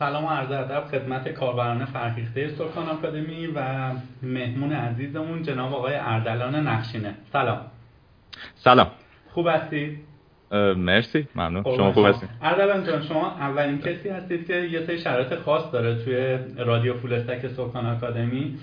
سلام 0.00 0.24
و 0.24 0.28
عرض 0.28 0.50
ادب 0.50 0.84
خدمت 0.84 1.28
کاربران 1.28 1.84
فرهیخته 1.84 2.48
سکان 2.48 2.88
آکادمی 2.88 3.46
و 3.46 3.60
مهمون 4.22 4.72
عزیزمون 4.72 5.42
جناب 5.42 5.74
آقای 5.74 5.94
اردلان 5.94 6.54
نقشینه. 6.54 7.14
سلام. 7.32 7.58
سلام. 8.54 8.86
خوب 9.28 9.48
هستی؟ 9.48 9.96
مرسی 10.76 11.28
ممنون. 11.34 11.62
شما 11.76 11.92
خوب 11.92 12.06
هستید 12.06 12.28
اردلان 12.42 12.84
جان 12.84 13.02
شما 13.02 13.30
اولین 13.30 13.78
کسی 13.78 14.08
هستید 14.08 14.46
که 14.46 14.54
یه 14.54 14.86
سری 14.86 14.98
شرایط 14.98 15.34
خاص 15.34 15.72
داره 15.72 16.04
توی 16.04 16.38
رادیو 16.64 16.94
فول 16.94 17.12
استک 17.12 17.48
سکان 17.48 17.86
آکادمی 17.86 18.58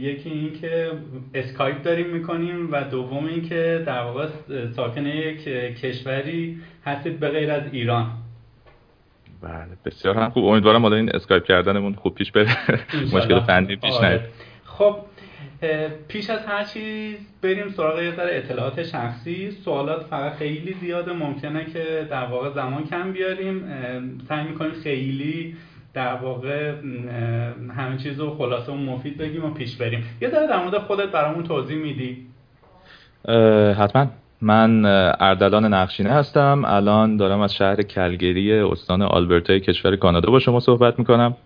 یکی 0.00 0.30
این 0.30 0.60
که 0.60 0.92
اسکایپ 1.34 1.82
داریم 1.82 2.06
می‌کنیم 2.06 2.72
و 2.72 2.84
دوم 2.84 3.26
این 3.26 3.48
که 3.48 3.82
در 3.86 4.00
واقع 4.00 4.26
ساکن 4.76 5.06
یک 5.06 5.44
کشوری 5.80 6.60
هستید 6.86 7.20
به 7.20 7.28
غیر 7.28 7.50
از 7.50 7.62
ایران. 7.72 8.23
بله 9.44 9.76
بسیار 9.84 10.16
هم 10.16 10.30
خوب. 10.30 10.44
امیدوارم 10.44 10.82
حالا 10.82 10.96
این 10.96 11.10
اسکایپ 11.16 11.44
کردنمون 11.44 11.94
خوب 11.94 12.14
پیش 12.14 12.32
بره. 12.32 12.56
مشکل 13.12 13.40
فنی 13.40 13.76
پیش 13.76 13.92
آره. 13.92 14.08
نیاد. 14.08 14.20
خب 14.64 14.96
پیش 16.08 16.30
از 16.30 16.46
هر 16.46 16.64
چیز 16.64 17.16
بریم 17.42 17.68
سراغ 17.68 18.02
یه 18.02 18.10
ذره 18.16 18.36
اطلاعات 18.36 18.82
شخصی. 18.82 19.50
سوالات 19.50 20.06
فقط 20.06 20.32
خیلی 20.32 20.76
زیاده. 20.80 21.12
ممکنه 21.12 21.64
که 21.64 22.06
در 22.10 22.26
واقع 22.26 22.50
زمان 22.50 22.84
کم 22.84 23.12
بیاریم. 23.12 23.64
سعی 24.28 24.44
می‌کنیم 24.44 24.72
خیلی 24.72 25.56
در 25.94 26.14
واقع 26.14 26.72
همه 27.76 27.96
چیز 28.02 28.20
رو 28.20 28.36
خلاصه 28.36 28.72
و 28.72 28.76
مفید 28.76 29.18
بگیم 29.18 29.44
و 29.44 29.50
پیش 29.50 29.76
بریم. 29.76 30.04
یه 30.20 30.30
ذره 30.30 30.46
در 30.46 30.62
مورد 30.62 30.78
خودت 30.78 31.08
برامون 31.08 31.44
توضیح 31.44 31.76
میدی. 31.76 32.26
حتما. 33.78 34.06
من 34.44 34.84
اردلان 35.20 35.74
نقشینه 35.74 36.10
هستم. 36.10 36.62
الان 36.66 37.16
دارم 37.16 37.40
از 37.40 37.54
شهر 37.54 37.82
کلگری 37.82 38.52
استان 38.52 39.02
آلبرتای 39.02 39.60
کشور 39.60 39.96
کانادا 39.96 40.30
با 40.30 40.38
شما 40.38 40.60
صحبت 40.60 40.98
می‌کنم. 40.98 41.36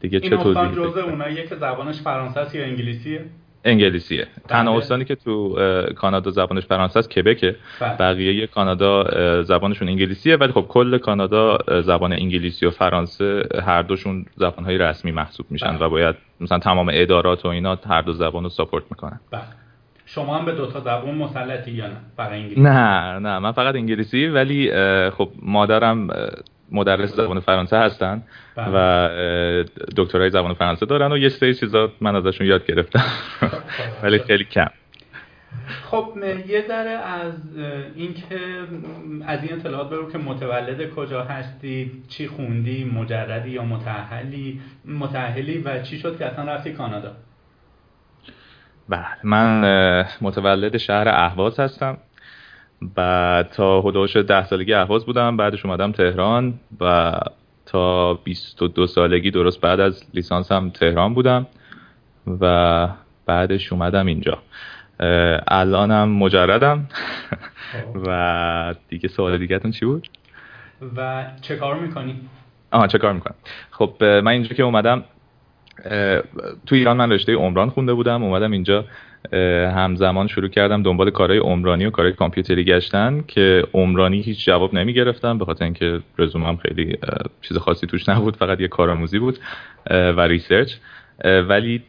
دیگه 0.00 0.20
چه 0.20 0.36
توضیح 0.36 0.72
جزء 0.72 1.02
اوناییه 1.02 1.46
که 1.46 1.56
زبانش 1.56 2.00
فرانسه 2.00 2.40
است 2.40 2.54
یا 2.54 2.64
انگلیسیه؟ 2.64 3.24
انگلیسیه. 3.64 4.26
تنها 4.48 4.72
بله. 4.72 4.82
استانی 4.82 5.04
که 5.04 5.14
تو 5.14 5.56
کانادا 5.96 6.30
زبانش 6.30 6.66
فرانسه 6.66 6.98
است 6.98 7.10
کبکه. 7.10 7.56
بله. 7.80 7.96
بقیه 7.96 8.46
کانادا 8.46 9.04
زبانشون 9.42 9.88
انگلیسیه 9.88 10.36
ولی 10.36 10.52
خب 10.52 10.66
کل 10.68 10.98
کانادا 10.98 11.58
زبان 11.82 12.12
انگلیسی 12.12 12.66
و 12.66 12.70
فرانسه 12.70 13.42
هر 13.66 13.82
دوشون 13.82 14.26
زبانهای 14.36 14.78
رسمی 14.78 15.12
محسوب 15.12 15.46
میشن 15.50 15.76
بله. 15.76 15.86
و 15.86 15.90
باید 15.90 16.16
مثلا 16.40 16.58
تمام 16.58 16.90
ادارات 16.92 17.44
و 17.44 17.48
اینا 17.48 17.78
هر 17.88 18.02
دو 18.02 18.12
زبان 18.12 18.42
رو 18.42 18.48
ساپورت 18.48 18.84
می‌کنن. 18.90 19.20
شما 20.14 20.38
هم 20.38 20.44
به 20.44 20.52
دو 20.52 20.66
تا 20.66 20.80
زبان 20.80 21.14
مسلطی 21.14 21.70
یا 21.70 21.86
نه؟ 21.86 21.96
برای 22.16 22.38
انگلیسی. 22.40 22.60
نه 22.60 23.18
نه. 23.18 23.38
من 23.38 23.52
فقط 23.52 23.74
انگلیسی 23.74 24.26
ولی 24.26 24.70
خب 25.10 25.28
مادرم 25.42 26.08
مدرس 26.72 27.14
زبان 27.16 27.40
فرانسه 27.40 27.76
هستن 27.76 28.22
بله. 28.56 28.68
و 28.74 29.64
دکترای 29.96 30.30
زبان 30.30 30.54
فرانسه 30.54 30.86
دارن 30.86 31.12
و 31.12 31.18
یه 31.18 31.28
سری 31.28 31.54
چیزا 31.54 31.92
من 32.00 32.16
ازشون 32.16 32.46
یاد 32.46 32.66
گرفتم. 32.66 33.04
ولی 34.02 34.18
خیلی 34.18 34.44
کم. 34.44 34.70
خب 35.90 36.08
یه 36.48 36.64
ذره 36.68 36.90
از 36.90 37.34
اینکه 37.94 38.38
از 39.26 39.42
این 39.42 39.52
اطلاعات 39.52 39.90
برو 39.90 40.10
که 40.12 40.18
متولد 40.18 40.90
کجا 40.90 41.24
هستی 41.24 41.90
چی 42.08 42.26
خوندی 42.26 42.84
مجردی 42.84 43.50
یا 43.50 43.64
متأهلی 43.64 44.60
متأهلی 44.84 45.58
و 45.58 45.82
چی 45.82 45.98
شد 45.98 46.18
که 46.18 46.26
اصلا 46.26 46.44
رفتی 46.44 46.72
کانادا؟ 46.72 47.12
بله 48.88 49.06
من 49.24 50.04
متولد 50.20 50.76
شهر 50.76 51.08
اهواز 51.08 51.60
هستم 51.60 51.96
بعد 52.82 53.50
تا 53.50 53.80
حدوش 53.80 54.16
ده 54.16 54.44
سالگی 54.44 54.74
اهواز 54.74 55.06
بودم 55.06 55.36
بعدش 55.36 55.64
اومدم 55.64 55.92
تهران 55.92 56.54
و 56.80 57.12
تا 57.66 58.14
22 58.14 58.86
سالگی 58.86 59.30
درست 59.30 59.60
بعد 59.60 59.80
از 59.80 60.04
لیسانسم 60.14 60.70
تهران 60.70 61.14
بودم 61.14 61.46
و 62.40 62.88
بعدش 63.26 63.72
اومدم 63.72 64.06
اینجا 64.06 64.38
الانم 65.48 66.08
مجردم. 66.08 66.86
و 68.06 68.74
دیگه 68.88 69.08
سوال 69.08 69.38
دیگه 69.38 69.60
چی 69.70 69.86
بود؟ 69.86 70.08
و 70.96 71.24
چه 71.40 71.56
کار 71.56 71.78
می‌کنی؟ 71.78 72.20
آها 72.70 72.86
چه 72.86 72.98
کار 72.98 73.12
می‌کنم 73.12 73.34
خب 73.70 74.04
من 74.04 74.28
اینجا 74.28 74.54
که 74.54 74.62
اومدم 74.62 75.04
تو 76.66 76.74
ایران 76.74 76.96
من 76.96 77.12
رشته 77.12 77.34
عمران 77.34 77.70
خونده 77.70 77.94
بودم. 77.94 78.22
اومدم 78.22 78.52
اینجا 78.52 78.84
همزمان 79.76 80.26
شروع 80.26 80.48
کردم 80.48 80.82
دنبال 80.82 81.10
کارهای 81.10 81.38
عمرانی 81.38 81.86
و 81.86 81.90
کارهای 81.90 82.12
کامپیوتری 82.12 82.64
گشتن 82.64 83.24
که 83.28 83.64
عمرانی 83.74 84.20
هیچ 84.20 84.44
جواب 84.44 84.74
نمی 84.74 84.94
گرفتم 84.94 85.38
به 85.38 85.44
خاطر 85.44 85.64
اینکه 85.64 86.00
رزومم 86.18 86.56
خیلی 86.56 86.98
چیز 87.42 87.56
خاصی 87.56 87.86
توش 87.86 88.08
نبود 88.08 88.36
فقط 88.36 88.60
یه 88.60 88.68
کارآموزی 88.68 89.18
بود 89.18 89.38
و 89.90 90.20
research. 90.20 90.72
ولی 91.24 91.82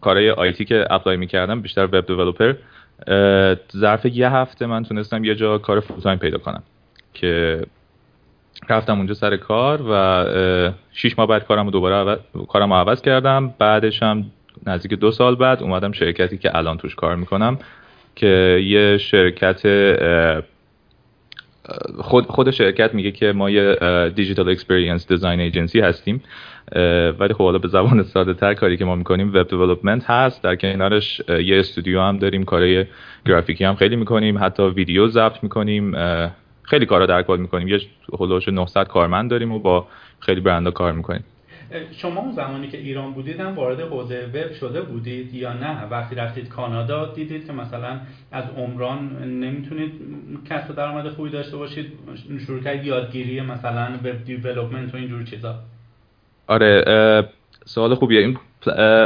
کارهای 0.00 0.30
IT 0.30 0.64
که 0.64 0.84
apply 0.90 1.16
می‌کردم 1.16 1.60
بیشتر 1.60 1.84
web 1.84 2.06
developer. 2.06 2.54
ظرف 3.76 4.06
یه 4.06 4.30
هفته 4.30 4.66
من 4.66 4.84
تونستم 4.84 5.24
یه 5.24 5.34
جا 5.34 5.58
کار 5.58 5.80
full 5.80 6.16
پیدا 6.16 6.38
کنم 6.38 6.62
که 7.14 7.60
رفتم 8.68 8.96
اونجا 8.96 9.14
سر 9.14 9.36
کار 9.36 9.80
و 9.90 10.74
شیش 10.92 11.18
ماه 11.18 11.28
بعد 11.28 11.46
کارم 11.46 11.70
دوباره 11.70 11.94
عوض... 11.94 12.18
کارم 12.48 12.72
عوض 12.72 13.02
کردم. 13.02 13.54
بعدش 13.58 14.02
هم 14.02 14.24
نزدیک 14.66 14.92
دو 14.92 15.10
سال 15.10 15.34
بعد 15.34 15.62
اومدم 15.62 15.92
شرکتی 15.92 16.38
که 16.38 16.56
الان 16.56 16.76
توش 16.76 16.94
کار 16.94 17.16
می‌کنم 17.16 17.58
که 18.16 18.60
یه 18.64 18.98
شرکت 18.98 19.62
خود, 21.98 22.26
خود 22.26 22.50
شرکت 22.50 22.94
میگه 22.94 23.10
که 23.10 23.32
ما 23.32 23.50
یه 23.50 23.76
digital 24.14 24.48
experience 24.48 25.08
design 25.08 25.40
agency 25.40 25.80
هستیم. 25.80 26.22
ولی 27.18 27.34
خب 27.34 27.44
حالا 27.44 27.58
به 27.58 27.68
زبان 27.68 28.02
ساده 28.02 28.34
تر 28.34 28.54
کاری 28.54 28.76
که 28.76 28.84
ما 28.84 28.94
می‌کنیم 28.94 29.28
web 29.34 29.48
development 29.48 30.10
هست. 30.10 30.42
در 30.42 30.56
کنارش 30.56 31.20
یه 31.28 31.58
استودیو 31.58 32.00
هم 32.00 32.18
داریم 32.18 32.44
کارهای 32.44 32.84
گرافیکی 33.26 33.64
هم 33.64 33.74
خیلی 33.74 33.96
می‌کنیم. 33.96 34.38
حتی 34.38 34.62
ویدیو 34.62 35.08
ضبط 35.08 35.42
می‌کنیم. 35.42 35.96
خیلی 36.66 36.86
کارا 36.86 37.06
در 37.06 37.22
کار 37.22 37.38
می‌کنیم. 37.38 37.68
یه 37.68 37.80
هلوش 38.20 38.48
900 38.48 38.86
کارمند 38.86 39.30
داریم 39.30 39.52
و 39.52 39.58
با 39.58 39.86
خیلی 40.20 40.40
برندا 40.40 40.70
کار 40.70 40.92
می‌کنیم. 40.92 41.24
شما 41.92 42.20
اون 42.20 42.32
زمانی 42.32 42.68
که 42.68 42.78
ایران 42.78 43.12
بودید 43.12 43.40
هم 43.40 43.54
وارد 43.54 43.80
حوزه 43.80 44.26
وب 44.34 44.52
شده 44.52 44.82
بودید 44.82 45.34
یا 45.34 45.52
نه؟ 45.52 45.88
وقتی 45.90 46.14
رفتید 46.14 46.48
کانادا 46.48 47.12
دیدید 47.12 47.46
که 47.46 47.52
مثلا 47.52 48.00
از 48.32 48.44
عمران 48.56 49.22
نمی‌تونید 49.24 49.92
کسب 50.50 50.74
درآمد 50.74 51.08
خوبی 51.08 51.30
داشته 51.30 51.56
باشید؟ 51.56 51.92
شروع 52.46 52.60
کرد 52.60 52.84
یادگیری 52.84 53.40
مثلا 53.40 53.88
وب 54.04 54.24
دیولپمنت 54.24 54.94
و 54.94 54.96
اینجور 54.96 55.24
چیزا. 55.24 55.54
آره 56.46 56.84
سوال 57.64 57.94
خوبیه. 57.94 58.20
این 58.20 58.38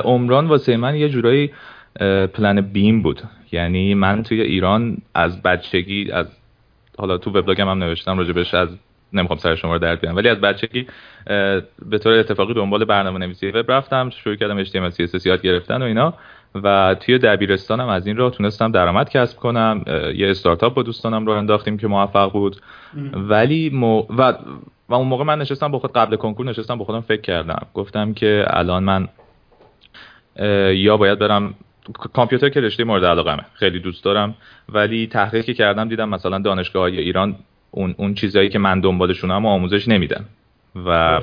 عمران 0.04 0.46
واسه 0.46 0.76
من 0.76 0.96
یه 0.96 1.08
جورایی 1.08 1.50
پلن 2.34 2.60
بیم 2.60 3.02
بود. 3.02 3.22
یعنی 3.52 3.94
من 3.94 4.22
توی 4.22 4.40
ایران 4.40 4.96
از 5.14 5.42
بچگی 5.42 6.12
از 6.12 6.26
حالا 6.98 7.18
تو 7.18 7.30
وبلاگم 7.30 7.68
هم 7.68 7.78
نوشتم 7.84 8.18
راجبش 8.18 8.54
از 8.54 8.68
نمی‌خوام 9.12 9.38
سر 9.38 9.54
شما 9.54 9.72
رو 9.72 9.78
درد 9.78 10.00
بیارم. 10.00 10.16
ولی 10.16 10.28
از 10.28 10.40
بچگی 10.40 10.86
به 11.88 11.98
طور 12.02 12.12
اتفاقی 12.12 12.54
دنبال 12.54 12.84
برنامه 12.84 13.18
نویسی 13.18 13.50
وب 13.50 13.72
رفتم 13.72 14.10
شروع 14.10 14.36
کردم 14.36 14.64
HTML 14.64 14.92
CSS 14.94 15.26
یاد 15.26 15.42
گرفتن 15.42 15.82
و 15.82 15.84
اینا. 15.84 16.14
و 16.54 16.96
توی 17.00 17.18
دبیرستانم 17.18 17.88
از 17.88 18.06
این 18.06 18.16
راه 18.16 18.30
تونستم 18.30 18.72
درآمد 18.72 19.08
کسب 19.08 19.38
کنم. 19.38 19.84
یه 20.14 20.30
استارتاپ 20.30 20.74
با 20.74 20.82
دوستانم 20.82 21.26
رو 21.26 21.32
انداختیم 21.32 21.78
که 21.78 21.86
موفق 21.86 22.32
بود. 22.32 22.56
ولی 23.14 23.68
و, 23.68 24.32
و 24.88 24.94
اون 24.94 25.06
موقع 25.06 25.24
من 25.24 25.38
نشستم 25.38 25.68
با 25.68 25.78
خود 25.78 25.92
قبل 25.92 26.16
کنکور 26.16 26.46
نشستم 26.46 26.78
با 26.78 26.84
خودم 26.84 27.00
فکر 27.00 27.20
کردم. 27.20 27.66
گفتم 27.74 28.14
که 28.14 28.44
الان 28.46 28.84
من 28.84 29.08
یا 30.74 30.96
باید 30.96 31.18
برم 31.18 31.54
کامپیوتر 32.12 32.48
که 32.48 32.60
رشته 32.60 32.84
مورد 32.84 33.04
علاقمه. 33.04 33.44
خیلی 33.54 33.80
دوست 33.80 34.04
دارم. 34.04 34.34
ولی 34.68 35.06
تحقیقی 35.06 35.54
کردم 35.54 35.88
دیدم 35.88 36.08
مثلا 36.08 36.38
دانشگاه 36.38 36.82
های 36.82 36.98
ایران 36.98 37.36
اون, 37.70 37.94
اون 37.98 38.14
چیزهایی 38.14 38.48
که 38.48 38.58
من 38.58 38.80
دنبالشونم 38.80 39.46
آموزش 39.46 39.88
نمیدم 39.88 40.24
و 40.86 41.20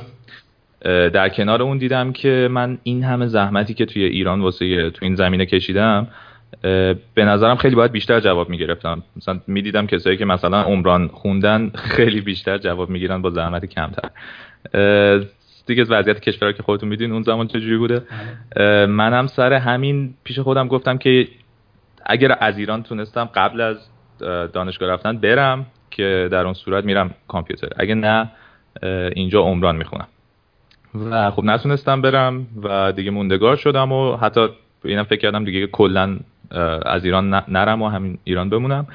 در 0.83 1.29
کنار 1.29 1.61
اون 1.61 1.77
دیدم 1.77 2.11
که 2.11 2.47
من 2.51 2.77
این 2.83 3.03
همه 3.03 3.27
زحمتی 3.27 3.73
که 3.73 3.85
توی 3.85 4.03
ایران 4.03 4.41
واسه 4.41 4.89
تو 4.89 5.05
این 5.05 5.15
زمینه 5.15 5.45
کشیدم 5.45 6.07
به 7.13 7.25
نظرم 7.25 7.55
خیلی 7.55 7.75
باید 7.75 7.91
بیشتر 7.91 8.19
جواب 8.19 8.49
می‌گرفتم. 8.49 9.03
مثلا 9.17 9.39
می‌دیدم 9.47 9.87
کسایی 9.87 10.17
که 10.17 10.25
مثلا 10.25 10.61
عمران 10.61 11.07
خوندن 11.07 11.71
خیلی 11.75 12.21
بیشتر 12.21 12.57
جواب 12.57 12.89
می‌گیرن 12.89 13.21
با 13.21 13.29
زحمت 13.29 13.65
کمتر. 13.65 14.09
دیگه 15.67 15.83
وضعیت 15.83 16.19
کشور 16.19 16.51
که 16.51 16.63
خودتون 16.63 16.89
میدین 16.89 17.11
اون 17.11 17.21
زمان 17.21 17.47
چجوری 17.47 17.77
بوده. 17.77 18.01
منم 18.85 19.27
سر 19.27 19.53
همین 19.53 20.13
پیش 20.23 20.39
خودم 20.39 20.67
گفتم 20.67 20.97
که 20.97 21.27
اگر 22.05 22.37
از 22.39 22.57
ایران 22.57 22.83
تونستم 22.83 23.29
قبل 23.35 23.61
از 23.61 23.89
دانشگاه 24.53 24.89
رفتن 24.89 25.17
برم 25.17 25.65
که 25.91 26.29
در 26.31 26.43
اون 26.45 26.53
صورت 26.53 26.85
میرم 26.85 27.11
کامپیوتر. 27.27 27.67
اگه 27.77 27.95
نه 27.95 28.31
اینجا 29.15 29.41
عمران 29.41 29.75
می‌خونم. 29.75 30.07
و 31.09 31.31
خب 31.31 31.43
نتونستم 31.43 32.01
برم 32.01 32.47
و 32.63 32.91
دیگه 32.91 33.11
موندگار 33.11 33.55
شدم 33.55 33.91
و 33.91 34.17
حتی 34.17 34.47
اینم 34.85 35.03
فکر 35.03 35.19
کردم 35.19 35.45
دیگه 35.45 35.67
کلا 35.67 36.19
از 36.85 37.05
ایران 37.05 37.43
نرم 37.47 37.81
و 37.81 37.89
همین 37.89 38.17
ایران 38.23 38.49
بمونم. 38.49 38.87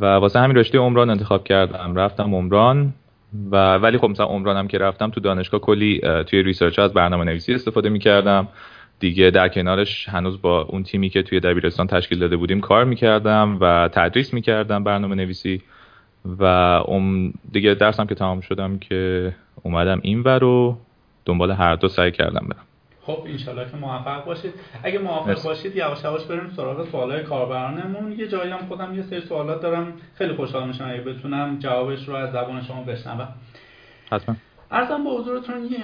و 0.00 0.06
واسه 0.06 0.40
همین 0.40 0.56
رشته 0.56 0.78
عمران 0.78 1.10
انتخاب 1.10 1.44
کردم. 1.44 1.94
رفتم 1.94 2.34
عمران. 2.34 2.92
و 3.50 3.74
ولی 3.76 3.98
خب 3.98 4.06
مثلا 4.10 4.26
عمرانم 4.26 4.68
که 4.68 4.78
رفتم 4.78 5.10
تو 5.10 5.20
دانشگاه 5.20 5.60
کلی 5.60 6.00
توی 6.26 6.42
research 6.42 6.78
از 6.78 6.92
برنامه 6.92 7.24
نویسی 7.24 7.54
استفاده 7.54 7.88
می‌کردم. 7.88 8.48
دیگه 9.00 9.30
در 9.30 9.48
کنارش 9.48 10.08
هنوز 10.08 10.42
با 10.42 10.60
اون 10.60 10.82
تیمی 10.82 11.08
که 11.08 11.22
توی 11.22 11.40
دبیرستان 11.40 11.86
تشکیل 11.86 12.18
داده 12.18 12.36
بودیم 12.36 12.60
کار 12.60 12.84
می‌کردم 12.84 13.58
و 13.60 13.88
تدریس 13.92 14.34
می‌کردم 14.34 14.84
برنامه 14.84 15.14
نویسی 15.14 15.62
و 16.38 16.44
ام 16.44 17.32
دیگه 17.52 17.74
درسم 17.74 18.06
که 18.06 18.14
تمام 18.14 18.40
شدم 18.40 18.78
که 18.78 19.32
اومدم 19.62 20.00
این 20.02 20.20
و 20.20 20.28
رو 20.28 20.78
دنبال 21.24 21.50
هر 21.50 21.74
دو 21.74 21.88
سعی 21.88 22.10
کردم 22.10 22.46
برم. 22.48 22.66
خب 23.02 23.22
انشالله 23.26 23.70
که 23.70 23.76
موفق 23.76 24.24
باشید. 24.24 24.54
اگه 24.82 24.98
موفق 24.98 25.42
باشید 25.42 25.76
یواش 25.76 26.04
یواش 26.04 26.24
بریم 26.24 26.52
سراغ 26.56 26.88
سوالای 26.90 27.22
کاربرانمون. 27.22 28.12
یه 28.12 28.28
جایی 28.28 28.50
هم 28.50 28.66
خودم 28.68 28.94
یه 28.94 29.02
سری 29.02 29.20
سوالات 29.20 29.62
دارم. 29.62 29.92
خیلی 30.14 30.34
خوشحال 30.34 30.68
میشم 30.68 30.84
اگه 30.84 31.00
بتونم 31.00 31.58
جوابش 31.58 32.08
رو 32.08 32.14
از 32.14 32.32
زبان 32.32 32.62
شما 32.62 32.82
بشنوم. 32.82 33.28
حتما. 34.12 34.36
عرضم 34.70 35.04
به 35.04 35.10
حضورتون 35.10 35.64
یه 35.64 35.78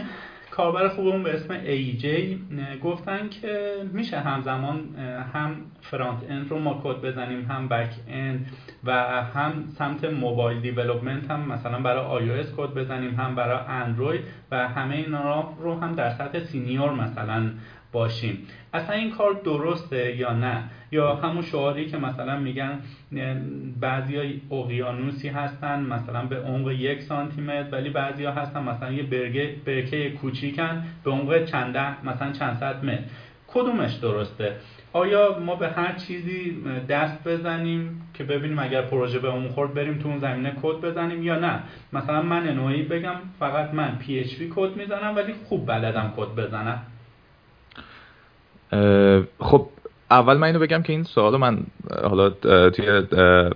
کاربر 0.56 0.88
خوبمون 0.88 1.22
به 1.22 1.34
اسم 1.34 1.64
AJ 1.64 2.06
گفتن 2.84 3.28
که 3.28 3.76
میشه 3.92 4.20
همزمان 4.20 4.94
هم 5.34 5.56
front 5.80 6.18
end 6.28 6.50
رو 6.50 6.58
ما 6.58 6.80
کد 6.84 7.00
بزنیم 7.00 7.44
هم 7.44 7.68
back 7.68 7.90
end 8.08 8.46
و 8.84 8.92
هم 9.34 9.64
سمت 9.78 10.04
mobile 10.04 10.60
development 10.60 11.30
هم 11.30 11.52
مثلا 11.52 11.80
برای 11.80 12.28
iOS 12.28 12.46
کد 12.56 12.74
بزنیم 12.74 13.14
هم 13.14 13.34
برای 13.34 13.58
اندروید 13.68 14.20
و 14.50 14.68
همه 14.68 14.96
اینا 14.96 15.54
رو 15.60 15.80
هم 15.80 15.94
در 15.94 16.10
سطح 16.10 16.38
senior 16.38 16.92
مثلا 16.92 17.50
باشیم. 17.96 18.46
اصلا 18.74 18.94
این 18.96 19.10
کار 19.10 19.32
درسته 19.44 20.16
یا 20.16 20.32
نه؟ 20.32 20.64
یا 20.92 21.14
همون 21.14 21.42
شعاری 21.42 21.86
که 21.86 21.98
مثلا 21.98 22.38
میگن 22.38 22.80
بعضی 23.80 24.40
اقیانوسی 24.50 25.28
هستن 25.28 25.80
مثلا 25.80 26.22
به 26.26 26.36
عمق 26.36 26.70
یک 26.70 27.02
سانتی 27.02 27.40
متر 27.40 27.68
ولی 27.72 27.90
بعضی 27.90 28.24
ها 28.24 28.32
هستن 28.32 28.62
مثلا 28.62 28.92
یه 28.92 29.02
برگه 29.02 29.54
برکه 29.66 30.10
کوچیکن 30.10 30.82
به 31.04 31.10
عمق 31.10 31.44
چند 31.44 31.76
مثلا 32.04 32.32
چند 32.32 32.56
صد 32.56 32.84
متر. 32.84 33.04
کدومش 33.48 33.94
درسته؟ 33.94 34.56
آیا 34.92 35.38
ما 35.38 35.54
به 35.56 35.68
هر 35.68 35.92
چیزی 35.92 36.56
دست 36.88 37.28
بزنیم 37.28 38.02
که 38.14 38.24
ببینیم 38.24 38.58
اگر 38.58 38.82
پروژه 38.82 39.18
به 39.18 39.28
اون 39.28 39.48
خورد 39.48 39.74
بریم 39.74 39.98
تو 39.98 40.08
اون 40.08 40.18
زمینه 40.18 40.52
کد 40.62 40.76
بزنیم 40.80 41.22
یا 41.22 41.38
نه؟ 41.38 41.60
مثلا 41.92 42.22
من 42.22 42.48
نوعی 42.48 42.82
بگم 42.82 43.16
فقط 43.40 43.74
من 43.74 43.98
PHP 44.00 44.40
کد 44.56 44.76
می‌زنم 44.76 45.16
ولی 45.16 45.32
خوب 45.48 45.66
بلدم 45.66 46.12
کد 46.16 46.30
بزنم. 46.36 46.82
خب 49.40 49.66
اول 50.10 50.36
من 50.36 50.46
اینو 50.46 50.58
بگم 50.58 50.82
که 50.82 50.92
این 50.92 51.02
سوال 51.02 51.36
من 51.36 51.58
حالا 52.02 52.30
توی 52.70 52.86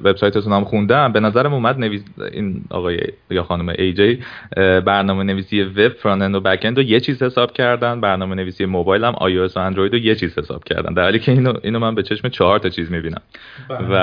وبسایتتون 0.05 0.53
هم 0.53 0.65
خوندم. 0.65 1.13
به 1.13 1.21
نظرم 1.21 1.55
اومد 1.55 1.79
نویس 1.79 2.05
این 2.33 2.63
آقای 2.71 2.99
یا 3.31 3.43
خانم 3.43 3.69
AJ 3.69 4.23
برنامه 4.57 5.25
نویسی 5.25 5.63
وب 5.63 5.89
front 5.89 6.23
end 6.23 6.35
و 6.35 6.41
back 6.41 6.61
end 6.65 6.77
رو 6.77 6.83
یه 6.83 7.01
چیز 7.01 7.23
حساب 7.23 7.53
کردن. 7.53 8.01
برنامه 8.01 8.35
نویسی 8.35 8.65
موبایل 8.65 9.05
هم 9.05 9.15
آی 9.15 9.39
و 9.39 9.49
اندروید 9.57 9.93
رو 9.93 9.99
یه 9.99 10.15
چیز 10.15 10.39
حساب 10.39 10.65
کردن. 10.65 10.95
در 10.95 11.03
حالی 11.03 11.19
که 11.19 11.33
اینو 11.33 11.53
اینو 11.63 11.79
من 11.79 11.95
به 11.95 12.03
چشم 12.03 12.29
چهار 12.29 12.59
تا 12.59 12.69
چیز 12.69 12.93
می‌بینم. 12.93 13.23
بله. 13.69 13.87
و 13.91 13.95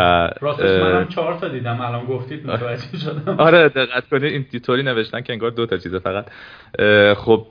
راستش 0.42 0.82
منم 0.82 1.08
چهار 1.08 1.38
تا 1.40 1.48
دیدم. 1.48 1.82
الان 1.82 2.06
گفتید 2.06 2.48
متوجه 2.48 2.98
شدم. 2.98 3.36
آره 3.48 3.70
دقت 3.70 4.10
کنید. 4.10 4.46
این 4.70 4.88
نوشتن 4.88 5.22
که 5.22 5.34
انگار 5.34 5.52
دو 5.52 5.66
تا 5.66 5.78
چیزه 5.78 6.00
فقط. 6.00 6.26
خب 7.16 7.48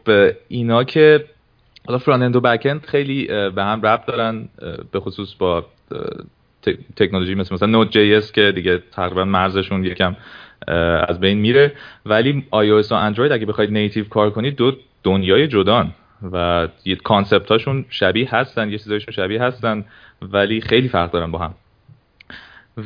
اینا 0.48 0.84
که 0.84 1.24
حالا 1.86 1.98
front 1.98 2.36
و 2.36 2.40
back 2.40 2.78
خیلی 2.86 3.26
به 3.26 3.64
هم 3.64 3.86
ربط 3.86 4.06
دارن 4.06 4.48
به 4.92 5.00
خصوص 5.00 5.34
با 5.34 5.66
تکنولوژی 6.96 7.34
مثل 7.34 7.54
مثلا 7.54 7.68
Node.js 7.68 8.32
که 8.32 8.52
دیگه 8.54 8.82
تقریبا 8.92 9.24
مرزشون 9.24 9.84
یکم 9.84 10.16
از 11.08 11.20
بین 11.20 11.38
میره. 11.38 11.72
ولی 12.06 12.44
iOS 12.52 12.92
و 12.92 12.94
اندروید 12.94 13.32
اگه 13.32 13.46
بخواید 13.46 13.70
native 13.70 14.08
کار 14.08 14.30
کنید 14.30 14.56
دو 14.56 14.72
دنیای 15.02 15.48
جدان 15.48 15.92
و 16.32 16.68
یه 16.84 16.96
concept 16.96 17.50
هاشون 17.50 17.84
شبیه 17.88 18.34
هستن 18.34 18.70
یه 18.70 18.78
چیزایشون 18.78 19.14
شبیه 19.14 19.42
هستن 19.42 19.84
ولی 20.22 20.60
خیلی 20.60 20.88
فرق 20.88 21.10
دارن 21.10 21.30
با 21.30 21.38
هم. 21.38 21.54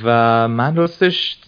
و 0.04 0.48
من 0.48 0.76
راستش 0.76 1.38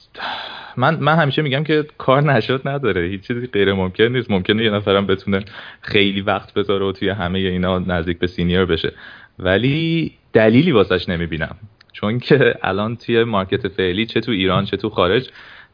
من 0.76 0.96
من 1.00 1.16
همیشه 1.16 1.42
میگم 1.42 1.64
که 1.64 1.84
کار 1.98 2.22
نشد 2.22 2.68
نداره. 2.68 3.06
هیچ 3.06 3.20
چیزی 3.20 3.46
غیر 3.46 3.72
ممکن 3.72 4.04
نیست. 4.04 4.30
ممکنه 4.30 4.64
یه 4.64 4.70
نفرم 4.70 5.06
بتونه 5.06 5.44
خیلی 5.80 6.20
وقت 6.20 6.54
بذاره 6.54 6.86
و 6.86 6.92
توی 6.92 7.08
همه 7.08 7.38
اینا 7.38 7.78
نزدیک 7.78 8.18
به 8.18 8.26
سینیر 8.26 8.64
بشه. 8.64 8.92
ولی 9.38 10.12
دلیلی 10.32 10.72
واسش 10.72 11.08
نمی‌بینم. 11.08 11.56
چون 11.92 12.18
که 12.18 12.54
الان 12.62 12.96
توی 12.96 13.24
مارکت 13.24 13.68
فعلی 13.68 14.06
چه 14.06 14.20
تو 14.20 14.32
ایران 14.32 14.64
چه 14.64 14.76
تو 14.76 14.88
خارج 14.88 15.30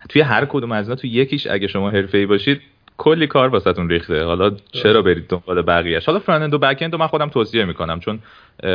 توی 0.08 0.22
هر 0.22 0.44
کدوم 0.44 0.72
از 0.72 0.84
اینا 0.84 0.96
تو 0.96 1.06
یکیش 1.06 1.46
اگه 1.46 1.66
شما 1.66 1.90
حرفه‌ای 1.90 2.26
باشید 2.26 2.60
کلی 2.96 3.26
کار 3.26 3.48
واسهتون 3.48 3.88
ریخته. 3.88 4.24
حالا 4.24 4.50
چرا 4.72 5.02
برید 5.02 5.28
دنبال 5.28 5.62
بقیه‌اش؟ 5.62 6.06
حالا 6.06 6.18
فرانت 6.18 6.54
و 6.54 6.58
بک 6.58 6.82
رو 6.82 6.98
من 6.98 7.06
خودم 7.06 7.28
توصیه 7.28 7.64
می‌کنم. 7.64 8.00
چون 8.00 8.18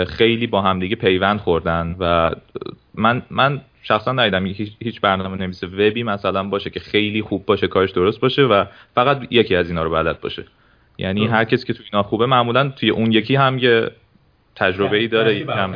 خیلی 0.07 0.47
با 0.47 0.61
هم 0.61 0.79
دیگه 0.79 0.95
پیوند 0.95 1.39
خوردن 1.39 1.95
و 1.99 2.31
من 2.95 3.21
من 3.29 3.61
شخصا 3.83 4.11
ندیدم 4.11 4.45
هیچ 4.79 5.01
برنامه 5.01 5.37
نویس 5.37 5.63
وبی 5.63 6.03
مثلا 6.03 6.43
باشه 6.43 6.69
که 6.69 6.79
خیلی 6.79 7.21
خوب 7.21 7.45
باشه 7.45 7.67
کارش 7.67 7.91
درست 7.91 8.19
باشه 8.19 8.41
و 8.41 8.65
فقط 8.95 9.27
یکی 9.29 9.55
از 9.55 9.69
اینا 9.69 9.83
رو 9.83 9.89
بلد 9.89 10.21
باشه. 10.21 10.43
یعنی 10.97 11.27
هر 11.27 11.43
کسی 11.43 11.67
که 11.67 11.73
تو 11.73 11.83
اینا 11.91 12.03
خوبه 12.03 12.25
معمولا 12.25 12.69
توی 12.69 12.89
اون 12.89 13.11
یکی 13.11 13.35
هم 13.35 13.57
یه 13.57 13.91
تجربه 14.55 14.97
ای 14.97 15.07
داره 15.07 15.45
هم 15.49 15.75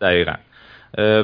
دقیقا. 0.00 0.34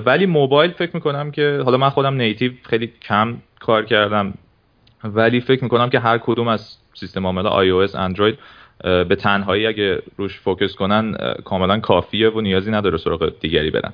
ولی 0.07 0.27
موبایل 0.27 0.71
فکر 0.71 0.91
می‌کنم 0.95 1.31
که 1.31 1.61
حالا 1.65 1.77
من 1.77 1.89
خودم 1.89 2.15
نیتیو 2.15 2.53
خیلی 2.63 2.93
کم 3.03 3.37
کار 3.61 3.85
کردم 3.85 4.35
ولی 5.05 5.41
فکر 5.41 5.63
می‌کنم 5.63 5.91
که 5.91 5.99
هر 5.99 6.19
کدوم 6.19 6.49
از 6.49 6.77
سیستم 6.95 7.27
عامل 7.27 7.45
iOS 7.45 7.95
اندروید 7.95 8.39
به 8.85 9.17
تنهایی 9.19 9.67
اگه 9.67 10.03
روش 10.17 10.39
فوکس 10.39 10.75
کنن 10.75 11.17
کاملا 11.45 11.81
کافیه 11.81 12.31
و 12.31 12.41
نیازی 12.41 12.71
نداره 12.71 12.99
سراغ 12.99 13.33
دیگری 13.41 13.71
برن. 13.71 13.93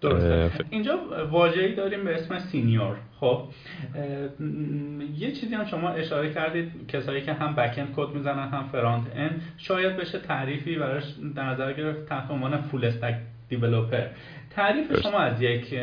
درسته. 0.00 0.50
اینجا 0.70 0.98
واژه‌ای 1.30 1.74
داریم 1.74 2.04
به 2.04 2.14
اسم 2.14 2.38
senior. 2.38 2.96
خب 3.20 3.42
یه 5.16 5.32
چیزی 5.32 5.54
هم 5.54 5.64
شما 5.64 5.90
اشاره 5.90 6.34
کردید 6.34 6.72
کسایی 6.88 7.22
که 7.22 7.32
هم 7.32 7.54
back 7.54 7.78
end 7.78 7.94
کد 7.96 8.14
می‌زنن 8.14 8.48
هم 8.48 8.68
front 8.72 9.04
end 9.14 9.42
شاید 9.58 9.96
بشه 9.96 10.18
تعریفی 10.18 10.76
براش 10.76 11.04
در 11.36 11.44
نظر 11.44 11.72
گرفت 11.72 12.06
تحت 12.06 12.30
عنوان 12.30 12.60
full 12.60 12.84
stack 12.84 13.14
developer 13.48 14.06
تعریف 14.50 15.00
شما 15.02 15.18
از 15.18 15.42
یک 15.42 15.74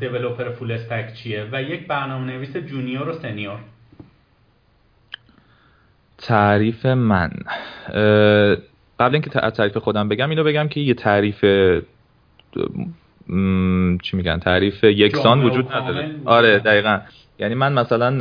developer 0.00 0.50
full 0.50 0.72
stack 0.72 1.12
چیه؟ 1.12 1.48
و 1.52 1.62
یک 1.62 1.86
برنامه 1.86 2.32
نویس 2.32 2.56
junior 2.56 3.08
و 3.08 3.12
senior. 3.12 3.58
تعریف 6.18 6.86
من. 6.86 7.30
قبل 9.00 9.12
اینکه 9.12 9.30
تعریف 9.30 9.76
خودم 9.76 10.08
بگم 10.08 10.30
اینو 10.30 10.44
بگم 10.44 10.68
که 10.68 10.80
یه 10.80 10.94
تعریف 10.94 11.44
چی 14.02 14.16
میگن 14.16 14.38
تعریف 14.38 14.84
یکسان 14.84 15.42
وجود 15.42 15.72
نداره. 15.72 16.10
آره 16.24 16.58
دقیقا. 16.58 17.00
یعنی 17.38 17.54
من 17.54 17.72
مثلا 17.72 18.18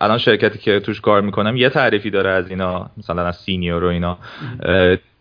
الان 0.00 0.18
شرکتی 0.18 0.58
که 0.58 0.80
توش 0.80 1.00
کار 1.00 1.20
می‌کنم 1.20 1.56
یه 1.56 1.68
تعریفی 1.68 2.10
داره 2.10 2.30
از 2.30 2.50
اینا 2.50 2.90
مثلا 2.96 3.26
از 3.26 3.36
سینیور 3.36 3.84
و 3.84 3.88
اینا. 3.88 4.18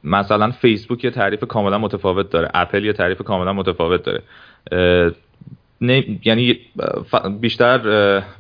مثلا 0.03 0.51
فیسبوک 0.51 1.03
یه 1.03 1.11
تعریف 1.11 1.43
کاملا 1.43 1.77
متفاوت 1.77 2.29
داره. 2.29 2.49
اپل 2.53 2.85
یه 2.85 2.93
تعریف 2.93 3.21
کاملا 3.21 3.53
متفاوت 3.53 4.03
داره. 4.03 4.21
یعنی 6.25 6.59
بیشتر 7.39 7.77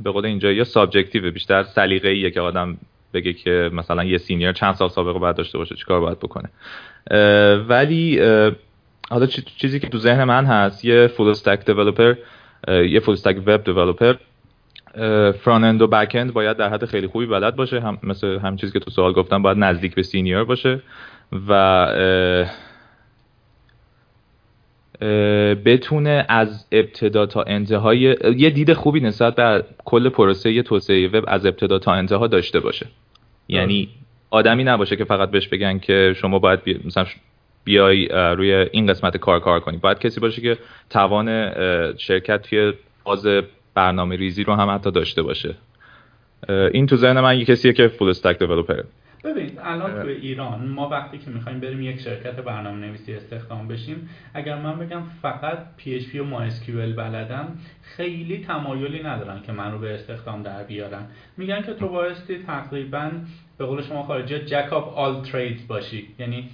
به 0.03 0.11
قول 0.11 0.25
اینجا 0.25 0.51
یا 0.51 0.63
subjective 0.63 1.31
بیشتر 1.31 1.63
سلیقه‌ایه 1.63 2.31
که 2.31 2.41
آدم 2.41 2.77
بگه 3.13 3.33
که 3.33 3.69
مثلا 3.73 4.03
یه 4.03 4.17
senior 4.17 4.51
چند 4.51 4.73
سال 4.73 4.89
سابقه 4.89 5.19
باید 5.19 5.35
داشته 5.35 5.57
باشه 5.57 5.75
چیکار 5.75 5.99
باید 5.99 6.19
بکنه. 6.19 6.49
ولی 7.67 8.21
حالا 9.09 9.25
چیزی 9.57 9.79
که 9.79 9.89
تو 9.89 9.97
ذهن 9.97 10.23
من 10.23 10.45
هست 10.45 10.85
یه 10.85 11.07
full 11.07 11.27
stack 11.27 11.65
developer 11.65 12.15
یه 12.67 12.99
full 12.99 13.13
stack 13.13 13.37
web 13.45 13.63
developer 13.63 14.15
front 15.31 15.63
end 15.63 15.81
و 15.81 15.87
back 15.87 16.11
end 16.15 16.33
باید 16.33 16.57
در 16.57 16.69
حد 16.69 16.85
خیلی 16.85 17.07
خوبی 17.07 17.25
بلد 17.25 17.55
باشه. 17.55 17.79
هم 17.79 17.97
مثل 18.03 18.39
همین 18.39 18.57
چیزی 18.57 18.73
که 18.73 18.79
تو 18.79 18.91
سوال 18.91 19.13
گفتن 19.13 19.41
باید 19.41 19.57
نزدیک 19.57 19.95
به 19.95 20.03
senior 20.03 20.43
باشه 20.43 20.81
و 21.47 21.87
بتونه 25.65 26.25
از 26.29 26.67
ابتدا 26.71 27.25
تا 27.25 27.43
انتهای 27.43 28.15
یه 28.37 28.49
دید 28.49 28.73
خوبی 28.73 28.99
نسبت 28.99 29.35
به 29.35 29.65
کل 29.85 30.09
پروسه 30.09 30.63
توسعه 30.63 31.07
وب 31.07 31.23
از 31.27 31.45
ابتدا 31.45 31.79
تا 31.79 31.93
انتها 31.93 32.27
داشته 32.27 32.59
باشه. 32.59 32.85
یعنی 33.47 33.89
آدمی 34.29 34.63
نباشه 34.63 34.95
که 34.95 35.05
فقط 35.05 35.31
بهش 35.31 35.47
بگن 35.47 35.79
که 35.79 36.13
شما 36.17 36.39
باید 36.39 36.59
مثلا 36.85 37.05
بیای 37.63 38.07
روی 38.07 38.53
این 38.53 38.87
قسمت 38.87 39.17
کار 39.17 39.39
کار 39.39 39.59
کنی. 39.59 39.77
باید 39.77 39.99
کسی 39.99 40.19
باشه 40.19 40.41
که 40.41 40.57
توان 40.89 41.53
شرکت 41.97 42.41
توی 42.41 42.73
فاز 43.03 43.27
برنامه 43.73 44.15
ریزی 44.15 44.43
رو 44.43 44.53
هم 44.53 44.69
حتی 44.69 44.91
داشته 44.91 45.21
باشه. 45.21 45.55
این 46.49 46.85
تو 46.85 46.95
ذهن 46.95 47.19
من 47.19 47.39
یه 47.39 47.45
کسیه 47.45 47.73
که 47.73 47.87
فول 47.87 48.09
استک 48.09 48.39
دیولپر 48.39 48.83
ببینید 49.23 49.59
الان 49.63 50.01
تو 50.01 50.07
ایران 50.07 50.67
ما 50.67 50.89
وقتی 50.89 51.17
که 51.17 51.29
می‌خوایم 51.29 51.59
بریم 51.59 51.81
یک 51.81 51.99
شرکت 51.99 52.35
برنامه 52.35 52.87
نویسی 52.87 53.13
استخدام 53.13 53.67
بشیم 53.67 54.09
اگر 54.33 54.61
من 54.61 54.79
بگم 54.79 55.01
فقط 55.21 55.57
PHP 55.79 56.15
و 56.15 56.23
MySQL 56.23 56.97
بلدم 56.97 57.47
خیلی 57.81 58.45
تمایلی 58.47 59.03
ندارن 59.03 59.41
که 59.41 59.51
من 59.51 59.71
رو 59.71 59.79
به 59.79 59.93
استخدام 59.93 60.43
در 60.43 60.63
بیارن. 60.63 61.03
میگن 61.37 61.61
که 61.61 61.73
تو 61.73 61.87
بایستی 61.87 62.37
تقریبا 62.37 63.11
به 63.57 63.65
قول 63.65 63.81
شما 63.81 64.03
خارجی 64.03 64.39
جک 64.39 64.73
اپ 64.73 64.97
آل 64.97 65.21
تریدز 65.21 65.67
باشی. 65.67 66.07
یعنی 66.19 66.49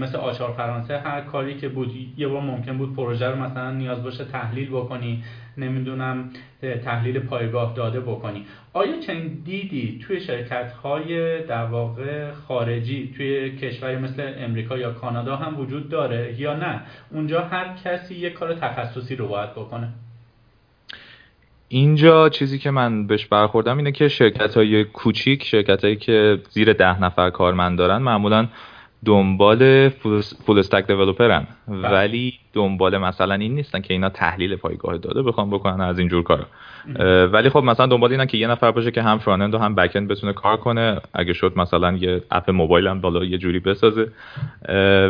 مثل 0.00 0.16
آچار 0.16 0.52
فرانسه 0.52 0.98
هر 0.98 1.20
کاری 1.20 1.54
که 1.54 1.68
بود 1.68 1.92
یه 2.16 2.28
بار 2.28 2.42
ممکن 2.42 2.78
بود 2.78 2.96
پروژه 2.96 3.26
رو 3.26 3.36
مثلا 3.36 3.70
نیاز 3.70 4.02
باشه 4.02 4.24
تحلیل 4.24 4.70
بکنی 4.70 5.22
نمی‌دونم 5.58 6.30
تحلیل 6.84 7.18
پایگاه 7.18 7.74
داده 7.76 8.00
بکنی. 8.00 8.46
آیا 8.72 9.00
چنین 9.00 9.42
دیدی 9.44 10.00
توی 10.06 10.20
شرکت 10.20 10.72
های 10.72 11.42
در 11.42 11.64
واقع 11.64 12.30
خارجی 12.32 13.12
توی 13.16 13.56
کشوری 13.56 13.96
مثل 13.96 14.32
امریکا 14.36 14.78
یا 14.78 14.92
کانادا 14.92 15.36
هم 15.36 15.60
وجود 15.60 15.88
داره 15.88 16.40
یا 16.40 16.56
نه؟ 16.56 16.80
اونجا 17.10 17.40
هر 17.40 17.76
کسی 17.84 18.14
یک 18.14 18.32
کار 18.32 18.54
تخصصی 18.54 19.16
رو 19.16 19.28
باید 19.28 19.50
بکنه. 19.50 19.88
اینجا 21.68 22.28
چیزی 22.28 22.58
که 22.58 22.70
من 22.70 23.06
بهش 23.06 23.26
برخوردم 23.26 23.76
اینه 23.76 23.92
که 23.92 24.08
شرکت 24.08 24.56
های 24.56 24.84
کوچیک 24.84 25.44
شرکت 25.44 25.84
هایی 25.84 25.96
که 25.96 26.38
زیر 26.50 26.72
ده 26.72 27.02
نفر 27.02 27.30
کارمند 27.30 27.78
دارن 27.78 27.98
معمولا 27.98 28.46
دنبال 29.04 29.88
فول 29.88 30.58
استک 30.58 30.86
دیولپرن 30.86 31.46
ولی 31.68 32.34
دنبال 32.52 32.98
مثلا 32.98 33.34
این 33.34 33.54
نیستن 33.54 33.80
که 33.80 33.94
اینا 33.94 34.08
تحلیل 34.08 34.56
پایگاه 34.56 34.98
داده 34.98 35.22
بخوام 35.22 35.50
بکنن 35.50 35.80
از 35.80 35.98
اینجور 35.98 36.22
کارا. 36.22 36.46
ولی 37.26 37.48
خب 37.48 37.58
مثلا 37.64 37.86
دنبال 37.86 38.10
اینن 38.10 38.26
که 38.26 38.38
یه 38.38 38.46
نفر 38.46 38.70
باشه 38.70 38.90
که 38.90 39.02
هم 39.02 39.18
فرانند 39.18 39.54
و 39.54 39.58
هم 39.58 39.74
بک 39.74 39.96
اند 39.96 40.08
بتونه 40.08 40.32
کار 40.32 40.56
کنه. 40.56 41.00
اگه 41.14 41.32
شد 41.32 41.52
مثلا 41.56 41.92
یه 41.92 42.22
اپ 42.30 42.50
موبایل 42.50 42.86
هم 42.86 43.00
بالا 43.00 43.24
یه 43.24 43.38
جوری 43.38 43.58
بسازه. 43.58 44.08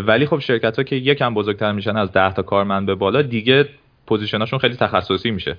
ولی 0.07 0.27
خب 0.27 0.39
شرکت 0.39 0.77
ها 0.77 0.83
که 0.83 0.97
یکم 0.97 1.35
بزرگتر 1.35 1.73
میشن 1.73 1.97
از 1.97 2.13
10 2.13 2.33
تا 2.33 2.43
کارمند 2.43 2.87
به 2.87 2.95
بالا 2.95 3.23
دیگه 3.23 3.69
position 4.07 4.41
اشون 4.41 4.59
خیلی 4.59 4.75
تخصصی 4.75 5.31
میشه. 5.31 5.57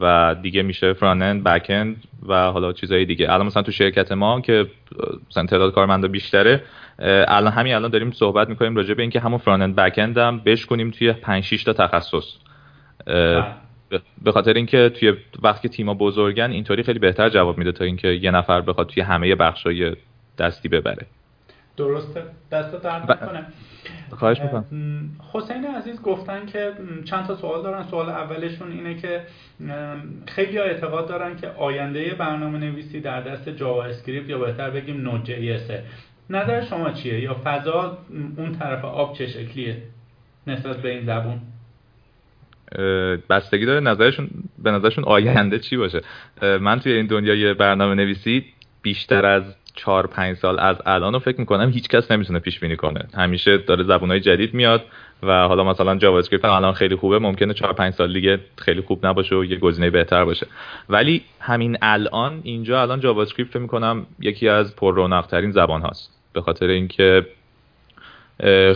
و 0.00 0.36
دیگه 0.42 0.62
میشه 0.62 0.92
front 0.92 1.22
end 1.22 1.44
back 1.44 1.66
end 1.68 1.96
و 2.26 2.34
حالا 2.34 2.72
چیزهای 2.72 3.04
دیگه. 3.04 3.32
الان 3.32 3.46
مثلا 3.46 3.62
تو 3.62 3.72
شرکت 3.72 4.12
ما 4.12 4.40
که 4.40 4.66
مثلا 5.30 5.46
تعداد 5.46 5.72
کارمندا 5.72 6.08
بیشتره 6.08 6.62
الان 7.28 7.52
همین 7.52 7.74
الان 7.74 7.90
داریم 7.90 8.10
صحبت 8.10 8.48
می‌کنیم 8.48 8.76
راجع 8.76 8.94
به 8.94 9.02
اینکه 9.02 9.20
همون 9.20 9.38
front 9.38 9.62
end 9.62 9.76
back 9.76 9.94
end 9.98 10.18
هم 10.18 10.38
بشکنیم 10.38 10.90
توی 10.90 11.12
5 11.12 11.44
6 11.44 11.64
تا 11.64 11.72
تخصص. 11.72 12.36
بله. 13.06 13.44
به 14.22 14.32
خاطر 14.32 14.52
اینکه 14.52 14.88
توی 14.88 15.12
وقتی 15.42 15.68
که 15.68 15.74
تیما 15.74 15.94
بزرگن 15.94 16.50
اینطوری 16.50 16.82
خیلی 16.82 16.98
بهتر 16.98 17.28
جواب 17.28 17.58
میده 17.58 17.72
تا 17.72 17.84
اینکه 17.84 18.08
یه 18.08 18.30
نفر 18.30 18.60
بخواد 18.60 18.86
توی 18.86 19.02
همه 19.02 19.34
بخشای 19.34 19.96
دستی 20.38 20.68
ببره. 20.68 21.06
درسته؟ 21.76 22.22
دست 22.52 22.82
درد 22.82 23.10
نکنه. 23.10 23.46
خواهش 24.10 24.40
می‌کنم. 24.40 24.64
حسین 25.32 25.66
عزیز 25.66 26.02
گفتن 26.02 26.46
که 26.46 26.72
چند 27.04 27.26
تا 27.26 27.36
سوال 27.36 27.62
دارن. 27.62 27.82
سوال 27.82 28.08
اولشون 28.08 28.72
اینه 28.72 28.94
که 28.94 29.20
خیلی 30.26 30.58
اعتقاد 30.58 31.08
دارن 31.08 31.36
که 31.36 31.48
آینده 31.48 32.14
برنامه 32.14 32.58
نویسی 32.58 33.00
در 33.00 33.20
دست 33.20 33.48
JavaScript 33.48 34.28
یا 34.28 34.38
بهتر 34.38 34.70
بگیم 34.70 35.00
Node.js 35.00 35.58
نظر 36.30 36.64
شما 36.64 36.90
چیه؟ 36.90 37.20
یا 37.20 37.36
فضا 37.44 37.98
اون 38.36 38.52
طرف 38.52 38.84
آب 38.84 39.16
چه 39.16 39.26
شکلیه 39.26 39.82
نسبت 40.46 40.76
به 40.76 40.90
این 40.90 41.04
زبون؟ 41.04 41.40
بستگی 43.30 43.66
داره 43.66 43.80
نظرشون 43.80 44.28
به 44.58 44.70
نظرشون 44.70 45.04
آینده 45.04 45.58
چی 45.58 45.76
باشه؟ 45.76 46.00
من 46.42 46.80
توی 46.80 46.92
این 46.92 47.06
دنیای 47.06 47.54
برنامه 47.54 47.94
نویسی 47.94 48.44
بیشتر 48.82 49.26
از 49.26 49.42
چهار 49.74 50.06
پنج 50.06 50.36
سال 50.36 50.60
از 50.60 50.76
الان 50.86 51.12
رو 51.12 51.18
فکر 51.18 51.40
می‌کنم 51.40 51.70
هیچ 51.70 51.88
کس 51.88 52.10
نمی‌تونه 52.10 52.38
پیش 52.38 52.60
بینی 52.60 52.76
کنه. 52.76 53.08
همیشه 53.14 53.58
داره 53.58 53.84
زبونهای 53.84 54.20
جدید 54.20 54.54
میاد 54.54 54.84
و 55.22 55.48
حالا 55.48 55.64
مثلا 55.64 55.96
JavaScript 55.96 56.44
الان 56.44 56.72
خیلی 56.72 56.96
خوبه 56.96 57.18
ممکنه 57.18 57.54
4 57.54 57.72
5 57.72 57.92
سال 57.94 58.12
دیگه 58.12 58.38
خیلی 58.58 58.80
خوب 58.80 59.06
نباشه 59.06 59.36
و 59.36 59.44
یه 59.44 59.56
گزینه 59.56 59.90
بهتر 59.90 60.24
باشه. 60.24 60.46
ولی 60.88 61.22
همین 61.40 61.78
الان 61.82 62.40
اینجا 62.42 62.82
الان 62.82 63.00
JavaScript 63.00 63.22
فکر 63.22 63.56
می‌کنم 63.56 64.06
یکی 64.20 64.48
از 64.48 64.76
پر 64.76 64.94
رونق 64.94 65.26
ترین 65.26 65.50
زبان 65.50 65.82
هاست 65.82 66.10
به 66.32 66.40
خاطر 66.40 66.66
اینکه 66.66 67.26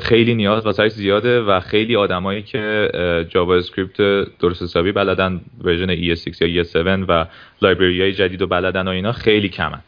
خیلی 0.00 0.34
نیاز 0.34 0.66
واسه‌ش 0.66 0.92
زیاده 0.92 1.40
و 1.40 1.60
خیلی 1.60 1.96
آدمایی 1.96 2.42
که 2.42 2.90
JavaScript 3.28 3.96
درست 4.38 4.62
حسابی 4.62 4.92
بلدن 4.92 5.40
version 5.64 6.14
ES6 6.14 6.42
یا 6.42 6.64
ES7 6.64 7.04
و 7.08 7.26
library 7.62 8.00
های 8.00 8.12
جدید 8.12 8.42
و 8.42 8.46
بلدن 8.46 8.88
و 8.88 8.90
اینا 8.90 9.12
خیلی 9.12 9.48
کمن. 9.48 9.80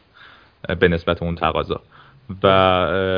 به 0.80 0.88
نسبت 0.88 1.22
اون 1.22 1.34
تقاضا. 1.34 1.80
و 2.42 3.16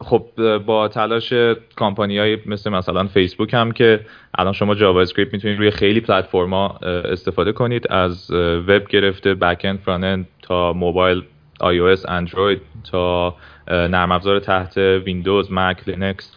خب 0.00 0.26
با 0.58 0.88
تلاش 0.88 1.32
کامپانی 1.76 2.18
های 2.18 2.38
مثل 2.46 2.70
مثلا 2.70 3.06
فیسبوک 3.06 3.54
هم 3.54 3.72
که 3.72 4.00
الان 4.38 4.52
شما 4.52 4.74
JavaScript 4.74 5.32
می‌تونید 5.34 5.58
روی 5.58 5.70
خیلی 5.70 6.00
پلتفرما 6.00 6.68
استفاده 6.82 7.52
کنید. 7.52 7.92
از 7.92 8.30
وب 8.68 8.88
گرفته 8.88 9.34
back 9.34 9.60
end 9.64 9.78
front 9.78 10.26
تا 10.42 10.72
موبایل 10.72 11.22
iOS 11.60 12.08
اندروید 12.08 12.60
تا 12.90 13.36
نرم 13.68 14.12
افزار 14.12 14.40
تحت 14.40 14.76
ویندوز 14.76 15.52
مک 15.52 15.88
لینکس 15.88 16.36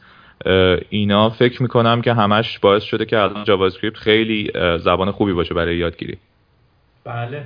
اینا 0.89 1.29
فکر 1.29 1.61
می‌کنم 1.61 2.01
که 2.01 2.13
همش 2.13 2.59
باعث 2.59 2.83
شده 2.83 3.05
که 3.05 3.17
الان 3.17 3.43
JavaScript 3.43 3.97
خیلی 3.97 4.51
زبان 4.77 5.11
خوبی 5.11 5.33
باشه 5.33 5.53
برای 5.53 5.77
یادگیری. 5.77 6.17
بله. 7.03 7.45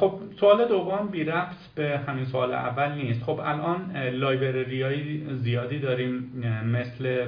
خب 0.00 0.12
سوال 0.40 0.68
دوم 0.68 1.08
بی 1.12 1.24
ربط 1.24 1.74
به 1.74 2.00
همین 2.06 2.24
سوال 2.24 2.52
اول 2.52 2.92
نیست. 2.92 3.22
خب 3.22 3.40
الان 3.44 3.96
library 3.96 4.82
های 4.82 5.20
زیادی 5.34 5.78
داریم 5.78 6.32
مثل 6.66 7.26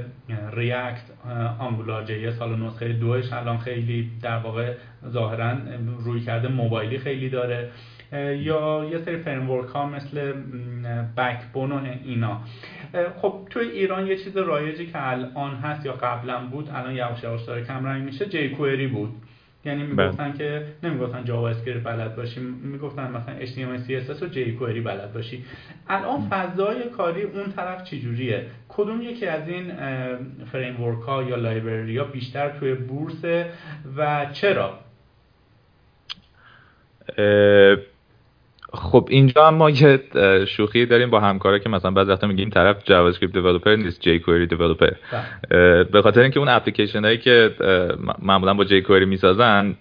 React 0.52 1.02
Angular 1.58 2.04
JS 2.04 2.30
الان 2.30 2.60
نسخه 2.60 2.92
دوش 2.92 3.32
الان 3.32 3.58
خیلی 3.58 4.10
در 4.22 4.38
واقع 4.38 4.74
ظاهرا 5.08 5.56
رویکرد 6.04 6.48
موبایلی 6.48 6.98
خیلی 6.98 7.28
داره 7.28 7.70
یا 8.38 8.84
یه 8.92 8.98
سری 8.98 9.16
framework 9.16 9.68
ها 9.68 9.86
مثل 9.86 10.32
Backbone 11.16 11.72
و 11.72 11.80
اینا. 12.04 12.40
خب 13.22 13.34
توی 13.50 13.70
ایران 13.70 14.06
یه 14.06 14.16
چیز 14.16 14.36
رایجی 14.36 14.86
که 14.86 15.10
الان 15.10 15.54
هست 15.54 15.86
یا 15.86 15.92
قبلا 15.92 16.46
بود 16.46 16.70
الان 16.74 16.94
یواش 16.94 17.24
یواش 17.24 17.42
داره 17.44 17.64
کم 17.64 17.86
رنگ 17.86 18.04
میشه 18.04 18.26
jQuery 18.26 18.86
بود. 18.86 19.10
یعنی 19.64 19.82
می‌گفتن 19.82 20.28
بله. 20.28 20.38
که 20.38 20.66
نمی‌گفتن 20.82 21.24
JavaScript 21.24 21.82
بلد 21.82 22.16
باشی 22.16 22.40
می‌گفتن 22.40 23.10
مثلا 23.10 23.40
HTML 23.40 23.80
CSS 23.88 24.22
و 24.22 24.28
jQuery 24.28 24.84
بلد 24.84 25.12
باشی. 25.12 25.44
الان 25.88 26.28
فضای 26.30 26.88
کاری 26.88 27.22
اون 27.22 27.52
طرف 27.52 27.84
چجوریه؟ 27.84 28.46
کدوم 28.68 29.02
یکی 29.02 29.26
از 29.26 29.48
این 29.48 29.72
framework 30.52 30.74
ها 30.74 31.22
یا 31.22 31.36
library 31.36 31.98
ها 31.98 32.04
بیشتر 32.04 32.50
توی 32.50 32.74
بورسه 32.74 33.24
و 33.96 34.26
چرا؟ 34.32 34.78
خب 38.74 39.06
اینجا 39.10 39.50
ما 39.50 39.70
یه 39.70 40.00
شوخی 40.46 40.86
داریم 40.86 41.10
با 41.10 41.20
همکارا 41.20 41.58
که 41.58 41.68
مثلا 41.68 41.90
بعضی 41.90 42.10
وقتا 42.10 42.26
میگیم 42.26 42.50
طرف 42.50 42.84
JavaScript 42.84 43.32
developer 43.34 43.76
نیست 43.76 44.00
jQuery 44.00 44.18
developer 44.18 44.46
ه 44.46 44.90
به 45.84 46.02
خاطر 46.02 46.20
اینکه 46.20 46.38
اون 46.38 46.48
اپلیکیشن 46.48 47.04
هایی 47.04 47.18
که 47.18 47.54
معمولا 48.22 48.54
با 48.54 48.64
jQuery 48.64 49.04
می‌سازن 49.04 49.74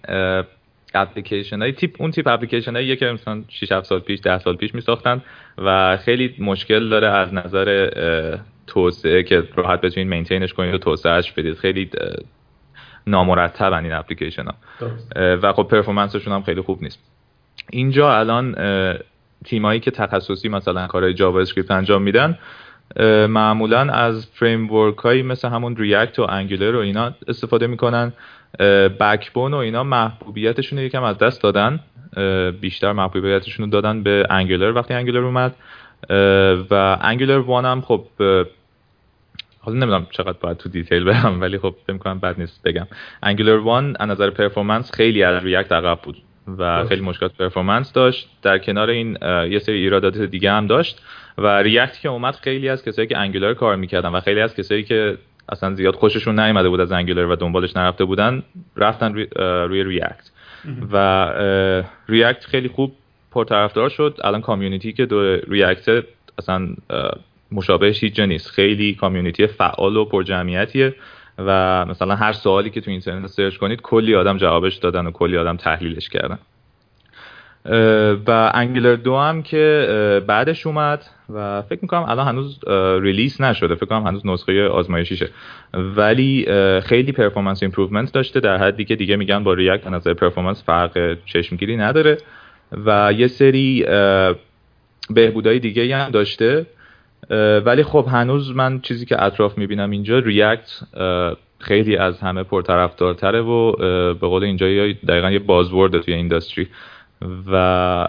اپلیکیشن 0.94 1.62
های 1.62 1.72
تیپ 1.72 1.96
اون 2.00 2.10
تیپ 2.10 2.28
اپلیکیشن 2.28 2.74
هایی 2.74 2.96
که 2.96 3.06
مثلا 3.06 3.42
6 3.48 3.72
7 3.72 3.86
سال 3.86 4.00
پیش 4.00 4.20
10 4.24 4.38
سال 4.38 4.56
پیش 4.56 4.74
میساختن 4.74 5.22
و 5.58 5.96
خیلی 5.96 6.34
مشکل 6.38 6.88
داره 6.88 7.08
از 7.08 7.34
نظر 7.34 7.90
توسعه 8.66 9.22
که 9.22 9.42
راحت 9.56 9.80
بتونید 9.80 10.08
maintain 10.08 10.43
ش 10.43 10.52
کنید 10.52 10.74
و 10.74 10.78
توسعه‌ش 10.78 11.32
بدید. 11.32 11.54
خیلی 11.54 11.90
نامرتبن 13.06 13.84
این 13.84 13.92
اپلیکیشن 13.92 14.44
ها 14.44 14.54
و 15.16 15.52
خب 15.52 15.62
performance 15.62 16.13
شون 16.13 16.32
هم 16.32 16.42
خیلی 16.42 16.60
خوب 16.60 16.82
نیست. 16.82 16.98
اینجا 17.70 18.18
الان 18.18 18.54
تیمایی 19.44 19.80
که 19.80 19.90
تخصصی 19.90 20.48
مثلا 20.48 20.86
کارهای 20.86 21.14
JavaScript 21.14 21.70
انجام 21.70 22.02
میدن 22.02 22.38
معمولا 23.28 23.80
از 23.80 24.26
فریم 24.26 24.66
هایی 25.02 25.22
مثل 25.22 25.48
همون 25.48 25.76
React 25.76 26.18
و 26.18 26.22
Angular 26.22 26.76
و 26.76 26.78
اینا 26.78 27.12
استفاده 27.28 27.66
می‌کنن. 27.66 28.12
Backbone 29.00 29.54
و 29.54 29.56
اینا 29.56 29.84
محبوبیتشون 29.84 30.78
رو 30.78 30.84
یکم 30.84 31.02
از 31.02 31.18
دست 31.18 31.42
دادن. 31.42 31.80
بیشتر 32.60 32.92
محبوبیتشون 32.92 33.64
رو 33.64 33.70
دادن 33.70 34.02
به 34.02 34.26
Angular 34.30 34.72
وقتی 34.72 34.94
Angular 34.94 35.24
اومد. 35.24 35.54
و 36.70 36.98
Angular 37.00 37.38
One 37.38 37.64
هم 37.64 37.80
خب 37.80 38.04
حالا 39.60 39.78
نمی‌دونم 39.78 40.06
چقدر 40.10 40.38
باید 40.40 40.56
تو 40.56 40.68
detail 40.68 41.04
برم 41.04 41.40
ولی 41.40 41.58
خب 41.58 41.74
فکر 41.86 41.96
کنم 41.96 42.18
بد 42.18 42.40
نیست 42.40 42.62
بگم. 42.64 42.86
Angular 43.22 43.56
One 43.56 43.96
از 44.00 44.08
نظر 44.08 44.30
performance 44.30 44.92
خیلی 44.94 45.22
از 45.22 45.44
React 45.44 45.72
عقب 45.72 45.98
بود. 46.02 46.16
و 46.58 46.84
خیلی 46.84 47.00
مشکلات 47.00 47.32
performance 47.36 47.92
داشت. 47.92 48.28
در 48.42 48.58
کنار 48.58 48.90
این 48.90 49.18
یه 49.50 49.58
سری 49.58 49.78
ایرادات 49.78 50.18
دیگه 50.18 50.52
هم 50.52 50.66
داشت 50.66 51.02
و 51.38 51.62
React 51.62 52.00
که 52.00 52.08
اومد 52.08 52.34
خیلی 52.34 52.68
از 52.68 52.84
کسایی 52.84 53.08
که 53.08 53.18
Angular 53.18 53.54
کار 53.54 53.76
می‌کردن 53.76 54.08
و 54.08 54.20
خیلی 54.20 54.40
از 54.40 54.56
کسایی 54.56 54.82
که 54.82 55.18
اصلا 55.48 55.74
زیاد 55.74 55.94
خوششون 55.94 56.40
نیومده 56.40 56.68
بود 56.68 56.80
از 56.80 56.92
Angular 56.92 57.30
و 57.30 57.36
دنبالش 57.36 57.76
نرفته 57.76 58.04
بودن 58.04 58.42
رفتن 58.76 59.14
روی, 59.68 59.84
React 59.84 60.30
و 60.92 61.26
React 62.08 62.44
خیلی 62.44 62.68
خوب 62.68 62.92
پرطرفدار 63.30 63.88
شد. 63.88 64.18
الان 64.24 64.40
community 64.40 64.92
که 64.92 65.06
دور 65.06 65.36
React 65.36 66.04
اصلا 66.38 66.68
مشابهش 67.52 68.04
هیچ 68.04 68.20
نیست. 68.20 68.50
خیلی 68.50 68.94
community 68.94 69.46
فعال 69.46 69.96
و 69.96 70.04
پرجمعیتیه. 70.04 70.94
و 71.38 71.84
مثلا 71.84 72.14
هر 72.14 72.32
سوالی 72.32 72.70
که 72.70 72.80
تو 72.80 72.90
اینترنت 72.90 73.26
search 73.26 73.56
کنید 73.56 73.82
کلی 73.82 74.14
آدم 74.14 74.36
جوابش 74.36 74.76
دادن 74.76 75.06
و 75.06 75.10
کلی 75.10 75.38
آدم 75.38 75.56
تحلیلش 75.56 76.08
کردن. 76.08 76.38
و 78.26 78.50
Angular 78.54 78.94
دو 78.94 79.16
هم 79.16 79.42
که 79.42 80.22
بعدش 80.26 80.66
اومد 80.66 81.04
و 81.34 81.62
فکر 81.62 81.78
می‌کنم 81.82 82.02
الان 82.02 82.28
هنوز 82.28 82.60
release 83.02 83.40
نشده. 83.40 83.74
فکر 83.74 83.86
کنم 83.86 84.06
هنوز 84.06 84.26
نسخه 84.26 84.68
آزمایشیشه. 84.68 85.28
ولی 85.74 86.46
خیلی 86.80 87.12
performance 87.12 87.62
improvement 87.62 88.12
داشته. 88.12 88.40
در 88.40 88.56
حدی 88.56 88.84
که 88.84 88.96
دیگه 88.96 89.16
میگن 89.16 89.44
با 89.44 89.54
React 89.54 89.86
نظر 89.86 90.14
performance 90.14 90.64
فرق 90.64 91.16
چشمگیری 91.26 91.76
نداره. 91.76 92.18
و 92.86 93.12
یه 93.16 93.26
سری 93.26 93.86
بهبودهای 95.10 95.58
دیگه 95.58 95.96
هم 95.96 96.10
داشته. 96.10 96.66
ولی 97.66 97.82
خب 97.82 98.06
هنوز 98.10 98.56
من 98.56 98.80
چیزی 98.80 99.06
که 99.06 99.22
اطراف 99.22 99.58
می‌بینم 99.58 99.90
اینجا 99.90 100.18
React 100.18 100.80
خیلی 101.58 101.96
از 101.96 102.20
همه 102.20 102.42
پرطرفدارتره 102.42 103.40
و 103.40 103.72
به 104.14 104.28
قول 104.28 104.44
اینجا 104.44 104.66
دقیقا 105.08 105.30
یه 105.30 105.38
buzzword 105.38 106.00
توی 106.00 106.14
industry 106.14 106.68
و 107.52 107.56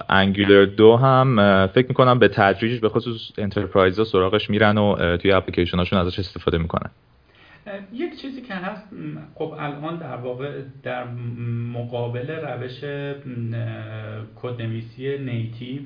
Angular 0.10 0.66
دو 0.66 0.96
هم 0.96 1.68
فکر 1.68 1.88
می‌کنم 1.88 2.20
به 2.20 2.28
تدریج 2.28 2.80
به 2.80 2.90
خصوص 2.90 3.32
enterprise 3.38 4.02
سراغش 4.02 4.50
میرن 4.50 4.78
و 4.78 5.18
توی 5.18 5.32
اپلیکیشن 5.32 5.78
هاشون 5.78 6.00
ازش 6.00 6.20
استفاده 6.20 6.58
می‌کنن. 6.58 6.90
یک 7.94 8.22
چیزی 8.22 8.42
که 8.42 8.54
هست 8.54 8.88
خب 9.36 9.54
الان 9.60 9.98
در 9.98 10.16
واقع 10.16 10.52
در 10.84 11.04
مقابل 11.74 12.30
روش 12.30 12.84
کدنویسی 14.42 15.18
native 15.18 15.82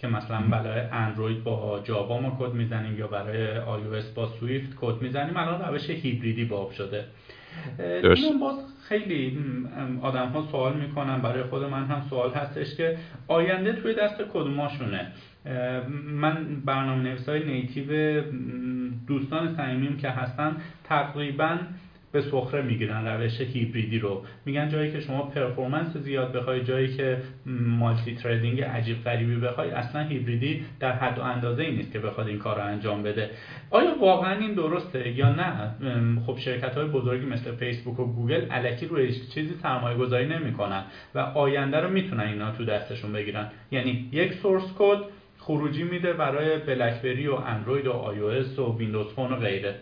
که 0.00 0.08
مثلا 0.08 0.40
برای 0.40 0.80
اندروید 0.80 1.44
با 1.44 1.80
Java 1.84 2.20
ما 2.20 2.36
کد 2.40 2.54
می‌زنیم 2.54 2.98
یا 2.98 3.06
برای 3.06 3.58
آی 3.58 3.80
با 4.14 4.26
Swift 4.26 4.76
code 4.80 5.02
می‌زنیم 5.02 5.36
الان 5.36 5.60
روش 5.60 5.90
هیبریدی 5.90 6.44
باب 6.44 6.70
شده. 6.70 7.04
اینو 7.78 8.38
باز 8.40 8.56
خیلی 8.88 9.38
آدم 10.02 10.26
ها 10.28 10.42
سوال 10.42 10.76
می‌کنن 10.76 11.18
برای 11.18 11.42
خود 11.42 11.62
من 11.62 11.84
هم 11.84 12.02
سوال 12.10 12.30
هستش 12.30 12.74
که 12.74 12.96
آینده 13.28 13.72
توی 13.72 13.94
دست 13.94 14.22
کدوماشونه 14.32 15.06
من 16.06 16.62
برنامه 16.64 17.02
نویس 17.02 17.28
های 17.28 17.44
native 17.44 18.22
دوستان 19.06 19.54
صمیمیم 19.56 19.96
که 19.96 20.10
هستن 20.10 20.56
تقریبا 20.84 21.58
به 22.12 22.20
سخره 22.20 22.62
می‌گیرن 22.62 23.06
روش 23.06 23.40
هیبریدی 23.40 23.98
رو. 23.98 24.22
میگن 24.46 24.68
جایی 24.68 24.92
که 24.92 25.00
شما 25.00 25.22
performance 25.22 25.96
زیاد 25.96 26.32
بخوای 26.32 26.64
جایی 26.64 26.96
که 26.96 27.18
multi-threading 27.46 28.62
عجیب 28.62 29.04
غریبی 29.04 29.36
بخوای 29.36 29.70
اصلا 29.70 30.02
هیبریدی 30.02 30.64
در 30.80 30.92
حد 30.92 31.18
و 31.18 31.22
اندازه 31.22 31.62
ای 31.62 31.76
نیست 31.76 31.92
که 31.92 31.98
بخواد 31.98 32.26
این 32.26 32.38
کار 32.38 32.56
رو 32.56 32.64
انجام 32.64 33.02
بده. 33.02 33.30
آیا 33.70 33.98
واقعا 34.00 34.38
این 34.38 34.54
درسته؟ 34.54 35.10
یا 35.10 35.34
نه؟ 35.34 35.74
خب 36.26 36.38
شرکت 36.38 36.74
های 36.74 36.86
بزرگی 36.86 37.26
مثل 37.26 37.56
فیسبوک 37.56 38.00
و 38.00 38.04
گوگل 38.04 38.46
الکی 38.50 38.86
روی 38.86 39.14
چیزی 39.34 39.54
سرمایه 39.62 39.96
گذاری 39.96 40.26
نمی‌کنن 40.26 40.84
و 41.14 41.18
آینده 41.18 41.80
رو 41.80 41.90
می‌تونن 41.90 42.20
اینا 42.20 42.52
تو 42.52 42.64
دستشون 42.64 43.12
بگیرن. 43.12 43.50
یعنی 43.70 44.08
یک 44.12 44.32
source 44.32 44.74
code 44.78 44.98
خروجی 45.38 45.82
میده 45.82 46.12
برای 46.12 46.58
بلکبری 46.58 47.28
و 47.28 47.34
اندروید 47.34 47.86
و 47.86 47.92
آی 47.92 48.20
و 48.20 48.78
ویندوز 48.78 49.12
فون 49.14 49.32
و 49.32 49.36
غیره. 49.36 49.74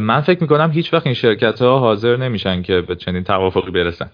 من 0.00 0.20
فکر 0.20 0.42
می‌کنم 0.42 0.70
هیچ 0.70 0.94
وقت 0.94 1.06
این 1.06 1.14
شرکت 1.14 1.62
ها 1.62 1.78
حاضر 1.78 2.16
نمیشن 2.16 2.62
که 2.62 2.80
به 2.80 2.96
چنین 2.96 3.24
توافقی 3.24 3.70
برسن. 3.70 4.10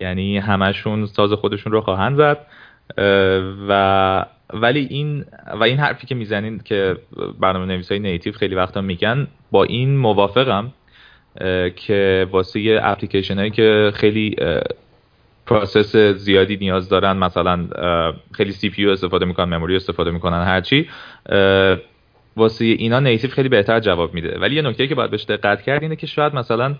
یعنی 0.00 0.38
همشون 0.38 1.06
ساز 1.06 1.32
خودشون 1.32 1.72
رو 1.72 1.80
خواهند 1.80 2.16
زد. 2.16 2.46
و 3.68 4.24
ولی 4.54 4.86
این 4.90 5.24
و 5.60 5.62
این 5.64 5.78
حرفی 5.78 6.06
که 6.06 6.14
می‌زنین 6.14 6.60
که 6.64 6.96
برنامه 7.40 7.66
نویس 7.66 7.92
های 7.92 7.98
native 8.00 8.32
خیلی 8.32 8.54
وقتا 8.54 8.80
میگن 8.80 9.26
با 9.50 9.64
این 9.64 9.96
موافقم 9.96 10.72
که 11.76 12.26
واسه 12.30 12.80
اپلیکیشن 12.82 13.38
هایی 13.38 13.50
که 13.50 13.92
خیلی 13.94 14.36
process 15.46 15.96
زیادی 15.96 16.56
نیاز 16.56 16.88
دارن 16.88 17.16
مثلا 17.16 17.66
خیلی 18.32 18.52
CP 18.52 18.86
استفاده 18.86 19.26
می‌کنن 19.26 19.54
memory 19.56 19.76
استفاده 19.76 20.10
می‌کنن 20.10 20.42
هرچی 20.42 20.88
واسه 22.38 22.64
اینا 22.64 23.00
native 23.00 23.30
خیلی 23.30 23.48
بهتر 23.48 23.80
جواب 23.80 24.14
میده. 24.14 24.38
ولی 24.38 24.56
یه 24.56 24.62
نکته 24.62 24.86
که 24.86 24.94
باید 24.94 25.10
بهش 25.10 25.24
دقت 25.24 25.62
کرد 25.62 25.82
اینه 25.82 25.96
که 25.96 26.06
شاید 26.06 26.34
مثلا 26.34 26.74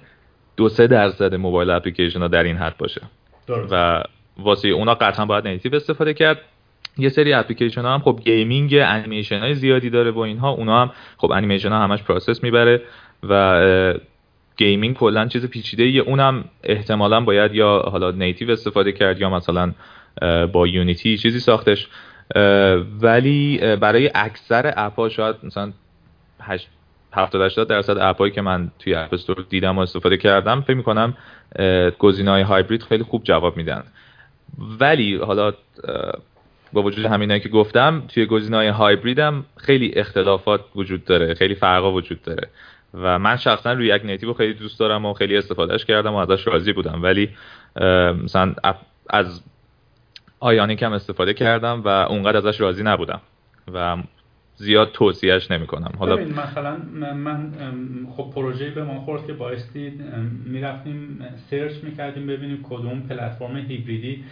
دو 0.56 0.68
سه 0.68 0.86
درصد 0.86 1.34
mobile 1.34 1.70
application 1.70 2.20
ها 2.20 2.28
در 2.28 2.42
این 2.42 2.56
حد 2.56 2.76
باشه. 2.76 3.00
و 3.70 4.02
واسه 4.38 4.68
اونا 4.68 4.94
قطعا 4.94 5.26
باید 5.26 5.48
native 5.48 5.74
استفاده 5.74 6.14
کرد. 6.14 6.40
یه 6.98 7.08
سری 7.08 7.32
اپلیکیشن 7.32 7.82
ها 7.82 7.94
هم 7.94 8.00
خب 8.00 8.20
gaming 8.24 8.74
انیمیشن 8.74 9.38
های 9.38 9.54
زیادی 9.54 9.90
داره 9.90 10.10
با 10.10 10.24
اینها. 10.24 10.50
اونا 10.50 10.82
هم 10.82 10.90
خب 11.16 11.30
انیمیشن 11.32 11.68
ها 11.68 11.78
همش 11.78 12.02
process 12.02 12.42
می‌بره 12.42 12.82
و 13.28 13.62
gaming 14.56 14.96
کلا 14.96 15.26
چیز 15.26 15.46
پیچیده 15.46 15.82
ایه 15.82 16.02
اونم 16.02 16.44
احتمالا 16.64 17.20
باید 17.20 17.54
یا 17.54 17.82
حالا 17.92 18.10
native 18.10 18.50
استفاده 18.50 18.92
کرد 18.92 19.20
یا 19.20 19.30
مثلا 19.30 19.72
با 20.52 20.66
Unity 20.66 21.16
چیزی 21.16 21.40
ساختش. 21.40 21.88
ولی 23.00 23.76
برای 23.76 24.10
اکثر 24.14 24.74
app 24.76 25.00
ا 25.00 25.08
شاید 25.08 25.36
مثلا 25.42 25.72
70 27.12 27.42
80 27.42 27.68
درصد 27.68 27.98
اپایی 27.98 28.32
که 28.32 28.40
من 28.40 28.70
توی 28.78 28.94
اپ 28.94 29.14
استور 29.14 29.46
دیدم 29.48 29.78
و 29.78 29.80
استفاده 29.80 30.16
کردم 30.16 30.60
فکر 30.60 30.76
می‌کنم 30.76 31.14
گزینه‌های 31.98 32.42
هایبرید 32.42 32.82
خیلی 32.82 33.02
خوب 33.02 33.24
جواب 33.24 33.56
میدن. 33.56 33.84
ولی 34.80 35.16
حالا 35.16 35.52
با 36.72 36.82
وجود 36.82 37.04
همینایی 37.04 37.40
که 37.40 37.48
گفتم 37.48 38.02
توی 38.08 38.26
گزینه‌های 38.26 38.68
هایبرید 38.68 39.18
هم 39.18 39.44
خیلی 39.56 39.92
اختلافات 39.96 40.60
وجود 40.74 41.04
داره 41.04 41.34
خیلی 41.34 41.54
فرقا 41.54 41.92
وجود 41.92 42.22
داره. 42.22 42.48
و 42.94 43.18
من 43.18 43.36
شخصا 43.36 43.72
ریاکت 43.72 44.04
نیتیو 44.04 44.32
خیلی 44.32 44.54
دوست 44.54 44.80
دارم 44.80 45.06
و 45.06 45.12
خیلی 45.12 45.36
استفادهش 45.36 45.84
کردم 45.84 46.14
و 46.14 46.16
ازش 46.16 46.46
راضی 46.46 46.72
بودم. 46.72 47.02
ولی 47.02 47.30
مثلا 48.24 48.54
از 49.10 49.42
آیانیک 50.40 50.82
هم 50.82 50.92
استفاده 50.92 51.34
کردم 51.34 51.82
و 51.84 51.88
اونقدر 51.88 52.36
ازش 52.36 52.60
راضی 52.60 52.82
نبودم 52.82 53.20
و 53.74 53.96
زیاد 54.56 54.92
توصیهش 54.92 55.50
نمی 55.50 55.66
کنم 55.66 55.92
حالا 55.98 56.16
مثلا 56.16 56.76
من 57.14 57.52
خب 58.16 58.30
پروژه 58.34 58.70
به 58.70 58.84
ما 58.84 59.00
خورد 59.00 59.26
که 59.26 59.32
بایستی 59.32 59.92
می‌رفتیم 60.44 61.18
سرچ 61.50 61.72
می‌کردیم 61.82 62.26
ببینیم 62.26 62.62
کدوم 62.62 63.00
پلتفرم 63.00 63.56
هیبریدی 63.56 64.24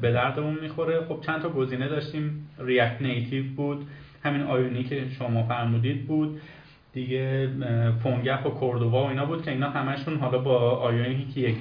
به 0.00 0.12
دردمون 0.12 0.58
می‌خوره. 0.62 1.00
خب 1.08 1.20
چند 1.26 1.42
تا 1.42 1.48
گزینه 1.48 1.88
داشتیم. 1.88 2.48
ریاکت 2.58 3.02
نیتیو 3.02 3.44
بود 3.56 3.86
همین 4.24 4.42
آیونی 4.42 4.84
که 4.84 5.02
شما 5.18 5.42
فرمودید 5.42 6.06
بود. 6.06 6.40
دیگه 6.98 7.48
فونگپ 8.02 8.46
و 8.46 8.50
کوردووا 8.50 9.04
و 9.04 9.08
اینا 9.08 9.26
بود 9.26 9.42
که 9.42 9.50
اینا 9.50 9.70
همشون 9.70 10.16
حالا 10.16 10.38
با 10.38 10.58
آیونی 10.58 11.26
که 11.34 11.54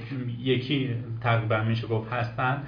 یکی 0.43 0.89
تقریبا 1.21 1.63
میشه 1.63 1.87
گفت 1.87 2.11
هستن. 2.11 2.63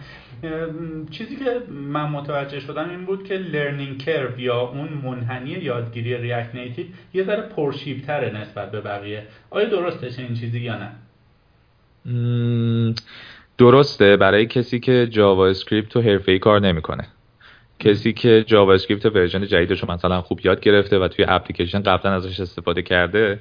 چیزی 1.11 1.35
که 1.35 1.61
من 1.71 2.09
متوجه 2.09 2.59
شدم 2.59 2.89
این 2.89 3.05
بود 3.05 3.23
که 3.23 3.33
learning 3.33 3.97
curve 3.97 4.39
یا 4.39 4.59
اون 4.59 4.89
منحنی 5.03 5.49
یادگیری 5.49 6.17
React 6.17 6.55
Native 6.55 6.85
یه 7.13 7.23
ذره 7.23 7.41
پرشیب‌تره 7.41 8.41
نسبت 8.41 8.71
به 8.71 8.81
بقیه. 8.81 9.23
آیا 9.49 9.69
درسته 9.69 10.21
این 10.21 10.33
چیزی 10.33 10.59
یا 10.59 10.75
نه؟ 10.77 10.91
درسته. 13.57 14.17
برای 14.17 14.45
کسی 14.45 14.79
که 14.79 15.07
JavaScript 15.07 15.89
تو 15.89 16.01
حرفه‌ای 16.01 16.39
کار 16.39 16.61
نمی‌کنه. 16.61 17.07
کسی 17.79 18.13
که 18.13 18.43
JavaScript 18.47 19.05
version 19.05 19.45
جدیدش 19.45 19.83
مثلا 19.83 20.21
خوب 20.21 20.39
یاد 20.43 20.59
گرفته 20.59 20.99
و 20.99 21.07
توی 21.07 21.25
اپلیکیشن 21.27 21.83
قبلا 21.83 22.11
ازش 22.11 22.39
استفاده 22.39 22.81
کرده 22.81 23.39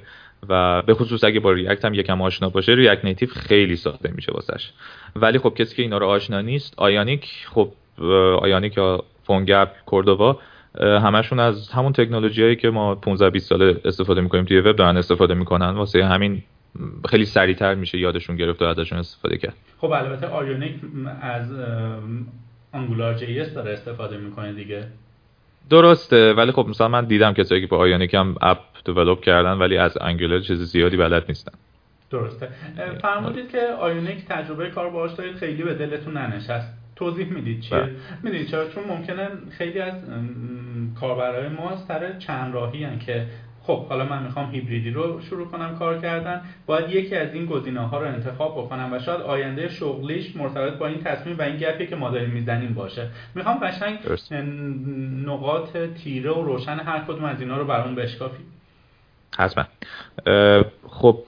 و 0.49 0.81
به 0.81 0.93
خصوص 0.93 1.23
اگه 1.23 1.39
با 1.39 1.51
React 1.51 1.85
هم 1.85 1.93
یکم 1.93 2.21
آشنا 2.21 2.49
باشه 2.49 2.71
React 2.71 3.05
Native 3.05 3.29
خیلی 3.29 3.75
ساده 3.75 4.11
میشه 4.15 4.31
واسش. 4.31 4.71
ولی 5.15 5.39
خب 5.39 5.53
کسی 5.57 5.75
که 5.75 5.81
اینا 5.81 5.97
رو 5.97 6.05
آشنا 6.07 6.41
نیست 6.41 6.73
Ionic 6.77 7.27
خب 7.45 7.71
Ionic 8.41 8.77
یا 8.77 9.03
PhoneGap 9.23 9.69
Cordova 9.85 10.39
همشون 10.81 11.39
از 11.39 11.69
همون 11.69 11.93
تکنولوژی 11.93 12.43
هایی 12.43 12.55
که 12.55 12.69
ما 12.69 12.95
15 12.95 13.29
20 13.29 13.49
ساله 13.49 13.81
استفاده 13.85 14.21
می‌کنیم 14.21 14.45
توی 14.45 14.59
وب 14.59 14.75
دارن 14.75 14.97
استفاده 14.97 15.33
می‌کنن. 15.33 15.69
واسه 15.69 16.05
همین 16.05 16.43
خیلی 17.09 17.25
سریعتر 17.25 17.75
میشه 17.75 17.97
یادشون 17.97 18.35
گرفت 18.35 18.61
و 18.61 18.65
ازشون 18.65 18.99
استفاده 18.99 19.37
کرد. 19.37 19.55
خب 19.77 19.91
البته 19.91 20.27
Ionic 20.27 20.75
از 21.21 21.51
Angular 22.73 23.13
J 23.13 23.45
داره 23.45 23.73
استفاده 23.73 24.17
می‌کنه 24.17 24.53
دیگه. 24.53 24.83
درسته 25.69 26.33
ولی 26.33 26.51
خب 26.51 26.65
مثلا 26.69 26.87
من 26.87 27.05
دیدم 27.05 27.33
کسایی 27.33 27.61
که 27.61 27.67
با 27.67 27.77
Ionic 27.77 28.13
هم 28.13 28.35
app 28.41 28.59
develop 28.85 29.21
کردن 29.21 29.53
ولی 29.53 29.77
از 29.77 29.97
Angular 30.01 30.39
چیز 30.39 30.61
زیادی 30.61 30.97
بلد 30.97 31.25
نیستن. 31.27 31.51
درسته. 32.09 32.49
فرمودید 33.01 33.51
که 33.51 33.61
آیونیک 33.79 34.25
تجربه 34.25 34.69
کار 34.69 34.89
باهاش 34.89 35.11
دارید 35.11 35.35
خیلی 35.35 35.63
به 35.63 35.73
دلتون 35.73 36.17
ننشست. 36.17 36.73
توضیح 36.95 37.27
می‌دید 37.33 37.61
چیه؟ 37.61 37.77
بله. 37.79 37.91
می‌دید 38.23 38.47
چرا؟ 38.47 38.69
چون 38.69 38.83
ممکنه 38.87 39.27
خیلی 39.57 39.79
از 39.79 39.93
کاربرای 40.99 41.47
ما 41.47 41.77
سر 41.87 42.19
چند 42.19 42.53
راهی 42.53 42.83
هن 42.83 42.99
که 42.99 43.25
خب 43.69 43.85
حالا 43.85 44.05
من 44.05 44.23
می‌خوام 44.23 44.51
هیبریدی 44.51 44.91
رو 44.91 45.21
شروع 45.21 45.47
کنم 45.47 45.75
کار 45.79 46.01
کردن. 46.01 46.41
باید 46.65 46.89
یکی 46.89 47.15
از 47.15 47.33
این 47.33 47.45
گزینه 47.45 47.79
ها 47.79 47.99
رو 47.99 48.07
انتخاب 48.07 48.57
بکنم 48.57 48.93
و 48.93 48.99
شاید 48.99 49.21
آینده 49.21 49.69
شغلیش 49.69 50.35
مرتبط 50.35 50.73
با 50.73 50.87
این 50.87 51.03
تصمیم 51.03 51.37
و 51.37 51.41
این 51.41 51.57
گپی 51.57 51.87
که 51.87 51.95
ما 51.95 52.09
داریم 52.09 52.29
می‌زنیم 52.29 52.73
باشه. 52.73 53.07
می‌خوام 53.35 53.57
قشنگ 53.57 53.99
نقاط 55.25 55.77
تیره 56.03 56.31
و 56.31 56.43
روشن 56.43 56.79
هر 56.79 56.99
کدوم 56.99 57.23
از 57.23 57.41
اینا 57.41 57.57
رو 57.57 57.65
برام 57.65 57.95
بشکافی. 57.95 58.43
حتما. 59.37 59.65
خب 60.87 61.23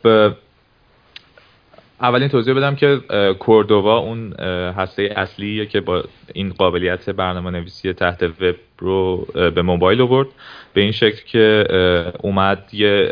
اولین 2.02 2.28
توضیح 2.28 2.54
بدم 2.54 2.76
که 2.76 3.00
کوردووا 3.40 3.98
اون 3.98 4.34
هسته 4.78 5.14
اصلیه 5.16 5.66
که 5.66 5.82
با 5.82 6.04
این 6.34 6.50
قابلیت 6.50 7.10
برنامه 7.10 7.52
نویسی 7.52 7.94
تحت 7.94 8.24
وب 8.24 8.56
رو 8.78 9.28
به 9.34 9.62
موبایل 9.62 10.02
آورد. 10.02 10.28
به 10.74 10.82
این 10.82 10.92
شکل 10.92 11.22
که 11.26 11.66
اومد 12.20 12.70
یه 12.74 13.10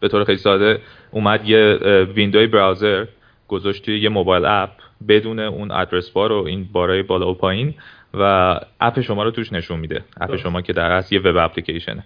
به 0.00 0.08
طور 0.08 0.24
خیلی 0.24 0.38
ساده 0.38 0.78
اومد 1.10 1.48
یه 1.48 1.78
ویندوی 2.14 2.46
براوزر 2.46 3.06
گذاشت 3.48 3.88
یه 3.88 4.08
موبایل 4.08 4.44
اپ 4.44 4.70
بدون 5.08 5.38
اون 5.38 5.70
ادرس 5.70 6.10
بار 6.10 6.32
و 6.32 6.46
این 6.46 6.68
بارای 6.72 7.02
بالا 7.02 7.30
و 7.30 7.34
پایین 7.34 7.74
و 8.14 8.60
اپ 8.80 9.00
شما 9.00 9.22
رو 9.22 9.30
توش 9.30 9.52
نشون 9.52 9.78
میده. 9.78 10.04
اپ 10.20 10.36
شما 10.36 10.62
که 10.62 10.72
در 10.72 10.90
اصل 10.90 11.14
یه 11.14 11.20
وب 11.20 11.36
اپلیکیشنه. 11.36 12.04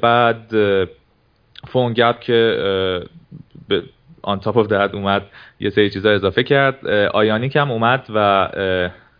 بعد 0.00 0.54
PhoneGap 1.68 2.20
که 2.20 2.58
on 4.24 4.40
top 4.40 4.56
of 4.56 4.66
that 4.66 4.94
اومد 4.94 5.26
یه 5.60 5.70
سری 5.70 5.90
چیزا 5.90 6.10
اضافه 6.10 6.42
کرد. 6.42 6.86
Ionic 7.14 7.56
هم 7.56 7.70
اومد 7.70 8.06
و 8.14 8.48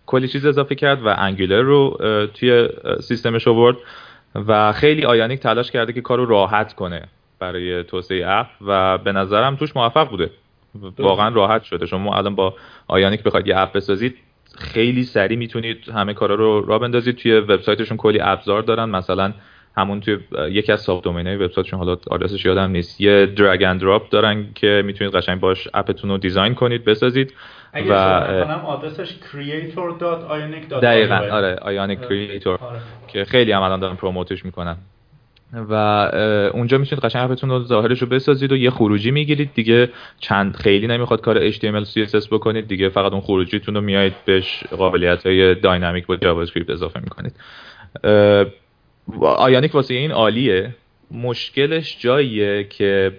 کلی 0.06 0.28
چیز 0.28 0.46
اضافه 0.46 0.74
کرد 0.74 1.06
و 1.06 1.14
Angular 1.18 1.60
رو 1.60 1.98
توی 2.34 2.68
سیستمش 3.00 3.48
آورد 3.48 3.76
و 4.34 4.72
خیلی 4.72 5.04
Ionic 5.04 5.40
تلاش 5.40 5.70
کرده 5.70 5.92
که 5.92 6.00
کارو 6.00 6.26
راحت 6.26 6.72
کنه 6.72 7.02
برای 7.38 7.84
توسعه 7.84 8.28
app 8.28 8.46
و 8.66 8.98
به 8.98 9.12
نظرم 9.12 9.56
توش 9.56 9.76
موفق 9.76 10.10
بوده. 10.10 10.30
واقعا 10.98 11.28
راحت 11.28 11.62
شده. 11.62 11.86
شما 11.86 12.16
الان 12.16 12.34
با 12.34 12.54
Ionic 12.88 13.22
بخواید 13.22 13.46
یه 13.46 13.58
app 13.58 13.72
بسازید 13.72 14.16
خیلی 14.58 15.02
سریع 15.02 15.38
می‌تونید 15.38 15.88
همه 15.88 16.14
کارا 16.14 16.34
رو 16.34 16.64
را 16.66 16.78
بندازید. 16.78 17.16
توی 17.16 17.32
وبسایتشون 17.32 17.96
کلی 17.96 18.20
ابزار 18.20 18.62
دارن. 18.62 18.84
مثلا 18.88 19.32
همون 19.76 20.00
توی 20.00 20.18
یکی 20.50 20.72
از 20.72 20.80
subdomain 20.80 21.26
های 21.26 21.36
وبسایتشون 21.36 21.78
حالا 21.78 21.96
آدرسش 22.10 22.44
یادم 22.44 22.70
نیست. 22.70 23.00
یه 23.00 23.26
drag 23.26 23.62
and 23.62 23.80
drop 23.80 24.08
دارن 24.08 24.46
که 24.54 24.82
می‌تونید 24.86 25.14
قشنگ 25.14 25.40
باش 25.40 25.68
app 25.74 25.92
تون 25.92 26.10
رو 26.10 26.18
design 26.18 26.54
کنید 26.54 26.84
بسازید 26.84 27.34
اگه 27.72 27.92
و 27.92 27.94
آدرسش 28.66 29.08
creator.ionic.io 29.12 30.74
دقیقاً 30.74 31.14
آره 31.14 31.56
Ionic 31.56 31.98
Creator 31.98 32.46
آره. 32.46 32.80
که 33.08 33.24
خیلی 33.24 33.52
هم 33.52 33.62
الان 33.62 33.80
دارن 33.80 33.94
promote 33.94 34.33
ش 34.33 34.44
می‌کنن. 34.44 34.76
و 35.68 35.74
اونجا 36.54 36.78
می‌تونید 36.78 37.04
قشنگ 37.04 37.30
app 37.30 37.40
تون 37.40 37.50
رو 37.50 37.62
ظاهرش 37.62 38.02
رو 38.02 38.08
بسازید 38.08 38.52
و 38.52 38.56
یه 38.56 38.70
خروجی 38.70 39.10
می‌گیرید. 39.10 39.50
دیگه 39.54 39.90
چند 40.20 40.56
خیلی 40.56 40.86
نمی‌خواد 40.86 41.20
کار 41.20 41.50
HTML 41.50 41.84
CSS 41.84 42.28
بکنید. 42.28 42.68
دیگه 42.68 42.88
فقط 42.88 43.12
اون 43.12 43.20
خروجیتون 43.20 43.74
رو 43.74 43.80
میایید 43.80 44.14
بهش 44.24 44.64
قابلیت 44.64 45.26
های 45.26 45.54
dynamic 45.54 46.06
با 46.06 46.16
JavaScript 46.16 46.70
اضافه 46.70 47.00
می‌کنید. 47.00 47.34
Ionic 49.20 49.74
واسه 49.74 49.94
این 49.94 50.10
عالیه. 50.10 50.74
مشکلش 51.10 51.96
جاییه 52.00 52.64
که 52.64 53.12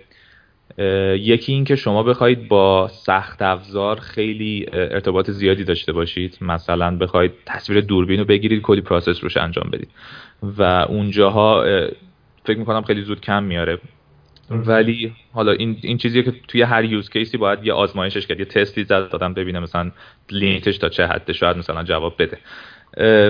یکی 1.20 1.54
این 1.54 1.64
که 1.64 1.76
شما 1.76 2.04
بخواید 2.04 2.48
با 2.48 2.88
سخت 2.88 3.42
افزار 3.42 4.00
خیلی 4.00 4.66
ارتباط 4.74 5.32
زیادی 5.32 5.64
داشته 5.64 5.92
باشید. 5.92 6.38
مثلا 6.42 6.98
بخواید 6.98 7.32
تصویر 7.46 7.82
دوربین 7.82 8.20
رو 8.20 8.26
بگیرید 8.26 8.62
کلی 8.62 8.82
process 8.82 9.24
روش 9.24 9.38
انجام 9.38 9.70
بدید. 9.74 9.90
و 10.44 10.64
اونجاها 10.90 11.66
فکر 12.46 12.58
می‌کنم 12.58 12.82
خیلی 12.82 13.02
زود 13.02 13.22
کم 13.22 13.44
میاره. 13.44 13.80
ولی 14.50 15.14
حالا 15.34 15.52
این 15.52 15.78
این 15.82 15.98
چیزیه 15.98 16.24
که 16.24 16.34
توی 16.48 16.62
هر 16.62 16.86
use 16.86 17.10
case 17.10 17.32
ی 17.32 17.38
باید 17.38 17.66
یه 17.66 17.74
آزمایشش 17.74 18.28
کرد 18.28 18.40
یه 18.40 18.46
تستی 18.46 18.84
زد 18.84 19.10
دادم 19.10 19.34
ببینه 19.34 19.60
مثلا 19.60 19.92
limit 20.32 20.65
ش 20.65 20.78
تا 20.78 20.90
چه 20.90 21.08
حد 21.08 21.32
شاید 21.32 21.58
مثلا 21.58 21.84
جواب 21.84 22.16
بده. 22.20 22.38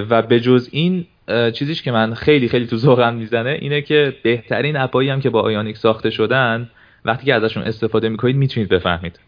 و 0.09 0.21
به 0.21 0.39
جز 0.39 0.69
این 0.71 1.05
چیزیش 1.53 1.81
که 1.81 1.91
من 1.91 2.13
خیلی 2.13 2.47
خیلی 2.47 2.67
تو 2.67 2.77
ذوقم 2.77 3.13
می‌زنه 3.13 3.57
اینه 3.61 3.81
که 3.81 4.15
بهترین 4.23 4.77
اپایی 4.77 5.09
هم 5.09 5.21
که 5.21 5.29
با 5.29 5.41
Ionic 5.41 5.77
ساخته 5.77 6.09
شدن 6.09 6.69
وقتی 7.05 7.25
که 7.25 7.33
ازشون 7.33 7.63
استفاده 7.63 8.09
می‌کنید 8.09 8.35
می‌تونید 8.35 8.69
بفهمید. 8.69 9.19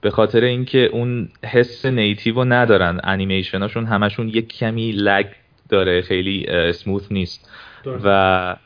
به 0.00 0.10
خاطر 0.10 0.40
اینکه 0.40 0.78
اون 0.78 1.28
حس 1.44 1.86
native 1.86 2.34
رو 2.34 2.44
ندارن 2.44 3.00
انیمیشناشون 3.04 3.86
همشون 3.86 4.28
یک 4.28 4.58
کمی 4.58 4.92
lag 4.92 5.26
داره 5.68 6.02
خیلی 6.02 6.46
smooth 6.46 7.12
نیست. 7.12 7.50
و 8.04 8.56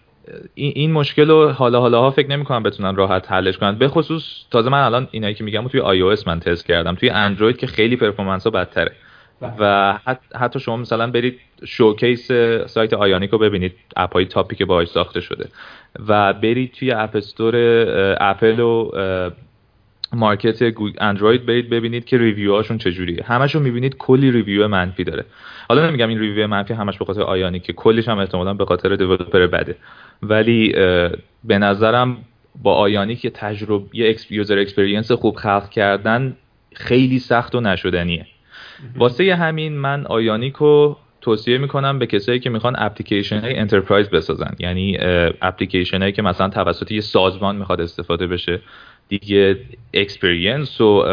این 0.54 0.92
مشکل 0.92 1.28
رو 1.28 1.48
حالا 1.48 1.81
حالا 1.81 2.00
ها 2.00 2.11
فکر 2.11 2.28
نمی‌کنم 2.28 2.62
بتونن 2.62 2.96
راحت 2.96 3.33
حلش 3.33 3.59
کنن. 3.59 3.78
به 3.78 3.88
خصوص 3.88 4.22
تازه 4.50 4.70
من 4.70 4.83
الان 4.83 5.09
اینایی 5.11 5.35
که 5.35 5.44
میگم 5.44 5.68
توی 5.68 5.81
آی 5.81 6.16
من 6.26 6.40
تست 6.40 6.66
کردم. 6.66 6.94
توی 6.94 7.11
اندروید 7.11 7.57
که 7.57 7.66
خیلی 7.66 7.96
performance 7.97 8.44
ها 8.44 8.50
بدتره. 8.50 8.92
و 9.42 9.94
حتی 10.35 10.61
شما 10.61 10.77
مثلا 10.77 11.07
برید 11.07 11.40
showcase 11.64 12.33
سایت 12.66 12.92
Ionic 12.92 13.31
رو 13.31 13.38
ببینید 13.38 13.72
اپ 13.96 14.12
های 14.12 14.24
top 14.25 14.49
ی 14.49 14.57
که 14.57 14.64
باهاش 14.64 14.88
ساخته 14.88 15.20
شده. 15.20 15.48
و 16.09 16.33
برید 16.33 16.72
توی 16.72 16.92
App 16.92 17.16
Store 17.16 17.55
اپل 18.20 18.61
و 18.61 18.90
market 20.12 20.75
اندروید 20.98 21.46
برید 21.46 21.70
ببینید 21.70 22.05
که 22.05 22.18
review 22.18 22.55
هاشون 22.55 22.79
چجوریه. 22.79 23.24
همشون 23.24 23.62
می‌بینید 23.62 23.96
کلی 23.96 24.31
review 24.31 24.68
منفی 24.68 25.05
داره. 25.05 25.24
حالا 25.68 25.87
نمیگم 25.87 26.09
این 26.09 26.18
review 26.18 26.47
منفی 26.46 26.74
همش 26.74 26.98
به 26.98 27.05
خاطر 27.05 27.22
Ionic 27.23 27.62
که 27.62 27.72
کلیش 27.72 28.09
هم 28.09 28.18
احتمالا 28.18 28.55
به 28.55 28.64
خاطر 28.64 28.96
developer 28.97 29.47
بده. 29.46 29.77
ولی 30.22 30.72
به 31.44 31.59
نظرم 31.59 32.16
با 32.62 32.74
Ionic 32.75 33.25
یه 33.24 33.31
تجربه 33.31 34.16
user 34.31 34.59
experience 34.59 35.12
خوب 35.12 35.37
خلق 35.37 35.68
کردن 35.68 36.37
خیلی 36.74 37.18
سخت 37.18 37.55
و 37.55 37.61
نشدنیه. 37.61 38.27
واسه 38.97 39.35
همین 39.35 39.79
من 39.79 40.07
Ionic 40.07 40.80
و 40.80 40.94
توصیه 41.21 41.59
می‌کنم 41.59 41.99
به 41.99 42.07
کسایی 42.07 42.41
که 42.41 42.51
می‌خوان 42.51 42.75
اپلیکیشن 42.79 43.41
های 43.41 43.57
enterprise 43.57 44.11
بسازن. 44.11 44.55
یعنی 44.59 44.99
اپلیکیشن 45.43 46.01
هایی 46.01 46.12
که 46.12 46.23
مثلا 46.23 46.49
توسط 46.49 46.93
یه 46.93 47.01
سازمان 47.01 47.57
می‌خواد 47.57 47.81
استفاده 47.81 48.27
بشه. 48.27 48.61
دیگه 49.09 49.57
experience 49.94 50.81
و 50.81 51.05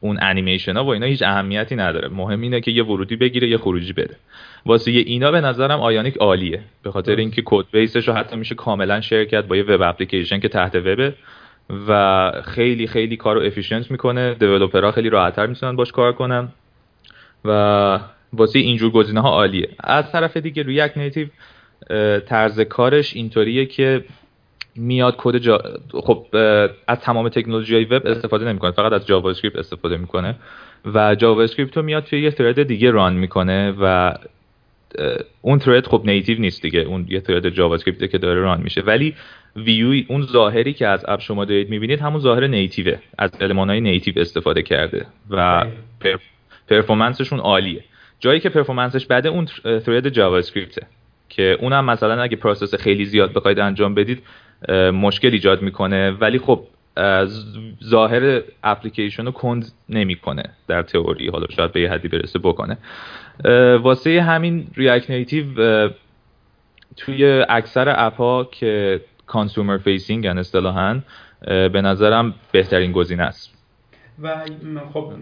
اون 0.00 0.18
انیمیشن 0.22 0.76
ها 0.76 0.84
و 0.84 0.88
اینا 0.88 1.06
هیچ 1.06 1.22
اهمیتی 1.22 1.76
نداره. 1.76 2.08
مهم 2.08 2.40
اینه 2.40 2.60
که 2.60 2.70
یه 2.70 2.84
ورودی 2.84 3.16
بگیره 3.16 3.48
یه 3.48 3.58
خروجی 3.58 3.92
بده. 3.92 4.16
واسه 4.66 4.90
اینا 4.90 5.30
به 5.30 5.40
نظرم 5.40 5.80
Ionic 5.80 6.16
عالیه. 6.16 6.60
به 6.82 6.90
خاطر 6.90 7.16
اینکه 7.16 7.42
code 7.44 7.64
base 7.72 7.96
ش 7.96 8.08
رو 8.08 8.14
حتی 8.14 8.36
میشه 8.36 8.54
کاملا 8.54 9.00
share 9.00 9.24
کرد 9.24 9.48
با 9.48 9.56
یه 9.56 9.62
web 9.62 9.82
application 9.82 10.40
که 10.40 10.48
تحت 10.48 10.74
وبه 10.74 11.14
و 11.88 12.32
خیلی 12.44 12.86
خیلی 12.86 13.16
کارو 13.16 13.40
efficient 13.40 13.90
می‌کنه. 13.90 14.34
developer 14.34 14.86
ها 14.86 14.92
خیلی 14.92 15.10
راحتتر 15.10 15.46
می‌تونن 15.46 15.76
باش 15.76 15.92
کار 15.92 16.12
کنن. 16.12 16.48
و 17.44 18.00
واسه 18.32 18.58
اینجور 18.58 18.90
گزینه 18.90 19.20
ها 19.20 19.28
عالیه. 19.28 19.68
از 19.80 20.12
طرف 20.12 20.36
دیگه 20.36 20.62
React 20.62 20.96
Native 20.96 21.28
طرز 22.20 22.60
کارش 22.60 23.16
اینطوریه 23.16 23.66
که 23.66 24.04
میاد 24.76 25.14
کد 25.18 25.36
جا... 25.36 25.62
خب 25.92 26.26
از 26.88 27.00
تمام 27.00 27.28
تکنولوژی 27.28 27.74
های 27.74 27.84
وب 27.84 28.06
استفاده 28.06 28.44
نمی‌کنه 28.44 28.70
فقط 28.70 28.92
از 28.92 29.06
JavaScript 29.06 29.56
استفاده 29.56 29.96
می‌کنه 29.96 30.36
و 30.94 31.14
JavaScript 31.14 31.76
رو 31.76 31.82
میاد 31.82 32.04
توی 32.04 32.22
یه 32.22 32.30
thread 32.30 32.62
دیگه 32.62 32.90
run 32.90 33.14
می‌کنه 33.14 33.74
و 33.80 34.14
اون 35.42 35.58
thread 35.58 35.86
خب 35.86 36.02
native 36.04 36.40
نیست 36.40 36.62
دیگه 36.62 36.80
اون 36.80 37.06
یه 37.08 37.20
thread 37.20 37.48
JavaScript 37.48 38.10
که 38.10 38.18
داره 38.18 38.40
run 38.40 38.60
میشه. 38.60 38.80
ولی 38.80 39.14
ویو 39.56 40.04
اون 40.08 40.22
ظاهری 40.22 40.72
که 40.72 40.86
از 40.86 41.04
اپ 41.08 41.20
شما 41.20 41.44
دارید 41.44 41.70
می‌بینید 41.70 42.00
همون 42.00 42.20
ظاهر 42.20 42.46
native 42.46 42.91
ه 42.91 42.98
از 43.18 43.30
های 43.40 43.80
native 43.80 44.14
استفاده 44.16 44.62
کرده 44.62 45.06
و 45.30 45.66
performance 46.68 47.19
شون 47.19 47.38
عالیه. 47.38 47.84
جایی 48.20 48.40
که 48.40 48.48
performance 48.48 48.97
ش 48.97 49.06
بده 49.06 49.28
اون 49.28 49.46
thread 49.64 50.08
JavaScript 50.08 50.38
ه 50.38 50.86
که 51.28 51.58
اونم 51.60 51.84
مثلا 51.84 52.22
اگه 52.22 52.36
process 52.36 52.74
خیلی 52.74 53.04
زیاد 53.04 53.32
بخواید 53.32 53.58
انجام 53.58 53.94
بدید 53.94 54.22
مشکل 54.92 55.28
ایجاد 55.28 55.62
می‌کنه. 55.62 56.10
ولی 56.10 56.38
خب 56.38 56.64
ظاهر 57.84 58.42
اپلیکیشن 58.64 59.24
رو 59.24 59.30
کند 59.30 59.72
نمی‌کنه 59.88 60.42
در 60.68 60.82
تئوری. 60.82 61.28
حالا 61.28 61.46
شاید 61.56 61.72
به 61.72 61.80
یه 61.80 61.90
حدی 61.90 62.08
برسه 62.08 62.38
بکنه. 62.38 62.78
واسه 63.82 64.22
همین 64.22 64.66
React 64.76 65.10
Native 65.10 65.44
توی 66.96 67.44
اکثر 67.48 67.94
اپ 67.96 68.16
ها 68.16 68.48
که 68.52 69.00
consumer 69.26 69.78
facing 69.78 70.26
ان 70.26 71.02
به 71.46 71.82
نظرم 71.82 72.34
بهترین 72.52 72.92
گزینه 72.92 73.22
است. 73.22 73.57
و 74.22 74.36
خب 74.92 75.12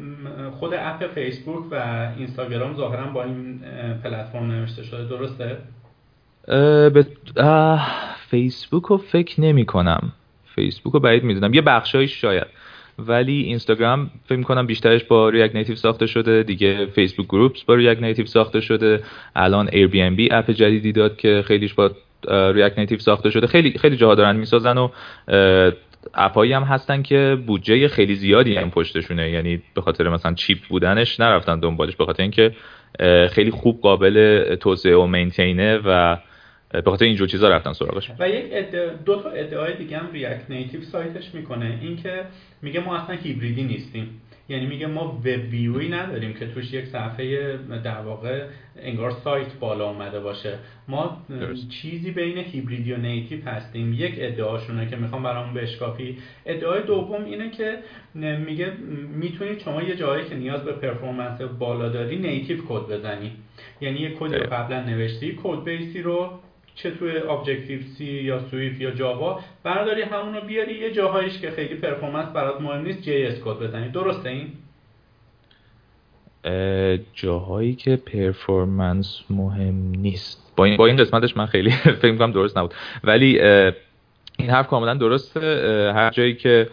خود 0.50 0.74
اپ 0.74 1.06
فیسبوک 1.14 1.64
و 1.70 2.08
اینستاگرام 2.16 2.76
ظاهرا 2.76 3.06
با 3.06 3.22
این 3.22 3.60
پلتفرم 4.04 4.50
نوشته 4.50 4.82
شده. 4.82 5.04
درسته؟ 5.04 5.58
به 6.90 7.06
فیسبوک 8.30 8.84
رو 8.84 8.96
فکر 8.96 9.40
نمی 9.40 9.64
کنم. 9.64 10.12
فیسبوک 10.54 10.92
رو 10.94 11.00
بعید 11.00 11.24
می‌دونم 11.24 11.54
یه 11.54 11.62
بخشایش 11.62 12.20
شاید. 12.20 12.46
ولی 12.98 13.42
اینستاگرام 13.42 14.10
فکر 14.26 14.42
کنم 14.42 14.66
بیشترش 14.66 15.04
با 15.04 15.28
React 15.28 15.56
Native 15.56 15.76
ساخته 15.76 16.06
شده. 16.06 16.42
دیگه 16.42 16.86
Facebook 16.86 17.26
Groups 17.26 17.62
با 17.62 17.74
React 17.74 18.02
Native 18.02 18.26
ساخته 18.26 18.60
شده. 18.60 19.02
الان 19.36 19.68
Airbnb 19.72 20.32
اپ 20.32 20.50
جدیدی 20.50 20.92
داد 20.92 21.16
که 21.16 21.44
خیلیش 21.46 21.74
با 21.74 21.90
React 22.28 22.78
Native 22.78 22.98
ساخته 22.98 23.30
شده. 23.30 23.46
خیلی 23.46 23.78
خیلی 23.78 23.96
جاها 23.96 24.14
دارن 24.14 24.36
می‌سازن 24.36 24.78
و 24.78 24.88
اپایی 26.14 26.52
هم 26.52 26.62
هستن 26.62 27.02
که 27.02 27.38
بودجه 27.46 27.88
خیلی 27.88 28.14
زیادی 28.14 28.56
هم 28.56 28.70
پشتشونه. 28.70 29.30
یعنی 29.30 29.62
به 29.74 29.80
خاطر 29.80 30.08
مثلا 30.08 30.34
cheap 30.34 30.58
بودنش 30.68 31.20
نرفتن 31.20 31.60
دنبالش. 31.60 31.96
به 31.96 32.04
خاطر 32.04 32.22
اینکه 32.22 32.52
خیلی 33.30 33.50
خوب 33.50 33.80
قابل 33.80 34.54
توسعه 34.54 34.96
و 34.96 35.06
maintain 35.06 35.69
ه 35.69 35.76
و 35.84 36.16
به 36.72 36.90
خاطر 36.90 37.04
اینجور 37.04 37.28
چیزا 37.28 37.48
رفتن 37.48 37.72
سراغش. 37.72 38.10
و 38.18 38.28
یک 38.28 38.52
دو 39.04 39.22
تا 39.22 39.30
ادعای 39.30 39.76
دیگه 39.76 39.98
هم 39.98 40.12
React 40.12 40.50
Native 40.50 40.82
سایتش 40.82 41.34
می‌کنه. 41.34 41.78
اینکه 41.82 42.22
میگه 42.62 42.80
ما 42.80 42.96
اصلا 42.96 43.16
هیبریدی 43.16 43.62
نیستیم. 43.62 44.20
یعنی 44.48 44.66
میگه 44.66 44.86
ما 44.86 45.08
web 45.08 45.26
view 45.26 45.50
ی 45.50 45.88
نداریم 45.88 46.32
که 46.34 46.46
توش 46.46 46.72
یک 46.72 46.84
صفحه 46.84 47.56
در 47.84 48.00
واقع 48.00 48.46
انگار 48.82 49.10
سایت 49.10 49.54
بالا 49.60 49.90
اومده 49.90 50.20
باشه. 50.20 50.58
ما 50.88 51.26
چیزی 51.70 52.10
بین 52.10 52.38
هیبریدی 52.38 52.92
و 52.92 52.96
native 52.96 53.48
هستیم. 53.48 53.92
یک 53.92 54.14
ادعاشونه 54.18 54.90
که 54.90 54.96
می‌خوام 54.96 55.22
برامون 55.22 55.54
بشکافی. 55.54 56.18
ادعای 56.46 56.82
دوم 56.82 57.24
اینه 57.24 57.50
که 57.50 57.78
میگه 58.46 58.72
می‌تونید 59.14 59.58
شما 59.58 59.82
یه 59.82 59.96
جایی 59.96 60.24
که 60.24 60.34
نیاز 60.34 60.64
به 60.64 60.72
performance 60.72 61.40
بالا 61.40 61.88
داری 61.88 62.16
native 62.16 62.58
کد 62.68 62.92
بزنی. 62.92 63.32
یعنی 63.80 63.98
یه 63.98 64.10
کد 64.20 64.34
رو 64.34 64.46
قبلا 64.46 64.82
نوشتی 64.82 65.38
code 65.42 65.64
base 65.64 65.95
ی 65.95 66.02
رو 66.02 66.30
چه 66.76 66.90
توی 66.90 67.18
Objective-C 67.18 68.04
یا 68.04 68.40
Swift 68.50 68.80
یا 68.80 68.90
Java 68.90 69.40
برداری 69.62 70.02
همون 70.02 70.34
رو 70.34 70.40
بیاری. 70.40 70.78
یه 70.78 70.92
جاهایش 70.92 71.38
که 71.38 71.50
خیلی 71.50 71.74
performance 71.74 72.28
برات 72.28 72.60
مهم 72.60 72.82
نیست 72.82 73.02
JS 73.02 73.40
کد 73.44 73.58
بزنی. 73.58 73.88
درسته 73.88 74.28
این؟ 74.28 74.52
جاهایی 77.14 77.74
که 77.74 77.96
performance 77.96 79.22
مهم 79.30 79.90
نیست. 79.90 80.52
با 80.56 80.64
این, 80.64 80.76
با 80.76 80.86
این 80.86 80.96
قسمتش 80.96 81.36
من 81.36 81.46
خیلی 81.46 81.70
فکر 82.02 82.12
می‌کنم 82.12 82.32
درست 82.32 82.58
نبود. 82.58 82.74
ولی 83.04 83.40
این 84.38 84.50
حرف 84.50 84.66
کاملا 84.66 84.94
درسته. 84.94 85.40
هر 85.94 86.10
جایی 86.10 86.34
که 86.34 86.68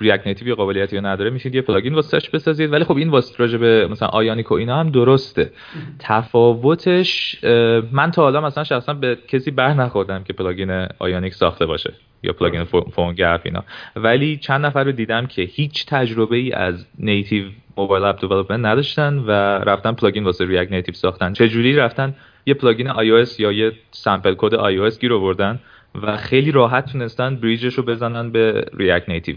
React 0.00 0.26
Native 0.26 0.54
قابلیتی 0.54 0.96
رو 0.96 1.06
نداره 1.06 1.30
میشه 1.30 1.54
یه 1.54 1.62
plugin 1.62 1.94
واسش 1.94 2.30
بسازید. 2.30 2.72
ولی 2.72 2.84
خب 2.84 2.96
این 2.96 3.08
واسه 3.08 3.34
راجع 3.38 3.58
به 3.58 3.88
مثلا 3.90 4.08
Ionic 4.08 4.52
و 4.52 4.54
اینا 4.54 4.80
هم 4.80 4.90
درسته. 4.90 5.50
تفاوتش 5.98 7.44
من 7.92 8.10
تا 8.10 8.22
حالا 8.22 8.40
مثلا 8.40 8.64
شخصا 8.64 8.94
به 8.94 9.18
کسی 9.28 9.50
بر 9.50 9.74
نخوردم 9.74 10.24
که 10.24 10.32
plugin 10.32 10.86
Ionic 10.98 11.34
ساخته 11.34 11.66
باشه 11.66 11.92
یا 12.22 12.32
plugin 12.32 12.64
PhoneGap 12.64 13.40
اینا. 13.44 13.64
ولی 13.96 14.36
چند 14.36 14.66
نفر 14.66 14.84
رو 14.84 14.92
دیدم 14.92 15.26
که 15.26 15.42
هیچ 15.42 15.86
تجربه 15.86 16.36
ای 16.36 16.52
از 16.52 16.86
native 16.98 17.44
mobile 17.76 18.04
app 18.04 18.20
development 18.20 18.66
نداشتن 18.66 19.18
و 19.18 19.30
رفتن 19.58 19.92
plugin 19.92 20.24
واسه 20.24 20.46
React 20.46 20.72
Native 20.72 20.94
ساختن. 20.94 21.32
چه 21.32 21.48
جوری 21.48 21.76
رفتن؟ 21.76 22.14
یه 22.46 22.54
plugin 22.54 22.92
iOS 22.92 23.40
یا 23.40 23.52
یه 23.52 23.72
sample 23.90 24.34
کد 24.38 24.52
iOS 24.90 24.98
گیر 24.98 25.14
آوردن 25.14 25.58
و 26.02 26.16
خیلی 26.16 26.52
راحت 26.52 26.92
تونستن 26.92 27.36
bridge 27.36 27.64
ش 27.64 27.74
رو 27.74 27.82
بزنن 27.82 28.30
به 28.30 28.64
React 28.78 29.08
Native 29.08 29.36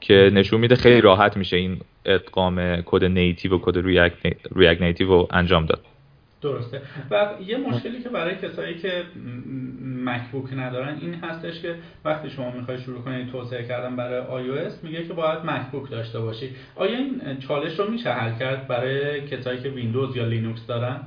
که 0.00 0.30
نشون 0.32 0.60
میده 0.60 0.76
خیلی 0.76 1.00
راحت 1.00 1.36
میشه 1.36 1.56
این 1.56 1.80
ادغام 2.04 2.82
کد 2.82 3.04
native 3.04 3.54
و 3.54 3.58
کد 3.62 3.78
React 4.56 4.82
Native 4.82 5.08
رو 5.08 5.28
انجام 5.30 5.66
داد. 5.66 5.80
درسته. 6.42 6.82
و 7.10 7.28
یه 7.46 7.56
مشکلی 7.56 8.02
که 8.02 8.08
برای 8.08 8.36
کسایی 8.36 8.78
که 8.78 9.02
مکبوک 10.04 10.52
ندارن 10.52 10.98
این 11.00 11.14
هستش 11.14 11.60
که 11.62 11.74
وقتی 12.04 12.30
شما 12.30 12.50
می‌خوای 12.50 12.78
شروع 12.78 13.02
کنید 13.02 13.30
توسعه 13.32 13.68
کردن 13.68 13.96
برای 13.96 14.44
iOS 14.44 14.72
میگه 14.82 15.06
که 15.06 15.12
باید 15.12 15.38
مکبوک 15.44 15.90
داشته 15.90 16.20
باشی. 16.20 16.50
آیا 16.76 16.96
این 16.96 17.20
چالش 17.48 17.78
رو 17.78 17.90
میشه 17.90 18.12
حل 18.12 18.38
کرد 18.38 18.68
برای 18.68 19.20
کسایی 19.20 19.60
که 19.60 19.68
ویندوز 19.68 20.16
یا 20.16 20.24
لینوکس 20.24 20.66
دارن؟ 20.66 21.00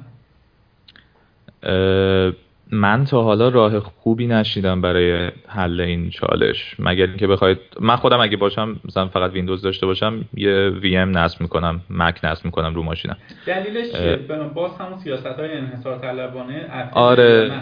من 2.72 3.06
تا 3.06 3.24
حالا 3.24 3.50
راه 3.50 3.80
خوبی 3.80 4.28
نشنیدم 4.28 4.82
برای 4.82 5.32
حل 5.48 5.82
این 5.82 6.10
چالش. 6.10 6.76
مگر 6.80 7.06
اینکه 7.06 7.28
بخواید 7.28 7.58
من 7.80 7.96
خودم 7.96 8.20
اگه 8.20 8.38
باشم 8.38 8.76
مثلا 8.86 9.08
فقط 9.08 9.32
ویندوز 9.32 9.62
داشته 9.62 9.86
باشم 9.86 10.26
یه 10.34 10.70
VM 10.70 11.18
نصب 11.18 11.42
می‌کنم 11.42 11.82
مک 11.90 12.20
نصب 12.24 12.46
می‌کنم 12.46 12.76
رو 12.76 12.84
ماشینم. 12.84 13.18
دلیلش 13.46 14.18
باز 14.56 14.72
همون 14.80 15.00
سیاست 15.00 15.26
های 15.26 15.58
انحصار 15.58 15.98
طلبانه 15.98 16.66
آره. 16.92 17.62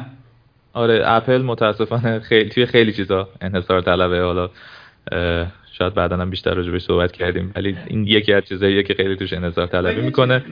آره 0.74 1.02
اپل 1.06 1.42
متاسفانه 1.42 2.20
خیلی 2.20 2.50
توی 2.50 2.66
خیلی 2.66 2.94
چیزا 2.94 3.30
انحصار 3.42 3.82
طلبه 3.82 4.22
حالا. 4.22 4.50
شاید 5.80 5.94
بعدا 5.94 6.18
هم 6.18 6.30
بیشتر 6.30 6.54
راجع 6.54 6.72
بهش 6.72 6.82
صحبت 6.82 7.12
کردیم. 7.12 7.52
ولی 7.56 7.78
این 7.88 8.04
یکی 8.08 8.34
از 8.34 8.44
چیزاییه 8.44 8.84
که 8.84 8.94
خیلی 8.94 9.16
توش 9.16 9.34
انحصار 9.34 9.68
طلبی 9.68 10.02
می‌کنه. 10.02 10.44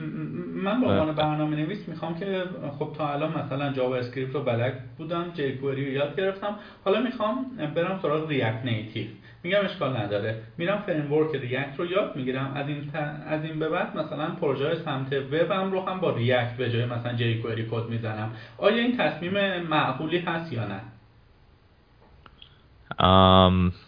من 0.54 0.80
به 0.80 0.86
عنوان 0.86 1.14
برنامه 1.14 1.56
نویس 1.56 1.88
می‌خوام 1.88 2.18
که 2.18 2.42
خب 2.78 2.88
تا 2.98 3.12
الان 3.12 3.32
مثلا 3.44 3.72
JavaScript 3.72 4.34
رو 4.34 4.42
بلد 4.42 4.72
بودم 4.98 5.24
jQuery 5.34 5.86
رو 5.86 5.92
یاد 5.92 6.16
گرفتم. 6.16 6.54
حالا 6.84 7.00
می‌خوام 7.00 7.46
برم 7.74 7.98
سراغ 8.02 8.28
React 8.28 8.64
Native 8.64 9.06
میگم 9.44 9.58
اشکال 9.64 9.96
نداره. 9.96 10.34
میرم 10.58 10.82
framework 10.86 11.34
React 11.34 11.74
رو 11.78 11.86
یاد 11.86 12.16
می‌گیرم. 12.16 12.52
از 12.54 12.68
این 12.68 12.90
از 13.26 13.44
این 13.44 13.58
به 13.58 13.68
بعد 13.68 13.96
مثلا 13.96 14.26
پروژه 14.26 14.74
سمت 14.74 15.12
وب‌م 15.32 15.70
رو 15.72 15.80
هم 15.80 16.00
با 16.00 16.16
React 16.16 16.56
به 16.56 16.70
جای 16.70 16.84
مثلا 16.84 17.12
jQuery 17.12 17.66
کد 17.70 17.88
می‌زنم. 17.88 18.30
آیا 18.58 18.76
این 18.76 18.96
تصمیم 18.96 19.62
معقولی 19.70 20.18
هست 20.18 20.52
یا 20.52 20.62
نه؟ 20.66 20.80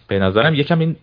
به 0.08 0.18
نظرم 0.18 0.54
یکم 0.54 0.78
این 0.78 0.96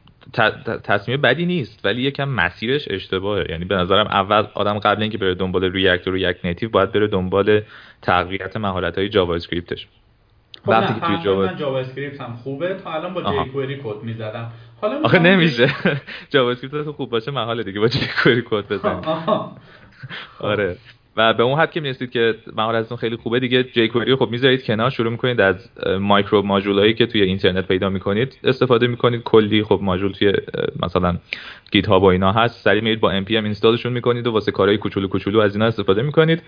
تصمیم 0.83 1.21
بدی 1.21 1.45
نیست 1.45 1.85
ولی 1.85 2.01
یکم 2.01 2.29
مسیرش 2.29 2.87
اشتباهه. 2.89 3.45
یعنی 3.49 3.65
به 3.65 3.75
نظرم 3.75 4.07
اول 4.07 4.47
آدم 4.53 4.79
قبل 4.79 5.01
اینکه 5.01 5.17
بره 5.17 5.35
دنبال 5.35 5.71
React 5.71 6.07
و 6.07 6.11
React 6.11 6.45
Native 6.45 6.69
باید 6.69 6.91
بره 6.91 7.07
دنبال 7.07 7.61
تقویت 8.01 8.57
مهارت 8.57 8.97
های 8.97 9.09
JavaScript 9.09 9.35
ش 9.35 9.87
خب 10.63 10.69
وقتی 10.69 10.93
که 10.93 10.99
توی 10.99 11.17
جاوا 11.23 11.47
جاوا 11.47 11.79
اسکریپت 11.79 12.21
هم 12.21 12.33
خوبه 12.43 12.73
تا 12.73 12.93
الان 12.93 13.13
با 13.13 13.43
jQuery 13.43 13.77
کد 13.83 14.03
می‌زدم. 14.03 14.51
حالا 14.81 15.01
آخه 15.03 15.19
نمیشه. 15.19 15.69
JavaScript 16.33 16.91
خوب 16.91 17.09
باشه 17.09 17.31
محاله 17.31 17.63
دیگه 17.63 17.79
با 17.79 17.87
jQuery 17.87 18.43
کد 18.45 18.67
بزنی. 18.67 19.01
آره. 20.39 20.77
و 21.17 21.33
به 21.33 21.43
اون 21.43 21.59
حد 21.59 21.71
که 21.71 21.79
می‌رسید 21.79 22.11
که 22.11 22.35
مهارتتون 22.55 22.97
خیلی 22.97 23.15
خوبه 23.15 23.39
دیگه 23.39 23.63
jQuery 23.63 24.15
خب 24.15 24.27
می‌ذارید 24.31 24.65
کنار 24.65 24.89
شروع 24.89 25.11
می‌کنید 25.11 25.41
از 25.41 25.69
micro 25.99 26.41
module 26.41 26.80
ایی 26.80 26.93
که 26.93 27.05
توی 27.05 27.21
اینترنت 27.21 27.67
پیدا 27.67 27.89
می‌کنید 27.89 28.39
استفاده 28.43 28.87
می‌کنید. 28.87 29.23
کلی 29.23 29.63
خب 29.63 29.79
ماژول 29.83 30.11
توی 30.11 30.33
مثلا 30.83 31.17
GitHub 31.71 32.03
و 32.03 32.05
اینا 32.05 32.31
هست. 32.31 32.63
سری 32.63 32.81
میرید 32.81 32.99
با 32.99 33.21
npm 33.21 33.31
install 33.31 33.71
شون 33.71 33.93
می‌کنید 33.93 34.27
و 34.27 34.31
واسه 34.31 34.51
کارهای 34.51 34.77
کوچولو 34.77 35.07
کوچولو 35.07 35.39
از 35.39 35.55
اینا 35.55 35.65
استفاده 35.65 36.01
می‌کنید 36.01 36.43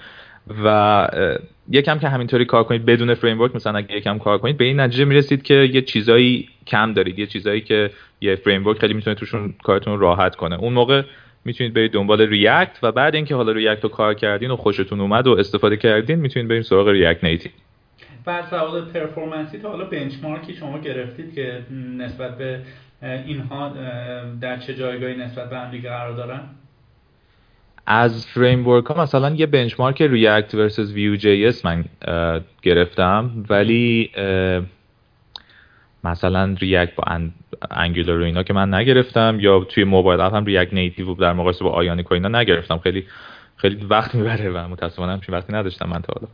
و 0.63 1.07
یکم 1.71 1.99
که 1.99 2.09
همینطوری 2.09 2.45
کار 2.45 2.63
کنید 2.63 2.85
بدون 2.85 3.13
framework 3.13 3.55
مثلا 3.55 3.77
اگه 3.77 3.97
یکم 3.97 4.17
کار 4.17 4.37
کنید 4.37 4.57
به 4.57 4.65
این 4.65 4.79
نتیجه 4.79 5.05
می‌رسید 5.05 5.43
که 5.43 5.53
یه 5.53 5.81
چیزایی 5.81 6.49
کم 6.67 6.93
دارید 6.93 7.19
یه 7.19 7.25
چیزایی 7.25 7.61
که 7.61 7.91
یه 8.21 8.35
framework 8.35 8.73
خیلی 8.73 8.93
می‌تونه 8.93 9.15
توشون 9.15 9.53
کارتون 9.63 9.99
راحت 9.99 10.35
کنه. 10.35 10.55
اون 10.55 10.73
موقع 10.73 11.01
می‌تونید 11.45 11.73
برید 11.73 11.91
دنبال 11.91 12.21
React 12.21 12.79
و 12.83 12.91
بعد 12.91 13.15
اینکه 13.15 13.35
حالا 13.35 13.51
React 13.51 13.83
رو 13.83 13.89
کار 13.89 14.13
کردین 14.13 14.51
و 14.51 14.55
خوشتون 14.55 15.01
اومد 15.01 15.27
و 15.27 15.31
استفاده 15.31 15.77
کردین 15.77 16.19
می‌تونید 16.19 16.49
بریم 16.49 16.61
سراغ 16.61 16.87
React 16.87 17.23
Native 17.23 17.51
بعد 18.25 18.45
سوال 18.45 18.85
performance 18.85 19.51
ی 19.51 19.57
تا 19.57 19.69
حالا 19.69 19.85
benchmark 19.85 20.46
ی 20.46 20.53
شما 20.53 20.79
گرفتید 20.79 21.35
که 21.35 21.63
نسبت 21.97 22.37
به 22.37 22.59
اینها 23.01 23.73
در 24.41 24.59
چه 24.59 24.75
جایگاهی 24.75 25.15
نسبت 25.15 25.49
به 25.49 25.57
هم 25.57 25.71
دیگه 25.71 25.89
قرار 25.89 26.13
دارن؟ 26.13 26.41
از 27.85 28.27
framework 28.27 28.85
ها 28.85 29.03
مثلا 29.03 29.35
یه 29.35 29.45
benchmark 29.45 30.01
React 30.01 30.55
versus 30.55 30.93
Vue 30.93 31.15
JS 31.15 31.65
من 31.65 31.85
گرفتم 32.61 33.45
ولی 33.49 34.11
مثلا 36.03 36.55
React 36.59 36.95
با 36.95 37.03
Angular 37.71 38.21
و 38.21 38.23
اینا 38.23 38.43
که 38.43 38.53
من 38.53 38.73
نگرفتم 38.73 39.37
یا 39.39 39.59
توی 39.59 39.83
mobile 39.83 40.21
app 40.21 40.35
هم 40.35 40.45
React 40.45 40.73
Native 40.73 41.13
در 41.13 41.33
مقایسه 41.33 41.63
با 41.63 41.71
Ionic 41.71 42.11
و 42.11 42.13
اینا 42.13 42.39
نگرفتم. 42.39 42.77
خیلی 42.77 43.05
خیلی 43.57 43.85
وقت 43.85 44.15
می‌بره 44.15 44.49
و 44.49 44.67
متاسفانه 44.67 45.11
همچین 45.11 45.35
وقتی 45.35 45.53
نداشتم 45.53 45.89
من 45.89 46.01
تا 46.01 46.13
حالا. 46.13 46.27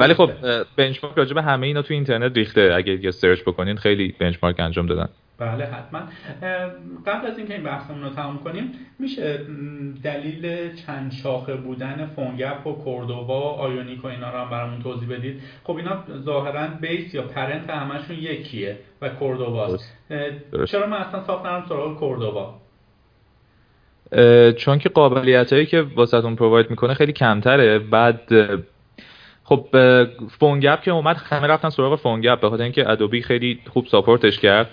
ولی 0.00 0.14
خب 0.14 0.30
benchmark 0.76 1.18
راجع 1.18 1.34
به 1.34 1.42
همه 1.42 1.66
اینا 1.66 1.82
توی 1.82 1.96
اینترنت 1.96 2.36
ریخته. 2.36 2.72
اگه 2.74 3.04
یه 3.04 3.10
search 3.10 3.40
بکنین 3.40 3.76
خیلی 3.76 4.14
benchmark 4.18 4.60
انجام 4.60 4.86
دادن. 4.86 5.08
بله 5.38 5.64
حتما. 5.64 6.00
قبل 7.06 7.26
از 7.26 7.38
اینکه 7.38 7.54
این 7.54 7.62
بحثمون 7.62 8.02
رو 8.02 8.10
تمام 8.10 8.38
کنیم 8.38 8.72
میشه 8.98 9.40
دلیل 10.04 10.74
چند 10.74 11.12
شاخه 11.12 11.54
بودن 11.54 12.10
PhoneGap 12.16 12.66
و 12.66 12.72
Cordova 12.72 13.54
و 13.54 13.60
Ionic 13.60 14.04
و 14.04 14.06
اینا 14.06 14.30
رو 14.30 14.38
هم 14.38 14.50
برامون 14.50 14.82
توضیح 14.82 15.08
بدید. 15.08 15.40
خب 15.64 15.76
اینا 15.76 16.04
ظاهرا 16.24 16.66
base 16.80 17.14
یا 17.14 17.22
parent 17.22 17.70
همشون 17.70 18.16
یکیه 18.16 18.78
و 19.02 19.08
Cordova 19.08 19.78
ست 19.78 19.98
چرا 20.68 20.86
من 20.86 20.96
اصلا 20.96 21.24
ساختم 21.24 21.64
سراغ 21.68 21.98
Cordova 21.98 22.54
چون 24.56 24.78
که 24.78 24.88
قابلیت 24.88 25.52
هایی 25.52 25.66
که 25.66 25.82
واسهتون 25.82 26.36
provide 26.36 26.70
می‌کنه 26.70 26.94
خیلی 26.94 27.12
کمتره. 27.12 27.78
بعد 27.78 28.20
خب 29.44 29.66
PhoneGap 30.38 30.82
که 30.82 30.90
اومد 30.90 31.16
همه 31.16 31.46
رفتن 31.46 31.70
سراغ 31.70 31.98
PhoneGap 31.98 32.40
به 32.40 32.50
خاطر 32.50 32.62
اینکه 32.62 32.90
Adobe 32.90 33.22
خیلی 33.22 33.60
خوب 33.68 33.86
support 33.86 34.26
ش 34.26 34.38
کرد. 34.38 34.70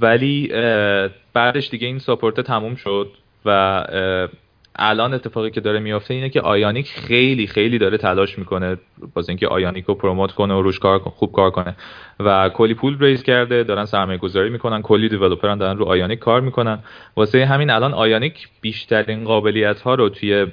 ولی 0.00 0.48
بعدش 1.32 1.70
دیگه 1.70 1.86
این 1.86 1.98
support 1.98 2.40
تموم 2.40 2.74
شد 2.74 3.10
و 3.44 3.84
الان 4.76 5.14
اتفاقی 5.14 5.50
که 5.50 5.60
داره 5.60 5.78
میافته 5.78 6.14
اینه 6.14 6.28
که 6.28 6.40
Ionic 6.40 6.88
خیلی 6.88 7.46
خیلی 7.46 7.78
داره 7.78 7.98
تلاش 7.98 8.38
می‌کنه 8.38 8.76
باز 9.14 9.28
اینکه 9.28 9.48
Ionic 9.48 9.84
رو 9.84 9.94
promote 9.94 10.32
کنه 10.32 10.54
و 10.54 10.62
روش 10.62 10.78
کار 10.78 10.98
خوب 10.98 11.32
کار 11.32 11.50
کنه 11.50 11.76
و 12.20 12.48
کلی 12.48 12.74
پول 12.74 12.98
ریز 12.98 13.22
کرده 13.22 13.62
دارن 13.62 13.84
سرمایه 13.84 14.18
گذاری 14.18 14.50
می‌کنن 14.50 14.82
کلی 14.82 15.08
developer 15.08 15.53
ن 15.53 15.58
دارن 15.58 15.78
رو 15.78 15.84
Ionic 15.84 16.18
کار 16.18 16.40
می‌کنن. 16.40 16.78
واسه 17.16 17.46
همین 17.46 17.70
الان 17.70 17.94
آیانیک 17.94 18.48
بیشترین 18.60 19.24
قابلیت 19.24 19.80
ها 19.80 19.94
رو 19.94 20.08
توی 20.08 20.46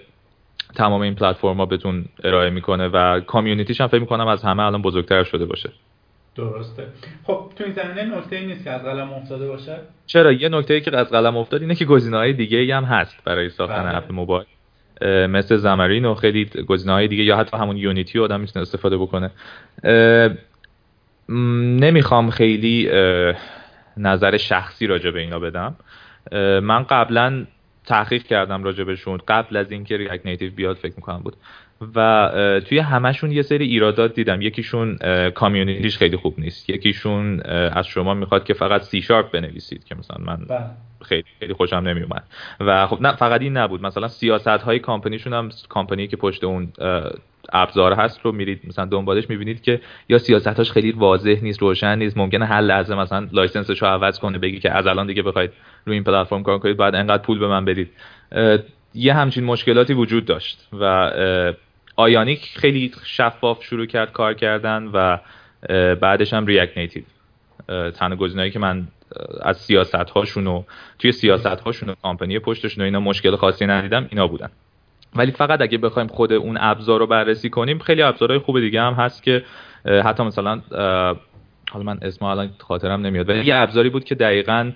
تمام 0.76 1.02
این 1.02 1.16
پلتفرما 1.16 1.66
بهتون 1.66 2.06
ارائه 2.24 2.50
می‌کنه 2.50 2.88
و 2.88 3.20
کامیونیتیش 3.20 3.82
هم 3.82 3.88
فکر 3.88 4.02
می‌کنم 4.02 4.28
از 4.28 4.44
همه 4.44 4.64
الان 4.64 4.82
بزرگتر 4.82 5.24
شده 5.24 5.46
باشه. 5.46 5.70
درسته. 6.36 6.88
خب 7.24 7.52
تو 7.56 7.64
این 7.64 7.74
زمینه 7.74 8.18
نکته 8.18 8.36
ای 8.36 8.46
نیست 8.46 8.64
که 8.64 8.72
از 8.72 8.82
قلم 8.82 9.14
افتاده 9.14 9.48
باشه 9.48 9.78
چرا؟ 10.06 10.32
یه 10.32 10.50
نکته 10.50 10.74
ای 10.74 10.82
که 10.82 10.98
از 10.98 11.10
قلم 11.10 11.38
افتاد 11.38 11.62
اینه 11.62 11.76
که 11.76 11.86
های 11.86 12.34
دیگه 12.34 12.58
ای 12.58 12.72
هم 12.72 12.84
هست 12.84 13.24
برای 13.26 13.50
ساختن 13.50 13.84
بله. 13.84 13.98
اپ 13.98 14.12
موبایل. 14.12 14.46
مثل 15.28 15.58
زمرین 15.58 16.06
و 16.06 16.14
خیلی 16.14 16.50
های 16.88 17.08
دیگه 17.08 17.24
یا 17.24 17.38
حتی 17.38 17.58
همون 17.58 17.78
یونیتی 17.78 18.20
آدم 18.20 18.40
می‌تونه 18.40 18.62
استفاده 18.62 18.98
بکنه. 18.98 19.32
نمی‌خوام 21.80 22.30
خیلی 22.30 22.90
نظر 23.98 24.38
شخصی 24.38 24.88
راجع 24.88 25.12
به 25.12 25.20
اینا 25.20 25.40
بدم. 25.40 25.76
من 26.62 26.84
قبلا 26.84 27.46
تحقیق 27.86 28.24
کردم 28.24 28.64
راجع 28.64 28.84
بهشون. 28.84 29.20
قبل 29.28 29.58
از 29.58 29.72
اینکه 29.72 29.98
React 29.98 30.26
Native 30.26 30.52
بیاد 30.52 30.76
فکر 30.76 30.94
می‌کنم 30.96 31.20
بود. 31.20 31.36
و 31.96 32.32
توی 32.66 32.80
همشون 32.80 33.32
یه 33.32 33.42
سری 33.42 33.66
ایرادات 33.66 34.14
دیدم. 34.14 34.42
یکیشون 34.42 34.98
community 35.36 35.87
ش 35.87 35.98
خیلی 35.98 36.18
خوب 36.18 36.36
نیست. 36.38 36.70
یکیشون 36.70 37.42
از 37.50 37.88
شما 37.88 38.14
می‌خواد 38.14 38.44
که 38.44 38.54
فقط 38.54 38.82
سی 38.82 39.02
شارپ 39.02 39.32
بنویسید 39.32 39.84
که 39.84 39.96
مثلا 39.96 40.18
من 40.26 40.46
بله. 40.50 40.60
خیلی 41.02 41.24
خیلی 41.40 41.54
خوشم 41.54 41.76
نمیومد 41.76 42.24
و 42.60 42.88
خب 42.88 43.02
نه 43.02 43.16
فقط 43.16 43.42
این 43.42 43.58
نبود. 43.58 43.82
مثلا 43.82 44.08
سیاست 44.08 44.48
های 44.48 44.80
کامپنیشون 44.80 45.34
هم 45.34 45.50
کامپنی 45.70 46.08
که 46.08 46.18
پشت 46.18 46.44
اون 46.44 46.74
ابزار 47.54 47.94
هست 47.94 48.20
رو 48.24 48.32
میرید 48.32 48.62
مثلا 48.68 48.86
دنبالش 48.86 49.30
می‌بینید 49.30 49.62
که 49.62 49.82
یا 50.10 50.18
سیاستاش 50.18 50.72
خیلی 50.72 50.92
واضح 50.92 51.40
نیست 51.42 51.62
روشن 51.62 51.98
نیست 51.98 52.18
ممکنه 52.18 52.46
هر 52.46 52.62
لحظه 52.62 52.96
مثلا 52.96 53.28
license 53.32 53.71
ش 53.71 53.82
رو 53.82 53.88
عوض 53.88 54.20
کنه 54.20 54.38
بگی 54.38 54.60
که 54.60 54.72
از 54.72 54.88
الان 54.88 55.08
دیگه 55.08 55.22
بخواید 55.22 55.52
روی 55.86 55.96
این 55.96 56.04
پلتفرم 56.04 56.44
کار 56.44 56.60
کنید 56.60 56.78
بعد 56.78 56.96
انقدر 56.96 57.24
پول 57.24 57.40
به 57.40 57.48
من 57.48 57.66
بدید. 57.66 57.90
یه 58.94 59.14
همچین 59.14 59.44
مشکلاتی 59.44 59.94
وجود 59.94 60.26
داشت 60.26 60.68
و 60.80 61.12
Ionic 62.00 62.50
خیلی 62.56 62.92
شفاف 63.04 63.64
شروع 63.64 63.86
کرد 63.86 64.12
کار 64.12 64.34
کردن 64.34 64.84
و 64.94 65.18
بعدش 65.96 66.34
هم 66.34 66.46
React 66.46 66.78
Native 66.78 67.04
تنها 67.68 68.16
گزینه‌ای 68.16 68.52
که 68.52 68.60
من 68.60 68.88
از 69.42 69.58
سیاست 69.58 69.96
هاشون 69.96 70.48
و 70.48 70.64
توی 71.00 71.12
سیاست 71.12 71.46
هاشون 71.48 71.90
و 71.90 71.94
کامپنی 72.04 72.40
پشتشون 72.40 72.82
و 72.82 72.86
اینا 72.86 73.00
مشکل 73.00 73.36
خاصی 73.36 73.66
ندیدم 73.66 74.08
اینا 74.12 74.28
بودن 74.28 74.50
ولی 75.16 75.32
فقط 75.32 75.62
اگه 75.62 75.78
بخوایم 75.78 76.08
خود 76.08 76.34
اون 76.34 76.58
ابزار 76.62 77.00
رو 77.00 77.08
بررسی 77.08 77.50
کنیم 77.50 77.80
خیلی 77.80 78.02
ابزارهای 78.02 78.40
خوب 78.40 78.60
دیگه 78.60 78.82
هم 78.82 78.94
هست 78.94 79.24
که 79.24 79.44
حتی 79.86 80.24
مثلا 80.24 80.62
حالا 81.72 81.86
من 81.86 82.00
اسم 82.02 82.26
الان 82.26 82.50
خاطرم 82.58 83.02
نمیاد 83.02 83.30
ولی 83.30 83.46
یه 83.46 83.56
ابزاری 83.56 83.90
بود 83.90 84.04
که 84.04 84.16
دقیقا 84.16 84.72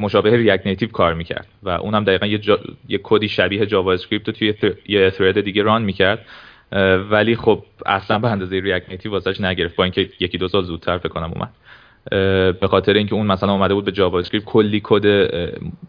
مشابه 0.00 0.36
React 0.36 0.66
Native 0.66 0.88
کار 0.88 1.14
می‌کرد 1.14 1.46
و 1.62 1.68
اونم 1.68 2.04
دقیقا 2.04 2.26
یه. 2.26 2.40
یه 2.88 3.00
کدی 3.02 3.28
شبیه 3.28 3.66
JavaScript 3.66 4.28
رو 4.28 4.32
توی 4.32 4.54
یه 4.88 5.10
thread 5.10 5.40
دیگه 5.40 5.62
run 5.62 5.82
می‌کرد 5.82 6.26
ولی 7.10 7.36
خب 7.36 7.62
اصلا 7.86 8.18
به 8.18 8.28
اندازه 8.28 8.60
React 8.60 8.90
Native 8.90 9.12
واسش 9.12 9.40
نگرفت. 9.40 9.76
با 9.76 9.84
اینکه 9.84 10.08
یکی 10.20 10.38
دو 10.38 10.48
سال 10.48 10.62
زودتر 10.62 10.98
فکر 10.98 11.08
کنم 11.08 11.32
اومد. 11.34 11.50
به 12.60 12.68
خاطر 12.68 12.92
اینکه 12.92 13.14
اون 13.14 13.26
مثلا 13.26 13.52
اومده 13.52 13.74
بود 13.74 13.84
به 13.84 13.92
JavaScript 13.92 14.44
کلی 14.46 14.80
کد 14.84 15.30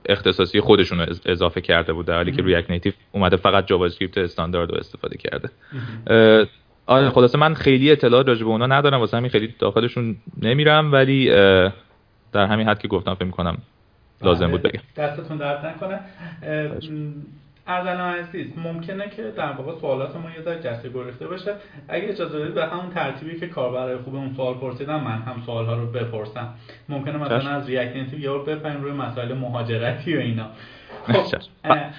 اختصاصی 0.05 0.59
خودشون 0.61 0.99
رو 0.99 1.15
اضافه 1.25 1.61
کرده 1.61 1.93
بود. 1.93 2.05
در 2.05 2.15
حالی 2.15 2.31
که 2.31 2.41
React 2.43 2.71
Native 2.71 2.93
اومده 3.11 3.37
فقط 3.37 3.67
JavaScript 3.67 4.17
استاندارد 4.17 4.71
رو 4.71 4.77
استفاده 4.77 5.17
کرده. 5.17 5.49
آره 6.85 7.09
خلاصه 7.09 7.37
من 7.37 7.53
خیلی 7.53 7.91
اطلاعات 7.91 8.27
راجع 8.27 8.43
به 8.43 8.49
اونا 8.49 8.67
ندارم. 8.67 8.99
واسه 8.99 9.17
همین 9.17 9.29
خیلی 9.29 9.55
داخلشون 9.59 10.15
نمیرم. 10.41 10.91
ولی 10.91 11.29
در 12.33 12.45
همین 12.45 12.67
حد 12.67 12.79
که 12.79 12.87
گفتم 12.87 13.13
فکر 13.13 13.29
کنم 13.29 13.57
لازم 14.21 14.47
بود 14.47 14.61
بگم. 14.61 14.81
دستتون 14.97 15.37
درد 15.37 15.65
نکنه. 15.65 15.99
اردلان 17.67 18.13
عزیز 18.13 18.47
ممکنه 18.57 19.09
که 19.09 19.23
در 19.37 19.51
واقع 19.51 19.79
سوالات 19.79 20.15
ما 20.15 20.31
یه 20.31 20.41
ذره 20.41 20.59
جسته 20.59 20.89
گریخته 20.89 21.27
بشه 21.27 21.55
اگه 21.87 22.09
اجازه 22.09 22.39
بدید 22.39 22.53
به 22.53 22.65
همون 22.65 22.89
ترتیبی 22.89 23.39
که 23.39 23.47
کاربرای 23.47 23.97
خوب 23.97 24.15
اون 24.15 24.33
سوال 24.35 24.53
پرسیدم 24.53 25.03
من 25.03 25.21
هم 25.21 25.41
سوال 25.45 25.65
ها 25.65 25.73
رو 25.73 25.87
بپرسم. 25.87 26.53
ممکنه 26.89 27.17
مثلا 27.17 27.49
از 27.49 27.69
ریاکت 27.69 28.13
یا 28.13 28.37
بپریم 28.37 28.81
روی 28.81 28.91
مسائل 28.91 29.33
مهاجرتی 29.33 30.17
و 30.17 30.19
اینا. 30.19 30.47
خب 31.07 31.23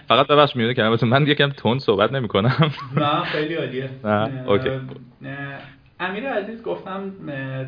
فقط 0.09 0.27
ببخش 0.27 0.57
میونه 0.57 0.75
که 0.75 0.83
من 0.83 1.27
یکم 1.27 1.51
تون 1.51 1.79
صحبت 1.79 2.13
نمی 2.13 2.29
کنم 2.29 2.73
نه 2.97 3.23
خیلی 3.25 3.55
عالیه. 3.55 3.91
اوکی. 4.49 4.71
امیر 6.01 6.29
عزیز 6.29 6.63
گفتم 6.63 7.11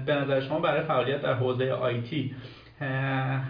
به 0.06 0.14
نظر 0.14 0.40
شما 0.40 0.60
برای 0.60 0.82
فعالیت 0.82 1.22
در 1.22 1.34
حوزه 1.34 1.70
آیتی 1.70 2.34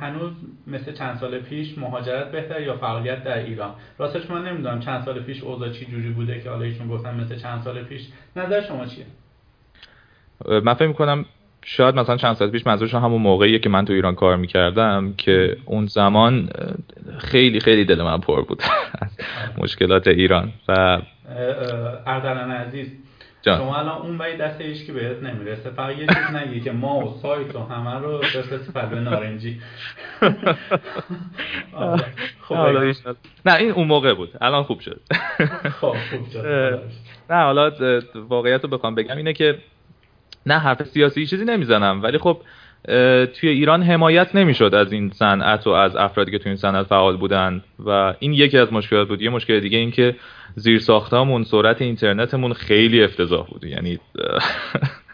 هنوز 0.00 0.32
مثل 0.66 0.92
چند 0.92 1.16
سال 1.16 1.38
پیش 1.38 1.78
مهاجرت 1.78 2.32
بهتر 2.32 2.60
یا 2.60 2.76
فعالیت 2.76 3.24
در 3.24 3.38
ایران؟ 3.38 3.74
راستش 3.98 4.30
من 4.30 4.48
نمی‌دونم 4.48 4.80
چند 4.80 5.04
سال 5.04 5.20
پیش 5.20 5.42
اوضاع 5.42 5.70
چی 5.70 5.86
جوری 5.86 6.08
بوده 6.08 6.40
که 6.40 6.50
حالا 6.50 6.62
ایشون 6.62 6.88
گفتم 6.88 7.14
مثل 7.14 7.36
چند 7.36 7.62
سال 7.62 7.82
پیش. 7.82 8.06
نظر 8.36 8.60
شما 8.60 8.86
چیه؟ 8.86 9.06
من 10.60 10.74
فکر 10.74 10.88
می‌کنم 10.88 11.24
شاید 11.64 11.94
مثلا 11.94 12.16
چند 12.16 12.34
سال 12.34 12.50
پیش 12.50 12.66
منظورش 12.66 12.94
همون 12.94 13.22
موقعیه 13.22 13.58
که 13.58 13.68
من 13.68 13.84
تو 13.84 13.92
ایران 13.92 14.14
کار 14.14 14.36
می‌کردم 14.36 15.14
که 15.18 15.56
اون 15.64 15.86
زمان 15.86 16.48
خیلی 17.18 17.60
خیلی 17.60 17.84
دل 17.84 18.02
من 18.02 18.20
پر 18.20 18.42
بود 18.42 18.62
مشکلات 19.62 20.08
ایران 20.08 20.52
و 20.68 20.98
اردلان 22.06 22.50
عزیز 22.50 22.88
جان. 23.42 23.58
شما 23.58 23.76
الان 23.76 24.02
اون 24.02 24.18
باید 24.18 24.40
دست 24.40 24.60
هیچ 24.60 24.86
که 24.86 24.92
بهت 24.92 25.22
نمی‌رسه. 25.22 25.70
فقط 25.70 25.98
یه 25.98 26.06
چیز 26.06 26.36
نگی 26.36 26.60
که 26.60 26.72
ما 26.72 26.98
و 26.98 27.18
سایت 27.22 27.54
و 27.54 27.58
همه 27.58 27.98
رو 27.98 28.18
بفرستی 28.18 28.72
پلوه 28.72 29.00
نارنجی. 29.00 29.60
خب. 32.42 32.80
نه 33.46 33.54
این 33.54 33.70
اون 33.70 33.86
موقع 33.86 34.14
بود. 34.14 34.30
الان 34.40 34.62
خوب 34.62 34.80
شد. 34.80 35.00
خب 35.80 35.94
خوب 36.10 36.30
شد. 36.32 36.80
نه 37.30 37.36
حالا 37.36 37.72
واقعیت 38.14 38.62
رو 38.62 38.68
بخوام 38.68 38.94
بگم 38.94 39.16
اینه 39.16 39.32
که 39.32 39.58
نه 40.46 40.58
حرف 40.58 40.82
سیاسی 40.82 41.26
چیزی 41.26 41.44
نمی‌زنم. 41.44 42.02
ولی 42.02 42.18
خب 42.18 42.40
توی 43.40 43.48
ایران 43.48 43.82
حمایت 43.82 44.34
نمی‌شد 44.34 44.74
از 44.74 44.92
این 44.92 45.10
صنعت 45.10 45.66
و 45.66 45.70
از 45.70 45.96
افرادی 45.96 46.30
که 46.30 46.38
توی 46.38 46.48
این 46.50 46.56
صنعت 46.56 46.86
فعال 46.86 47.16
بودن 47.16 47.62
و 47.86 48.14
این 48.18 48.32
یکی 48.32 48.58
از 48.58 48.72
مشکلات 48.72 49.08
بود. 49.08 49.22
یه 49.22 49.30
مشکل 49.30 49.60
دیگه 49.60 49.78
این 49.78 49.90
که 49.90 50.16
زیر 50.54 50.78
ساختمون 50.78 51.42
سرعت 51.42 51.82
اینترنتمون 51.82 52.52
خیلی 52.52 53.04
افتضاح 53.04 53.46
بود. 53.46 53.64
یعنی 53.64 53.98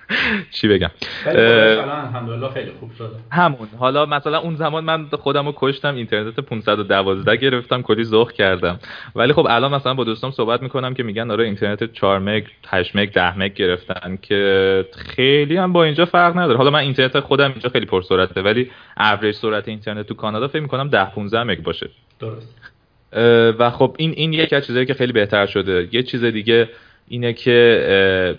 چی 0.55 0.69
بگم؟ 0.69 0.91
الحمدلله 1.27 2.49
خیلی 2.49 2.71
خوب 2.81 2.91
شده. 2.99 3.09
همون. 3.33 3.69
حالا 3.79 4.07
مثلا 4.07 4.39
اون 4.39 4.55
زمان 4.55 4.85
من 4.85 5.07
خودم 5.07 5.47
رو 5.47 5.53
کشتم 5.57 5.95
اینترنت 5.95 6.41
512 6.41 7.37
گرفتم 7.37 7.83
کلی 7.83 8.05
ذوق 8.05 8.33
کردم. 8.33 8.79
ولی 9.15 9.33
خب 9.33 9.47
الان 9.51 9.75
مثلا 9.75 9.95
با 9.95 10.05
دوستام 10.05 10.31
صحبت 10.31 10.63
می‌کنم 10.63 10.95
که 10.95 11.03
میگن 11.03 11.31
آره 11.31 11.45
اینترنت 11.45 11.93
4 11.93 12.19
مگ 12.19 12.45
8 12.69 12.97
مگ 12.97 13.11
10 13.13 13.39
مگ 13.39 13.53
گرفتن 13.53 14.19
که 14.23 14.85
خیلی 14.97 15.57
هم 15.57 15.73
با 15.73 15.85
اینجا 15.85 16.05
فرق 16.05 16.39
نداره. 16.39 16.59
حالا 16.59 16.71
من 16.71 16.79
اینترنت 16.79 17.21
خودم 17.21 17.51
اینجا 17.51 17.69
خیلی 17.69 17.87
پرسرعته 17.87 18.43
ولی 18.43 18.71
اوریج 18.97 19.35
سرعت 19.35 19.69
اینترنت 19.69 20.07
تو 20.07 20.15
کانادا 20.15 20.49
فکر 20.49 20.63
می‌کنم 20.63 20.89
10 20.89 21.05
15 21.05 21.43
مگ 21.43 21.63
باشه. 21.63 21.91
درست. 22.21 22.55
و 23.59 23.71
خب 23.71 23.97
این 23.99 24.11
این 24.17 24.33
یکی 24.33 24.57
از 24.57 24.67
چیزایی 24.67 24.87
که 24.87 24.95
خیلی 24.95 25.13
بهتر 25.13 25.47
شده. 25.47 25.89
یه 25.93 26.03
چیز 26.03 26.25
دیگه 26.25 26.69
اینه 27.09 27.33
که 27.33 28.39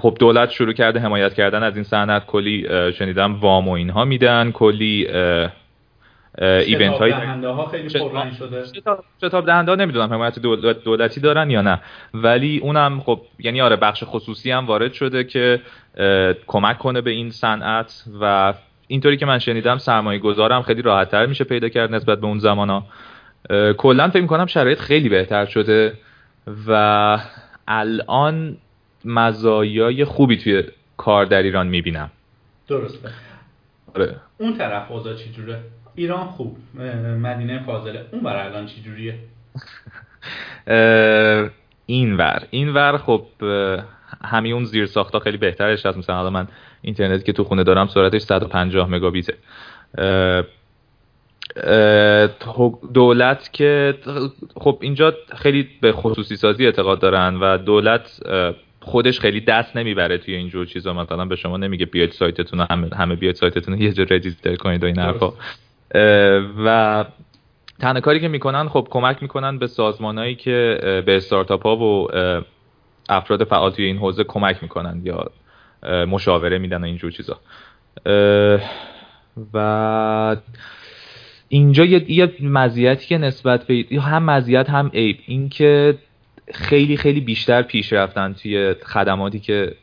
خب 0.00 0.16
دولت 0.20 0.50
شروع 0.50 0.72
کرده 0.72 1.00
حمایت 1.00 1.34
کردن 1.34 1.62
از 1.62 1.74
این 1.74 1.84
صنعت 1.84 2.26
کلی 2.26 2.66
شنیدم 2.92 3.34
وام 3.34 3.68
و 3.68 3.72
اینها 3.72 4.04
میدن 4.04 4.50
کلی 4.50 5.08
ایونت 6.38 6.98
های 6.98 7.10
دهنده 7.10 7.48
ها 7.48 7.66
خیلی 7.66 7.90
شده. 7.90 8.08
شتاب 9.20 9.46
دهنده 9.46 9.70
ها 9.72 9.76
نمی‌دونم 9.76 10.12
حمایت 10.12 10.38
دولتی 10.84 11.20
دارن 11.20 11.50
یا 11.50 11.62
نه. 11.62 11.80
ولی 12.14 12.58
اونم 12.58 13.00
خب 13.00 13.20
یعنی 13.38 13.60
آره 13.60 13.76
بخش 13.76 14.04
خصوصی 14.06 14.50
هم 14.50 14.66
وارد 14.66 14.92
شده 14.92 15.24
که 15.24 15.60
کمک 16.46 16.78
کنه 16.78 17.00
به 17.00 17.10
این 17.10 17.30
صنعت 17.30 18.04
و 18.20 18.54
اینطوری 18.86 19.16
که 19.16 19.26
من 19.26 19.38
شنیدم 19.38 19.78
سرمایه 19.78 20.18
گذارم 20.18 20.62
خیلی 20.62 20.82
راحت 20.82 21.10
تر 21.10 21.26
میشه 21.26 21.44
پیدا 21.44 21.68
کرد 21.68 21.94
نسبت 21.94 22.20
به 22.20 22.26
اون 22.26 22.38
زمان 22.38 22.70
ها 22.70 22.84
کلا 23.72 24.08
فکر 24.08 24.22
می‌کنم 24.22 24.46
شرایط 24.46 24.78
خیلی 24.78 25.08
بهتر 25.08 25.44
شده 25.46 25.92
و 26.68 27.18
الان 27.68 28.56
مزایای 29.04 30.04
خوبی 30.04 30.36
توی 30.36 30.64
کار 30.96 31.24
در 31.24 31.42
ایران 31.42 31.66
می‌بینم. 31.66 32.10
درسته. 32.68 33.10
آره. 33.94 34.16
اون 34.38 34.58
طرف 34.58 34.90
اوضاع 34.90 35.14
چی 35.14 35.30
جوره؟ 35.30 35.60
ایران 35.94 36.26
خوب. 36.26 36.56
مدینه 37.22 37.62
فاضله. 37.66 38.04
اون 38.12 38.22
بر 38.22 38.36
الان 38.36 38.66
چی 38.66 38.82
جوریه؟ 38.82 39.14
این 41.86 42.16
ور. 42.16 42.42
این 42.50 42.74
ور 42.74 42.98
خب 42.98 43.26
همین 44.24 44.52
اون 44.52 44.64
زیر 44.64 44.86
ساختا 44.86 45.18
خیلی 45.18 45.36
بهترش 45.36 45.86
هست. 45.86 45.98
مثلا 45.98 46.30
من 46.30 46.48
اینترنتی 46.82 47.24
که 47.24 47.32
تو 47.32 47.44
خونه 47.44 47.64
دارم 47.64 47.86
سرعتش 47.86 48.22
150 48.22 48.88
مگابیته. 48.88 49.34
دولت 52.94 53.52
که 53.52 53.94
خب 54.54 54.78
اینجا 54.80 55.14
خیلی 55.36 55.68
به 55.80 55.92
خصوصی 55.92 56.36
سازی 56.36 56.66
اعتقاد 56.66 57.00
دارن 57.00 57.36
و 57.40 57.58
دولت 57.58 58.20
خودش 58.84 59.20
خیلی 59.20 59.40
دست 59.40 59.76
نمی‌بره 59.76 60.18
توی 60.18 60.34
اینجور 60.34 60.66
چیزا. 60.66 60.92
مثلا 60.92 61.24
به 61.24 61.36
شما 61.36 61.56
نمیگه 61.56 61.86
بیاید 61.86 62.10
سایتتون 62.10 62.66
همه 62.70 62.88
همه 62.96 63.14
بیاید 63.16 63.36
سایتتون 63.36 63.80
یه 63.82 63.92
جا 63.92 64.04
رجیستر 64.10 64.56
کنید 64.56 64.82
و 64.82 64.86
این 64.86 64.98
حرفا. 64.98 65.32
و 66.64 67.04
تنها 67.80 68.00
کاری 68.00 68.20
که 68.20 68.28
می‌کنن 68.28 68.68
خب 68.68 68.88
کمک 68.90 69.22
می‌کنن 69.22 69.58
به 69.58 69.66
سازمانهایی 69.66 70.34
که 70.34 70.78
به 71.06 71.16
استارتاپ 71.16 71.62
ها 71.62 71.76
و 71.76 72.08
افراد 73.08 73.44
فعال 73.44 73.70
توی 73.70 73.84
این 73.84 73.96
حوزه 73.96 74.24
کمک 74.24 74.62
می‌کنن 74.62 75.00
یا 75.04 75.30
مشاوره 76.06 76.58
میدن 76.58 76.82
و 76.82 76.84
اینجور 76.84 77.10
چیزا. 77.10 77.40
و 79.54 80.36
اینجا 81.48 81.84
یه 81.84 82.32
مزیتی 82.40 83.06
که 83.06 83.18
نسبت 83.18 83.66
به 83.66 83.84
هم 84.00 84.22
مزیت 84.22 84.70
هم 84.70 84.90
عیب. 84.94 85.18
اینکه 85.26 85.98
خیلی 86.54 86.96
خیلی 86.96 87.20
بیشتر 87.20 87.62
پیش 87.62 87.92
رفتن 87.92 88.32
توی 88.32 88.74
خدماتی 88.74 89.40
که 89.40 89.74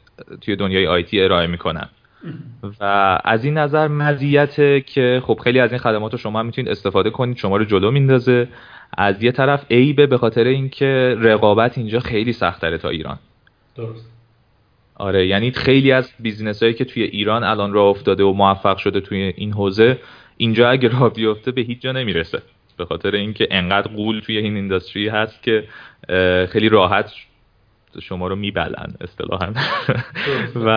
توی 0.42 0.56
دنیای 0.56 0.88
آیتی 0.88 1.22
ارائه 1.22 1.48
می‌کنن. 1.48 1.90
و 2.80 2.86
از 3.24 3.46
این 3.46 3.58
نظر 3.58 3.88
مزیت 3.88 4.86
که 4.86 5.22
خب 5.26 5.40
خیلی 5.44 5.60
از 5.60 5.72
این 5.72 5.80
خدمات 5.80 6.12
رو 6.12 6.18
شما 6.18 6.44
می‌تونید 6.44 6.72
استفاده 6.72 7.10
کنید 7.10 7.38
شما 7.38 7.58
رو 7.58 7.66
جلو 7.66 7.92
میندازه. 7.92 8.48
از 8.98 9.24
یه 9.24 9.32
طرف 9.32 9.72
عیبه 9.72 10.08
به 10.08 10.18
خاطر 10.18 10.44
اینکه 10.44 11.16
رقابت 11.20 11.78
اینجا 11.78 12.00
خیلی 12.00 12.34
سختره 12.34 12.78
تا 12.78 12.90
ایران. 12.90 13.20
درست. 13.76 14.12
آره 14.96 15.28
یعنی 15.28 15.52
خیلی 15.52 15.92
از 15.92 16.12
بیزینس 16.20 16.64
هایی 16.64 16.76
که 16.76 16.86
توی 16.86 17.04
ایران 17.04 17.44
الان 17.44 17.74
راه 17.74 17.86
افتاده 17.86 18.24
و 18.24 18.34
موفق 18.34 18.78
شده 18.78 19.02
توی 19.02 19.34
این 19.36 19.54
حوزه 19.54 19.98
اینجا 20.38 20.70
اگه 20.70 20.90
راه 20.90 21.14
بیفته 21.14 21.52
به 21.52 21.62
هیچ 21.62 21.82
جا 21.82 21.92
نمی‌رسه. 21.92 22.42
به 22.80 22.86
خاطر 22.86 23.16
اینکه 23.16 23.48
انقدر 23.52 23.88
قول 23.88 24.20
توی 24.20 24.38
این 24.38 24.56
اینداستری 24.56 25.10
هست 25.10 25.44
که 25.44 25.64
خیلی 26.50 26.70
راحت 26.70 27.12
شما 28.02 28.28
رو 28.28 28.36
میبلن 28.36 28.94
اصطلاحا. 29.02 29.54
و 30.66 30.70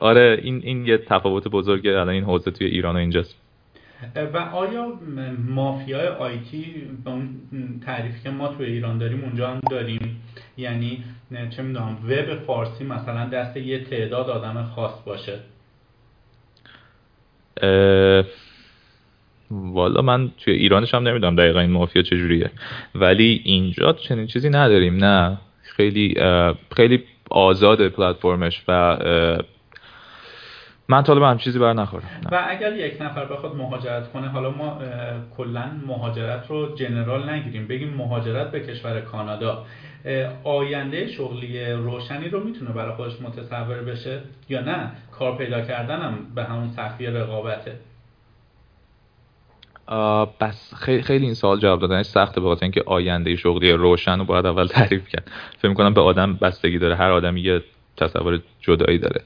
آره 0.00 0.40
این 0.42 0.60
این 0.64 0.86
یه 0.86 0.98
تفاوت 0.98 1.48
بزرگه 1.48 1.90
الان 1.90 2.08
این 2.08 2.24
حوزه 2.24 2.50
توی 2.50 2.66
ایران 2.66 2.96
و 2.96 2.98
اینجاست. 2.98 3.34
و 4.34 4.36
آیا 4.36 4.92
مافیای 5.48 6.08
آیتی 6.08 6.64
به 7.04 7.10
اون 7.10 7.40
تعریفی 7.86 8.22
که 8.22 8.30
ما 8.30 8.48
توی 8.48 8.66
ایران 8.66 8.98
داریم 8.98 9.24
اونجا 9.24 9.48
هم 9.48 9.60
داریم؟ 9.70 10.22
یعنی 10.56 11.04
چه 11.50 11.62
می‌دونم 11.62 11.98
وب 12.08 12.34
فارسی 12.46 12.84
مثلا 12.84 13.28
دست 13.28 13.56
یه 13.56 13.84
تعداد 13.84 14.30
آدم 14.30 14.62
خاص 14.62 15.02
باشه. 15.04 15.40
والا 19.50 20.02
من 20.02 20.30
توی 20.38 20.54
ایرانش 20.54 20.94
هم 20.94 21.08
نمی‌دونم 21.08 21.36
دقیقا 21.36 21.60
این 21.60 21.70
مافیا 21.70 22.02
چجوریه. 22.02 22.50
ولی 22.94 23.40
اینجا 23.44 23.92
چنین 23.92 24.26
چیزی 24.26 24.50
نداریم 24.50 25.04
نه. 25.04 25.36
خیلی 25.62 26.14
خیلی 26.76 27.04
آزاد 27.30 27.88
پلتفرمش 27.88 28.62
و 28.68 28.96
من 30.88 31.02
طالب 31.02 31.22
هم 31.22 31.38
چیزی 31.38 31.58
بر 31.58 31.72
نخورم. 31.72 32.02
و 32.32 32.44
اگر 32.48 32.76
یک 32.76 33.02
نفر 33.02 33.24
بخواد 33.24 33.56
مهاجرت 33.56 34.12
کنه 34.12 34.28
حالا 34.28 34.50
ما 34.50 34.78
کلا 35.36 35.70
مهاجرت 35.86 36.46
رو 36.48 36.74
جنرال 36.74 37.30
نگیریم. 37.30 37.68
بگیم 37.68 37.94
مهاجرت 37.94 38.50
به 38.50 38.60
کشور 38.60 39.00
کانادا. 39.00 39.64
آینده 40.44 41.06
شغلی 41.06 41.72
روشنی 41.72 42.28
رو 42.28 42.44
می‌تونه 42.44 42.70
برای 42.70 42.94
خودش 42.94 43.12
متصور 43.20 43.76
بشه 43.76 44.20
یا 44.48 44.60
نه؟ 44.60 44.90
کار 45.18 45.36
پیدا 45.36 45.60
کردنم 45.60 46.18
به 46.34 46.44
همون 46.44 46.68
سختی 46.68 47.06
رقابته. 47.06 47.72
بس 50.40 50.74
خیلی, 50.74 51.02
خیلی 51.02 51.24
این 51.24 51.34
سوال 51.34 51.58
جواب 51.58 51.80
دادنش 51.80 52.06
سخته 52.06 52.40
به 52.40 52.56
اینکه 52.62 52.82
آینده 52.86 53.36
شغلی 53.36 53.72
روشن 53.72 54.18
رو 54.18 54.24
باید 54.24 54.46
اول 54.46 54.66
تعریف 54.66 55.08
کرد. 55.08 55.30
فکر 55.58 55.68
می‌کنم 55.68 55.94
به 55.94 56.00
آدم 56.00 56.34
بستگی 56.34 56.78
داره. 56.78 56.96
هر 56.96 57.10
آدمی 57.10 57.40
یه 57.40 57.62
تصور 57.96 58.40
جدایی 58.60 58.98
داره. 58.98 59.22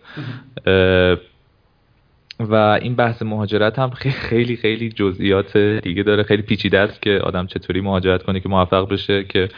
و 2.41 2.55
این 2.83 2.95
بحث 2.95 3.23
مهاجرت 3.23 3.79
هم 3.79 3.91
خیلی 3.91 4.57
خیلی 4.57 4.89
جزئیات 4.89 5.57
دیگه 5.57 6.03
داره. 6.03 6.23
خیلی 6.23 6.43
پیچیده 6.43 6.79
است 6.79 7.03
که 7.03 7.19
آدم 7.19 7.47
چطوری 7.47 7.81
مهاجرت 7.81 8.23
کنه 8.23 8.41
که 8.41 8.49
موفق 8.49 8.89
بشه 8.89 9.25
که 9.25 9.49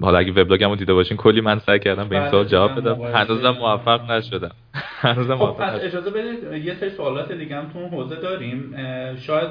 حالا 0.00 0.18
اگه 0.18 0.32
وبلاگمو 0.32 0.76
دیده 0.76 0.94
باشین 0.94 1.16
کلی 1.16 1.40
من 1.40 1.58
سعی 1.58 1.78
کردم 1.78 2.08
به 2.08 2.20
این 2.20 2.30
سوال 2.30 2.42
بله، 2.42 2.50
جواب 2.50 2.80
بدم. 2.80 3.02
هنوزم 3.02 3.50
موفق 3.50 4.10
نشدم. 4.10 4.50
هنوزم 5.02 5.36
خب 5.36 5.52
پس 5.52 5.84
اجازه 5.84 6.10
بدید 6.10 6.64
یه 6.64 6.74
سری 6.74 6.90
سوالات 6.90 7.32
دیگه 7.32 7.56
هم 7.56 7.68
تو 7.72 7.78
اون 7.78 7.90
حوزه 7.90 8.16
داریم. 8.16 8.74
شاید 9.16 9.50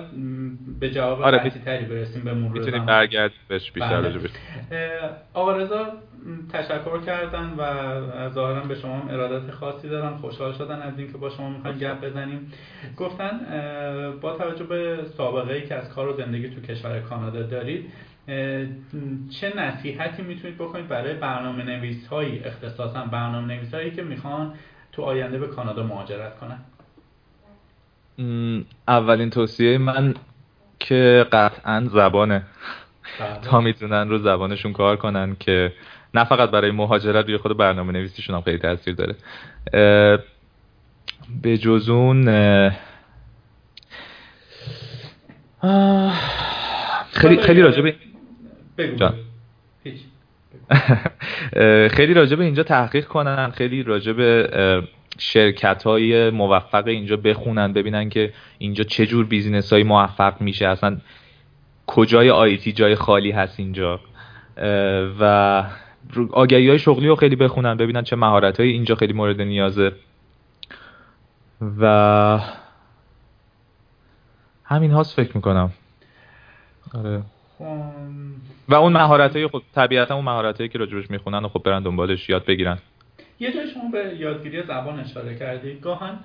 به 0.79 0.89
جواب 0.89 1.21
آره 1.21 1.49
تری 1.49 1.85
برسیم 1.85 2.23
به 2.23 2.33
مرور 2.33 2.51
می‌تونیم 2.51 2.85
برگرد 2.85 3.31
بهش 3.47 3.71
بیشتر 3.71 4.01
بله. 4.01 4.19
آقا 5.33 5.57
رضا 5.57 5.85
تشکر 6.53 7.01
کردن 7.05 7.53
و 7.57 8.29
ظاهرا 8.29 8.61
به 8.61 8.75
شما 8.75 9.09
ارادت 9.09 9.51
خاصی 9.51 9.89
دارن 9.89 10.17
خوشحال 10.17 10.53
شدن 10.53 10.81
از 10.81 10.99
اینکه 10.99 11.17
با 11.17 11.29
شما 11.29 11.49
می‌خوایم 11.49 11.77
گپ 11.77 12.05
بزنیم. 12.05 12.51
گفتن 12.97 13.39
با 14.21 14.37
توجه 14.37 14.63
به 14.63 14.97
سابقه 15.17 15.53
ای 15.53 15.61
که 15.61 15.75
از 15.75 15.89
کار 15.89 16.07
و 16.07 16.13
زندگی 16.13 16.49
تو 16.49 16.61
کشور 16.61 16.99
کانادا 16.99 17.41
دارید 17.41 17.91
چه 19.29 19.53
نصیحتی 19.57 20.21
می‌تونید 20.21 20.57
بکنید 20.57 20.87
برای 20.87 21.13
برنامه 21.13 21.63
نویس 21.63 22.07
هایی 22.07 22.41
اختصاصا 22.43 23.05
برنامه 23.05 23.55
نویس 23.55 23.73
هایی 23.73 23.91
که 23.91 24.03
می‌خوان 24.03 24.53
تو 24.91 25.01
آینده 25.01 25.37
به 25.39 25.47
کانادا 25.47 25.83
مهاجرت 25.83 26.33
کنن؟ 26.39 26.59
اولین 28.87 29.29
توصیه 29.29 29.77
من 29.77 30.15
که 30.79 31.25
قطعا 31.31 31.87
زبانه. 31.91 32.43
بله. 33.19 33.39
تا 33.41 33.61
می‌تونن 33.61 34.09
رو 34.09 34.17
زبانشون 34.17 34.73
کار 34.73 34.95
کنن 34.95 35.35
که 35.39 35.73
نه 36.13 36.23
فقط 36.23 36.51
برای 36.51 36.71
مهاجرت 36.71 37.25
روی 37.25 37.37
خود 37.37 37.57
برنامه 37.57 37.93
نویسیشون 37.93 38.35
هم 38.35 38.41
خیلی 38.41 38.57
تاثیر 38.57 38.95
داره. 38.95 39.15
به 41.41 41.57
جزون 41.57 42.25
خیلی 47.11 47.41
خیلی 47.41 47.61
راجع 47.61 47.81
به 47.81 47.95
خیلی 51.97 52.13
راجع 52.13 52.35
به 52.35 52.43
اینجا 52.43 52.63
تحقیق 52.63 53.07
کنن 53.07 53.49
خیلی 53.51 53.83
راجع 53.83 54.13
به 54.13 54.49
شرکت 55.17 55.83
های 55.83 56.29
موفق 56.29 56.87
اینجا 56.87 57.17
بخونن 57.17 57.73
ببینن 57.73 58.09
که 58.09 58.33
اینجا 58.57 58.83
چه 58.83 59.05
جور 59.05 59.25
بیزینس 59.25 59.73
های 59.73 59.83
موفق 59.83 60.41
میشه. 60.41 60.67
اصلا 60.67 60.97
کجای 61.87 62.29
آیتی 62.29 62.71
جای 62.71 62.95
خالی 62.95 63.31
هست 63.31 63.59
اینجا؟ 63.59 63.99
و 65.19 65.63
آگهی 66.31 66.69
های 66.69 66.79
شغلی 66.79 67.07
رو 67.07 67.15
خیلی 67.15 67.35
بخونن 67.35 67.77
ببینن 67.77 68.03
چه 68.03 68.15
مهارت 68.15 68.59
های 68.59 68.69
اینجا 68.69 68.95
خیلی 68.95 69.13
مورد 69.13 69.41
نیازه. 69.41 69.91
و 71.79 72.39
همین 74.63 74.91
هاست 74.91 75.15
فکر 75.15 75.31
می‌کنم. 75.35 75.71
آره. 76.93 77.21
و 78.71 78.75
اون 78.75 78.93
مهارت 78.93 79.35
های 79.35 79.47
خب 79.47 79.61
طبیعتا 79.75 80.15
اون 80.15 80.25
مهارت 80.25 80.57
هایی 80.57 80.69
که 80.69 80.79
راجبش 80.79 81.11
می‌خونن 81.11 81.45
و 81.45 81.47
خب 81.47 81.63
برن 81.63 81.83
دنبالش 81.83 82.29
یاد 82.29 82.45
بگیرن. 82.45 82.77
یه 83.39 83.53
جای 83.53 83.67
شما 83.67 83.91
به 83.91 84.15
یادگیری 84.19 84.63
زبان 84.63 84.99
اشاره 84.99 85.35
کردید 85.35 85.81
گاهن 85.81 86.19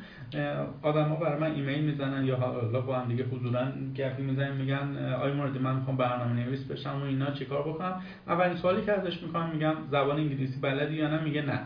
آدم 0.83 1.09
ها 1.09 1.17
برای 1.17 1.41
من 1.41 1.55
ایمیل 1.55 1.85
می‌زنن 1.85 2.25
یا 2.25 2.37
حالا 2.37 2.81
با 2.81 2.99
هم 2.99 3.09
دیگه 3.09 3.25
حضورا 3.25 3.63
گپی 3.97 4.23
می‌زنن 4.23 4.57
میگن 4.57 5.15
آی 5.23 5.33
موردی 5.33 5.59
من 5.59 5.77
می‌خوام 5.77 5.97
برنامه 5.97 6.33
نویس 6.33 6.65
بشم 6.65 7.03
و 7.03 7.05
اینا 7.05 7.31
چیکار 7.31 7.63
بکنم؟ 7.63 8.03
اولین 8.27 8.57
سوالی 8.57 8.83
که 8.83 8.93
ازش 8.93 9.23
می‌کنم 9.23 9.51
میگم 9.53 9.75
زبان 9.91 10.17
انگلیسی 10.17 10.61
بلدی 10.61 10.95
یا 10.95 11.09
نه؟ 11.09 11.23
میگه 11.25 11.43
نه. 11.43 11.61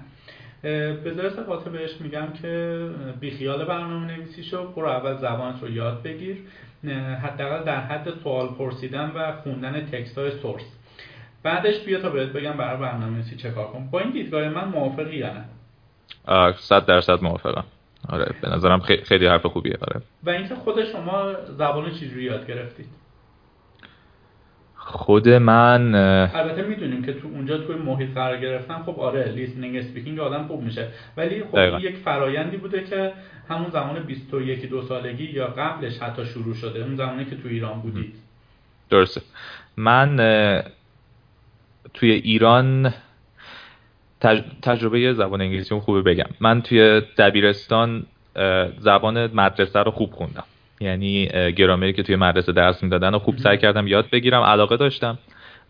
به 0.63 1.15
درست 1.17 1.69
بهش 1.73 2.01
میگم 2.01 2.27
که 2.43 2.85
بیخیال 3.21 3.65
برنامه 3.65 4.07
نویسی 4.07 4.43
شو 4.43 4.73
برو 4.73 4.89
اول 4.89 5.17
زبانت 5.17 5.63
رو 5.63 5.71
یاد 5.71 6.03
بگیر. 6.03 6.37
حداقل 7.23 7.65
در 7.65 7.81
حد 7.81 8.11
سوال 8.23 8.49
پرسیدن 8.49 9.13
و 9.15 9.33
خوندن 9.33 9.87
text 9.87 10.19
های 10.19 10.31
source. 10.31 10.63
بعدش 11.43 11.81
بیا 11.85 12.01
تا 12.01 12.11
بهت 12.11 12.29
بگم 12.29 12.53
برای 12.53 12.81
برنامه‌نویسی 12.81 13.37
چه 13.37 13.51
کار 13.51 13.67
کنم. 13.67 13.91
با 13.91 14.01
این 14.01 14.11
دیدگاه 14.11 14.49
من 14.49 14.69
موافقی 14.69 15.17
یا 15.17 15.33
نه؟ 15.33 15.45
صد 16.53 16.87
درصد 16.87 17.23
موافقم. 17.23 17.65
آره 18.09 18.35
به 18.43 18.49
نظرم 18.49 18.81
خیلی 18.81 19.27
حرف 19.27 19.47
خوبیه 19.47 19.77
آره. 19.81 20.03
و 20.25 20.31
اینکه 20.31 20.55
خود 20.55 20.85
شما 20.85 21.35
زبان 21.59 21.91
چجوری 21.91 22.23
یاد 22.23 22.47
گرفتید 22.47 22.87
خود 24.77 25.29
من 25.29 25.95
البته 26.35 26.63
می‌دونیم 26.63 27.05
که 27.05 27.13
تو 27.13 27.29
اونجا 27.29 27.59
توی 27.59 27.77
محیط 27.77 28.15
قرار 28.15 28.37
گرفتن 28.37 28.83
خب 28.83 29.01
آره 29.01 29.29
listening 29.29 29.77
speaking 29.77 30.19
آدم 30.19 30.47
خوب 30.47 30.63
میشه. 30.63 30.89
ولی 31.17 31.45
خب 31.45 31.81
یک 31.81 31.97
فرایندی 31.97 32.57
بوده 32.57 32.85
که 32.85 33.13
همون 33.51 33.71
زمان 33.71 34.03
21 34.03 34.69
دو 34.69 34.83
سالگی 34.83 35.25
یا 35.25 35.47
قبلش 35.47 35.99
حتی 35.99 36.27
شروع 36.27 36.55
شده. 36.55 36.85
اون 36.85 36.97
زمانی 36.97 37.25
که 37.25 37.37
تو 37.37 37.49
ایران 37.49 37.81
بودید 37.81 38.15
درسته. 38.91 39.23
من 39.77 40.17
توی 41.95 42.11
ایران 42.11 42.95
تجربه 44.63 45.13
زبان 45.13 45.41
انگلیسی 45.41 45.75
خوبه 45.75 46.03
بگم. 46.03 46.31
من 46.41 46.63
توی 46.63 47.03
دبیرستان 47.19 48.07
زبان 48.79 49.27
مدرسه 49.35 49.79
رو 49.79 49.91
خوب 49.91 50.13
خوندم. 50.13 50.45
یعنی 50.81 51.27
گرامری 51.57 51.93
که 51.93 52.03
توی 52.03 52.17
مدرسه 52.17 52.53
درس 52.53 52.83
می‌دادن 52.83 53.15
و 53.15 53.19
خوب 53.19 53.39
سعی 53.39 53.59
کردم 53.59 53.87
یاد 53.87 54.11
بگیرم 54.11 54.43
علاقه 54.43 54.77
داشتم. 54.77 55.19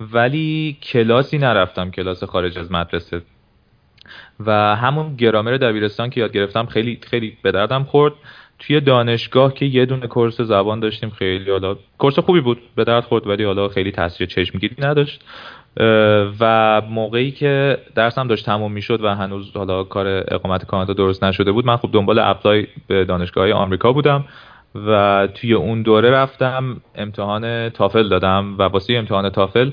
ولی 0.01 0.79
کلاسی 0.83 1.39
نرفتم 1.39 1.91
کلاس 1.91 2.25
خارج 2.25 2.59
از 2.59 2.73
مدرسه. 2.73 3.23
و 4.47 4.77
همون 4.77 5.17
گرامر 5.17 5.53
دبیرستان 5.57 6.11
که 6.11 6.21
یاد 6.21 6.33
گرفتم 6.33 6.67
خیلی 6.67 6.99
خیلی 7.03 7.37
به 7.43 7.53
دردم 7.53 7.85
خورد. 7.85 8.13
توی 8.59 8.81
دانشگاه 8.81 9.55
که 9.55 9.67
یه 9.67 9.87
دونه 9.87 10.07
کورس 10.07 10.41
زبان 10.41 10.81
داشتیم 10.81 11.11
خیلی 11.11 11.51
حالا 11.51 11.77
کورس 11.99 12.19
خوبی 12.19 12.41
بود 12.41 12.59
به 12.75 12.85
درد 12.85 13.05
خورد 13.05 13.27
ولی 13.27 13.45
حالا 13.45 13.69
خیلی 13.69 13.93
تاثیر 13.93 14.27
چشمگیری 14.27 14.77
نداشت. 14.79 15.21
و 16.41 16.83
موقعی 16.91 17.31
که 17.31 17.79
درسم 17.95 18.29
داشت 18.29 18.47
تموم 18.47 18.73
می‌شد 18.73 19.05
و 19.05 19.09
هنوز 19.09 19.57
حالا 19.57 19.85
کار 19.85 20.25
اقامت 20.29 20.65
کانادا 20.65 20.93
درست 20.93 21.25
نشده 21.25 21.53
بود 21.53 21.67
من 21.67 21.77
خب 21.77 21.91
دنبال 21.93 22.19
اپلای 22.19 22.67
به 22.87 23.05
دانشگاه 23.05 23.53
آمریکا 23.53 23.93
بودم 23.93 24.25
و 24.75 25.29
توی 25.35 25.53
اون 25.53 25.83
دوره 25.83 26.11
رفتم 26.11 26.81
امتحان 26.95 27.69
تافل 27.69 28.09
دادم 28.09 28.55
و 28.59 28.63
واسه 28.63 28.95
امتحان 28.95 29.31
تافل 29.31 29.71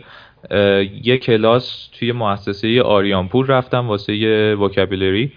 یه 1.03 1.17
کلاس 1.17 1.89
توی 1.99 2.11
مؤسسه 2.11 2.81
آریانپور 2.81 3.45
رفتم 3.45 3.87
واسه 3.87 4.55
وکابولری 4.55 5.31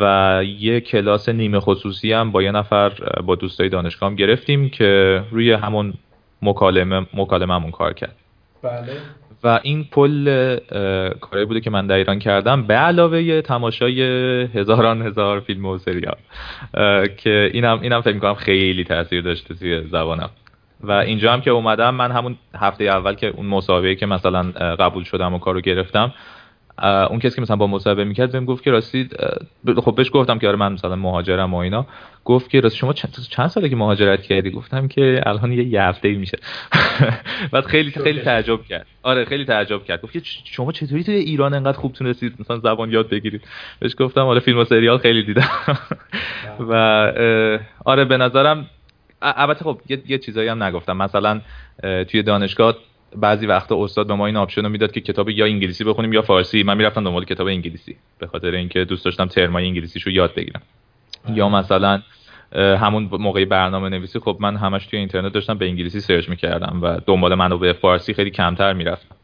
و 0.00 0.42
یه 0.58 0.80
کلاس 0.80 1.28
نیمه 1.28 1.60
خصوصی 1.60 2.12
هم 2.12 2.32
با 2.32 2.42
یه 2.42 2.50
نفر 2.50 2.90
با 3.26 3.34
دوستای 3.34 3.68
دانشگاه 3.68 4.14
گرفتیم 4.14 4.68
که 4.68 5.22
روی 5.30 5.52
همون 5.52 5.94
مکالمه 6.42 7.06
مکالمه‌مون 7.14 7.70
کار 7.70 7.92
کرد. 7.92 8.16
بله. 8.62 8.92
و 9.44 9.60
این 9.62 9.84
کل 9.90 10.56
کاری 11.20 11.44
بوده 11.44 11.60
که 11.60 11.70
من 11.70 11.86
در 11.86 11.94
ایران 11.94 12.18
کردم 12.18 12.62
به 12.62 12.74
علاوه 12.74 13.40
تماشای 13.40 14.02
هزاران 14.42 15.02
هزار 15.02 15.40
فیلم 15.40 15.66
و 15.66 15.78
سریال 15.78 16.16
که 17.16 17.50
اینم 17.52 17.80
اینم 17.82 18.00
فکر 18.00 18.14
می‌کنم 18.14 18.34
خیلی 18.34 18.84
تاثیر 18.84 19.20
داشته 19.20 19.54
توی 19.54 19.82
زبانم. 19.82 20.30
و 20.88 20.90
اینجا 20.90 21.32
هم 21.32 21.40
که 21.40 21.50
اومدم 21.50 21.94
من 21.94 22.12
همون 22.12 22.36
هفته 22.54 22.84
اول 22.84 23.14
که 23.14 23.26
اون 23.26 23.46
مسابقه 23.46 23.94
که 23.94 24.06
مثلا 24.06 24.42
قبول 24.78 25.04
شدم 25.04 25.34
و 25.34 25.38
کارو 25.38 25.60
گرفتم 25.60 26.12
اون 26.82 27.18
کسی 27.18 27.34
که 27.34 27.42
مثلا 27.42 27.56
با 27.56 27.66
مصاحبه 27.66 28.04
می‌کرد 28.04 28.32
بهم 28.32 28.44
گفت 28.44 28.64
که 28.64 28.70
راستی 28.70 29.08
خب 29.84 29.94
بهش 29.94 30.10
گفتم 30.12 30.38
که 30.38 30.48
آره 30.48 30.56
من 30.56 30.72
مثلا 30.72 30.96
مهاجرم 30.96 31.54
و 31.54 31.56
اینا 31.56 31.86
گفت 32.24 32.50
که 32.50 32.60
راستی 32.60 32.78
شما 32.78 32.92
چند 33.30 33.46
ساله 33.46 33.68
که 33.68 33.76
مهاجرت 33.76 34.22
کردی؟ 34.22 34.50
گفتم 34.50 34.88
که 34.88 35.20
الان 35.26 35.52
یه 35.52 35.82
هفته 35.82 36.08
ای 36.08 36.14
میشه. 36.14 36.38
بعد 37.52 37.64
خیلی 37.64 37.90
خیلی 37.90 38.20
تعجب 38.20 38.62
کرد. 38.62 38.86
آره 39.02 39.24
خیلی 39.24 39.44
تعجب 39.44 39.84
کرد. 39.84 40.02
گفت 40.02 40.12
که 40.12 40.20
شما 40.44 40.72
چطوری 40.72 41.04
توی 41.04 41.14
ایران 41.14 41.54
انقدر 41.54 41.78
خوب 41.78 41.92
تونستید 41.92 42.34
مثلا 42.40 42.58
زبان 42.58 42.92
یاد 42.92 43.08
بگیرید؟ 43.08 43.42
بهش 43.80 43.94
گفتم 43.98 44.26
آره 44.26 44.40
فیلم 44.40 44.58
و 44.58 44.64
سریال 44.64 44.98
خیلی 44.98 45.22
دیدم. 45.22 45.48
و 46.70 46.74
آره 47.84 48.04
به 48.04 48.16
نظرم 48.16 48.66
البته 49.24 49.64
خب 49.64 49.80
یه, 49.88 50.02
یه 50.06 50.18
چیزایی 50.18 50.48
هم 50.48 50.62
نگفتم. 50.62 50.96
مثلا 50.96 51.40
توی 51.82 52.22
دانشگاه 52.22 52.76
بعضی 53.16 53.46
وقتا 53.46 53.84
استاد 53.84 54.06
به 54.06 54.14
ما 54.14 54.26
این 54.26 54.36
option 54.36 54.62
رو 54.62 54.68
می‌داد 54.68 54.92
که 54.92 55.00
کتاب 55.00 55.30
یا 55.30 55.44
انگلیسی 55.44 55.84
بخونیم 55.84 56.12
یا 56.12 56.22
فارسی. 56.22 56.62
من 56.62 56.76
می‌رفتم 56.76 57.04
دنبال 57.04 57.24
کتاب 57.24 57.46
انگلیسی 57.46 57.96
به 58.18 58.26
خاطر 58.26 58.50
اینکه 58.50 58.84
دوست 58.84 59.04
داشتم 59.04 59.26
ترمای 59.26 59.66
انگلیسیشو 59.66 60.10
یاد 60.10 60.34
بگیرم. 60.34 60.62
یا 61.28 61.48
مثلا 61.48 62.02
همون 62.54 63.08
موقع 63.12 63.44
برنامه 63.44 63.88
نویسی 63.88 64.18
خب 64.18 64.36
من 64.40 64.56
همش 64.56 64.86
توی 64.86 64.98
اینترنت 64.98 65.32
داشتم 65.32 65.58
به 65.58 65.66
انگلیسی 65.66 66.00
search 66.00 66.28
می‌کردم 66.28 66.78
و 66.82 67.00
دنبال 67.06 67.34
منبع 67.34 67.72
فارسی 67.72 68.14
خیلی 68.14 68.30
کمتر 68.30 68.72
می‌رفتم. 68.72 69.16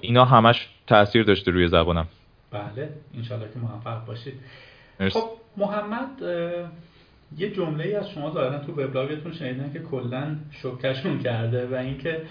اینا 0.00 0.24
همش 0.24 0.68
تاثیر 0.86 1.22
داشته 1.22 1.50
روی 1.50 1.68
زبانم. 1.68 2.06
بله. 2.50 2.88
انشالله 3.16 3.44
که 3.44 3.58
موفق 3.58 4.06
باشید. 4.06 4.34
خب 5.08 5.28
محمد 5.56 6.08
یه 7.36 7.50
جمله 7.50 7.84
ای 7.84 7.94
از 7.94 8.10
شما 8.10 8.30
ظاهرا 8.30 8.58
تو 8.58 8.72
وبلاگتون 8.72 9.32
شنیدن 9.32 9.72
که 9.72 9.78
کلا 9.78 10.36
شوکشون 10.50 11.18
کرده 11.18 11.66
و 11.66 11.74
اینکه 11.74 12.22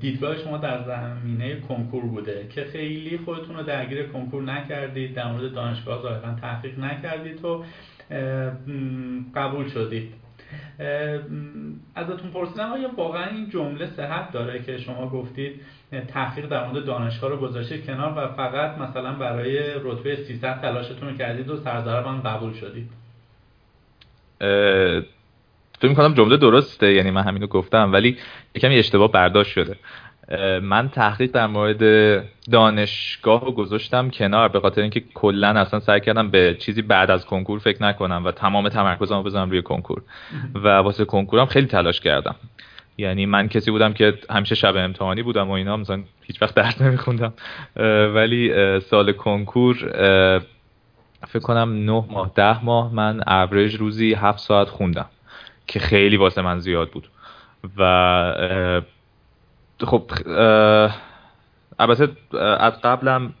دیدگاه 0.00 0.38
شما 0.38 0.58
در 0.58 0.84
زمینه 0.84 1.60
کنکور 1.60 2.04
بوده 2.04 2.46
که 2.54 2.64
خیلی 2.64 3.18
خودتون 3.18 3.56
رو 3.56 3.62
درگیر 3.62 4.06
کنکور 4.06 4.42
نکردید 4.42 5.14
در 5.14 5.32
مورد 5.32 5.52
دانشگاه 5.52 6.02
ظاهرا 6.02 6.34
تحقیق 6.34 6.78
نکردید 6.78 7.44
و 7.44 7.64
قبول 9.34 9.68
شدید. 9.68 10.14
ازتون 11.94 12.30
پرسیدم 12.30 12.72
آیا 12.72 12.90
واقعا 12.96 13.26
این 13.26 13.50
جمله 13.50 13.86
صحت 13.86 14.32
داره 14.32 14.62
که 14.62 14.78
شما 14.78 15.08
گفتید 15.08 15.60
تحقیق 16.08 16.48
در 16.48 16.66
مورد 16.68 16.84
دانشگاه 16.84 17.30
رو 17.30 17.36
گذاشتید 17.36 17.86
کنار 17.86 18.12
و 18.16 18.28
فقط 18.28 18.78
مثلا 18.78 19.12
برای 19.12 19.58
رتبه 19.82 20.16
300 20.16 20.60
تلاشتون 20.60 21.08
رو 21.08 21.16
کردید 21.16 21.48
و 21.48 21.56
سرزربان 21.56 22.22
قبول 22.22 22.52
شدید؟ 22.52 22.90
فکر 25.78 25.88
می‌کنم 25.88 26.14
جمله 26.14 26.36
درسته 26.36 26.92
یعنی 26.92 27.10
من 27.10 27.22
همینو 27.22 27.46
گفتم 27.46 27.92
ولی 27.92 28.16
یکمی 28.54 28.78
اشتباه 28.78 29.12
برداشت 29.12 29.52
شده. 29.52 29.76
من 30.62 30.88
تحقیق 30.88 31.30
در 31.30 31.46
مورد 31.46 31.82
دانشگاه 32.50 33.44
رو 33.44 33.52
گذاشتم 33.52 34.10
کنار 34.10 34.48
به 34.48 34.60
خاطر 34.60 34.80
اینکه 34.80 35.02
کلا 35.14 35.48
اصلا 35.48 35.80
سعی 35.80 36.00
کردم 36.00 36.30
به 36.30 36.56
چیزی 36.58 36.82
بعد 36.82 37.10
از 37.10 37.26
کنکور 37.26 37.58
فکر 37.58 37.82
نکنم 37.82 38.24
و 38.24 38.30
تمام 38.30 38.68
تمرکزم 38.68 39.16
رو 39.16 39.22
بذارم 39.22 39.50
روی 39.50 39.62
کنکور. 39.62 40.02
و 40.54 40.68
واسه 40.68 41.04
کنکورم 41.04 41.46
خیلی 41.46 41.66
تلاش 41.66 42.00
کردم. 42.00 42.34
یعنی 42.98 43.26
من 43.26 43.48
کسی 43.48 43.70
بودم 43.70 43.92
که 43.92 44.14
همیشه 44.30 44.54
شب 44.54 44.76
امتحانی 44.76 45.22
بودم 45.22 45.48
و 45.48 45.52
اینا 45.52 45.76
مثلا 45.76 46.02
هیچ 46.22 46.42
وقت 46.42 46.54
درس 46.54 46.82
نمیخوندم. 46.82 47.32
ولی 48.14 48.52
سال 48.80 49.12
کنکور 49.12 49.76
فکر 51.26 51.38
کنم 51.38 51.84
نه 51.84 52.04
ماه 52.10 52.32
ده 52.34 52.64
ماه 52.64 52.94
من 52.94 53.22
اوریج 53.28 53.76
روزی 53.76 54.14
هفت 54.14 54.38
ساعت 54.38 54.68
خوندم 54.68 55.06
که 55.66 55.78
خیلی 55.78 56.16
واسه 56.16 56.42
من 56.42 56.58
زیاد 56.58 56.90
بود. 56.90 57.08
و 57.76 58.32
خب 59.80 60.10
البته 61.78 62.08
از 62.60 62.80
قبلم 62.82 63.34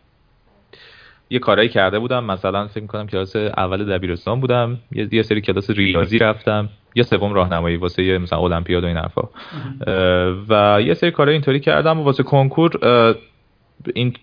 یه 1.30 1.38
کارایی 1.38 1.68
کرده 1.68 1.98
بودم. 1.98 2.24
مثلا 2.24 2.66
فکر 2.66 2.86
کنم 2.86 3.06
کلاس 3.06 3.36
اول 3.36 3.98
دبیرستان 3.98 4.40
بودم. 4.40 4.78
یه 4.92 5.22
سری 5.22 5.40
کلاس 5.40 5.70
ریاضی 5.70 6.18
رفتم. 6.18 6.68
یا 6.94 7.02
سوم 7.02 7.32
راهنمایی 7.32 7.76
واسه 7.76 8.18
مثلا 8.18 8.38
المپیاد 8.38 8.84
و 8.84 8.86
این 8.86 8.96
حرفا. 8.96 9.28
و 10.48 10.82
یه 10.82 10.94
سری 10.94 11.10
کارهای 11.10 11.34
اینطوری 11.34 11.60
کردم 11.60 12.00
و 12.00 12.02
واسه 12.02 12.22
کنکور 12.22 12.70
این 13.94 14.14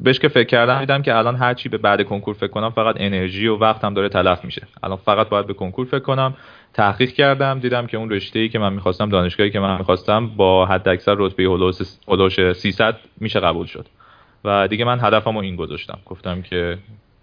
بهش 0.00 0.18
که 0.18 0.28
فکر 0.28 0.46
کردم 0.46 0.80
دیدم 0.80 1.02
که 1.02 1.16
الان 1.16 1.36
هر 1.36 1.54
چی 1.54 1.68
به 1.68 1.78
بعد 1.78 2.02
کنکور 2.02 2.34
فکر 2.34 2.50
کنم 2.50 2.70
فقط 2.70 2.94
انرژی 2.98 3.46
و 3.46 3.56
وقتم 3.56 3.94
داره 3.94 4.08
تلف 4.08 4.44
میشه. 4.44 4.66
الان 4.82 4.96
فقط 4.96 5.28
باید 5.28 5.46
به 5.46 5.54
کنکور 5.54 5.86
فکر 5.86 5.98
کنم. 5.98 6.34
تحقیق 6.74 7.10
کردم 7.10 7.58
دیدم 7.58 7.86
که 7.86 7.96
اون 7.96 8.10
رشته 8.10 8.38
ای 8.38 8.48
که 8.48 8.58
من 8.58 8.72
می‌خواستم 8.72 9.08
دانشگاهی 9.08 9.50
که 9.50 9.60
من 9.60 9.78
می‌خواستم 9.78 10.26
با 10.26 10.66
حد 10.66 10.88
اکثر 10.88 11.14
رتبه 11.18 11.42
هولوش 11.42 12.52
300 12.52 12.96
میشه 13.20 13.40
قبول 13.40 13.66
شد. 13.66 13.86
و 14.44 14.68
دیگه 14.68 14.84
من 14.84 14.98
هدفمو 15.00 15.38
این 15.38 15.56
گذاشتم. 15.56 15.98
گفتم 16.06 16.42
که 16.42 16.78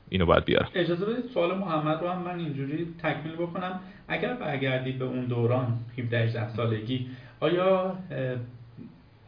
اینو 0.10 0.26
باید 0.26 0.46
بیارم. 0.46 0.68
اجازه 0.76 1.06
بدید 1.06 1.26
سوال 1.34 1.58
محمد 1.58 2.02
رو 2.02 2.10
هم 2.10 2.22
من 2.22 2.40
اینجوری 2.40 2.88
تکمیل 3.04 3.36
بکنم. 3.36 3.80
اگر 4.08 4.34
برگردید 4.34 5.00
به 5.00 5.06
اون 5.06 5.26
دوران 5.26 5.80
17 5.98 6.20
18 6.20 6.50
سالگی 6.50 7.08
آیا 7.40 7.96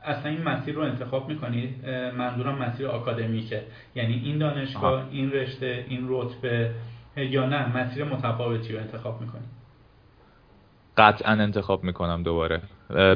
اصلا 0.08 0.32
این 0.32 0.44
مسیر 0.44 0.76
رو 0.76 0.82
انتخاب 0.82 1.30
می‌کنید 1.30 1.90
منظورم 2.18 2.58
مسیر 2.58 2.88
آکادمیکه. 2.88 3.64
یعنی 3.96 4.22
این 4.26 4.38
دانشگاه 4.38 5.04
این 5.12 5.32
رشته 5.32 5.86
این 5.90 6.06
رتبه 6.10 6.72
یا 7.18 7.46
نه 7.46 7.78
مسیر 7.78 8.04
متفاوتی 8.04 8.74
رو 8.74 8.80
انتخاب 8.80 9.22
می‌کنید 9.22 9.58
قطعا 10.98 11.32
انتخاب 11.32 11.84
می‌کنم 11.84 12.24
دوباره. 12.24 12.62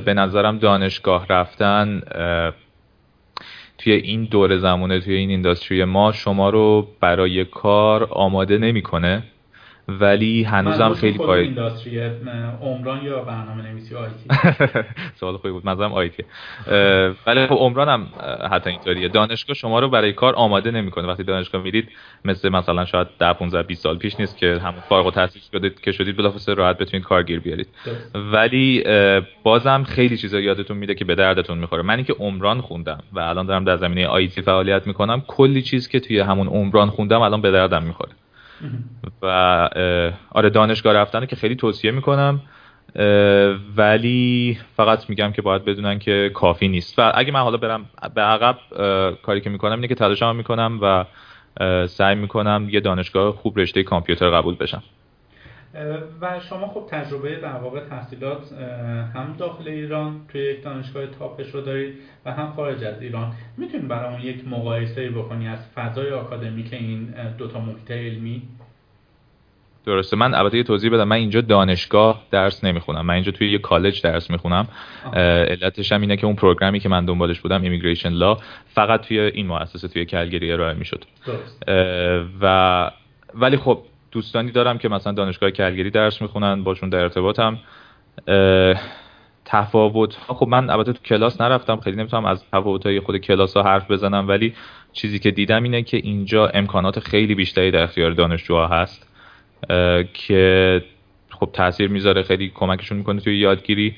به 0.05 0.13
نظرم 0.13 0.57
دانشگاه 0.57 1.27
رفتن 1.29 2.01
توی 3.77 3.93
این 3.93 4.23
دور 4.23 4.57
زمانه 4.57 4.99
توی 4.99 5.13
این 5.13 5.29
اینداستری 5.29 5.83
ما 5.83 6.11
شما 6.11 6.49
رو 6.49 6.87
برای 6.99 7.45
کار 7.45 8.03
آماده 8.03 8.57
نمی‌کنه. 8.57 9.23
ولی 9.88 10.43
هنوزم 10.43 10.93
خیلی 10.93 11.17
پای 11.17 11.55
عمران 12.61 13.03
یا 13.05 13.21
برنامه 13.21 13.63
نویسی 13.63 13.95
آیتی 13.95 14.29
سوال 15.19 15.38
خوبی 15.38 15.51
بود. 15.51 15.65
منظورم 15.65 15.93
آیتی 15.93 16.23
ولی 17.27 17.47
خب 17.47 17.55
عمران 17.55 17.89
هم 17.89 18.07
حتی 18.51 18.69
اینطوریه. 18.69 19.07
دانشگاه 19.07 19.55
شما 19.55 19.79
رو 19.79 19.89
برای 19.89 20.13
کار 20.13 20.36
آماده 20.36 20.71
نمی‌کنه. 20.71 21.07
وقتی 21.07 21.23
دانشگاه 21.23 21.61
میرید 21.61 21.89
مثل 22.25 22.49
مثلا 22.49 22.86
شاید 22.86 23.07
10 23.19 23.34
15 23.34 23.63
20 23.63 23.84
سال 23.84 23.97
پیش 23.97 24.19
نیست 24.19 24.38
که 24.38 24.59
همون 24.63 24.82
فارغ 24.89 25.05
التحصیل 25.05 25.41
شدید 25.51 25.79
که 25.79 25.91
شدید 25.91 26.17
بلافاصله 26.17 26.55
راحت 26.55 26.77
بتونید 26.77 27.05
کارگیر 27.05 27.39
بیارید. 27.39 27.67
ولی 28.15 28.84
بازم 29.43 29.84
خیلی 29.84 30.17
چیزا 30.17 30.39
یادتون 30.39 30.77
میده 30.77 30.95
که 30.95 31.05
به 31.05 31.15
دردتون 31.15 31.57
می‌خوره. 31.57 31.82
من 31.82 32.03
که 32.03 32.13
عمران 32.13 32.61
خوندم 32.61 33.03
و 33.13 33.19
الان 33.19 33.45
دارم 33.45 33.63
در 33.63 33.77
زمینه 33.77 34.07
آیتی 34.07 34.41
فعالیت 34.41 34.88
می‌کنم 34.88 35.21
کلی 35.27 35.61
چیز 35.61 35.88
که 35.88 35.99
توی 35.99 36.19
همون 36.19 36.47
عمران 36.47 36.89
خوندم 36.89 37.21
الان 37.21 37.41
به 37.41 37.51
دردم 37.51 37.84
می‌خوره. 37.84 38.11
و 39.22 39.26
آره 40.30 40.49
دانشگاه 40.49 40.93
رفتن 40.93 41.26
که 41.26 41.36
خیلی 41.36 41.55
توصیه 41.55 41.91
می‌کنم 41.91 42.41
ولی 43.78 44.57
فقط 44.78 45.09
میگم 45.09 45.32
که 45.32 45.41
باید 45.41 45.66
بدونن 45.66 45.99
که 45.99 46.32
کافی 46.34 46.68
نیست. 46.68 46.99
و 46.99 47.12
اگه 47.16 47.32
من 47.32 47.39
حالا 47.39 47.57
برم 47.57 47.86
به 48.16 48.22
عقب 48.22 48.57
کاری 49.24 49.41
که 49.41 49.49
می‌کنم 49.49 49.76
اینه 49.76 49.88
که 49.88 49.95
تلاشم 49.95 50.36
می‌کنم 50.36 50.80
و 50.82 51.05
سعی 51.88 52.16
می‌کنم 52.16 52.68
یه 52.72 52.80
دانشگاه 52.80 53.36
خوب 53.36 53.59
رشته 53.59 53.84
کامپیوتر 53.84 54.30
قبول 54.30 54.55
بشم. 54.55 54.84
و 56.22 56.39
شما 56.49 56.67
خب 56.67 56.88
تجربه 56.89 57.36
در 57.36 57.57
واقع 57.57 57.80
تحصیلات 57.80 58.53
هم 59.15 59.36
داخل 59.38 59.67
ایران 59.67 60.22
توی 60.32 60.41
یک 60.41 60.63
دانشگاه 60.63 61.07
تاپش 61.07 61.49
رو 61.49 61.61
دارید 61.61 61.93
و 62.26 62.32
هم 62.32 62.53
خارج 62.55 62.84
از 62.84 63.01
ایران. 63.01 63.34
می‌تونید 63.57 63.88
برامون 63.88 64.22
یک 64.22 64.47
مقایسه 64.47 65.09
بکنی 65.09 65.47
از 65.47 65.59
فضای 65.76 66.11
آکادمیک 66.11 66.74
این 66.74 67.13
دوتا 67.38 67.59
محیط 67.59 67.91
علمی؟ 67.91 68.41
درسته. 69.86 70.17
من 70.17 70.34
البته 70.34 70.57
یه 70.57 70.63
توضیح 70.63 70.91
بدم. 70.91 71.03
من 71.03 71.15
اینجا 71.15 71.41
دانشگاه 71.41 72.22
درس 72.32 72.63
نمی‌خونم. 72.63 73.05
من 73.05 73.13
اینجا 73.13 73.32
توی 73.32 73.51
یه 73.51 73.57
کالج 73.57 74.01
درس 74.01 74.30
می‌خونم. 74.30 74.67
علتش 75.13 75.91
هم 75.91 76.01
اینه 76.01 76.17
که 76.17 76.26
اون 76.26 76.36
پروگرامی 76.36 76.80
که 76.80 76.89
من 76.89 77.05
دنبالش 77.05 77.39
بودم 77.39 77.61
ایمیگریشن 77.61 78.09
لا 78.09 78.38
فقط 78.65 79.01
توی 79.01 79.19
این 79.19 79.47
مؤسسه 79.47 79.88
توی 79.88 80.05
کلگری 80.05 80.51
ارائه 80.51 80.74
می‌شد. 80.74 81.05
و 82.41 82.91
ولی 83.34 83.57
خب 83.57 83.84
دوستانی 84.12 84.51
دارم 84.51 84.78
که 84.78 84.89
مثلا 84.89 85.14
دانشگاه 85.14 85.51
کلگری 85.51 85.89
درس 85.89 86.22
می‌خونن 86.22 86.64
باشون 86.64 86.89
در 86.89 86.99
ارتباطم. 86.99 87.59
تفاوت. 89.45 90.14
خب 90.14 90.47
من 90.47 90.70
البته 90.70 90.93
تو 90.93 90.99
کلاس 91.03 91.41
نرفتم 91.41 91.80
خیلی 91.80 91.97
نمی‌تونم 91.97 92.26
از 92.26 92.43
تفاوت 92.51 92.86
های 92.86 92.99
خود 92.99 93.18
کلاس 93.18 93.57
ها 93.57 93.64
حرف 93.64 93.91
بزنم 93.91 94.28
ولی 94.28 94.53
چیزی 94.93 95.20
که 95.20 95.32
دیدم 95.32 95.64
اینه 95.64 95.82
که 95.82 95.97
اینجا 95.97 96.47
امکانات 96.47 96.99
خیلی 96.99 97.36
بیشتری 97.36 97.72
در 97.72 97.84
اختیار 97.84 98.12
دانشجوها 98.12 98.68
هست 98.68 99.07
که 100.14 100.84
خب 101.30 101.49
تاثیر 101.53 101.89
می‌ذاره 101.89 102.24
خیلی 102.24 102.51
کمکشون 102.55 102.97
می‌کنه 102.97 103.22
توی 103.22 103.38
یادگیری. 103.38 103.95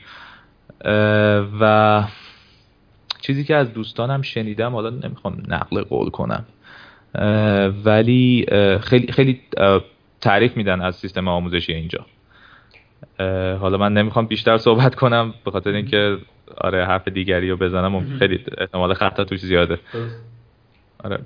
و 1.60 2.04
چیزی 3.22 3.44
که 3.44 3.56
از 3.56 3.74
دوستانم 3.74 4.22
شنیدم 4.22 4.72
حالا 4.72 4.90
نمی‌خوام 4.90 5.44
نقل 5.48 5.82
قول 5.82 6.10
کنم 6.10 6.46
ولی 7.86 8.46
خیلی 8.82 9.12
خیلی 9.12 9.42
تعریف 10.24 10.58
میدن 10.58 10.82
از 10.82 10.96
سیستم 10.96 11.28
آموزشی 11.28 11.74
اینجا. 11.74 12.06
حالا 13.60 13.78
من 13.78 13.94
نمی‌خوام 13.94 14.26
بیشتر 14.26 14.58
صحبت 14.58 14.96
کنم 14.96 15.34
به 15.46 15.52
خاطر 15.52 15.70
اینکه 15.70 16.18
آره 16.58 16.86
حرف 16.86 17.08
دیگری 17.08 17.50
رو 17.50 17.58
بزنم 17.58 18.18
خیلی 18.20 18.46
احتمال 18.58 18.94
خطا 18.94 19.24
توش 19.24 19.40
زیاده. 19.40 19.80
آره. 21.04 21.20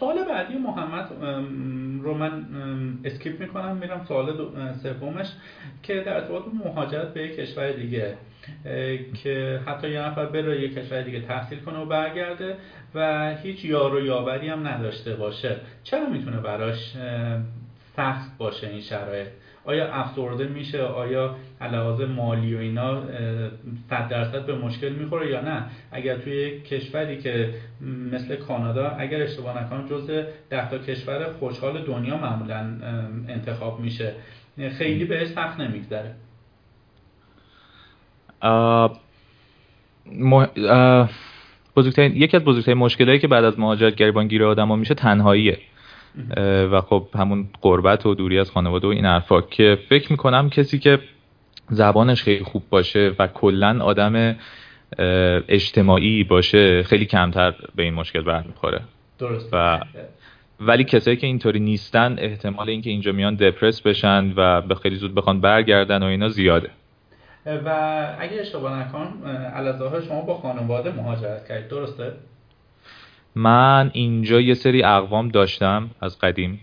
سوال 0.00 0.24
بعدی 0.24 0.54
محمد 0.54 1.08
رو 2.02 2.14
من 2.14 2.44
اسکیپ 3.04 3.40
می‌کنم 3.40 3.76
میرم 3.76 4.04
سوال 4.08 4.36
سومش 4.82 5.26
که 5.82 6.00
در 6.00 6.14
ارتباط 6.14 6.42
مهاجرت 6.64 7.14
به 7.14 7.22
یک 7.22 7.36
کشور 7.36 7.72
دیگه 7.72 8.14
که 9.22 9.60
حتی 9.66 9.90
یه 9.90 10.00
نفر 10.00 10.26
بره 10.26 10.60
یک 10.60 10.74
کشور 10.74 11.02
دیگه 11.02 11.20
تحصیل 11.20 11.58
کنه 11.58 11.78
و 11.78 11.84
برگرده 11.84 12.56
و 12.94 13.30
هیچ 13.42 13.64
یار 13.64 13.94
و 13.94 14.06
یاوری 14.06 14.48
هم 14.48 14.68
نداشته 14.68 15.14
باشه. 15.14 15.56
چرا 15.82 16.08
می‌تونه 16.08 16.36
براش 16.36 16.96
سخت 17.96 18.38
باشه 18.38 18.68
این 18.68 18.80
شرایط. 18.80 19.26
آیا 19.64 19.92
افسرده 19.94 20.48
میشه؟ 20.48 20.82
آیا 20.82 21.36
علاوه 21.60 22.06
مالی 22.06 22.54
و 22.54 22.58
اینا 22.58 23.02
صد 23.90 24.08
درصد 24.08 24.46
به 24.46 24.54
مشکل 24.54 24.88
می‌خوره 24.88 25.30
یا 25.30 25.40
نه؟ 25.40 25.64
اگر 25.92 26.18
توی 26.18 26.60
کشوری 26.60 27.18
که 27.18 27.54
مثل 28.12 28.36
کانادا 28.36 28.88
اگر 28.88 29.22
اشتباه 29.22 29.62
نکنم 29.64 29.88
جز 29.88 30.10
ده 30.50 30.70
تا 30.70 30.78
کشور 30.78 31.32
خوشحال 31.32 31.84
دنیا 31.84 32.16
معمولا 32.16 32.76
انتخاب 33.28 33.80
میشه. 33.80 34.14
خیلی 34.78 35.04
بهش 35.04 35.28
سخت 35.28 35.60
نمیگذره. 35.60 36.14
بزرگترین 41.76 42.16
یکی 42.16 42.36
از 42.36 42.44
بزرگترین 42.44 42.78
مشکلایی 42.78 43.18
که 43.18 43.28
بعد 43.28 43.44
از 43.44 43.58
مهاجرت 43.58 43.94
گریبان 43.94 44.28
گیر 44.28 44.44
آدم 44.44 44.78
میشه 44.78 44.94
تنهاییه. 44.94 45.58
و 46.72 46.80
خب 46.80 47.06
همون 47.14 47.48
قربت 47.62 48.06
و 48.06 48.14
دوری 48.14 48.38
از 48.38 48.50
خانواده 48.50 48.86
و 48.86 48.90
این 48.90 49.04
حرفا 49.04 49.40
که 49.40 49.78
فکر 49.88 50.12
می‌کنم 50.12 50.50
کسی 50.50 50.78
که 50.78 50.98
زبانش 51.70 52.22
خیلی 52.22 52.44
خوب 52.44 52.62
باشه 52.70 53.12
و 53.18 53.26
کلا 53.26 53.78
آدم 53.84 54.36
اجتماعی 55.48 56.24
باشه 56.24 56.82
خیلی 56.82 57.06
کمتر 57.06 57.54
به 57.74 57.82
این 57.82 57.94
مشکل 57.94 58.20
برمیخوره. 58.20 58.80
درست 59.18 59.48
و 59.52 59.80
ولی 60.60 60.84
کسایی 60.84 61.16
که 61.16 61.26
اینطوری 61.26 61.60
نیستن 61.60 62.16
احتمال 62.18 62.68
اینکه 62.68 62.90
اینجا 62.90 63.12
میان 63.12 63.34
دپرس 63.34 63.80
بشن 63.80 64.32
و 64.36 64.60
به 64.60 64.74
خیلی 64.74 64.96
زود 64.96 65.14
بخوان 65.14 65.40
برگردن 65.40 66.02
و 66.02 66.06
اینا 66.06 66.28
زیاده. 66.28 66.70
و 67.46 67.68
اگه 68.20 68.40
اشتباه 68.40 68.80
نکنم 68.80 69.26
علازه 69.54 70.06
شما 70.06 70.20
با 70.20 70.34
خانواده 70.34 70.92
مهاجرت 70.92 71.48
کردید 71.48 71.68
درسته؟ 71.68 72.12
من 73.34 73.90
اینجا 73.94 74.40
یه 74.40 74.54
سری 74.54 74.82
اقوام 74.82 75.28
داشتم 75.28 75.90
از 76.00 76.18
قدیم 76.18 76.60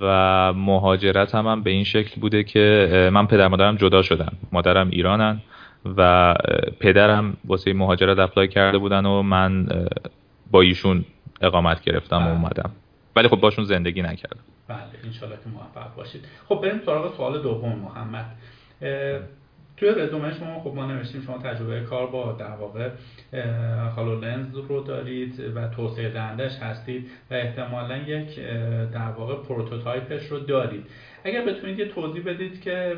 و 0.00 0.52
مهاجرت 0.52 1.34
هم, 1.34 1.46
هم 1.46 1.62
به 1.62 1.70
این 1.70 1.84
شکل 1.84 2.20
بوده 2.20 2.44
که 2.44 3.10
من 3.12 3.26
پدر 3.26 3.48
مادرم 3.48 3.76
جدا 3.76 4.02
شدن. 4.02 4.32
مادرم 4.52 4.90
ایرانن 4.90 5.40
و 5.96 6.34
پدرم 6.80 7.36
واسه 7.44 7.72
مهاجرت 7.72 8.18
اپلای 8.18 8.48
کرده 8.48 8.78
بودن 8.78 9.06
و 9.06 9.22
من 9.22 9.68
با 10.50 10.60
ایشون 10.60 11.04
اقامت 11.40 11.80
گرفتم 11.84 12.16
و 12.16 12.20
بله. 12.20 12.30
اومدم. 12.30 12.70
ولی 13.16 13.28
خب 13.28 13.36
باشون 13.36 13.64
زندگی 13.64 14.02
نکردم. 14.02 14.40
بله 14.68 14.78
انشالله 15.04 15.36
که 15.36 15.50
موفق 15.54 15.94
باشید. 15.96 16.24
خب 16.48 16.60
بریم 16.62 16.80
سراغ 16.86 17.16
سوال 17.16 17.42
دوم 17.42 17.78
محمد. 17.78 18.26
توی 19.78 19.88
رزومه 19.88 20.34
شما 20.38 20.60
خب 20.60 20.72
ما 20.74 20.86
نوشتیم 20.86 21.22
شما 21.22 21.38
تجربه 21.38 21.80
کار 21.80 22.06
با 22.06 22.32
در 22.32 22.50
واقع 22.50 22.90
HoloLens 23.96 24.56
رو 24.56 24.80
دارید 24.80 25.40
و 25.54 25.68
توسعه 25.68 26.08
دهندش 26.08 26.52
هستید 26.56 27.10
و 27.30 27.34
احتمالا 27.34 27.96
یک 27.96 28.40
در 28.92 29.10
واقع 29.10 29.34
prototype 29.34 30.09
ش 30.09 30.26
رو 30.26 30.38
دارید. 30.38 30.84
اگر 31.24 31.44
بتونید 31.44 31.78
یه 31.78 31.88
توضیح 31.88 32.24
بدید 32.24 32.60
که 32.60 32.96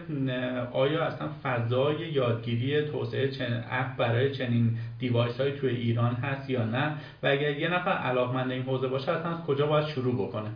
آیا 0.73 1.05
اصلا 1.05 1.29
فضای 1.43 1.97
یادگیری 1.97 2.83
توسعه 2.83 3.29
چن... 3.29 3.65
اپ 3.71 3.97
برای 3.97 4.35
چنین 4.35 4.79
device 4.99 5.41
های 5.41 5.53
توی 5.53 5.71
ایران 5.71 6.15
هست 6.15 6.51
یا 6.51 6.65
نه؟ 6.65 6.97
و 7.23 7.27
اگر 7.27 7.51
یه 7.51 7.69
نفر 7.69 7.91
علاقمند 7.91 8.51
این 8.51 8.63
حوزه 8.63 8.89
باشه 8.89 9.13
اصلا 9.13 9.31
از 9.31 9.45
کجا 9.45 9.67
باید 9.67 9.87
شروع 9.87 10.15
بکنه؟ 10.15 10.51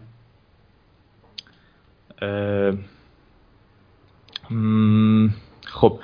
خب 5.74 5.98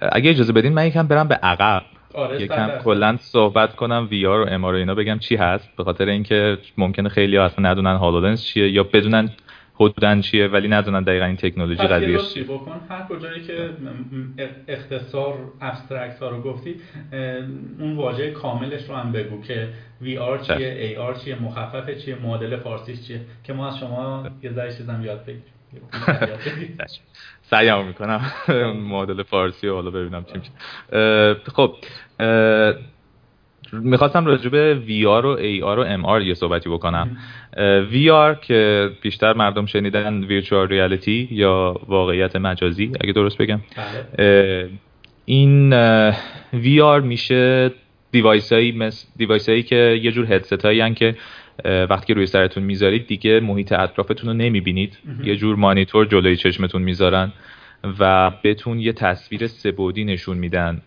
اگه 0.00 0.30
اجازه 0.30 0.52
بدین 0.52 0.72
من 0.72 0.86
یکم 0.86 1.06
برم 1.06 1.28
به 1.28 1.34
عقب. 1.34 1.82
آره 2.14 2.42
یکم 2.42 2.70
کلا 2.84 3.16
صحبت 3.16 3.76
کنم 3.76 4.08
وی 4.10 4.26
آر 4.26 4.40
و 4.40 4.46
ام 4.48 4.64
اینا 4.64 4.94
بگم 4.94 5.18
چی 5.18 5.36
هست. 5.36 5.76
به 5.76 5.84
خاطر 5.84 6.08
اینکه 6.08 6.58
ممکنه 6.78 7.08
خیلی 7.08 7.36
ها 7.36 7.44
اصلا 7.44 7.70
ندونن 7.70 7.96
هالولنس 7.96 8.44
چیه 8.44 8.70
یا 8.70 8.82
بدونن 8.82 9.30
حدودن 9.74 10.20
چیه 10.20 10.48
ولی 10.48 10.68
ندونن 10.68 11.02
دقیقا 11.02 11.24
این 11.24 11.36
تکنولوژی 11.36 11.86
قضیه 11.86 12.18
چیه. 12.18 12.44
بکن. 12.44 12.80
هر 12.88 13.02
کجایی 13.08 13.42
که 13.42 13.70
اختصار 14.68 15.34
abstract 15.60 16.18
ها 16.18 16.28
رو 16.28 16.42
گفتی 16.42 16.74
اون 17.80 17.96
واژه 17.96 18.30
کاملش 18.30 18.88
رو 18.88 18.96
هم 18.96 19.12
بگو 19.12 19.42
که 19.42 19.68
VR 20.02 20.38
چیه 20.38 20.68
AR 20.68 21.14
چیه 21.14 21.42
مخفف 21.42 21.90
چیه 22.04 22.14
معادل 22.14 22.56
فارسیش 22.56 23.00
چیه 23.06 23.20
که 23.44 23.52
ما 23.52 23.68
از 23.68 23.78
شما 23.78 24.28
یه 24.42 24.52
ذره 24.52 24.72
چیزم 24.72 25.02
یاد 25.04 25.20
بگیریم. 25.24 25.42
سعیم 27.50 27.86
می‌کنم. 27.86 28.20
معادل 28.88 29.22
فارسی 29.22 29.66
و 29.66 29.74
حالا 29.74 29.90
ببینم 29.90 30.24
چی 30.24 30.38
میشه 30.38 30.50
خب 31.54 31.74
می‌خواستم 33.72 34.26
راجع 34.26 34.48
به 34.48 34.78
VR 34.88 35.24
و 35.24 35.36
AR 35.36 35.78
و 35.78 36.02
MR 36.02 36.22
یه 36.22 36.34
صحبتی 36.34 36.70
بکنم. 36.70 37.16
VR 37.92 38.46
که 38.46 38.90
بیشتر 39.02 39.32
مردم 39.32 39.66
شنیدن 39.66 40.26
Virtual 40.28 40.68
Reality 40.70 41.32
یا 41.32 41.80
واقعیت 41.88 42.36
مجازی 42.36 42.92
اگه 43.00 43.12
درست 43.12 43.38
بگم. 43.38 43.60
بله. 44.16 44.70
این 45.24 45.70
VR 46.52 47.02
میشه 47.02 47.70
device 48.12 48.52
هایی 48.52 49.62
که 49.62 50.00
یه 50.02 50.12
جور 50.12 50.32
هدست 50.32 50.64
هایی 50.64 50.94
که 50.94 51.16
وقتی 51.64 52.06
که 52.06 52.14
روی 52.14 52.26
سرتون 52.26 52.62
می‌ذارید 52.62 53.06
دیگه 53.06 53.40
محیط 53.40 53.72
اطرافتون 53.72 54.30
رو 54.30 54.36
نمی‌بینید. 54.36 54.98
یه 55.24 55.36
جور 55.36 55.56
مانیتور 55.56 56.06
جلوی 56.06 56.36
چشمتون 56.36 56.82
می‌ذارن 56.82 57.32
و 57.98 58.30
بهتون 58.42 58.80
یه 58.80 58.92
تصویر 58.92 59.46
سه‌بعدی 59.46 60.04
نشون 60.04 60.38
میدن. 60.38 60.82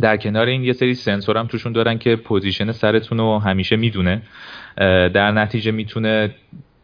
در 0.00 0.16
کنار 0.16 0.46
این 0.46 0.64
یه 0.64 0.72
سری 0.72 0.94
سنسور 0.94 1.36
هم 1.36 1.46
توشون 1.46 1.72
دارن 1.72 1.98
که 1.98 2.16
position 2.16 2.72
سرتون 2.72 3.18
رو 3.18 3.38
همیشه 3.38 3.76
می‌دونه. 3.76 4.22
در 5.14 5.30
نتیجه 5.30 5.70
می‌تونه 5.70 6.34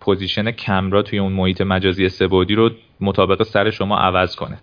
position 0.01 0.51
camera 0.51 1.03
توی 1.03 1.19
اون 1.19 1.33
محیط 1.33 1.61
مجازی 1.61 2.09
سه‌بعدی 2.09 2.55
رو 2.55 2.71
مطابق 3.01 3.43
سر 3.43 3.71
شما 3.71 3.99
عوض 3.99 4.37
کنه. 4.37 4.59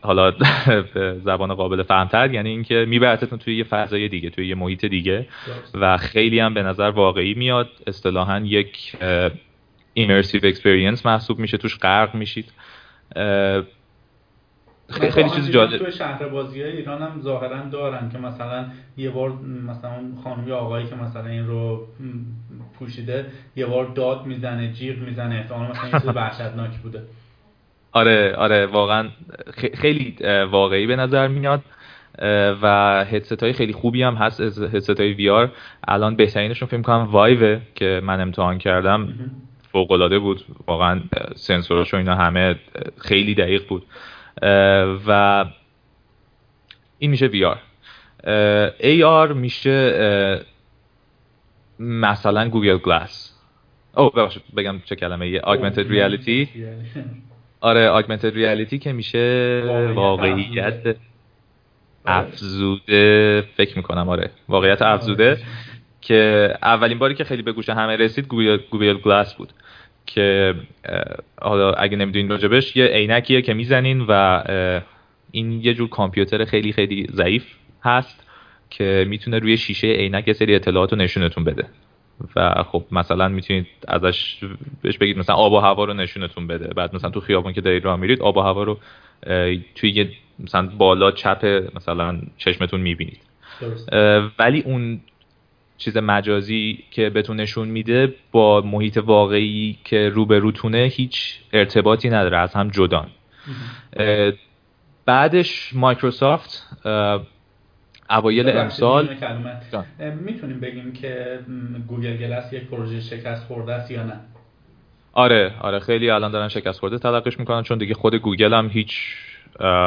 حالا 0.00 0.30
به 0.94 1.20
زبان 1.24 1.54
قابل 1.54 1.82
فهمتر 1.82 2.30
یعنی 2.30 2.48
اینکه 2.48 2.84
میبرتتون 2.88 3.38
توی 3.38 3.56
یه 3.56 3.64
فضای 3.64 4.08
دیگه 4.08 4.30
توی 4.30 4.48
یه 4.48 4.54
محیط 4.54 4.84
دیگه. 4.84 5.26
و 5.74 5.96
خیلی 5.96 6.38
هم 6.38 6.54
به 6.54 6.62
نظر 6.62 6.90
واقعی 6.90 7.34
میاد 7.34 7.68
اصطلاحا 7.86 8.40
یک 8.40 8.96
immersive 9.98 10.42
experience 10.42 11.06
محسوب 11.06 11.38
میشه 11.38 11.56
توش 11.56 11.78
غرق 11.78 12.14
میشید. 12.14 12.52
خیلی 14.90 15.10
خیلی 15.10 15.30
چیز 15.30 15.50
جالب 15.50 15.78
توی 15.78 15.92
شهر 15.92 16.28
بازی 16.28 16.62
های 16.62 16.76
ایران 16.76 17.02
هم 17.02 17.20
ظاهرا 17.20 17.62
دارن 17.62 18.10
که 18.10 18.18
مثلا 18.18 18.66
یه 18.96 19.10
بار 19.10 19.32
مثلا 19.68 20.02
خانم 20.24 20.48
یا 20.48 20.56
آقایی 20.56 20.86
که 20.86 20.94
مثلا 20.94 21.26
این 21.26 21.46
رو 21.46 21.88
پوشیده 22.78 23.26
یه 23.56 23.66
بار 23.66 23.84
داد 23.86 24.26
می‌زنه 24.26 24.72
جیغ 24.72 24.98
می‌زنه 24.98 25.34
احتمال 25.34 25.70
مثلا 25.70 25.82
این 25.82 26.00
چیز 26.00 26.10
وحشتناک 26.16 26.70
بوده. 26.70 27.02
آره 27.94 28.34
آره 28.34 28.66
واقعا 28.66 29.08
خیلی 29.74 30.16
واقعی 30.50 30.86
به 30.86 30.96
نظر 30.96 31.28
میاد. 31.28 31.62
و 32.62 33.04
هدست 33.04 33.42
های 33.42 33.52
خیلی 33.52 33.72
خوبی 33.72 34.02
هم 34.02 34.14
هست 34.14 34.40
هدست 34.40 35.00
های 35.00 35.12
وی 35.12 35.30
آر 35.30 35.50
الان 35.88 36.16
بهترینشون 36.16 36.68
فکر 36.68 36.82
کنم 36.82 37.08
وایو 37.10 37.58
که 37.74 38.00
من 38.04 38.20
امتحان 38.20 38.58
کردم. 38.58 39.08
فوق 39.72 39.90
العاده 39.90 40.18
بود. 40.18 40.44
واقعا 40.66 41.00
سنسوراش 41.34 41.94
و 41.94 41.96
اینا 41.96 42.14
همه 42.14 42.56
خیلی 42.98 43.34
دقیق 43.34 43.68
بود. 43.68 43.86
و 45.06 45.44
این 46.98 47.10
میشه 47.10 47.26
وی 47.26 47.44
آر 47.44 47.58
AR 48.80 49.32
میشه 49.32 50.44
مثلا 51.78 52.48
Google 52.48 52.78
Glass 52.78 53.30
او 53.96 54.10
ببخشید 54.10 54.42
بگم 54.56 54.80
چه 54.84 54.96
کلمه 54.96 55.28
یه 55.28 55.40
augmented 55.40 55.86
reality. 55.88 56.48
آره 57.64 58.02
augmented 58.02 58.34
reality 58.34 58.78
که 58.78 58.92
میشه 58.92 59.62
واقعیت 59.94 60.96
افزوده. 62.06 63.44
فکر 63.56 63.76
می‌کنم 63.76 64.08
آره. 64.08 64.30
واقعیت 64.48 64.82
افزوده 64.82 65.38
که 66.00 66.54
اولین 66.62 66.98
باری 66.98 67.14
که 67.14 67.24
خیلی 67.24 67.42
به 67.42 67.52
گوش 67.52 67.68
همه 67.68 67.96
رسید 67.96 68.26
گوگل, 68.26 68.58
Google 68.70 68.94
Glass 68.94 69.34
بود 69.34 69.52
که 70.06 70.54
حالا 71.40 71.72
اگه 71.72 71.96
نمی‌دونین 71.96 72.28
راجبش 72.28 72.76
یه 72.76 72.86
عینکیه 72.86 73.42
که 73.42 73.54
می‌زنین 73.54 74.04
و 74.08 74.42
این 75.30 75.52
یه 75.52 75.74
جور 75.74 75.88
کامپیوتر 75.88 76.44
خیلی 76.44 76.72
خیلی 76.72 77.06
ضعیف 77.12 77.46
هست 77.82 78.26
که 78.70 79.06
می‌تونه 79.08 79.38
روی 79.38 79.56
شیشه 79.56 79.86
عینک 79.86 80.28
یه 80.28 80.34
سری 80.34 80.54
اطلاعات 80.54 80.92
رو 80.92 80.98
نشونتون 80.98 81.44
بده. 81.44 81.64
و 82.36 82.62
خب 82.62 82.84
مثلا 82.92 83.28
می‌تونید 83.28 83.66
ازش 83.88 84.38
بهش 84.82 84.98
بگید 84.98 85.18
مثلا 85.18 85.34
آب 85.34 85.52
و 85.52 85.58
هوا 85.58 85.84
رو 85.84 85.94
نشونتون 85.94 86.46
بده. 86.46 86.74
بعد 86.74 86.94
مثلا 86.94 87.10
تو 87.10 87.20
خیابون 87.20 87.52
که 87.52 87.60
دارید 87.60 87.84
راه 87.84 87.96
میرید 87.96 88.22
آب 88.22 88.36
و 88.36 88.40
هوا 88.40 88.62
رو 88.62 88.78
توی 89.74 89.90
یه 89.90 90.10
مثلا 90.38 90.66
بالا 90.66 91.10
چپ 91.10 91.68
مثلا 91.74 92.20
چشمتون 92.38 92.80
می‌بینید. 92.80 93.20
ولی 94.38 94.60
اون 94.60 95.00
چیز 95.78 95.96
مجازی 95.96 96.84
که 96.90 97.10
بهتون 97.10 97.40
نشون 97.40 97.68
میده 97.68 98.14
با 98.32 98.60
محیط 98.60 98.98
واقعی 98.98 99.78
که 99.84 100.08
روبروتونه 100.08 100.78
هیچ 100.78 101.38
ارتباطی 101.52 102.10
نداره 102.10 102.38
از 102.38 102.54
هم 102.54 102.68
جدان. 102.68 103.06
بعدش 105.06 105.70
مایکروسافت 105.74 106.66
اوایل 108.14 108.56
امسال. 108.56 109.08
می‌تونیم 110.20 110.60
بگیم 110.60 110.92
که 110.92 111.38
Google 111.88 112.16
Glass 112.16 112.52
یک 112.52 112.64
پروژه 112.64 113.00
شکست 113.00 113.46
خورده 113.46 113.74
است 113.74 113.90
یا 113.90 114.02
نه؟ 114.02 114.20
آره 115.12 115.52
آره 115.60 115.78
خیلی 115.78 116.10
الان 116.10 116.30
دارن 116.30 116.48
شکست 116.48 116.80
خورده 116.80 116.98
تلقیش 116.98 117.38
می‌کنن 117.38 117.62
چون 117.62 117.78
دیگه 117.78 117.94
خود 117.94 118.14
گوگل 118.14 118.54
هم 118.54 118.68
هیچ 118.68 119.16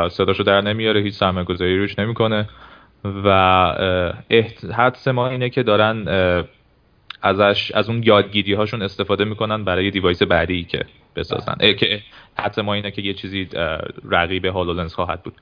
صداشو 0.10 0.44
در 0.44 0.62
نمیاره 0.62 1.02
هیچ 1.02 1.14
سرمایه 1.14 1.46
گذاری 1.46 1.78
روش 1.78 2.00
نمی‌کنه. 2.00 2.50
و 3.24 3.30
حدس 4.74 5.08
ما 5.08 5.28
اینه 5.28 5.50
که 5.50 5.64
دارن 5.64 6.06
ازش 7.22 7.72
از 7.72 7.90
اون 7.90 8.04
یادگیری 8.04 8.54
هاشون 8.54 8.82
استفاده 8.82 9.26
می‌کنن 9.26 9.64
برای 9.64 9.92
device 9.92 10.24
بعدی 10.24 10.64
که 10.64 10.86
بسازن. 11.16 11.56
بله. 11.60 11.74
که 11.74 12.00
حدس 12.38 12.60
ما 12.60 12.74
اینه 12.74 12.92
که 12.92 13.02
یه 13.02 13.14
چیزی 13.14 13.50
رقیب 14.10 14.46
HoloLens 14.46 14.94
خواهد 14.94 15.24
بود. 15.24 15.34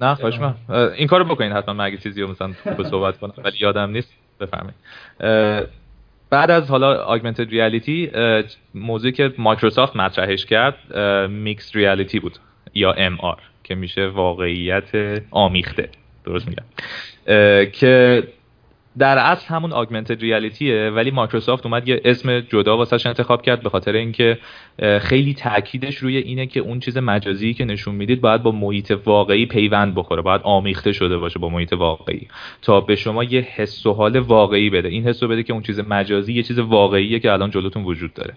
نه 0.00 0.14
خواهش 0.14 0.38
می‌کنم 0.38 0.54
این 0.96 1.06
کارو 1.06 1.24
بکنین 1.24 1.52
حتما 1.52 1.74
من 1.74 1.84
اگه 1.84 1.96
چیزی 1.96 2.22
رو 2.22 2.30
مثلا 2.30 2.52
به 2.76 2.84
صحبت 2.84 3.18
کنم 3.18 3.32
ولی 3.44 3.56
یادم 3.60 3.90
نیست 3.90 4.14
بفرمایید 4.40 4.76
بعد 6.30 6.50
از 6.50 6.70
حالا 6.70 7.18
augmented 7.18 7.48
reality 7.50 8.16
موضوعی 8.74 9.12
که 9.12 9.34
مایکروسافت 9.38 9.96
مطرحش 9.96 10.46
کرد 10.46 10.96
mixed 11.28 11.76
reality 11.76 12.20
بود 12.20 12.38
یا 12.74 12.92
MR 12.92 13.38
که 13.64 13.74
میشه 13.74 14.06
واقعیت 14.06 15.20
آمیخته. 15.30 15.88
درست 16.24 16.48
میگم. 16.48 16.64
که 17.70 18.22
در 18.98 19.18
اصل 19.18 19.46
همون 19.48 19.84
augmented 19.84 20.20
reality 20.20 20.81
ه 20.81 20.90
ولی 20.90 21.10
مایکروسافت 21.10 21.66
اومد 21.66 21.88
یه 21.88 22.00
اسم 22.04 22.40
جدا 22.40 22.76
واسش 22.76 23.06
انتخاب 23.06 23.42
کرد 23.42 23.62
به 23.62 23.70
خاطر 23.70 23.92
اینکه 23.92 24.38
خیلی 25.00 25.34
تاکیدش 25.34 25.96
روی 25.96 26.16
اینه 26.16 26.46
که 26.46 26.60
اون 26.60 26.80
چیز 26.80 26.98
مجازی 26.98 27.54
که 27.54 27.64
نشون 27.64 27.94
می‌دید 27.94 28.20
باید 28.20 28.42
با 28.42 28.52
محیط 28.52 28.94
واقعی 29.04 29.46
پیوند 29.46 29.94
بخوره 29.94 30.22
باید 30.22 30.40
آمیخته 30.44 30.92
شده 30.92 31.18
باشه 31.18 31.38
با 31.38 31.48
محیط 31.48 31.72
واقعی. 31.72 32.28
تا 32.62 32.80
به 32.80 32.96
شما 32.96 33.24
یه 33.24 33.40
حس 33.40 33.86
و 33.86 33.92
حال 33.92 34.18
واقعی 34.18 34.70
بده. 34.70 34.88
این 34.88 35.08
حس 35.08 35.22
بده 35.22 35.42
که 35.42 35.52
اون 35.52 35.62
چیز 35.62 35.80
مجازی 35.80 36.32
یه 36.32 36.42
چیز 36.42 36.58
واقعیه 36.58 37.18
که 37.18 37.32
الان 37.32 37.50
جلوتون 37.50 37.84
وجود 37.84 38.14
داره. 38.14 38.34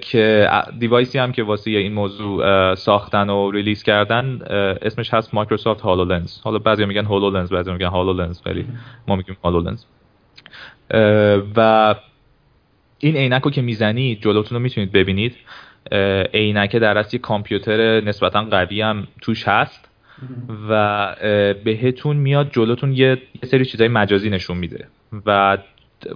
که 0.00 0.50
device 0.78 1.12
ی 1.12 1.18
هم 1.18 1.32
که 1.32 1.42
واسه 1.42 1.70
این 1.70 1.92
موضوع 1.92 2.74
ساختن 2.74 3.30
و 3.30 3.50
release 3.50 3.82
کردن 3.82 4.40
اسمش 4.82 5.14
هست 5.14 5.34
مایکروسافت 5.34 5.80
HoloLens 5.80 6.40
حالا 6.40 6.58
بعضی 6.58 6.84
میگن 6.84 7.04
HoloLens 7.04 7.52
بعضی 7.52 7.72
میگن 7.72 7.86
HoloLens 7.86 8.40
ولی 8.46 8.66
ما 9.08 9.16
میگیم 9.16 9.36
HoloLens 9.44 9.84
و 11.56 11.94
این 12.98 13.16
عینک 13.16 13.42
رو 13.42 13.50
که 13.50 13.62
می‌زنی 13.62 14.16
جلوتون 14.16 14.58
رو 14.58 14.62
می‌تونید 14.62 14.92
ببینید. 14.92 15.36
عینک 16.34 16.76
در 16.76 16.98
اصل 16.98 17.18
کامپیوتر 17.18 18.00
نسبتا 18.00 18.42
قوی 18.42 18.80
هم 18.80 19.06
توش 19.22 19.48
هست 19.48 19.88
و 20.68 21.14
بهتون 21.64 22.16
میاد 22.16 22.50
جلوتون 22.52 22.92
یه 22.92 23.22
سری 23.44 23.64
چیزای 23.64 23.88
مجازی 23.88 24.30
نشون 24.30 24.56
میده. 24.56 24.86
و 25.26 25.58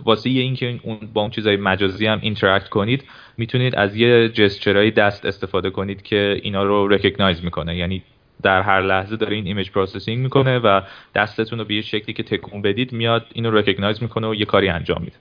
واسه 0.05 0.31
اینکه 0.31 0.81
اون 0.83 0.99
با 1.15 1.21
اون 1.21 1.31
چیزای 1.31 1.57
مجازی 1.57 2.07
هم 2.07 2.19
interact 2.23 2.69
کنید 2.69 3.05
می‌تونید 3.37 3.75
از 3.75 3.97
یه 3.97 4.29
gesture 4.29 4.77
های 4.77 4.91
دست 4.91 5.27
استفاده 5.27 5.71
کنید 5.71 6.03
که 6.03 6.41
اینا 6.43 6.63
رو 6.63 6.89
recognize 6.89 7.45
می‌کنه. 7.45 7.77
یعنی 7.77 8.03
در 8.43 8.63
هر 8.63 8.81
لحظه 8.81 9.17
داره 9.17 9.37
این 9.37 9.47
image 9.47 9.71
processing 9.71 10.23
می‌کنه 10.23 10.59
و 10.59 10.81
دستتون 11.15 11.59
رو 11.59 11.65
به 11.65 11.75
یه 11.75 11.83
شکلی 11.83 12.13
که 12.13 12.23
تکون 12.23 12.63
بدید 12.63 12.93
میاد 12.93 13.27
اینو 13.33 13.51
recognize 13.51 14.03
می‌کنه 14.03 14.29
و 14.29 14.35
یه 14.35 14.45
کاری 14.45 14.69
انجام 14.69 15.03
میده. 15.03 15.17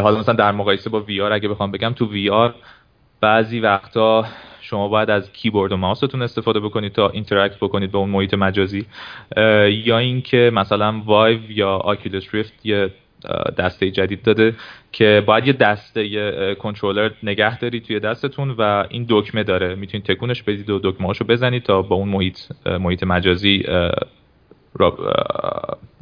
حالا 0.00 0.18
مثلا 0.18 0.34
در 0.34 0.52
مقایسه 0.52 0.90
با 0.90 1.00
VR 1.00 1.32
اگه 1.32 1.48
بخوام 1.48 1.70
بگم 1.70 1.92
تو 1.92 2.10
VR 2.10 2.54
بعضی 3.20 3.60
وقتا 3.60 4.26
شما 4.60 4.88
باید 4.88 5.10
از 5.10 5.32
کیبورد 5.32 5.72
و 5.72 5.76
ماوستون 5.76 6.22
استفاده 6.22 6.60
بکنید 6.60 6.92
تا 6.92 7.08
interact 7.08 7.56
بکنید 7.56 7.90
با 7.90 7.98
اون 7.98 8.10
محیط 8.10 8.34
مجازی. 8.34 8.86
یا 9.68 9.98
اینکه 9.98 10.50
مثلا 10.54 11.02
وایو 11.04 11.50
یا 11.50 11.70
Oculus 11.70 12.34
Rift 12.34 12.66
یه 12.66 12.90
دسته 13.58 13.90
جدید 13.90 14.22
داده 14.22 14.54
که 14.92 15.22
باید 15.26 15.46
یه 15.46 15.52
دسته 15.52 16.54
کنترلر 16.54 17.10
نگه 17.22 17.58
دارید 17.58 17.84
توی 17.84 18.00
دستتون 18.00 18.50
و 18.50 18.84
این 18.88 19.06
دکمه 19.08 19.42
داره. 19.42 19.74
می‌تونید 19.74 20.06
تکونش 20.06 20.42
بدید 20.42 20.70
و 20.70 20.80
دکمه 20.84 21.06
هاشو 21.06 21.24
بزنید 21.24 21.62
تا 21.62 21.82
با 21.82 21.96
اون 21.96 22.08
محیط 22.08 22.38
محیط 22.66 23.02
مجازی 23.02 23.64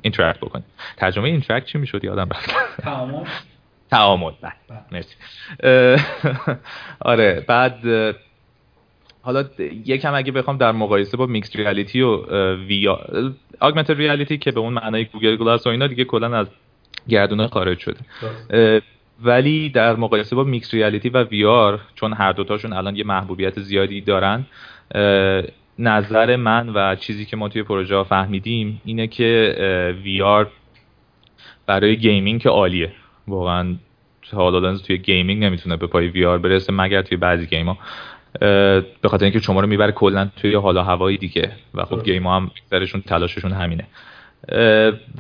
interact 0.03 0.41
بکنید. 0.41 0.65
ترجمه 0.97 1.29
interact 1.29 1.67
چی 1.67 1.79
می‌شد؟ 1.79 2.05
یادم 2.05 2.29
رفت. 2.31 2.51
تعامل. 3.91 4.33
بله. 4.43 4.53
بله. 4.69 4.79
مرسی. 4.93 5.15
آره. 7.13 7.45
بعد 7.49 7.79
حالا 9.23 9.45
یکم 9.87 10.15
اگه 10.15 10.33
بخوام 10.33 10.57
در 10.57 10.73
مقایسه 10.73 11.17
با 11.17 11.27
mixed 11.27 11.57
reality 11.57 12.01
و 12.01 12.25
و 12.55 12.89
augmented 13.61 13.97
reality 13.97 14.39
که 14.39 14.51
به 14.53 14.61
اون 14.61 14.73
معنای 14.73 15.05
Google 15.05 15.37
Glass 15.37 15.67
و 15.67 15.71
اینا 15.71 15.87
دیگه 15.87 16.05
کلا 16.05 16.39
از 16.39 16.47
گردونه 17.09 17.47
خارج 17.47 17.79
شده. 17.79 18.01
ولی 19.23 19.69
در 19.69 19.97
مقایسه 19.97 20.37
با 20.37 20.45
mixed 20.45 20.75
reality 20.75 21.09
و 21.09 21.23
VR 21.23 21.81
چون 21.95 22.13
هر 22.13 22.33
دوتاشون 22.33 22.73
الان 22.73 22.97
یه 22.97 23.05
محبوبیت 23.05 23.61
زیادی 23.61 24.01
دارن 24.01 24.47
نظر 25.79 26.37
من 26.37 26.69
و 26.69 26.95
چیزی 26.95 27.25
که 27.25 27.37
ما 27.37 27.49
توی 27.49 27.63
پروژه 27.63 28.03
فهمیدیم 28.03 28.81
اینه 28.85 29.07
که 29.07 29.57
VR 30.05 30.47
برای 31.67 31.97
gaming 31.97 32.41
که 32.41 32.49
عالیه. 32.49 32.93
واقعا 33.29 33.75
HoloLens 34.33 34.83
توی 34.83 34.99
gaming 34.99 35.45
نمی‌تونه 35.45 35.77
به 35.77 35.87
پای 35.87 36.09
VR 36.09 36.39
برسه 36.39 36.73
مگر 36.73 37.03
توی 37.03 37.17
بعضی 37.17 37.47
game 37.47 37.69
ها 37.69 37.79
به 39.03 39.09
خاطر 39.09 39.25
اینکه 39.25 39.41
شما 39.41 39.61
رو 39.61 39.67
می‌بره 39.67 39.93
کلا 39.93 40.31
توی 40.37 40.55
حال 40.55 40.74
و 40.74 40.83
هوایی 40.83 41.17
دیگه. 41.17 41.53
و 41.75 41.85
خب 41.85 42.05
game 42.05 42.27
ها 42.27 42.37
هم 42.37 42.51
تلاششون 43.07 43.53
همینه. 43.53 43.85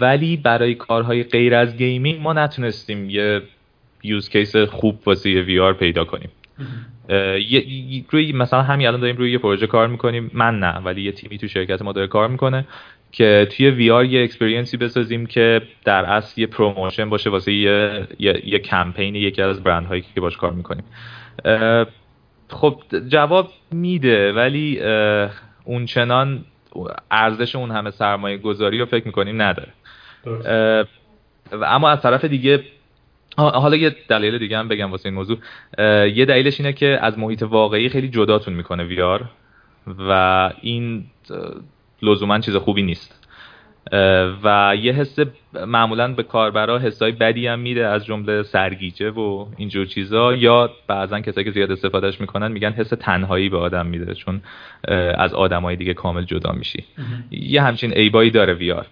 ولی 0.01 0.37
برای 0.37 0.75
کارهای 0.75 1.23
غیر 1.23 1.55
از 1.55 1.77
gaming 1.77 2.21
ما 2.21 2.33
نتونستیم 2.33 3.11
یه 3.11 3.43
use 4.03 4.29
case 4.29 4.57
خوب 4.57 4.99
واسه 5.07 5.31
یه 5.31 5.43
VR 5.43 5.73
پیدا 5.73 6.05
کنیم. 6.05 6.31
روی 8.11 8.33
مثلا 8.33 8.63
همین 8.63 8.87
الان 8.87 9.01
داریم 9.01 9.17
روی 9.17 9.33
یه 9.33 9.39
پروژه 9.39 9.67
کار 9.67 9.89
می‌کنیم. 9.89 10.31
من 10.35 10.59
نه 10.59 10.79
ولی 10.79 11.03
یه 11.03 11.13
تیمی 11.13 11.39
تو 11.39 11.49
شرکت 11.49 11.83
ما 11.83 11.93
داره 11.93 12.07
کار 12.07 12.29
می‌کنه 12.29 12.67
که 13.13 13.49
توی 13.51 13.71
VR 13.71 14.05
یه 14.05 14.23
experience 14.23 14.72
ی 14.72 14.77
بسازیم 14.77 15.27
که 15.27 15.63
در 15.85 16.05
اصل 16.05 16.41
یه 16.41 16.47
promotion 16.47 17.11
باشه 17.11 17.31
واسه 17.31 17.53
یه, 17.53 18.07
یه،, 18.19 18.43
یه 18.45 18.59
کمپین 18.59 19.15
یکی 19.15 19.43
از 19.43 19.63
برند 19.63 19.87
هایی 19.87 20.05
که 20.15 20.21
باش 20.21 20.37
کار 20.37 20.53
می‌کنیم. 20.53 20.85
خب 22.49 22.83
جواب 23.09 23.51
میده 23.73 24.33
ولی 24.33 24.81
اون 25.65 25.87
چنان 25.87 26.45
ارزش 27.11 27.57
اون 27.57 27.71
همه 27.71 27.91
سرمایه 27.91 28.39
گذاری 28.39 28.79
رو 28.79 28.87
فکر 28.87 29.07
می‌کنیم 29.07 29.43
نداره. 29.43 29.73
اما 31.53 31.91
از 31.91 32.03
طرف 32.03 32.25
دیگه 32.25 32.65
حالا 33.37 33.77
یه 33.77 33.97
دلیل 34.09 34.39
دیگه 34.39 34.59
هم 34.59 34.69
بگم 34.69 34.91
واسه 34.91 35.07
این 35.07 35.15
موضوع. 35.15 35.39
یه 36.09 36.25
دلیلش 36.25 36.61
اینه 36.61 36.73
که 36.73 36.99
از 37.03 37.19
محیط 37.19 37.43
واقعی 37.43 37.89
خیلی 37.89 38.09
جداتون 38.09 38.55
می‌کنه 38.55 38.85
ویار 38.85 39.25
و 40.09 40.51
این 40.61 41.05
لزوما 42.03 42.39
چیز 42.39 42.57
خوبی 42.57 42.83
نیست. 42.83 43.22
و 44.45 44.77
یه 44.83 44.93
حس 44.93 45.19
معمولا 45.67 46.15
به 46.15 46.23
کاربرا 46.23 46.79
حسای 46.79 47.13
بدی 47.13 47.47
هم 47.47 47.59
میده 47.59 47.87
از 47.87 48.05
جمله 48.05 48.43
سرگیجه 48.43 49.11
و 49.11 49.47
اینجور 49.57 49.87
چیزا. 49.87 50.35
یا 50.35 50.71
بعضا 50.87 51.21
کسایی 51.21 51.45
که 51.45 51.51
زیاد 51.51 51.73
استفادهش 51.73 52.21
می‌کنن 52.21 52.53
میگن 52.53 52.73
حس 52.73 52.89
تنهایی 52.89 53.49
به 53.49 53.59
آدم 53.59 53.87
میده 53.87 54.15
چون 54.15 54.41
از 55.15 55.35
آدمای 55.35 55.77
دیگه 55.77 55.95
کامل 55.95 56.25
جدا 56.25 56.53
میشی. 56.53 56.85
یه 57.31 57.63
همچین 57.63 57.93
ایبایی 57.97 58.31
داره 58.31 58.55
ویار 58.55 58.87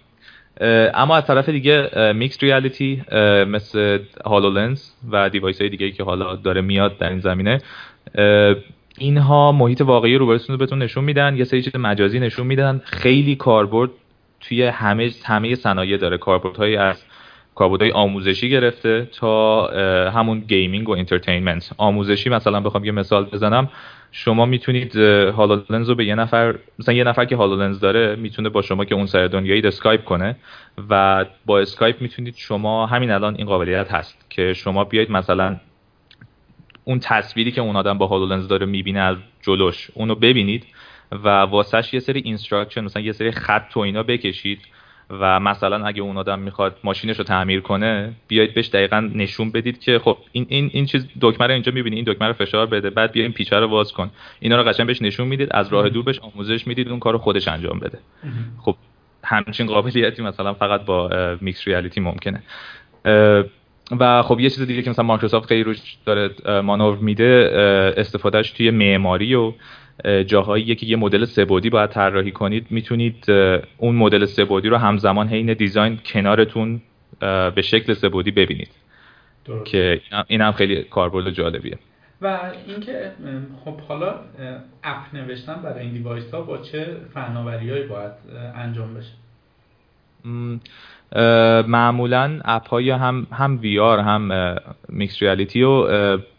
اما 0.94 1.16
از 1.16 1.26
طرف 1.26 1.48
دیگه 1.48 2.12
mixed 2.12 2.42
reality 2.42 3.02
مثل 3.48 3.98
HoloLens 4.24 4.90
و 5.10 5.30
device 5.30 5.60
های 5.60 5.70
دیگه 5.70 5.90
که 5.90 6.04
حالا 6.04 6.36
داره 6.36 6.60
میاد 6.60 6.98
در 6.98 7.08
این 7.08 7.20
زمینه 7.20 7.60
اینها 8.98 9.52
محیط 9.52 9.80
واقعی 9.80 10.16
رو 10.16 10.26
بهتون 10.26 10.82
نشون 10.82 11.04
میدن 11.04 11.36
یه 11.36 11.44
سری 11.44 11.62
چیز 11.62 11.76
مجازی 11.76 12.20
نشون 12.20 12.46
میدن 12.46 12.80
خیلی 12.84 13.36
کاربرد 13.36 13.90
توی 14.40 14.62
همه 14.62 15.10
همه 15.24 15.54
صنایع 15.54 15.96
داره. 15.96 16.18
کاربردهایی 16.18 16.76
از 16.76 17.04
کاربردهای 17.54 17.92
آموزشی 17.92 18.50
گرفته 18.50 19.08
تا 19.12 19.66
همون 20.10 20.40
gaming 20.40 20.88
و 20.88 20.92
entertainment. 20.92 21.70
آموزشی 21.76 22.30
مثلا 22.30 22.60
بخوام 22.60 22.84
یه 22.84 22.92
مثال 22.92 23.24
بزنم. 23.24 23.68
شما 24.12 24.46
می‌تونید 24.46 24.96
HoloLens 24.96 25.88
رو 25.88 25.94
به 25.94 26.04
یه 26.04 26.14
نفر 26.14 26.54
مثلا 26.78 26.94
یه 26.94 27.04
نفر 27.04 27.24
که 27.24 27.36
HoloLens 27.36 27.80
داره 27.80 28.16
می‌تونه 28.16 28.48
با 28.48 28.62
شما 28.62 28.84
که 28.84 28.94
اون 28.94 29.06
سر 29.06 29.26
دنیایی 29.26 29.62
اسکایپ 29.62 30.04
کنه 30.04 30.36
و 30.90 31.24
با 31.46 31.60
اسکایپ 31.60 32.00
می‌تونید 32.00 32.34
شما 32.36 32.86
همین 32.86 33.10
الان 33.10 33.34
این 33.34 33.46
قابلیت 33.46 33.92
هست 33.92 34.26
که 34.30 34.52
شما 34.52 34.84
بیاید 34.84 35.10
مثلا 35.10 35.56
اون 36.84 36.98
تصویری 36.98 37.52
که 37.52 37.60
اون 37.60 37.76
آدم 37.76 37.98
با 37.98 38.06
HoloLens 38.06 38.48
داره 38.48 38.66
می‌بینه 38.66 39.00
از 39.00 39.16
جلوش 39.42 39.90
اونو 39.94 40.14
ببینید. 40.14 40.66
و 41.12 41.28
واسش 41.28 41.94
یه 41.94 42.00
سری 42.00 42.20
instruction 42.24 42.84
مثلا 42.84 43.02
یه 43.02 43.12
سری 43.12 43.30
خط 43.30 43.72
و 43.76 43.80
اینا 43.80 44.02
بکشید 44.02 44.60
و 45.10 45.40
مثلا 45.40 45.86
اگه 45.86 46.02
اون 46.02 46.16
آدم 46.16 46.38
می‌خواد 46.38 46.76
ماشینش 46.84 47.18
رو 47.18 47.24
تعمیر 47.24 47.60
کنه 47.60 48.12
بیاید 48.28 48.54
بهش 48.54 48.68
دقیقا 48.68 49.10
نشون 49.14 49.50
بدید 49.50 49.80
که 49.80 49.98
خب 49.98 50.18
این 50.32 50.46
این 50.48 50.70
این 50.72 50.86
چیز 50.86 51.06
دکمه 51.20 51.46
رو 51.46 51.52
اینجا 51.52 51.72
می‌بینی 51.72 51.96
این 51.96 52.04
دکمه 52.04 52.28
رو 52.28 52.32
فشار 52.32 52.66
بده 52.66 52.90
بعد 52.90 53.12
بیا 53.12 53.22
این 53.22 53.32
پیچه 53.32 53.56
رو 53.56 53.68
باز 53.68 53.92
کن. 53.92 54.10
اینا 54.40 54.56
رو 54.56 54.68
قشنگ 54.68 54.86
بهش 54.86 55.02
نشون 55.02 55.28
می‌دید 55.28 55.48
از 55.50 55.68
راه 55.68 55.88
دور 55.88 56.04
بهش 56.04 56.18
آموزش 56.18 56.66
می‌دید 56.66 56.88
اون 56.88 56.98
کارو 56.98 57.18
خودش 57.18 57.48
انجام 57.48 57.78
بده. 57.78 57.98
خب 58.58 58.76
همچین 59.24 59.66
قابلیتی 59.66 60.22
مثلا 60.22 60.54
فقط 60.54 60.84
با 60.84 61.10
mixed 61.40 61.68
reality 61.68 62.00
ممکنه. 62.00 62.42
و 64.00 64.22
خب 64.22 64.40
یه 64.40 64.50
چیز 64.50 64.66
دیگه 64.66 64.82
که 64.82 64.90
مثلا 64.90 65.04
مایکروسافت 65.04 65.48
خیلی 65.48 65.62
روش 65.62 65.96
داره 66.06 66.30
مانور 66.60 66.96
میده 66.96 67.50
استفادهش 67.96 68.50
توی 68.50 68.70
معماری 68.70 69.34
و 69.34 69.52
جاهایی 70.26 70.74
که 70.74 70.86
یه 70.86 70.96
مدل 70.96 71.24
سه 71.24 71.40
بعدی 71.40 71.70
باید 71.70 71.90
طراحی 71.90 72.32
کنید. 72.32 72.66
می‌تونید 72.70 73.24
اون 73.76 73.94
مدل 73.94 74.24
سه 74.24 74.39
بعدی 74.39 74.68
رو 74.68 74.76
همزمان 74.76 75.28
حین 75.28 75.52
design 75.52 75.98
کنارتون 76.04 76.80
به 77.54 77.62
شکل 77.62 77.94
سه 77.94 78.06
بعدی 78.06 78.30
ببینید. 78.30 78.70
درست. 79.44 79.64
که 79.70 80.00
این 80.26 80.40
هم 80.40 80.52
خیلی 80.52 80.82
کاربرد 80.82 81.30
جالبیه. 81.30 81.78
و 82.22 82.38
اینکه 82.66 83.12
خب 83.64 83.80
حالا 83.80 84.14
app 84.82 85.14
نوشتن 85.14 85.54
برای 85.54 85.80
این 85.80 85.92
device 85.92 86.34
ها 86.34 86.42
با 86.42 86.58
چه 86.58 86.96
فناوریهایی 87.14 87.82
باید 87.82 88.12
انجام 88.54 88.94
بشه؟ 88.94 89.12
معمولا 91.68 92.40
app 92.44 92.68
های 92.68 92.90
هم 92.90 93.26
هم 93.32 93.58
VR 93.62 93.98
هم 93.98 94.56
mixed 94.88 95.22
reality 95.22 95.62
و 95.62 95.88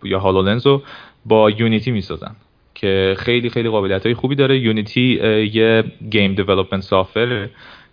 یا 0.03 0.20
HoloLens 0.19 0.67
رو 0.68 0.82
با 1.26 1.49
Unity 1.49 1.91
می‌سازن. 1.91 2.36
که 2.76 3.15
خیلی 3.17 3.49
خیلی 3.49 3.69
قابلیت 3.69 4.05
های 4.05 4.15
خوبی 4.15 4.36
داره. 4.36 4.57
Unity 4.57 5.19
یه 5.53 5.84
game 6.11 6.34
development 6.34 6.84
software 6.84 7.47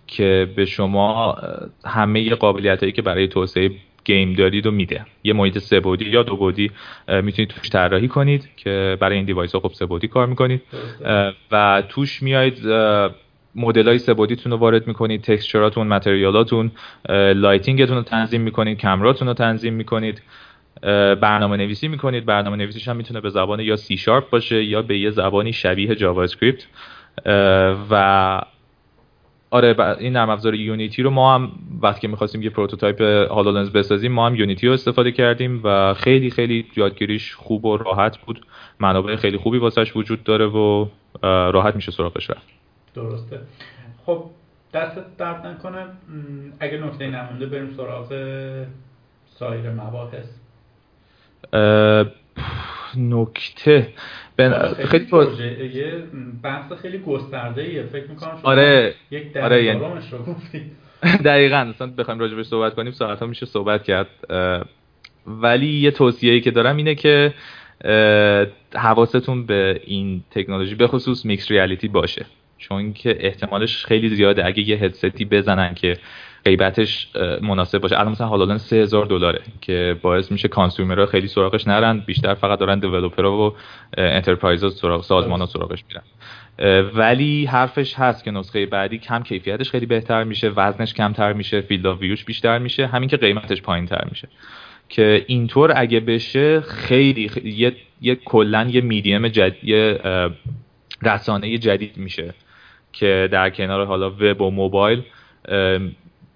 که 0.07 0.49
به 0.57 0.65
شما 0.65 1.37
همه 1.85 2.35
قابلیت 2.35 2.81
هایی 2.81 2.93
که 2.93 3.03
برای 3.03 3.29
توسعه 3.29 3.71
game 4.05 4.33
دارید 4.33 4.67
و 4.67 4.71
میده. 4.71 5.07
یه 5.25 5.33
محیط 5.33 5.59
سه 5.59 5.81
بعدی 5.81 6.05
یا 6.05 6.23
دو 6.23 6.37
بعدی 6.37 6.71
می‌تونید 7.23 7.49
توش 7.49 7.71
طراحی 7.71 8.09
کنید 8.09 8.49
که 8.57 8.97
برای 9.01 9.17
این 9.17 9.25
device 9.25 9.53
ها 9.53 9.61
خب 9.61 9.73
سه 9.73 9.87
بعدی 9.87 10.09
کار 10.09 10.27
می‌کنید. 10.27 10.63
و 11.51 11.83
توش 11.89 12.23
میاید 12.23 12.59
مدل 13.55 13.89
های 13.89 13.99
سه 13.99 14.11
بعدیتون 14.11 14.53
رو 14.53 14.59
وارد 14.59 14.87
می‌کنید 14.87 15.23
texture 15.23 15.67
اتون 15.67 15.87
material 15.87 16.48
اتون 16.48 16.71
lighting 17.35 17.80
تون 17.80 17.97
رو 17.97 18.03
تنظیم 18.03 18.41
می‌کنید 18.41 18.79
کمراتون 18.79 19.29
رو 19.29 19.35
تنظیم 19.35 19.75
می‌کنید. 19.75 20.23
برنامه 21.21 21.57
نویسی 21.57 21.89
می‌کنید. 21.89 22.25
برنامه 22.25 22.57
نویسیش 22.57 22.89
هم 22.89 22.97
می‌تونه 22.97 23.21
به 23.21 23.31
زبان 23.31 23.61
یا 23.61 23.77
C 23.77 23.97
Sharp 23.97 24.31
باشه 24.31 24.65
یا 24.65 24.83
به 24.83 24.99
یه 24.99 25.11
زبانی 25.11 25.53
شبیه 25.53 25.95
JavaScript 25.95 26.67
و 27.91 28.43
آره 29.51 29.99
این 29.99 30.13
نرم 30.13 30.31
افزار 30.31 30.55
Unity 30.55 31.03
رو 31.03 31.11
ما 31.11 31.35
هم 31.35 31.53
وقتی 31.83 32.01
که 32.01 32.09
می‌خواستیم 32.09 32.43
یه 32.43 32.51
prototype 32.51 33.01
هالولنز 33.31 33.71
بسازیم 33.71 34.13
ما 34.13 34.27
هم 34.27 34.35
یونیتی 34.35 34.67
رو 34.67 34.73
استفاده 34.73 35.13
کردیم 35.13 35.61
و 35.65 35.95
خیلی 35.95 36.31
خیلی 36.31 36.67
یادگیریش 36.77 37.35
خوب 37.35 37.65
و 37.65 37.77
راحت 37.77 38.19
بود. 38.19 38.47
منابع 38.81 39.17
خیلی 39.17 39.37
خوبی 39.37 39.59
واسش 39.59 39.97
وجود 39.97 40.25
داره 40.25 40.47
و 40.47 40.87
راحت 41.23 41.77
میشه 41.77 41.93
سراغش 41.93 42.31
رفت. 42.31 42.49
درسته. 42.95 43.41
خب 44.07 44.25
دستت 44.75 45.17
درد 45.19 45.47
نکنه. 45.47 45.87
اگه 46.61 46.79
نکته 46.79 47.07
نمونده 47.07 47.47
بریم 47.47 47.75
سراغ 47.77 48.13
سایر 49.27 49.71
مباحث 49.71 50.27
نکته. 52.97 53.89
بن... 54.37 54.75
خیلی 54.85 55.07
یه 55.75 56.03
بحث 56.43 56.73
خیلی 56.73 56.99
گسترده 56.99 57.63
ایه 57.63 57.83
فکر 57.83 58.07
می‌کنم 58.07 58.39
شما 58.43 58.51
آره. 58.51 58.95
یک 59.11 59.37
آره 59.37 59.65
یعنی... 59.65 59.81
رو 59.81 60.37
دقیقا. 61.25 61.57
اصلا 61.57 61.87
بخوایم 61.87 62.21
راجبش 62.21 62.47
صحبت 62.47 62.75
کنیم. 62.75 62.93
ساعت 62.93 63.21
ها 63.21 63.27
میشه 63.27 63.47
صحبت 63.47 63.85
کرد. 63.85 64.09
ولی 65.27 65.67
یه 65.67 65.91
توصیه‌ای 65.91 66.41
که 66.41 66.51
دارم 66.51 66.77
اینه 66.77 66.95
که 66.95 67.35
حواستون 68.75 69.47
به 69.47 69.81
این 69.85 70.23
تکنولوژی 70.31 70.75
به 70.75 70.87
خصوص 70.87 71.25
میکس 71.25 71.51
ریالیتی 71.51 71.89
باشه. 71.89 72.27
چون 72.59 72.93
که 72.93 73.17
احتمالش 73.21 73.87
خیلی 73.87 74.09
زیاده. 74.09 74.47
اگه 74.47 74.69
یه 74.69 74.77
هدستی 74.77 75.25
بزنن 75.25 75.75
که 75.75 75.97
قیمتش 76.45 77.09
مناسب 77.43 77.79
باشه. 77.79 77.99
الان 77.99 78.13
مثلا 78.13 78.27
هالولنز 78.27 78.63
3000 78.63 79.07
دلاره 79.07 79.41
که 79.61 79.97
باعث 80.03 80.33
میشه 80.33 80.49
کانسومرها 80.49 81.07
خیلی 81.07 81.29
سراغش 81.29 81.67
نرن. 81.67 81.99
بیشتر 82.07 82.35
فقط 82.35 82.59
دارن 82.59 82.79
دیولپرها 82.79 83.49
و 83.49 83.55
انترپرایزها 83.97 84.71
سراغ 84.71 85.03
سازمان‌ها 85.03 85.47
سراغش 85.47 85.85
میرن. 85.89 86.03
ولی 86.95 87.45
حرفش 87.45 87.95
هست 87.95 88.25
که 88.25 88.31
نسخه 88.31 88.67
بعدی 88.67 88.99
کم 88.99 89.23
کیفیتش 89.23 89.71
خیلی 89.71 89.87
بهتر 89.87 90.25
میشه 90.25 90.49
وزنش 90.49 90.95
کمتر 90.95 91.33
میشه 91.33 91.61
field 91.61 91.87
of 91.87 91.91
view 91.91 92.01
ش 92.01 92.25
بیشتر 92.25 92.59
میشه. 92.59 92.87
همین 92.87 93.09
که 93.09 93.17
قیمتش 93.17 93.63
پایینتر 93.63 94.05
میشه. 94.11 94.29
که 94.89 95.25
اینطور 95.27 95.73
اگه 95.77 96.01
بشه 96.01 96.61
خیلی, 96.61 97.29
خیلی 97.29 97.51
یه, 97.51 97.73
یه 98.01 98.15
کلا 98.15 98.69
یه 98.71 98.81
میدیم 98.81 99.29
جدید 99.29 99.75
رسانه 101.03 101.59
جدید 101.59 101.97
میشه 101.97 102.35
که 102.93 103.29
در 103.33 103.51
کنار 103.51 103.87
حالا 103.87 104.11
وب 104.11 104.41
و 104.41 104.51
موبایل 104.51 105.03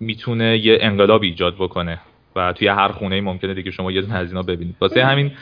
می‌تونه 0.02 0.58
یه 0.58 0.78
انقلاب 0.80 1.22
ایجاد 1.22 1.54
بکنه 1.54 1.98
و 2.36 2.52
توی 2.52 2.68
هر 2.68 2.88
خونه 2.88 3.20
ممکنه 3.20 3.54
دیگه 3.54 3.70
شما 3.70 3.92
یه 3.92 4.00
دونه 4.00 4.14
از 4.14 4.28
اینا 4.28 4.42
ببینید. 4.42 4.76
واسه 4.80 5.04
همین 5.04 5.32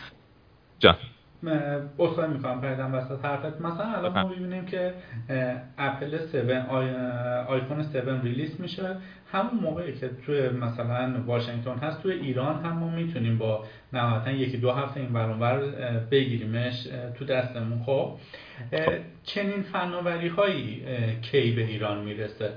جان. 0.79 0.97
اصلا 1.99 2.27
می‌کنم 2.27 2.61
پریدم 2.61 2.95
وسط 2.95 3.25
حرفت. 3.25 3.61
مثلا 3.61 3.87
الان 3.97 4.13
ما 4.13 4.29
می‌بینیم 4.29 4.67
که 4.67 4.95
اپل 5.79 6.15
7 6.15 6.35
آیفون 7.49 7.81
7 7.81 7.95
ریلیس 8.25 8.61
میشه. 8.61 8.97
همون 9.33 9.55
موقعی 9.63 9.93
که 9.93 10.11
توی 10.27 10.49
مثلا 10.49 11.15
واشنگتن 11.27 11.79
هست 11.79 12.03
توی 12.03 12.13
ایران 12.13 12.65
هم 12.65 12.79
ما 12.79 12.91
می‌تونیم 12.91 13.39
با 13.39 13.65
نهایتا 13.93 14.31
یکی 14.31 14.57
دو 14.57 14.73
هفته 14.73 15.01
این 15.01 15.13
برانور 15.13 15.61
بگیریمش 16.11 16.89
تو 17.19 17.25
دستمون. 17.25 17.83
خب 17.87 18.19
چنین 19.25 19.63
فناوری 19.63 20.29
هایی 20.29 20.83
کی 21.23 21.53
به 21.53 21.65
ایران 21.65 22.05
می‌رسه؟ 22.05 22.51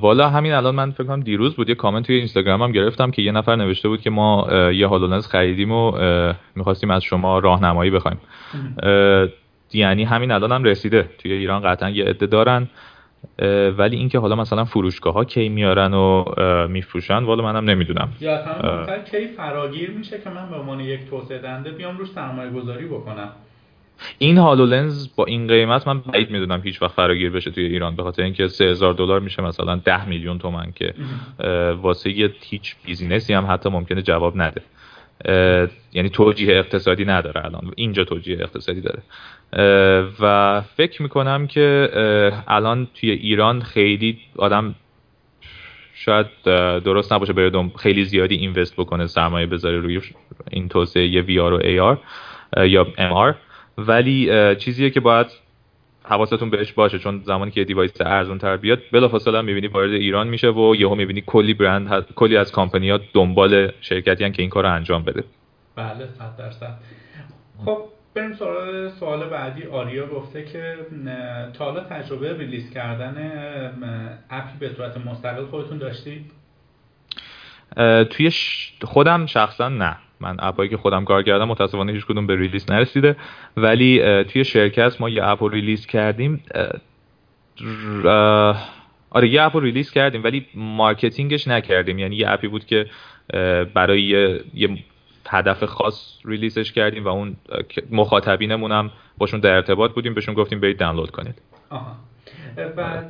والا 0.00 0.28
همین 0.28 0.52
الان 0.52 0.74
من 0.74 0.90
فکر 0.90 1.04
کنم 1.04 1.20
دیروز 1.20 1.56
بود 1.56 1.68
یه 1.68 1.74
کامنت 1.74 2.06
توی 2.06 2.16
اینستاگرام 2.16 2.62
هم 2.62 2.72
گرفتم 2.72 3.10
که 3.10 3.22
یه 3.22 3.32
نفر 3.32 3.56
نوشته 3.56 3.88
بود 3.88 4.00
که 4.00 4.10
ما 4.10 4.48
یه 4.72 4.86
هالولنز 4.86 5.26
خریدیم 5.26 5.72
و 5.72 5.98
می‌خواستیم 6.54 6.90
از 6.90 7.02
شما 7.02 7.38
راهنمایی 7.38 7.90
بخوایم. 7.90 8.20
یعنی 9.72 10.04
همین 10.04 10.30
الان 10.30 10.52
هم 10.52 10.64
رسیده. 10.64 11.08
توی 11.18 11.32
ایران 11.32 11.62
قطعا 11.62 11.90
یه 11.90 12.04
عده 12.04 12.26
دارن 12.26 12.68
ولی 13.78 13.96
اینکه 13.96 14.18
حالا 14.18 14.36
مثلا 14.36 14.64
فروشگاه 14.64 15.14
ها 15.14 15.24
کی 15.24 15.48
میارن 15.48 15.94
و 15.94 16.24
میفروشن 16.68 17.24
والا 17.24 17.44
منم 17.44 17.70
نمی‌دونم. 17.70 18.08
یا 18.20 18.38
کی 19.10 19.26
فراگیر 19.36 19.90
میشه 19.90 20.20
که 20.20 20.30
من 20.30 20.50
به 20.50 20.56
عنوان 20.56 20.80
یک 20.80 21.10
توسعه 21.10 21.38
دنده 21.38 21.70
بیام 21.70 21.98
روش 21.98 22.08
سرمایه 22.08 22.50
گذاری 22.50 22.86
بکنم؟ 22.86 23.28
این 24.18 24.38
هالولنز 24.38 25.08
با 25.16 25.24
این 25.24 25.46
قیمت 25.46 25.88
من 25.88 26.00
بعید 26.00 26.30
می‌دونم 26.30 26.60
هیچ 26.64 26.82
وقت 26.82 26.92
فراگیر 26.92 27.30
بشه 27.30 27.50
توی 27.50 27.64
ایران 27.64 27.96
به 27.96 28.02
خاطر 28.02 28.22
اینکه 28.22 28.48
3000 28.48 28.94
دلار 28.94 29.20
میشه 29.20 29.42
مثلا 29.42 29.76
10 29.76 30.08
میلیون 30.08 30.38
تومن 30.38 30.72
که 30.74 30.94
واسه 31.82 32.18
یه 32.18 32.34
هیچ 32.40 32.76
business 32.84 33.27
ی 33.27 33.32
هم 33.34 33.46
حتی 33.50 33.68
ممکنه 33.68 34.02
جواب 34.02 34.36
نده. 34.36 34.62
یعنی 35.92 36.08
توجیه 36.08 36.56
اقتصادی 36.56 37.04
نداره 37.04 37.44
الان. 37.44 37.72
اینجا 37.76 38.04
توجیه 38.04 38.40
اقتصادی 38.40 38.80
داره. 38.80 39.02
و 40.20 40.60
فکر 40.60 41.02
می‌کنم 41.02 41.46
که 41.46 41.90
الان 42.48 42.88
توی 42.94 43.10
ایران 43.10 43.62
خیلی 43.62 44.18
آدم 44.36 44.74
شاید 45.94 46.26
درست 46.84 47.12
نباشه 47.12 47.32
بره 47.32 47.70
خیلی 47.78 48.04
زیادی 48.04 48.34
invest 48.34 48.76
بکنه 48.76 49.06
سرمایه 49.06 49.46
بذاره 49.46 49.78
روی 49.78 50.00
این 50.50 50.68
توسعه 50.68 51.20
VR 51.20 51.52
و 51.52 51.60
AR 51.64 51.98
یا 52.56 52.86
MR 52.98 53.36
ولی 53.78 54.30
چیزیه 54.56 54.90
که 54.90 55.00
باید 55.00 55.26
حواستون 56.04 56.50
بهش 56.50 56.72
باشه 56.72 56.98
چون 56.98 57.22
زمانی 57.24 57.50
که 57.50 57.64
device 57.64 58.00
ارزون 58.00 58.38
تر 58.38 58.56
بیاد 58.56 58.82
بلافاصله 58.92 59.40
می‌بینی 59.40 59.66
وارد 59.66 59.90
ایران 59.90 60.28
میشه 60.28 60.50
و 60.50 60.74
یهو 60.74 60.94
می‌بینی 60.94 61.22
کلی 61.26 61.54
برند 61.54 62.06
کلی 62.14 62.36
از 62.36 62.52
کامپنی 62.52 62.90
ها 62.90 63.00
دنبال 63.14 63.72
شرکتی 63.80 64.30
که 64.30 64.42
این 64.42 64.50
کار 64.50 64.62
رو 64.62 64.72
انجام 64.72 65.02
بده. 65.02 65.24
بله 65.76 66.06
صد 66.18 66.36
درصد. 66.38 66.74
خب 67.64 67.78
بریم 68.14 68.34
سوال 68.34 68.88
سوال 68.88 69.28
بعدی. 69.28 69.62
آریا 69.62 70.06
گفته 70.06 70.44
که 70.44 70.76
تا 71.52 71.64
حالا 71.64 71.80
تجربه 71.80 72.38
release 72.38 72.70
کردن 72.70 73.32
app 74.30 74.51
ی 74.51 74.58
به 74.58 74.68
صورت 74.68 75.06
مستقل 75.06 75.44
خودتون 75.44 75.78
داشتید؟ 75.78 76.30
توی 78.10 78.32
خودم 78.82 79.26
شخصا 79.26 79.68
نه. 79.68 79.96
من 80.20 80.36
app 80.38 80.57
ایی 80.57 80.70
که 80.70 80.76
خودم 80.76 81.04
کار 81.04 81.22
کردم 81.22 81.48
متاسفانه 81.48 81.92
هیچ 81.92 82.06
کدوم 82.06 82.26
به 82.26 82.36
release 82.36 82.70
نرسیده. 82.70 83.16
ولی 83.56 84.24
توی 84.24 84.44
شرکت 84.44 85.00
ما 85.00 85.08
یه 85.08 85.24
app 85.24 85.42
رو 85.42 85.48
release 85.48 85.86
کردیم. 85.86 86.44
آره 89.10 89.28
یه 89.28 89.42
app 89.42 89.56
رو 89.56 89.62
release 89.62 89.90
کردیم 89.90 90.24
ولی 90.24 90.46
marketing 90.54 91.31
ش 91.31 91.48
نکردیم. 91.48 91.98
یعنی 91.98 92.16
یه 92.16 92.30
app 92.30 92.43
ی 92.43 92.48
بود 92.48 92.66
که 92.66 92.86
برای 93.74 94.02
یه 94.54 94.68
هدف 95.28 95.64
خاص 95.64 96.18
release 96.24 96.61
ش 96.61 96.72
کردیم 96.72 97.04
و 97.04 97.08
اون 97.08 97.36
مخاطبینمون 97.90 98.72
هم 98.72 98.90
باشون 99.18 99.40
در 99.40 99.54
ارتباط 99.54 99.92
بودیم 99.92 100.14
بهشون 100.14 100.34
گفتیم 100.34 100.60
برید 100.60 100.78
دانلود 100.78 101.10
کنید. 101.10 101.34
آها. 101.70 101.96
و 102.76 103.02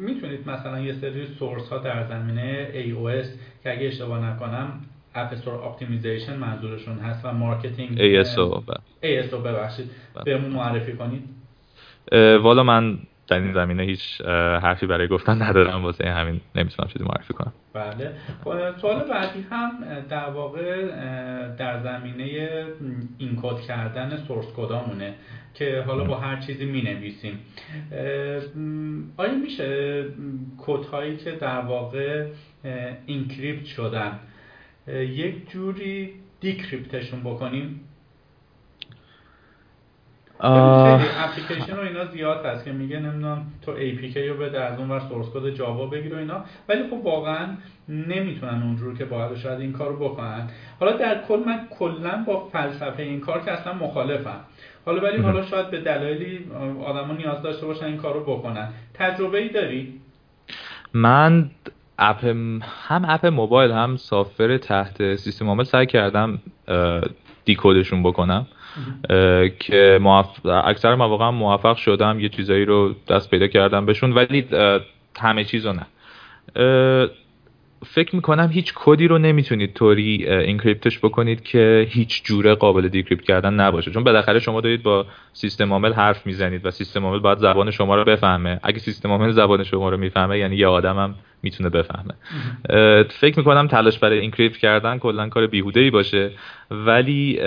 می‌تونید 0.00 0.50
مثلا 0.50 0.80
یه 0.80 0.92
سری 0.92 1.26
source 1.26 1.68
ها 1.68 1.78
در 1.78 2.04
زمینه 2.04 2.68
AOS 2.72 3.26
که 3.62 3.72
اگه 3.72 3.86
اشتباه 3.86 4.24
نکنم 4.24 4.80
app 5.14 5.32
store 5.32 5.54
optimization 5.54 6.36
منظورشون 6.36 6.98
هست 6.98 7.24
و 7.24 7.32
marketing 7.32 7.98
ASO 7.98 8.62
ASO 9.02 9.34
ببخشید. 9.34 9.90
بهمون 10.24 10.50
معرفی 10.50 10.92
کنید. 10.92 11.22
والا 12.42 12.62
من 12.62 12.98
در 13.28 13.38
این 13.38 13.52
زمینه 13.52 13.82
هیچ 13.82 14.20
حرفی 14.62 14.86
برای 14.86 15.08
گفتن 15.08 15.42
ندارم 15.42 15.84
واسه 15.84 16.10
همین 16.10 16.40
نمی‌تونم 16.54 16.88
چیزی 16.88 17.04
معرفی 17.04 17.34
کنم. 17.34 17.52
بله. 17.72 18.12
خب، 18.44 18.78
سوال 18.80 19.08
بعدی 19.08 19.46
هم 19.50 19.70
در 20.08 20.30
واقع 20.30 20.86
در 21.56 21.82
زمینه 21.82 22.66
encode 23.18 23.60
کردن 23.60 24.16
source 24.16 24.46
code 24.56 24.85
امونه 24.85 25.14
که 25.54 25.84
حالا 25.86 26.04
با 26.04 26.16
هر 26.16 26.40
چیزی 26.40 26.64
می 26.64 26.82
نویسیم 26.82 27.38
آیا 29.16 29.34
میشه 29.34 30.04
کد 30.58 30.84
هایی 30.84 31.16
که 31.16 31.30
در 31.30 31.60
واقع 31.60 32.26
encrypt 33.06 33.66
شدن 33.66 34.18
یک 34.88 35.50
جوری 35.50 36.10
decrypt 36.40 36.91
شون 36.91 37.20
بکنیم. 37.20 37.80
اپلیکیشن 40.40 41.76
رو 41.76 41.82
اینا 41.82 42.04
زیاد 42.04 42.46
هست 42.46 42.64
که 42.64 42.72
میگه 42.72 43.00
نمی‌دونم 43.00 43.46
تو 43.62 43.76
APK 43.76 44.16
رو 44.16 44.36
بده 44.36 44.60
از 44.60 44.78
اون 44.78 44.90
ور 44.90 45.00
source 45.00 45.26
code 45.34 45.50
جاوا 45.50 45.86
بگیر 45.86 46.14
و 46.14 46.18
اینا. 46.18 46.44
ولی 46.68 46.82
خب 46.90 46.92
واقعا 46.92 47.46
نمی‌تونن 47.88 48.62
اونجور 48.62 48.98
که 48.98 49.04
باید 49.04 49.36
شاید 49.36 49.60
این 49.60 49.72
کار 49.72 49.88
رو 49.88 50.08
بکنن. 50.08 50.50
حالا 50.80 50.96
در 50.96 51.22
کل 51.28 51.42
من 51.46 51.66
کلا 51.70 52.24
با 52.26 52.48
فلسفه 52.52 53.02
این 53.02 53.20
کار 53.20 53.40
که 53.44 53.50
اصلا 53.50 53.72
مخالفم. 53.72 54.40
حالا 54.86 55.02
ولی 55.02 55.22
حالا 55.22 55.46
شاید 55.46 55.70
به 55.70 55.80
دلایلی 55.80 56.50
آدما 56.84 57.14
نیاز 57.14 57.42
داشته 57.42 57.66
باشن 57.66 57.84
این 57.84 57.96
کار 57.96 58.14
رو 58.14 58.20
بکنن. 58.20 58.68
تجربه 58.94 59.38
ای 59.38 59.48
داری؟ 59.48 60.00
من 60.94 61.50
اپ 61.98 62.24
هم 62.24 63.04
اپ 63.08 63.26
موبایل 63.26 63.70
هم 63.70 63.96
سافر 63.96 64.56
تحت 64.56 65.16
سیستم 65.16 65.48
عامل 65.48 65.64
سعی 65.64 65.86
کردم 65.86 66.38
دیکودشون 67.44 68.02
بکنم. 68.02 68.46
که 69.58 70.00
اکثر 70.44 70.94
مواقع 70.94 71.30
موفق 71.30 71.76
شدم 71.76 72.20
یه 72.20 72.28
چیزایی 72.28 72.64
رو 72.64 72.94
دست 73.08 73.30
پیدا 73.30 73.46
کردم 73.46 73.86
بهشون 73.86 74.12
ولی 74.12 74.46
همه 75.18 75.44
چیزو 75.44 75.72
نه. 75.72 75.86
فکر 77.86 78.16
می‌کنم 78.16 78.50
هیچ 78.52 78.72
کدی 78.76 79.08
رو 79.08 79.18
نمی‌تونید 79.18 79.74
طوری 79.74 80.26
اینکریپتش 80.28 80.98
بکنید 80.98 81.42
که 81.42 81.86
هیچ 81.90 82.24
جوره 82.24 82.54
قابل 82.54 82.88
دیکریپت 82.88 83.24
کردن 83.24 83.54
نباشه. 83.54 83.90
چون 83.90 84.04
بالاخره 84.04 84.38
شما 84.38 84.60
دارید 84.60 84.82
با 84.82 85.06
سیستم 85.32 85.72
عامل 85.72 85.92
حرف 85.92 86.26
می‌زنید 86.26 86.66
و 86.66 86.70
سیستم 86.70 87.04
عامل 87.04 87.18
باید 87.18 87.38
زبان 87.38 87.70
شما 87.70 87.96
رو 87.96 88.04
بفهمه. 88.04 88.60
اگه 88.62 88.78
سیستم 88.78 89.10
عامل 89.10 89.30
زبان 89.30 89.64
شما 89.64 89.88
رو 89.88 89.96
می‌فهمه 89.96 90.38
یعنی 90.38 90.56
یه 90.56 90.66
آدمم 90.66 91.14
می‌تونه 91.42 91.68
بفهمه. 91.68 92.14
فکر 93.10 93.38
می‌کنم 93.38 93.66
تلاش 93.66 93.98
برای 93.98 94.18
اینکریپت 94.18 94.56
کردن 94.56 94.98
کلا 94.98 95.28
کار 95.28 95.46
بیهوده 95.46 95.80
ای 95.80 95.90
باشه. 95.90 96.30
ولی 96.70 97.40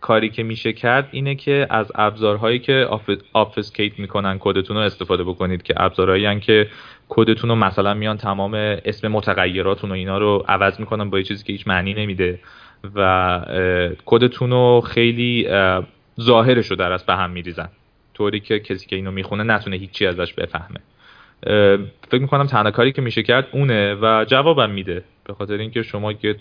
کاری 0.00 0.28
که 0.28 0.42
میشه 0.42 0.72
کرد 0.72 1.08
اینه 1.10 1.34
که 1.34 1.66
از 1.70 1.92
ابزارهایی 1.94 2.58
که 2.58 2.88
آفسکیت 3.32 3.98
می‌کنن 3.98 4.38
کدتون 4.40 4.76
رو 4.76 4.82
استفاده 4.82 5.24
بکنید 5.24 5.62
که 5.62 5.74
ابزارهایی 5.76 6.40
که 6.40 6.68
کدتون 7.08 7.50
رو 7.50 7.56
مثلا 7.56 7.94
میان 7.94 8.16
تمام 8.16 8.54
اسم 8.54 9.08
متغیراتون 9.08 9.90
و 9.90 9.94
اینا 9.94 10.18
رو 10.18 10.44
عوض 10.48 10.80
می‌کنن 10.80 11.10
با 11.10 11.18
یه 11.18 11.24
چیزی 11.24 11.44
که 11.44 11.52
هیچ 11.52 11.68
معنی 11.68 11.94
نمیده 11.94 12.40
و 12.94 13.40
کدتون 14.06 14.50
رو 14.50 14.80
خیلی 14.80 15.48
ظاهرش 16.20 16.66
رو 16.66 16.76
در 16.76 16.92
از 16.92 17.06
به 17.06 17.16
هم 17.16 17.30
میریزن. 17.30 17.68
طوری 18.14 18.40
که 18.40 18.60
کسی 18.60 18.86
که 18.86 18.96
اینو 18.96 19.10
می‌خونه 19.10 19.42
نتونه 19.42 19.76
هیچی 19.76 20.06
ازش 20.06 20.32
بفهمه. 20.32 20.80
فکر 22.10 22.20
می‌کنم 22.20 22.46
تنها 22.46 22.70
کاری 22.70 22.92
که 22.92 23.02
میشه 23.02 23.22
کرد 23.22 23.48
اونه 23.52 23.94
و 23.94 24.24
جوابم 24.28 24.70
میده. 24.70 25.04
به 25.24 25.34
خاطر 25.34 25.54
اینکه 25.54 25.82
شما 25.82 26.12
یه 26.12 26.36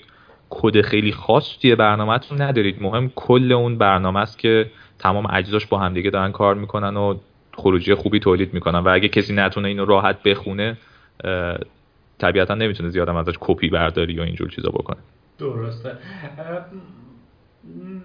کد 0.49 0.81
خیلی 0.81 1.11
خاص 1.11 1.57
توی 1.61 1.75
برنامهتون 1.75 2.41
ندارید. 2.41 2.83
مهم 2.83 3.11
کل 3.15 3.51
اون 3.51 3.77
برنامه 3.77 4.19
است 4.19 4.39
که 4.39 4.71
تمام 4.99 5.27
اجزاش 5.33 5.65
با 5.65 5.77
همدیگه 5.79 6.09
دارن 6.09 6.31
کار 6.31 6.55
می‌کنن 6.55 6.97
و 6.97 7.17
خروجی 7.53 7.93
خوبی 7.93 8.19
تولید 8.19 8.53
می‌کنن. 8.53 8.79
و 8.79 8.89
اگه 8.89 9.07
کسی 9.07 9.33
نتونه 9.33 9.67
اینو 9.67 9.85
راحت 9.85 10.23
بخونه 10.23 10.77
طبیعتا 12.19 12.55
نمی‌تونه 12.55 12.89
زیادم 12.89 13.15
ازش 13.15 13.35
کپی 13.39 13.69
برداری 13.69 14.19
و 14.19 14.21
اینجور 14.21 14.49
چیزا 14.49 14.69
بکنه. 14.69 14.97
درسته. 15.39 15.97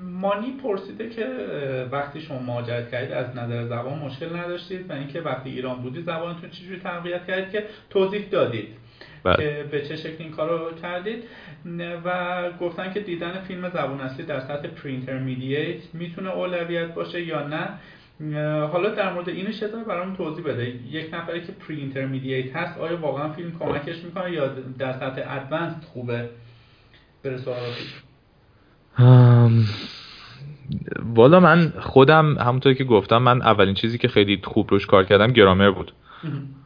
مانی 0.03 0.53
پرسیده 0.63 1.09
که 1.09 1.27
وقتی 1.93 2.21
شما 2.21 2.39
مهاجرت 2.39 2.91
کردید 2.91 3.13
از 3.13 3.37
نظر 3.37 3.65
زبان 3.65 3.99
مشکل 3.99 4.37
نداشتید؟ 4.37 4.91
و 4.91 4.93
اینکه 4.93 5.21
وقتی 5.21 5.51
ایران 5.51 5.83
بودی 5.83 6.03
زبانتون 6.03 6.51
چجوری 6.51 6.81
تقویت 6.81 7.27
کردید 7.27 7.51
که 7.51 7.65
توضیح 7.91 8.29
دادید؟ 8.31 8.69
بله. 9.25 9.37
که 9.37 9.69
به 9.71 9.87
چه 9.89 9.97
شکل 9.97 10.17
این 10.19 10.31
کار 10.31 10.49
رو 10.49 10.77
کردید. 10.83 11.25
و 12.05 12.51
گفتن 12.61 12.93
که 12.93 13.01
دیدن 13.01 13.41
فیلم 13.49 13.69
زبان 13.69 14.01
اصلی 14.01 14.27
در 14.27 14.41
سطح 14.41 14.69
پرینترمیدییت 14.69 15.95
می‌تونه 15.95 16.31
اولویت 16.31 16.95
باشه 16.95 17.23
یا 17.23 17.49
نه. 17.49 17.69
حالا 18.67 18.89
در 18.89 19.13
مورد 19.13 19.29
اینش 19.29 19.63
یه 19.63 19.69
برام 19.69 20.17
توضیح 20.17 20.45
بده. 20.45 20.69
یک 20.91 21.15
نفری 21.15 21.41
که 21.41 21.53
pre-intermediate 21.53 22.57
هست 22.57 22.79
آیا 22.79 22.97
واقعا 22.97 23.33
فیلم 23.33 23.59
کمکش 23.59 24.05
می‌کنه 24.05 24.33
یا 24.33 24.47
در 24.79 24.93
سطح 24.93 25.23
advanced 25.29 25.75
خوبه؟ 25.93 26.29
بره 27.25 27.39
والا 31.15 31.41
من 31.41 31.73
خودم 31.81 32.39
همونطور 32.39 32.75
که 32.75 32.85
گفتم 32.85 33.19
من 33.19 33.43
اولین 33.43 33.75
چیزی 33.75 33.99
که 33.99 34.09
خیلی 34.09 34.41
خوب 34.45 34.71
روش 34.71 34.87
کار 34.87 35.05
کردم 35.05 35.33
گرامر 35.33 35.71
بود. 35.71 35.93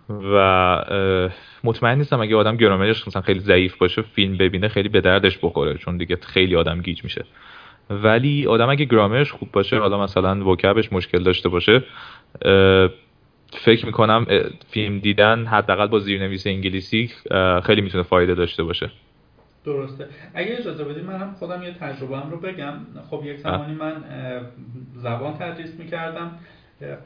و 0.09 0.85
مطمئن 1.65 1.99
نیستم 1.99 2.21
اگه 2.21 2.37
آدم 2.37 2.57
گرامرش 2.57 3.09
مثلا 3.09 3.23
خیلی 3.23 3.41
ضعیف 3.41 3.77
باشه 3.77 4.03
فیلم 4.03 4.37
ببینه 4.37 4.69
خیلی 4.69 4.89
به 4.89 5.01
دردش 5.01 5.39
بخوره 5.43 5.75
چون 5.75 5.97
دیگه 5.97 6.17
خیلی 6.17 6.57
آدم 6.57 6.81
گیج 6.81 7.05
میشه. 7.05 7.25
ولی 7.91 8.47
آدم 8.47 8.71
اگه 8.71 8.85
گرامرش 8.85 9.33
خوب 9.33 9.53
باشه 9.53 9.79
حالا 9.79 10.03
مثلا 10.03 10.51
وکبش 10.51 10.93
مشکل 10.93 11.23
داشته 11.23 11.49
باشه 11.49 11.83
فکر 13.53 13.87
می‌کنم 13.87 14.27
فیلم 14.71 14.99
دیدن 14.99 15.47
حداقل 15.47 15.87
با 15.87 15.99
زیرنویس 15.99 16.47
انگلیسی 16.47 17.11
خیلی 17.65 17.81
می‌تونه 17.81 18.03
فایده 18.03 18.35
داشته 18.35 18.63
باشه. 18.63 18.91
درسته. 19.65 20.07
اگه 20.35 20.57
اجازه 20.59 20.85
بدید 20.85 21.05
من 21.05 21.17
هم 21.17 21.35
خودم 21.39 21.63
یه 21.63 21.75
تجربه 21.81 22.17
رو 22.31 22.41
بگم. 22.41 22.75
خب 23.11 23.23
یک 23.25 23.37
زمانی 23.37 23.75
من 23.75 24.05
زبان 24.97 25.35
تدریس 25.35 25.75
می‌کردم. 25.79 26.31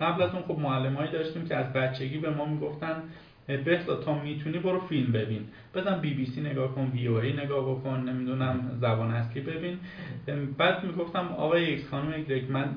قبل 0.01 0.23
از 0.23 0.31
اون 0.35 0.43
خب 0.43 0.59
معلمایی 0.59 1.11
داشتیم 1.13 1.49
که 1.49 1.57
از 1.57 1.73
بچگی 1.73 2.19
به 2.19 2.31
ما 2.31 2.45
می‌گفتن 2.45 3.03
بهتا 3.47 3.97
تا 3.97 4.15
می‌تونی 4.15 4.59
برو 4.59 4.81
فیلم 4.81 5.13
ببین. 5.13 5.41
بزن 5.75 6.01
بی 6.01 6.15
بی 6.15 6.27
سی 6.27 6.41
نگاه 6.41 6.75
کن 6.75 6.91
VOA 6.95 7.33
نگاه 7.33 7.71
بکن 7.71 8.05
نمی‌دونم 8.09 8.71
زبان 8.81 9.11
اصلی 9.11 9.43
ببین. 9.43 9.79
بعد 10.59 10.85
می‌گفتم 10.85 11.29
آقای 11.37 11.65
ایکس 11.65 11.89
خانم 11.91 12.13
ایگرگ 12.13 12.51
من 12.51 12.69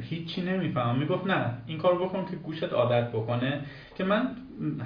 هیچی 0.00 0.42
نمی‌فهمم. 0.42 0.98
می‌گفت 0.98 1.26
نه 1.26 1.54
این 1.66 1.78
کار 1.78 1.94
بکن 1.94 2.24
که 2.30 2.36
گوشت 2.36 2.72
عادت 2.72 3.08
بکنه. 3.08 3.60
که 3.98 4.04
من 4.04 4.28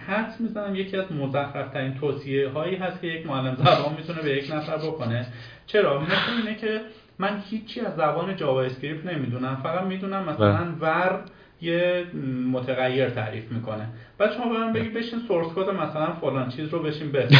حدس 0.06 0.40
می‌زنم 0.40 0.74
یکی 0.74 0.96
از 0.96 1.12
مزخرف 1.12 1.70
ترین 1.72 1.94
توصیه 1.94 2.48
هایی 2.48 2.76
هست 2.76 3.00
که 3.00 3.06
یک 3.06 3.26
معلم 3.26 3.54
زبان 3.54 3.94
می‌تونه 3.96 4.22
به 4.22 4.30
یک 4.36 4.52
نفر 4.54 4.76
بکنه. 4.76 5.26
چرا؟ 5.66 6.00
مثل 6.00 6.32
اینه 6.38 6.54
که 6.54 6.80
من 7.18 7.42
هیچی 7.50 7.80
از 7.80 7.96
زبان 7.96 8.36
JavaScript 8.36 9.06
نمی‌دونم. 9.06 9.60
فقط 9.62 9.84
می‌دونم 9.84 10.22
مثلا 10.22 10.64
بله. 10.64 10.78
var 10.80 11.20
یه 11.60 12.04
متغیر 12.52 13.10
تعریف 13.10 13.52
می‌کنه. 13.52 13.86
بعد 14.18 14.32
شما 14.32 14.52
به 14.52 14.58
من 14.58 14.72
بگی 14.72 14.88
بشین 14.88 15.18
source 15.28 15.46
code 15.54 15.70
مثلا 15.70 16.12
فلان 16.12 16.48
چیز 16.48 16.68
رو 16.68 16.82
بشین 16.82 17.12
بزن 17.12 17.38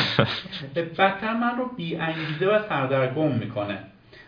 بدتر 0.75 1.35
من 1.35 1.59
رو 1.59 1.71
بی 1.77 1.97
انگیزه 1.97 2.47
و 2.47 2.69
سردرگم 2.69 3.33
می‌کنه. 3.33 3.79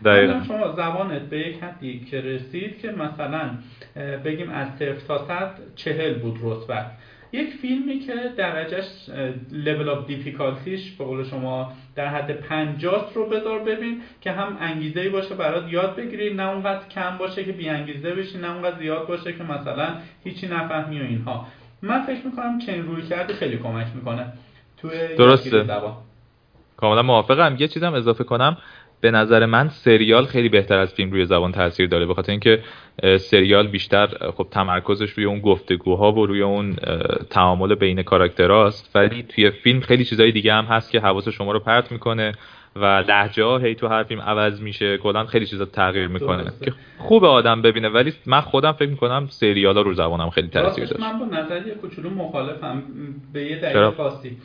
دقیقا. 0.05 0.43
شما 0.47 0.71
زبانت 0.71 1.21
به 1.21 1.39
یک 1.39 1.63
حدی 1.63 1.99
که 2.11 2.21
رسید 2.21 2.79
که 2.79 2.91
مثلا 2.91 3.49
بگیم 4.25 4.49
از 4.49 4.67
صفر 4.79 5.07
تا 5.07 5.27
صد 5.27 5.51
چهل 5.75 6.13
بود 6.13 6.39
رتبت. 6.43 6.91
یک 7.31 7.49
فیلمی 7.49 7.99
که 7.99 8.13
درجه‌ش 8.37 8.85
level 9.51 9.89
of 9.89 10.07
difficulty 10.07 10.77
ش 10.77 10.91
به 10.91 11.03
قول 11.03 11.23
شما 11.23 11.73
در 11.95 12.07
حد 12.07 12.31
50 12.31 13.11
رو 13.15 13.29
بذار 13.29 13.59
ببین 13.59 14.01
که 14.21 14.31
هم 14.31 14.57
انگیزه 14.59 15.01
ای 15.01 15.09
باشه 15.09 15.35
برات 15.35 15.63
یاد 15.69 15.95
بگیری 15.95 16.33
نه 16.33 16.49
اونقدر 16.49 16.87
کم 16.91 17.17
باشه 17.17 17.43
که 17.43 17.51
بی 17.51 17.69
انگیزه 17.69 18.15
بشی 18.15 18.37
نه 18.37 18.51
اونقدر 18.53 18.79
زیاد 18.79 19.07
باشه 19.07 19.33
که 19.33 19.43
مثلا 19.43 19.87
هیچی 20.23 20.47
نفهمی 20.47 20.99
و 20.99 21.03
اینها. 21.03 21.47
من 21.81 22.03
فکر 22.03 22.25
می‌کنم 22.25 22.59
چنین 22.59 22.85
روی 22.85 23.01
کرده 23.01 23.33
خیلی 23.33 23.57
کمک 23.57 23.87
می‌کنه 23.95 24.25
توی 24.77 25.15
درسته. 25.17 25.65
کاملا 26.77 27.01
موافقم. 27.01 27.55
یه 27.59 27.67
چیزم 27.67 27.93
اضافه 27.93 28.23
کنم. 28.23 28.57
به 29.01 29.11
نظر 29.11 29.45
من 29.45 29.69
سریال 29.69 30.25
خیلی 30.25 30.49
بهتر 30.49 30.77
از 30.77 30.93
فیلم 30.93 31.11
روی 31.11 31.25
زبان 31.25 31.51
تاثیر 31.51 31.87
داره 31.87 32.05
بخاطر 32.05 32.31
اینکه 32.31 32.63
سریال 33.19 33.67
بیشتر 33.67 34.07
خب 34.31 34.47
تمرکزش 34.51 35.09
روی 35.11 35.25
اون 35.25 35.39
گفتگوها 35.39 36.11
و 36.11 36.25
روی 36.25 36.41
اون 36.41 36.75
تعامل 37.29 37.75
بین 37.75 38.03
کاراکتراست. 38.03 38.95
ولی 38.95 39.23
توی 39.23 39.51
فیلم 39.51 39.79
خیلی 39.79 40.05
چیزای 40.05 40.31
دیگه 40.31 40.53
هم 40.53 40.65
هست 40.65 40.91
که 40.91 40.99
حواس 40.99 41.29
شما 41.29 41.51
رو 41.51 41.59
پرت 41.59 41.91
می‌کنه 41.91 42.31
و 42.75 42.85
لحجه 42.85 43.43
ها 43.43 43.57
هی 43.57 43.75
تو 43.75 43.87
هر 43.87 44.03
فیلم 44.03 44.21
عوض 44.21 44.61
میشه. 44.61 44.97
کلا 44.97 45.25
خیلی 45.25 45.45
چیزا 45.45 45.65
تغییر 45.65 46.07
می‌کنه 46.07 46.43
که 46.65 46.73
خوب 46.97 47.25
آدم 47.25 47.61
ببینه. 47.61 47.89
ولی 47.89 48.13
من 48.25 48.41
خودم 48.41 48.71
فکر 48.71 48.89
می‌کنم 48.89 49.27
سریال 49.29 49.75
ها 49.75 49.81
رو 49.81 49.93
زبانم 49.93 50.29
خیلی 50.29 50.47
تاثیر 50.47 50.85
داشت 50.85 50.99
من 50.99 51.19
با 51.19 51.25
نظریه 51.25 51.73
کوچولو 51.73 52.09
مخالفم. 52.09 52.83
به 53.33 53.43
یه 53.43 53.59
دلیل 53.59 53.89
خاصی. 53.89 54.37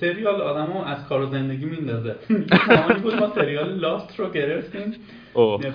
سریال 0.00 0.40
آدمو 0.40 0.84
از 0.84 1.08
کار 1.08 1.22
و 1.22 1.26
زندگی 1.26 1.64
میندازه. 1.64 2.14
زمانی 2.76 3.00
بود 3.00 3.14
ما 3.14 3.32
سریال 3.34 3.74
لاست 3.74 4.20
رو 4.20 4.30
گرفتیم. 4.30 4.94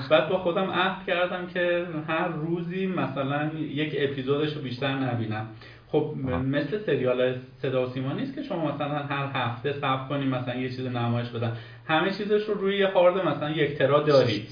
بعد 0.10 0.30
با 0.30 0.38
خودم 0.38 0.72
عهد 0.72 1.06
کردم 1.08 1.48
که 1.54 1.86
هر 2.08 2.28
روزی 2.28 2.88
مثلا 2.88 3.52
یک 3.60 3.96
اپیزودش 3.98 4.54
رو 4.54 4.62
بیشتر 4.62 4.96
نبینم. 4.96 5.48
خب 5.88 6.14
مثل 6.46 6.78
سریال 6.78 7.36
صدا 7.62 7.86
و 7.86 7.90
سیما 7.90 8.14
نیست 8.14 8.36
که 8.36 8.44
شما 8.44 8.76
مثلا 8.76 8.96
هر 8.96 9.30
هفته 9.34 9.74
صبر 9.74 10.08
کنیم 10.10 10.28
مثلا 10.28 10.56
یه 10.56 10.70
چیز 10.70 10.86
نمایش 10.88 11.30
بدن. 11.30 11.58
همه 11.88 12.12
چیزش 12.12 12.44
رو 12.44 12.54
روی 12.54 12.78
یه 12.78 12.88
هارد 12.88 13.28
مثلا 13.28 13.50
یک 13.52 13.78
ترا 13.78 14.00
داری. 14.00 14.48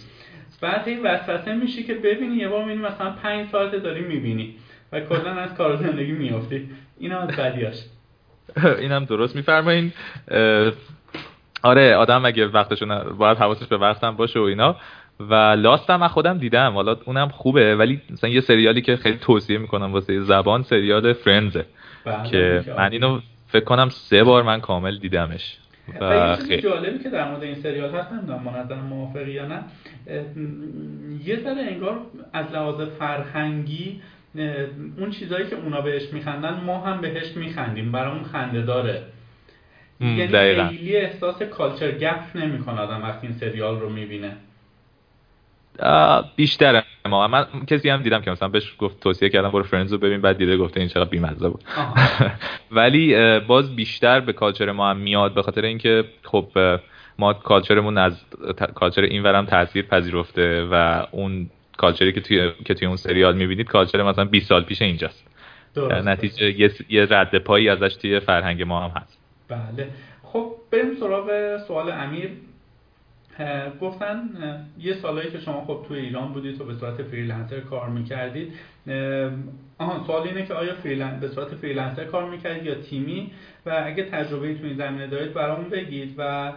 بعد 0.62 0.88
این 0.88 1.04
وسوسه 1.04 1.56
میشی 1.56 1.84
که 1.84 1.94
ببینی 1.94 2.36
یه 2.36 2.48
بار 2.48 2.66
می‌بینی 2.66 2.88
مثلا 2.88 3.12
پنج 3.12 3.50
ساعت 3.50 3.76
داری 3.76 4.02
می‌بینی 4.02 4.56
و 4.92 5.00
کلا 5.00 5.32
از 5.32 5.54
کار 5.54 5.76
زندگی 5.76 6.12
میافتی. 6.12 6.70
این 7.00 7.12
از 7.12 7.30
بدیاش. 7.30 7.76
اینم 8.82 9.06
درست 9.06 9.36
میفرمایین. 9.36 9.94
آره 11.64 11.96
آدم 11.96 12.26
اگه 12.26 12.48
وقتشون 12.48 13.04
باید 13.04 13.38
حواسش 13.38 13.66
به 13.66 13.78
وقتم 13.78 14.16
باشه 14.16 14.40
و 14.40 14.44
اینا. 14.44 14.76
و 15.20 15.34
لاست 15.34 15.90
هم 15.90 16.00
من 16.00 16.08
خودم 16.08 16.38
دیدم. 16.38 16.74
حالا 16.74 16.98
اونم 17.06 17.30
خوبه 17.30 17.76
ولی 17.76 18.02
مثلا 18.10 18.30
یه 18.30 18.42
سریالی 18.42 18.82
که 18.82 18.96
خیلی 18.96 19.18
توصیه 19.18 19.58
می‌کنم 19.58 19.94
واسه 19.94 20.22
زبان 20.22 20.64
سریال 20.64 21.14
فرندزه 21.14 21.66
بله، 22.06 22.30
که 22.30 22.64
من 22.78 22.92
اینو 22.92 23.20
فکر 23.48 23.64
کنم 23.64 23.90
سه 23.90 24.24
بار 24.24 24.44
من 24.44 24.62
کامل 24.62 24.98
دیدمش. 24.98 25.58
و 26.02 26.36
خیلی 26.36 26.62
جالبی 26.62 27.04
که 27.04 27.10
در 27.10 27.30
مورد 27.30 27.44
این 27.44 27.56
سریال 27.56 27.96
هست 27.96 28.12
نمی‌دونم 28.12 28.44
منظر 28.44 28.76
موافقی 28.76 29.32
یا 29.32 29.46
نه. 29.46 29.64
یه 31.26 31.40
ذره 31.40 31.62
انگار 31.62 32.00
از 32.34 32.46
لحاظ 32.54 32.82
فرهنگی 33.00 34.02
اون 34.98 35.12
چیزایی 35.12 35.48
که 35.48 35.56
اونا 35.56 35.82
بهش 35.82 36.14
میخندن 36.14 36.62
ما 36.66 36.80
هم 36.80 37.02
بهش 37.02 37.38
میخندیم. 37.38 37.92
برامون 37.92 38.24
خنده 38.24 38.62
داره. 38.62 39.04
یعنی 40.02 40.28
خیلی 40.28 40.96
احساس 40.96 41.42
کالچر 41.42 41.92
گپ 41.92 42.20
نمی‌کنه 42.36 42.80
آدم 42.80 43.04
وقتی 43.04 43.28
این 43.28 43.36
سریال 43.36 43.80
رو 43.80 43.90
می‌بینه. 43.90 44.36
بیشتر 46.36 46.84
ما 47.10 47.28
من 47.28 47.46
کسی 47.68 47.90
هم 47.90 48.04
دیدم 48.04 48.22
که 48.22 48.32
مثلا 48.32 48.48
بهش 48.48 48.76
گفت 48.80 49.00
توصیه 49.00 49.30
کردم 49.30 49.50
برو 49.50 49.64
فرندز 49.64 49.92
رو 49.92 49.98
ببین 49.98 50.22
بعد 50.22 50.38
دیده 50.38 50.58
گفته 50.58 50.80
این 50.80 50.90
چقدر 50.90 51.10
بیمزه 51.10 51.50
بود. 51.50 51.64
ولی 52.72 53.40
باز 53.40 53.76
بیشتر 53.76 54.20
به 54.20 54.34
کالچر 54.34 54.72
ما 54.72 54.90
هم 54.90 54.98
میاد 54.98 55.34
به 55.34 55.42
خاطر 55.42 55.66
اینکه 55.66 56.04
خب 56.24 56.48
ما 57.20 57.34
culture 57.34 57.78
مون 57.78 57.98
از 57.98 58.26
culture 58.76 59.02
این 59.02 59.24
ورم 59.24 59.46
تاثیر 59.46 59.86
پذیرفته 59.86 60.68
و 60.72 61.06
اون 61.12 61.50
culture 61.80 62.08
ی 62.08 62.12
که 62.14 62.22
توی 62.22 62.52
که 62.66 62.74
توی 62.74 62.88
اون 62.88 62.98
سریال 62.98 63.36
می‌بینید 63.36 63.68
culture 63.68 64.04
مثلا 64.04 64.26
20 64.26 64.50
سال 64.50 64.64
پیش 64.64 64.82
اینجاست. 64.82 65.24
نتیجه 66.06 66.60
یه, 66.60 66.72
یه 66.90 67.08
رد 67.10 67.38
پایی 67.38 67.70
ازش 67.70 67.96
توی 67.96 68.20
فرهنگ 68.20 68.64
ما 68.64 68.88
هم 68.88 69.02
هست. 69.02 69.18
بله. 69.48 69.88
خب 70.24 70.52
بریم 70.72 70.96
سراغ 71.00 71.58
سوال 71.68 71.92
امیر. 71.92 72.30
گفتن 73.82 74.20
یه 74.80 74.94
سالایی 74.94 75.32
که 75.32 75.40
شما 75.40 75.66
خب 75.66 75.86
توی 75.88 76.00
ایران 76.00 76.34
بودید 76.34 76.62
و 76.62 76.66
به 76.66 76.74
صورت 76.74 77.04
freelancer 77.04 77.60
کار 77.60 77.90
می‌کردید. 77.90 78.54
آها 79.78 80.04
سوال 80.08 80.28
اینه 80.28 80.46
که 80.46 80.54
آیا 80.54 80.76
freelan... 80.76 81.20
به 81.20 81.28
صورت 81.28 81.56
freelancer 81.56 82.04
کار 82.04 82.30
می‌کردید 82.30 82.66
یا 82.66 82.76
تیمی؟ 82.76 83.32
و 83.66 83.84
اگه 83.86 84.04
تجربه 84.04 84.54
تو 84.54 84.66
این 84.66 84.78
زمینه 84.78 85.08
دارید 85.08 85.34
برامون 85.34 85.70
بگید. 85.70 86.16
و 86.18 86.52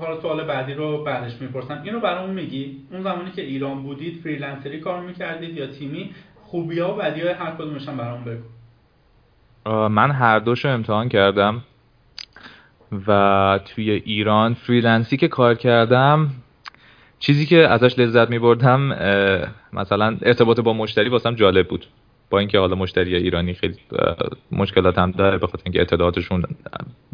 حالا 0.00 0.20
سوال 0.20 0.44
بعدی 0.44 0.74
رو 0.74 1.04
بعدش 1.04 1.32
می‌پرسم. 1.40 1.80
اینو 1.84 2.00
برامون 2.00 2.34
میگی؟ 2.34 2.76
اون 2.92 3.02
زمانی 3.02 3.30
که 3.30 3.42
ایران 3.42 3.82
بودید 3.82 4.20
freelancer 4.20 4.75
ی 4.75 4.80
کار 4.80 5.00
می‌کردید 5.00 5.56
یا 5.56 5.66
تیمی؟ 5.66 6.10
خوبی 6.42 6.78
ها 6.80 6.94
و 6.94 6.96
بدی 6.96 7.20
های 7.20 7.32
هر 7.32 7.50
کدومش 7.50 7.88
برامون 7.88 8.24
بگو. 8.24 8.42
من 9.88 10.10
هر 10.10 10.38
دوشو 10.38 10.68
امتحان 10.68 11.08
کردم 11.08 11.62
و 13.06 13.60
توی 13.64 13.90
ایران 13.90 14.54
freelance 14.54 15.10
ی 15.10 15.16
که 15.16 15.28
کار 15.28 15.54
کردم 15.54 16.30
چیزی 17.18 17.46
که 17.46 17.68
ازش 17.68 17.98
لذت 17.98 18.30
می 18.30 18.38
بردم 18.38 18.80
مثلا 19.72 20.16
ارتباط 20.22 20.60
با 20.60 20.72
مشتری 20.72 21.08
واسم 21.08 21.34
جالب 21.34 21.68
بود. 21.68 21.86
با 22.30 22.38
اینکه 22.38 22.58
حالا 22.58 22.76
مشتری 22.76 23.14
ایرانی 23.16 23.54
خیلی 23.54 23.74
مشکلات 24.52 24.98
هم 24.98 25.10
داره 25.10 25.38
به 25.38 25.46
خاطر 25.46 25.62
اینکه 25.64 25.80
اطلاعاتشون 25.80 26.42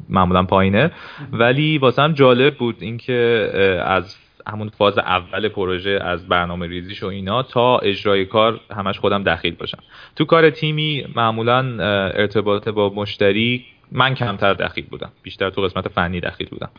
معمولا 0.08 0.42
پایینه. 0.42 0.90
ولی 1.32 1.78
واسم 1.78 2.12
جالب 2.12 2.54
بود 2.54 2.76
اینکه 2.80 3.50
از 3.86 4.16
همون 4.46 4.68
فاز 4.68 4.98
اول 4.98 5.48
پروژه 5.48 5.98
از 6.02 6.28
برنامه 6.28 6.66
ریزیش 6.66 7.02
و 7.02 7.06
اینا 7.06 7.42
تا 7.42 7.78
اجرای 7.78 8.24
کار 8.24 8.60
همش 8.76 8.98
خودم 8.98 9.22
دخیل 9.22 9.54
باشم. 9.54 9.78
تو 10.16 10.24
کار 10.24 10.50
تیمی 10.50 11.06
معمولا 11.16 11.84
ارتباط 12.14 12.68
با 12.68 12.92
مشتری 12.96 13.64
من 13.92 14.14
کمتر 14.14 14.54
دخیل 14.54 14.84
بودم. 14.90 15.10
بیشتر 15.22 15.50
تو 15.50 15.62
قسمت 15.62 15.88
فنی 15.88 16.20
دخیل 16.20 16.48
بودم. 16.48 16.70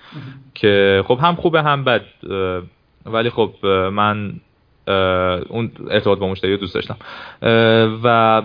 که 0.53 1.03
خب 1.07 1.19
هم 1.21 1.35
خوبه 1.35 1.63
هم 1.63 1.83
بد 1.83 2.05
ولی 3.05 3.29
خب 3.29 3.65
من 3.93 4.33
اون 5.49 5.71
ارتباط 5.89 6.19
با 6.19 6.27
مشتری 6.27 6.51
رو 6.51 6.57
دوست 6.57 6.75
داشتم. 6.75 6.97
و 8.03 8.41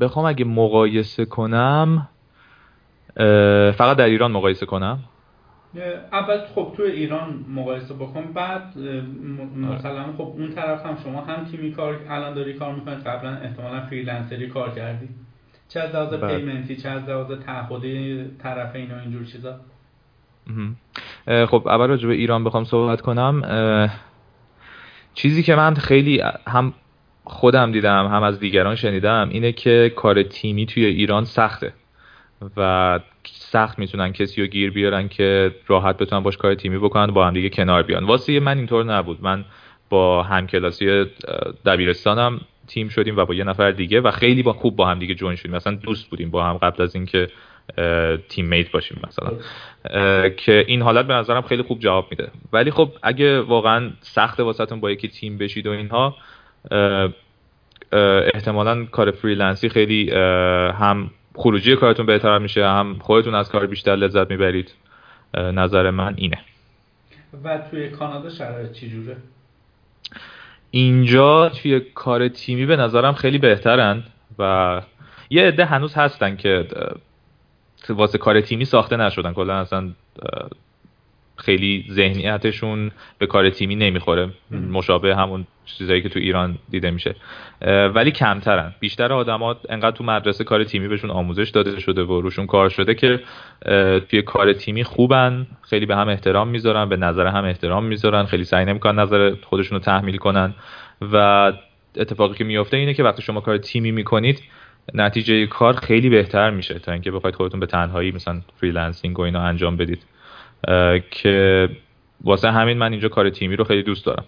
بخوام 0.00 0.26
اگه 0.26 0.44
مقایسه 0.44 1.24
کنم 1.24 2.08
فقط 3.76 3.96
در 3.96 4.04
ایران 4.04 4.32
مقایسه 4.32 4.66
کنم. 4.66 4.98
اول 6.12 6.38
خب 6.54 6.72
تو 6.76 6.82
ایران 6.82 7.44
مقایسه 7.48 7.94
بکن 7.94 8.32
بعد 8.34 8.78
مثلا 9.56 10.04
خب 10.18 10.34
اون 10.36 10.52
طرف 10.52 10.86
هم 10.86 10.96
شما 11.04 11.20
هم 11.20 11.44
تیمی 11.44 11.72
کار 11.72 12.00
الان 12.10 12.34
داری 12.34 12.54
کار 12.54 12.74
می‌کنید 12.74 12.98
قبلا 12.98 13.36
احتمالا 13.36 13.80
فریلنسری 13.80 14.48
کار 14.48 14.70
کردی. 14.70 15.08
چه 15.68 15.80
از 15.80 15.94
لحاظ 15.94 16.14
بله. 16.14 16.38
پیمنتی 16.38 16.76
چه 16.76 16.88
از 16.88 17.08
لحاظ 17.08 17.32
تعهدی 17.46 18.24
طرفین 18.42 18.90
و 18.90 18.94
اینجور 19.02 19.24
چیزا؟ 19.24 19.56
خب 21.46 21.68
اول 21.68 21.88
راجع 21.88 22.08
به 22.08 22.14
ایران 22.14 22.44
بخوام 22.44 22.64
صحبت 22.64 23.00
کنم. 23.00 23.42
چیزی 25.16 25.42
که 25.42 25.54
من 25.54 25.74
خیلی 25.74 26.22
هم 26.48 26.72
خودم 27.24 27.72
دیدم 27.72 28.06
هم 28.06 28.22
از 28.22 28.40
دیگران 28.40 28.74
شنیدم 28.74 29.28
اینه 29.32 29.52
که 29.52 29.92
کار 29.96 30.22
تیمی 30.22 30.66
توی 30.66 30.84
ایران 30.84 31.24
سخته 31.24 31.72
و 32.56 33.00
سخت 33.24 33.78
می‌تونن 33.78 34.12
کسی 34.12 34.40
رو 34.40 34.46
گیر 34.46 34.70
بیارن 34.70 35.08
که 35.08 35.54
راحت 35.66 35.96
بتونن 35.96 36.22
باش 36.22 36.36
کار 36.36 36.54
تیمی 36.54 36.78
بکنن 36.78 37.06
با 37.06 37.26
هم 37.26 37.32
دیگه 37.32 37.48
کنار 37.48 37.82
بیان. 37.82 38.04
واسه 38.04 38.40
من 38.40 38.58
اینطور 38.58 38.84
نبود. 38.84 39.18
من 39.22 39.44
با 39.88 40.22
همکلاسی 40.22 41.04
دبیرستانم 41.66 42.40
تیم 42.66 42.88
شدیم 42.88 43.16
و 43.16 43.24
با 43.24 43.34
یه 43.34 43.44
نفر 43.44 43.70
دیگه 43.70 44.00
و 44.00 44.10
خیلی 44.10 44.42
با 44.42 44.52
خوب 44.52 44.76
با 44.76 44.86
هم 44.86 44.98
دیگه 44.98 45.14
جوین 45.14 45.36
شدیم. 45.36 45.52
مثلا 45.52 45.74
دوست 45.74 46.10
بودیم 46.10 46.30
با 46.30 46.44
هم 46.44 46.54
قبل 46.54 46.82
از 46.82 46.94
اینکه 46.94 47.28
teammate 48.28 48.70
باشیم 48.70 49.00
مثلا. 49.08 49.38
که 50.28 50.64
این 50.66 50.82
حالت 50.82 51.06
به 51.06 51.14
نظرم 51.14 51.42
خیلی 51.42 51.62
خوب 51.62 51.78
جواب 51.78 52.06
میده. 52.10 52.30
ولی 52.52 52.70
خب 52.70 52.92
اگه 53.02 53.40
واقعا 53.40 53.90
سخت 54.00 54.40
واسهتون 54.40 54.80
با 54.80 54.90
یکی 54.90 55.08
تیم 55.08 55.38
بشید 55.38 55.66
و 55.66 55.70
اینها 55.70 56.16
احتمالا 58.34 58.84
کار 58.84 59.10
freelance 59.10 59.62
ی 59.62 59.68
خیلی 59.68 60.10
هم 60.70 61.10
خروجی 61.34 61.76
کارتون 61.76 62.06
بهتر 62.06 62.38
میشه 62.38 62.66
هم 62.66 62.96
خودتون 63.00 63.34
از 63.34 63.48
کار 63.48 63.66
بیشتر 63.66 63.96
لذت 63.96 64.30
می‌برید. 64.30 64.74
نظر 65.34 65.90
من 65.90 66.14
اینه. 66.16 66.38
و 67.44 67.58
توی 67.70 67.88
کانادا 67.88 68.30
شرایط 68.30 68.72
چجوره؟ 68.72 69.16
اینجا 70.70 71.48
توی 71.48 71.80
کار 71.80 72.28
تیمی 72.28 72.66
به 72.66 72.76
نظرم 72.76 73.12
خیلی 73.12 73.38
بهترن 73.38 74.02
و 74.38 74.82
یه 75.30 75.42
عده 75.42 75.64
هنوز 75.64 75.94
هستن 75.94 76.36
که 76.36 76.66
واسه 77.88 78.18
کار 78.18 78.40
تیمی 78.40 78.64
ساخته 78.64 78.96
نشدن. 78.96 79.32
کلا 79.32 79.54
اصلا 79.54 79.90
خیلی 81.36 81.84
ذهنیتشون 81.90 82.90
به 83.18 83.26
کار 83.26 83.50
تیمی 83.50 83.76
نمی‌خوره. 83.76 84.30
مشابه 84.50 85.16
همون 85.16 85.46
چیزایی 85.64 86.02
که 86.02 86.08
تو 86.08 86.18
ایران 86.18 86.58
دیده 86.70 86.90
میشه. 86.90 87.14
ولی 87.94 88.10
کمترن. 88.10 88.74
بیشتر 88.80 89.12
آدما 89.12 89.56
انقدر 89.68 89.96
تو 89.96 90.04
مدرسه 90.04 90.44
کار 90.44 90.64
تیمی 90.64 90.88
بهشون 90.88 91.10
آموزش 91.10 91.48
داده 91.50 91.80
شده 91.80 92.02
و 92.02 92.20
روشون 92.20 92.46
کار 92.46 92.68
شده 92.68 92.94
که 92.94 93.20
توی 94.08 94.22
کار 94.22 94.52
تیمی 94.52 94.84
خوبن. 94.84 95.46
خیلی 95.62 95.86
به 95.86 95.96
هم 95.96 96.08
احترام 96.08 96.48
می‌ذارن 96.48 96.88
به 96.88 96.96
نظر 96.96 97.26
هم 97.26 97.44
احترام 97.44 97.84
می‌ذارن. 97.84 98.24
خیلی 98.24 98.44
سعی 98.44 98.64
نمی‌کنن 98.64 99.00
نظر 99.00 99.34
خودشون 99.42 99.78
رو 99.78 99.84
تحمیل 99.84 100.16
کنن. 100.16 100.54
و 101.12 101.52
اتفاقی 101.96 102.34
که 102.34 102.44
میفته 102.44 102.76
اینه 102.76 102.94
که 102.94 103.02
وقتی 103.02 103.22
شما 103.22 103.40
کار 103.40 103.58
تیمی 103.58 103.90
می‌کنید 103.92 104.42
نتیجه 104.94 105.46
کار 105.46 105.76
خیلی 105.76 106.08
بهتر 106.08 106.50
میشه 106.50 106.78
تا 106.78 106.92
اینکه 106.92 107.10
بخواید 107.10 107.34
خودتون 107.34 107.60
به 107.60 107.66
تنهایی 107.66 108.12
مثلا 108.12 108.40
freelancing 108.60 109.18
و 109.18 109.22
اینا 109.22 109.40
انجام 109.40 109.76
بدید. 109.76 110.02
که 111.10 111.68
واسه 112.24 112.50
همین 112.50 112.78
من 112.78 112.92
اینجا 112.92 113.08
کار 113.08 113.30
تیمی 113.30 113.56
رو 113.56 113.64
خیلی 113.64 113.82
دوست 113.82 114.06
دارم. 114.06 114.24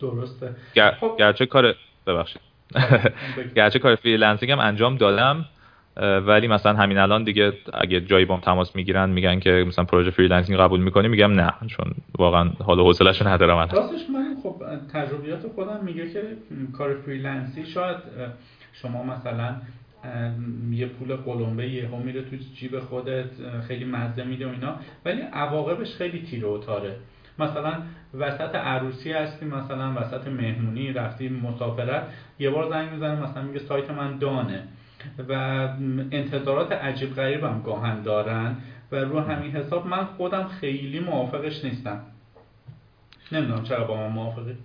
درسته. 0.00 0.56
گر... 0.74 0.90
خب. 1.00 1.16
گرچه 1.18 1.46
کار 1.46 1.74
ببخشید. 2.06 2.42
گرچه 3.56 3.78
کار 3.78 3.94
freelancing 3.94 4.52
هم 4.52 4.58
انجام 4.58 4.96
دادم 4.96 5.44
ولی 6.26 6.48
مثلا 6.48 6.72
همین 6.74 6.98
الان 6.98 7.24
دیگه 7.24 7.52
اگه 7.74 8.00
جایی 8.00 8.24
بام 8.24 8.40
تماس 8.40 8.76
می‌گیرن 8.76 9.10
میگن 9.10 9.40
که 9.40 9.64
مثلا 9.68 9.84
پروژه 9.84 10.10
freelancing 10.10 10.58
قبول 10.58 10.80
می‌کنی 10.80 11.08
میگم 11.08 11.32
نه 11.32 11.52
چون 11.66 11.94
واقعا 12.18 12.50
حال 12.64 12.78
و 12.78 12.84
حوصله‌اش 12.84 13.22
ندارم 13.22 13.56
من 13.56 13.68
راستش 13.68 14.10
من 14.10 14.36
خب 14.42 14.62
تجربیات 14.92 15.46
خودم 15.54 15.80
میگه 15.84 16.12
که 16.12 16.22
کار 16.78 16.94
freelance 16.94 17.59
ی 17.59 17.66
شاید 17.66 17.96
شما 18.82 19.02
مثلا 19.02 19.56
یه 20.70 20.86
پول 20.86 21.16
قلمبه 21.16 21.68
یهو 21.68 21.96
میره 21.96 22.22
تو 22.22 22.36
جیب 22.54 22.80
خودت 22.80 23.60
خیلی 23.68 23.84
مزه 23.84 24.24
میده 24.24 24.46
و 24.46 24.50
اینا 24.50 24.76
ولی 25.04 25.20
عواقبش 25.20 25.94
خیلی 25.94 26.22
تیره 26.22 26.48
و 26.48 26.58
تاره. 26.58 26.96
مثلا 27.38 27.72
وسط 28.14 28.54
عروسی 28.54 29.12
هستی 29.12 29.46
مثلا 29.46 29.94
وسط 29.96 30.28
مهمونی 30.28 30.92
رفتی 30.92 31.28
مسافرت 31.28 32.02
یه 32.38 32.50
بار 32.50 32.70
زنگ 32.70 32.90
می‌زنه 32.90 33.20
مثلا 33.20 33.42
میگه 33.42 33.58
سایت 33.58 33.90
من 33.90 34.18
down 34.18 34.47
ه. 34.47 34.62
و 35.28 35.32
انتظارات 36.10 36.72
عجیب 36.72 37.14
غریبم 37.14 37.62
گاهن 37.64 38.02
دارن 38.02 38.56
و 38.92 38.96
رو 38.96 39.20
همین 39.20 39.50
حساب 39.56 39.86
من 39.86 40.04
خودم 40.04 40.48
خیلی 40.48 41.00
موافقش 41.00 41.64
نیستم. 41.64 42.00
نمی‌دونم 43.32 43.62
چرا 43.62 43.84
با 43.84 43.96
من 43.96 44.12
موافقی. 44.12 44.56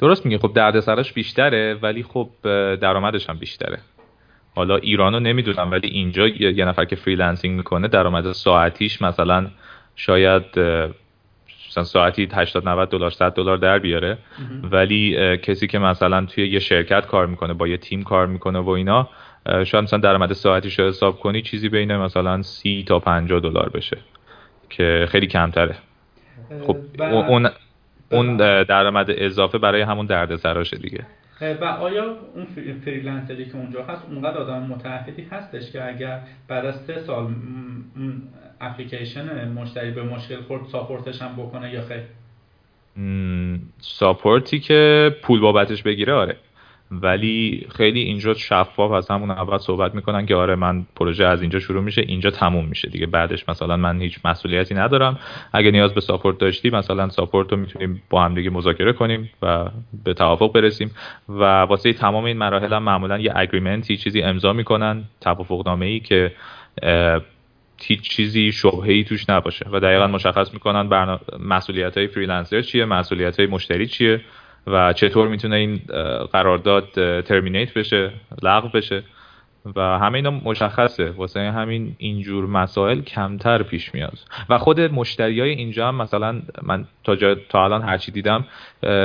درست 0.00 0.26
میگه. 0.26 0.38
خب 0.38 0.52
دردسرش 0.54 1.12
بیشتره 1.12 1.78
ولی 1.82 2.02
خب 2.02 2.28
درآمدش 2.74 3.30
هم 3.30 3.38
بیشتره. 3.38 3.78
حالا 4.54 4.76
ایرانو 4.76 5.20
نمی‌دونم 5.20 5.70
ولی 5.70 5.88
اینجا 5.88 6.26
یه 6.28 6.64
نفر 6.64 6.84
که 6.84 6.96
freelancing 6.96 7.56
می‌کنه 7.56 7.88
درآمد 7.88 8.32
ساعتیش 8.32 9.02
مثلا 9.02 9.46
شاید 9.96 10.42
مثلا 11.68 11.84
ساعتی 11.84 12.28
80 12.32 12.68
90 12.68 12.88
دلار 12.88 13.10
100 13.10 13.32
دلار 13.32 13.56
در 13.56 13.78
بیاره. 13.78 14.18
ولی 14.62 15.36
کسی 15.36 15.66
که 15.66 15.78
مثلا 15.78 16.26
توی 16.26 16.48
یه 16.48 16.58
شرکت 16.58 17.06
کار 17.06 17.26
می‌کنه 17.26 17.54
با 17.54 17.68
یه 17.68 17.76
تیم 17.76 18.02
کار 18.02 18.26
می‌کنه 18.26 18.58
و 18.58 18.68
اینا 18.68 19.08
شاید 19.64 19.84
مثلا 19.84 19.98
درآمد 19.98 20.32
ساعتیش 20.32 20.78
رو 20.78 20.88
حساب 20.88 21.20
کنی 21.20 21.42
چیزی 21.42 21.68
بین 21.68 21.96
مثلا 21.96 22.42
30 22.42 22.84
تا 22.84 22.98
50 22.98 23.40
دلار 23.40 23.68
بشه 23.68 23.98
که 24.70 25.06
خیلی 25.10 25.26
کمتره. 25.26 25.74
خب 26.66 26.76
اون 27.00 27.48
اون 28.10 28.36
درآمد 28.62 29.06
اضافه 29.10 29.58
برای 29.58 29.82
همون 29.82 30.06
دردسراشه 30.06 30.76
دیگه. 30.76 31.06
و 31.60 31.64
آیا 31.64 32.16
اون 32.34 32.46
freelancer 32.84 33.39
ی 33.39 33.44
که 33.44 33.56
اونجا 33.56 33.84
هست 33.84 34.04
اونقدر 34.10 34.38
آدم 34.38 34.62
متعهدی 34.62 35.22
هستش 35.22 35.72
که 35.72 35.88
اگر 35.88 36.20
بعد 36.48 36.66
از 36.66 36.80
سه 36.84 36.98
سال 36.98 37.34
اپلیکیشن 38.60 39.48
مشتری 39.48 39.90
به 39.90 40.02
مشکل 40.02 40.40
خورد 40.40 40.66
support 40.72 41.11
ش 41.11 41.22
هم 41.22 41.36
بکنه 41.36 41.72
یا 41.72 41.82
خیر؟ 41.82 42.02
support 43.78 44.50
ی 44.50 44.60
که 44.60 45.10
پول 45.22 45.40
بابتش 45.40 45.82
بگیره 45.82 46.12
آره. 46.12 46.36
ولی 46.90 47.66
خیلی 47.76 48.00
اینجا 48.00 48.34
شفاف 48.34 48.90
از 48.92 49.10
همون 49.10 49.30
اول 49.30 49.58
صحبت 49.58 49.94
می‌کنن 49.94 50.26
که 50.26 50.34
آره 50.34 50.54
من 50.54 50.86
پروژه 50.96 51.24
از 51.24 51.40
اینجا 51.40 51.58
شروع 51.58 51.82
میشه 51.82 52.02
اینجا 52.02 52.30
تموم 52.30 52.64
میشه 52.64 52.88
دیگه. 52.88 53.06
بعدش 53.06 53.48
مثلا 53.48 53.76
من 53.76 54.00
هیچ 54.00 54.18
مسئولیتی 54.24 54.74
ندارم. 54.74 55.18
اگه 55.52 55.70
نیاز 55.70 55.94
به 55.94 56.00
support 56.00 56.38
داشتی 56.38 56.70
مثلا 56.70 57.08
support 57.08 57.52
رو 57.52 57.58
می‌تونیم 57.58 58.02
با 58.10 58.24
هم 58.24 58.34
دیگه 58.34 58.50
مذاکره 58.50 58.92
کنیم 58.92 59.30
و 59.42 59.68
به 60.04 60.14
توافق 60.14 60.52
برسیم. 60.52 60.90
و 61.28 61.42
واسه 61.44 61.92
تمام 61.92 62.24
این 62.24 62.38
مراحل 62.38 62.72
هم 62.72 62.82
معمولا 62.82 63.18
یه 63.18 63.32
agreement 63.36 63.90
ی 63.90 63.96
چیزی 63.96 64.22
امضا 64.22 64.52
می‌کنن 64.52 65.04
توافق 65.20 65.82
ای 65.82 66.00
که 66.00 66.32
هیچ 67.82 68.02
چیزی 68.02 68.52
شبهه 68.52 69.02
توش 69.02 69.30
نباشه. 69.30 69.66
و 69.72 69.80
دقیقا 69.80 70.06
مشخص 70.06 70.52
می‌کنن 70.54 70.88
برنا... 70.88 71.20
مسئولیت 71.40 71.98
های 71.98 72.06
freelancer 72.06 72.62
چیه 72.62 72.84
مسئولیت 72.84 73.40
های 73.40 73.48
مشتری 73.48 73.86
چیه. 73.86 74.20
و 74.66 74.92
چطور 74.92 75.28
می‌تونه 75.28 75.56
این 75.56 75.80
قرارداد 76.32 76.88
ترمینیت 77.20 77.74
بشه 77.74 78.10
لغو 78.42 78.68
بشه 78.68 79.02
و 79.76 79.98
همه 79.98 80.14
اینا 80.14 80.30
مشخصه. 80.30 81.10
واسه 81.10 81.40
همین 81.40 81.94
اینجور 81.98 82.46
مسائل 82.46 83.00
کمتر 83.00 83.62
پیش 83.62 83.94
میاد. 83.94 84.18
و 84.48 84.58
خود 84.58 84.80
مشتری 84.80 85.40
های 85.40 85.50
اینجا 85.50 85.88
هم 85.88 85.94
مثلا 85.94 86.42
من 86.62 86.84
تا, 87.04 87.16
جا 87.16 87.34
تا 87.34 87.64
الان 87.64 87.82
هرچی 87.82 88.12
دیدم 88.12 88.44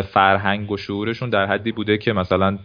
فرهنگ 0.03 0.71
و 0.71 0.77
شعورشون 0.77 1.29
در 1.29 1.45
حدی 1.45 1.71
بوده 1.71 1.97
که 1.97 2.13
مثلا 2.13 2.57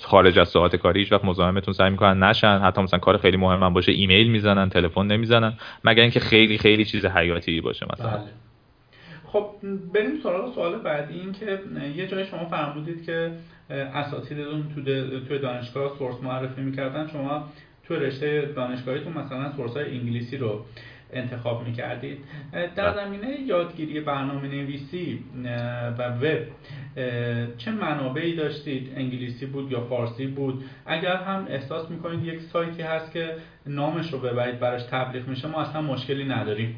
خارج 0.00 0.38
از 0.38 0.48
ساعت 0.48 0.76
کاری 0.76 1.00
هیچ 1.00 1.12
وقت 1.12 1.24
مزاحمتون 1.24 1.74
سعی 1.74 1.90
می‌کنن 1.90 2.22
نشن. 2.22 2.58
حتی 2.58 2.82
مثلا 2.82 2.98
کار 2.98 3.18
خیلی 3.18 3.36
مهم 3.36 3.62
هم 3.62 3.74
باشه 3.74 3.92
ایمیل 3.92 4.30
می‌زنن 4.30 4.68
تلفن 4.68 5.06
نمی‌زنن. 5.06 5.52
مگر 5.84 6.02
اینکه 6.02 6.20
خیلی 6.20 6.58
خیلی 6.58 6.84
چیز 6.84 7.06
حیاتی 7.06 7.60
باشه 7.60 7.86
مثلا. 7.92 8.10
بله. 8.10 8.20
خب 9.26 9.50
بریم 9.94 10.20
سراغ 10.22 10.54
سوال 10.54 10.78
بعدی 10.78 11.20
این 11.20 11.32
که 11.32 11.58
یه 11.96 12.06
جای 12.06 12.24
شما 12.24 12.44
فرمودید 12.44 13.04
که 13.04 13.32
اساتیدتون 13.70 14.64
تو 14.74 14.82
توی 15.20 15.38
دانشگاه 15.38 15.98
سورس 15.98 16.16
معرفی 16.22 16.60
می‌کردن 16.60 17.08
شما 17.08 17.48
تو 17.84 17.94
رشته 17.94 18.52
دانشگاهیتون 18.56 19.12
مثلا 19.12 19.52
سورس 19.56 19.76
های 19.76 19.98
انگلیسی 19.98 20.36
رو 20.36 20.64
انتخاب 21.12 21.66
می‌کردید. 21.66 22.18
در 22.52 22.92
بله. 22.92 23.04
زمینه 23.04 23.40
یادگیری 23.40 24.00
برنامه 24.00 24.48
نویسی 24.48 25.24
و 25.98 26.08
وب 26.08 26.42
چه 27.58 27.70
منابعی 27.70 28.36
داشتید؟ 28.36 28.92
انگلیسی 28.96 29.46
بود 29.46 29.72
یا 29.72 29.80
فارسی 29.80 30.26
بود؟ 30.26 30.64
اگر 30.86 31.16
هم 31.16 31.46
احساس 31.50 31.90
می‌کنید 31.90 32.24
یک 32.24 32.40
سایتی 32.40 32.82
هست 32.82 33.12
که 33.12 33.36
نامش 33.66 34.12
رو 34.12 34.18
ببرید 34.18 34.60
براش 34.60 34.82
تبلیغ 34.82 35.28
میشه 35.28 35.48
ما 35.48 35.60
اصلا 35.60 35.82
مشکلی 35.82 36.24
نداریم. 36.24 36.76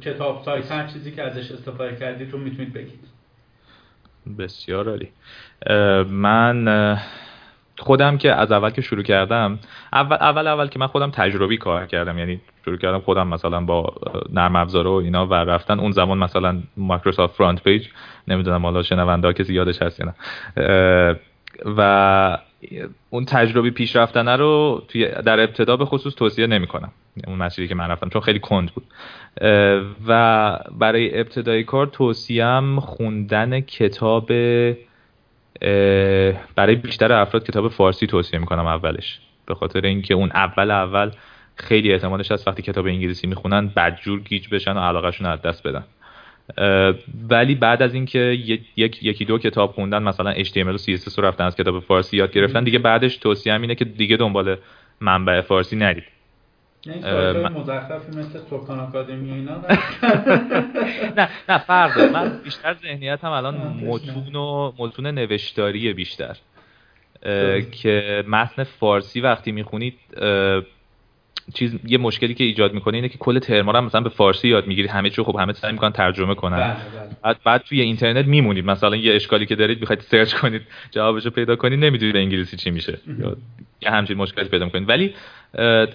کتاب 0.00 0.42
سایت 0.44 0.72
هر 0.72 0.86
چیزی 0.86 1.12
که 1.12 1.22
ازش 1.22 1.52
استفاده 1.52 1.96
کردید 1.96 2.32
رو 2.32 2.38
می‌تونید 2.38 2.72
بگید. 2.72 3.00
بسیار 4.38 4.88
عالی. 4.88 5.08
من 6.10 6.98
خودم 7.78 8.18
که 8.18 8.32
از 8.32 8.52
اول 8.52 8.70
که 8.70 8.82
شروع 8.82 9.02
کردم 9.02 9.58
اول 9.92 10.16
اول, 10.20 10.46
اول 10.46 10.68
که 10.68 10.78
من 10.78 10.86
خودم 10.86 11.10
تجربی 11.10 11.56
کار 11.56 11.86
کردم. 11.86 12.18
یعنی 12.18 12.40
شروع 12.64 12.76
کردم 12.76 13.00
خودم 13.00 13.28
مثلا 13.28 13.60
با 13.60 13.94
نرم 14.32 14.56
افزار 14.56 14.86
و 14.86 14.92
اینا 14.92 15.26
و 15.26 15.34
رفتن. 15.34 15.80
اون 15.80 15.92
زمان 15.92 16.18
مثلا 16.18 16.62
Microsoft 16.76 17.34
FrontPage 17.34 17.88
نمی‌دونم 18.28 18.62
حالا 18.62 18.82
شنونده 18.82 19.26
ها 19.26 19.32
کسی 19.32 19.54
یادش 19.54 19.82
هست 19.82 20.00
یا 20.00 20.06
نه. 20.06 20.14
و 21.76 22.38
اون 23.10 23.24
تجربی 23.24 23.70
پیش 23.70 23.96
رفتنه 23.96 24.36
رو 24.36 24.82
توی 24.88 25.08
در 25.08 25.40
ابتدا 25.40 25.76
به 25.76 25.84
خصوص 25.84 26.14
توصیه 26.14 26.46
نمی 26.46 26.66
کنم 26.66 26.92
اون 27.26 27.38
مسیری 27.38 27.68
که 27.68 27.74
من 27.74 27.88
رفتم 27.88 28.08
چون 28.08 28.22
خیلی 28.22 28.38
کند 28.38 28.70
بود. 28.70 28.84
و 30.06 30.58
برای 30.78 31.20
ابتدای 31.20 31.64
کار 31.64 31.86
توصیم 31.86 32.80
خوندن 32.80 33.60
کتاب 33.60 34.26
برای 36.56 36.74
بیشتر 36.82 37.12
افراد 37.12 37.46
کتاب 37.46 37.68
فارسی 37.68 38.06
توصیه 38.06 38.40
می‌کنم 38.40 38.66
اولش. 38.66 39.20
به 39.46 39.54
خاطر 39.54 39.80
اینکه 39.80 40.14
اون 40.14 40.30
اول 40.34 40.70
اول 40.70 41.10
خیلی 41.56 41.92
احتمالش 41.92 42.32
هست 42.32 42.48
وقتی 42.48 42.62
کتاب 42.62 42.86
انگلیسی 42.86 43.26
می‌خونن 43.26 43.68
بدجور 43.68 44.20
گیج 44.20 44.48
بشن 44.48 44.76
و 44.76 44.80
علاقهشون 44.80 45.26
از 45.26 45.42
دست 45.42 45.66
بدن. 45.66 45.84
ولی 47.28 47.54
بعد 47.54 47.82
از 47.82 47.94
اینکه 47.94 48.18
یک 48.76 49.02
یکی 49.02 49.24
دو 49.24 49.38
کتاب 49.38 49.72
خوندن 49.72 50.02
مثلا 50.02 50.34
HTML 50.34 50.56
و 50.56 50.78
CSS 50.78 51.18
رو 51.18 51.24
رفتن 51.24 51.44
از 51.44 51.56
کتاب 51.56 51.80
فارسی 51.80 52.16
یاد 52.16 52.32
گرفتن. 52.32 52.64
دیگه 52.64 52.78
بعدش 52.78 53.16
توصیه 53.16 53.54
اینه 53.54 53.74
که 53.74 53.84
دیگه 53.84 54.16
دنبال 54.16 54.56
منبع 55.00 55.40
فارسی 55.40 55.76
نرید. 55.76 56.04
یعنی 56.86 57.00
مزخرفی 57.48 58.18
مثل 58.18 58.38
سکان 58.38 58.80
آکادمی 58.80 59.30
اینا 59.30 59.56
نه 61.16 61.28
نه 61.48 61.58
فرق 61.58 61.98
من 61.98 62.40
بیشتر 62.44 62.74
ذهنیت 62.74 63.24
هم 63.24 63.30
الان 63.30 63.54
متون 63.56 64.36
و 64.36 64.72
متون 64.78 65.06
نوشتاری 65.06 65.92
بیشتر. 65.92 66.36
که 67.72 68.24
متن 68.28 68.64
فارسی 68.64 69.20
وقتی 69.20 69.52
می‌خونید 69.52 69.94
چیز 71.54 71.78
یه 71.86 71.98
مشکلی 71.98 72.34
که 72.34 72.44
ایجاد 72.44 72.72
می‌کنه 72.72 72.96
اینه 72.96 73.08
که 73.08 73.18
کل 73.18 73.38
ترما 73.38 73.72
رو 73.72 73.80
مثلا 73.80 74.00
به 74.00 74.08
فارسی 74.08 74.48
یاد 74.48 74.66
می‌گیرید 74.66 74.90
همه 74.90 75.10
چی 75.10 75.22
خب 75.22 75.36
همه 75.36 75.52
سعی 75.52 75.72
می‌کنن 75.72 75.92
ترجمه 75.92 76.34
کنن. 76.34 76.56
بله، 76.56 76.66
بله. 76.66 77.16
بعد 77.22 77.36
بعد 77.44 77.62
توی 77.62 77.80
اینترنت 77.80 78.26
میمونید. 78.26 78.64
مثلا 78.64 78.96
یه 78.96 79.14
اشکالی 79.14 79.46
که 79.46 79.56
دارید 79.56 79.80
می‌خواید 79.80 80.00
سرچ 80.00 80.34
کنید 80.34 80.62
جوابشو 80.90 81.30
پیدا 81.30 81.56
کنید 81.56 81.84
نمی‌دونید 81.84 82.16
انگلیسی 82.16 82.56
چی 82.56 82.70
میشه. 82.70 82.98
یا 83.18 83.36
یه 83.82 83.90
همچین 83.90 84.16
مشکلی 84.16 84.48
پیدا 84.48 84.64
می‌کنید. 84.64 84.88
ولی 84.88 85.14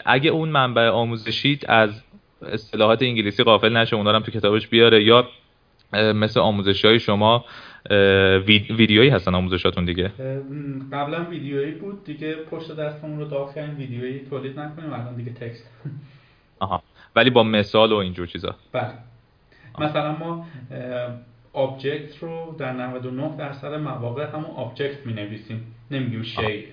اگه 0.06 0.30
اون 0.30 0.50
منبع 0.50 0.90
آموزشی 0.90 1.60
از 1.68 2.04
اصطلاحات 2.42 3.02
انگلیسی 3.02 3.44
غافل 3.44 3.78
نشه 3.78 3.96
اونا 3.96 4.12
هم 4.12 4.22
تو 4.22 4.32
کتابش 4.32 4.68
بیاره. 4.68 5.04
یا 5.04 5.28
مثل 5.94 6.40
آموزش 6.40 6.86
های 6.86 7.00
شما 7.00 7.46
ویدیویی 8.48 9.10
هستن 9.10 9.36
آموزشاتون 9.36 9.86
دیگه؟ 9.86 10.12
قبلا 10.92 11.26
ویدیویی 11.26 11.72
بود 11.72 12.04
دیگه 12.04 12.36
پشت 12.36 12.76
دستمون 12.76 13.20
رو 13.20 13.26
داغ 13.26 13.56
کردیم 13.56 13.78
ویدیویی 13.78 14.20
تولید 14.30 14.60
نکنیم 14.60 14.94
الان 14.94 15.16
دیگه 15.16 15.34
تکست. 15.34 15.70
آها. 16.60 16.84
ولی 17.16 17.30
با 17.30 17.44
مثال 17.44 17.92
و 17.92 17.96
اینجور 17.96 18.28
چیزا. 18.28 18.56
بله. 18.72 18.94
مثلا 19.80 20.16
ما 20.16 20.46
object 21.54 22.18
رو 22.18 22.56
در 22.60 22.74
99 22.74 23.38
درصد 23.38 23.74
مواقع 23.74 24.26
همون 24.26 24.52
object 24.56 25.06
می 25.06 25.14
نویسیم 25.14 25.76
نمیگیم 25.92 26.24
شی. 26.24 26.66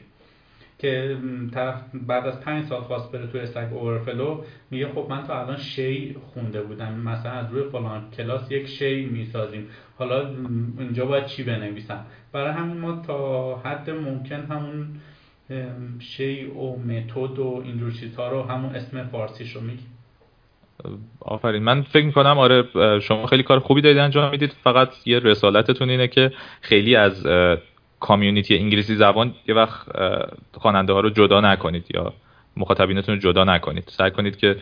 که 0.78 1.16
طرف 1.55 1.82
بعد 2.07 2.27
از 2.27 2.40
پنج 2.40 2.65
سال 2.65 2.81
خواست 2.81 3.12
بره 3.12 3.27
تو 3.27 3.39
Stack 3.39 3.73
Overflow 3.73 4.44
میگه 4.70 4.89
خب 4.89 5.07
من 5.11 5.23
تا 5.23 5.40
الان 5.40 5.57
شی 5.57 6.16
خونده 6.35 6.62
بودم. 6.62 6.94
مثلا 6.94 7.32
از 7.32 7.53
روی 7.53 7.70
فلان 7.70 8.11
کلاس 8.16 8.53
یک 8.53 8.66
شی 8.66 9.05
می‌سازیم. 9.05 9.69
حالا 9.98 10.31
اینجا 10.78 11.07
باید 11.07 11.27
چی 11.27 11.43
بنویسم؟ 11.44 12.07
برای 12.32 12.53
همین 12.53 12.78
ما 12.78 13.03
تا 13.07 13.57
حد 13.57 13.90
ممکن 13.90 14.40
همون 14.40 14.89
object 15.98 16.44
و 16.44 16.77
method 16.77 17.39
و 17.39 17.62
اینجور 17.65 17.90
چیزها 17.90 18.28
رو 18.28 18.43
همون 18.43 18.74
اسم 18.74 19.05
فارسیش 19.05 19.57
رو 19.57 19.61
میگیم 19.61 19.86
آفرین. 21.20 21.62
من 21.62 21.82
فکر 21.82 22.07
می‌کنم 22.07 22.39
آره 22.39 22.65
شما 23.01 23.27
خیلی 23.27 23.43
کار 23.43 23.59
خوبی 23.59 23.81
دارید 23.81 23.98
انجام 23.98 24.31
می‌دید. 24.31 24.53
فقط 24.65 24.89
یه 25.05 25.19
رسالتتون 25.19 25.90
اینه 25.90 26.09
که 26.09 26.32
خیلی 26.61 26.97
از 26.97 27.27
کامیونیتی 28.01 28.59
انگلیسی 28.59 28.94
زبان 28.94 29.35
یه 29.48 29.55
وقت 29.55 29.86
خواننده 30.55 30.93
ها 30.93 31.01
رو 31.01 31.10
جدا 31.10 31.40
نکنید 31.40 31.86
یا 31.94 32.12
مخاطبینتون 32.56 33.14
رو 33.14 33.20
جدا 33.20 33.44
نکنید. 33.44 33.85
سعی 33.86 34.10
کنید 34.10 34.36
که 34.36 34.56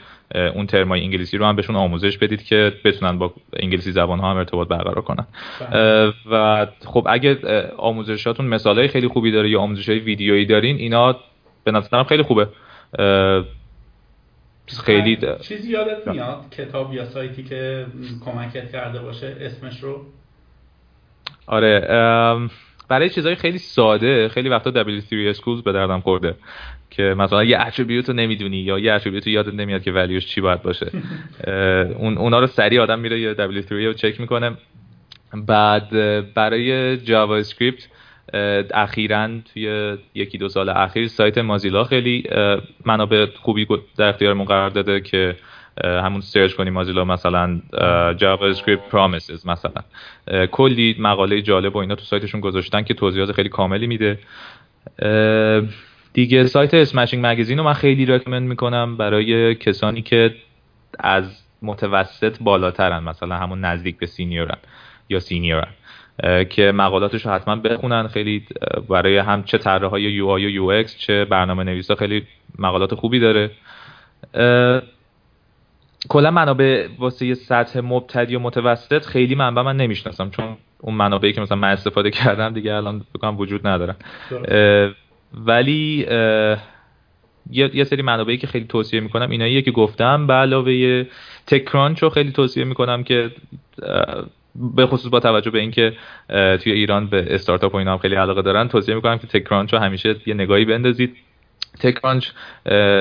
اون 0.54 0.66
ترمای 0.66 1.00
انگلیسی 1.00 1.36
رو 1.36 1.46
هم 1.46 1.56
بهشون 1.56 1.76
آموزش 1.76 2.18
بدید 2.18 2.42
که 2.42 2.72
بتونن 2.84 3.18
با 3.18 3.34
انگلیسی 3.52 3.92
زبان 3.92 4.18
ها 4.18 4.30
هم 4.30 4.36
ارتباط 4.36 4.68
برقرار 4.68 5.00
کنن. 5.00 5.26
بله. 5.60 6.12
و 6.30 6.66
خب 6.84 7.06
اگه 7.10 7.38
آموزشاتون 7.76 8.46
مثال 8.46 8.78
های 8.78 8.88
خیلی 8.88 9.08
خوبی 9.08 9.30
داره 9.30 9.50
یا 9.50 9.60
آموزش 9.60 9.88
های 9.88 9.98
ویدیویی 9.98 10.46
دارین 10.46 10.76
اینا 10.76 11.16
به 11.64 11.70
نظرم 11.70 12.04
خیلی 12.04 12.22
خوبه. 12.22 12.48
خیلی 14.84 15.18
چیزی 15.40 15.70
یادت 15.70 16.08
میاد؟ 16.08 16.50
کتاب 16.50 16.94
یا 16.94 17.04
سایتی 17.04 17.42
که 17.42 17.86
کمکت 18.24 18.72
کرده 18.72 18.98
باشه 18.98 19.36
اسمش 19.40 19.80
رو؟ 19.80 20.04
آره 21.46 21.88
برای 22.88 23.10
چیزهای 23.10 23.34
خیلی 23.34 23.58
ساده 23.58 24.28
خیلی 24.28 24.48
وقتا 24.48 24.84
W3 24.84 25.36
Schools 25.36 25.62
به 25.64 25.72
دردم 25.72 26.00
خورده 26.00 26.34
که 26.90 27.02
مثلا 27.02 27.44
یه 27.44 27.60
attribute 27.60 28.08
رو 28.08 28.14
نمی‌دونی 28.14 28.56
یا 28.56 28.78
یه 28.78 28.92
attribute 28.92 29.26
یادت 29.26 29.54
نمیاد 29.54 29.82
که 29.82 29.92
value 29.92 30.17
ش 30.17 30.26
چی 30.26 30.40
باید 30.40 30.62
باشه. 30.62 30.90
اون 31.98 32.18
اونا 32.18 32.38
رو 32.40 32.46
سریع 32.46 32.82
آدم 32.82 32.98
میره 32.98 33.20
یه 33.20 33.34
W3 33.34 33.72
رو 33.72 33.92
چک 33.92 34.20
می‌کنه. 34.20 34.52
بعد 35.34 35.88
برای 36.34 36.96
JavaScript 36.96 37.88
اخیرا 38.74 39.28
توی 39.52 39.96
یکی 40.14 40.38
دو 40.38 40.48
سال 40.48 40.68
اخیر 40.68 41.08
سایت 41.08 41.38
Mozilla 41.38 41.84
خیلی 41.84 42.24
منابع 42.84 43.26
خوبی 43.26 43.66
در 43.96 44.08
اختیارمون 44.08 44.46
قرار 44.46 44.70
داده 44.70 45.00
که 45.00 45.36
همون 45.84 46.20
search 46.20 46.54
کنیم 46.54 46.72
Mozilla 46.72 47.04
مثلا 47.04 47.60
JavaScript 48.16 48.88
promises 48.88 49.46
مثلا. 49.46 49.82
کلی 50.46 50.96
مقاله 50.98 51.42
جالب 51.42 51.76
و 51.76 51.78
اینا 51.78 51.94
تو 51.94 52.04
سایتشون 52.04 52.40
گذاشتن 52.40 52.82
که 52.82 52.94
توضیحات 52.94 53.32
خیلی 53.32 53.48
کاملی 53.48 53.86
میده. 53.86 54.18
دیگه 56.12 56.46
سایت 56.46 56.74
Smashing 56.74 57.26
Magazine 57.26 57.58
رو 57.58 57.64
من 57.64 57.72
خیلی 57.72 58.06
recommend 58.06 58.48
می‌کنم 58.48 58.96
برای 58.96 59.54
کسانی 59.54 60.02
که 60.02 60.34
از 60.98 61.42
متوسط 61.62 62.36
بالاترن 62.40 63.02
مثلا 63.02 63.36
همون 63.36 63.60
نزدیک 63.60 63.98
به 63.98 64.06
سینیورن 64.06 64.58
یا 65.08 65.20
سینیورن 65.20 65.68
که 66.50 66.72
مقالاتش 66.72 67.26
رو 67.26 67.32
حتما 67.32 67.56
بخونن. 67.56 68.08
خیلی 68.08 68.46
برای 68.88 69.18
هم 69.18 69.42
چه 69.42 69.58
طراح 69.58 69.90
های 69.90 70.02
UI 70.02 70.46
و 70.46 70.50
UX 70.50 70.98
چه 70.98 71.24
برنامه 71.24 71.64
نویسا 71.64 71.94
خیلی 71.94 72.26
مقالات 72.58 72.94
خوبی 72.94 73.20
داره. 73.20 73.50
کلا 76.08 76.30
منابع 76.30 76.88
واسه 76.98 77.34
سطح 77.34 77.80
مبتدی 77.80 78.36
و 78.36 78.38
متوسط 78.38 79.06
خیلی 79.06 79.34
منبع 79.34 79.62
من 79.62 79.76
نمی‌شناسم 79.76 80.30
چون 80.30 80.56
اون 80.80 80.94
منابعی 80.94 81.32
که 81.32 81.40
مثلا 81.40 81.58
من 81.58 81.68
استفاده 81.68 82.10
کردم 82.10 82.52
دیگه 82.52 82.74
الان 82.74 83.04
بکنم 83.14 83.38
وجود 83.38 83.66
ندارن 83.66 83.96
ولی 85.34 86.06
یه 87.50 87.84
سری 87.84 88.02
منابعی 88.02 88.36
که 88.36 88.46
خیلی 88.46 88.64
توصیه 88.64 89.00
می‌کنم 89.00 89.30
ایناییه 89.30 89.62
که 89.62 89.70
گفتم 89.70 90.26
به 90.26 90.34
علاوه 90.34 91.04
TechCrunch 91.46 92.02
رو 92.02 92.08
خیلی 92.08 92.32
توصیه 92.32 92.64
می‌کنم 92.64 93.04
که 93.04 93.30
به 94.54 94.86
خصوص 94.86 95.10
با 95.10 95.20
توجه 95.20 95.50
به 95.50 95.58
اینکه 95.58 95.92
توی 96.28 96.72
ایران 96.72 97.06
به 97.06 97.34
استارتاپ 97.34 97.74
و 97.74 97.76
اینا 97.76 97.92
هم 97.92 97.98
خیلی 97.98 98.14
علاقه 98.14 98.42
دارن 98.42 98.68
توصیه 98.68 98.94
می‌کنم 98.94 99.18
که 99.18 99.26
TechCrunch 99.26 99.72
رو 99.72 99.78
همیشه 99.78 100.16
یه 100.26 100.34
نگاهی 100.34 100.64
بندازید. 100.64 101.16
TechCrunch 101.80 102.28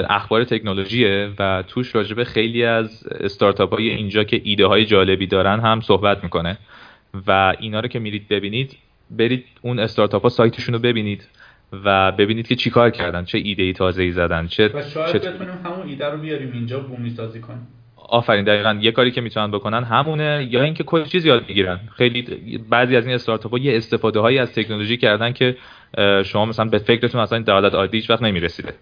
اخبار 0.10 0.44
تکنولوژیه 0.44 1.32
و 1.40 1.64
توش 1.68 1.96
راجبه 1.96 2.24
خیلی 2.24 2.64
از 2.64 3.08
استارتاپ 3.08 3.74
های 3.74 3.90
اینجا 3.90 4.24
که 4.24 4.42
ایده 4.44 4.66
های 4.66 4.86
جالبی 4.86 5.28
دارن 5.28 5.60
هم 5.60 5.82
صحبت 5.82 6.24
می‌کنه. 6.24 6.58
و 7.28 7.54
اینا 7.60 7.80
رو 7.80 7.88
که 7.88 8.00
میرید 8.00 8.28
ببینید 8.28 8.78
برید 9.10 9.46
اون 9.62 9.80
استارتاپ 9.80 10.24
ها 10.24 10.30
سایتشون 10.30 10.74
رو 10.74 10.82
ببینید 10.82 11.28
و 11.86 12.12
ببینید 12.12 12.48
که 12.48 12.56
چیکار 12.56 12.90
کردن 12.90 13.26
چه 13.26 13.38
ایده 13.38 13.64
ای 13.64 13.74
تازه 13.74 14.04
ای 14.04 14.12
زدن 14.12 14.48
چه 14.48 14.68
و 14.74 14.82
شاید 14.82 15.12
چه... 15.12 15.20
بتونیم 15.20 15.54
همون 15.66 15.88
ایده 15.88 16.10
رو 16.10 16.18
بیاریم 16.18 16.52
اینجا 16.54 16.80
بومی 16.80 17.10
سازی 17.10 17.40
کنیم. 17.40 17.68
آفرین 18.10 18.44
دقیقا 18.44 18.78
یه 18.82 18.92
کاری 18.92 19.12
که 19.12 19.22
می‌تونن 19.22 19.52
بکنن 19.52 19.84
همونه 19.84 20.48
یا 20.50 20.64
اینکه 20.64 20.84
کلی 20.84 21.06
چیز 21.06 21.26
یاد 21.26 21.46
می‌گیرن. 21.48 21.80
خیلی 21.98 22.22
بعضی 22.70 22.96
از 22.96 23.06
این 23.06 23.16
استارتاپ 23.16 23.58
یه 23.58 23.78
استفاده 23.78 24.20
هایی 24.20 24.38
از 24.38 24.54
تکنولوژی 24.54 24.98
کردن 24.98 25.34
که 25.34 25.58
شما 26.26 26.46
مثلا 26.46 26.66
به 26.66 26.78
فکرتون 26.78 27.22
اصلا 27.22 27.40
در 27.40 27.54
حالت 27.54 27.74
عادی 27.74 27.98
هیچ 27.98 28.10
وقت 28.10 28.22
نمی‌رسیده. 28.22 28.74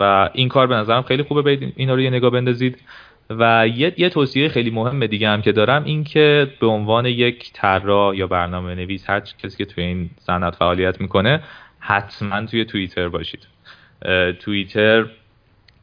و 0.00 0.30
این 0.32 0.48
کار 0.48 0.66
به 0.66 0.74
نظرم 0.74 1.02
خیلی 1.02 1.22
خوبه 1.22 1.42
برید 1.42 1.72
اینا 1.76 1.94
رو 1.94 2.00
یه 2.00 2.10
نگاه 2.10 2.30
بندازید. 2.30 2.78
و 3.30 3.68
یه, 3.68 3.94
یه 3.96 4.08
توصیه 4.08 4.48
خیلی 4.48 4.70
مهم 4.70 5.06
دیگه 5.06 5.28
هم 5.28 5.42
که 5.42 5.52
دارم 5.52 5.84
این 5.84 6.04
که 6.04 6.50
به 6.60 6.66
عنوان 6.66 7.06
یک 7.06 7.50
طراح 7.52 8.16
یا 8.16 8.26
برنامه 8.26 8.74
نویس 8.74 9.10
هر 9.10 9.20
کسی 9.20 9.56
که 9.56 9.64
توی 9.64 9.84
این 9.84 10.10
صنعت 10.18 10.54
فعالیت 10.54 11.00
می‌کنه 11.00 11.42
حتما 11.78 12.46
توی 12.46 12.64
توییتر 12.64 13.08
باشید. 13.08 13.46
توییتر 14.40 15.06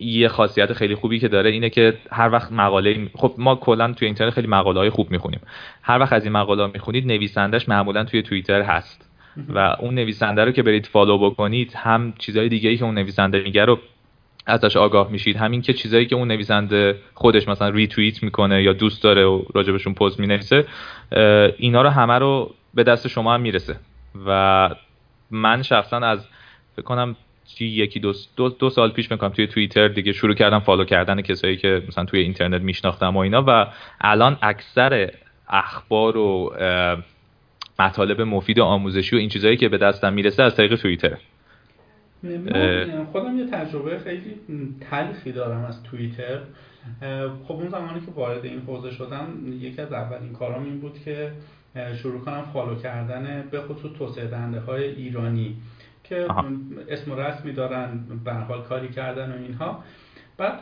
یه 0.02 0.28
خاصیت 0.28 0.73
خیلی 0.73 0.95
خوبی 0.95 1.19
که 1.19 1.28
داره 1.28 1.49
اینه 1.49 1.69
که 1.69 1.98
هر 2.11 2.32
وقت 2.32 2.52
مقاله 2.52 3.10
خب 3.15 3.34
ما 3.38 3.56
کلا 3.56 3.94
توی 3.94 4.06
اینترنت 4.06 4.34
خیلی 4.34 4.48
مقاله 4.48 4.80
های 4.80 4.90
خوب 4.90 5.11
می‌خونیم. 5.11 5.40
هر 5.82 5.99
وقت 5.99 6.14
از 6.14 6.23
این 6.23 6.34
مقاله 6.34 6.68
می‌خونید 6.68 7.07
نویسندش 7.07 7.69
معمولا 7.69 8.03
توی 8.03 8.22
توییتر 8.22 8.61
هست. 8.61 9.07
و 9.49 9.76
اون 9.80 9.95
نویسنده 9.95 10.45
رو 10.45 10.52
که 10.52 10.64
برید 10.64 10.86
follow 10.86 11.18
بکنید 11.18 11.73
هم 11.76 12.14
چیزهای 12.19 12.49
دیگه 12.49 12.69
ای 12.69 12.78
که 12.78 12.86
اون 12.86 12.95
نویسنده 12.95 13.41
میگه 13.44 13.65
رو 13.65 13.80
ازش 14.45 14.78
آگاه 14.78 15.11
میشید. 15.11 15.38
همین 15.38 15.61
که 15.61 15.73
چیزایی 15.73 16.06
که 16.06 16.15
اون 16.15 16.28
نویسنده 16.28 16.95
خودش 17.14 17.48
مثلا 17.48 17.69
ریتوییت 17.69 18.23
می‌کنه 18.23 18.64
یا 18.64 18.73
دوست 18.73 19.03
داره 19.03 19.26
و 19.26 19.44
راجبشون 19.56 19.94
پست 19.94 20.19
می‌نویسه 20.19 20.65
اینا 21.57 21.82
رو 21.82 21.90
همه 21.90 22.19
رو 22.19 22.53
به 22.73 22.84
دست 22.84 23.07
شما 23.07 23.34
هم 23.34 23.41
می‌رسه. 23.41 23.76
و 24.26 24.69
من 25.32 25.61
شخصا 25.61 25.98
از 25.98 26.28
فکر 26.76 26.86
کنم 26.86 27.15
یکی 27.60 27.99
دو, 27.99 28.14
دو, 28.36 28.49
دو 28.49 28.69
سال 28.69 28.91
پیش 28.91 29.11
می‌کنم 29.11 29.30
توی 29.30 29.48
توییتر 29.48 29.88
دیگه 29.88 30.14
شروع 30.14 30.34
کردم 30.34 30.60
فالو 30.60 30.86
کردن 30.86 31.22
کسایی 31.22 31.57
که 31.57 31.84
مثلا 31.88 32.06
توی 32.06 32.19
اینترنت 32.19 32.61
میشناختم 32.61 33.15
و 33.18 33.19
اینا 33.19 33.44
و 33.48 33.68
الان 34.02 34.38
اکثر 34.41 35.11
اخبار 35.49 36.18
و 36.18 36.56
مطالب 37.80 38.22
مفید 38.22 38.60
و 38.60 38.64
آموزشی 38.64 39.15
و 39.15 39.19
این 39.19 39.30
چیزهایی 39.30 39.57
که 39.57 39.69
به 39.69 39.78
دستم 39.78 40.14
می‌رسه 40.14 40.44
از 40.44 40.56
طریق 40.56 40.76
توییتر 40.76 41.18
خودم 43.11 43.40
یه 43.40 43.45
تجربه 43.52 43.99
خیلی 43.99 44.36
تلخی 44.90 45.32
دارم 45.32 45.65
از 45.65 45.84
توییتر. 45.84 46.40
خب 47.48 47.52
اون 47.53 47.69
زمانی 47.69 47.99
که 47.99 48.11
وارد 48.15 48.45
این 48.45 48.61
حوزه 48.68 48.91
شدم 48.91 49.28
یکی 49.61 49.82
از 49.82 49.94
اولین 49.94 50.34
کارام 50.34 50.64
این 50.64 50.80
بود 50.80 50.99
که 51.06 51.32
شروع 52.02 52.22
کنم 52.22 52.44
follow 52.53 52.76
کردن 52.76 53.48
به 53.52 53.61
خصوص 53.61 53.91
توسعه 53.98 54.28
دهنده 54.28 54.60
های 54.60 54.84
ایرانی. 54.84 55.56
که 56.03 56.28
اسم 56.90 57.11
و 57.11 57.15
رسمی 57.15 57.52
دارن 57.53 57.99
به 58.26 58.34
حال 58.34 58.61
کاری 58.61 58.90
کردن 58.90 59.32
و 59.32 59.36
اینها. 59.36 59.84
بعد 60.38 60.60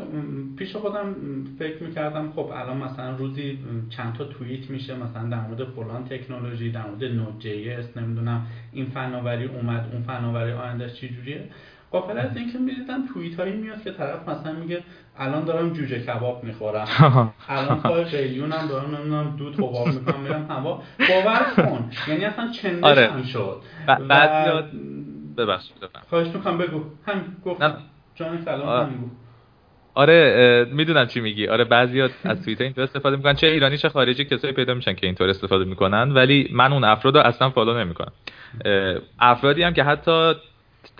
پیش 0.57 0.75
خودم 0.75 1.15
فکر 1.59 1.83
می‌کردم 1.83 2.31
خب 2.35 2.51
الان 2.55 2.77
مثلا 2.77 3.15
روزی 3.15 3.59
چند 3.89 4.13
تا 4.13 4.23
توییت 4.23 4.69
میشه 4.69 4.95
مثلا 4.95 5.29
در 5.29 5.39
مورد 5.39 5.63
فلان 5.63 6.05
تکنولوژی 6.05 6.71
در 6.71 6.87
مورد 6.87 7.03
Node.js 7.03 7.97
نمی‌دونم 7.97 8.45
این 8.71 8.85
فناوری 8.85 9.45
اومد 9.45 9.89
اون 9.93 10.01
فناوری 10.03 10.51
آیندهش 10.51 10.93
چی 10.93 11.09
جوریه. 11.09 11.43
قافل 11.91 12.17
از 12.17 12.37
اینکه 12.37 12.57
می‌دیدم 12.57 13.07
توییت 13.13 13.39
هایی 13.39 13.53
میاد 13.53 13.83
که 13.83 13.91
طرف 13.91 14.29
مثلا 14.29 14.53
میگه 14.53 14.83
الان 15.17 15.45
دارم 15.45 15.73
جوجه 15.73 15.99
کباب 15.99 16.43
می‌خورم. 16.43 16.87
الان 17.49 17.79
پای 17.79 18.03
قلیونم 18.03 18.67
دارم 18.69 18.95
نمی‌دونم 18.95 19.35
دود 19.37 19.55
حباب 19.55 19.87
می‌کنم 19.87 20.19
میرم 20.19 20.45
هوا. 20.49 20.83
باور 21.09 21.45
کن. 21.55 21.89
یعنی 22.07 22.25
اصلا 22.25 22.51
چندش 22.51 22.83
آره. 22.83 23.07
هم 23.07 23.23
شد 23.23 23.61
بعد 24.09 24.65
ببخشید 25.39 25.77
خواهش 26.09 26.27
می‌کنم 26.27 26.57
بگو. 26.57 26.83
هم 27.05 27.35
گفتم. 27.45 27.77
جان 28.15 28.41
سلام 28.45 29.11
آره 29.93 30.67
می‌دونم 30.71 31.07
چی 31.07 31.19
میگی. 31.19 31.47
آره 31.47 31.63
بعضی 31.63 32.01
از 32.01 32.43
توییتر 32.43 32.63
اینطور 32.63 32.83
استفاده 32.83 33.15
می‌کنن. 33.15 33.33
چه 33.33 33.47
ایرانی 33.47 33.77
چه 33.77 33.89
خارجی 33.89 34.25
کسایی 34.25 34.53
پیدا 34.53 34.73
میشن 34.73 34.93
که 34.93 35.05
اینطور 35.05 35.29
استفاده 35.29 35.65
می‌کنن. 35.65 36.11
ولی 36.11 36.49
من 36.53 36.73
اون 36.73 36.83
افراد 36.83 37.17
رو 37.17 37.23
اصلا 37.23 37.49
فالو 37.49 37.79
نمی‌کنم. 37.79 38.11
افرادی 39.19 39.63
هم 39.63 39.73
که 39.73 39.83
حتی 39.83 40.33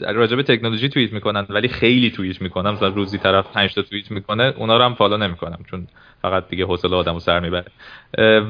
راجع 0.02 0.36
به 0.36 0.44
تکنولوژی 0.44 0.90
توییت 0.90 1.14
می‌کنن 1.14 1.46
ولی 1.50 1.68
خیلی 1.68 2.12
توییت 2.12 2.42
می‌کنن. 2.42 2.72
مثلا 2.72 2.88
روزی 2.88 3.18
طرف 3.18 3.52
5 3.54 3.74
تا 3.74 3.82
توییت 3.82 4.12
می‌کنه 4.12 4.54
اونا 4.58 4.78
رو 4.78 4.84
هم 4.84 4.94
فالو 4.94 5.18
نمی‌کنم. 5.18 5.60
چون 5.72 5.88
فقط 6.22 6.50
دیگه 6.50 6.66
حوصله 6.66 6.96
آدمو 6.96 7.20
سر 7.20 7.40
می‌بره. 7.40 7.66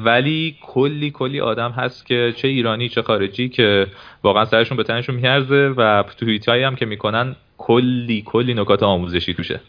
ولی 0.04 0.56
کلی 0.62 1.10
کلی 1.10 1.40
آدم 1.40 1.70
هست 1.70 2.06
که 2.06 2.32
چه 2.36 2.48
ایرانی 2.48 2.88
چه 2.88 3.02
خارجی 3.02 3.48
که 3.48 3.86
واقعا 4.22 4.44
سرشون 4.44 4.76
به 4.76 4.82
تنشون 4.82 5.14
میارزه 5.14 5.74
و 5.76 6.02
توییت 6.02 6.48
هایی 6.48 6.62
هم 6.62 6.76
که 6.76 6.86
می‌کنن 6.86 7.36
کلی 7.58 8.22
کلی 8.26 8.54
نکات 8.54 8.82
آموزشی 8.82 9.34
توشه. 9.34 9.60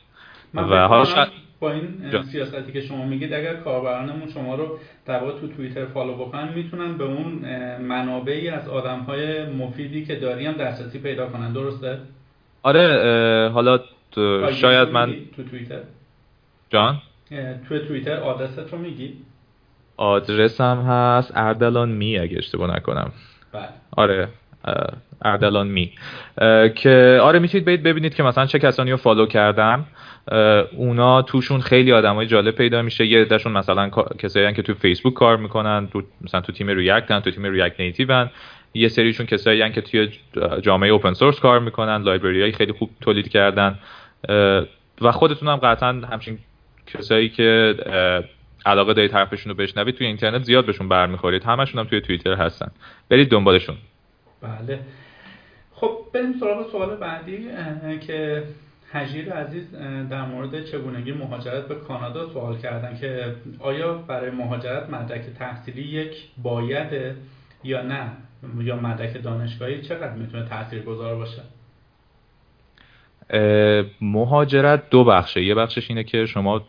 و 0.54 0.88
حالا 0.88 1.28
با 1.60 1.72
این 1.72 2.24
سیاستی 2.32 2.72
که 2.72 2.82
شما 2.82 3.06
میگید 3.06 3.34
اگر 3.34 3.54
کاربرانمون 3.54 4.30
شما 4.34 4.56
رو 4.56 4.80
در 5.06 5.20
تو 5.20 5.48
توییتر 5.48 5.86
follow 5.86 6.14
بکنن 6.14 6.54
می‌تونن 6.56 6.98
به 6.98 7.04
اون 7.04 7.46
منابعی 7.82 8.50
از 8.50 8.70
آدم 8.70 9.00
های 9.00 9.46
مفیدی 9.46 10.06
که 10.06 10.16
داری 10.16 10.46
هم 10.46 10.54
دسترسی 10.54 11.00
پیدا 11.00 11.28
کنن. 11.28 11.54
درسته؟ 11.54 12.00
آره 12.64 13.50
حالا 13.54 13.80
شاید 14.54 14.90
من 14.90 15.16
تو 15.36 15.44
توییتر. 15.44 15.82
جان؟ 16.70 17.02
تو 17.70 17.80
توییتر 17.80 18.16
آدرست 18.16 18.74
رو 18.74 18.78
میگی؟ 18.78 19.14
آدرسم 19.98 20.82
هست 20.82 21.32
اردلان 21.36 21.90
می 21.90 22.18
اگه 22.18 22.38
اشتباه 22.38 22.76
نکنم. 22.76 23.12
بله. 23.54 23.68
آره 23.98 24.28
اردلان 25.22 25.68
می. 25.68 25.92
که 26.76 27.20
آره 27.22 27.40
می‌تونید 27.40 27.66
برید 27.66 27.84
ببینید 27.84 28.16
که 28.16 28.24
مثلا 28.24 28.46
چه 28.46 28.60
کسانی 28.60 28.92
رو 28.92 28.98
follow 28.98 29.26
کردم 29.26 29.86
اونا 30.76 31.22
توشون 31.22 31.62
خیلی 31.62 31.92
آدمای 31.92 32.28
جالب 32.28 32.56
پیدا 32.56 32.82
میشه. 32.82 33.06
یه 33.06 33.22
عدهشون 33.22 33.52
مثلا 33.52 33.90
کسایی 34.20 34.54
که 34.54 34.62
تو 34.62 34.74
فیسبوک 34.74 35.14
کار 35.14 35.38
می‌کنن 35.38 35.88
تو 35.94 36.02
مثلا 36.22 36.42
تو 36.42 36.52
تیم 36.52 36.70
ریاکت 36.70 37.24
تو 37.24 37.32
تیم 37.32 37.46
ریاکت 37.46 37.80
نیتیون 37.80 38.30
یه 38.74 38.88
سریشون 38.88 39.26
کسایی 39.26 39.72
که 39.72 39.82
توی 39.82 40.10
جامعه 40.62 40.90
اوپن 40.90 41.14
سورس 41.14 41.40
کار 41.40 41.60
می‌کنن 41.60 42.02
لایبرری 42.04 42.42
های 42.42 42.52
خیلی 42.52 42.72
خوب 42.72 42.90
تولید 43.02 43.30
کردن. 43.30 43.80
و 45.02 45.12
خودتون 45.12 45.50
هم 45.50 45.56
قطعا 45.56 46.02
همچین 46.12 46.38
کسایی 46.88 47.30
که 47.30 47.76
علاقه 48.66 48.94
دارید 48.94 49.12
حرفشون 49.12 49.52
رو 49.52 49.58
بشنوید 49.58 49.96
توی 49.96 50.08
اینترنت 50.08 50.44
زیاد 50.44 50.66
بهشون 50.66 50.90
برمیخورید. 50.90 51.44
همشون 51.44 51.80
هم 51.80 51.88
توی 51.88 52.02
توییتر 52.02 52.34
هستن. 52.34 52.72
برید 53.10 53.30
دنبالشون. 53.30 53.76
بله. 54.42 54.80
خب 55.74 55.98
بریم 56.14 56.34
سراغ 56.40 56.72
سوال 56.72 56.96
بعدی 56.96 57.50
که 58.08 58.44
هجیر 58.94 59.34
عزیز 59.34 59.72
در 60.10 60.26
مورد 60.26 60.66
چگونگی 60.66 61.12
مهاجرت 61.12 61.68
به 61.68 61.76
کانادا 61.76 62.30
سوال 62.30 62.58
کردن 62.58 62.98
که 62.98 63.36
آیا 63.60 63.94
برای 63.94 64.32
مهاجرت 64.32 64.90
مدرک 64.90 65.22
تحصیلی 65.40 65.82
یک 65.82 66.16
بایده 66.38 67.16
یا 67.64 67.82
نه؟ 67.82 68.12
یا 68.60 68.76
مدرک 68.76 69.24
دانشگاهی 69.24 69.82
چقدر 69.82 70.14
می‌تونه 70.14 70.46
تاثیر 70.46 70.82
گذار 70.82 71.16
باشه؟ 71.16 71.42
مهاجرت 74.02 74.90
دو 74.90 75.04
بخشه. 75.04 75.44
یه 75.44 75.56
بخشش 75.56 75.90
اینه 75.90 76.04
که 76.04 76.26
شما 76.26 76.64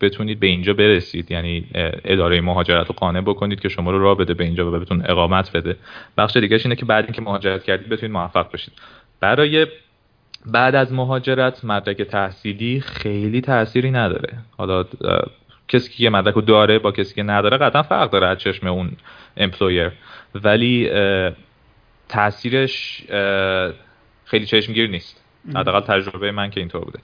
بتونید 0.00 0.40
به 0.40 0.46
اینجا 0.46 0.74
برسید. 0.74 1.30
یعنی 1.30 1.66
اداره 2.04 2.40
مهاجرت 2.40 2.86
رو 2.86 2.94
قانع 2.94 3.20
بکنید 3.20 3.60
که 3.60 3.68
شما 3.68 3.90
رو 3.90 3.98
راه 3.98 4.16
بده 4.18 4.34
به 4.34 4.44
اینجا 4.44 4.68
و 4.68 4.78
بهتون 4.78 5.02
اقامت 5.06 5.52
بده. 5.52 5.76
بخش 6.18 6.36
دیگه 6.36 6.58
اینه 6.64 6.76
که 6.76 6.84
بعد 6.84 7.04
اینکه 7.04 7.22
مهاجرت 7.22 7.64
کردید 7.64 7.88
بتونید 7.88 8.12
موفق 8.12 8.52
بشید. 8.52 8.72
برای 9.20 9.66
بعد 10.46 10.74
از 10.74 10.92
مهاجرت 10.92 11.64
مدرک 11.64 12.02
تحصیلی 12.02 12.80
خیلی 12.80 13.40
تأثیری 13.40 13.90
نداره. 13.90 14.32
حالا 14.58 14.84
کسی 15.68 15.92
که 15.92 16.04
یه 16.04 16.10
مدرک 16.10 16.34
رو 16.34 16.40
داره 16.40 16.78
با 16.78 16.92
کسی 16.92 17.14
که 17.14 17.22
نداره 17.22 17.56
قطعا 17.56 17.82
فرق 17.82 18.10
داره 18.10 18.26
از 18.26 18.38
چشم 18.38 18.66
اون 18.66 18.90
employer 19.36 19.92
ولی 20.34 20.90
تاثیرش 22.08 23.02
خیلی 24.24 24.46
چشمگیر 24.46 24.90
نیست. 24.90 25.25
حداقل 25.54 25.80
تجربه 25.80 26.32
من 26.32 26.50
که 26.50 26.60
اینطور 26.60 26.84
بوده. 26.84 26.98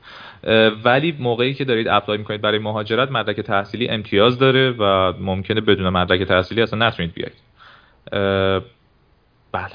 ولی 0.85 1.17
موقعی 1.21 1.55
که 1.55 1.65
دارید 1.65 1.89
apply 1.89 2.19
می‌کنید 2.19 2.41
برای 2.41 2.59
مهاجرت 2.59 3.11
مدرک 3.11 3.41
تحصیلی 3.41 3.89
امتیاز 3.89 4.39
داره 4.39 4.71
و 4.71 5.13
ممکنه 5.21 5.61
بدون 5.61 5.89
مدرک 5.89 6.23
تحصیلی 6.23 6.63
اصلا 6.63 6.89
نتونید 6.89 7.13
بیاید 7.15 7.33
بله. 9.53 9.73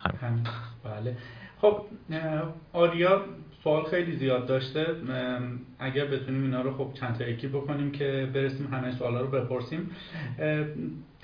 همین. 0.00 0.46
بله. 0.84 1.16
خب 1.60 1.80
آریا 2.72 3.24
سوال 3.64 3.84
خیلی 3.84 4.16
زیاد 4.16 4.46
داشته. 4.46 4.86
اگر 5.78 6.04
بتونیم 6.04 6.42
اینا 6.42 6.60
رو 6.60 6.76
خب 6.76 6.90
چند 7.00 7.18
تا 7.18 7.24
یکی 7.24 7.48
بکنیم 7.48 7.92
که 7.92 8.28
برسیم 8.34 8.68
همه 8.72 8.92
سوالا 8.92 9.20
رو 9.20 9.26
بپرسیم. 9.26 9.90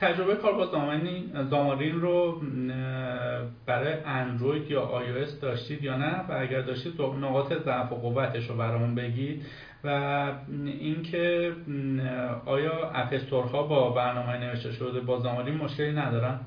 تجربه 0.03 0.37
کار 0.37 0.53
با 0.53 0.67
زامارین 1.51 2.01
رو 2.01 2.41
برای 3.67 3.95
اندروید 4.07 4.71
یا 4.71 4.81
آی 4.81 5.13
داشتید 5.43 5.83
یا 5.83 5.97
نه؟ 5.97 6.15
و 6.29 6.37
اگر 6.41 6.61
داشتید 6.61 7.01
نقاط 7.01 7.53
ضعف 7.53 7.93
و 7.93 7.95
قوتش 7.95 8.47
رو 8.47 8.57
برامون 8.57 8.95
بگید. 8.95 9.47
و 9.85 10.33
اینکه 10.65 11.53
آیا 12.47 12.91
اپستورها 12.95 13.63
با 13.63 13.91
برنامه 13.91 14.39
نوشته 14.39 14.73
شده 14.73 15.01
با 15.01 15.19
زامارین 15.19 15.55
مشکلی 15.55 15.93
ندارن؟ 15.93 16.41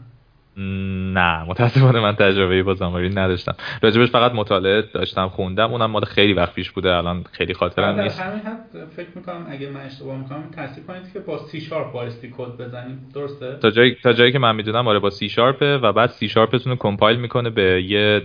نه 0.57 1.44
متاسفانه 1.44 1.99
من 1.99 2.15
تجربه 2.15 2.64
با 2.64 2.73
Xamarin 2.74 3.18
نداشتم. 3.18 3.56
راجبش 3.82 4.10
فقط 4.10 4.32
مطالعه 4.32 4.82
داشتم 4.82 5.27
خوندم 5.27 5.72
اونم 5.72 5.91
مال 5.91 6.06
خیلی 6.06 6.34
وقت 6.34 6.53
پیش 6.53 6.72
بوده 6.72 6.95
الان 6.95 7.23
خیلی 7.32 7.53
خاطرم 7.53 7.99
نیست. 7.99 8.22
همین 8.22 8.40
حد 8.40 8.88
فکر 8.95 9.07
می‌کنم 9.15 9.48
اگه 9.49 9.69
من 9.69 9.82
اشتباه 9.82 10.18
می‌کنم 10.18 10.44
تصدیق 10.57 10.86
کنید 10.86 11.14
که 11.14 11.19
با 11.19 11.38
سی 11.38 11.61
شارپ 11.61 11.91
بایستی 11.91 12.34
کد 12.38 12.57
بزنیم. 12.60 13.11
درسته؟ 13.15 13.57
تا 13.61 13.72
جایی 13.72 13.95
تا 14.03 14.14
جایی 14.14 14.32
که 14.32 14.40
من 14.40 14.56
می‌دونم 14.56 14.88
آره 14.88 14.99
با 14.99 15.10
سی 15.10 15.30
شارپه 15.30 15.77
و 15.77 15.91
بعد 15.91 16.10
سی 16.10 16.30
شارپتون 16.30 16.72
رو 16.72 16.77
compile 16.80 17.18
می‌کنه 17.18 17.49
به 17.49 17.84
یه 17.84 18.22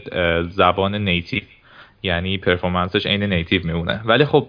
زبان 0.50 0.94
native. 0.94 1.42
یعنی 2.02 2.38
performance 2.38 2.96
ش 2.96 3.06
عین 3.06 3.22
native 3.22 3.66
میمونه. 3.66 4.00
ولی 4.04 4.24
خب 4.24 4.46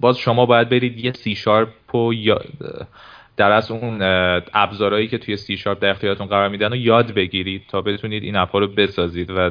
باز 0.00 0.18
شما 0.18 0.46
باید 0.46 0.68
برید 0.68 1.04
یه 1.04 1.12
سی 1.12 1.34
شارپ 1.34 1.94
و 1.94 2.14
یا 2.14 2.40
در 3.36 3.52
از 3.52 3.70
اون 3.70 3.98
ابزارهایی 4.54 5.08
که 5.08 5.18
توی 5.18 5.36
سی 5.36 5.56
شارپ 5.56 5.80
در 5.80 5.90
اختیارتون 5.90 6.26
قرار 6.26 6.48
میدن 6.48 6.72
و 6.72 6.76
یاد 6.76 7.14
بگیرید 7.14 7.62
تا 7.68 7.80
بتونید 7.80 8.22
این 8.22 8.36
app 8.36 8.53
ا 8.53 8.58
رو 8.58 8.66
بسازید 8.66 9.30
و 9.30 9.50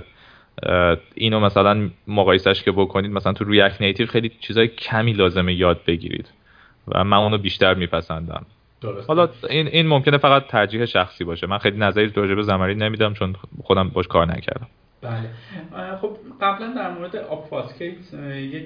اینو 1.16 1.40
مثلا 1.40 1.90
مقایسش 2.08 2.64
که 2.64 2.72
بکنید 2.72 3.12
مثلا 3.12 3.34
تو 3.34 3.46
React 3.46 3.82
Native 3.82 4.08
خیلی 4.08 4.32
چیزای 4.40 4.68
کمی 4.68 5.14
لازمه 5.14 5.54
یاد 5.54 5.80
بگیرید 5.88 6.30
و 6.88 7.04
من 7.04 7.18
اونو 7.18 7.38
بیشتر 7.38 7.74
میپسندم. 7.74 8.46
حالا 9.08 9.30
این 9.50 9.68
این 9.68 9.88
ممکنه 9.88 10.18
فقط 10.18 10.48
ترجیح 10.48 10.86
شخصی 10.86 11.24
باشه. 11.24 11.48
من 11.48 11.58
خیلی 11.58 11.78
نظری 11.78 12.12
راجع 12.16 12.34
به 12.34 12.44
Xamarin 12.44 12.76
نمیدم 12.76 13.14
چون 13.14 13.36
خودم 13.64 13.90
باش 13.90 14.08
کار 14.08 14.28
نکردم. 14.28 14.68
بله. 15.04 15.30
خب 16.02 16.18
قبلا 16.42 16.74
در 16.74 16.92
مورد 16.92 17.16
obfuscate 17.16 18.14
یک 18.36 18.66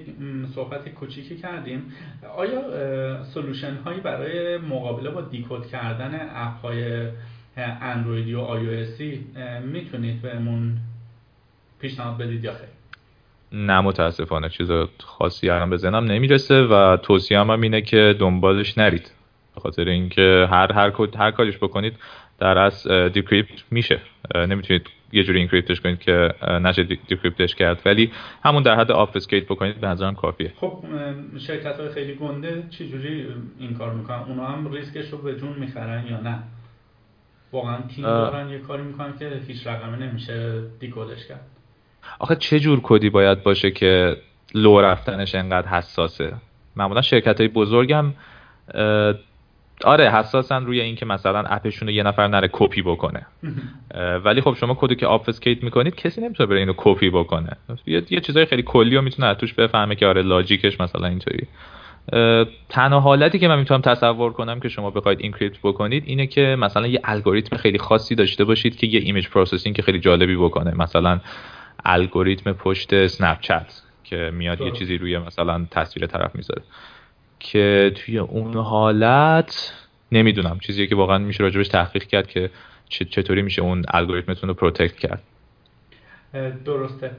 صحبت 0.56 0.90
کوچیکی 0.90 1.38
کردیم. 1.38 1.94
آیا 2.38 3.24
solution 3.24 3.76
هایی 3.76 4.00
برای 4.00 4.58
مقابله 4.58 5.10
با 5.10 5.22
decode 5.22 5.68
کردن 5.68 6.30
app 6.36 6.62
های 6.62 7.08
اندرویدی 7.58 8.34
و 8.34 8.40
آی 8.40 8.86
می‌تونید 9.64 10.22
بهمون 10.22 10.78
پیشنهاد 11.80 12.18
بدید 12.18 12.44
یا 12.44 12.54
خیر؟ 12.54 12.70
نه 13.52 13.82
متاسفانه. 13.82 14.50
چیز 14.50 14.72
خاصی 15.00 15.50
الان 15.50 15.70
به 15.70 15.78
ذهنم 15.78 16.04
نمی‌رسه 16.04 16.56
و 16.56 16.98
توصیه 16.98 17.40
هم, 17.40 17.50
اینه 17.50 17.82
که 17.82 18.16
دنبالش 18.20 18.78
نرید. 18.78 19.17
به 19.58 19.62
خاطر 19.62 19.90
اینکه 19.90 20.48
هر 20.52 20.72
هر 20.72 20.92
هر 21.18 21.32
کاریش 21.32 21.58
بکنید 21.58 21.94
در 22.40 22.58
از 22.58 22.88
decrypt 22.88 23.64
میشه. 23.72 24.00
نمی‌تونید 24.36 24.88
یه 25.12 25.24
جوری 25.24 25.40
encrypt 25.40 25.73
ش 25.73 25.82
کنید 25.82 26.00
که 26.00 26.34
نشه 26.62 26.84
decrypt 26.84 27.40
ش 27.40 27.56
کرد. 27.56 27.82
ولی 27.86 28.12
همون 28.44 28.64
در 28.64 28.76
حد 28.76 28.92
obfuscate 28.92 29.46
بکنید 29.46 29.82
به 29.82 29.88
نظرم 29.88 30.16
کافیه. 30.16 30.54
خب 30.56 30.84
شرکت 31.38 31.80
های 31.80 31.90
خیلی 31.90 32.16
گنده 32.16 32.64
چه 32.70 32.88
جوری 32.88 33.28
این 33.60 33.74
کار 33.74 33.94
می‌کنن؟ 33.94 34.20
اونا 34.20 34.46
هم 34.46 34.72
ریسکش 34.72 35.10
رو 35.10 35.18
به 35.18 35.36
جون 35.36 35.54
می‌خرن 35.60 36.08
یا 36.08 36.20
نه؟ 36.20 36.40
واقعا 37.52 37.78
تیم 37.96 38.06
دارن 38.06 38.50
یه 38.50 38.60
کاری 38.60 38.84
می‌کنن 38.84 39.18
که 39.20 39.42
هیچ 39.48 39.68
رقمه 39.68 39.98
نمیشه 39.98 40.62
decode 40.80 41.16
ش 41.16 41.28
کرد. 41.28 41.46
آخه 42.20 42.36
چه 42.36 42.60
جور 42.60 42.80
کدی 42.84 43.10
باید 43.10 43.44
باشه 43.44 43.72
که 43.72 44.18
لو 44.56 44.82
رفتنش 44.82 45.36
انقدر 45.36 45.68
حساسه؟ 45.68 46.34
معمولا 46.76 47.02
شرکت 47.02 47.40
های 47.40 47.48
بزرگم 47.48 48.14
آره 49.84 50.12
حساسن 50.12 50.66
روی 50.66 50.82
اینکه 50.82 51.06
مثلا 51.06 51.40
app 51.40 51.61
شون 51.61 51.88
رو 51.88 51.94
یه 51.94 52.04
نفر 52.04 52.28
نره 52.28 52.50
کپی 52.52 52.82
بکنه. 52.82 53.26
ولی 54.26 54.42
خب 54.42 54.54
شما 54.54 54.74
کدو 54.74 54.96
که 54.96 55.08
obfuscate 55.08 55.64
می‌کنید 55.64 55.96
کسی 55.96 56.22
نمی‌تونه 56.22 56.50
بره 56.50 56.60
اینو 56.60 56.74
کپی 56.78 57.10
بکنه. 57.10 57.50
یه, 57.86 58.04
یه 58.10 58.20
چیزای 58.20 58.46
خیلی 58.46 58.64
کلی 58.64 58.96
رو 58.96 59.02
می‌تونه 59.02 59.34
توش 59.34 59.54
بفهمه 59.54 59.96
که 59.96 60.06
آره 60.06 60.22
logic 60.22 60.65
ش 60.65 60.82
مثلا 60.82 61.08
اینطوری. 61.08 61.48
تنها 62.70 63.00
حالتی 63.00 63.40
که 63.40 63.48
من 63.48 63.60
می‌تونم 63.60 63.82
تصور 63.82 64.34
کنم 64.34 64.60
که 64.60 64.70
شما 64.70 64.92
بخواید 64.92 65.20
encrypt 65.20 65.58
بکنید 65.64 66.04
اینه 66.06 66.28
که 66.28 66.56
مثلا 66.60 66.88
یه 66.88 67.02
الگوریتم 67.04 67.58
خیلی 67.58 67.78
خاصی 67.78 68.16
داشته 68.16 68.44
باشید 68.44 68.76
که 68.76 68.88
یه 68.88 69.00
image 69.00 69.28
processing 69.28 69.76
که 69.76 69.82
خیلی 69.82 70.00
جالبی 70.00 70.36
بکنه. 70.36 70.74
مثلا 70.78 71.20
الگوریتم 71.86 72.54
پشت 72.54 72.94
Snap 72.94 73.40
که 74.04 74.32
میاد 74.34 74.62
یه 74.62 74.72
چیزی 74.72 74.98
روی 74.98 75.18
مثلا 75.18 75.66
تصویر 75.72 76.08
طرف 76.08 76.36
می‌ذاره. 76.36 76.62
که 77.40 77.92
توی 77.96 78.20
اون 78.20 78.54
حالت 78.54 79.74
نمی‌دونم 80.12 80.60
چیزی 80.60 80.88
که 80.88 80.96
واقعا 80.96 81.18
میشه 81.18 81.44
راجبش 81.44 81.68
تحقیق 81.68 82.04
کرد 82.04 82.28
که 82.28 82.50
چطوری 82.90 83.42
میشه 83.42 83.62
اون 83.62 83.84
الگوریتمتون 83.88 84.50
رو 84.50 84.54
protect 84.56 84.96
کرد. 84.96 85.24
درسته. 86.66 87.12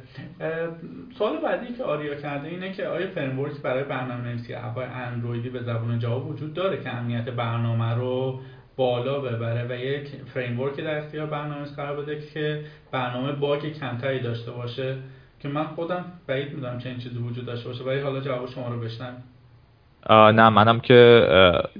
سوال 1.19 1.37
بعدی 1.45 1.75
که 1.75 1.85
آریا 1.85 2.15
کرده 2.15 2.49
اینه 2.49 2.73
که 2.73 2.87
آیا 2.87 3.07
framework 3.07 3.53
برای 3.63 3.85
برنامه 3.85 4.29
نویسی 4.29 4.55
app 4.55 4.77
ای 4.77 4.85
اندرویدی 4.85 5.49
به 5.49 5.63
زبان 5.63 5.99
Java 5.99 6.21
وجود 6.21 6.55
داره 6.55 6.83
که 6.83 6.95
امنیت 6.95 7.25
برنامه 7.25 7.95
رو 7.95 8.41
بالا 8.77 9.21
ببره 9.21 9.67
و 9.71 9.81
یک 9.81 10.09
framework 10.35 10.77
در 10.77 10.99
اختیار 10.99 11.27
برنامه 11.27 11.65
قرار 11.65 12.03
بده 12.03 12.21
که 12.35 12.65
برنامه 12.93 13.33
bug 13.33 13.73
کمتری 13.73 14.21
داشته 14.21 14.51
باشه؟ 14.51 14.97
که 15.41 15.49
من 15.49 15.65
خودم 15.65 16.05
بعید 16.27 16.55
می‌دونم 16.55 16.79
چنین 16.79 16.99
چیزی 16.99 17.19
وجود 17.19 17.47
داشته 17.47 17.69
باشه 17.69 17.85
ولی 17.85 18.01
حالا 18.01 18.21
جواب 18.21 18.49
شما 18.49 18.69
رو 18.69 18.81
بشنویم. 18.81 19.23
نه 20.11 20.49
منم 20.49 20.81
که 20.81 21.29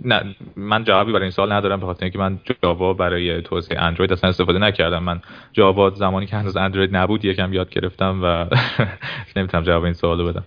نه 0.05 0.35
من 0.57 0.85
جوابی 0.85 1.13
برای 1.13 1.23
این 1.23 1.31
سوال 1.31 1.53
ندارم 1.53 1.81
به 1.81 1.87
خاطر 1.87 2.05
اینکه 2.05 2.19
من 2.19 2.39
جاوا 2.63 2.93
برای 2.93 3.43
توسعه 3.43 3.83
اندروید 3.83 4.13
اصلا 4.13 4.31
استفاده 4.31 4.59
نکردم. 4.59 5.03
من 5.03 5.21
جاوا 5.53 5.91
زمانی 5.91 6.27
که 6.27 6.37
هنوز 6.37 6.57
اندروید 6.57 6.97
نبود 6.97 7.25
یکم 7.25 7.53
یاد 7.53 7.71
گرفتم 7.71 8.21
و 8.23 8.47
نمی‌تونم 9.37 9.65
جواب 9.65 9.85
این 9.85 9.93
سوالو 9.93 10.33
بدم. 10.33 10.45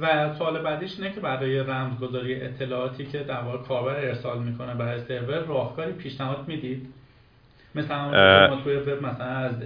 و 0.00 0.34
سوال 0.34 0.62
بعدیش 0.62 0.98
اینه 0.98 1.14
که 1.14 1.20
برای 1.20 1.58
رمزگذاری 1.58 2.34
اطلاعاتی 2.42 3.06
که 3.06 3.18
در 3.18 3.40
واقع 3.40 3.58
کاربر 3.58 3.94
ارسال 3.94 4.42
می‌کنه 4.42 4.74
برای 4.74 5.00
سرور 5.00 5.38
راهکاری 5.38 5.92
پیشنهاد 5.92 6.48
می‌دید؟ 6.48 6.86
مثلا 7.74 8.10
ما 8.48 8.56
توی 8.64 8.76
وب 8.76 9.06
مثلا 9.06 9.26
از 9.26 9.62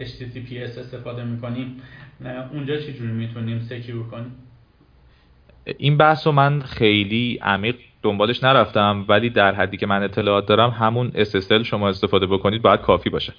HTTPS 0.00 0.78
استفاده 0.78 1.24
می‌کنیم 1.24 1.82
اونجا 2.52 2.76
چی 2.76 2.92
جوری 2.92 3.12
می‌تونیم 3.12 3.60
secure 3.60 4.06
کنیم؟ 4.06 4.32
این 5.78 5.96
بحث 5.96 6.26
رو 6.26 6.32
من 6.32 6.60
خیلی 6.60 7.38
عمیق 7.42 7.76
دنبالش 8.02 8.44
نرفتم 8.44 9.04
ولی 9.08 9.30
در 9.30 9.54
حدی 9.54 9.76
که 9.76 9.86
من 9.86 10.02
اطلاعات 10.02 10.46
دارم 10.46 10.70
همون 10.70 11.10
SSL 11.10 11.62
شما 11.62 11.88
استفاده 11.88 12.26
بکنید 12.26 12.62
باید 12.62 12.80
کافی 12.80 13.10
باشه. 13.10 13.32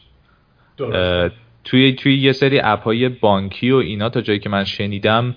توی 1.63 1.93
توی 1.93 2.17
یه 2.17 2.31
سری 2.31 2.59
app 2.59 2.83
های 2.83 3.09
بانکی 3.09 3.71
و 3.71 3.75
اینا 3.75 4.09
تا 4.09 4.21
جایی 4.21 4.39
که 4.39 4.49
من 4.49 4.63
شنیدم 4.63 5.35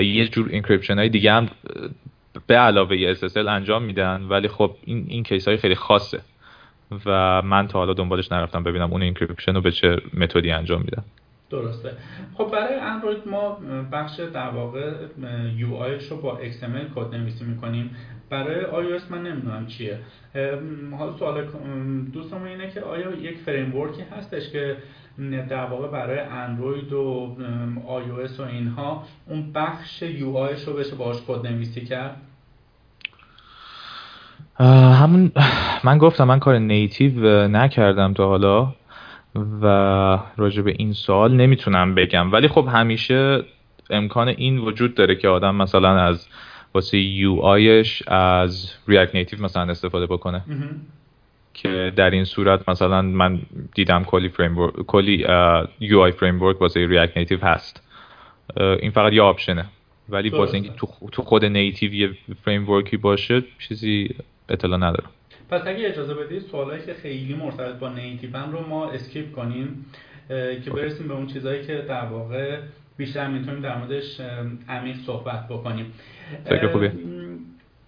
یه 0.00 0.28
جور 0.28 0.48
encryption 0.52 0.98
های 0.98 1.08
دیگه 1.08 1.32
هم 1.32 1.48
به 2.46 2.56
علاوه 2.56 3.14
SSL 3.14 3.36
انجام 3.36 3.82
میدن 3.82 4.22
ولی 4.22 4.48
خب 4.48 4.76
این 4.84 5.06
این 5.08 5.22
case 5.22 5.48
های 5.48 5.56
خیلی 5.56 5.74
خاصه. 5.74 6.20
و 7.06 7.42
من 7.42 7.68
تا 7.68 7.78
حالا 7.78 7.92
دنبالش 7.92 8.32
نرفتم 8.32 8.62
ببینم 8.62 8.92
اون 8.92 9.02
encryption 9.02 9.54
رو 9.54 9.60
به 9.60 9.70
چه 9.70 9.96
method 10.14 10.45
ی 10.45 10.50
انجام 10.50 10.80
میدن. 10.80 11.04
درسته. 11.50 11.92
خب 12.34 12.50
برای 12.52 12.74
اندروید 12.74 13.28
ما 13.28 13.58
بخش 13.92 14.20
در 14.20 14.48
واقع 14.48 14.92
UI 15.56 15.68
رو 16.10 16.16
با 16.16 16.38
XML 16.38 16.94
کد 16.94 17.14
نویسی 17.14 17.44
می‌کنیم. 17.44 17.96
برای 18.30 18.64
iOS 18.64 19.02
من 19.10 19.22
نمی‌دونم 19.22 19.66
چیه. 19.66 19.98
حالا 20.98 21.16
سوال 21.16 21.44
دوستمون 22.12 22.46
اینه 22.48 22.70
که 22.70 22.80
آیا 22.80 23.10
یک 23.10 23.38
framework 23.38 23.96
ی 23.96 24.02
هستش 24.02 24.50
که 24.50 24.76
در 25.48 25.64
واقع 25.64 25.88
برای 25.88 26.18
اندروید 26.18 26.92
و 26.92 27.36
iOS 27.86 28.40
و 28.40 28.42
اینها 28.42 29.04
اون 29.26 29.52
بخش 29.52 30.02
UI 30.02 30.46
رو 30.66 30.72
بشه 30.72 30.96
باش 30.96 31.16
کد 31.28 31.46
نویسی 31.46 31.84
کرد؟ 31.84 32.16
همون 35.00 35.32
من 35.84 35.98
گفتم 35.98 36.24
من 36.24 36.38
کار 36.38 36.58
native 36.58 37.48
نکردم 37.48 38.12
تا 38.12 38.28
حالا. 38.28 38.72
و 39.62 39.66
راجع 40.36 40.62
به 40.62 40.74
این 40.78 40.92
سوال 40.92 41.32
نمی‌تونم 41.32 41.94
بگم. 41.94 42.32
ولی 42.32 42.48
خب 42.48 42.68
همیشه 42.72 43.42
امکان 43.90 44.28
این 44.28 44.58
وجود 44.58 44.94
داره 44.94 45.14
که 45.16 45.28
آدم 45.28 45.54
مثلا 45.54 46.00
از 46.00 46.28
واسه 46.74 46.98
UI 46.98 47.34
ش 47.34 48.02
از 48.06 48.72
React 48.88 49.14
Native 49.14 49.42
مثلا 49.42 49.62
استفاده 49.62 50.06
بکنه. 50.06 50.42
که 51.54 51.92
در 51.96 52.10
این 52.10 52.24
صورت 52.24 52.68
مثلا 52.68 53.02
من 53.02 53.40
دیدم 53.74 54.04
کلی 54.04 54.28
فریم 54.28 54.70
کلی 54.70 55.26
UI 55.80 56.00
frame 56.00 56.38
واسه 56.38 56.86
React 56.86 57.16
Native 57.16 57.38
هست. 57.44 57.82
این 58.56 58.90
فقط 58.90 59.12
یه 59.12 59.22
option 59.22 59.58
ه 59.58 59.64
ولی 60.08 60.28
واسه 60.28 60.54
اینکه 60.54 60.70
تو 61.12 61.22
خود 61.22 61.44
native 61.44 61.94
یه 61.94 62.10
فریم 62.44 62.66
باشه 63.02 63.42
چیزی 63.68 64.14
اطلاع 64.48 64.78
ندارم. 64.78 65.10
پس 65.50 65.62
اگه 65.66 65.88
اجازه 65.88 66.14
بدید 66.14 66.42
سوالایی 66.42 66.82
که 66.86 66.94
خیلی 66.94 67.34
مرتبط 67.34 67.78
با 67.78 67.88
native 67.88 68.43
ان 68.43 68.52
رو 68.52 68.68
ما 68.68 68.90
skip 68.90 69.32
کنیم 69.32 69.86
که 70.64 70.70
برسیم 70.70 71.08
به 71.08 71.14
اون 71.14 71.26
چیزهایی 71.26 71.66
که 71.66 71.84
در 71.88 72.04
واقع 72.04 72.58
بیشتر 72.96 73.28
می‌تونیم 73.28 73.60
در 73.60 73.78
موردش 73.78 74.20
عمیق 74.68 74.96
صحبت 74.96 75.48
بکنیم. 75.48 75.92
فکر 76.44 76.72
خوبی؟ 76.72 76.86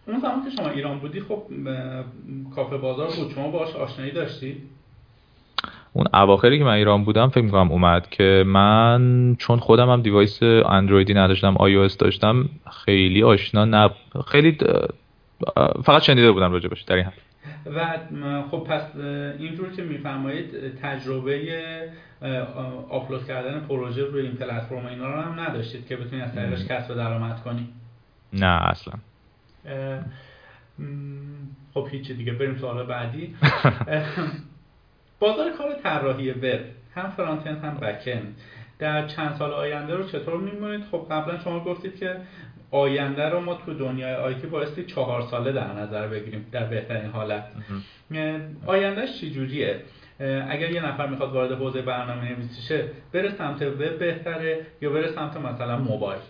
اون 0.07 0.21
زمان 0.21 0.45
که 0.45 0.51
شما 0.57 0.69
ایران 0.69 0.99
بودی 0.99 1.21
خب 1.21 1.43
کافه 2.55 2.77
بازار 2.77 3.07
بود. 3.07 3.31
شما 3.35 3.51
باش 3.51 3.77
آشنایی 3.77 4.11
داشتی؟ 4.11 4.57
اون 5.93 6.07
اواخری 6.15 6.59
که 6.59 6.65
من 6.65 6.73
ایران 6.73 7.05
بودم 7.05 7.29
فکر 7.29 7.45
می‌کنم 7.45 7.73
اومد 7.73 8.11
که 8.11 8.45
من 8.47 9.37
چون 9.39 9.59
خودم 9.59 9.91
هم 9.91 10.03
device 10.03 10.43
Android 10.43 11.06
ی 11.06 11.15
نداشتم 11.15 11.57
آی 11.57 11.89
داشتم 11.99 12.49
خیلی 12.85 13.23
آشنا 13.23 13.65
نب... 13.65 13.95
خیلی 14.27 14.59
فقط 15.85 16.03
شنیده 16.03 16.33
بودم 16.33 16.53
راجبش 16.53 16.83
در 16.83 16.97
این 16.97 17.05
حد. 17.05 17.28
و 17.67 17.99
خب 18.51 18.59
پس 18.59 18.97
اینجور 19.39 19.73
که 19.73 19.83
میفرمایید 19.83 20.79
تجربه 20.83 21.91
آپلود 22.89 23.27
کردن 23.27 23.61
پروژه 23.61 24.05
روی 24.05 24.27
این 24.27 24.37
پلتفرم 24.37 24.87
اینا 24.87 25.15
رو 25.15 25.21
هم 25.21 25.41
نداشتید 25.41 25.87
که 25.87 25.97
بتونید 25.97 26.25
از 26.25 26.35
طریقش 26.35 26.65
کسب 26.65 26.95
درآمد 26.95 27.43
کنید 27.43 27.69
نه 28.33 28.69
اصلا. 28.71 28.95
خب 31.75 31.89
هیچی 31.91 32.15
دیگه 32.15 32.33
بریم 32.33 32.59
سوال 32.59 32.87
بعدی. 32.87 33.37
بازار 35.21 35.53
کار 35.53 35.75
طراحی 35.83 36.31
وب 36.31 36.61
هم 36.95 37.11
فرانت 37.11 37.47
هم 37.47 37.75
بک 37.75 38.19
در 38.79 39.07
چند 39.07 39.35
سال 39.35 39.53
آینده 39.53 39.95
رو 39.95 40.05
چطور 40.05 40.41
میمونید؟ 40.41 40.85
خب 40.91 41.07
قبلا 41.11 41.39
شما 41.39 41.65
گفتید 41.65 41.97
که 41.97 42.17
آینده 42.71 43.29
رو 43.29 43.41
ما 43.41 43.55
تو 43.55 43.75
دنیای 43.75 44.15
آیتی 44.15 44.47
بایستی 44.47 44.85
چهار 44.85 45.23
ساله 45.23 45.53
در 45.53 45.73
نظر 45.73 46.09
بگیریم 46.09 46.47
در 46.53 46.65
بهترین 46.65 47.11
حالت. 47.11 47.45
آیندهش 48.67 49.21
چجوریه؟ 49.21 49.83
اگر 50.49 50.71
یه 50.71 50.87
نفر 50.87 51.07
می‌خواد 51.07 51.33
وارد 51.33 51.53
حوزه 51.53 51.83
برنامه 51.83 52.31
نویسی 52.31 52.63
شه 52.63 52.89
بره 53.13 53.31
سمت 53.31 53.63
وب 53.63 53.99
بهتره 53.99 54.67
یا 54.81 54.91
بره 54.91 55.13
سمت 55.13 55.37
مثلا 55.37 55.79
موبایل؟ 55.79 56.21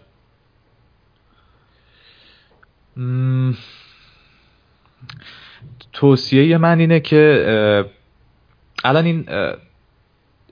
توصیه 5.92 6.58
من 6.58 6.80
اینه 6.80 7.00
که 7.00 7.84
الان 8.84 9.04
این 9.04 9.28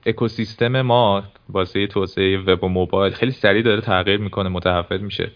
اکوسیستم 0.05 0.81
ما 0.81 1.23
واسه 1.49 1.87
توسعه 1.87 2.37
وب 2.37 2.63
و 2.63 2.67
موبایل 2.67 3.13
خیلی 3.13 3.31
سریع 3.31 3.61
داره 3.61 3.81
تغییر 3.81 4.19
می‌کنه 4.19 4.49
متحول 4.49 4.97
میشه. 4.97 5.31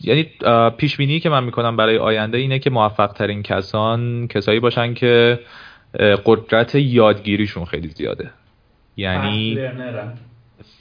یعنی 0.00 0.30
پیش 0.76 0.96
بینی 0.96 1.20
که 1.20 1.28
من 1.28 1.44
می‌کنم 1.44 1.76
برای 1.76 1.98
آینده 1.98 2.38
اینه 2.38 2.58
که 2.58 2.70
موفق 2.70 3.12
ترین 3.12 3.42
کسان 3.42 4.28
کسایی 4.28 4.60
باشن 4.60 4.94
که 4.94 5.40
قدرت 6.24 6.74
یادگیریشون 6.74 7.64
خیلی 7.64 7.88
زیاده. 7.88 8.30
یعنی 8.96 9.58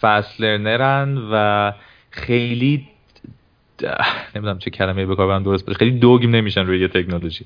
فصل 0.02 0.44
لرنرن 0.44 1.18
و 1.32 1.74
خیلی 2.10 2.88
نمی‌دونم 4.36 4.60
چه 4.60 4.72
کلمه 4.72 5.06
به 5.06 5.16
کار 5.16 5.40
درست 5.40 5.66
باشه 5.66 5.80
خیلی 5.80 5.92
دوگیم 6.00 6.36
نمیشن 6.36 6.66
روی 6.66 6.80
یه 6.80 6.88
تکنولوژی. 6.88 7.46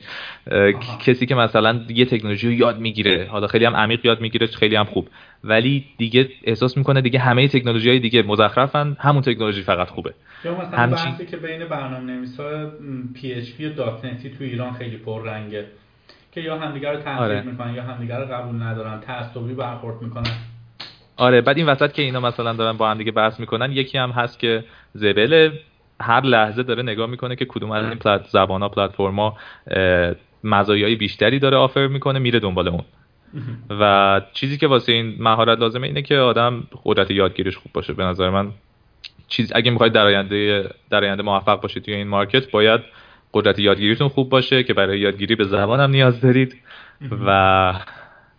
کسی 1.06 1.26
که 1.26 1.36
مثلا 1.36 1.82
یه 1.90 2.06
تکنولوژی 2.06 2.48
رو 2.48 2.54
یاد 2.54 2.80
می‌گیره 2.80 3.28
حالا 3.32 3.48
خیلی 3.48 3.66
هم 3.66 3.76
عمیق 3.76 4.06
یاد 4.06 4.22
می‌گیره 4.22 4.48
خیلی 4.48 4.76
هم 4.76 4.86
خوب. 4.86 5.08
ولی 5.44 5.86
دیگه 5.98 6.30
احساس 6.44 6.78
می‌کنه 6.78 7.02
دیگه 7.02 7.20
همه 7.20 7.48
تکنولوژی 7.48 7.90
های 7.90 8.00
دیگه 8.00 8.24
مزخرفن 8.24 8.98
همون 9.00 9.22
تکنولوژی 9.22 9.62
فقط 9.62 9.88
خوبه. 9.88 10.14
یا 10.46 10.62
مثلا. 10.62 10.88
بحثی 10.88 11.26
که 11.26 11.38
بین 11.38 11.66
برنامه‌نویسا 11.66 12.72
PHP 13.16 13.66
و. 13.66 13.74
.NET 13.74 14.06
ی 14.06 14.30
تو 14.30 14.44
ایران 14.44 14.74
خیلی 14.74 14.98
پررنگه 14.98 15.66
که 16.32 16.42
یا 16.42 16.60
همدیگه 16.60 16.92
رو 16.92 16.98
تحقیر 16.98 17.24
آره. 17.24 17.42
می‌کنن 17.42 17.74
یا 17.74 17.84
همدیگه 17.84 18.16
رو 18.16 18.26
قبول 18.26 18.64
ندارن 18.64 19.00
تعصبی 19.00 19.54
برخورد 19.54 20.02
می‌کنن. 20.02 20.32
آره 21.18 21.42
بعد 21.42 21.58
این 21.58 21.66
وسط 21.66 21.94
که 21.94 22.02
اینا 22.02 22.20
مثلا 22.20 22.54
دارن 22.54 22.78
با 22.78 22.92
هم 22.92 22.98
دیگه 22.98 23.12
بحث 23.12 23.40
می‌کنن 23.40 23.72
یکی 23.72 23.98
هم 23.98 24.10
هست 24.10 24.40
که 24.40 24.64
زبل 24.94 25.52
هر 26.02 26.22
لحظه 26.22 26.64
داره 26.64 26.84
نگاه 26.84 27.10
می‌کنه 27.10 27.36
که 27.36 27.46
کدوم 27.46 27.72
از 27.72 27.86
این 27.86 27.96
plat 27.96 28.28
زبان 28.28 28.62
ها 28.62 28.70
پلتفرما 28.70 29.38
مزایای 30.44 30.96
بیشتری 30.96 31.40
داره 31.40 31.58
آفر 31.58 31.88
می‌کنه 31.88 32.20
میره 32.20 32.40
دنبال 32.40 32.68
اون. 32.68 32.84
و 33.80 34.22
چیزی 34.34 34.58
که 34.58 34.68
واسه 34.68 34.92
این 34.92 35.16
مهارت 35.20 35.60
لازمه 35.60 35.88
اینه 35.88 36.02
که 36.02 36.18
آدم 36.18 36.64
قدرت 36.84 37.12
یادگیریش 37.12 37.58
خوب 37.58 37.72
باشه. 37.74 37.94
به 37.94 38.04
نظر 38.04 38.30
من 38.30 38.52
چیز 39.28 39.52
اگه 39.56 39.72
می‌خواید 39.72 39.94
در 39.94 40.06
آینده 40.06 40.70
در 40.90 41.04
آینده 41.04 41.24
موفق 41.24 41.62
باشید 41.62 41.84
توی 41.84 41.94
این 41.94 42.08
مارکت 42.08 42.52
باید 42.52 42.82
قدرت 43.34 43.60
یادگیریتون 43.60 44.08
خوب 44.08 44.30
باشه 44.30 44.64
که 44.64 44.74
برای 44.74 45.00
یادگیری 45.00 45.36
به 45.36 45.44
زبان 45.44 45.80
هم 45.80 45.90
نیاز 45.90 46.22
دارید. 46.22 46.56
و 47.26 47.74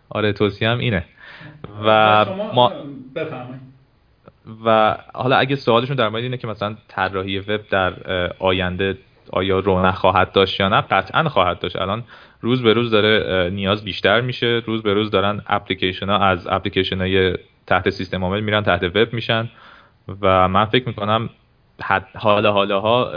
آره 0.09 0.33
توصیه 0.33 0.69
هم 0.69 0.77
اینه. 0.77 1.05
و 1.85 2.25
ما 2.53 2.73
و 4.65 4.97
حالا 5.13 5.35
اگه 5.35 5.55
سوالشون 5.55 5.95
در 5.95 6.09
مورد 6.09 6.23
اینه 6.23 6.37
که 6.37 6.47
مثلا 6.47 6.75
طراحی 6.87 7.39
وب 7.39 7.61
در 7.69 7.93
آینده 8.39 8.97
آیا 9.31 9.59
رونق 9.59 9.93
خواهد 9.93 10.31
داشت 10.31 10.59
یا 10.59 10.69
نه 10.69 10.81
قطعا 10.81 11.29
خواهد 11.29 11.59
داشت. 11.59 11.75
الان 11.75 12.03
روز 12.41 12.61
به 12.61 12.73
روز 12.73 12.91
داره 12.91 13.49
نیاز 13.49 13.83
بیشتر 13.83 14.21
میشه. 14.21 14.61
روز 14.65 14.83
به 14.83 14.93
روز 14.93 15.11
دارن 15.11 15.41
اپلیکیشن 15.47 16.09
ها 16.09 16.17
از 16.17 16.47
اپلیکیشن 16.47 17.01
های 17.01 17.37
تحت 17.67 17.89
سیستم 17.89 18.23
عامل 18.23 18.41
میرن 18.41 18.63
تحت 18.63 18.83
وب 18.83 19.13
میشن. 19.13 19.49
و 20.21 20.47
من 20.47 20.65
فکر 20.65 20.87
می‌کنم 20.87 21.29
حالا 22.15 22.51
حالا 22.51 22.79
ها 22.79 23.11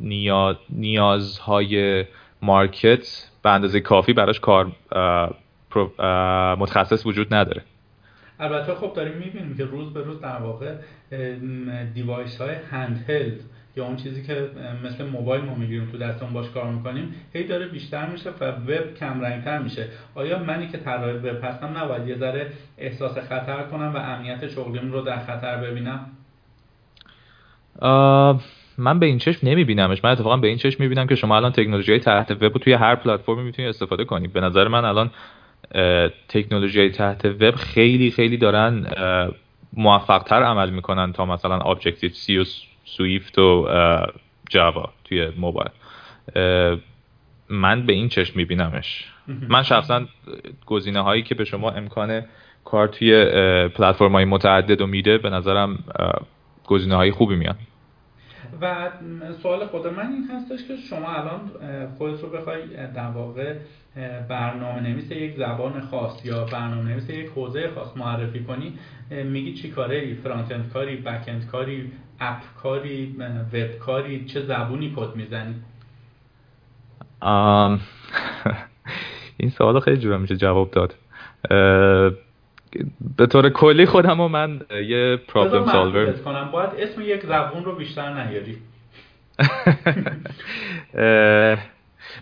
نیاز 0.00 0.56
نیازهای 0.70 2.04
مارکت 2.42 3.26
به 3.42 3.50
اندازه 3.50 3.80
کافی 3.80 4.12
براش 4.12 4.40
کار 4.40 4.72
متخصص 6.58 7.06
وجود 7.06 7.34
نداره. 7.34 7.62
البته 8.40 8.74
خب 8.74 8.92
داریم 8.96 9.16
می‌بینیم 9.16 9.56
که 9.56 9.64
روز 9.64 9.92
به 9.92 10.02
روز 10.02 10.20
در 10.20 10.36
واقع 10.36 10.74
دیوایس 11.94 12.40
های 12.40 12.54
هلد 12.70 13.40
یا 13.76 13.86
اون 13.86 13.96
چیزی 13.96 14.22
که 14.22 14.50
مثل 14.84 15.06
موبایل 15.06 15.44
ما 15.44 15.54
می‌گیریم 15.54 15.88
تو 15.92 15.98
دستمون 15.98 16.32
باش 16.32 16.50
کار 16.50 16.72
می‌کنیم 16.72 17.14
هی 17.32 17.44
داره 17.44 17.66
بیشتر 17.66 18.06
میشه 18.06 18.30
و 18.40 18.44
وب 18.44 18.94
کم 18.94 19.20
رنگتر 19.20 19.58
میشه. 19.58 19.88
آیا 20.14 20.38
منی 20.38 20.68
که 20.68 20.78
طراح 20.78 21.14
وب 21.14 21.44
هستم 21.44 21.78
نباید 21.78 22.08
یه 22.08 22.16
ذره 22.16 22.46
احساس 22.78 23.18
خطر 23.18 23.62
کنم 23.62 23.92
و 23.94 23.96
امنیت 23.96 24.48
شغلیم 24.48 24.92
رو 24.92 25.00
در 25.00 25.18
خطر 25.18 25.56
ببینم؟ 25.56 26.06
من 28.78 28.98
به 28.98 29.06
این 29.06 29.18
چشم 29.18 29.48
نمیبینمش. 29.48 30.04
من 30.04 30.10
اتفاقا 30.10 30.36
به 30.36 30.48
این 30.48 30.56
چشم 30.56 30.82
می‌بینم 30.82 31.06
که 31.06 31.14
شما 31.14 31.36
الان 31.36 31.52
تکنولوژی 31.52 31.98
تحت 31.98 32.30
وب 32.30 32.52
توی 32.52 32.72
هر 32.72 32.94
پلتفرمی 32.94 33.42
می‌تونید 33.42 33.68
استفاده 33.68 34.04
کنید 34.04 34.32
به 34.32 34.40
نظر 34.40 34.68
من 34.68 34.84
الان 34.84 35.10
تکنولوژی 36.28 36.90
تحت 36.90 37.24
وب 37.24 37.54
خیلی 37.54 38.10
خیلی 38.10 38.36
دارن 38.36 38.86
موفق 39.72 40.22
تر 40.22 40.42
عمل 40.42 40.70
می‌کنن 40.70 41.12
تا 41.12 41.24
مثلا 41.24 41.58
Objective-C 41.58 42.38
و 42.38 42.44
Swift 42.84 43.38
و 43.38 43.68
Java 44.48 44.92
توی 45.04 45.28
موبایل. 45.36 45.70
من 47.48 47.86
به 47.86 47.92
این 47.92 48.08
چشم 48.08 48.32
میبینمش. 48.36 49.04
من 49.48 49.62
شخصا 49.62 50.06
گزینه 50.66 51.00
هایی 51.00 51.22
که 51.22 51.34
به 51.34 51.44
شما 51.44 51.70
امکان 51.70 52.22
کار 52.64 52.88
توی 52.88 53.24
پلتفرم 53.68 54.12
های 54.12 54.24
متعدد 54.24 54.80
و 54.80 54.86
میده 54.86 55.18
به 55.18 55.30
نظرم 55.30 55.78
گزینه 56.66 56.96
های 56.96 57.10
خوبی 57.10 57.36
میان. 57.36 57.56
و 58.62 58.90
سوال 59.42 59.66
خود 59.66 59.86
من 59.86 60.12
این 60.12 60.28
هستش 60.30 60.68
که 60.68 60.76
شما 60.76 61.08
الان 61.14 61.40
خودت 61.98 62.20
رو 62.22 62.28
بخوای 62.28 62.62
در 62.94 63.10
واقع 63.10 63.54
برنامه 64.28 64.80
نویس 64.80 65.10
یک 65.10 65.36
زبان 65.36 65.80
خاص 65.80 66.26
یا 66.26 66.44
برنامه 66.44 66.90
نویس 66.90 67.10
یک 67.10 67.26
حوزه 67.26 67.70
خاص 67.74 67.96
معرفی 67.96 68.44
کنی 68.44 68.78
میگی 69.24 69.54
چی 69.54 69.70
کاره 69.70 69.96
ای؟ 69.96 70.14
front-end 70.14 70.70
کاری 70.72 70.96
back-end 70.96 71.46
کاری 71.46 71.92
app 72.20 72.42
کاری 72.62 73.16
وب 73.52 73.78
کاری 73.78 74.24
چه 74.24 74.40
زبونی 74.40 74.94
کد 74.96 75.16
می‌زنی؟ 75.16 75.54
این 79.36 79.50
سوال 79.50 79.80
خیلی 79.80 79.96
جور 79.96 80.16
میشه 80.16 80.36
جواب 80.36 80.70
داد. 80.70 80.94
به 83.16 83.26
طور 83.26 83.48
کلی 83.48 83.86
خودم 83.86 84.20
و 84.20 84.28
من 84.28 84.60
یه 84.88 85.18
problem 85.28 85.66
solver 85.66 86.12
کنم. 86.12 86.48
باید 86.52 86.70
اسم 86.78 87.02
یک 87.02 87.26
زبون 87.26 87.64
رو 87.64 87.74
بیشتر 87.74 88.14
نیاری. 88.14 88.56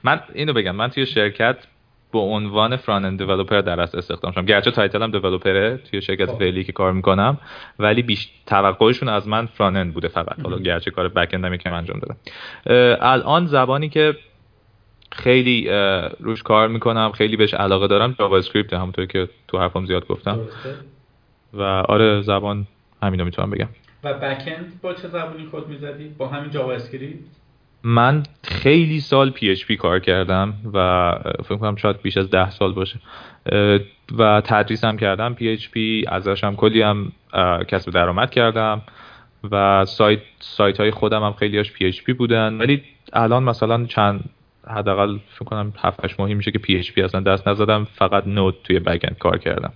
من 0.05 0.21
اینو 0.35 0.53
بگم. 0.53 0.77
من 0.77 0.89
توی 0.89 1.07
شرکت 1.07 1.57
به 2.13 2.19
عنوان 2.19 2.77
front-end 2.77 3.19
developer 3.19 3.61
در 3.61 3.81
اصل 3.81 3.99
استخدام 3.99 4.33
شدم. 4.33 4.45
گرچه 4.45 4.71
title 4.71 5.04
م 5.04 5.11
developer 5.11 5.70
ه 5.70 5.77
توی 5.77 6.03
شرکت 6.03 6.27
خب. 6.27 6.39
فعلی 6.39 6.65
که 6.65 6.73
کار 6.73 6.93
می‌کنم 6.93 7.39
ولی 7.79 8.03
بیش 8.03 8.31
توقعشون 8.47 9.09
از 9.09 9.29
من 9.29 9.47
front-end 9.47 9.95
بوده 9.95 10.09
فقط. 10.09 10.41
حالا 10.41 10.59
گرچه 10.59 10.91
کار 10.91 11.09
back-end 11.09 11.35
م 11.35 11.57
که 11.57 11.73
انجام 11.73 12.01
دادم. 12.01 12.17
الان 13.01 13.47
زبانی 13.47 13.89
که 13.89 14.17
خیلی 15.13 15.69
روش 16.21 16.43
کار 16.43 16.69
می‌کنم 16.69 17.13
خیلی 17.13 17.37
بهش 17.37 17.55
علاقه 17.55 17.87
دارم 17.87 18.15
JavaScript 18.19 18.73
همونطوری 18.73 19.07
که 19.07 19.29
تو 19.49 19.59
حرفم 19.59 19.87
زیاد 19.87 20.07
گفتم. 20.07 20.39
و 21.55 21.63
آره 21.63 22.23
زبان 22.23 22.67
همینو 23.03 23.25
می‌تونم 23.25 23.51
بگم. 23.51 23.69
و 24.05 24.15
back 24.15 24.57
با 24.83 24.95
چه 24.95 25.09
زبانی 25.09 25.49
کد 25.53 25.67
می‌زدی؟ 25.69 26.09
با 26.19 26.29
همین 26.29 26.51
JavaScript 26.51 27.19
من 27.83 28.23
خیلی 28.45 29.01
سال 29.01 29.31
PHP 29.31 29.77
کار 29.77 29.99
کردم 29.99 30.55
و 30.75 31.15
فکر 31.45 31.57
کنم 31.57 31.77
شاید 31.77 32.03
بیش 32.03 32.17
از 32.17 32.31
ده 32.31 32.51
سال 32.51 32.73
باشه. 32.73 32.99
و 34.19 34.43
تدریس 34.45 34.85
هم 34.85 34.97
کردم. 34.97 35.35
PHP 35.35 36.05
ازش 36.09 36.45
هم 36.45 36.57
کلی 36.57 36.83
هم 36.83 37.13
کسب 37.69 37.93
درآمد 37.93 38.31
کردم 38.31 38.83
و 39.51 39.85
سایت 39.85 40.21
سایت 40.41 40.81
های 40.81 40.91
خودم 40.91 41.23
هم 41.23 41.33
خیلی 41.33 41.57
هاش 41.57 41.73
PHP 41.73 42.13
بودن. 42.13 42.59
ولی 42.59 42.83
الان 43.13 43.43
مثلا 43.43 43.85
چند 43.85 44.31
حداقل 44.69 45.19
فکر 45.29 45.45
کنم 45.45 45.73
7 45.79 46.05
8 46.05 46.21
ماهی 46.21 46.35
میشه 46.35 46.51
که 46.51 46.59
PHP 46.59 47.03
اصلا 47.03 47.21
دست 47.21 47.49
نزدم 47.49 47.85
فقط 47.85 48.27
Node 48.27 48.57
توی 48.65 48.79
back-end 48.79 49.19
کار 49.19 49.39
کردم. 49.39 49.73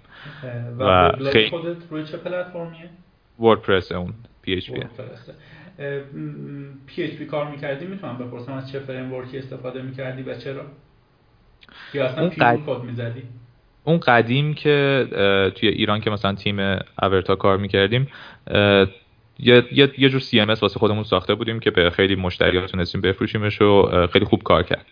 و, 0.78 1.08
و 1.08 1.30
خیلی 1.30 1.50
خودت 1.50 1.76
روی 1.90 2.04
چه 2.04 2.16
پلتفرمیه؟ 2.16 2.90
WordPress 3.38 3.92
اون 3.92 4.14
PHP 4.42 4.80
PHP 6.86 7.26
کار 7.26 7.50
می‌کردی؟ 7.50 7.86
می‌تونم 7.86 8.18
بپرسم 8.18 8.52
از 8.52 8.72
چه 8.72 8.78
framework 8.78 9.12
ی 9.12 9.38
استفاده 9.38 9.82
می‌کردی 9.82 10.22
و 10.22 10.34
چرا؟ 10.34 10.62
یا 11.94 12.06
اصلا 12.06 12.28
پی 12.28 12.40
قد... 12.40 12.58
کد 12.66 12.82
می‌زدی؟ 12.82 13.22
اون 13.84 13.98
قدیم 13.98 14.54
که 14.54 15.06
توی 15.54 15.68
ایران 15.68 16.00
که 16.00 16.10
مثلا 16.10 16.34
تیم 16.34 16.58
اورتا 17.02 17.36
کار 17.36 17.58
می‌کردیم 17.58 18.08
یه, 19.38 19.64
یه, 19.72 19.90
یه 19.98 20.08
جور 20.08 20.20
CMS 20.20 20.62
واسه 20.62 20.78
خودمون 20.78 21.04
ساخته 21.04 21.34
بودیم 21.34 21.60
که 21.60 21.70
به 21.70 21.90
خیلی 21.90 22.14
مشتریات 22.14 22.70
تونستیم 22.70 23.00
بفروشیمش 23.00 23.62
و 23.62 24.06
خیلی 24.06 24.24
خوب 24.24 24.42
کار 24.42 24.62
کرد. 24.62 24.86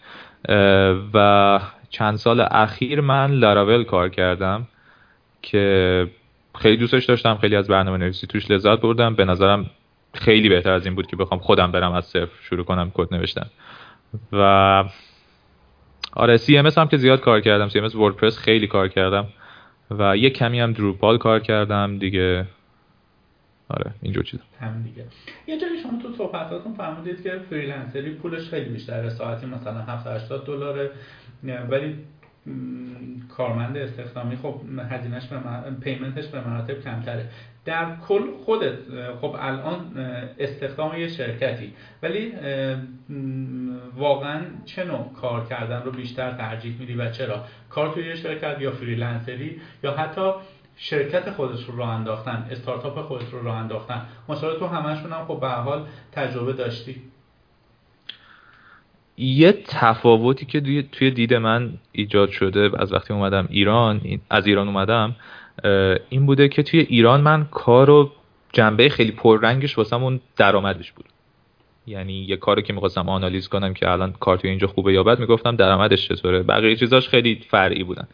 و 1.14 1.60
چند 1.90 2.16
سال 2.16 2.40
اخیر 2.50 3.00
من 3.00 3.30
لاراول 3.30 3.84
کار 3.84 4.08
کردم 4.08 4.68
که 5.42 6.06
خیلی 6.58 6.76
دوستش 6.76 7.04
داشتم 7.04 7.36
خیلی 7.36 7.56
از 7.56 7.68
برنامه 7.68 7.98
نویسی 7.98 8.26
توش 8.26 8.50
لذت 8.50 8.80
بردم. 8.80 9.14
به 9.14 9.24
نظرم 9.24 9.70
خیلی 10.14 10.48
بهتر 10.48 10.72
از 10.72 10.86
این 10.86 10.94
بود 10.94 11.06
که 11.06 11.16
بخوام 11.16 11.40
خودم 11.40 11.72
برم 11.72 11.92
از 11.92 12.04
صفر 12.04 12.42
شروع 12.42 12.64
کنم 12.64 12.90
کد 12.94 13.14
نوشتن. 13.14 13.46
و 14.32 14.84
آره 16.12 16.38
CMS 16.38 16.78
هم 16.78 16.88
که 16.88 16.96
زیاد 16.96 17.20
کار 17.20 17.40
کردم. 17.40 17.68
CMS 17.68 17.94
وردپرس 17.94 18.38
خیلی 18.38 18.66
کار 18.66 18.88
کردم. 18.88 19.26
و 19.90 20.16
یه 20.16 20.30
کمی 20.30 20.60
هم 20.60 20.72
دروپال 20.72 21.18
کار 21.18 21.40
کردم 21.40 21.98
دیگه. 21.98 22.46
آره 23.70 23.94
اینجور 24.02 24.24
چیزا. 24.24 24.42
همین 24.60 24.82
دیگه. 24.82 25.04
یه 25.46 25.60
جایی 25.60 25.82
شما 25.82 26.02
تو 26.02 26.12
صحبتاتون 26.12 26.74
فهمیدید 26.74 27.22
که 27.22 27.38
فریلنسری 27.50 28.14
پولش 28.14 28.48
خیلی 28.48 28.68
بیشتره 28.70 29.10
ساعتی 29.10 29.46
مثلا 29.46 29.82
780 29.82 30.46
دلاره. 30.46 30.90
ولی 31.70 31.96
کارمند 33.36 33.76
استخدامی 33.76 34.36
خب 34.36 34.60
هزینهش 34.90 35.26
به 35.26 35.36
پیمنتش 35.80 36.26
به 36.26 36.48
مراتب 36.48 36.80
کمتره. 36.80 37.28
در 37.64 37.96
کل 38.08 38.22
خودت 38.44 38.78
خب 39.20 39.36
الان 39.38 39.96
استخدام 40.38 40.96
یه 40.98 41.08
شرکتی 41.08 41.72
ولی 42.02 42.32
واقعا 43.96 44.40
چه 44.64 44.84
نوع 44.84 45.12
کار 45.12 45.46
کردن 45.46 45.82
رو 45.82 45.90
بیشتر 45.92 46.32
ترجیح 46.32 46.80
میدی 46.80 46.94
و 46.94 47.10
چرا؟ 47.10 47.44
کار 47.70 47.94
توی 47.94 48.06
یه 48.06 48.14
شرکت 48.14 48.60
یا 48.60 48.70
فریلنسری 48.70 49.60
یا 49.84 49.92
حتی 49.92 50.32
شرکت 50.82 51.30
خودش 51.30 51.64
رو 51.64 51.76
راه 51.76 51.88
انداختن 51.88 52.46
استارتاپ 52.50 53.00
خودش 53.00 53.28
رو 53.32 53.42
راه 53.42 53.56
انداختن. 53.56 54.06
مثلا 54.28 54.54
تو 54.54 54.66
همشون 54.66 55.12
هم 55.12 55.24
خب 55.24 55.40
به 55.40 55.48
حال 55.48 55.86
تجربه 56.12 56.52
داشتی. 56.52 56.96
یه 59.16 59.52
تفاوتی 59.52 60.46
که 60.46 60.82
توی 60.92 61.10
دید 61.10 61.34
من 61.34 61.72
ایجاد 61.92 62.30
شده 62.30 62.70
از 62.78 62.92
وقتی 62.92 63.12
اومدم 63.12 63.48
ایران 63.50 64.00
از 64.30 64.46
ایران 64.46 64.68
اومدم 64.68 65.16
این 66.08 66.26
بوده 66.26 66.48
که 66.48 66.62
توی 66.62 66.80
ایران 66.80 67.20
من 67.20 67.44
کار 67.50 67.86
رو 67.86 68.10
جنبه 68.52 68.88
خیلی 68.88 69.12
پررنگش 69.12 69.78
واسم 69.78 70.04
اون 70.04 70.20
درآمدش 70.36 70.92
بود. 70.92 71.06
یعنی 71.86 72.12
یه 72.12 72.36
کاری 72.36 72.62
که 72.62 72.72
می‌خواستم 72.72 73.08
آنالیز 73.08 73.48
کنم 73.48 73.74
که 73.74 73.90
الان 73.90 74.12
کار 74.12 74.36
توی 74.36 74.50
اینجا 74.50 74.66
خوبه 74.66 74.92
یا 74.92 75.02
بد 75.02 75.18
می‌گفتم 75.18 75.56
درآمدش 75.56 76.08
چطوره؟ 76.08 76.42
بقیه 76.42 76.76
چیزاش 76.76 77.08
خیلی 77.08 77.44
فرعی 77.50 77.84
بودن. 77.84 78.08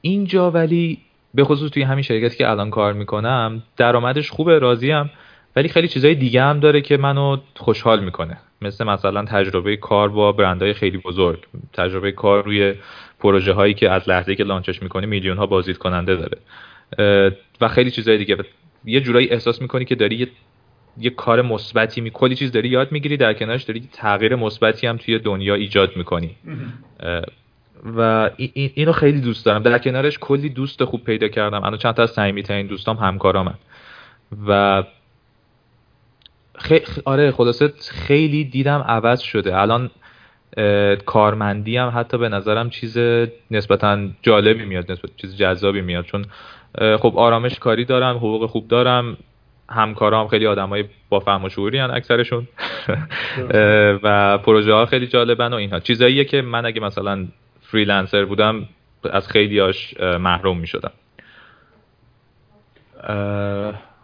اینجا 0.00 0.50
ولی 0.50 0.98
به 1.34 1.44
خصوص 1.44 1.70
توی 1.70 1.82
همین 1.82 2.02
شرکتی 2.02 2.36
که 2.36 2.50
الان 2.50 2.70
کار 2.70 2.92
می‌کنم 2.92 3.62
درآمدش 3.76 4.30
خوبه 4.30 4.58
راضیم 4.58 5.10
ولی 5.56 5.68
خیلی 5.68 5.88
چیزای 5.88 6.14
دیگه 6.14 6.42
هم 6.42 6.60
داره 6.60 6.80
که 6.80 6.96
منو 6.96 7.36
خوشحال 7.56 8.04
می‌کنه. 8.04 8.38
مثل 8.62 8.84
مثلا 8.84 9.24
تجربه 9.24 9.76
کار 9.76 10.08
با 10.08 10.32
برندهای 10.32 10.72
خیلی 10.72 10.98
بزرگ. 10.98 11.38
تجربه 11.72 12.12
کار 12.12 12.44
روی 12.44 12.74
پروژه 13.20 13.52
هایی 13.52 13.74
که 13.74 13.90
از 13.90 14.08
لحظه 14.08 14.34
که 14.34 14.44
لانچش 14.44 14.82
می‌کنی 14.82 15.06
میلیون 15.06 15.36
ها 15.36 15.46
بازدید 15.46 15.78
کننده 15.78 16.16
داره 16.16 16.38
و 17.60 17.68
خیلی 17.68 17.90
چیزای 17.90 18.18
دیگه. 18.18 18.36
یه 18.84 19.00
جورایی 19.00 19.30
احساس 19.30 19.62
می‌کنی 19.62 19.84
که 19.84 19.94
داری 19.94 20.16
یه, 20.16 20.28
یه 20.98 21.10
کار 21.10 21.42
مثبتی 21.42 22.00
می 22.00 22.10
کلی 22.10 22.34
چیز 22.34 22.52
داری 22.52 22.68
یاد 22.68 22.92
می‌گیری 22.92 23.16
در 23.16 23.34
کنارش 23.34 23.62
داری 23.62 23.88
تغییر 23.92 24.36
مثبتی 24.36 24.86
هم 24.86 24.96
توی 24.96 25.18
دنیا 25.18 25.54
ایجاد 25.54 25.96
می‌کنی. 25.96 26.36
و 27.84 28.30
اینو 28.36 28.92
خیلی 28.92 29.20
دوست 29.20 29.46
دارم. 29.46 29.62
در 29.62 29.78
کنارش 29.78 30.18
کلی 30.18 30.48
دوست 30.48 30.84
خوب 30.84 31.04
پیدا 31.04 31.28
کردم. 31.28 31.64
الان 31.64 31.78
چند 31.78 31.94
تا 31.94 32.02
از 32.02 32.10
صمیمی 32.10 32.42
ترین 32.42 32.66
دوستام 32.66 32.96
همکارامن. 32.96 33.54
و 34.48 34.82
خی... 36.58 36.80
آره 37.04 37.30
خلاصه 37.30 37.72
خیلی 37.90 38.44
دیدم 38.44 38.84
عوض 38.88 39.20
شده. 39.20 39.60
الان 39.60 39.90
کارمندی 41.06 41.76
هم 41.76 41.92
حتی 41.94 42.18
به 42.18 42.28
نظرم 42.28 42.70
چیز 42.70 42.98
نسبتا 43.50 43.98
جالبی 44.22 44.64
میاد 44.64 44.92
نسبت 44.92 45.10
چیز 45.16 45.36
جذابی 45.36 45.80
میاد. 45.80 46.04
چون 46.04 46.24
خب 46.78 47.12
آرامش 47.16 47.58
کاری 47.58 47.84
دارم 47.84 48.16
حقوق 48.16 48.50
خوب 48.50 48.68
دارم 48.68 49.16
همکارام 49.70 50.28
خیلی 50.28 50.46
آدمای 50.46 50.84
با 51.08 51.20
فهم 51.20 51.44
و 51.44 51.48
شعوری 51.48 51.78
هن 51.78 51.90
اکثرشون. 51.90 52.48
و 54.02 54.38
پروژه 54.38 54.72
ها 54.72 54.86
خیلی 54.86 55.06
جالبن 55.06 55.52
و 55.52 55.56
اینها. 55.56 55.80
چیزاییه 55.80 56.24
که 56.24 56.42
من 56.42 56.66
اگه 56.66 56.80
مثلا 56.80 57.26
فریلنسر 57.70 58.24
بودم 58.24 58.68
از 59.12 59.28
خیلیاش 59.28 60.00
محروم 60.00 60.58
می‌شدم. 60.58 60.92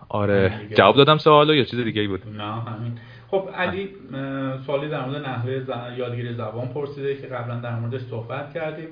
آره. 0.08 0.68
جواب 0.76 0.96
دادم 0.96 1.18
سوالو 1.18 1.54
یا 1.54 1.64
چیز 1.64 1.80
دیگه 1.80 2.00
ای 2.00 2.06
بود؟ 2.06 2.22
نه 2.36 2.42
همین. 2.42 2.98
خب 3.34 3.48
علی 3.54 3.88
سوالی 4.66 4.88
در 4.88 5.06
مورد 5.06 5.26
نحوه 5.26 5.52
یادگیری 5.98 6.34
زبان 6.34 6.68
پرسیده 6.68 7.16
که 7.16 7.26
قبلا 7.26 7.60
در 7.60 7.78
موردش 7.78 8.00
صحبت 8.00 8.54
کردیم. 8.54 8.88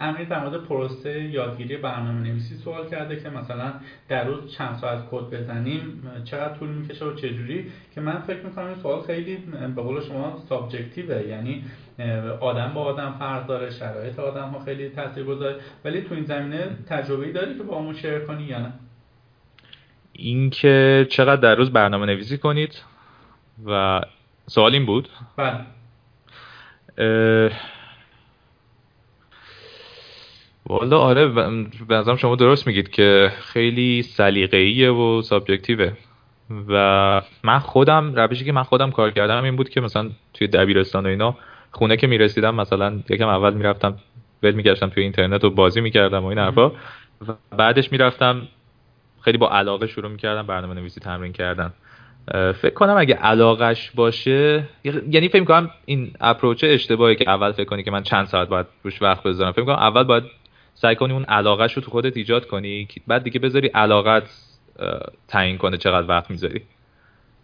امیر 0.00 0.28
در 0.28 0.44
مورد 0.44 0.64
پروسه 0.64 1.22
یادگیری 1.22 1.76
برنامه 1.76 2.20
نویسی 2.20 2.54
سوال 2.54 2.88
کرده 2.88 3.20
که 3.20 3.30
مثلا 3.30 3.72
در 4.08 4.24
روز 4.24 4.52
چند 4.52 4.76
ساعت 4.80 4.98
کد 5.10 5.24
بزنیم 5.24 6.02
چقدر 6.24 6.54
طول 6.54 6.68
می‌کشه 6.68 7.04
و 7.04 7.14
چجوری؟ 7.14 7.66
که 7.94 8.00
من 8.00 8.18
فکر 8.26 8.42
می‌کنم 8.42 8.66
این 8.66 8.76
سوال 8.82 9.02
خیلی 9.02 9.36
به 9.76 9.82
قول 9.82 10.00
شما 10.00 10.42
سابجکتیوه 10.48 11.22
یعنی 11.28 11.64
آدم 12.40 12.72
با 12.74 12.80
آدم 12.80 13.14
فرق 13.18 13.46
داره 13.46 13.70
شرایط 13.70 14.18
آدم 14.18 14.48
ها 14.48 14.64
خیلی 14.64 14.88
تاثیر 14.88 15.24
گذاره. 15.24 15.56
ولی 15.84 16.00
تو 16.00 16.14
این 16.14 16.24
زمینه 16.24 16.66
تجربه 16.88 17.32
داری 17.32 17.54
که 17.54 17.62
با 17.62 17.78
همون 17.78 17.94
شیر 17.94 18.18
کنی 18.18 18.42
یا 18.42 18.58
نه؟ 18.58 18.72
اینکه 20.12 21.06
چقدر 21.10 21.40
در 21.40 21.54
روز 21.54 21.72
برنامه 21.72 22.06
نویسی 22.06 22.38
کنید؟ 22.38 22.89
و 23.66 24.00
سوال 24.46 24.74
این 24.74 24.86
بود. 24.86 25.08
بله. 25.36 25.60
والا 30.66 30.98
آره 30.98 31.26
به 31.88 32.16
شما 32.16 32.36
درست 32.36 32.66
میگید 32.66 32.90
که 32.90 33.32
خیلی 33.40 34.02
سلیقه‌ایه 34.02 34.90
و 34.90 35.22
سابجکتیوه. 35.22 35.92
و 36.68 37.22
من 37.42 37.58
خودم 37.58 38.14
روشی 38.14 38.44
که 38.44 38.52
من 38.52 38.62
خودم 38.62 38.90
کار 38.90 39.10
کردم 39.10 39.44
این 39.44 39.56
بود 39.56 39.68
که 39.68 39.80
مثلا 39.80 40.10
توی 40.34 40.48
دبیرستان 40.48 41.06
و 41.06 41.08
اینا 41.08 41.36
خونه 41.70 41.96
که 41.96 42.06
می‌رسیدم 42.06 42.54
مثلا 42.54 43.00
یکم 43.10 43.28
اول 43.28 43.54
می‌رفتم 43.54 43.98
ول 44.42 44.52
میگشتم 44.52 44.88
توی 44.88 45.02
اینترنت 45.02 45.44
و 45.44 45.50
بازی 45.50 45.80
می‌کردم 45.80 46.24
و 46.24 46.26
این 46.26 46.38
حرفا. 46.38 46.68
و 47.28 47.34
بعدش 47.56 47.92
می‌رفتم 47.92 48.48
خیلی 49.20 49.38
با 49.38 49.50
علاقه 49.50 49.86
شروع 49.86 50.10
می‌کردم 50.10 50.46
برنامه 50.46 50.74
نویسی 50.74 51.00
تمرین 51.00 51.32
کردن. 51.32 51.72
فکر 52.32 52.74
کنم 52.74 52.96
اگه 52.98 53.14
علاقش 53.14 53.90
باشه 53.90 54.64
یعنی 54.84 55.28
فکر 55.28 55.44
کنم 55.44 55.70
این 55.84 56.12
اپروچ 56.20 56.64
اشتباهی 56.68 57.16
که 57.16 57.30
اول 57.30 57.52
فکر 57.52 57.64
کنی 57.64 57.82
که 57.82 57.90
من 57.90 58.02
چند 58.02 58.26
ساعت 58.26 58.48
باید 58.48 58.66
روش 58.82 59.02
وقت 59.02 59.22
بذارم 59.22 59.52
فکر 59.52 59.64
کنم 59.64 59.74
اول 59.74 60.02
باید 60.02 60.24
سعی 60.74 60.94
کنی 60.96 61.12
اون 61.12 61.24
علاقش 61.24 61.72
رو 61.72 61.82
تو 61.82 61.90
خودت 61.90 62.16
ایجاد 62.16 62.46
کنی 62.46 62.88
بعد 63.06 63.22
دیگه 63.22 63.40
بذاری 63.40 63.68
علاقت 63.68 64.22
تعیین 65.28 65.58
کنه 65.58 65.76
چقدر 65.76 66.08
وقت 66.08 66.30
می‌ذاری. 66.30 66.62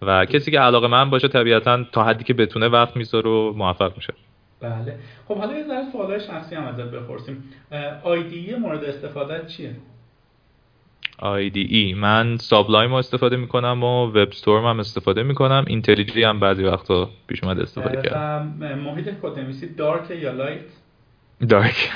و 0.03 0.25
کسی 0.25 0.51
که 0.51 0.61
علاقه‌مند 0.61 1.11
باشه 1.11 1.29
طبیعتا 1.29 1.85
تا 1.93 2.05
حدی 2.05 2.25
که 2.25 2.35
بتونه 2.35 2.69
وقت 2.69 2.97
می‌ذاره 2.97 3.31
و 3.31 3.53
موفق 3.53 3.97
میشه. 3.97 4.15
بله. 4.61 4.99
خب 5.29 5.37
حالا 5.37 5.59
یه 5.59 5.65
ذره 5.65 5.83
سوالای 5.93 6.21
شخصی 6.21 6.55
هم 6.55 6.65
ازت 6.65 6.91
بپرسیم. 6.91 7.45
IDE 8.03 8.55
مورد 8.55 8.85
استفاده 8.85 9.47
چیه؟ 9.47 9.77
IDE 11.19 11.95
من 11.95 12.37
Sublime 12.37 12.91
رو 12.91 12.97
استفاده 12.97 13.37
می‌کنم 13.37 13.85
و 13.85 14.07
WebStorm 14.07 14.67
هم 14.67 14.81
استفاده 14.81 15.23
می‌کنم. 15.23 15.65
IntelliJ 15.69 16.23
هم 16.23 16.41
بعضی 16.41 16.65
وقتا 16.65 17.11
پیش 17.27 17.45
اومده 17.45 17.63
استفاده 17.63 18.03
کردم. 18.03 18.55
محیط 18.85 19.09
کد 19.23 19.39
نویسی 19.39 19.75
dark 19.75 20.11
یا 20.11 20.33
light 20.33 20.61
dark 21.49 21.91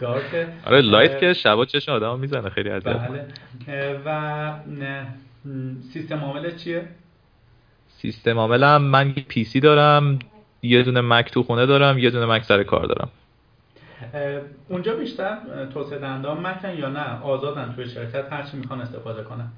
dark 0.00 0.48
آره 0.66 0.80
light 0.80 1.20
که 1.20 1.32
شبا 1.32 1.64
چشم 1.64 1.92
آدم 1.92 2.18
می‌زنه 2.18 2.50
خیلی 2.50 2.68
عجب 2.68 3.00
بله. 3.08 4.00
و 4.06 4.52
سیستم 5.92 6.18
عامل 6.18 6.56
چیه؟ 6.56 6.82
سیستم 7.88 8.38
عاملم 8.38 8.82
من 8.82 9.12
پی 9.12 9.44
سی 9.44 9.60
دارم 9.60 10.18
یه 10.62 10.82
دونه 10.82 11.00
مک 11.00 11.30
تو 11.30 11.42
خونه 11.42 11.66
دارم 11.66 11.98
یه 11.98 12.10
دونه 12.10 12.26
مک 12.26 12.42
سر 12.42 12.62
کار 12.62 12.86
دارم. 12.86 13.08
اونجا 14.68 14.96
بیشتر 14.96 15.36
توسعه 15.74 15.98
دندان 15.98 16.46
مکن 16.46 16.78
یا 16.78 16.88
نه؟ 16.88 17.22
آزادن 17.22 17.72
توی 17.76 17.88
شرکت 17.88 18.32
هرچی 18.32 18.56
می‌خوان 18.56 18.80
استفاده 18.80 19.22
کنن. 19.22 19.48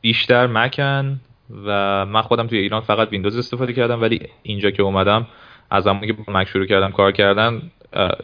بیشتر 0.00 0.46
مکن 0.46 1.20
و 1.66 2.06
من 2.06 2.22
خودم 2.22 2.46
توی 2.46 2.58
ایران 2.58 2.80
فقط 2.80 3.08
ویندوز 3.08 3.38
استفاده 3.38 3.72
کردم 3.72 4.00
ولی 4.00 4.28
اینجا 4.42 4.70
که 4.70 4.82
اومدم 4.82 5.26
از 5.70 5.84
زمانی 5.84 6.06
که 6.06 6.12
با 6.12 6.32
مک 6.32 6.48
شروع 6.48 6.66
کردم 6.66 6.90
کار 6.90 7.12
کردن 7.12 7.62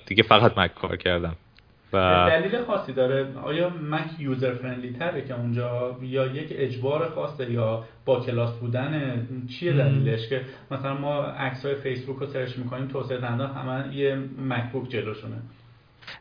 دیگه 0.07 0.23
فقط 0.23 0.59
Mac 0.59 0.75
کار 0.75 0.97
کردم. 0.97 1.37
و 1.93 2.27
دلیل 2.31 2.63
خاصی 2.65 2.93
داره. 2.93 3.27
آیا 3.45 3.71
Mac 3.91 4.07
user 4.19 4.55
friendly 4.55 4.93
تره 4.93 5.23
که 5.29 5.35
اونجا؟ 5.35 5.97
یا 6.03 6.27
یک 6.27 6.49
اجبار 6.51 7.09
خاصه 7.09 7.53
یا 7.53 7.85
با 8.05 8.21
کلاس 8.21 8.59
بودن؟ 8.59 9.27
چیه 9.51 9.73
دلیلش 9.73 10.29
که 10.29 10.41
مثلا 10.71 10.95
ما 10.95 11.23
عکس 11.23 11.67
های 11.67 11.75
فیسبوک 11.75 12.17
رو 12.19 12.27
search 12.27 12.59
می‌کنیم 12.59 12.89
توسعه 12.89 13.19
دهنده‌ان 13.19 13.51
همه 13.51 13.97
یه 13.97 14.19
MacBook 14.49 14.89
جلوشونه. 14.89 15.37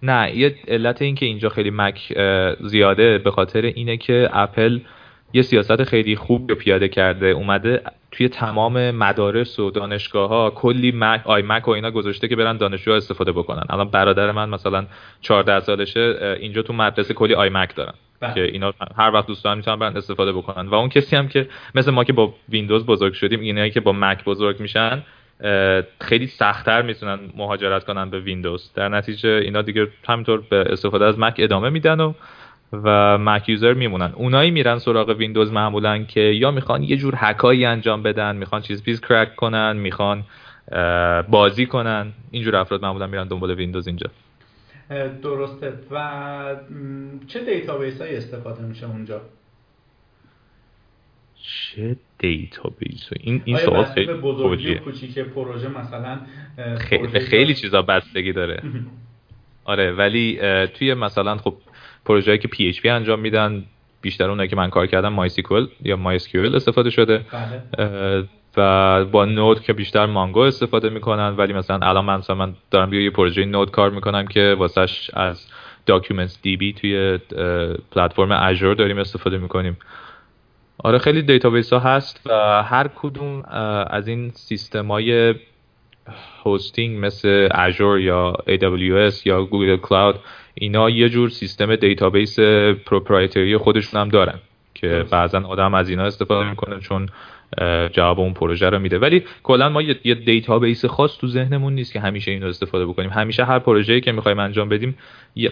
نه 0.04 0.36
یه 0.36 0.56
علت 0.68 1.02
این 1.02 1.16
که 1.16 1.26
اینجا 1.26 1.50
خیلی 1.50 1.72
Mac 1.72 2.14
زیاده 2.62 3.18
به 3.18 3.32
خاطر 3.32 3.62
اینه 3.62 3.98
که 3.98 4.30
اپل 4.34 4.80
یه 5.34 5.41
سیاست 5.41 5.84
خیلی 5.84 6.16
خوب 6.16 6.54
پیاده 6.54 6.88
کرده. 6.88 7.28
اومده 7.28 7.82
توی 8.11 8.30
تمام 8.30 8.91
مدارس 8.91 9.60
و 9.60 9.72
دانشگاه 9.72 10.30
ها 10.30 10.49
کلی 10.49 10.91
Mac 10.95 11.22
iMac 11.26 11.68
و 11.68 11.72
اینا 11.72 11.91
گذاشته 11.91 12.27
که 12.27 12.36
برن 12.36 12.57
دانشجوها 12.57 12.98
استفاده 12.98 13.31
بکنن. 13.31 13.64
الان 13.69 13.90
برادر 13.90 14.31
من 14.31 14.49
مثلا 14.49 14.86
14 15.22 15.60
سالشه 15.60 16.38
اینجا 16.40 16.61
تو 16.61 16.73
مدرسه 16.73 17.14
کلی 17.14 17.34
iMac 17.34 17.76
دارن 17.76 17.94
بله. 18.19 18.34
که 18.34 18.44
اینا 18.44 18.73
هر 18.98 19.11
وقت 19.14 19.27
دوست 19.27 19.44
دارن 19.44 19.57
می‌تونن 19.57 19.80
برن 19.80 19.98
استفاده 19.98 20.34
بکنن. 20.34 20.68
و 20.68 20.76
اون 20.76 20.90
کسی 20.90 21.15
هم 21.15 21.27
که 21.27 21.49
مثل 21.76 21.91
ما 21.91 22.03
که 22.03 22.14
با 22.14 22.34
ویندوز 22.49 22.86
بزرگ 22.86 23.14
شدیم 23.14 23.40
اینایی 23.40 23.72
که 23.72 23.80
با 23.80 23.91
Mac 23.91 24.23
بزرگ 24.23 24.60
میشن 24.60 25.03
خیلی 26.02 26.27
سختتر 26.27 26.81
می‌تونن 26.81 27.19
مهاجرت 27.38 27.84
کنن 27.84 28.10
به 28.10 28.19
ویندوز. 28.19 28.72
در 28.76 28.90
نتیجه 28.90 29.30
اینا 29.30 29.61
دیگه 29.61 29.88
همینطور 30.07 30.41
به 30.49 30.65
استفاده 30.69 31.06
از 31.06 31.19
Mac 31.19 31.36
ادامه 31.38 31.69
میدن 31.69 31.99
و 31.99 32.14
و 32.74 33.18
Mac 33.18 33.49
user 33.49 33.73
میمونن. 33.74 34.12
اونایی 34.16 34.52
میرن 34.52 34.78
سراغ 34.78 35.10
ویندوز 35.10 35.52
معمولا 35.52 36.04
که 36.04 36.20
یا 36.20 36.52
می‌خوان 36.52 36.84
یه 36.84 36.98
جور 36.98 37.14
هکایی 37.18 37.66
انجام 37.66 38.04
بدن 38.04 38.36
می‌خوان 38.36 38.62
چیز 38.62 38.84
پیز 38.84 39.02
crack 39.02 39.36
کنن 39.36 39.78
می‌خوان 39.78 40.24
بازی 41.30 41.66
کنن. 41.66 42.12
اینجور 42.32 42.56
افراد 42.56 42.82
معمولا 42.82 43.08
میرن 43.08 43.28
دنبال 43.28 43.52
ویندوز 43.52 43.88
اینجا. 43.88 44.10
درسته. 45.24 45.74
و 45.91 46.56
چه 47.28 47.40
database 47.45 48.02
هایی 48.02 48.16
استفاده 48.16 48.62
میشه 48.62 48.86
اونجا؟ 48.86 49.22
چه 51.44 51.96
database 52.18 53.10
این 53.20 53.41
این 53.46 53.58
سوال 53.58 53.84
خیلی 53.84 54.14
بزرگی 54.14 54.76
کوچیک 54.76 55.20
پروژه 55.20 55.68
مثلا 55.68 56.20
خیلی, 56.78 57.20
خیلی 57.20 57.54
چیزا 57.54 57.82
بستگی 57.82 58.34
داره. 58.34 58.62
آره 59.66 59.91
ولی 59.91 60.40
توی 60.68 60.94
مثلا 60.94 61.38
خب 61.38 61.56
پروژه‌ای 62.05 62.38
که 62.38 62.47
PHP 62.47 62.85
انجام 62.85 63.19
میدن 63.19 63.63
بیشتر 64.01 64.30
اونایی 64.30 64.49
که 64.49 64.55
من 64.55 64.69
کار 64.69 64.88
کردم 64.88 65.27
MySQL 65.27 65.67
یا 65.84 65.97
MySQL 65.97 66.55
استفاده 66.55 66.89
شده 66.89 67.26
بله. 67.77 68.27
و 68.57 69.05
با 69.05 69.26
Node 69.26 69.61
که 69.61 69.73
بیشتر 69.73 70.05
Mongo 70.06 70.40
استفاده 70.39 70.89
می‌کنن 70.89 71.30
ولی 71.30 71.53
مثلا 71.53 71.80
الان 71.88 72.05
من 72.05 72.17
مثلا 72.17 72.35
من 72.35 72.53
دارم 72.71 72.93
یه 72.93 73.09
پروژه 73.09 73.45
Node 73.45 73.72
کار 73.71 73.89
می‌کنم 73.89 74.27
که 74.27 74.55
واسهش 74.59 75.11
از 75.13 75.45
DocumentDB 75.86 76.73
توی 76.73 77.19
پلتفرم 77.91 78.31
Azure 78.31 78.76
داریم 78.76 78.97
استفاده 78.97 79.38
می‌کنیم 79.38 79.77
آره 80.84 80.97
خیلی 80.97 81.21
database 81.22 81.73
ها 81.73 81.80
هست 81.80 82.21
و 82.26 82.63
هر 82.63 82.88
کدوم 82.95 83.43
از 83.89 84.07
این 84.07 84.30
سیستم 84.30 84.91
های 84.91 85.35
hosting 86.44 87.06
مثل 87.05 87.49
Azure 87.52 87.99
یا 87.99 88.34
AWS 88.47 89.26
یا 89.26 89.43
Google 89.44 89.77
Cloud 89.77 90.19
اینا 90.61 90.90
یه 90.90 91.10
جور 91.10 91.30
سیستم 91.30 91.76
database 91.76 92.40
proprietary 92.86 93.57
خودشون 93.57 94.02
هم 94.02 94.10
دارن 94.10 94.40
که 94.73 95.06
بعضا 95.11 95.40
آدم 95.40 95.73
از 95.73 95.90
اینا 95.90 96.03
استفاده 96.03 96.49
می‌کنه 96.49 96.80
چون 96.80 97.10
جواب 97.91 98.19
اون 98.19 98.34
پروژه 98.34 98.69
رو 98.69 98.80
میده. 98.80 98.99
ولی 98.99 99.23
کلا 99.44 99.69
ما 99.69 99.81
یه 99.81 100.14
database 100.15 100.86
خاص 100.86 101.18
تو 101.18 101.27
ذهنمون 101.27 101.73
نیست 101.73 101.94
که 101.94 101.99
همیشه 101.99 102.31
اینو 102.31 102.48
استفاده 102.48 102.86
بکنیم. 102.86 103.10
همیشه 103.10 103.45
هر 103.45 103.60
پروژه‌ای 103.60 104.02
که 104.02 104.11
می‌خوایم 104.11 104.40
انجام 104.40 104.69
بدیم 104.69 104.98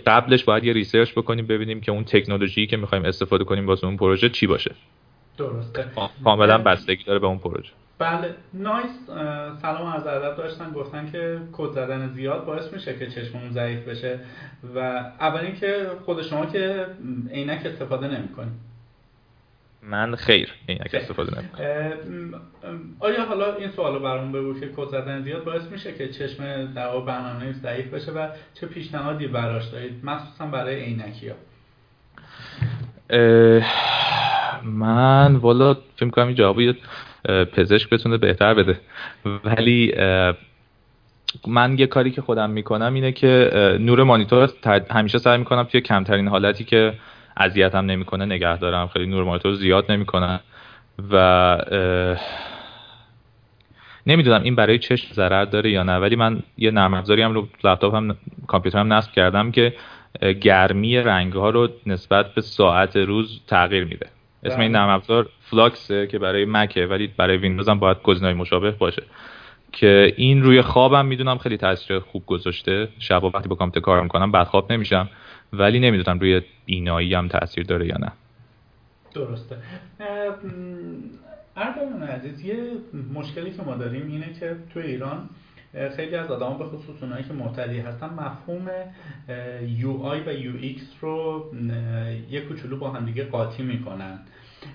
قبلش 0.08 0.44
باید 0.44 0.64
یه 0.64 0.74
research 0.74 1.12
بکنیم 1.12 1.48
ببینیم 1.48 1.82
که 1.82 1.92
اون 1.92 2.04
تکنولوژی 2.04 2.68
که 2.68 2.78
می‌خوایم 2.78 3.06
استفاده 3.06 3.44
کنیم 3.44 3.68
واسه 3.68 3.88
اون 3.88 3.98
پروژه 3.98 4.30
چی 4.30 4.48
باشه. 4.48 4.76
درسته. 5.38 5.86
کاملا 6.24 6.58
بستگی 6.58 7.04
داره 7.04 7.20
به 7.20 7.28
اون 7.28 7.38
پروژه. 7.38 7.72
بله. 8.00 8.36
nice. 8.54 8.92
سلام 9.62 9.88
و 9.88 9.93
عرض 9.93 10.08
ادب 10.08 10.38
داشتن. 10.38 10.72
گفتن 10.72 11.12
که 11.12 11.40
کد 11.54 11.72
زدن 11.72 12.08
زیاد 12.08 12.46
باعث 12.46 12.74
میشه 12.74 13.00
که 13.00 13.08
چشممون 13.08 13.52
ضعیف 13.52 13.88
بشه. 13.88 14.20
و 14.76 14.80
اول 15.20 15.40
اینکه 15.40 15.88
خود 16.06 16.22
شما 16.22 16.46
که 16.46 16.86
عینک 17.32 17.66
استفاده 17.66 18.08
نمی‌کنید 18.08 18.68
من 19.82 20.16
خیر. 20.16 20.54
عینک 20.70 20.90
استفاده 20.94 21.40
نمی‌کنم. 21.40 22.42
آیا 23.00 23.26
حالا 23.26 23.56
این 23.56 23.70
سوالو 23.70 24.00
برام 24.00 24.32
بگو 24.32 24.60
که 24.60 24.70
کد 24.78 24.88
زدن 24.88 25.24
زیاد 25.24 25.44
باعث 25.44 25.72
میشه 25.72 25.94
که 25.94 26.08
چشم 26.08 26.74
در 26.74 27.00
برنامه 27.00 27.54
ضعیف 27.54 27.94
بشه 27.94 28.12
و 28.12 28.28
چه 28.54 28.68
پیشنهادی 28.68 29.28
براش 29.28 29.66
دارید؟ 29.66 30.06
مخصوصا 30.06 30.46
برای 30.46 30.84
عینکی 30.84 31.30
ها 31.30 31.36
من 34.64 35.36
والا 35.36 35.78
فکر 35.96 36.10
کنم 36.10 36.28
این 36.28 36.36
جوابی 36.36 36.76
پزشک 37.26 37.90
بتونه 37.90 38.18
بهتر 38.18 38.54
بده. 38.54 38.80
ولی 39.44 39.94
من 41.48 41.80
یه 41.80 41.88
کاری 41.88 42.12
که 42.12 42.22
خودم 42.22 42.50
می‌کنم 42.50 42.94
اینه 42.94 43.12
که 43.12 43.52
نور 43.82 44.04
مانیتور 44.04 44.50
همیشه 44.92 45.18
سعی 45.18 45.38
می‌کنم 45.38 45.64
توی 45.64 45.82
کمترین 45.82 46.28
حالتی 46.28 46.64
که 46.64 46.94
اذیتم 47.38 47.86
نمی‌کنه 47.86 48.26
نگه 48.26 48.58
دارم. 48.58 48.88
خیلی 48.88 49.06
نور 49.06 49.24
مانیتور 49.24 49.54
زیاد 49.54 49.92
نمی‌کنه. 49.92 50.40
و 51.12 51.58
نمی‌دونم 54.08 54.44
این 54.44 54.56
برای 54.56 54.80
چشم 54.80 55.14
ضرر 55.14 55.46
داره 55.46 55.72
یا 55.72 55.84
نه 55.84 55.98
ولی 55.98 56.16
من 56.16 56.40
یه 56.58 56.72
نرم 56.72 56.94
افزاری 56.94 57.22
هم 57.22 57.34
رو 57.34 57.48
لپتاپم 57.64 58.16
کامپیوترم 58.48 58.94
نصب 58.94 59.12
کردم 59.12 59.52
که 59.52 59.74
گرمی 60.42 60.98
رنگ 60.98 61.34
ها 61.34 61.50
رو 61.50 61.70
نسبت 61.86 62.34
به 62.34 62.42
ساعت 62.42 62.96
روز 62.96 63.42
تغییر 63.48 63.84
میده. 63.84 64.08
اسم 64.44 64.60
این 64.60 64.72
نرم 64.72 64.90
افزار 64.90 65.30
فلاکسه 65.52 66.08
که 66.08 66.20
برای 66.20 66.46
مکه 66.46 66.86
ولی 66.86 67.08
برای 67.18 67.38
ویندوز 67.38 67.70
هم 67.70 67.80
باید 67.80 68.02
گزینه‌های 68.04 68.34
مشابه 68.34 68.72
باشه. 68.72 69.04
که 69.72 70.14
این 70.18 70.44
روی 70.44 70.62
خوابم 70.62 71.06
می‌دونم 71.06 71.38
خیلی 71.38 71.58
تاثیر 71.58 72.00
خوب 72.00 72.26
گذاشته. 72.26 72.88
شب 73.00 73.24
وقتی 73.24 73.50
با 73.50 73.56
کامپیوتر 73.56 73.86
کار 73.86 74.04
می‌کنم 74.04 74.32
بعد 74.32 74.48
خواب 74.48 74.72
نمیشم. 74.72 75.10
ولی 75.54 75.80
نمی‌دونم 75.80 76.20
روی 76.20 76.42
بینایی 76.66 77.14
هم 77.14 77.28
تاثیر 77.28 77.64
داره 77.64 77.88
یا 77.88 77.98
نه. 77.98 78.12
درسته. 79.14 79.58
اردلان 81.58 82.04
عزیز 82.04 82.46
یه 82.46 82.56
مشکلی 83.14 83.52
که 83.52 83.62
ما 83.62 83.76
داریم 83.76 84.08
اینه 84.08 84.34
که 84.40 84.56
تو 84.74 84.80
ایران 84.80 85.30
خیلی 85.96 86.16
از 86.16 86.32
آدم 86.32 86.58
به 86.58 86.66
خصوص 86.66 87.04
اونایی 87.04 87.24
که 87.24 87.34
مبتدی 87.34 87.80
هستن 87.80 88.10
مفهوم 88.10 88.70
UI 89.78 90.20
و 90.20 90.34
UX 90.34 90.94
رو 91.02 91.46
یه 92.30 92.42
کوچولو 92.42 92.78
با 92.78 92.90
هم 92.90 93.06
دیگه 93.06 93.24
قاطی 93.24 93.64
می‌کنن. 93.64 94.20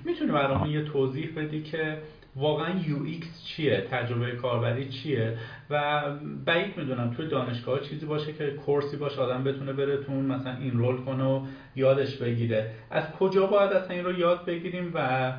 می‌تونی 0.05 0.33
برامون 0.33 0.71
یه 0.71 0.83
توضیح 0.85 1.31
بدی 1.37 1.63
که 1.63 1.99
واقعا 2.37 2.75
UX 3.05 3.45
چیه؟ 3.45 3.87
تجربه 3.91 4.31
کاربری 4.31 4.89
چیه؟ 4.89 5.39
و 5.71 6.03
بعید 6.45 6.77
می‌دونم 6.77 7.11
توی 7.11 7.29
دانشگاه 7.29 7.81
چیزی 7.81 8.07
باشه 8.07 8.33
که 8.33 8.51
course 8.51 8.90
ی 8.90 8.97
باشه 8.97 9.21
آدم 9.21 9.45
بتونه 9.45 9.73
بره 9.73 9.97
تو 9.97 10.13
مثلا 10.13 10.57
enroll 10.57 10.97
کنه 10.97 11.25
و 11.25 11.47
یادش 11.77 12.17
بگیره. 12.17 12.71
از 12.91 13.11
کجا 13.11 13.47
باید 13.47 13.73
اصلا 13.73 13.97
این 13.97 14.05
رو 14.05 14.19
یاد 14.19 14.45
بگیریم 14.45 14.91
و 14.95 15.33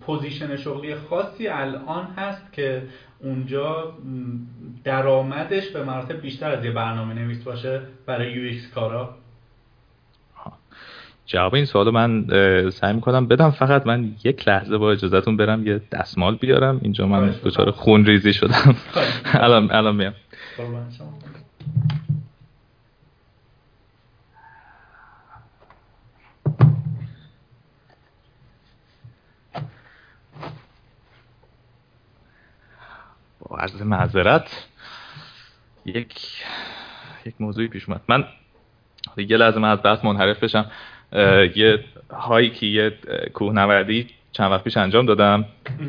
position 0.00 0.56
شغلی 0.56 0.94
خاصی 0.94 1.48
الان 1.48 2.04
هست 2.04 2.52
که 2.52 2.82
اونجا 3.20 3.92
درآمدش 4.84 5.68
به 5.68 5.84
مراتب 5.84 6.20
بیشتر 6.20 6.50
از 6.50 6.64
یه 6.64 6.70
برنامه 6.70 7.14
نویس 7.14 7.44
باشه 7.44 7.80
برای 8.06 8.38
UX 8.38 8.70
کارا؟ 8.74 9.21
جواب 11.26 11.54
این 11.54 11.64
سوالو 11.64 11.90
من 11.90 12.26
سعی 12.70 12.92
می‌کنم 12.92 13.26
بدم. 13.26 13.50
فقط 13.50 13.86
من 13.86 14.14
یک 14.24 14.48
لحظه 14.48 14.78
با 14.78 14.92
اجازهتون 14.92 15.36
برم 15.36 15.66
یه 15.66 15.80
دستمال 15.92 16.34
بیارم. 16.36 16.80
اینجا 16.82 17.06
من 17.06 17.34
دچار 17.44 17.70
خون 17.70 18.04
ریزی 18.06 18.32
شدم. 18.32 18.76
الان 19.34 19.70
الان 19.70 19.96
میام. 19.96 20.14
با 33.40 33.56
عرض 33.56 33.82
معذرت 33.82 34.66
یک 35.84 36.42
یک 37.26 37.34
موضوعی 37.40 37.68
پیش 37.68 37.88
اومد. 37.88 38.00
من 38.08 38.24
یه 39.16 39.36
لحظه 39.36 39.58
من 39.58 39.70
از 39.70 39.78
بحث 39.82 40.04
منحرف 40.04 40.44
بشم. 40.44 40.70
یه 41.56 41.78
هایکی 42.10 42.66
یه 42.66 42.92
کوهنوردی 43.32 44.06
چند 44.32 44.50
وقت 44.50 44.64
پیش 44.64 44.76
انجام 44.76 45.06
دادم. 45.06 45.44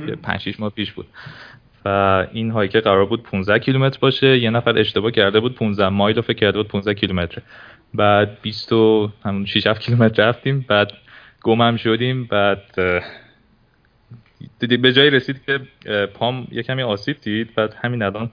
یه 0.08 0.16
5 0.16 0.42
6 0.42 0.60
ماه 0.60 0.70
پیش 0.70 0.92
بود. 0.92 1.08
و 1.86 2.28
این 2.32 2.52
هایکه 2.52 2.80
قرار 2.80 3.06
بود 3.06 3.24
15 3.24 3.60
کیلومتر 3.60 3.98
باشه 4.00 4.38
یه 4.38 4.50
نفر 4.50 4.80
اشتباه 4.80 5.12
کرده 5.12 5.40
بود 5.40 5.56
15 5.56 5.90
مایل 5.90 6.16
رو 6.16 6.22
فکر 6.22 6.38
کرده 6.38 6.58
بود 6.58 6.68
15 6.68 6.94
کیلومتر 6.94 7.42
بعد 7.94 8.42
20 8.42 8.74
و 8.74 9.12
همون 9.26 9.46
6 9.46 9.68
7 9.68 9.82
کیلومتر 9.82 10.30
رفتیم 10.30 10.66
بعد 10.68 10.92
گمم 11.42 11.78
شدیم 11.78 12.24
بعد 12.24 12.62
دیدی 14.60 14.78
به 14.78 14.94
جایی 14.94 15.10
رسید 15.10 15.42
که 15.46 15.60
پام 16.14 16.48
یه 16.52 16.64
کمی 16.64 16.84
آسیب 16.84 17.18
دید. 17.22 17.56
بعد 17.56 17.74
همین 17.82 18.04
الان 18.04 18.32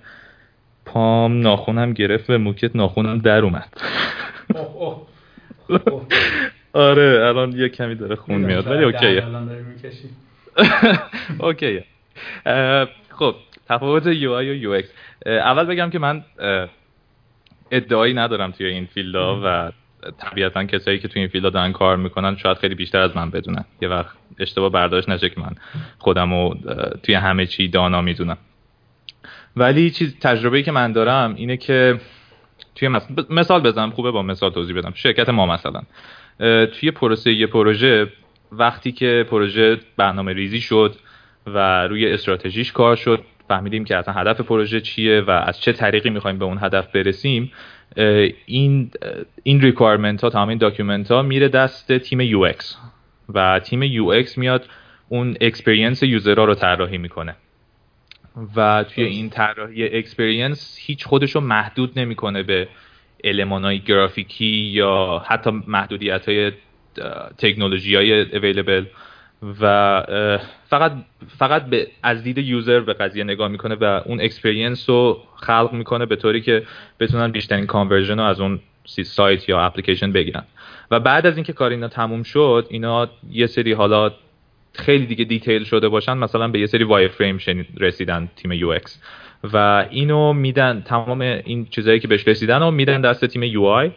پام 0.85 1.41
ناخونم 1.41 1.93
گرفت 1.93 2.31
و 2.31 2.39
موکت 2.39 2.77
ناخونم 2.77 3.19
در 3.19 3.43
اومد. 3.43 3.69
آره 6.73 7.27
الان 7.29 7.53
یه 7.53 7.69
کمی 7.69 7.95
داره 7.95 8.17
خون 8.17 8.41
میاد 8.41 8.67
ولی 8.67 8.85
OK 8.85 9.25
ئه. 11.47 11.62
OK 11.62 11.70
ئه. 11.70 11.85
خب 13.09 13.35
تفاوت 13.69 14.07
UI 14.07 14.51
و 14.51 14.55
UX 14.55 14.89
اول 15.27 15.65
بگم 15.65 15.91
که 15.91 15.99
من 15.99 16.25
ادعایی 17.71 18.15
ندارم 18.15 18.51
توی 18.51 18.67
این 18.67 18.87
field 18.87 19.32
ا 19.32 19.41
و 19.45 19.73
طبیعتا 20.19 20.65
کسایی 20.65 20.99
که 20.99 21.09
توی 21.09 21.21
این 21.21 21.29
field 21.29 21.47
ا 21.47 21.51
دارن 21.51 21.73
کار 21.73 21.97
می‌کنن 21.97 22.37
شاید 22.37 22.57
خیلی 22.57 22.75
بیشتر 22.75 23.01
از 23.01 23.17
من 23.17 23.31
بدونن. 23.31 23.65
یه 23.83 23.89
وقت 23.89 24.17
اشتباه 24.39 24.71
برداشت 24.71 25.09
نشه 25.09 25.29
که 25.29 25.41
من 25.41 25.53
خودم 25.99 26.33
رو 26.35 26.57
توی 27.03 27.15
همه 27.15 27.47
چی 27.47 27.69
دانا 27.69 28.01
می‌دونم. 28.01 28.39
ولی 29.57 29.91
چیز 29.91 30.19
تجربه 30.21 30.63
که 30.63 30.73
من 30.73 30.93
دارم 30.93 31.35
اینه 31.35 31.57
که 31.57 32.01
توی 32.75 32.89
مثال 33.31 33.61
بزنم 33.61 33.91
خوبه 33.91 34.11
با 34.11 34.23
مثال 34.23 34.51
توضیح 34.51 34.77
بدم. 34.77 34.93
شرکت 34.95 35.29
ما 35.29 35.47
مثلا. 35.47 35.83
توی 36.39 36.91
پروسه 36.91 37.33
یه 37.33 37.47
پروژه 37.47 38.13
وقتی 38.53 38.93
که 38.93 39.27
پروژه 39.31 39.79
برنامه 39.97 40.33
ریزی 40.33 40.61
شد 40.61 40.97
و 41.47 41.87
روی 41.87 42.13
استراتژیش 42.13 42.73
کار 42.73 42.97
شد 42.97 43.25
فهمیدیم 43.49 43.85
که 43.85 43.97
اصلا 43.97 44.15
هدف 44.15 44.41
پروژه 44.41 44.81
چیه 44.81 45.21
و 45.21 45.31
از 45.31 45.61
چه 45.61 45.73
طریقی 45.73 46.11
می‌خوایم 46.11 46.39
به 46.39 46.45
اون 46.45 46.59
هدف 46.61 46.93
برسیم 46.93 47.53
این 48.47 48.91
این 49.43 49.61
requirement 49.61 50.25
ها 50.25 50.31
تمام 50.31 50.49
این 50.49 50.59
document 50.59 51.11
ها 51.11 51.23
میره 51.23 51.49
دست 51.49 51.99
تیم 51.99 52.21
UX 52.21 52.77
و 53.35 53.61
تیم 53.65 53.83
UX 53.83 54.39
میاد 54.39 54.69
اون 55.09 55.37
experience 55.41 56.03
user 56.03 56.36
ها 56.36 56.45
رو 56.45 56.55
طراحی 56.55 56.99
می‌کنه. 56.99 57.37
و 58.57 58.85
توی 58.85 59.05
این 59.05 59.31
طراحی 59.31 59.85
experience 59.99 60.77
هیچ 60.81 61.07
خودش 61.07 61.31
رو 61.31 61.41
محدود 61.41 61.99
نمی‌کنه 61.99 62.43
به 62.43 62.69
های 63.25 63.81
گرافیکی 63.81 64.47
یا 64.47 65.23
حتی 65.27 65.51
محدودیت 65.67 66.29
های 66.29 66.53
تکنولوژی 67.39 67.97
های 67.97 68.37
available 68.37 68.85
و 69.61 70.03
فقط 70.69 70.93
فقط 71.39 71.67
به 71.67 71.87
از 72.03 72.23
دید 72.23 72.39
user 72.39 72.81
به 72.81 72.93
قضیه 72.93 73.25
نگاه 73.25 73.49
می‌کنه 73.49 73.75
و 73.75 74.03
اون 74.05 74.21
experience 74.21 74.91
رو 74.91 75.23
خلق 75.37 75.73
می‌کنه 75.73 76.07
به 76.07 76.17
طوری 76.17 76.41
که 76.41 76.63
بتونن 77.01 77.31
بیشترین 77.31 77.67
conversion 77.67 78.19
رو 78.19 78.25
از 78.25 78.41
اون 78.41 78.61
سایت 79.05 79.49
یا 79.49 79.61
اپلیکیشن 79.61 80.13
بگیرن. 80.13 80.45
و 80.91 81.01
بعد 81.01 81.27
از 81.27 81.37
اینکه 81.37 81.53
کار 81.53 81.71
اینا 81.71 81.89
تموم 81.89 82.23
شد 82.23 82.67
اینا 82.71 83.09
یه 83.31 83.47
سری 83.47 83.73
حالا 83.73 84.13
خیلی 84.73 85.07
دیگه 85.07 85.25
detail 85.25 85.65
شده 85.65 85.89
باشن 85.89 86.19
مثلا 86.19 86.49
به 86.49 86.61
یه 86.61 86.67
سری 86.67 86.85
wireframe 86.85 87.39
رسیدن 87.81 88.31
تیم 88.37 88.53
UX. 88.53 89.03
و 89.53 89.87
اینو 89.91 90.33
میدن 90.33 90.83
تمام 90.87 91.21
این 91.21 91.67
چیزایی 91.71 92.01
که 92.01 92.09
بهش 92.09 92.29
رسیدن 92.29 92.61
رو 92.61 92.71
میدن 92.71 93.01
دست 93.01 93.25
تیم 93.25 93.43
UI 93.43 93.91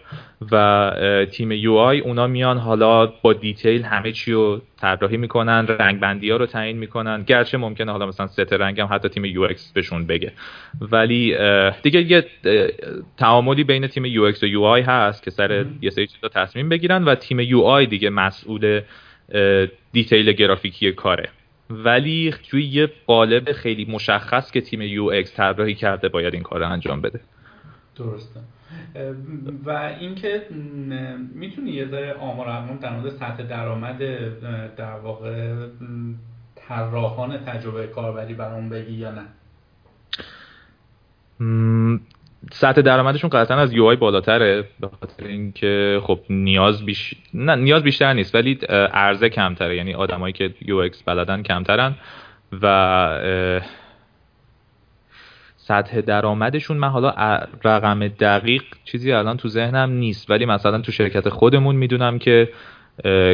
و 0.51 1.25
تیم 1.31 1.51
UI 1.51 1.99
اونا 1.99 2.27
میان 2.27 2.57
حالا 2.57 3.05
با 3.05 3.33
detail 3.33 3.83
همه 3.83 4.11
چی 4.11 4.31
رو 4.31 4.61
طراحی 4.81 5.17
می‌کنن 5.17 5.67
رنگ 5.67 5.99
بندی 5.99 6.29
ها 6.29 6.37
رو 6.37 6.45
تعیین 6.45 6.77
می‌کنن. 6.77 7.23
گرچه 7.23 7.57
ممکنه 7.57 7.91
حالا 7.91 8.05
مثلا 8.05 8.27
ست 8.27 8.53
رنگ 8.53 8.81
هم 8.81 8.87
حتی 8.91 9.09
تیم 9.09 9.25
UX 9.25 9.71
بهشون 9.73 10.07
بگه. 10.07 10.31
ولی 10.81 11.37
دیگه 11.81 12.01
یه 12.01 12.25
تعاملی 13.17 13.63
بین 13.63 13.87
تیم 13.87 14.05
UX 14.05 14.43
و 14.43 14.47
UI 14.47 14.81
هست 14.81 15.23
که 15.23 15.31
سر 15.31 15.65
یه 15.81 15.89
سری 15.89 16.07
چیزا 16.07 16.27
تصمیم 16.27 16.69
بگیرن 16.69 17.03
و 17.03 17.15
تیم 17.15 17.39
UI 17.39 17.85
دیگه 17.85 18.09
مسئول 18.09 18.81
detail 19.91 20.31
گرافیکی 20.31 20.91
کاره. 20.91 21.29
ولی 21.69 22.33
توی 22.49 22.65
یه 22.65 22.91
قالب 23.07 23.51
خیلی 23.51 23.85
مشخص 23.85 24.51
که 24.51 24.61
تیم 24.61 24.81
UX 24.81 25.35
طراحی 25.35 25.75
کرده 25.75 26.09
باید 26.09 26.33
این 26.33 26.43
کار 26.43 26.59
رو 26.59 26.69
انجام 26.71 27.01
بده. 27.01 27.19
درسته. 27.95 28.39
و 29.65 29.69
اینکه 29.99 30.47
می‌تونی 31.35 31.71
یه 31.71 31.87
ذره 31.87 32.13
آمار 32.13 32.49
ارقام 32.49 32.77
در 32.77 32.95
مورد 32.95 33.09
سطح 33.09 33.43
درآمد 33.43 33.97
در 34.75 34.99
واقع 34.99 35.55
طراحان 36.55 37.37
تجربه 37.37 37.87
کاربری 37.87 38.33
برام 38.33 38.69
بگی 38.69 38.93
یا 38.93 39.11
نه؟ 39.11 39.25
سطح 42.51 42.81
درآمدشون 42.81 43.29
قطعا 43.29 43.57
از 43.57 43.73
UI 43.73 43.95
بالاتره 43.95 44.63
به 44.79 44.89
خاطر 44.99 45.27
اینکه 45.27 46.01
خب 46.03 46.19
نیاز 46.29 46.85
بیشتره 46.85 47.55
نیاز 47.55 47.83
بیشتر 47.83 48.13
نیست 48.13 48.35
ولی 48.35 48.53
عرضه 48.93 49.29
کمتره. 49.29 49.75
یعنی 49.75 49.93
آدمایی 49.93 50.33
که 50.33 50.53
UX 50.65 51.03
بلدن 51.03 51.43
کمترن 51.43 51.95
و 52.61 53.65
سطح 55.57 56.01
درآمدشون 56.01 56.77
من 56.77 56.87
حالا 56.87 57.39
رقم 57.63 58.07
دقیق 58.07 58.63
چیزی 58.85 59.11
الان 59.11 59.37
تو 59.37 59.47
ذهنم 59.47 59.91
نیست. 59.91 60.29
ولی 60.29 60.45
مثلا 60.45 60.81
تو 60.81 60.91
شرکت 60.91 61.29
خودمون 61.29 61.75
می‌دونم 61.75 62.19
که 62.19 62.49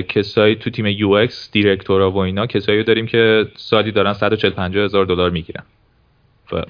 کسایی 0.07 0.56
تو 0.56 0.69
تیم 0.69 0.86
UX 0.85 1.51
directorا 1.51 2.11
و 2.11 2.18
اینا 2.18 2.48
کسایی 2.48 2.84
داریم 2.84 3.06
که 3.06 3.45
سالی 3.56 3.91
دارن 3.91 4.14
140 4.14 4.52
50 4.52 4.84
هزار 4.84 5.06
دلار 5.06 5.30
می‌گیرن. 5.30 5.64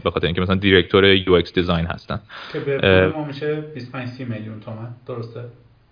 به 0.04 0.12
خاطر 0.12 0.26
اینکه 0.26 0.42
مثلا 0.42 0.56
director 0.56 1.06
UX 1.06 1.54
design 1.54 1.86
هستن. 1.86 2.20
که 2.54 2.60
به 2.60 3.12
ما 3.16 3.24
میشه 3.24 3.62
25 3.62 4.08
30 4.08 4.26
میلیون 4.26 4.60
تومن 4.60 4.88
درسته؟ 5.08 5.42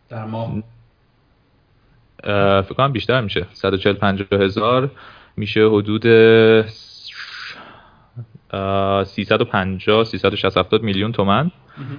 در 0.09 0.25
ماه. 0.25 0.63
فکر 2.63 2.73
کنم 2.73 2.91
بیشتر 2.91 3.21
میشه. 3.21 3.45
140 3.53 3.95
50 3.95 4.41
هزار 4.41 4.91
میشه 5.37 5.67
حدود 5.67 6.05
350 9.03 10.03
360 10.03 10.57
70 10.57 10.83
میلیون 10.83 11.11
تومن 11.11 11.51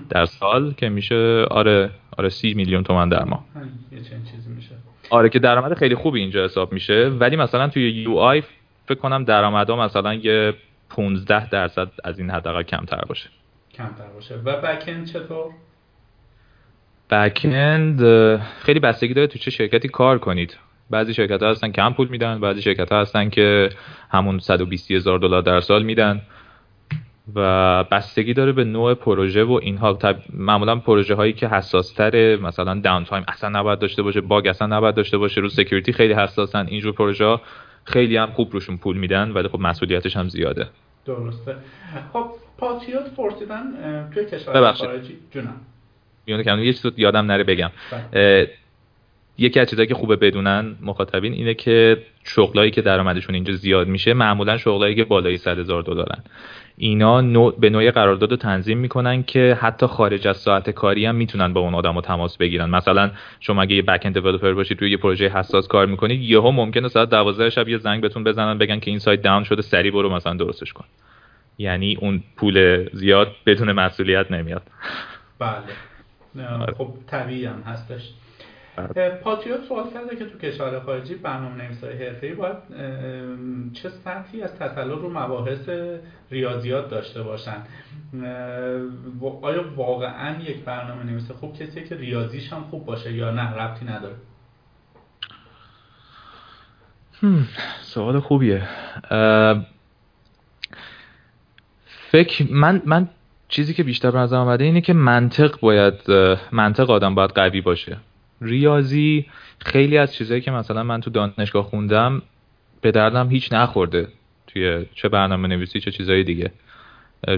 در 0.08 0.24
سال 0.24 0.72
که 0.72 0.88
میشه 0.88 1.46
آره 1.50 1.90
آره 2.18 2.28
30 2.28 2.54
میلیون 2.54 2.82
تومن 2.82 3.08
در 3.08 3.24
ماه. 3.24 3.44
یه 3.92 3.98
چیزی 3.98 4.50
میشه. 4.56 4.74
آره 5.10 5.28
که 5.28 5.38
درآمد 5.38 5.74
خیلی 5.74 5.94
خوبی 5.94 6.20
اینجا 6.20 6.44
حساب 6.44 6.72
میشه. 6.72 7.08
ولی 7.08 7.36
مثلا 7.36 7.68
توی 7.68 7.90
یو 7.90 8.16
آی 8.16 8.42
فکر 8.86 8.98
کنم 8.98 9.24
درآمدها 9.24 9.84
مثلا 9.84 10.14
یه 10.14 10.54
15 10.90 11.48
درصد 11.48 11.88
از 12.04 12.18
این 12.18 12.30
حداقل 12.30 12.62
کمتر 12.62 13.00
باشه. 13.08 13.30
کمتر 13.74 14.06
باشه. 14.14 14.34
و 14.44 14.60
بکند 14.60 15.06
چطور؟ 15.06 15.50
بکند 17.10 18.00
خیلی 18.60 18.80
بستگی 18.80 19.14
داره 19.14 19.26
تو 19.26 19.38
چه 19.38 19.50
شرکتی 19.50 19.88
کار 19.88 20.18
کنید. 20.18 20.58
بعضی 20.90 21.14
شرکت 21.14 21.42
ها 21.42 21.50
هستن 21.50 21.72
کم 21.72 21.92
پول 21.92 22.08
میدن 22.08 22.40
بعضی 22.40 22.62
شرکت 22.62 22.92
ها 22.92 23.00
هستن 23.00 23.28
که 23.28 23.70
همون 24.10 24.38
120 24.38 24.90
هزار 24.90 25.18
دلار 25.18 25.42
در 25.42 25.60
سال 25.60 25.82
میدن. 25.82 26.22
و 27.34 27.84
بستگی 27.84 28.34
داره 28.34 28.52
به 28.52 28.64
نوع 28.64 28.94
پروژه 28.94 29.44
و 29.44 29.52
اینها. 29.62 29.92
طب... 29.92 30.16
معمولا 30.34 30.76
پروژه 30.76 31.14
هایی 31.14 31.32
که 31.32 31.48
حساس 31.48 31.92
تره 31.92 32.36
مثلا 32.36 32.80
downtime 32.80 33.24
اصلا 33.28 33.60
نباید 33.60 33.78
داشته 33.78 34.02
باشه 34.02 34.20
bug 34.20 34.46
اصلا 34.46 34.76
نباید 34.76 34.94
داشته 34.94 35.18
باشه 35.18 35.40
رو 35.40 35.48
security 35.48 35.92
خیلی 35.92 36.12
حساسن 36.12 36.66
اینجور 36.66 36.92
پروژه 36.92 37.24
ها 37.24 37.40
خیلی 37.88 38.16
هم 38.16 38.30
خوب 38.30 38.52
روشون 38.52 38.76
پول 38.76 38.96
میدن 38.96 39.30
ولی 39.30 39.48
خب 39.48 39.60
مسئولیتش 39.60 40.16
هم 40.16 40.28
زیاده. 40.28 40.66
درسته. 41.06 41.56
خب 42.12 42.30
پاتریوت 42.58 43.14
پرسیدن 43.16 43.62
توی 44.14 44.24
کشور 44.24 44.72
خارجی. 44.72 45.18
جونم. 45.30 45.60
می‌تونه 46.26 46.66
یه 46.66 46.72
چیز 46.72 46.92
یادم 46.96 47.26
نره 47.26 47.44
بگم. 47.44 47.70
بله. 48.12 48.50
یکی 49.38 49.60
از 49.60 49.70
چیزایی 49.70 49.88
که 49.88 49.94
خوبه 49.94 50.16
بدونن 50.16 50.76
مخاطبین 50.82 51.32
اینه 51.32 51.54
که 51.54 52.02
شغلایی 52.24 52.70
که 52.70 52.82
درآمدشون 52.82 53.34
اینجا 53.34 53.52
زیاد 53.52 53.88
میشه 53.88 54.14
معمولا 54.14 54.56
شغلایی 54.58 54.94
که 54.94 55.04
بالای 55.04 55.36
100 55.36 55.58
هزار 55.58 55.82
دلارن. 55.82 56.22
اینا 56.76 57.20
نوع 57.20 57.54
به 57.58 57.70
نوع 57.70 57.90
قرارداد 57.90 58.30
رو 58.30 58.36
تنظیم 58.36 58.78
می‌کنن 58.78 59.22
که 59.22 59.58
حتی 59.60 59.86
خارج 59.86 60.28
از 60.28 60.36
ساعت 60.36 60.70
کاری 60.70 61.06
هم 61.06 61.14
می‌تونن 61.14 61.52
با 61.52 61.60
اون 61.60 61.74
آدم 61.74 61.94
رو 61.94 62.00
تماس 62.00 62.36
بگیرن. 62.36 62.70
مثلا 62.70 63.10
شما 63.40 63.62
اگه 63.62 63.76
یه 63.76 63.82
بک 63.82 64.02
اند 64.04 64.14
دیولپر 64.14 64.52
باشید 64.52 64.80
روی 64.80 64.90
یه 64.90 64.96
پروژه 64.96 65.28
حساس 65.28 65.68
کار 65.68 65.86
می‌کنید 65.86 66.20
یهو 66.22 66.50
ممکنه 66.50 66.88
ساعت 66.88 67.10
12 67.10 67.50
شب 67.50 67.68
یه 67.68 67.78
زنگ 67.78 68.02
بهتون 68.02 68.24
بزنن 68.24 68.58
بگن 68.58 68.78
که 68.78 68.90
این 68.90 68.98
سایت 68.98 69.22
داون 69.22 69.44
شده 69.44 69.62
سری 69.62 69.90
برو 69.90 70.14
مثلا 70.14 70.34
درستش 70.34 70.72
کن. 70.72 70.84
یعنی 71.58 71.98
اون 72.00 72.22
پول 72.36 72.88
زیاد 72.92 73.32
بدون 73.46 73.72
مسئولیت 73.72 74.30
نمیاد. 74.30 74.62
بله. 75.38 76.74
خب 76.78 76.88
طبیعی 77.06 77.44
هم 77.44 77.62
هستش. 77.66 78.10
پاتریوت 79.22 79.64
سوال 79.68 79.90
کرده 79.90 80.16
که 80.16 80.24
تو 80.24 80.38
کشور 80.38 80.80
خارجی 80.80 81.14
برنامه 81.14 81.64
نویسای 81.64 82.06
حرفه‌ای 82.06 82.34
باید 82.34 82.56
چه 83.72 83.88
سطحی 83.88 84.42
از 84.42 84.54
تسلط 84.54 84.98
رو 84.98 85.10
مباحث 85.10 85.68
ریاضیات 86.30 86.90
داشته 86.90 87.22
باشن؟ 87.22 87.62
آیا 89.42 89.64
واقعا 89.76 90.42
یک 90.42 90.64
برنامه 90.64 91.04
نویس 91.04 91.30
خوب 91.30 91.54
کسیه 91.54 91.84
که 91.84 91.96
ریاضیش 91.96 92.52
هم 92.52 92.64
خوب 92.70 92.86
باشه 92.86 93.12
یا 93.12 93.30
نه؟ 93.30 93.50
ربطی 93.50 93.84
نداره. 93.84 94.14
سوال 97.80 98.20
خوبیه. 98.20 98.62
فکر 102.10 102.46
من 102.50 102.82
من 102.84 103.08
چیزی 103.48 103.74
که 103.74 103.82
بیشتر 103.82 104.10
به 104.10 104.18
نظر 104.18 104.36
آمده 104.36 104.64
اینه 104.64 104.80
که 104.80 104.92
منطق 104.92 105.60
باید 105.60 105.94
منطق 106.52 106.90
آدم 106.90 107.14
باید 107.14 107.30
قوی 107.30 107.60
باشه. 107.60 107.96
ریاضی 108.40 109.26
خیلی 109.58 109.98
از 109.98 110.14
چیزهایی 110.14 110.40
که 110.40 110.50
مثلا 110.50 110.82
من 110.82 111.00
تو 111.00 111.10
دانشگاه 111.10 111.64
خوندم 111.64 112.22
به 112.80 112.90
دردم 112.90 113.28
هیچ 113.28 113.52
نخورده 113.52 114.08
توی 114.46 114.86
چه 114.94 115.08
برنامه 115.08 115.48
نویسی 115.48 115.80
چه 115.80 115.90
چیزهای 115.90 116.24
دیگه. 116.24 116.52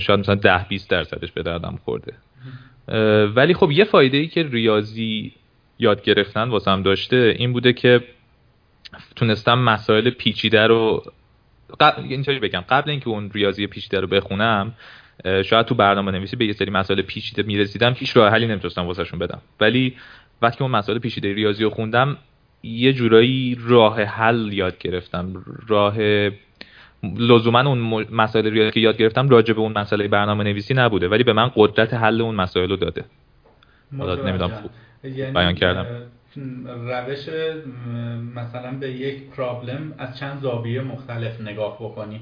شاید 0.00 0.20
مثلا 0.20 0.34
ده 0.34 0.66
20 0.68 0.90
درصدش 0.90 1.32
به 1.32 1.42
دردم 1.42 1.78
خورده. 1.84 2.12
ولی 3.34 3.54
خب 3.54 3.70
یه 3.70 3.84
فایده 3.84 4.18
ای 4.18 4.26
که 4.26 4.42
ریاضی 4.42 5.32
یاد 5.78 6.02
گرفتن 6.02 6.48
واسم 6.48 6.82
داشته 6.82 7.34
این 7.38 7.52
بوده 7.52 7.72
که 7.72 8.00
تونستم 9.16 9.58
مسائل 9.58 10.10
پیچیده 10.10 10.66
رو 10.66 11.02
قبل 11.80 12.02
اینطوری 12.02 12.38
بگم. 12.38 12.64
قبل 12.68 12.90
اینکه 12.90 13.08
اون 13.08 13.30
ریاضی 13.34 13.66
پیچیده 13.66 14.00
رو 14.00 14.06
بخونم 14.06 14.74
شاید 15.44 15.66
تو 15.66 15.74
برنامه 15.74 16.12
نویسی 16.12 16.36
به 16.36 16.46
یه 16.46 16.52
سری 16.52 16.70
مسائل 16.70 17.02
پیچیده 17.02 17.42
می‌رسیدم 17.42 17.92
هیچ 17.96 18.16
راه 18.16 18.32
حلی 18.32 18.46
نمی‌تونستم 18.46 18.86
واسهشون 18.86 19.18
بدم. 19.18 19.40
ولی 19.60 19.96
وقتی 20.42 20.56
که 20.56 20.62
اون 20.62 20.72
مسائل 20.72 20.98
پیچیده 20.98 21.34
ریاضی 21.34 21.64
رو 21.64 21.70
خوندم 21.70 22.16
یه 22.62 22.92
جورایی 22.92 23.58
راه 23.60 24.02
حل 24.02 24.52
یاد 24.52 24.78
گرفتم. 24.78 25.44
راه 25.68 25.96
لزوما 27.02 27.60
اون 27.60 28.06
مسائل 28.10 28.50
ریاضی 28.50 28.70
که 28.70 28.80
یاد 28.80 28.96
گرفتم 28.96 29.28
راجع 29.28 29.54
به 29.54 29.60
اون 29.60 29.78
مسئله 29.78 30.08
برنامه 30.08 30.44
نویسی 30.44 30.74
نبوده 30.74 31.08
ولی 31.08 31.24
به 31.24 31.32
من 31.32 31.50
قدرت 31.56 31.94
حل 31.94 32.20
اون 32.20 32.34
مسائل 32.34 32.70
رو 32.70 32.76
داده. 32.76 33.04
نمی‌دونم 33.92 34.48
خوب 34.48 34.70
یعنی 35.04 35.32
بیان 35.32 35.54
کردم. 35.54 35.86
روش 36.66 37.28
مثلا 38.34 38.70
به 38.80 38.90
یک 38.90 39.30
پرابلم 39.36 39.94
از 39.98 40.18
چند 40.18 40.40
زاویه 40.40 40.80
مختلف 40.80 41.40
نگاه 41.40 41.76
بکنی 41.80 42.20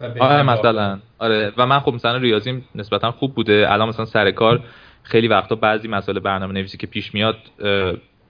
آره 0.00 0.42
مثلا. 0.42 0.98
آره. 1.18 1.52
و 1.56 1.66
من 1.66 1.80
خب 1.80 1.94
مثلا 1.94 2.16
ریاضیم 2.16 2.64
نسبتا 2.74 3.10
خوب 3.10 3.34
بوده. 3.34 3.72
الان 3.72 3.88
مثلا 3.88 4.04
سر 4.04 4.30
کار 4.30 4.60
خیلی 5.02 5.28
وقتا 5.28 5.54
بعضی 5.54 5.88
مسائل 5.88 6.18
برنامه 6.18 6.52
نویسی 6.52 6.78
که 6.78 6.86
پیش 6.86 7.14
میاد 7.14 7.36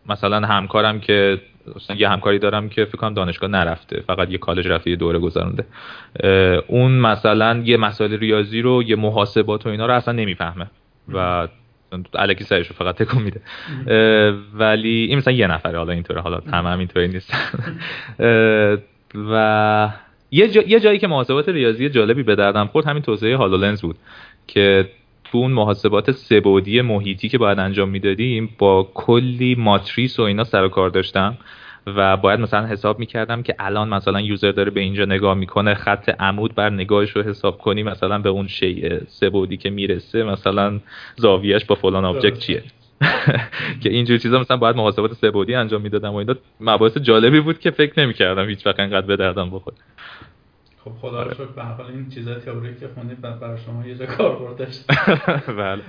مثلا 0.09 0.47
همکارم 0.47 1.01
که 1.01 1.40
یه 1.97 2.09
همکاری 2.09 2.38
دارم 2.38 2.68
که 2.68 2.84
فکر 2.84 2.97
کنم 2.97 3.14
دانشگاه 3.14 3.51
نرفته 3.51 4.01
فقط 4.06 4.30
یه 4.30 4.38
کالج 4.38 4.68
رفته 4.68 4.90
یه 4.90 4.97
دوره 4.97 5.18
گذرونده. 5.18 5.64
اون 6.66 6.92
مثلا 6.92 7.62
یه 7.64 7.76
مسائل 7.76 8.18
ریاضی 8.18 8.62
رو 8.62 8.82
یه 8.82 8.97
محاسبات 8.97 9.66
و 9.66 9.68
اینا 9.68 9.86
رو 9.86 9.92
اصلا 9.92 10.14
نمی‌فهمه. 10.14 10.66
و 11.09 11.48
الکی 12.14 12.44
سرش 12.44 12.68
رو 12.68 12.74
فقط 12.74 12.97
تکون 12.97 13.22
میده. 13.22 13.40
ولی 14.55 15.05
این 15.05 15.18
مثلا 15.18 15.34
یه 15.34 15.47
نفره 15.47 15.78
حالا 15.78 15.92
اینطوره 15.92 16.20
حالا 16.20 16.40
تمام 16.40 16.78
اینطوری 16.78 17.09
نیست. 17.09 17.34
و 19.30 19.90
یه, 20.30 20.48
جا... 20.48 20.62
یه 20.62 20.80
جایی 20.80 20.98
که 20.98 21.06
محاسبات 21.06 21.48
ریاضی 21.48 21.88
جالبی 21.88 22.22
به 22.22 22.36
دردم 22.36 22.66
خورد 22.66 22.86
همین 22.86 23.02
توسعه 23.02 23.36
هالولنز 23.36 23.82
بود 23.82 23.97
که 24.47 24.88
تو 25.32 25.39
اون 25.39 25.52
محاسبات 25.52 26.11
سه 26.11 26.34
بعدی 26.34 26.81
محیطی 26.81 27.28
که 27.28 27.39
باید 27.39 27.59
انجام 27.59 27.89
می‌دادیم 27.89 28.55
با 28.59 28.89
کلی 28.94 29.55
ماتریس 29.55 30.19
و 30.19 30.23
اینا 30.23 30.44
سر 30.44 30.69
کار 30.69 30.90
داشتم 30.90 31.39
و 31.86 32.16
باید 32.16 32.40
مثلا 32.40 32.66
حساب 32.66 32.98
می‌کردم 32.98 33.43
که 33.43 33.55
الان 33.59 33.89
مثلا 33.89 34.20
user 34.20 34.52
داره 34.52 34.70
به 34.70 34.81
اینجا 34.81 35.05
نگاه 35.05 35.35
می‌کنه 35.35 35.74
خط 35.74 36.09
عمود 36.20 36.55
بر 36.55 36.70
نگاهش 36.70 37.11
رو 37.11 37.23
حساب 37.23 37.59
کنی 37.59 37.82
مثلا 37.82 38.19
به 38.19 38.28
اون 38.28 38.47
شیء 38.47 39.01
سه 39.09 39.31
بعدی 39.31 39.57
که 39.57 39.70
می‌رسه 39.70 40.23
مثلا 40.23 40.81
زاویهش 41.16 41.65
با 41.65 41.74
فلان 41.74 42.05
object 42.05 42.39
چیه؟ 42.39 42.62
که 43.82 43.90
اینجور 43.90 44.19
چیزا 44.19 44.39
مثلا 44.39 44.57
باید 44.57 44.77
محاسبات 44.77 45.12
سه 45.12 45.31
بعدی 45.31 45.55
انجام 45.55 45.82
می‌دادم 45.82 46.12
و 46.12 46.16
اینا. 46.16 46.35
مباحث 46.61 46.98
جالبی 46.98 47.40
بود 47.40 47.59
که 47.59 47.70
فکر 47.70 48.01
نمی‌کردم 48.01 48.48
هیچ 48.48 48.66
وقت 48.66 48.81
انقدر 48.81 49.07
به 49.07 49.16
دردم 49.16 49.51
بخوره. 49.51 49.77
خب 50.91 51.09
خدا 51.09 51.23
رو 51.23 51.35
شکر 51.35 51.45
به 51.45 51.62
حال 51.62 51.87
این 51.87 52.09
چیزای 52.09 52.35
تئوری 52.35 52.77
که 52.81 52.89
خوندید 52.95 53.21
برای 53.21 53.59
شما 53.59 53.87
یه 53.87 53.95
جا 53.95 54.07
کاربرد 54.07 54.57
داشت 54.57 54.85
بله. 55.61 55.83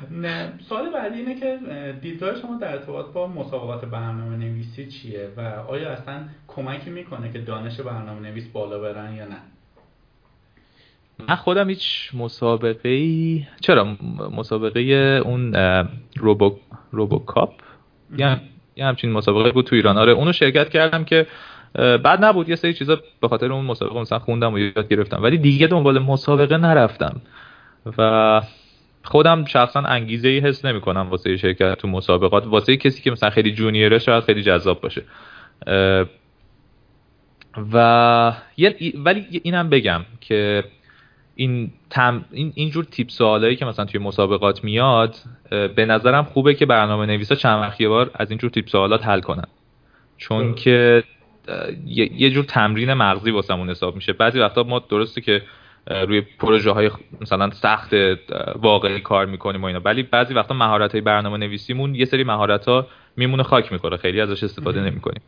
سوال 0.70 0.90
بعدی 0.94 1.20
اینه 1.20 1.40
که 1.40 1.60
دیدگاه 2.02 2.42
شما 2.42 2.58
در 2.62 2.72
ارتباط 2.72 3.06
با 3.06 3.28
مسابقات 3.28 3.86
برنامه 3.86 4.38
نویسی 4.38 4.88
چیه؟ 4.88 5.30
و 5.38 5.42
آیا 5.68 5.90
اصلا 5.90 6.24
کمکی 6.48 6.90
می‌کنه 6.90 7.32
که 7.32 7.40
دانش 7.40 7.80
برنامه 7.80 8.30
نویس 8.30 8.48
بالا 8.48 8.80
برن 8.80 9.14
یا 9.14 9.26
نه؟ 9.26 9.38
من 11.30 11.36
خودم 11.36 11.70
هیچ 11.70 12.10
مسابقه 12.14 12.90
ای 12.90 13.46
چرا؟ 13.62 13.98
مسابقه 14.32 14.82
اون 15.26 15.56
روبو 16.18 16.56
روبوکاپ؟ 16.92 17.54
یه 18.76 18.86
همچین 18.86 19.12
مسابقه 19.12 19.52
بود 19.52 19.66
تو 19.66 19.76
ایران. 19.76 19.98
آره 19.98 20.12
اونو 20.12 20.34
شرکت 20.34 20.70
کردم 20.70 21.04
که 21.04 21.28
بعد 21.74 22.26
نبود. 22.26 22.50
یه 22.50 22.56
سری 22.56 22.74
چیزا 22.74 22.98
به 23.22 23.28
خاطر 23.28 23.54
اون 23.54 23.66
مسابقه 23.66 24.00
مثلا 24.00 24.20
خوندم 24.20 24.54
و 24.54 24.60
یاد 24.60 24.88
گرفتم. 24.88 25.24
ولی 25.24 25.38
دیگه 25.38 25.68
دنبال 25.68 26.00
مسابقه 26.00 26.58
نرفتم. 26.58 27.22
و 27.98 28.42
خودم 29.04 29.46
شخصا 29.46 29.80
انگیزه 29.80 30.28
ای 30.28 30.40
حس 30.40 30.66
نمی 30.66 30.82
کنم 30.82 31.10
واسه 31.10 31.38
شرکت 31.38 31.78
تو 31.78 31.88
مسابقات. 31.88 32.48
واسه 32.48 32.78
کسی 32.78 33.02
که 33.02 33.12
مثلا 33.12 33.30
خیلی 33.30 33.52
جونیره 33.52 34.00
شاید 34.00 34.24
خیلی 34.24 34.44
جذاب 34.44 34.82
باشه. 34.82 35.04
و 37.74 38.34
ولی 39.06 39.42
اینم 39.44 39.70
بگم 39.70 40.06
که 40.22 40.64
این 41.36 41.72
تم 41.90 42.26
این 42.32 42.52
اینجور 42.56 42.84
تیپ 42.84 43.10
سوالایی 43.10 43.56
که 43.56 43.66
مثلا 43.66 43.86
توی 43.86 44.00
مسابقات 44.00 44.64
میاد 44.64 45.16
به 45.50 45.86
نظرم 45.86 46.24
خوبه 46.24 46.54
که 46.54 46.66
برنامه 46.66 47.06
نویسا 47.06 47.36
چند 47.36 47.62
وقت 47.62 47.82
بار 47.82 48.12
از 48.14 48.32
اینجور 48.32 48.50
تیپ 48.50 48.68
سوالات 48.68 49.06
حل 49.06 49.20
کنن. 49.20 49.48
چون 50.18 50.56
که 50.56 51.04
یه 51.88 52.30
جور 52.30 52.44
تمرین 52.44 52.94
مغزی 52.94 53.32
واسمون 53.32 53.70
حساب 53.70 53.96
میشه. 53.96 54.14
بعضی 54.14 54.40
وقتا 54.40 54.64
ما 54.64 54.80
درسته 54.80 55.22
که 55.22 55.42
روی 55.88 56.22
پروژه 56.22 56.72
های 56.72 56.92
مثلا 57.22 57.50
سخت 57.52 57.94
واقعی 58.56 59.00
کار 59.00 59.26
می‌کنیم 59.26 59.62
و 59.62 59.66
اینا. 59.66 59.82
ولی 59.86 60.04
بعضی 60.04 60.34
وقتا 60.34 60.54
مهارت 60.54 60.92
های 60.92 61.02
برنامه 61.02 61.38
نویسیمون 61.38 61.96
یه 61.96 62.06
سری 62.06 62.24
مهارت 62.24 62.66
ها 62.66 62.88
میمونه 63.18 63.44
خاک 63.44 63.72
می‌خوره. 63.72 63.98
خیلی 63.98 64.22
ازش 64.22 64.44
استفاده 64.44 64.82
نمی‌کنیم. 64.82 65.22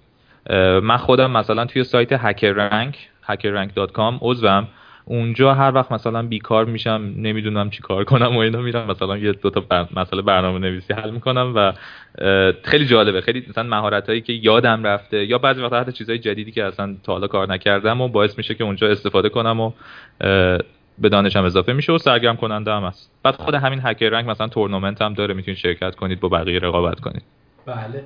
من 0.83 0.97
خودم 0.97 1.31
مثلا 1.31 1.65
توی 1.65 1.83
سایت 1.83 2.13
هکر 2.13 2.51
رنک 2.51 3.09
hackerrank.com 3.29 4.13
عضوم 4.21 4.67
اونجا 5.05 5.53
هر 5.53 5.71
وقت 5.75 5.91
مثلا 5.91 6.21
بیکار 6.23 6.65
میشم 6.65 7.13
نمی‌دونم 7.17 7.69
چی 7.69 7.81
کار 7.81 8.03
کنم 8.03 8.35
و 8.35 8.39
اینا 8.39 8.61
میرم 8.61 8.87
مثلا 8.91 9.17
یه 9.17 9.31
دو 9.31 9.49
تا 9.49 9.61
بر... 9.61 9.87
مسئله 9.95 10.21
برنامه 10.21 10.59
نویسی 10.59 10.93
حل 10.93 11.11
می‌کنم 11.11 11.53
و 11.55 11.73
خیلی 12.63 12.85
جالبه. 12.85 13.21
خیلی 13.21 13.45
مثلا 13.49 13.63
مهارت 13.63 14.07
هایی 14.07 14.21
که 14.21 14.33
یادم 14.33 14.83
رفته 14.83 15.25
یا 15.25 15.37
بعضی 15.37 15.61
وقتا 15.61 15.79
حتی 15.79 15.91
چیزهای 15.91 16.19
جدیدی 16.19 16.51
که 16.51 16.63
اصلا 16.63 16.95
تا 17.03 17.13
حالا 17.13 17.27
کار 17.27 17.53
نکردم 17.53 18.01
و 18.01 18.07
باعث 18.07 18.37
میشه 18.37 18.55
که 18.55 18.63
اونجا 18.63 18.87
استفاده 18.87 19.29
کنم 19.29 19.59
و 19.59 19.71
به 20.97 21.09
دانشم 21.09 21.43
اضافه 21.43 21.73
میشه 21.73 21.93
و 21.93 21.97
سرگرم 21.97 22.35
کننده 22.35 22.71
هم 22.71 22.83
هست. 22.83 23.11
بعد 23.23 23.35
خود 23.35 23.55
همین 23.55 23.79
هکر 23.83 24.09
رنگ 24.09 24.29
مثلا 24.29 24.47
تورنمنت 24.47 25.01
هم 25.01 25.13
داره 25.13 25.33
می‌تونید 25.33 25.57
شرکت 25.57 25.95
کنید 25.95 26.19
با 26.19 26.29
بقیه 26.29 26.59
رقابت 26.59 26.99
کنید. 26.99 27.23
بله. 27.65 28.03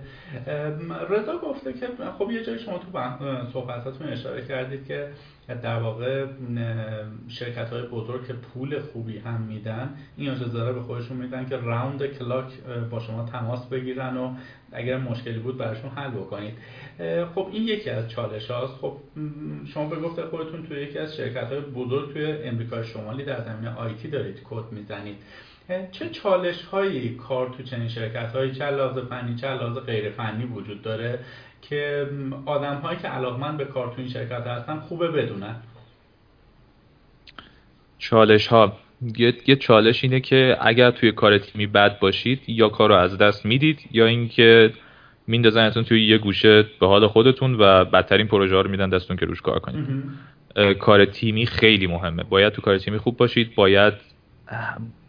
رضا 1.09 1.37
گفته 1.37 1.73
که 1.73 1.87
خب 2.19 2.31
یه 2.31 2.45
جایی 2.45 2.59
شما 2.59 2.77
تو 2.77 2.99
صحبتاتون 3.53 4.07
اشاره 4.07 4.47
کردید 4.47 4.87
که 4.87 5.07
در 5.55 5.79
واقع 5.79 6.25
شرکت 7.27 7.69
های 7.69 7.81
بزرگ 7.81 8.27
که 8.27 8.33
پول 8.33 8.79
خوبی 8.79 9.17
هم 9.17 9.41
میدن 9.41 9.95
این 10.17 10.29
اجازه 10.29 10.73
به 10.73 10.81
خودشون 10.81 11.17
میدن 11.17 11.45
که 11.45 11.57
راوند 11.57 12.05
کلاک 12.05 12.45
با 12.89 12.99
شما 12.99 13.25
تماس 13.25 13.65
بگیرن 13.65 14.17
و 14.17 14.33
اگر 14.71 14.97
مشکلی 14.97 15.39
بود 15.39 15.57
براشون 15.57 15.89
حل 15.89 16.09
بکنید. 16.09 16.53
خب 17.35 17.49
این 17.51 17.63
یکی 17.63 17.89
از 17.89 18.09
چالش 18.09 18.51
هاست 18.51 18.73
خب 18.73 18.97
شما 19.73 19.89
به 19.89 19.95
گفته 19.95 20.21
خودتون 20.21 20.63
توی 20.63 20.81
یکی 20.81 20.99
از 20.99 21.15
شرکت 21.15 21.47
های 21.51 21.59
بزرگ 21.59 22.13
توی 22.13 22.25
امریکا 22.25 22.83
شمالی 22.83 23.23
در 23.23 23.41
زمینه 23.41 23.75
آیتی 23.75 24.07
دارید 24.07 24.41
کد 24.49 24.71
می‌زنید. 24.71 25.17
چه 25.91 26.09
چالش 26.09 26.63
هایی 26.63 27.15
کار 27.15 27.49
تو 27.49 27.63
چنین 27.63 27.87
شرکت 27.87 28.31
هایی 28.35 28.51
چه 28.51 28.65
فنی 29.09 29.35
چه 29.35 29.47
لحاظ 29.47 29.77
غیر 29.77 30.09
فنی 30.09 30.45
وجود 30.45 30.81
داره؟ 30.81 31.19
که 31.69 32.10
آدم 32.45 32.76
هایی 32.76 32.99
که 32.99 33.07
علاقمند 33.07 33.57
به 33.57 33.65
کار 33.65 33.88
تو 33.88 33.94
این 33.98 34.10
شرکت 34.10 34.48
هستن 34.48 34.80
خوبه 34.80 35.07
بدونن. 35.07 35.56
چالش 37.98 38.48
ها 38.48 38.77
یه،, 39.18 39.56
چالش 39.56 40.03
اینه 40.03 40.19
که 40.19 40.57
اگر 40.61 40.91
توی 40.91 41.11
کار 41.11 41.38
تیمی 41.38 41.68
بد 41.68 41.99
باشید 41.99 42.41
یا 42.48 42.69
کار 42.69 42.89
رو 42.89 42.95
از 42.95 43.18
دست 43.18 43.45
می‌دید 43.45 43.80
یا 43.91 44.06
اینکه 44.06 44.73
میندازنتون 45.27 45.84
توی 45.84 46.07
یه 46.07 46.18
گوشه 46.18 46.65
به 46.80 46.88
حال 46.88 47.07
خودتون 47.07 47.56
و 47.60 47.85
بدترین 47.85 48.27
پروژه 48.27 48.56
ها 48.56 48.61
رو 48.61 48.69
میدن 48.69 48.89
دستون 48.89 49.18
که 49.18 49.26
روش 49.26 49.41
کار 49.41 49.60
کنید. 49.60 50.03
کار 50.80 51.06
تیمی 51.06 51.45
خیلی 51.45 51.88
مهمه. 51.88 52.23
باید 52.23 52.53
تو 52.53 52.61
کار 52.61 52.77
تیمی 52.77 52.98
خوب 52.98 53.18
باشید 53.18 53.56
باید 53.56 53.94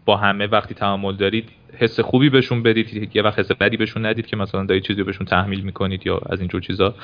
با 0.05 0.17
همه 0.17 0.47
وقتی 0.47 0.75
تعامل 0.75 1.17
دارید 1.17 1.49
حس 1.77 2.01
خوبی 2.01 2.31
بهشون 2.31 2.63
بدید 2.63 3.17
یه 3.17 3.23
وقت 3.23 3.39
حس 3.39 3.53
بدی 3.53 3.77
بهشون 3.77 4.07
ندید 4.07 4.27
که 4.27 4.37
مثلا 4.37 4.65
دارید 4.65 4.83
چیزی 4.83 5.03
بهشون 5.03 5.27
تحمیل 5.27 5.61
می‌کنید 5.61 6.07
یا 6.07 6.21
از 6.27 6.41
اینجور 6.41 6.61
چیزا. 6.61 6.95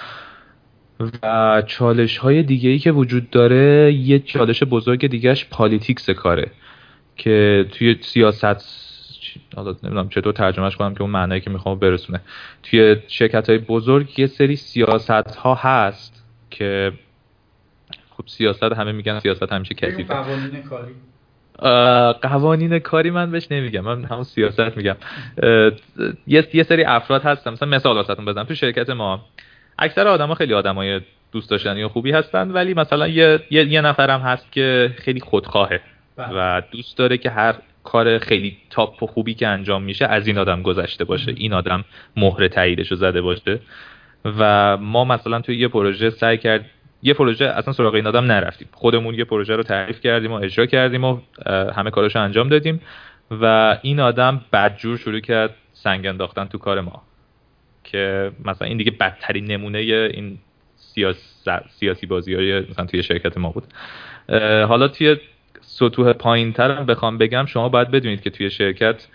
و 1.23 1.63
چالش 1.67 2.19
های 2.19 2.43
دیگه 2.43 2.71
ای 2.71 2.79
که 2.79 2.93
وجود 2.93 3.31
داره 3.31 3.93
یه 3.93 4.19
چالش 4.19 4.63
بزرگ 4.63 5.07
دیگهش 5.07 5.47
politics 5.51 6.11
کاره 6.11 6.51
که 7.17 7.67
توی 7.73 7.97
سیاست 8.01 8.45
حالا 9.57 9.77
نمی‌دونم 9.83 10.09
چطور 10.09 10.33
ترجمهش 10.33 10.77
کنم 10.77 10.95
که 10.95 11.03
اون 11.03 11.11
معنایی 11.11 11.41
که 11.41 11.51
می‌خوام 11.51 11.79
برسونه. 11.79 12.21
توی 12.63 12.97
شرکت 13.09 13.49
های 13.49 13.59
بزرگ 13.59 14.19
یه 14.19 14.27
سری 14.27 14.57
سیاست 14.57 15.11
ها 15.11 15.55
هست 15.55 16.25
که 16.51 16.93
خب 18.11 18.25
سیاست 18.27 18.63
همه 18.63 18.93
میگن 18.93 19.19
سیاست 19.21 19.53
همیشه 19.53 19.75
کثیفه. 19.75 20.15
قوانین 20.15 20.63
کاری. 20.63 20.93
قوانین 22.23 22.79
کاری 22.79 23.11
من 23.11 23.31
بهش 23.31 23.47
نمیگم. 23.51 23.81
من 23.81 24.05
همون 24.05 24.25
سیاست 24.25 24.77
میگم. 24.77 24.97
یه 26.27 26.49
یه 26.53 26.63
سری 26.63 26.85
افراد 26.85 27.23
هستن. 27.23 27.53
مثلا 27.53 27.69
مثال 27.69 27.97
واسهتون 27.97 28.25
بزنم. 28.25 28.45
تو 28.45 28.55
شرکت 28.55 28.91
ما 28.91 29.25
اکثر 29.79 30.09
آدما 30.09 30.35
خیلی 30.35 30.55
آدمای 30.55 31.01
دوست 31.33 31.51
داشتنی 31.51 31.83
و 31.83 31.89
خوبی 31.89 32.13
هستن 32.13 32.51
ولی 32.51 32.75
مثلا 32.75 33.09
یه, 33.09 33.41
یه،, 33.51 33.73
یه 33.73 33.81
نفرم 33.81 34.21
هست 34.21 34.53
که 34.53 34.95
خیلی 34.99 35.21
خودخواهه 35.21 35.81
بله. 36.17 36.29
و 36.37 36.63
دوست 36.71 36.99
داره 36.99 37.19
که 37.19 37.31
هر 37.31 37.55
کار 37.85 38.19
خیلی 38.19 38.57
تاپ 38.71 39.03
و 39.03 39.07
خوبی 39.07 39.35
که 39.35 39.49
انجام 39.49 39.83
میشه 39.83 40.07
از 40.07 40.27
این 40.27 40.39
آدم 40.39 40.63
گذشته 40.63 41.05
باشه. 41.05 41.33
این 41.37 41.53
آدم 41.53 41.85
مهر 42.17 42.49
تاییدش 42.49 42.91
رو 42.91 42.97
زده 42.97 43.21
باشه. 43.21 43.61
و 44.25 44.77
ما 44.77 45.05
مثلا 45.05 45.41
توی 45.41 45.57
یه 45.57 45.69
پروژه 45.69 46.11
سعی 46.11 46.39
کرد 46.39 46.65
یه 47.07 47.15
پروژه 47.15 47.45
اصلا 47.45 47.73
سراغ 47.73 47.95
این 47.95 48.07
آدم 48.07 48.25
نرفتیم. 48.25 48.69
خودمون 48.73 49.15
یه 49.15 49.25
پروژه 49.25 49.57
رو 49.57 49.63
تعریف 49.63 50.01
کردیم 50.01 50.33
و 50.33 50.35
اجرا 50.35 50.67
کردیم 50.67 51.05
و 51.05 51.21
همه 51.77 51.91
کاراشو 51.91 52.19
انجام 52.19 52.49
دادیم 52.49 52.81
و 53.31 53.77
این 53.83 54.01
آدم 54.01 54.41
بدجور 54.53 54.97
شروع 54.99 55.21
کرد 55.21 55.55
سنگ 55.73 56.07
انداختن 56.07 56.45
تو 56.45 56.59
کار 56.59 56.81
ما. 56.81 57.03
که 57.85 58.33
مثلا 58.45 58.69
این 58.69 58.77
دیگه 58.77 58.91
بدترین 58.91 59.45
نمونه 59.45 59.79
این 59.79 60.39
سیاس... 60.77 61.49
سیاسی 61.71 62.07
بازی 62.07 62.35
های 62.35 62.61
مثلا 62.61 62.87
توی 62.87 63.03
شرکت 63.03 63.39
ما 63.39 63.51
بود. 63.51 63.65
حالا 64.69 64.89
توی 64.89 65.17
سطوح 65.61 66.13
پایین 66.13 66.53
تر 66.53 66.83
بخوام 66.83 67.19
بگم 67.19 67.47
شما 67.47 67.69
باید 67.69 67.91
بدونید 67.91 68.23
که 68.23 68.31
توی 68.31 68.51
شرکت 68.51 69.07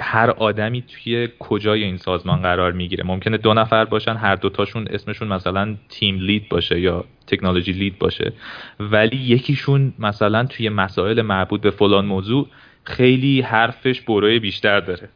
هر 0.00 0.30
آدمی 0.30 0.82
توی 0.82 1.28
کجای 1.38 1.82
این 1.82 1.96
سازمان 1.96 2.42
قرار 2.42 2.72
می‌گیره. 2.72 3.04
ممکنه 3.04 3.36
دو 3.36 3.54
نفر 3.54 3.84
باشن 3.84 4.16
هر 4.16 4.34
دوتاشون 4.34 4.88
اسمشون 4.90 5.28
مثلا 5.28 5.76
تیم 5.88 6.18
لید 6.18 6.48
باشه 6.48 6.80
یا 6.80 7.04
تکنولوژی 7.26 7.72
لید 7.72 7.98
باشه. 7.98 8.32
ولی 8.80 9.16
یکیشون 9.16 9.92
مثلا 9.98 10.44
توی 10.44 10.68
مسائل 10.68 11.22
مربوط 11.22 11.60
به 11.60 11.70
فلان 11.70 12.04
موضوع 12.06 12.48
خیلی 12.84 13.40
حرفش 13.40 14.00
برو 14.00 14.38
بیشتر 14.38 14.80
داره 14.80 15.08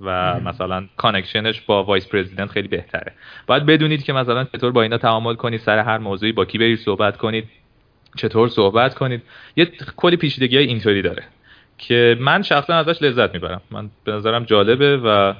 و 0.00 0.40
مثلا 0.40 0.86
connectionش 0.96 1.60
با 1.60 1.84
vice 1.84 2.08
president 2.08 2.50
خیلی 2.50 2.68
بهتره. 2.68 3.12
باید 3.46 3.66
بدونید 3.66 4.04
که 4.04 4.12
مثلا 4.12 4.44
چطور 4.44 4.72
با 4.72 4.82
اینا 4.82 4.98
تعامل 4.98 5.34
کنید 5.34 5.60
سر 5.60 5.78
هر 5.78 5.98
موضوعی 5.98 6.32
با 6.32 6.44
کی 6.44 6.58
برید 6.58 6.78
صحبت 6.78 7.16
کنید 7.16 7.44
چطور 8.16 8.48
صحبت 8.48 8.94
کنید. 8.94 9.22
یه 9.56 9.64
کلی 9.96 10.16
پیچیدگی 10.16 10.56
های 10.56 10.66
اینطوری 10.66 11.02
داره. 11.02 11.22
که 11.78 12.16
من 12.20 12.42
شخصا 12.42 12.74
ازش 12.74 13.02
لذت 13.02 13.34
می‌برم. 13.34 13.60
من 13.70 13.90
به 14.04 14.12
نظرم 14.12 14.44
جالبه 14.44 14.96
و 14.96 15.34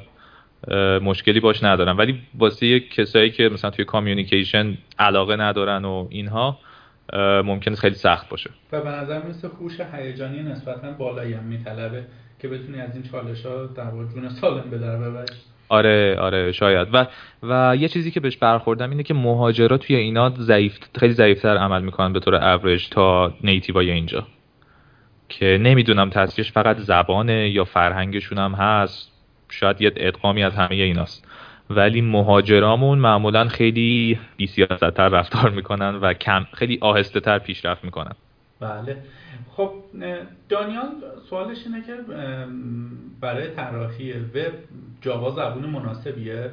مشکلی 1.01 1.41
باش 1.41 1.63
ندارم. 1.63 1.99
ولی 1.99 2.21
واسه 2.39 2.81
کسایی 2.81 3.31
که 3.31 3.49
مثلا 3.49 3.71
توی 3.71 3.85
communication 3.85 4.79
علاقه 4.99 5.37
ندارن 5.37 5.85
و 5.85 6.07
اینها 6.11 6.59
ممکنه 7.45 7.77
خیلی 7.77 7.95
سخت 7.95 8.29
باشه. 8.29 8.51
و 8.73 8.81
به 8.81 8.89
نظر 8.89 9.29
مثل 9.29 9.49
خوش 9.49 9.81
هیجانی 9.93 10.43
نسبتا 10.43 10.93
بالایی 10.93 11.33
هم 11.33 11.45
میطلبه 11.45 12.05
که 12.43 12.49
بتونی 12.49 12.81
از 12.81 12.95
این 12.95 13.03
چالش 13.13 13.47
ها 13.47 13.67
در 13.67 13.91
جون 14.15 14.29
سالم 14.29 14.71
به 14.71 14.79
در 14.79 14.97
ببری. 14.97 15.33
آره 15.69 16.17
آره 16.19 16.53
شاید. 16.53 16.89
و 16.93 17.07
و 17.43 17.77
یه 17.77 17.89
چیزی 17.89 18.11
که 18.11 18.21
بهش 18.21 18.37
برخوردم 18.37 18.91
اینه 18.91 19.03
که 19.03 19.15
مهاجرا 19.15 19.79
توی 19.79 19.97
اینا 19.97 20.31
ضعیف 20.31 20.79
خیلی 20.99 21.13
ضعیفتر 21.13 21.57
عمل 21.57 21.83
می‌کنن 21.83 22.13
به 22.13 22.21
طور 22.21 22.35
اوریج 22.35 22.89
تا 22.89 23.35
نیتیوای 23.45 23.91
اینجا. 23.91 24.27
که 25.29 25.59
نمی‌دونم 25.63 26.11
تاثیرش 26.11 26.53
فقط 26.53 26.79
زبانه 26.79 27.51
یا 27.51 27.65
فرهنگشون 27.65 28.39
هم 28.39 28.53
هست. 28.53 29.11
شاید 29.49 29.83
یه 29.83 29.93
ادغامی 29.97 30.45
از 30.45 30.55
همه 30.55 30.75
ایناست. 30.75 31.29
ولی 31.71 32.01
مهاجرامون 32.01 32.99
معمولا 32.99 33.49
خیلی 33.49 34.19
بیسیاستتر 34.37 35.09
رفتار 35.09 35.51
می‌کنن 35.51 35.95
و 35.97 36.13
کم 36.13 36.47
خیلی 36.53 36.79
آهسته 36.81 37.21
تر 37.21 37.39
پیشرفت 37.39 37.85
می‌کنن. 37.85 38.13
بله. 38.61 38.97
خب 39.57 39.73
دانیال 40.49 40.89
سوالش 41.31 41.59
اینه 41.67 41.83
که 41.87 41.93
برای 43.21 43.51
طراحی 43.51 44.13
وب 44.13 44.53
جاوا 45.01 45.31
زبون 45.31 45.71
مناسبیه؟ 45.71 46.51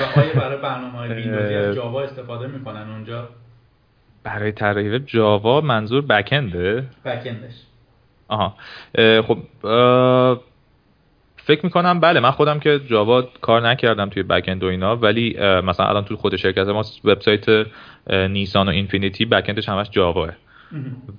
و 0.00 0.20
آیا 0.20 0.34
برای 0.34 0.58
برنامه 0.62 0.98
های 0.98 1.14
ویندوزی 1.14 1.54
از 1.54 1.74
جاوا 1.74 2.02
استفاده 2.02 2.46
می‌کنن 2.46 2.90
اونجا؟ 2.90 3.28
برای 4.26 4.52
طراحی 4.52 4.88
وب 4.88 5.06
جاوا 5.06 5.60
منظور 5.60 6.02
بکنده 6.02 6.84
بکندش 7.04 7.54
آها. 8.28 8.54
خب 9.22 9.38
فکر 11.36 11.64
می‌کنم 11.64 12.00
بله 12.00 12.20
من 12.20 12.30
خودم 12.30 12.58
که 12.58 12.80
جاوا 12.86 13.22
کار 13.22 13.68
نکردم 13.68 14.08
توی 14.08 14.22
بکند 14.22 14.64
و 14.64 14.66
اینا 14.66 14.96
ولی 14.96 15.36
مثلا 15.40 15.86
الان 15.86 16.04
توی 16.04 16.16
خود 16.16 16.36
شرکت 16.36 16.66
ما 16.66 16.84
وبسایت 17.04 17.66
نیسان 18.10 18.68
و 18.68 18.70
اینفینیتی 18.70 19.24
بکندش 19.24 19.68
همش 19.68 19.90
جاواه 19.90 20.30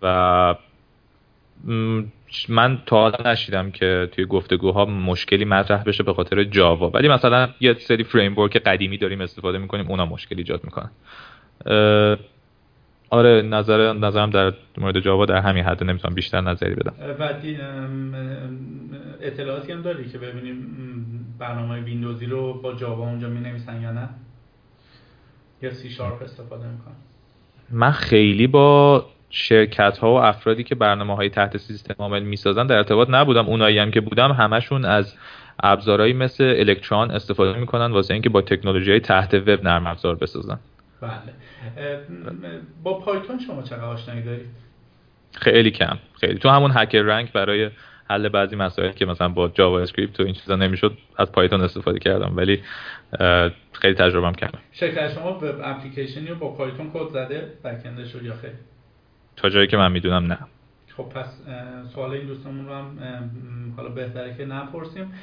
و 0.02 0.56
من 2.50 2.78
تا 2.86 3.02
حالا 3.02 3.32
نشیدم 3.32 3.72
که 3.72 4.10
توی 4.12 4.26
گفتگوها 4.26 4.86
مشکلی 4.86 5.46
مطرح 5.46 5.84
بشه 5.84 6.04
به 6.04 6.14
خاطر 6.14 6.44
جاوا. 6.44 6.90
ولی 6.90 7.08
مثلا 7.08 7.50
یه 7.60 7.74
سری 7.74 8.04
فریم 8.04 8.48
قدیمی 8.48 8.98
داریم 8.98 9.22
استفاده 9.22 9.58
می‌کنیم 9.58 9.88
اونا 9.88 10.06
مشکل 10.06 10.36
ایجاد 10.38 10.62
می‌کنن. 10.64 10.90
آره 13.10 13.42
نظر 13.42 13.94
نظرم 13.94 14.30
در 14.30 14.54
مورد 14.78 15.00
جاوا 15.00 15.26
در 15.26 15.38
همین 15.38 15.64
حد 15.64 15.84
نمی‌تونم 15.84 16.16
بیشتر 16.16 16.42
نظری 16.42 16.76
بدم. 16.76 16.94
و 17.20 17.30
اطلاعاتی 19.22 19.72
هم 19.72 19.82
داری 19.82 20.10
که 20.10 20.18
ببینیم 20.18 20.66
برنامه 21.40 21.82
ویندوزی 21.82 22.26
رو 22.26 22.54
با 22.54 22.74
جاوا 22.74 23.04
اونجا 23.04 23.30
می 23.30 23.40
نویسن 23.40 23.82
یا 23.82 23.92
نه؟ 23.92 24.10
یا 25.62 25.74
سی 25.74 25.90
شارپ 25.90 26.22
استفاده 26.22 26.68
می‌کنن؟ 26.68 26.96
من 27.70 27.92
خیلی 27.92 28.48
با 28.48 29.06
شرکت 29.30 29.98
ها 29.98 30.14
و 30.14 30.18
افرادی 30.18 30.64
که 30.64 30.76
برنامه 30.76 31.16
های 31.16 31.30
تحت 31.30 31.58
سیستم 31.58 31.96
عامل 32.00 32.24
می‌سازن 32.24 32.68
در 32.68 32.78
ارتباط 32.78 33.10
نبودم. 33.10 33.46
اونایی 33.46 33.80
هم 33.80 33.92
که 33.92 34.02
بودم 34.02 34.32
همشون 34.32 34.86
از 34.86 35.16
ابزارهایی 35.64 36.14
مثل 36.14 36.44
الکترون 36.44 37.12
استفاده 37.12 37.60
می‌کنن 37.60 37.92
واسه 37.92 38.14
اینکه 38.14 38.30
با 38.30 38.42
تکنولوژی 38.42 38.92
های 38.92 39.00
تحت 39.00 39.34
وب 39.34 39.64
نرم 39.64 39.88
افزار 39.88 40.16
بسازن. 40.16 40.60
بله. 41.02 41.34
با 42.84 43.00
پایتون 43.00 43.40
شما 43.40 43.62
چقدر 43.62 43.84
آشنایی 43.84 44.22
دارید؟ 44.22 44.48
خیلی 45.34 45.72
کم 45.72 45.98
خیلی. 46.20 46.40
تو 46.40 46.50
همون 46.50 46.72
HackerRank 46.76 47.32
برای 47.32 47.70
حل 48.10 48.30
بعضی 48.30 48.56
مسائل 48.56 48.92
که 48.92 49.06
مثلا 49.06 49.30
با 49.30 49.48
JavaScript 49.48 50.20
و 50.20 50.24
این 50.24 50.34
چیزا 50.34 50.56
نمی‌شد 50.56 50.98
از 51.18 51.32
پایتون 51.32 51.62
استفاده 51.62 52.00
کردم. 52.00 52.34
ولی 52.36 52.64
خیلی 53.72 53.94
تجربه 53.94 54.34
کمه 54.34 54.60
شرکت 54.72 55.14
شما 55.14 55.38
web 55.38 55.62
applicationی 55.64 56.28
رو 56.28 56.36
با 56.36 56.52
پایتون 56.52 56.92
کد 56.94 57.10
زده 57.10 57.54
back-endش 57.64 58.16
یا 58.16 58.34
خیر 58.42 58.54
تا 59.36 59.50
جایی 59.50 59.68
که 59.68 59.78
من 59.78 59.92
می‌دونم 59.92 60.26
نه. 60.26 60.38
خب 60.98 61.04
پس 61.04 61.42
سوال 61.94 62.12
این 62.12 62.28
دوستمون 62.28 62.68
رو 62.68 62.74
هم 62.74 62.98
حالا 63.78 63.90
بهتره 63.90 64.36
که 64.38 64.46
نپرسیم. 64.46 65.14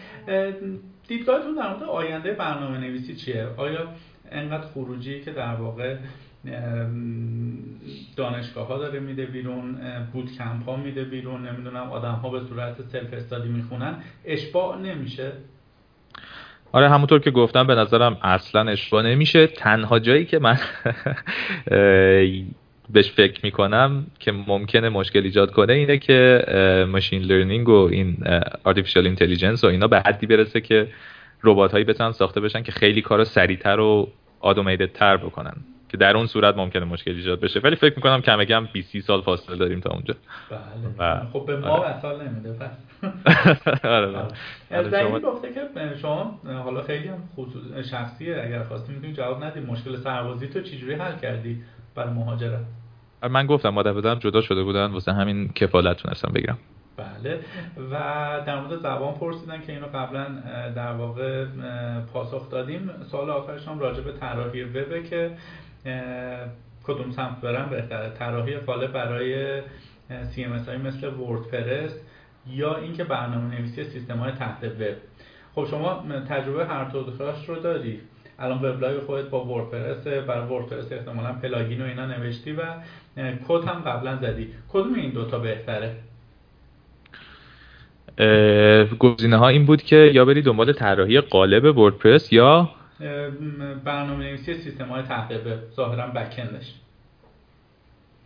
دیدگاهتون 1.09 1.55
در 1.55 1.69
مورد 1.69 1.83
آینده 1.83 2.33
برنامه 2.33 2.79
نویسی 2.79 3.17
چیه؟ 3.17 3.47
آیا 3.57 3.89
انقدر 4.35 4.67
خروجی 4.67 5.21
که 5.21 5.31
در 5.31 5.55
واقع 5.55 5.97
دانشگاه 8.17 8.67
ها 8.67 8.79
داره 8.79 9.01
میده 9.01 9.27
بیرون 9.27 9.77
bootcamp 10.13 10.65
ها 10.65 10.77
میده 10.77 11.05
بیرون 11.05 11.49
نمی‌دونم 11.49 11.91
آدم 11.91 12.13
ها 12.13 12.31
به 12.31 12.41
صورت 12.41 12.83
self-study 12.83 13.49
می‌خونن. 13.49 13.95
اشباع 14.25 14.79
نمیشه. 14.79 15.33
آره 16.73 16.89
همونطور 16.89 17.21
که 17.21 17.31
گفتم 17.31 17.67
به 17.67 17.75
نظرم 17.75 18.19
اصلا 18.23 18.71
اشباع 18.71 19.03
نمیشه. 19.03 19.47
تنها 19.47 19.99
جایی 19.99 20.25
که 20.25 20.39
من 20.39 20.59
بهش 22.91 23.11
فکر 23.11 23.41
می‌کنم 23.43 24.07
که 24.19 24.33
ممکنه 24.33 24.89
مشکل 24.89 25.25
ایجاد 25.25 25.51
کنه 25.51 25.73
اینه 25.73 25.99
که 25.99 26.45
machine 26.89 27.23
learning 27.23 27.69
و 27.69 27.89
این 27.93 28.17
artificial 28.65 29.07
intelligence 29.07 29.65
و 29.65 29.67
اینا 29.67 29.89
به 29.89 30.01
حدی 30.01 30.27
برسه 30.27 30.61
که 30.61 30.89
ربات 31.43 31.73
هایی 31.73 31.85
بتونن 31.85 32.13
ساخته 32.13 32.41
بشن 32.41 32.63
که 32.63 32.73
خیلی 32.73 33.03
کار 33.03 33.25
سریعتر 33.25 33.81
و 33.81 34.09
automated 34.45 34.93
تر 34.93 35.17
بکنن. 35.17 35.55
که 35.89 35.97
در 35.97 36.17
اون 36.17 36.27
صورت 36.27 36.57
ممکنه 36.57 36.85
مشکل 36.85 37.11
ایجاد 37.11 37.41
بشه. 37.41 37.61
ولی 37.61 37.77
فکر 37.77 37.95
می‌کنم 37.97 38.21
کم 38.21 38.45
کم 38.45 38.69
20 38.73 39.01
سال 39.01 39.23
فاصله 39.23 39.57
داریم 39.57 39.81
تا 39.81 39.91
اونجا. 39.91 40.15
بله. 40.99 41.21
خب 41.33 41.47
به 41.47 41.57
ما 41.57 41.69
آره. 41.69 42.01
سال 42.01 42.29
نمیده 42.29 42.53
پس. 42.53 42.71
آره 43.85 45.01
شما 45.01 45.19
گفته 45.21 45.49
که 45.53 45.61
شما 46.03 46.41
حالا 46.65 46.83
خیلی 46.83 47.09
هم 47.09 47.29
خصوص 47.37 47.89
شخصیه. 47.91 48.43
اگر 48.47 48.63
خواستی 48.63 48.93
می‌تونی 48.93 49.13
جواب 49.13 49.45
ندی 49.45 49.61
مشکل 49.61 49.97
سربازی 49.97 50.49
تو 50.49 50.61
چجوری 50.61 50.95
حل 50.95 51.17
کردی 51.17 51.63
برای 51.95 52.13
مهاجرت؟ 52.13 52.65
من 53.31 53.47
گفتم 53.47 53.69
مادر 53.69 53.93
بدم 53.93 54.15
جدا 54.15 54.41
شده 54.41 54.63
بودن 54.63 54.87
واسه 54.87 55.13
همین 55.13 55.49
کفالت 55.49 55.97
تونستم 55.97 56.33
بگیرم. 56.35 56.59
بله. 56.97 57.41
و 57.91 57.95
در 58.47 58.61
مورد 58.61 58.77
زبان 58.77 59.15
پرسیدن 59.15 59.61
که 59.61 59.73
اینو 59.73 59.87
قبلا 59.87 60.27
در 60.77 60.93
واقع 60.93 61.45
پاسخ 62.13 62.51
دادیم. 62.51 62.91
سوال 63.11 63.31
آخرش 63.31 63.69
هم 63.69 63.79
راجع 63.79 64.01
به 64.01 64.13
طراحی 64.13 64.65
وبه 64.65 65.03
که 65.03 65.31
کدوم 66.85 67.11
سمت 67.11 67.41
برم 67.41 67.71
بهتره؟ 67.71 68.11
طراحی 68.11 68.57
قالب 68.57 68.93
برای 68.93 69.61
CMS 70.09 70.69
های 70.69 70.77
مثل 70.77 71.15
WordPress 71.15 71.93
یا 72.47 72.77
اینکه 72.77 73.05
برنامه 73.05 73.59
نویسی 73.59 73.85
سیستم 73.85 74.19
های 74.19 74.33
تحت 74.33 74.65
وب. 74.65 74.97
خب 75.55 75.67
شما 75.71 76.05
تجربه 76.29 76.67
هر 76.67 76.85
دوتاش 76.85 77.49
رو 77.49 77.57
داری. 77.57 78.01
الان 78.39 78.59
وبلاگ 78.59 79.01
خودت 79.01 79.29
با 79.29 79.45
WordPress 79.45 80.07
برای 80.07 80.49
WordPress 80.49 80.93
احتمالا 80.93 81.33
plugin 81.33 81.83
و 81.83 81.85
اینا 81.85 82.07
نوشتی 82.07 82.53
و 82.53 82.63
کد 83.49 83.65
هم 83.65 83.81
قبلا 83.81 84.17
زدی. 84.17 84.53
کدوم 84.69 84.95
این 84.95 85.11
دوتا 85.11 85.39
بهتره؟ 85.39 85.97
گزینه 88.99 89.37
ها 89.37 89.49
این 89.49 89.67
بود 89.67 89.83
که 89.83 89.97
یا 90.15 90.25
بری 90.25 90.43
دنبال 90.43 90.73
طراحی 90.73 91.21
قالب 91.21 91.79
WordPress 91.79 92.33
یا 92.33 92.71
برنامه 93.85 94.25
نویسی 94.25 94.55
سیستم 94.55 94.85
های 94.85 95.03
تحت 95.03 95.31
وب 95.31 95.75
ظاهرا 95.77 96.07
بکندش 96.07 96.75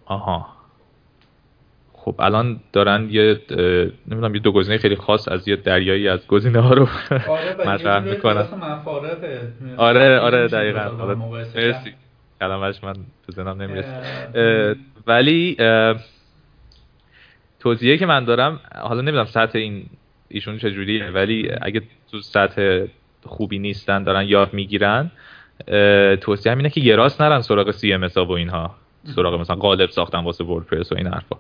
آها. 0.06 0.46
خب 1.92 2.14
الان 2.18 2.60
دارن 2.72 3.08
یه 3.10 3.40
نمی‌دونم 4.08 4.34
یه 4.34 4.40
دو 4.40 4.52
گزینه 4.52 4.78
خیلی 4.78 4.96
خاص 4.96 5.28
از 5.28 5.48
یه 5.48 5.56
دریایی 5.56 6.08
از 6.08 6.26
گزینه 6.26 6.60
ها 6.60 6.74
رو 6.74 6.88
آره 7.28 7.56
مطرح 7.68 8.04
می‌کنن. 8.04 8.46
آره 9.76 10.18
آره 10.18 10.48
دقیقاً. 10.48 11.14
مرسی. 11.54 11.94
کلمش 12.40 12.84
من 12.84 12.92
تو 13.26 13.32
ذهنم 13.32 13.62
نمی‌رسه. 13.62 14.76
ولی 15.06 15.56
توضیحی 17.60 17.98
که 17.98 18.06
من 18.06 18.24
دارم 18.24 18.60
حالا 18.74 19.00
نمی‌دونم 19.00 19.24
سطح 19.24 19.58
این 19.58 19.86
ایشون 20.28 20.58
چجوریه 20.58 21.10
ولی 21.10 21.50
اگه 21.62 21.82
تو 22.10 22.20
سطح 22.20 22.86
خوبی 23.26 23.58
نیستن 23.58 24.02
دارن 24.02 24.28
یاد 24.28 24.54
می‌گیرن 24.54 25.10
توصیه 26.20 26.56
اینه 26.56 26.70
که 26.70 26.80
یه 26.80 26.96
راست 26.96 27.22
نرن 27.22 27.40
سراغ 27.40 27.70
CMS 27.70 28.08
و 28.16 28.30
اینها. 28.30 28.74
سراغ 29.04 29.40
مثلا 29.40 29.56
قالب 29.56 29.90
ساختن 29.90 30.18
واسه 30.18 30.44
WordPress 30.44 30.92
و 30.92 30.94
این 30.94 31.06
حرفا. 31.06 31.36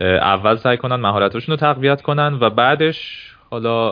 اول 0.00 0.56
سعی 0.56 0.76
کنن 0.76 0.96
مهارتاشون 0.96 1.52
رو 1.52 1.56
تقویت 1.56 2.02
کنن 2.02 2.38
و 2.40 2.50
بعدش 2.50 3.30
حالا 3.50 3.90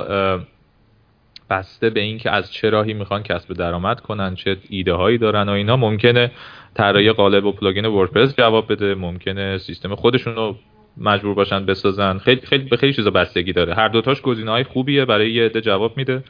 بسته 1.51 1.91
به 1.91 2.01
اینکه 2.01 2.31
از 2.31 2.53
چه 2.53 2.71
راهی 2.71 2.95
می‌خوان 2.95 3.23
کسب 3.23 3.53
درآمد 3.55 4.01
کنن 4.01 4.35
چه 4.35 4.57
ایده 4.69 4.93
هایی 4.93 5.19
دارن 5.19 5.49
و 5.49 5.53
اینا 5.53 5.77
ممکنه 5.77 6.31
طراحی 6.75 7.13
قالب 7.13 7.45
و 7.45 7.53
plugin 7.53 7.87
WordPress 7.87 8.37
جواب 8.37 8.73
بده 8.73 8.95
ممکنه 8.95 9.59
سیستم 9.59 9.95
خودشون 9.95 10.35
رو 10.35 10.57
مجبور 10.97 11.35
باشن 11.35 11.67
بسازن. 11.67 12.19
خیلی 12.19 12.41
خیلی 12.41 12.69
به 12.69 12.77
خیلی 12.77 12.93
چیزا 12.93 13.11
بستگی 13.11 13.53
داره. 13.53 13.75
هر 13.75 13.89
دوتاش 13.89 14.12
راه 14.12 14.21
های 14.21 14.65
خوبیه 14.65 15.05
برای 15.05 15.33
یه 15.33 15.45
عده 15.45 15.61
جواب 15.61 15.97
میده 15.97 16.25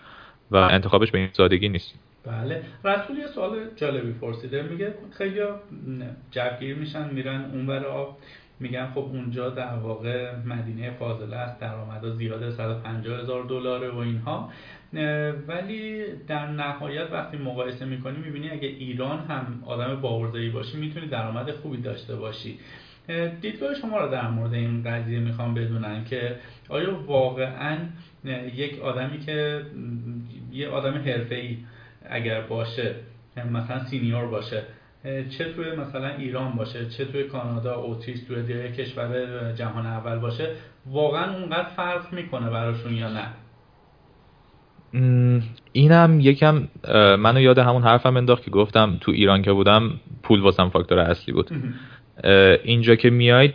و 0.50 0.56
انتخابش 0.56 1.10
به 1.10 1.18
این 1.18 1.28
سادگی 1.32 1.68
نیست. 1.68 1.94
بله. 2.26 2.62
رسول 2.84 3.18
یه 3.18 3.26
سوال 3.26 3.58
جالبی 3.76 4.12
پرسیده. 4.12 4.62
میگه 4.62 4.94
خیلی 5.18 5.40
جوگیر 6.30 6.76
میشن 6.76 7.14
میرن 7.14 7.50
اونور 7.52 7.84
آب. 7.84 8.18
میگن 8.60 8.86
خب 8.94 8.98
اونجا 8.98 9.50
در 9.50 9.74
واقع 9.74 10.36
مدینه 10.46 10.90
فاضله 10.90 11.36
است 11.36 11.60
درآمدها 11.60 12.10
زیاده 12.10 12.50
150 12.50 13.20
هزار 13.20 13.44
دلاره 13.44 13.90
و 13.90 13.96
اینها. 13.96 14.50
ولی 15.48 16.04
در 16.28 16.46
نهایت 16.46 17.12
وقتی 17.12 17.36
مقایسه 17.36 17.84
می‌کنی 17.84 18.18
می‌بینی 18.18 18.50
اگه 18.50 18.68
ایران 18.68 19.18
هم 19.18 19.62
آدم 19.66 20.00
باورزایی 20.00 20.50
باشی 20.50 20.78
می‌تونی 20.78 21.06
درآمد 21.06 21.50
خوبی 21.50 21.76
داشته 21.76 22.16
باشی. 22.16 22.58
دیدگاه 23.40 23.74
شما 23.74 23.98
رو 23.98 24.12
در 24.12 24.28
مورد 24.30 24.54
این 24.54 24.82
قضیه 24.84 25.18
می‌خوام 25.18 25.54
بدونم 25.54 26.04
که 26.04 26.36
آیا 26.68 27.00
واقعا 27.06 27.76
یک 28.54 28.80
آدمی 28.80 29.18
که 29.18 29.62
یه 30.52 30.68
آدم 30.68 30.94
حرفه‌ای 30.94 31.56
اگر 32.10 32.40
باشه 32.40 32.94
مثلا 33.52 33.84
سینیور 33.84 34.26
باشه 34.26 34.62
چه 35.38 35.52
توی 35.52 35.72
مثلا 35.76 36.08
ایران 36.08 36.52
باشه 36.52 36.88
چه 36.88 37.04
توی 37.04 37.24
کانادا 37.24 37.74
اوتیس 37.74 38.24
توی 38.24 38.42
دیگه 38.42 38.72
کشور 38.72 39.52
جهان 39.52 39.86
اول 39.86 40.18
باشه 40.18 40.50
واقعا 40.86 41.36
اونقدر 41.36 41.68
فرق 41.76 42.12
می‌کنه 42.12 42.50
براشون 42.50 42.94
یا 42.94 43.08
نه؟ 43.12 43.26
اینم 45.72 46.20
یکم 46.20 46.68
منو 47.18 47.40
یاد 47.40 47.58
همون 47.58 47.82
حرفم 47.82 48.16
انداخت 48.16 48.42
که 48.42 48.50
گفتم 48.50 48.98
تو 49.00 49.12
ایران 49.12 49.42
که 49.42 49.52
بودم 49.52 50.00
پول 50.22 50.40
واسم 50.40 50.68
فاکتور 50.68 50.98
اصلی 50.98 51.34
بود. 51.34 51.50
اینجا 52.64 52.94
که 52.94 53.10
میاید 53.10 53.54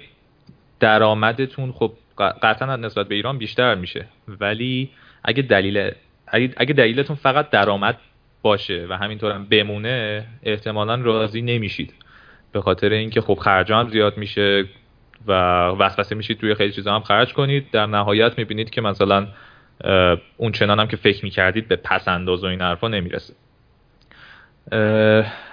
درآمدتون 0.80 1.72
خب 1.72 1.92
قطعا 2.18 2.76
نسبت 2.76 3.08
به 3.08 3.16
ایران 3.16 3.38
بیشتر 3.38 3.76
میشه. 3.76 4.06
ولی 4.28 4.90
اگه 5.24 5.42
دلیل 5.42 5.92
اگه 6.58 6.74
دلیلتون 6.74 7.16
فقط 7.16 7.50
درآمد 7.50 7.98
باشه 8.42 8.88
و 8.90 8.98
همینطور 8.98 9.32
هم 9.32 9.46
بمونه 9.46 10.26
احتمالا 10.44 10.96
راضی 10.96 11.42
نمیشید. 11.42 11.94
به 12.52 12.62
خاطر 12.62 12.90
اینکه 12.90 13.22
خب 13.22 13.34
خرج 13.34 13.72
هم 13.72 13.90
زیاد 13.90 14.18
میشه 14.18 14.66
و 15.28 15.34
وسوسه 15.70 16.16
میشید 16.16 16.40
توی 16.40 16.56
خیلی 16.56 16.72
چیزا 16.72 16.96
هم 16.96 17.02
خرج 17.02 17.34
کنید. 17.34 17.72
در 17.72 17.86
نهایت 17.86 18.38
می‌بینید 18.38 18.70
که 18.70 18.82
مثلا 18.82 19.28
اون 20.38 20.52
چنان 20.52 20.80
هم 20.80 20.88
که 20.88 20.98
فکر 20.98 21.26
می‌کردید 21.26 21.68
به 21.68 21.76
پس 21.76 22.08
انداز 22.08 22.44
و 22.44 22.48
این 22.48 22.62
حرفا 22.62 22.88
نمی‌رسه. 22.88 23.34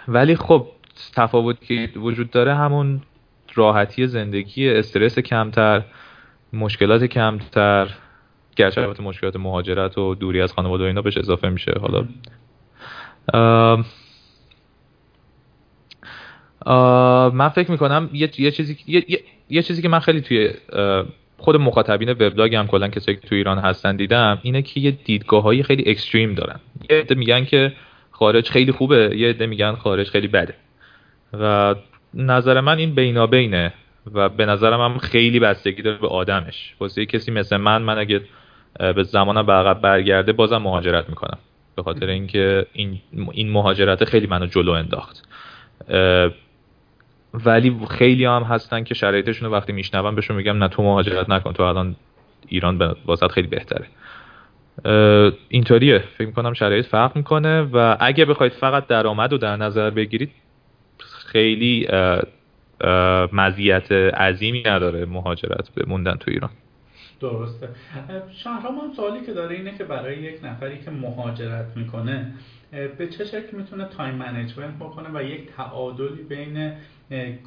ولی 0.08 0.36
خب 0.36 0.68
تفاوتی 1.14 1.86
که 1.86 1.98
وجود 1.98 2.30
داره 2.30 2.54
همون 2.54 3.02
راحتی 3.54 4.06
زندگی 4.06 4.70
استرس 4.70 5.18
کمتر 5.18 5.82
مشکلات 6.52 7.04
کمتر 7.04 7.88
گرچه 8.56 8.86
مشکلات 9.02 9.36
مهاجرت 9.36 9.98
و 9.98 10.14
دوری 10.14 10.40
از 10.40 10.52
خانواده 10.52 10.84
و 10.84 10.86
اینا 10.86 11.02
بهش 11.02 11.16
اضافه 11.16 11.48
میشه. 11.48 11.72
حالا 11.80 12.06
من 17.30 17.48
فکر 17.48 17.70
می‌کنم 17.70 18.10
یه, 18.12 18.30
یه 18.38 18.50
چیزی 18.50 18.76
یه, 18.86 19.04
یه 19.50 19.62
چیزی 19.62 19.82
که 19.82 19.88
من 19.88 19.98
خیلی 19.98 20.20
توی 20.20 20.50
خود 21.38 21.56
مخاطبین 21.56 22.10
وبلاگ 22.10 22.54
هم 22.54 22.66
کلا 22.66 22.88
کسایی 22.88 23.16
که 23.16 23.28
تو 23.28 23.34
ایران 23.34 23.58
هستن 23.58 23.96
دیدم 23.96 24.38
اینه 24.42 24.62
که 24.62 24.80
یه 24.80 24.90
دیدگاه 24.90 25.42
های 25.42 25.62
خیلی 25.62 25.90
اکستریم 25.90 26.34
دارن. 26.34 26.60
یه 26.90 26.96
عده 26.96 27.14
میگن 27.14 27.44
که 27.44 27.72
خارج 28.10 28.48
خیلی 28.48 28.72
خوبه 28.72 29.16
یه 29.16 29.28
عده 29.28 29.46
میگن 29.46 29.74
خارج 29.74 30.08
خیلی 30.08 30.28
بده. 30.28 30.54
و 31.40 31.74
نظر 32.14 32.60
من 32.60 32.78
این 32.78 32.94
بینابینه 32.94 33.72
و 34.12 34.28
به 34.28 34.46
نظرم 34.46 34.80
هم 34.80 34.98
خیلی 34.98 35.40
بستگی 35.40 35.82
داره 35.82 35.98
به 35.98 36.08
آدمش. 36.08 36.74
واسه 36.80 37.06
کسی 37.06 37.30
مثل 37.30 37.56
من 37.56 37.82
من 37.82 37.98
اگه 37.98 38.20
به 38.78 39.02
زمانم 39.02 39.46
به 39.46 39.52
عقب 39.52 39.80
برگرده 39.80 40.32
بازم 40.32 40.56
مهاجرت 40.56 41.08
می‌کنم. 41.08 41.38
به 41.76 41.82
خاطر 41.82 42.06
اینکه 42.06 42.66
این 42.72 43.00
این 43.32 43.50
مهاجرت 43.50 44.04
خیلی 44.04 44.26
منو 44.26 44.46
جلو 44.46 44.72
انداخت. 44.72 45.28
ولی 47.34 47.76
خیلی 47.90 48.24
هم 48.24 48.42
هستن 48.42 48.84
که 48.84 48.94
شرایطشون 48.94 49.48
رو 49.48 49.54
وقتی 49.54 49.72
میشنون 49.72 50.14
بهشون 50.14 50.36
میگم 50.36 50.58
نه 50.58 50.68
تو 50.68 50.82
مهاجرت 50.82 51.30
نکن 51.30 51.52
تو 51.52 51.62
الان 51.62 51.96
ایران 52.48 52.96
واست 53.06 53.30
خیلی 53.30 53.46
بهتره. 53.46 53.86
اینطوریه. 55.48 55.98
فکر 55.98 56.26
می‌کنم 56.26 56.52
شرایط 56.52 56.86
فرق 56.86 57.16
می‌کنه 57.16 57.62
و 57.62 57.96
اگه 58.00 58.24
بخواید 58.24 58.52
فقط 58.52 58.86
درآمد 58.86 59.32
رو 59.32 59.38
در 59.38 59.56
نظر 59.56 59.90
بگیرید 59.90 60.30
خیلی 61.34 61.88
مزیت 63.32 63.92
عظیمی 63.92 64.62
نداره 64.62 65.04
مهاجرت 65.04 65.70
به 65.74 65.84
موندن 65.86 66.14
تو 66.14 66.30
ایران. 66.30 66.50
درسته. 67.20 67.68
شهرام 68.32 68.78
هم 68.78 68.92
سوالی 68.96 69.26
که 69.26 69.32
داره 69.32 69.56
اینه 69.56 69.78
که 69.78 69.84
برای 69.84 70.18
یک 70.18 70.44
نفری 70.44 70.78
که 70.78 70.90
مهاجرت 70.90 71.76
می‌کنه 71.76 72.32
به 72.98 73.08
چه 73.18 73.24
شکل 73.24 73.56
می‌تونه 73.56 73.84
time 73.84 74.14
management 74.14 74.74
بکنه 74.80 75.08
و 75.14 75.22
یک 75.22 75.48
تعادلی 75.56 76.22
بین 76.28 76.72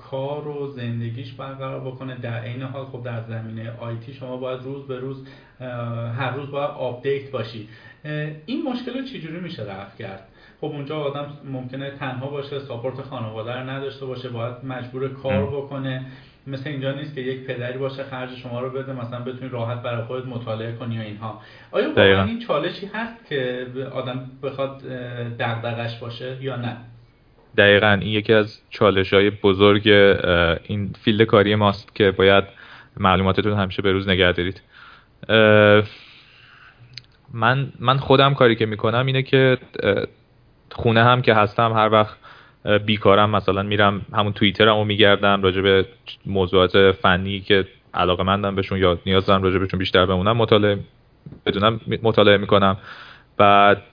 کار 0.09 0.47
و 0.47 0.67
زندگیش 0.67 1.33
برقرار 1.33 1.79
بکنه؟ 1.79 2.17
در 2.21 2.39
عین 2.39 2.61
حال 2.61 2.85
خب 2.85 3.03
در 3.03 3.21
زمینه 3.21 3.71
IT 3.79 4.13
شما 4.13 4.37
باید 4.37 4.61
روز 4.63 4.87
به 4.87 4.99
روز 4.99 5.27
هر 6.17 6.31
روز 6.35 6.51
باید 6.51 6.69
update 6.69 7.31
باشی. 7.31 7.67
این 8.45 8.63
مشکل 8.63 8.93
رو 8.99 9.05
چجوری 9.05 9.39
میشه 9.39 9.63
رفع 9.63 9.97
کرد؟ 9.97 10.27
خب 10.61 10.67
اونجا 10.67 10.97
آدم 10.97 11.27
ممکنه 11.51 11.91
تنها 11.91 12.27
باشه 12.27 12.59
support 12.59 13.01
خانواده 13.01 13.53
رو 13.53 13.69
نداشته 13.69 14.05
باشه 14.05 14.29
باید 14.29 14.53
مجبور 14.63 15.07
کار 15.07 15.45
بکنه. 15.45 16.05
مثل 16.47 16.69
اینجا 16.69 16.91
نیست 16.91 17.15
که 17.15 17.21
یک 17.21 17.47
پدری 17.47 17.77
باشه 17.77 18.03
خرج 18.03 18.35
شما 18.35 18.61
رو 18.61 18.69
بده 18.69 18.93
مثلا 18.93 19.19
بتونی 19.19 19.49
راحت 19.49 19.81
برای 19.81 20.03
خودت 20.03 20.25
مطالعه 20.25 20.75
کنی 20.75 20.99
و 20.99 21.01
اینها. 21.01 21.41
آیا 21.71 21.87
واقعا 21.87 22.23
این 22.23 22.39
چالشی 22.39 22.89
هست 22.93 23.29
که 23.29 23.67
آدم 23.93 24.31
بخواد 24.43 24.81
دغدغش 25.39 25.99
باشه 25.99 26.37
یا 26.41 26.55
نه؟ 26.55 26.77
دقیقا. 27.57 27.97
این 28.01 28.11
یکی 28.11 28.33
از 28.33 28.61
چالش 28.69 29.13
های 29.13 29.29
بزرگ 29.29 29.87
این 30.63 30.93
فیلد 31.03 31.21
کاری 31.21 31.55
ماست 31.55 31.95
که 31.95 32.11
باید 32.11 32.43
معلوماتتون 32.97 33.53
همیشه 33.53 33.81
به 33.81 33.91
روز 33.91 34.09
نگه 34.09 34.31
دارید. 34.31 34.61
من 37.33 37.67
من 37.79 37.97
خودم 37.97 38.33
کاری 38.33 38.55
که 38.55 38.65
می‌کنم 38.65 39.05
اینه 39.05 39.23
که 39.23 39.57
خونه 40.71 41.03
هم 41.03 41.21
که 41.21 41.33
هستم 41.33 41.73
هر 41.73 41.89
وقت 41.91 42.17
بیکارم 42.85 43.29
مثلا 43.29 43.63
میرم 43.63 44.01
همون 44.13 44.33
توییترمو 44.33 44.83
میگردم 44.83 45.41
راجع 45.41 45.61
به 45.61 45.85
موضوعات 46.25 46.91
فنی 46.91 47.39
که 47.39 47.65
علاقه 47.93 48.23
مندم 48.23 48.55
بهشون 48.55 48.79
یا 48.79 48.99
نیاز 49.05 49.25
دارم 49.25 49.43
راجع 49.43 49.57
بهشون 49.57 49.79
بیشتر 49.79 50.05
بمونم 50.05 50.37
مطالعه 50.37 50.79
بدونم 51.45 51.81
مطالعه 52.03 52.37
می‌کنم. 52.37 52.77
بعد 53.37 53.83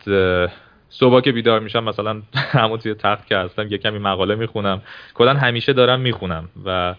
صبح 0.89 1.21
که 1.21 1.33
بیدار 1.33 1.61
میشم 1.61 1.85
مثلا 1.85 2.23
همون 2.61 2.79
توی 2.79 2.95
تخت 2.95 3.27
که 3.27 3.37
هستم 3.37 3.67
یه 3.71 3.79
کمی 3.79 3.99
مقاله 3.99 4.35
می‌خونم. 4.35 4.83
کلا 5.15 5.35
همیشه 5.35 5.73
دارم 5.73 6.01
می‌خونم 6.01 6.49
و 6.65 6.95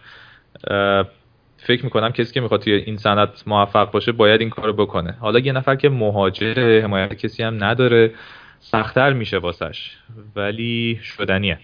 فکر 1.58 1.84
می‌کنم 1.84 2.12
کسی 2.12 2.34
که 2.34 2.42
می‌خواد 2.42 2.62
توی 2.62 2.74
این 2.74 2.98
صنعت 2.98 3.44
موفق 3.48 3.92
باشه 3.92 4.12
باید 4.12 4.42
این 4.42 4.50
کارو 4.50 4.74
بکنه. 4.74 5.18
حالا 5.20 5.40
یه 5.40 5.52
نفر 5.52 5.76
که 5.76 5.90
مهاجر 5.90 6.82
حمایت 6.84 7.14
کسی 7.14 7.44
هم 7.44 7.64
نداره 7.64 8.12
سختتر 8.60 9.14
میشه 9.14 9.38
واسش. 9.38 9.98
ولی 10.36 11.00
شدنیه. 11.04 11.60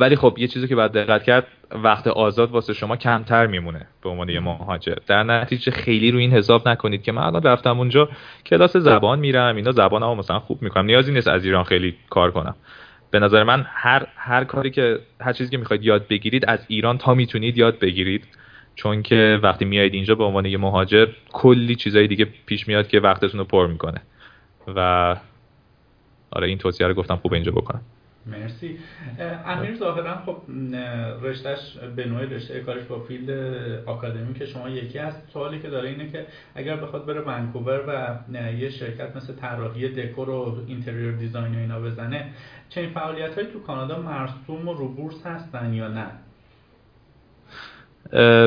ولی 0.00 0.16
خب 0.16 0.34
یه 0.38 0.48
چیزی 0.48 0.68
که 0.68 0.76
باید 0.76 0.92
دقت 0.92 1.22
کرد 1.22 1.46
وقت 1.70 2.06
آزاد 2.06 2.50
واسه 2.50 2.72
شما 2.72 2.96
کمتر 2.96 3.46
میمونه 3.46 3.86
به 4.02 4.08
عنوان 4.08 4.28
یه 4.28 4.40
مهاجر. 4.40 4.94
در 5.06 5.22
نتیجه 5.22 5.72
خیلی 5.72 6.10
رو 6.10 6.18
این 6.18 6.32
حساب 6.32 6.68
نکنید 6.68 7.02
که 7.02 7.12
من 7.12 7.22
الان 7.22 7.42
رفتم 7.42 7.78
اونجا 7.78 8.08
کلاس 8.46 8.76
زبان 8.76 9.18
میرم 9.18 9.56
اینا 9.56 9.72
زبان 9.72 10.02
ها 10.02 10.14
مثلا 10.14 10.38
خوب 10.38 10.62
می‌کنم. 10.62 10.86
نیازی 10.86 11.12
نیست 11.12 11.28
از 11.28 11.44
ایران 11.44 11.64
خیلی 11.64 11.96
کار 12.10 12.30
کنم. 12.30 12.54
به 13.10 13.18
نظر 13.18 13.42
من 13.42 13.66
هر 13.68 14.06
هر 14.16 14.44
کاری 14.44 14.70
که 14.70 14.98
هر 15.20 15.32
چیزی 15.32 15.50
که 15.50 15.56
می‌خواید 15.56 15.84
یاد 15.84 16.08
بگیرید 16.08 16.44
از 16.44 16.64
ایران 16.68 16.98
تا 16.98 17.14
می‌تونید 17.14 17.58
یاد 17.58 17.78
بگیرید. 17.78 18.28
چون 18.74 19.02
که 19.02 19.40
وقتی 19.42 19.64
میایید 19.64 19.94
اینجا 19.94 20.14
به 20.14 20.24
عنوان 20.24 20.46
یه 20.46 20.58
مهاجر 20.58 21.06
کلی 21.32 21.74
چیزای 21.76 22.06
دیگه 22.06 22.26
پیش 22.46 22.68
میاد 22.68 22.88
که 22.88 23.00
وقتتون 23.00 23.38
رو 23.38 23.44
پر 23.44 23.66
می‌کنه. 23.66 24.02
و 24.76 25.16
آره 26.30 26.48
این 26.48 26.58
توصیه 26.58 26.86
رو 26.86 26.94
گفتم 26.94 27.16
خوب 27.16 27.32
اینجا 27.32 27.52
بکنم. 27.52 27.80
مرسی. 28.26 28.78
امیر 29.46 29.76
ظاهرا 29.76 30.16
خب 30.26 30.36
رشتهش 31.22 31.76
به 31.96 32.06
نوعی 32.06 32.26
رشته 32.26 32.60
کارش 32.60 32.84
با 32.84 33.00
فیلد 33.00 33.30
آکادمی 33.86 34.34
که 34.34 34.46
شما 34.46 34.68
یکی 34.68 34.98
از 34.98 35.14
سوالی 35.32 35.58
که 35.58 35.70
داره 35.70 35.88
اینه 35.88 36.10
که 36.10 36.26
اگر 36.54 36.76
بخواد 36.76 37.06
بره 37.06 37.20
ونکوور 37.20 37.84
و 37.86 38.18
یه 38.58 38.70
شرکت 38.70 39.16
مثل 39.16 39.34
طراحی 39.34 39.88
دکور 39.88 40.30
و 40.30 40.56
اینتریور 40.66 41.12
دیزاین 41.12 41.54
و 41.54 41.58
اینا 41.58 41.80
بزنه 41.80 42.24
چه 42.68 42.80
این 42.80 42.90
فعالیت 42.90 43.34
های 43.34 43.46
تو 43.46 43.60
کانادا 43.60 44.02
مرسوم 44.02 44.68
و 44.68 44.72
روبورس 44.72 45.26
هستن 45.26 45.74
یا 45.74 45.88
نه؟ 45.88 46.06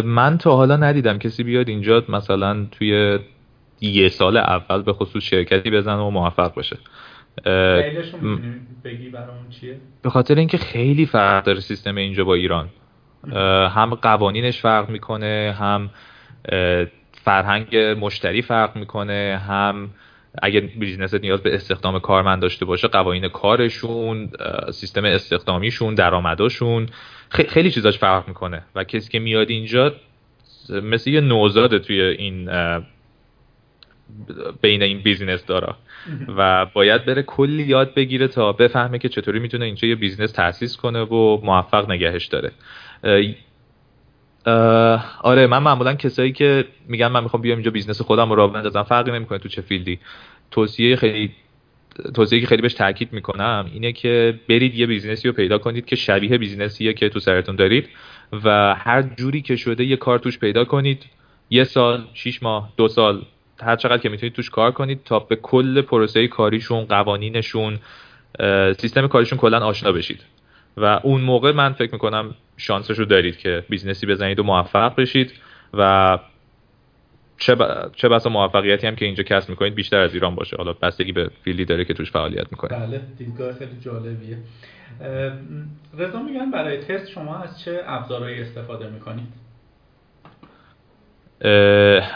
من 0.01 0.37
تا 0.37 0.55
حالا 0.55 0.77
ندیدم. 0.77 1.17
کسی 1.17 1.43
بیاد 1.43 1.69
اینجا 1.69 2.03
مثلا 2.09 2.65
توی 2.71 3.19
یه 3.83 4.09
سال 4.09 4.37
اول 4.37 4.81
به 4.81 4.93
خصوص 4.93 5.23
شرکتی 5.23 5.69
بزنه 5.71 6.01
و 6.01 6.09
موفق 6.09 6.55
بشه 6.59 6.77
بگی 8.83 9.09
برامون 9.09 9.49
چیه؟ 9.49 9.77
به 10.01 10.09
خاطر 10.09 10.35
اینکه 10.35 10.57
خیلی 10.57 11.05
فرق 11.05 11.43
داره 11.43 11.59
سیستم 11.59 11.95
اینجا 11.95 12.23
با 12.23 12.33
ایران. 12.33 12.69
هم 13.69 13.95
قوانینش 13.95 14.61
فرق 14.61 14.89
می‌کنه 14.89 15.55
هم 15.59 15.89
فرهنگ 17.11 17.75
مشتری 17.75 18.41
فرق 18.41 18.75
می‌کنه 18.75 19.41
هم 19.47 19.89
اگه 20.41 20.59
business 20.59 21.13
نیاز 21.13 21.41
به 21.41 21.55
استخدام 21.55 21.99
کارمند 21.99 22.41
داشته 22.41 22.65
باشه 22.65 22.87
قوانین 22.87 23.27
کارشون 23.27 24.29
سیستم 24.71 25.05
استخدامیشون 25.05 25.95
درآمداشون 25.95 26.87
خیلی 27.29 27.71
چیزاش 27.71 27.97
فرق 27.97 28.27
می‌کنه. 28.27 28.61
و 28.75 28.83
کسی 28.83 29.09
که 29.09 29.19
میاد 29.19 29.49
اینجا 29.49 29.93
مثل 30.69 31.09
یه 31.09 31.21
نوزاده 31.21 31.79
توی 31.79 32.01
این 32.01 32.49
بین 34.61 34.83
این 34.83 34.99
business 34.99 35.45
دارا. 35.45 35.77
و 36.37 36.65
باید 36.65 37.05
بره 37.05 37.23
کلی 37.23 37.63
یاد 37.63 37.93
بگیره 37.93 38.27
تا 38.27 38.51
بفهمه 38.51 38.99
که 38.99 39.09
چطوری 39.09 39.39
می‌تونه 39.39 39.65
اینجا 39.65 39.87
یه 39.87 39.95
business 39.95 40.31
تاسیس 40.31 40.77
کنه 40.77 41.01
و 41.01 41.39
موفق 41.43 41.91
نگهش 41.91 42.25
داره. 42.25 42.51
آره 45.21 45.47
من 45.47 45.63
معمولا 45.63 45.93
کسایی 45.93 46.31
که 46.31 46.65
میگن 46.87 47.07
من 47.07 47.23
می‌خوام 47.23 47.41
بیام 47.41 47.57
اینجا 47.57 47.71
business 47.71 48.01
خودم 48.01 48.29
رو 48.29 48.35
راه 48.35 48.53
بندازم 48.53 48.83
فرقی 48.83 49.11
نمی‌کنه 49.11 49.39
تو 49.39 49.49
چه 49.49 49.61
field 49.61 49.88
ی. 49.88 49.99
توصیه 50.51 50.95
خیلی 50.95 51.31
توصیه 52.13 52.39
که 52.39 52.47
خیلی 52.47 52.61
بهش 52.61 52.73
تاکید 52.73 53.13
می‌کنم 53.13 53.69
اینه 53.73 53.91
که 53.91 54.39
برید 54.49 54.75
یه 54.75 54.85
business 54.85 55.23
ی 55.23 55.27
رو 55.27 55.33
پیدا 55.33 55.57
کنید 55.57 55.85
که 55.85 55.95
شبیه 55.95 56.37
business 56.37 56.82
یه 56.82 56.93
که 56.93 57.09
تو 57.09 57.19
سرتون 57.19 57.55
دارید 57.55 57.89
و 58.43 58.75
هر 58.77 59.01
جوری 59.01 59.41
که 59.41 59.55
شده 59.55 59.83
یه 59.83 59.95
کار 59.95 60.19
توش 60.19 60.39
پیدا 60.39 60.65
کنید. 60.65 61.05
یه 61.49 61.63
سال 61.63 62.03
شیش 62.13 62.43
ماه 62.43 62.73
دو 62.77 62.87
سال 62.87 63.21
هر 63.61 63.75
چقدر 63.75 63.97
که 63.97 64.09
می‌تونید 64.09 64.33
توش 64.33 64.49
کار 64.49 64.71
کنید 64.71 65.03
تا 65.05 65.19
به 65.19 65.35
کل 65.35 65.81
پروسه 65.81 66.27
کاریشون 66.27 66.85
قوانینشون 66.85 67.79
سیستم 68.77 69.07
کاریشون 69.07 69.39
کلا 69.39 69.59
آشنا 69.59 69.91
بشید. 69.91 70.21
و 70.77 70.99
اون 71.03 71.21
موقع 71.21 71.51
من 71.51 71.73
فکر 71.73 71.93
می‌کنم 71.93 72.35
شانسش 72.57 72.99
رو 72.99 73.05
دارید 73.05 73.37
که 73.37 73.63
business 73.69 74.01
ی 74.01 74.05
بزنید 74.05 74.39
و 74.39 74.43
موفق 74.43 74.95
بشید 74.95 75.31
و 75.73 76.19
چه, 77.37 77.55
چه 77.95 78.09
بسا 78.09 78.29
موفقیتی 78.29 78.87
هم 78.87 78.95
که 78.95 79.05
اینجا 79.05 79.23
کسب 79.23 79.49
می‌کنید 79.49 79.75
بیشتر 79.75 79.99
از 79.99 80.13
ایران 80.13 80.35
باشه. 80.35 80.57
حالا 80.57 80.73
بستگی 80.73 81.11
به 81.11 81.29
field 81.43 81.62
ی 81.62 81.65
داره 81.65 81.85
که 81.85 81.93
توش 81.93 82.11
فعالیت 82.11 82.51
می‌کنید 82.51 82.79
بله 82.79 83.01
دیدگاه 83.17 83.53
خیلی 83.53 83.79
جالبیه. 83.81 84.37
رضا 85.97 86.21
میگن 86.21 86.51
برای 86.51 86.77
تست 86.77 87.09
شما 87.09 87.37
از 87.37 87.59
چه 87.59 87.81
ابزارهایی 87.85 88.41
استفاده 88.41 88.89
می‌کنید؟ 88.89 89.42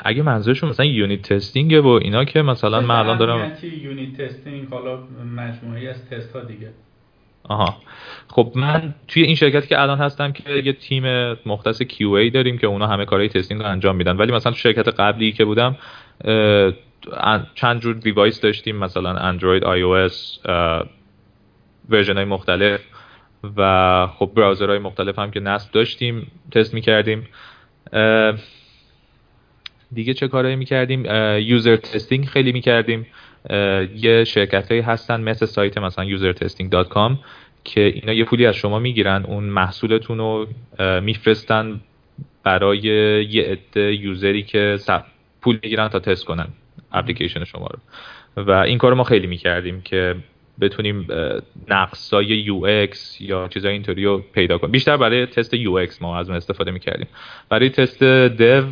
اگه 0.03 0.23
منظورشون 0.23 0.69
مثلا 0.69 0.85
unit 0.85 1.21
testing 1.21 1.85
و 1.85 1.87
اینا 1.87 2.25
که 2.25 2.41
مثلا 2.41 2.81
من 2.81 2.95
الان 2.95 3.17
دارم 3.17 3.51
unit 3.83 4.21
testing 4.21 4.67
حالا 4.69 4.99
مجموعی 5.35 5.87
از 5.87 6.09
تست 6.09 6.35
ها 6.35 6.41
دیگه. 6.41 6.69
آها. 7.43 7.77
خب 8.27 8.51
من 8.55 8.93
توی 9.07 9.23
این 9.23 9.35
شرکتی 9.35 9.67
که 9.67 9.81
الان 9.81 9.97
هستم 9.97 10.31
که 10.31 10.53
یه 10.53 10.73
تیم 10.73 11.03
مختص 11.45 11.81
QA 11.81 12.33
داریم 12.33 12.57
که 12.57 12.67
اونا 12.67 12.87
همه 12.87 13.05
کارهای 13.05 13.29
testing 13.29 13.61
رو 13.61 13.67
انجام 13.67 13.95
میدن. 13.95 14.17
ولی 14.17 14.31
مثلا 14.31 14.51
تو 14.51 14.57
شرکت 14.57 14.87
قبلی 14.87 15.31
که 15.31 15.45
بودم 15.45 15.75
چند 17.55 17.79
جور 17.79 17.95
device 17.95 18.41
داشتیم. 18.41 18.75
مثلا 18.75 19.09
Android 19.09 19.63
iOS 19.63 20.39
version 21.89 22.15
های 22.15 22.25
مختلف 22.25 22.81
و 23.57 24.07
خب 24.07 24.31
browser 24.35 24.70
های 24.70 24.79
مختلف 24.79 25.19
هم 25.19 25.31
که 25.31 25.39
نصب 25.39 25.71
داشتیم 25.71 26.31
تست 26.51 26.73
می‌کردیم. 26.73 27.27
دیگه 29.93 30.13
چه 30.13 30.27
کارهایی 30.27 30.55
می‌کردیم؟ 30.55 31.05
user 31.39 31.75
testing 31.75 32.25
خیلی 32.25 32.51
می‌کردیم. 32.51 33.05
یه 33.95 34.23
شرکت 34.23 34.69
هایی 34.69 34.81
هستن 34.81 35.21
مثل 35.21 35.45
سایت 35.45 35.77
مثلا 35.77 36.05
usertesting.com 36.05 37.11
که 37.63 37.81
اینا 37.81 38.13
یه 38.13 38.23
پولی 38.23 38.45
از 38.45 38.55
شما 38.55 38.79
می‌گیرن 38.79 39.23
اون 39.27 39.43
محصولتون 39.43 40.17
رو 40.17 40.47
میفرستن 41.01 41.81
برای 42.43 42.77
یه 43.29 43.43
عده 43.43 43.95
user 43.95 44.34
ی 44.34 44.43
که 44.43 44.77
پول 45.41 45.59
می‌گیرن 45.63 45.87
تا 45.87 45.99
تست 45.99 46.25
کنن 46.25 46.47
اپلیکیشن 46.91 47.43
شما 47.43 47.67
رو. 47.67 47.79
و 48.43 48.51
این 48.51 48.77
کار 48.77 48.93
ما 48.93 49.03
خیلی 49.03 49.27
می‌کردیم 49.27 49.81
که 49.81 50.15
بتونیم 50.61 51.07
نقصای 51.67 52.25
UI 52.25 52.87
یا 53.19 53.47
چیزای 53.47 53.73
اینطوری 53.73 54.05
رو 54.05 54.23
پیدا 54.33 54.57
کنیم. 54.57 54.71
بیشتر 54.71 54.97
برای 54.97 55.25
تست 55.25 55.53
UI 55.53 55.87
ما 56.01 56.17
از 56.17 56.29
اون 56.29 56.37
استفاده 56.37 56.71
می‌کردیم. 56.71 57.07
برای 57.49 57.69
تست 57.69 58.03
dev 58.03 58.63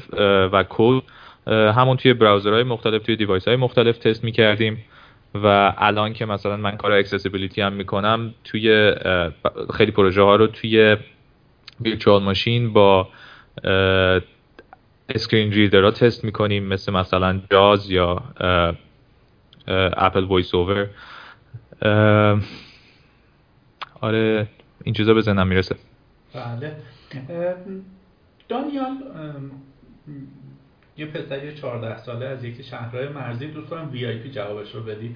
و 0.47 0.63
کد 0.69 1.01
همون 1.47 1.97
توی 1.97 2.13
browser 2.13 2.52
های 2.52 2.63
مختلف 2.63 3.03
توی 3.03 3.15
device 3.15 3.47
های 3.47 3.57
مختلف 3.57 3.97
تست 3.97 4.23
می‌کردیم. 4.23 4.85
و 5.43 5.73
الان 5.77 6.13
که 6.13 6.25
مثلا 6.25 6.57
من 6.57 6.77
کار 6.77 6.91
accessibility 6.91 7.61
هم 7.61 7.73
می‌کنم 7.73 8.33
توی 8.43 8.93
خیلی 9.73 9.91
پروژه 9.91 10.21
ها 10.21 10.35
رو 10.35 10.47
توی 10.47 10.97
virtual 11.81 12.23
machine 12.23 12.73
با 12.73 13.07
screen 15.09 15.51
reader 15.51 15.91
تست 15.91 16.23
می‌کنیم 16.23 16.63
مثل 16.63 16.91
مثلا 16.91 17.41
JAWS 17.51 17.91
یا 17.91 18.23
Apple 19.97 20.23
VoiceOver. 20.23 20.87
آره 24.01 24.47
این 24.83 24.93
چیزا 24.93 25.13
به 25.13 25.21
ذهنم 25.21 25.47
می‌رسه. 25.47 25.75
بله. 26.33 26.75
دانیال 28.49 28.97
یه 30.97 31.05
پسری 31.05 31.53
14 31.53 31.97
ساله 31.97 32.25
از 32.25 32.43
یکی 32.43 32.63
شهرهای 32.63 33.07
مرزی 33.07 33.47
دوست 33.47 33.69
دارم 33.69 33.91
وی 33.91 34.05
آی 34.05 34.17
پی 34.17 34.31
جوابش 34.31 34.75
رو 34.75 34.83
بدی. 34.83 35.15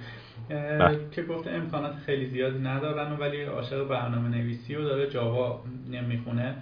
بله. 0.49 0.99
که 1.11 1.23
گفته 1.23 1.51
امکانات 1.51 1.95
خیلی 2.05 2.27
زیادی 2.29 2.59
ندارن 2.59 3.11
ولی 3.11 3.43
عاشق 3.43 3.87
برنامه 3.87 4.29
نویسی 4.29 4.75
و 4.75 4.83
داره 4.83 5.09
جاوا 5.09 5.63
نمی‌خونه. 5.91 6.55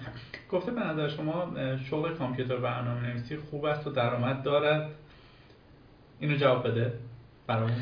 گفته 0.51 0.71
به 0.71 0.81
نظر 0.81 1.09
شما 1.09 1.51
شغل 1.89 2.13
کامپیوتر 2.13 2.55
برنامه 2.57 3.07
نویسی 3.07 3.37
خوب 3.37 3.65
است 3.65 3.87
و 3.87 3.89
درآمد 3.89 4.43
دارد؟ 4.43 4.89
اینو 6.19 6.35
جواب 6.35 6.67
بده 6.67 6.93
برامون. 7.47 7.77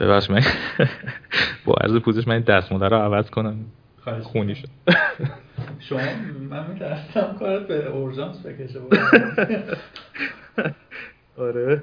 ببخش 0.00 0.30
من. 0.30 0.42
با 1.66 1.74
عرض 1.74 1.96
پوزش 1.96 2.28
من 2.28 2.40
دستمونه 2.40 2.88
رو 2.88 2.96
عوض 2.96 3.30
کنم. 3.30 3.56
خونی 4.22 4.54
شد. 4.54 4.68
شما 5.80 6.00
من 6.50 6.66
میترستم 6.66 7.36
کارت 7.38 7.66
به 7.66 7.86
اورژانس 7.86 8.46
بکشه. 8.46 8.80
آره. 11.38 11.82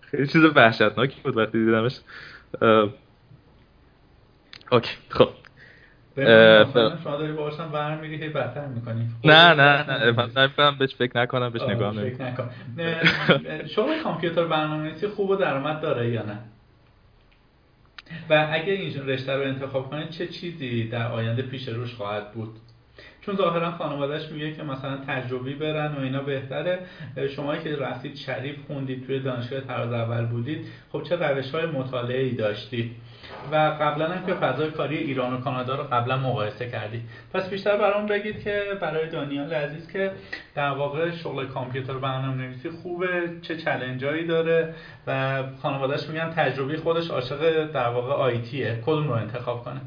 خیلی 0.00 0.26
چیز 0.26 0.44
وحشتناکی 0.44 1.20
بود 1.24 1.36
وقتی 1.36 1.64
دیدمش. 1.64 2.00
اوکی 4.72 4.96
خب. 5.08 5.28
شما 7.04 7.16
داری 7.16 7.32
باشم 7.32 7.70
برمیری 7.72 8.22
هی 8.22 8.28
بدتر 8.28 8.66
می‌کنی. 8.66 9.08
نه 9.24 9.54
نه 9.54 9.90
نه. 9.90 10.28
من 10.58 10.78
بهش 10.78 10.94
فکر 10.94 11.20
نکنم 11.20 11.50
بهش 11.50 11.62
نگاه 11.62 11.94
نکنم 11.94 12.50
شما 13.74 14.02
کامپیوتر 14.02 14.44
برنامه‌نویسی 14.44 15.08
خوب 15.08 15.30
و 15.30 15.36
درآمد 15.36 15.80
داره 15.80 16.10
یا 16.10 16.22
نه؟ 16.22 16.38
و 18.30 18.48
اگه 18.52 18.72
این 18.72 19.06
رشته 19.06 19.32
رو 19.32 19.42
انتخاب 19.42 19.90
کنید 19.90 20.10
چه 20.10 20.26
چیزی 20.26 20.88
در 20.88 21.12
آینده 21.12 21.42
پیش 21.42 21.68
روش 21.68 21.94
خواهد 21.94 22.32
بود؟ 22.32 22.50
چون 23.20 23.36
ظاهرا 23.36 23.70
خانوادهش 23.70 24.28
میگه 24.32 24.52
که 24.52 24.62
مثلا 24.62 24.96
تجربی 24.96 25.54
برن 25.54 25.94
و 25.94 26.00
اینا 26.00 26.22
بهتره. 26.22 26.78
شما 27.36 27.56
که 27.56 27.76
رفتید 27.76 28.16
شریف 28.16 28.56
خوندید 28.66 29.06
توی 29.06 29.20
دانشگاه 29.20 29.60
تراز 29.60 29.92
اول 29.92 30.26
بودید 30.26 30.66
خب 30.92 31.02
چه 31.02 31.16
روش 31.16 31.50
های 31.50 31.66
مطالعه 31.66 32.22
ای 32.22 32.30
داشتید؟ 32.30 32.90
و 33.52 33.56
قبلا 33.56 34.08
هم 34.08 34.26
که 34.26 34.34
فضای 34.34 34.70
کاری 34.70 34.96
ایران 34.96 35.34
و 35.34 35.40
کانادا 35.40 35.74
رو 35.74 35.82
قبلا 35.82 36.16
مقایسه 36.16 36.70
کردید 36.70 37.02
پس 37.32 37.50
بیشتر 37.50 37.76
برام 37.76 38.06
بگید 38.06 38.44
که 38.44 38.62
برای 38.80 39.08
دانیال 39.08 39.54
عزیز 39.54 39.92
که 39.92 40.12
در 40.54 40.70
واقع 40.70 41.10
شغل 41.10 41.46
کامپیوتر 41.46 41.92
برنامه 41.92 42.34
نویسی 42.34 42.70
خوبه 42.70 43.30
چه 43.42 43.56
چلنجایی 43.56 44.26
داره 44.26 44.74
و 45.06 45.42
خانوادهش 45.62 46.06
میگن 46.08 46.30
تجربی 46.30 46.76
خودش 46.76 47.10
عاشق 47.10 47.72
در 47.72 47.88
واقع 47.88 48.12
آیتیه 48.12 48.82
کدوم 48.86 49.08
رو 49.08 49.14
انتخاب 49.14 49.64
کنه؟ 49.64 49.80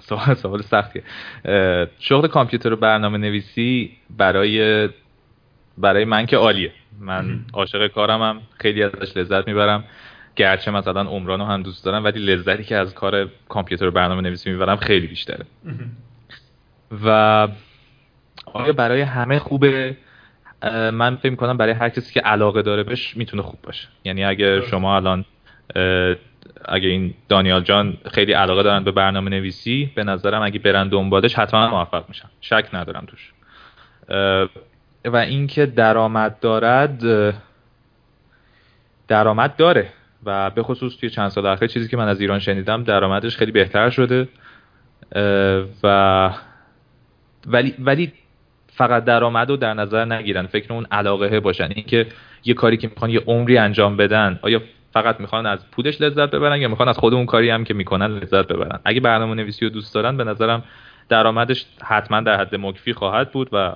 سوال 0.00 0.34
سوال 0.34 0.62
سختیه. 0.62 1.02
شغل 1.98 2.28
کامپیوتر 2.28 2.72
و 2.72 2.76
برنامه 2.76 3.18
نویسی 3.18 3.96
برای 4.10 4.88
برای 5.78 6.04
من 6.04 6.26
که 6.26 6.36
عالیه. 6.36 6.72
من 7.00 7.40
عاشق 7.52 7.86
کارم 7.86 8.22
هم. 8.22 8.40
خیلی 8.58 8.82
ازش 8.82 9.16
لذت 9.16 9.48
می‌برم. 9.48 9.84
گرچه 10.36 10.70
مثلا 10.70 11.00
عمرانو 11.00 11.44
هم 11.44 11.62
دوست 11.62 11.84
دارم 11.84 12.04
ولی 12.04 12.26
لذتی 12.26 12.64
که 12.64 12.76
از 12.76 12.94
کار 12.94 13.28
کامپیوتر 13.48 13.86
و 13.86 13.90
برنامه 13.90 14.20
نویسی 14.22 14.50
می‌برم 14.50 14.76
خیلی 14.76 15.06
بیشتره. 15.06 15.44
و 17.04 17.48
آیا 18.46 18.72
برای 18.72 19.00
همه 19.00 19.38
خوبه؟ 19.38 19.96
من 20.92 21.16
فکر 21.16 21.30
می‌کنم 21.30 21.56
برای 21.56 21.72
هر 21.72 21.88
کسی 21.88 22.14
که 22.14 22.20
علاقه 22.20 22.62
داره 22.62 22.82
بهش 22.82 23.16
می‌تونه 23.16 23.42
خوب 23.42 23.58
باشه. 23.62 23.88
یعنی 24.04 24.24
اگه 24.24 24.60
شما 24.60 24.96
الان 24.96 25.24
اگه 26.64 26.88
این 26.88 27.14
دانیال 27.28 27.62
جان 27.62 27.96
خیلی 28.12 28.32
علاقه 28.32 28.62
دارن 28.62 28.84
به 28.84 28.92
برنامه 28.92 29.30
نویسی 29.30 29.92
به 29.94 30.04
نظرم 30.04 30.42
اگه 30.42 30.58
برن 30.58 30.88
دنبالش 30.88 31.34
حتما 31.34 31.68
موفق 31.70 32.04
میشن. 32.08 32.28
شک 32.40 32.68
ندارم 32.72 33.06
توش. 33.06 33.32
و 35.04 35.16
اینکه 35.16 35.66
درآمد 35.66 36.40
دارد 36.40 37.02
درآمد 39.08 39.56
داره. 39.56 39.88
و 40.24 40.50
به 40.50 40.62
خصوص 40.62 40.96
توی 40.96 41.10
چند 41.10 41.28
سال 41.28 41.46
اخیر 41.46 41.68
چیزی 41.68 41.88
که 41.88 41.96
من 41.96 42.08
از 42.08 42.20
ایران 42.20 42.38
شنیدم 42.38 42.84
درآمدش 42.84 43.36
خیلی 43.36 43.52
بهتر 43.52 43.90
شده. 43.90 44.28
و 45.82 46.30
ولی 47.46 47.74
ولی 47.78 48.12
فقط 48.66 49.04
درآمد 49.04 49.50
رو 49.50 49.56
در 49.56 49.74
نظر 49.74 50.04
نگیرن. 50.04 50.46
فکر 50.46 50.72
اون 50.72 50.86
علاقه 50.90 51.40
باشن. 51.40 51.68
اینکه 51.74 52.06
یه 52.44 52.54
کاری 52.54 52.76
که 52.76 52.88
می‌خوان 52.88 53.10
یه 53.10 53.20
عمری 53.26 53.58
انجام 53.58 53.96
بدن 53.96 54.38
آیا 54.42 54.62
فقط 54.92 55.20
می‌خوان 55.20 55.46
از 55.46 55.70
پولش 55.70 56.00
لذت 56.00 56.30
ببرن 56.30 56.60
یا 56.60 56.68
می‌خوان 56.68 56.88
از 56.88 56.98
خود 56.98 57.14
اون 57.14 57.26
کاری 57.26 57.50
هم 57.50 57.64
که 57.64 57.74
می‌کنن 57.74 58.06
لذت 58.06 58.46
ببرن؟ 58.46 58.80
اگه 58.84 59.00
برنامه 59.00 59.34
نویسی 59.34 59.64
رو 59.64 59.70
دوست 59.70 59.94
دارن 59.94 60.16
به 60.16 60.24
نظرم 60.24 60.64
درآمدش 61.08 61.66
حتما 61.84 62.20
در 62.20 62.40
حد 62.40 62.56
مکفی 62.56 62.92
خواهد 62.92 63.32
بود 63.32 63.48
و 63.52 63.74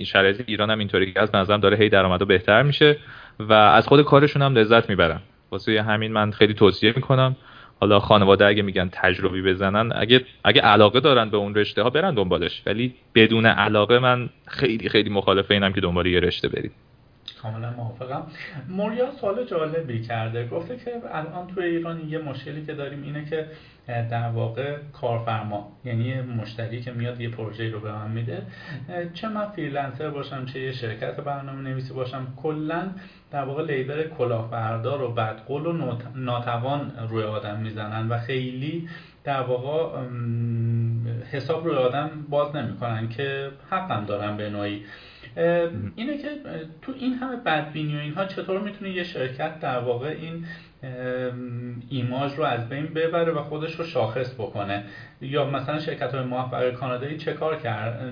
این 0.00 0.06
شرایط 0.06 0.42
ایران 0.46 0.70
هم 0.70 0.78
اینطوری 0.78 1.12
که 1.12 1.20
از 1.20 1.34
نظرم 1.34 1.60
داره 1.60 1.76
هی 1.76 1.88
درآمدو 1.88 2.26
بهتر 2.26 2.62
میشه 2.62 2.96
و 3.40 3.52
از 3.52 3.88
خود 3.88 4.02
کارشون 4.02 4.42
هم 4.42 4.54
لذت 4.54 4.88
می‌برن. 4.90 5.20
واسه 5.50 5.82
همین 5.82 6.12
من 6.12 6.30
خیلی 6.30 6.54
توصیه 6.54 6.92
می‌کنم. 6.96 7.36
حالا 7.80 8.00
خانواده 8.00 8.46
اگه 8.46 8.62
میگن 8.62 8.88
تجربی 8.92 9.42
بزنن 9.42 9.92
اگه 9.94 10.24
اگه 10.44 10.60
علاقه 10.60 11.00
دارن 11.00 11.30
به 11.30 11.36
اون 11.36 11.54
رشته 11.54 11.82
ها 11.82 11.90
برن 11.90 12.14
دنبالش. 12.14 12.62
ولی 12.66 12.94
بدون 13.14 13.46
علاقه 13.46 13.98
من 13.98 14.28
خیلی 14.46 14.88
خیلی 14.88 15.10
مخالف 15.10 15.50
اینم 15.50 15.72
که 15.72 15.80
دنبال 15.80 16.06
یه 16.06 16.20
رشته 16.20 16.48
برید. 16.48 16.72
کاملا 17.42 17.70
موافقم. 17.70 18.26
موریا 18.68 19.10
سوال 19.10 19.44
جالبی 19.44 20.02
کرده. 20.02 20.48
گفته 20.48 20.76
که 20.76 21.00
الان 21.12 21.46
توی 21.46 21.64
ایران 21.64 22.08
یه 22.08 22.18
مشکلی 22.18 22.66
که 22.66 22.74
داریم 22.74 23.02
اینه 23.02 23.24
که 23.24 23.46
در 23.86 24.28
واقع 24.28 24.76
کارفرما 24.92 25.72
یعنی 25.84 26.20
مشتری 26.20 26.80
که 26.80 26.92
میاد 26.92 27.20
یه 27.20 27.28
پروژه 27.28 27.70
رو 27.70 27.80
به 27.80 27.92
من 27.92 28.10
میده. 28.10 28.42
چه 29.14 29.28
من 29.28 29.46
فریلنسر 29.46 30.10
باشم 30.10 30.44
چه 30.44 30.60
یه 30.60 30.72
شرکت 30.72 31.20
برنامه 31.20 31.60
نویسی 31.60 31.94
باشم 31.94 32.26
کلا 32.36 32.90
در 33.30 33.42
واقع 33.44 33.64
لیبل 33.64 34.08
کلاهبردار 34.08 35.02
و 35.02 35.12
بدقول 35.12 35.66
و 35.66 35.96
ناتوان 36.14 36.92
روی 37.08 37.22
آدم 37.22 37.58
می‌زنن 37.58 38.08
و 38.08 38.18
خیلی 38.18 38.88
در 39.24 39.42
واقع 39.42 39.98
حساب 41.32 41.66
روی 41.66 41.76
آدم 41.76 42.10
باز 42.28 42.56
نمی‌کنن 42.56 43.08
که 43.08 43.50
حقم 43.70 44.04
دارن 44.04 44.36
به 44.36 44.50
نوعی. 44.50 44.82
اینه 45.96 46.18
که 46.18 46.28
تو 46.82 46.92
این 46.98 47.14
همه 47.14 47.36
بدبینی 47.36 47.96
و 47.96 47.98
اینها 47.98 48.24
چطور 48.24 48.60
می‌تونه 48.60 48.90
یه 48.90 49.04
شرکت 49.04 49.60
در 49.60 49.78
واقع 49.78 50.08
این 50.08 50.44
ایماج 51.90 52.32
رو 52.32 52.44
از 52.44 52.68
بین 52.68 52.86
ببره 52.86 53.32
و 53.32 53.42
خودش 53.42 53.74
رو 53.74 53.84
شاخص 53.84 54.34
بکنه؟ 54.34 54.84
یا 55.20 55.50
مثلا 55.50 55.78
شرکت 55.78 56.14
های 56.14 56.24
موفق 56.24 56.70
کانادایی 56.70 57.16
چه 57.16 57.32
کار 57.32 57.60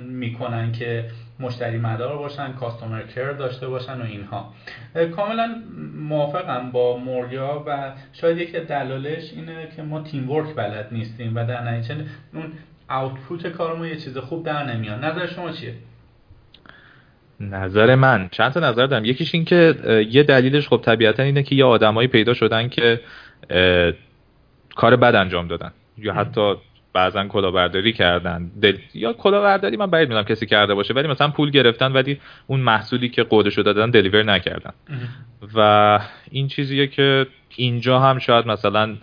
می‌کنن 0.00 0.72
که 0.72 1.10
مشتری 1.40 1.78
مدار 1.78 2.18
باشن 2.18 2.52
کاستومر 2.52 3.02
کر 3.02 3.32
داشته 3.32 3.68
باشن 3.68 4.00
و 4.00 4.04
اینها؟ 4.04 4.54
کاملا 5.16 5.62
موافقم 5.98 6.70
با 6.70 6.96
موریا 6.96 7.64
و 7.66 7.92
شاید 8.12 8.38
یکی 8.38 8.60
دلالش 8.60 9.32
اینه 9.32 9.68
که 9.76 9.82
ما 9.82 10.02
تیم 10.02 10.30
ورک 10.30 10.54
بلد 10.54 10.88
نیستیم 10.92 11.36
و 11.36 11.46
در 11.46 11.70
نتیجه 11.70 11.94
اون 12.34 12.52
آوتپوت 12.88 13.46
کارمون 13.46 13.88
یه 13.88 13.96
چیز 13.96 14.18
خوب 14.18 14.46
در 14.46 14.74
نمیاد. 14.74 15.04
نظر 15.04 15.26
شما 15.26 15.52
چیه؟ 15.52 15.74
نظر 17.40 17.94
من. 17.94 18.28
چند 18.32 18.52
تا 18.52 18.60
نظر 18.60 18.86
دارم. 18.86 19.04
یکیش 19.04 19.34
این 19.34 19.44
که 19.44 19.74
یه 20.10 20.22
دلیلش 20.22 20.68
خب 20.68 20.80
طبیعتا 20.84 21.22
اینه 21.22 21.42
که 21.42 21.54
یه 21.54 21.64
آدمایی 21.64 22.08
پیدا 22.08 22.34
شدن 22.34 22.68
که 22.68 23.00
کار 24.74 24.96
بد 24.96 25.14
انجام 25.14 25.48
دادن. 25.48 25.72
یا 25.98 26.12
حتی 26.12 26.54
بعضا 26.92 27.24
کلاهبرداری 27.24 27.92
کردن. 27.92 28.50
دل... 28.62 28.76
یا 28.94 29.12
کلاهبرداری 29.12 29.76
من 29.76 29.86
بعید 29.86 30.08
می‌دونم 30.08 30.24
کسی 30.24 30.46
کرده 30.46 30.74
باشه 30.74 30.94
ولی 30.94 31.08
مثلا 31.08 31.28
پول 31.28 31.50
گرفتن 31.50 31.92
ولی 31.92 32.20
اون 32.46 32.60
محصولی 32.60 33.08
که 33.08 33.22
قولش 33.22 33.58
دادن 33.58 33.90
دلیور 33.90 34.22
نکردن. 34.22 34.72
و 35.54 36.00
این 36.30 36.48
چیزیه 36.48 36.86
که 36.86 37.26
اینجا 37.56 37.98
هم 37.98 38.18
شاید 38.18 38.46
مثلا 38.46 38.96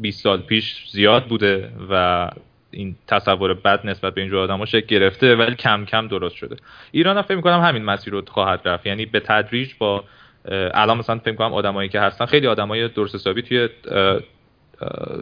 20 0.00 0.22
سال 0.22 0.38
پیش 0.38 0.86
زیاد 0.90 1.24
بوده 1.24 1.70
و 1.90 2.28
این 2.70 2.96
تصور 3.06 3.54
بد 3.54 3.86
نسبت 3.86 4.14
به 4.14 4.20
اینجور 4.20 4.40
آدم 4.40 4.64
شکل 4.64 4.86
گرفته 4.86 5.36
ولی 5.36 5.54
کم 5.54 5.84
کم 5.84 6.08
درست 6.08 6.34
شده. 6.34 6.56
ایران 6.90 7.16
هم 7.16 7.22
فکر 7.22 7.36
می‌کنم 7.36 7.60
همین 7.60 7.84
مسیر 7.84 8.12
رو 8.12 8.22
خواهد 8.28 8.60
رفت. 8.64 8.86
یعنی 8.86 9.06
به 9.06 9.20
تدریج 9.20 9.72
با 9.78 10.04
الان 10.74 10.98
مثلا 10.98 11.18
فکر 11.18 11.30
می‌کنم 11.30 11.52
آدمایی 11.52 11.88
که 11.88 12.00
هستن 12.00 12.26
خیلی 12.26 12.46
آدمای 12.46 12.88
درست 12.88 13.14
حسابی 13.14 13.42
توی 13.42 13.68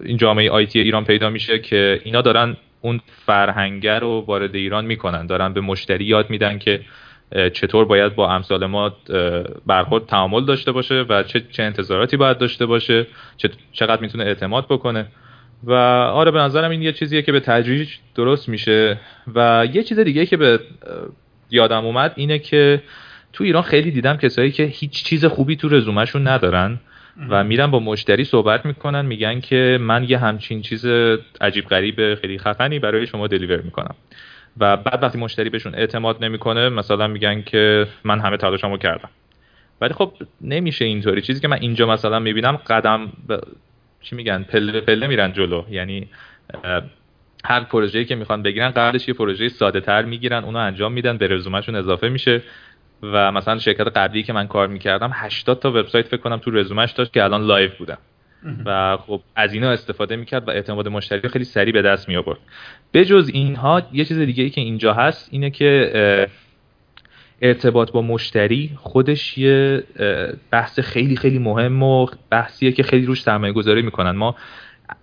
این 0.05 0.16
جامعه 0.16 0.51
آیتی 0.51 0.81
ایران 0.81 1.05
پیدا 1.05 1.31
میشه 1.31 1.59
که 1.59 2.01
اینا 2.05 2.20
دارن 2.20 2.56
اون 2.81 3.01
فرهنگر 3.27 4.01
رو 4.01 4.24
وارد 4.28 4.55
ایران 4.55 4.85
می‌کنن. 4.85 5.27
دارن 5.27 5.52
به 5.52 5.60
مشتری 5.60 6.05
یاد 6.05 6.31
میدن 6.31 6.59
که 6.59 6.81
چطور 7.52 7.85
باید 7.85 8.14
با 8.14 8.31
امثال 8.31 8.66
ما 8.66 8.97
برخورد 9.66 10.06
تعامل 10.06 10.44
داشته 10.44 10.73
باشه 10.73 11.05
و 11.09 11.23
چه, 11.23 11.40
چه 11.40 11.62
انتظاراتی 11.62 12.16
باید 12.16 12.39
داشته 12.39 12.66
باشه 12.66 13.06
چقدر 13.73 14.02
می‌تونه 14.02 14.24
اعتماد 14.24 14.64
بکنه. 14.64 15.06
و 15.65 15.73
آره 15.73 16.31
به 16.31 16.39
نظرم 16.39 16.70
این 16.70 16.83
یه 16.83 16.93
چیزیه 16.93 17.23
که 17.23 17.33
به 17.33 17.41
تدریج 17.41 17.89
درست 18.15 18.49
میشه. 18.49 19.01
و 19.35 19.66
یه 19.73 19.83
چیز 19.83 19.99
دیگه 19.99 20.27
که 20.27 20.37
به 20.37 20.61
یادم 21.51 21.85
اومد 21.85 22.12
اینه 22.16 22.39
که 22.39 22.83
تو 23.33 23.45
ایران 23.45 23.62
خیلی 23.62 23.91
دیدم 23.91 24.16
کسایی 24.16 24.51
که 24.51 24.62
هیچ 24.62 25.05
چیز 25.05 25.24
خوبی 25.24 25.57
تو 25.57 25.69
رزومهشون 25.69 26.28
ندارن 26.28 26.81
و 27.28 27.45
میرن 27.45 27.66
با 27.66 27.78
مشتری 27.78 28.24
صحبت 28.24 28.66
می‌کنن 28.66 29.07
میگن 29.07 29.41
که 29.41 29.78
من 29.81 30.05
یه 30.09 30.19
همچین 30.19 30.62
چیز 30.62 30.87
عجیب 31.41 31.65
غریب 31.65 32.15
خیلی 32.15 32.39
خفنی 32.39 32.78
برای 32.78 33.07
شما 33.07 33.27
دلیور 33.27 33.61
می‌کنم. 33.61 33.95
و 34.61 34.77
بعد 34.77 35.03
وقتی 35.03 35.19
مشتری 35.19 35.51
بهشون 35.51 35.74
اعتماد 35.74 36.24
نمی‌کنه 36.24 36.69
مثلا 36.69 37.07
میگن 37.07 37.43
که 37.43 37.87
من 38.05 38.20
همه 38.20 38.37
تلاشمو 38.37 38.77
کردم. 38.77 39.09
ولی 39.81 39.95
خب 39.95 40.12
نمیشه 40.41 40.85
اینطوری. 40.85 41.23
چیزی 41.23 41.41
که 41.41 41.49
من 41.49 41.59
اینجا 41.61 41.87
مثلا 41.87 42.19
می‌بینم 42.19 42.57
قدم 42.57 43.12
چی 44.02 44.16
میگن 44.16 44.43
پله 44.43 44.81
پله 44.81 45.06
میرن 45.06 45.32
جلو. 45.32 45.64
یعنی 45.70 46.09
هر 47.44 47.60
پروژه‌ای 47.60 48.05
که 48.05 48.14
می‌خوان 48.14 48.43
بگیرن 48.43 48.70
قبلش 48.70 49.09
یه 49.09 49.14
پروژه 49.14 49.48
ساده 49.48 49.81
تر 49.81 50.02
می‌گیرن 50.02 50.44
اونو 50.44 50.59
انجام 50.59 50.93
میدن 50.93 51.16
به 51.16 51.28
رزومهشون 51.28 51.74
اضافه 51.74 52.09
میشه. 52.09 52.43
و 53.02 53.32
مثلا 53.32 53.59
شرکت 53.59 53.86
قبلی 53.86 54.23
که 54.23 54.32
من 54.32 54.47
کار 54.47 54.68
می‌کردم 54.68 55.10
80 55.14 55.60
تا 55.60 55.70
وبسایت 55.70 56.06
فکر 56.06 56.20
کنم 56.20 56.36
تو 56.36 56.51
رزومش 56.51 56.93
داشت 56.93 57.12
که 57.12 57.24
الان 57.24 57.47
live 57.47 57.70
بودن. 57.78 57.98
و 58.64 58.97
خب 58.97 59.20
از 59.36 59.55
اینا 59.55 59.70
استفاده 59.70 60.16
می‌کرد 60.16 60.48
و 60.48 60.51
اعتماد 60.51 60.89
مشتری 60.89 61.28
خیلی 61.28 61.44
سریع 61.44 61.73
به 61.73 61.82
دست 61.82 62.09
می 62.09 62.16
آورد 62.16 62.39
بجز 62.94 63.31
اینها 63.32 63.82
یه 63.93 64.05
چیز 64.05 64.18
دیگه 64.18 64.44
ای 64.44 64.51
که 64.51 64.60
اینجا 64.60 64.93
هست 64.93 65.28
اینه 65.32 65.51
که 65.51 66.28
ارتباط 67.43 67.91
با 67.91 68.03
مشتری 68.03 68.71
خودش 68.77 69.39
یه 69.39 69.83
بحث 70.51 70.81
خیلی 70.81 71.17
خیلی 71.17 71.39
مهم 71.39 71.83
و 71.83 72.07
بحثیه 72.31 72.73
که 72.73 72.83
خیلی 72.83 73.07
روش 73.07 73.23
سرمایه 73.23 73.53
گذاری 73.53 73.83
می‌کنن. 73.83 74.11
ما 74.11 74.35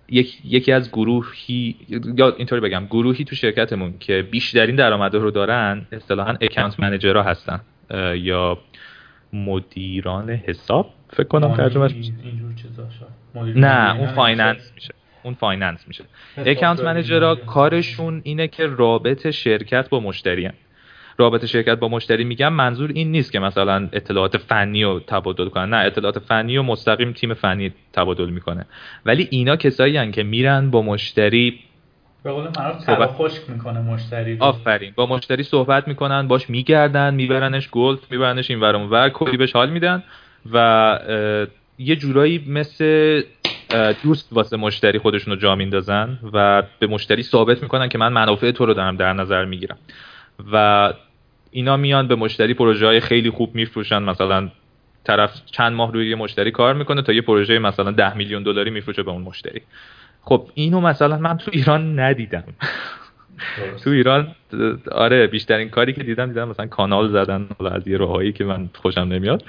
یک، 0.08 0.38
یکی 0.44 0.72
از 0.72 0.90
گروهی 0.90 1.76
یا 2.16 2.34
اینطوری 2.36 2.60
بگم 2.60 2.86
گروهی 2.86 3.24
تو 3.24 3.36
شرکتمون 3.36 3.94
که 4.00 4.22
بیشترین 4.30 4.76
درآمده 4.76 5.18
رو 5.18 5.30
دارن 5.30 5.86
اصطلاحا 5.92 6.36
account 6.40 6.80
manager 6.80 7.17
ها 7.17 7.22
هستن. 7.22 7.60
یا 8.14 8.58
مدیران 9.32 10.30
حساب 10.30 10.90
فکر 11.10 11.28
کنم 11.28 11.54
ترجمهش 11.54 11.92
نه 13.34 13.96
اون 13.98 14.06
finance 14.06 14.72
میشه. 14.74 14.94
اون 15.22 15.34
finance 15.34 15.88
میشه. 15.88 16.04
account 16.36 16.80
manager 16.80 17.27
ها 17.27 17.34
کارشون 17.34 18.20
اینه 18.24 18.48
که 18.48 18.66
رابط 18.66 19.30
شرکت 19.30 19.88
با 19.88 20.00
مشتری 20.00 20.50
رابطه 21.16 21.46
شرکت 21.46 21.78
با 21.78 21.88
مشتری 21.88 22.24
میگم 22.24 22.52
منظور 22.52 22.90
این 22.94 23.12
نیست 23.12 23.32
که 23.32 23.38
مثلا 23.38 23.88
اطلاعات 23.92 24.36
فنی 24.36 24.84
رو 24.84 25.00
تبادل 25.06 25.48
کنن. 25.48 25.70
نه 25.70 25.76
اطلاعات 25.76 26.18
فنی 26.18 26.58
و 26.58 26.62
مستقیم 26.62 27.12
تیم 27.12 27.34
فنی 27.34 27.72
تبادل 27.92 28.30
می‌کنه. 28.30 28.66
ولی 29.06 29.28
اینا 29.30 29.56
کسایی 29.56 30.12
که 30.12 30.22
میرن 30.22 30.70
با 30.70 30.82
مشتری 30.82 31.60
به 32.22 32.32
قول 32.32 32.44
معروف 32.58 33.10
خشک 33.16 33.42
می‌کنه 33.48 33.80
مشتری. 33.80 34.36
آفرین. 34.40 34.92
با 34.96 35.06
مشتری 35.06 35.42
صحبت 35.42 35.88
می‌کنن 35.88 36.28
باش 36.28 36.50
میگردن 36.50 37.14
میبرنش 37.14 37.70
گلد 37.70 37.98
میبرنش 38.10 38.50
این 38.50 38.60
ورم 38.60 38.90
ور 38.90 39.08
کلی 39.08 39.36
بهش 39.36 39.52
حال 39.52 39.70
میدن 39.70 40.02
و 40.52 40.98
یه 41.78 41.96
جورایی 41.96 42.44
مثل 42.48 43.22
دوست 44.02 44.28
واسه 44.32 44.56
مشتری 44.56 44.98
خودشون 44.98 45.34
رو 45.34 45.40
جا 45.40 45.54
میندازن 45.54 46.18
و 46.32 46.62
به 46.78 46.86
مشتری 46.86 47.22
ثابت 47.22 47.62
می‌کنن 47.62 47.88
که 47.88 47.98
من 47.98 48.12
منافع 48.12 48.50
تو 48.50 48.66
رو 48.66 48.74
دارم 48.74 48.96
در 48.96 49.12
نظر 49.12 49.44
می‌گیرم. 49.44 49.78
و 50.52 50.92
اینا 51.50 51.76
میان 51.76 52.08
به 52.08 52.14
مشتری 52.14 52.54
پروژه 52.54 52.86
های 52.86 53.00
خیلی 53.00 53.30
خوب 53.30 53.54
میفروشن. 53.54 54.02
مثلا 54.02 54.50
طرف 55.04 55.42
چند 55.46 55.72
ماه 55.72 55.92
روی 55.92 56.10
یه 56.10 56.16
مشتری 56.16 56.50
کار 56.50 56.74
می‌کنه 56.74 57.02
تا 57.02 57.12
یه 57.12 57.20
پروژه 57.20 57.58
مثلا 57.58 57.90
ده 57.90 58.16
میلیون 58.16 58.42
دلاری 58.42 58.70
میفروشه 58.70 59.02
به 59.02 59.10
اون 59.10 59.22
مشتری. 59.22 59.62
خب 60.22 60.48
اینو 60.54 60.80
مثلا 60.80 61.18
من 61.18 61.38
تو 61.38 61.50
ایران 61.54 62.00
ندیدم. 62.00 62.44
تو 63.84 63.90
ایران 63.90 64.34
آره 64.92 65.26
بیشترین 65.26 65.68
کاری 65.68 65.92
که 65.92 66.02
دیدم 66.02 66.26
دیدم 66.26 66.48
مثلا 66.48 66.66
کانال 66.66 67.08
زدن 67.08 67.48
از 67.72 67.88
یه 67.88 67.96
راهایی 67.96 68.32
که 68.32 68.44
من 68.44 68.70
خوشم 68.74 69.00
نمیاد 69.00 69.44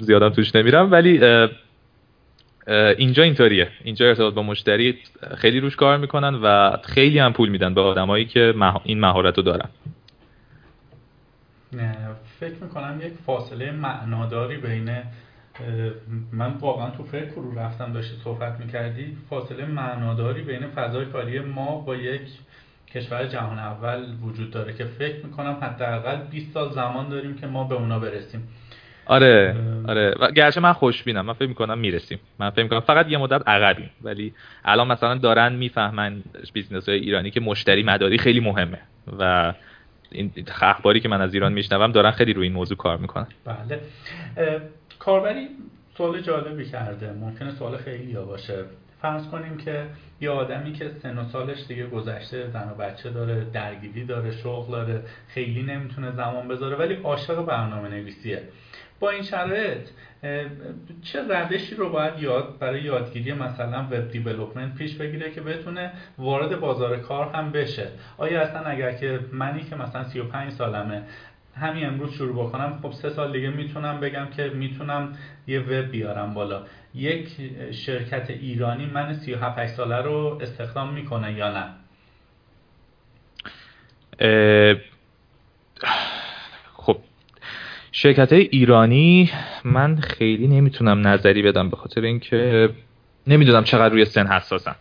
زیادم 0.00 0.28
توش 0.28 0.54
نمیرم. 0.54 0.92
ولی 0.92 1.20
اینجا 2.96 3.22
اینطوریه. 3.22 3.68
اینجا 3.84 4.08
ارتباط 4.08 4.34
با 4.34 4.42
مشتری 4.42 4.98
خیلی 5.36 5.60
روش 5.60 5.76
کار 5.76 5.98
می‌کنن 5.98 6.34
و 6.34 6.76
خیلی 6.84 7.18
هم 7.18 7.32
پول 7.32 7.48
میدن 7.48 7.74
به 7.74 7.80
آدمایی 7.80 8.24
که 8.24 8.54
این 8.84 9.00
مهارت 9.00 9.36
رو 9.36 9.42
دارن. 9.42 9.68
فکر 12.40 12.54
می‌کنم 12.62 13.00
یک 13.02 13.12
فاصله 13.26 13.72
معناداری 13.72 14.56
بین 14.56 14.90
من 16.32 16.52
واقعا 16.60 16.90
تو 16.90 17.04
فکر 17.04 17.34
رو 17.34 17.58
رفتم 17.58 17.92
داشتی 17.92 18.16
صحبت 18.24 18.60
می‌کردی. 18.60 19.16
فاصله 19.30 19.64
معناداری 19.66 20.42
بین 20.42 20.66
فضای 20.66 21.06
کاری 21.06 21.40
ما 21.40 21.78
با 21.78 21.96
یک 21.96 22.20
کشور 22.94 23.26
جهان 23.26 23.58
اول 23.58 24.04
وجود 24.22 24.50
داره 24.50 24.72
که 24.72 24.84
فکر 24.84 25.26
می‌کنم 25.26 25.56
حداقل 25.62 26.16
20 26.30 26.54
سال 26.54 26.72
زمان 26.72 27.08
داریم 27.08 27.36
که 27.36 27.46
ما 27.46 27.64
به 27.64 27.74
اونا 27.74 27.98
برسیم. 27.98 28.48
آره 29.06 29.56
آره. 29.88 30.14
و 30.20 30.30
گرچه 30.30 30.60
من 30.60 30.72
خوشبینم 30.72 31.26
من 31.26 31.32
فکر 31.32 31.48
می‌کنم 31.48 31.78
می‌رسیم. 31.78 32.18
من 32.38 32.50
فکر 32.50 32.62
می‌کنم 32.62 32.80
فقط 32.80 33.08
یه 33.08 33.18
مدت 33.18 33.48
عقبیم. 33.48 33.90
ولی 34.02 34.34
الان 34.64 34.88
مثلا 34.88 35.14
دارن 35.14 35.52
می‌فهمن 35.52 36.22
business 36.52 36.88
های 36.88 36.98
ایرانی 36.98 37.30
که 37.30 37.40
مشتری 37.40 37.82
مداری 37.82 38.18
خیلی 38.18 38.40
مهمه. 38.40 38.78
و 39.18 39.52
این 40.14 40.32
اخباری 40.60 41.00
که 41.00 41.08
من 41.08 41.20
از 41.20 41.34
ایران 41.34 41.52
میشنوم 41.52 41.92
دارن 41.92 42.10
خیلی 42.10 42.32
روی 42.32 42.46
این 42.46 42.52
موضوع 42.52 42.76
کار 42.76 42.96
می‌کنن. 42.96 43.26
بله. 43.44 43.80
کاربری 44.98 45.48
سوال 45.96 46.20
جالبی 46.20 46.64
کرده 46.64 47.12
ممکنه 47.12 47.50
سوال 47.50 47.76
خیلی 47.76 48.14
باشه. 48.14 48.64
فرض 49.02 49.28
کنیم 49.28 49.56
که 49.56 49.86
یه 50.20 50.30
آدمی 50.30 50.72
که 50.72 50.90
سن 51.02 51.18
و 51.18 51.24
سالش 51.28 51.58
دیگه 51.68 51.86
گذشته 51.86 52.50
زن 52.50 52.70
و 52.70 52.74
بچه 52.74 53.10
داره 53.10 53.44
درگیری 53.44 54.04
داره 54.04 54.36
شغل 54.36 54.70
داره 54.70 55.02
خیلی 55.28 55.62
نمی‌تونه 55.62 56.10
زمان 56.10 56.48
بذاره 56.48 56.76
ولی 56.76 56.94
عاشق 56.94 57.44
برنامه 57.44 57.88
نویسیه 57.88 58.42
با 59.02 59.10
این 59.10 59.22
شرایط 59.22 59.88
چه 61.02 61.22
روشی 61.28 61.74
رو 61.74 61.90
باید 61.90 62.18
یاد 62.18 62.58
برای 62.58 62.82
یادگیری 62.82 63.32
مثلا 63.32 63.86
وب 63.90 64.10
دیولپمنت 64.10 64.74
پیش 64.74 64.94
بگیره 64.94 65.30
که 65.30 65.40
بتونه 65.40 65.92
وارد 66.18 66.60
بازار 66.60 66.96
کار 66.96 67.28
هم 67.34 67.52
بشه؟ 67.52 67.88
آیا 68.18 68.40
اصلا 68.40 68.60
اگر 68.60 68.92
که 68.92 69.20
منی 69.32 69.64
که 69.64 69.76
مثلا 69.76 70.04
35 70.04 70.52
سالمه 70.52 71.02
همین 71.56 71.86
امروز 71.86 72.12
شروع 72.14 72.46
بکنم 72.46 72.78
خب 72.82 72.92
سه 72.92 73.10
سال 73.10 73.32
دیگه 73.32 73.50
می‌تونم 73.50 74.00
بگم 74.00 74.26
که 74.36 74.48
می‌تونم 74.48 75.16
یه 75.46 75.60
وب 75.60 75.90
بیارم 75.90 76.34
بالا. 76.34 76.62
یک 76.94 77.28
شرکت 77.70 78.30
ایرانی 78.30 78.86
من 78.86 79.14
37 79.14 79.66
ساله 79.66 79.96
رو 79.96 80.38
استخدام 80.42 80.92
می‌کنه 80.92 81.32
یا 81.32 81.50
نه 81.50 81.66
خب 86.72 86.96
شرکت 87.92 88.32
ایرانی 88.32 89.30
من 89.64 89.96
خیلی 89.96 90.46
نمی‌تونم 90.46 91.06
نظری 91.06 91.42
بدم 91.42 91.70
به 91.70 91.76
خاطر 91.76 92.00
اینکه 92.00 92.68
نمی‌دونم 93.26 93.64
چقدر 93.64 93.94
روی 93.94 94.04
سن 94.04 94.26
حساسم 94.26 94.76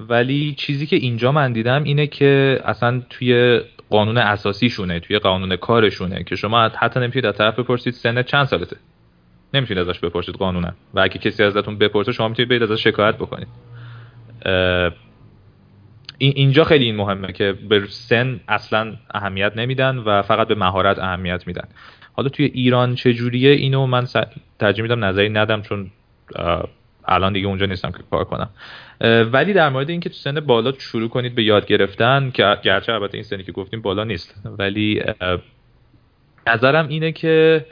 ولی 0.00 0.54
چیزی 0.58 0.86
که 0.86 0.96
اینجا 0.96 1.32
من 1.32 1.52
دیدم 1.52 1.84
اینه 1.84 2.06
که 2.06 2.60
اصلا 2.64 3.02
توی 3.10 3.60
قانون 3.90 4.18
اساسیشونه 4.18 5.00
توی 5.00 5.18
قانون 5.18 5.56
کارشونه 5.56 6.24
که 6.24 6.36
شما 6.36 6.68
حتی 6.68 7.00
نمی‌تونید 7.00 7.26
از 7.26 7.36
طرف 7.36 7.58
بپرسید 7.58 7.94
سن 7.94 8.22
چند 8.22 8.44
سالته. 8.44 8.76
نمی‌تونید 9.54 9.88
ازش 9.88 9.98
بپرسید 10.00 10.34
قانونا 10.34 10.72
و 10.94 11.00
اگه 11.00 11.18
کسی 11.18 11.42
ازتون 11.42 11.78
بپرسه 11.78 12.12
شما 12.12 12.28
می‌تونید 12.28 12.48
برید 12.48 12.62
ازش 12.62 12.84
شکایت 12.84 13.14
بکنید. 13.14 13.48
اینجا 16.18 16.64
خیلی 16.64 16.84
این 16.84 16.96
مهمه 16.96 17.32
که 17.32 17.54
به 17.68 17.82
سن 17.88 18.40
اصلا 18.48 18.96
اهمیت 19.14 19.52
نمیدن 19.56 19.98
و 19.98 20.22
فقط 20.22 20.48
به 20.48 20.54
مهارت 20.54 20.98
اهمیت 20.98 21.46
میدن. 21.46 21.68
حالا 22.18 22.28
توی 22.28 22.46
ایران 22.46 22.94
چجوریه؟ 22.94 23.50
اینو 23.50 23.86
من 23.86 24.06
ترجیح 24.58 24.82
میدم 24.82 25.04
نظری 25.04 25.28
ندم 25.28 25.62
چون 25.62 25.90
الان 27.04 27.32
دیگه 27.32 27.46
اونجا 27.46 27.66
نیستم 27.66 27.90
که 27.90 27.98
کار 28.10 28.24
کنم. 28.24 28.50
ولی 29.32 29.52
در 29.52 29.68
مورد 29.68 29.90
اینکه 29.90 30.08
تو 30.08 30.14
سن 30.14 30.40
بالا 30.40 30.72
شروع 30.78 31.08
کنید 31.08 31.34
به 31.34 31.42
یاد 31.42 31.66
گرفتن 31.66 32.30
که 32.30 32.56
گرچه 32.62 32.92
البته 32.92 33.14
این 33.14 33.22
سنی 33.22 33.42
که 33.42 33.52
گفتیم 33.52 33.82
بالا 33.82 34.04
نیست 34.04 34.34
ولی 34.58 35.02
نظرم 36.46 36.88
اینه 36.88 37.12
که 37.12 37.66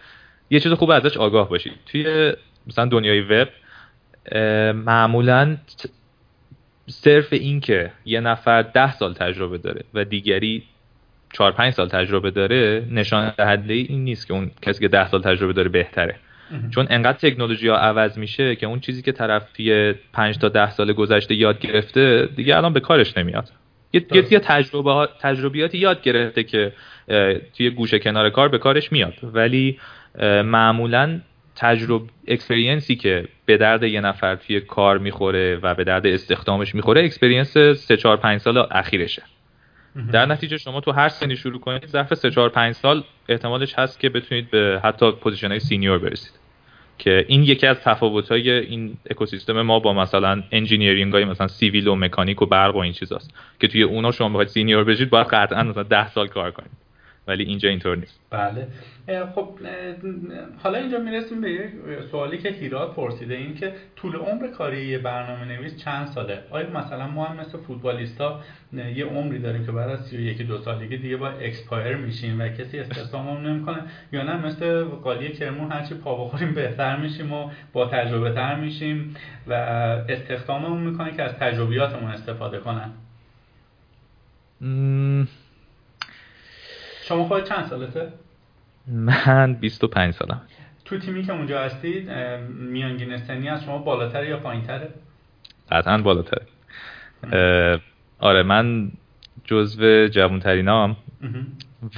یه 0.51 0.61
چیز 0.61 0.73
خوب 0.73 0.91
ازش 0.91 1.17
آگاه 1.17 1.49
باشید. 1.49 1.73
توی 1.87 2.33
مثلا 2.67 2.85
دنیای 2.85 3.21
وب 3.21 3.49
معمولا 4.73 5.57
صرف 6.87 7.33
این 7.33 7.61
که 7.61 7.93
یه 8.05 8.21
نفر 8.21 8.63
ده 8.63 8.93
سال 8.93 9.15
تجربه 9.15 9.59
داره 9.59 9.85
و 9.95 10.05
دیگری 10.05 10.63
چهار 11.37 11.53
پنج 11.53 11.73
سال 11.73 11.89
تجربه 11.89 12.31
داره 12.31 12.85
نشان 12.91 13.33
دهنده 13.39 13.75
این 13.75 14.05
نیست 14.05 14.27
که 14.27 14.35
اون 14.35 14.51
کسی 14.63 14.81
که 14.81 14.89
ده 14.89 15.09
سال 15.09 15.23
تجربه 15.23 15.53
داره 15.53 15.69
بهتره. 15.69 16.17
چون 16.71 16.87
انقدر 16.91 17.19
تکنولوژی 17.19 17.69
ها 17.69 17.77
عوض 17.77 18.19
میشه 18.19 18.57
که 18.57 18.67
اون 18.67 18.81
چیزی 18.81 19.03
که 19.03 19.13
طرف 19.13 19.53
توی 19.53 19.95
5 20.13 20.39
تا 20.39 20.49
ده 20.49 20.71
سال 20.71 20.93
گذشته 20.93 21.35
یاد 21.35 21.61
گرفته 21.61 22.29
دیگه 22.37 22.57
الان 22.57 22.73
به 22.73 22.81
کارش 22.81 23.17
نمیاد. 23.17 23.49
یه 23.93 24.07
یه 24.13 24.39
تجربه 24.39 25.09
تجربیاتی 25.21 25.79
یاد 25.79 26.03
گرفته 26.03 26.43
که 26.43 26.73
توی 27.57 27.71
گوشه 27.71 27.99
کنار 27.99 28.31
کار 28.31 28.49
به 28.49 28.59
کارش 28.59 28.93
میاد. 28.93 29.15
ولی 29.23 29.79
معمولا 30.45 31.21
تجربه 31.57 32.05
experience 32.29 32.91
ی 32.91 32.97
که 32.97 33.25
به 33.47 33.57
درد 33.57 33.83
یه 33.83 34.01
نفر 34.01 34.35
توی 34.35 34.61
کار 34.61 34.99
می‌خوره 34.99 35.59
و 35.63 35.75
به 35.75 35.85
درد 35.85 36.07
استخدامش 36.07 36.75
می‌خوره 36.75 37.05
experience 37.05 37.59
3 37.59 37.97
4 37.97 38.17
5 38.17 38.41
سال 38.41 38.67
اخیرشه. 38.71 39.23
در 40.13 40.27
نتیجه 40.27 40.57
شما 40.57 40.81
تو 40.81 40.93
هر 40.93 41.09
سنی 41.09 41.37
شروع 41.37 41.61
کنید 41.61 41.87
ظرف 41.87 42.15
3 42.15 42.31
4 42.31 42.49
5 42.49 42.75
سال 42.75 43.05
احتمالش 43.29 43.75
هست 43.75 44.01
که 44.01 44.09
بتونید 44.09 44.51
به 44.51 44.81
حتی 44.85 45.13
position 45.13 45.49
های 45.49 45.61
senior 45.61 45.99
برسید. 45.99 46.33
که 46.99 47.25
این 47.29 47.43
یکی 47.43 47.67
از 47.67 47.81
تفاوت 47.81 48.29
های 48.29 48.51
این 48.51 48.97
اکوسیستم 49.11 49.63
ما 49.63 49.79
با 49.79 49.93
مثلا 49.93 50.43
engineering 50.53 51.13
های 51.13 51.25
مثلا 51.25 51.49
civil 51.49 51.89
و 51.89 51.95
مکانیک 51.95 52.43
و 52.43 52.47
برق 52.47 52.77
و 52.77 52.79
این 52.79 52.93
چیزاست. 52.93 53.31
که 53.61 53.69
توی 53.69 53.83
اونا 53.83 54.13
شما 54.13 54.29
بخواید 54.29 54.49
senior 54.49 54.85
بشید 54.85 55.11
باید 55.11 55.27
قطعا 55.27 55.63
مثلا 55.63 55.83
10 55.83 56.09
سال 56.09 56.29
کار 56.29 56.51
کنید. 56.51 56.86
ولی 57.27 57.45
اینجا 57.45 57.69
اینطور 57.69 57.97
نیست. 57.97 58.21
بله. 58.31 58.69
خب 59.35 59.49
حالا 60.63 60.79
اینجا 60.79 60.99
می‌رسیم 60.99 61.41
به 61.41 61.51
یک 61.51 61.71
سوالی 62.11 62.39
که 62.39 62.49
هیراد 62.49 62.95
پرسیده 62.95 63.35
این 63.35 63.55
که 63.55 63.73
طول 63.97 64.17
عمر 64.17 64.49
کاری 64.49 64.87
یه 64.87 64.99
برنامه 64.99 65.45
نویس 65.45 65.77
چند 65.77 66.07
ساله؟ 66.07 66.43
آیا 66.51 66.71
مثلا 66.71 67.07
ما 67.07 67.25
هم 67.25 67.37
مثل 67.41 67.59
فوتبالیستا 67.59 68.41
یه 68.73 69.05
عمری 69.05 69.39
داریم 69.39 69.67
که 69.67 69.73
بعد 69.73 69.91
از 69.91 70.07
31 70.07 70.43
دو 70.43 70.59
سالگی 70.59 70.97
دیگه 70.97 71.17
با 71.17 71.29
expire 71.29 71.97
میشیم 71.97 72.41
و 72.41 72.49
کسی 72.49 72.79
استخداممون 72.79 73.47
نمی‌کنه؟ 73.47 73.83
یا 74.13 74.23
نه 74.23 74.47
مثل 74.47 74.85
قالی 74.85 75.29
کرمون 75.29 75.73
هرچی 75.73 75.95
پا 75.95 76.25
بخوریم 76.25 76.55
بهتر 76.55 76.97
میشیم 76.97 77.33
و 77.33 77.51
با 77.73 77.87
تجربه 77.87 78.33
تر 78.33 78.55
میشیم 78.61 79.17
و 79.47 79.53
استخداممون 80.09 80.91
می‌کنه 80.91 81.17
که 81.17 81.23
از 81.23 81.33
تجربیاتمون 81.33 82.11
استفاده 82.11 82.59
کنن؟ 82.59 82.91
شما 87.09 87.25
خود 87.25 87.45
چند 87.45 87.65
سالته؟ 87.65 88.13
من 88.87 89.55
25 89.55 90.15
سالم. 90.15 90.41
تو 90.85 90.99
تیمی 90.99 91.23
که 91.23 91.33
اونجا 91.33 91.61
هستید 91.61 92.11
میانگین 92.49 93.17
سنی 93.17 93.49
از 93.49 93.65
شما 93.65 93.79
بالاتره 93.79 94.29
یا 94.29 94.37
پایینتره؟ 94.37 94.89
قطعا 95.71 95.99
بالاتره. 95.99 96.47
آره 98.19 98.43
من 98.43 98.91
جزو 99.45 100.07
جوانترینام. 100.07 100.97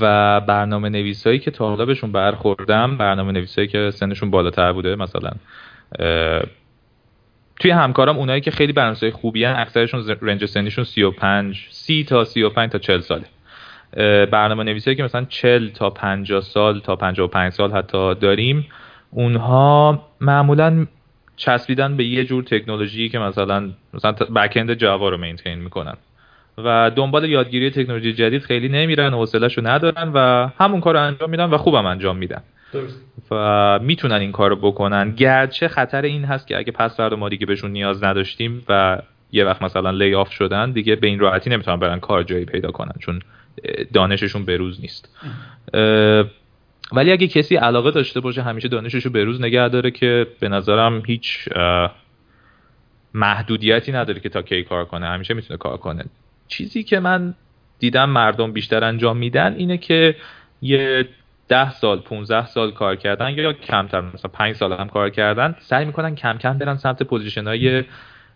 و 0.01 0.41
برنامه 0.41 0.89
نویسایی 0.89 1.39
که 1.39 1.51
تا 1.51 1.69
حالا 1.69 1.85
بهشون 1.85 2.13
برخوردم 2.13 2.97
برنامه 2.97 3.33
نویسایی 3.33 3.69
که 3.69 3.91
سنشون 3.91 4.31
بالاتر 4.31 4.73
بوده 4.73 4.97
مثلا 4.97 5.31
توی 7.61 7.71
همکارم 7.71 8.17
اونایی 8.19 8.41
که 8.41 8.51
خیلی 8.51 8.73
برنامه‌نویسای 8.73 9.11
خوبی 9.11 9.45
هن 9.45 9.57
اکثرشون 9.57 10.17
رنج 10.21 10.45
سنیشون 10.45 10.85
35 10.85 11.67
30 11.71 12.05
تا 12.05 12.25
35 12.25 12.71
تا 12.71 12.79
40 12.79 13.01
ساله. 13.01 13.25
برنامه 14.31 14.65
نویسی 14.65 14.95
که 14.95 15.03
مثلا 15.03 15.25
40 15.29 15.69
تا 15.69 15.91
50 15.91 16.41
سال 16.41 16.81
تا 16.81 16.97
55 16.97 17.53
سال 17.53 17.73
حتی 17.73 18.15
داریم 18.15 18.67
اونها 19.11 20.03
معمولا 20.21 20.87
چسبیدن 21.37 21.97
به 21.97 22.05
یه 22.05 22.25
جور 22.25 22.43
تکنولوژی 22.43 23.09
که 23.09 23.19
مثلا 23.19 23.71
مثلا 23.95 24.13
بکند 24.13 24.75
جاوا 24.75 25.09
رو 25.09 25.17
مینتین 25.17 25.59
می‌کنن. 25.59 25.95
و 26.65 26.91
دنبال 26.97 27.25
یادگیری 27.25 27.71
تکنولوژی 27.71 28.13
جدید 28.13 28.43
خیلی 28.43 28.69
نمیرن 28.69 29.15
حوصله‌شو 29.15 29.67
ندارن 29.67 30.11
و 30.15 30.49
همون 30.59 30.81
کار 30.81 30.95
رو 30.95 31.01
انجام 31.01 31.31
میدن 31.31 31.45
و 31.45 31.57
خوبم 31.57 31.87
انجام 31.87 32.17
میدن. 32.17 32.43
و 33.31 33.79
می‌تونن 33.83 34.15
این 34.15 34.33
کار 34.33 34.51
رو 34.51 34.57
بکنن. 34.57 35.11
گرچه 35.11 35.69
خطر 35.69 36.03
این 36.03 36.25
هست 36.25 36.47
که 36.47 36.59
اگه 36.59 36.73
پس 36.73 36.97
فردا 36.97 37.17
ما 37.17 37.29
دیگه 37.29 37.47
بهشون 37.47 37.71
نیاز 37.71 38.05
نداشتیم 38.05 38.65
و 38.69 38.99
یه 39.33 39.45
وقت 39.45 39.63
مثلا 39.63 39.91
لی 39.91 40.15
آف 40.15 40.33
شدن 40.33 40.71
دیگه 40.73 40.97
به 40.97 41.07
این 41.07 41.19
راحتی 41.19 41.51
نمی‌تونن 41.51 41.77
برن 41.77 42.01
کار 42.01 42.23
جایی 42.23 42.45
پیدا 42.45 42.71
کنن. 42.71 42.93
چون 43.01 43.21
دانششون 43.93 44.45
بروز 44.45 44.81
نیست. 44.81 45.19
ولی 46.93 47.13
اگه 47.13 47.29
کسی 47.29 47.57
علاقه 47.57 47.91
داشته 47.91 48.21
باشه 48.21 48.43
همیشه 48.43 48.69
دانشش 48.69 49.05
رو 49.05 49.11
بروز 49.11 49.41
نگه 49.41 49.69
داره 49.69 49.91
که 49.91 50.27
به 50.41 50.49
نظرم 50.49 51.03
هیچ 51.07 51.49
محدودیتی 53.15 53.93
نداره 53.93 54.21
که 54.21 54.29
تا 54.29 54.43
کی 54.43 54.63
کار 54.63 54.85
کنه. 54.85 55.07
همیشه 55.07 55.35
می‌تونه 55.35 55.59
کار 55.59 55.77
کنه. 55.77 56.05
چیزی 56.49 56.83
که 56.83 57.01
من 57.01 57.35
دیدم 57.79 58.11
مردم 58.11 58.53
بیشتر 58.53 58.85
انجام 58.85 59.17
میدن 59.17 59.55
اینه 59.55 59.79
که 59.79 60.17
یه 60.63 61.09
ده 61.49 61.73
سال 61.73 61.99
15 61.99 62.47
سال 62.47 62.71
کار 62.71 62.97
کردن 62.97 63.31
یا 63.31 63.53
کمتر 63.53 64.01
مثلا 64.01 64.31
5 64.33 64.57
سال 64.57 64.73
هم 64.73 64.89
کار 64.89 65.11
کردن 65.11 65.57
سعی 65.61 65.85
می‌کنن 65.85 66.15
کم 66.15 66.39
کم 66.39 66.59
برن 66.59 66.77
سمت 66.77 67.03
position 67.03 67.47
های 67.47 67.85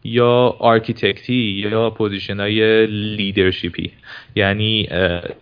یا 0.05 0.57
architect 0.59 1.27
ی 1.27 1.35
یا 1.35 1.91
position 1.91 2.41
های 2.41 2.87
leadership 2.87 3.75
ی. 3.75 3.93
یعنی 4.35 4.89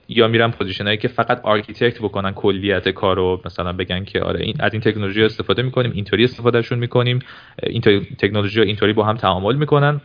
یا 0.09 0.29
میرن 0.29 0.51
position 0.51 0.85
هایی 0.85 0.97
که 0.97 1.09
فقط 1.09 1.41
architect 1.41 1.99
بکنن 1.99 2.33
کلیت 2.33 2.89
کار 2.89 3.17
رو. 3.17 3.41
مثلا 3.45 3.73
بگن 3.73 4.05
که 4.05 4.21
آره 4.21 4.41
این 4.45 4.55
از 4.59 4.73
این 4.73 4.81
تکنولوژی 4.83 5.23
استفاده 5.23 5.63
می‌کنیم 5.63 5.93
اینطوری 5.95 6.25
استفادهشون 6.25 6.79
می‌کنیم 6.79 7.19
این 7.63 7.83
تکنولوژی 8.19 8.61
اینطوری 8.61 8.93
با 8.93 9.05
هم 9.05 9.17
تعامل 9.17 9.57
می‌کنن 9.57 10.01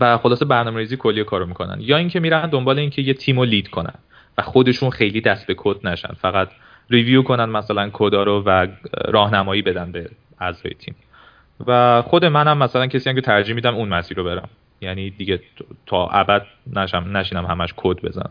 و 0.00 0.18
خلاصه 0.18 0.44
برنامه 0.44 0.78
ریزی 0.78 0.96
کلی 0.96 1.24
کارو 1.24 1.46
می‌کنن. 1.46 1.76
یا 1.80 1.96
اینکه 1.96 2.20
میرن 2.20 2.50
دنبال 2.50 2.78
اینکه 2.78 3.02
یه 3.02 3.14
تیم 3.14 3.38
رو 3.38 3.44
lead 3.44 3.68
کنن 3.68 3.94
و 4.38 4.42
خودشون 4.42 4.90
خیلی 4.90 5.20
دست 5.20 5.46
به 5.46 5.54
کد 5.56 5.86
نشن. 5.86 6.08
فقط 6.08 6.48
review 6.90 7.22
کنن 7.22 7.44
مثلا 7.44 7.90
کدا 7.92 8.22
رو 8.22 8.42
و 8.46 8.66
راهنمایی 9.04 9.62
بدن 9.62 9.92
به 9.92 10.10
اعضای 10.40 10.72
تیم. 10.78 10.94
و 11.66 12.02
خود 12.02 12.24
منم 12.24 12.58
مثلا 12.58 12.86
کسی 12.86 13.10
هم 13.10 13.16
که 13.16 13.22
ترجیح 13.22 13.54
میدم 13.54 13.74
اون 13.74 13.88
مسیر 13.88 14.16
رو 14.16 14.24
برم. 14.24 14.48
یعنی 14.80 15.10
دیگه 15.10 15.40
تا 15.86 16.06
ابد 16.06 16.46
نشم 16.76 17.16
نشینم 17.16 17.46
همش 17.46 17.74
کد 17.76 18.00
بزنم. 18.00 18.30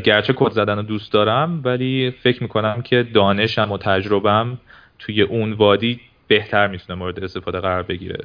گرچه 0.00 0.32
کد 0.36 0.52
زدن 0.52 0.76
رو 0.76 0.82
دوست 0.82 1.12
دارم 1.12 1.60
ولی 1.64 2.10
فکر 2.22 2.42
می‌کنم 2.42 2.82
که 2.82 3.02
دانشم 3.02 3.72
و 3.72 3.78
تجربم 3.78 4.58
توی 4.98 5.22
اون 5.22 5.52
وادی 5.52 6.00
بهتر 6.28 6.66
می‌تونه 6.66 6.98
مورد 6.98 7.24
استفاده 7.24 7.60
قرار 7.60 7.82
بگیره. 7.82 8.24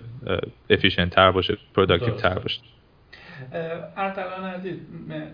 efficient 0.69 1.09
تر 1.09 1.31
باشه 1.31 1.57
productive 1.75 2.15
تر 2.15 2.39
باشه. 2.39 2.61
اردلان 3.97 4.43
عزیز 4.43 4.75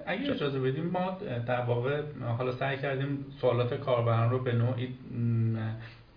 اگه 0.08 0.32
اجازه 0.32 0.60
بدیم 0.60 0.90
ما 0.94 1.18
در 1.48 1.62
واقع 1.62 2.02
حالا 2.38 2.52
سعی 2.52 2.78
کردیم 2.78 3.26
سوالات 3.42 3.74
کاربران 3.74 4.30
رو 4.30 4.44
به 4.44 4.54
نوعی 4.54 4.88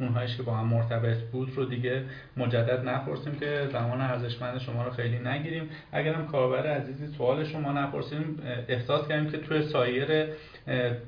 اونهایش 0.03 0.37
که 0.37 0.43
با 0.43 0.55
هم 0.55 0.67
مرتبط 0.67 1.19
بود 1.33 1.53
رو 1.57 1.65
دیگه 1.65 2.03
مجدد 2.37 2.89
نپرسیم 2.89 3.35
که 3.35 3.69
زمان 3.73 4.01
ارزشمند 4.01 4.59
شما 4.59 4.85
رو 4.85 4.91
خیلی 4.91 5.19
نگیریم. 5.19 5.71
اگر 5.93 6.15
هم 6.15 6.27
کاربر 6.27 6.67
عزیزی 6.67 7.07
سوال 7.07 7.45
شما 7.45 7.73
نپرسیم 7.73 8.39
احساس 8.69 9.09
کردیم 9.09 9.31
که 9.31 9.39
توی 9.39 9.63
سایر 9.63 10.27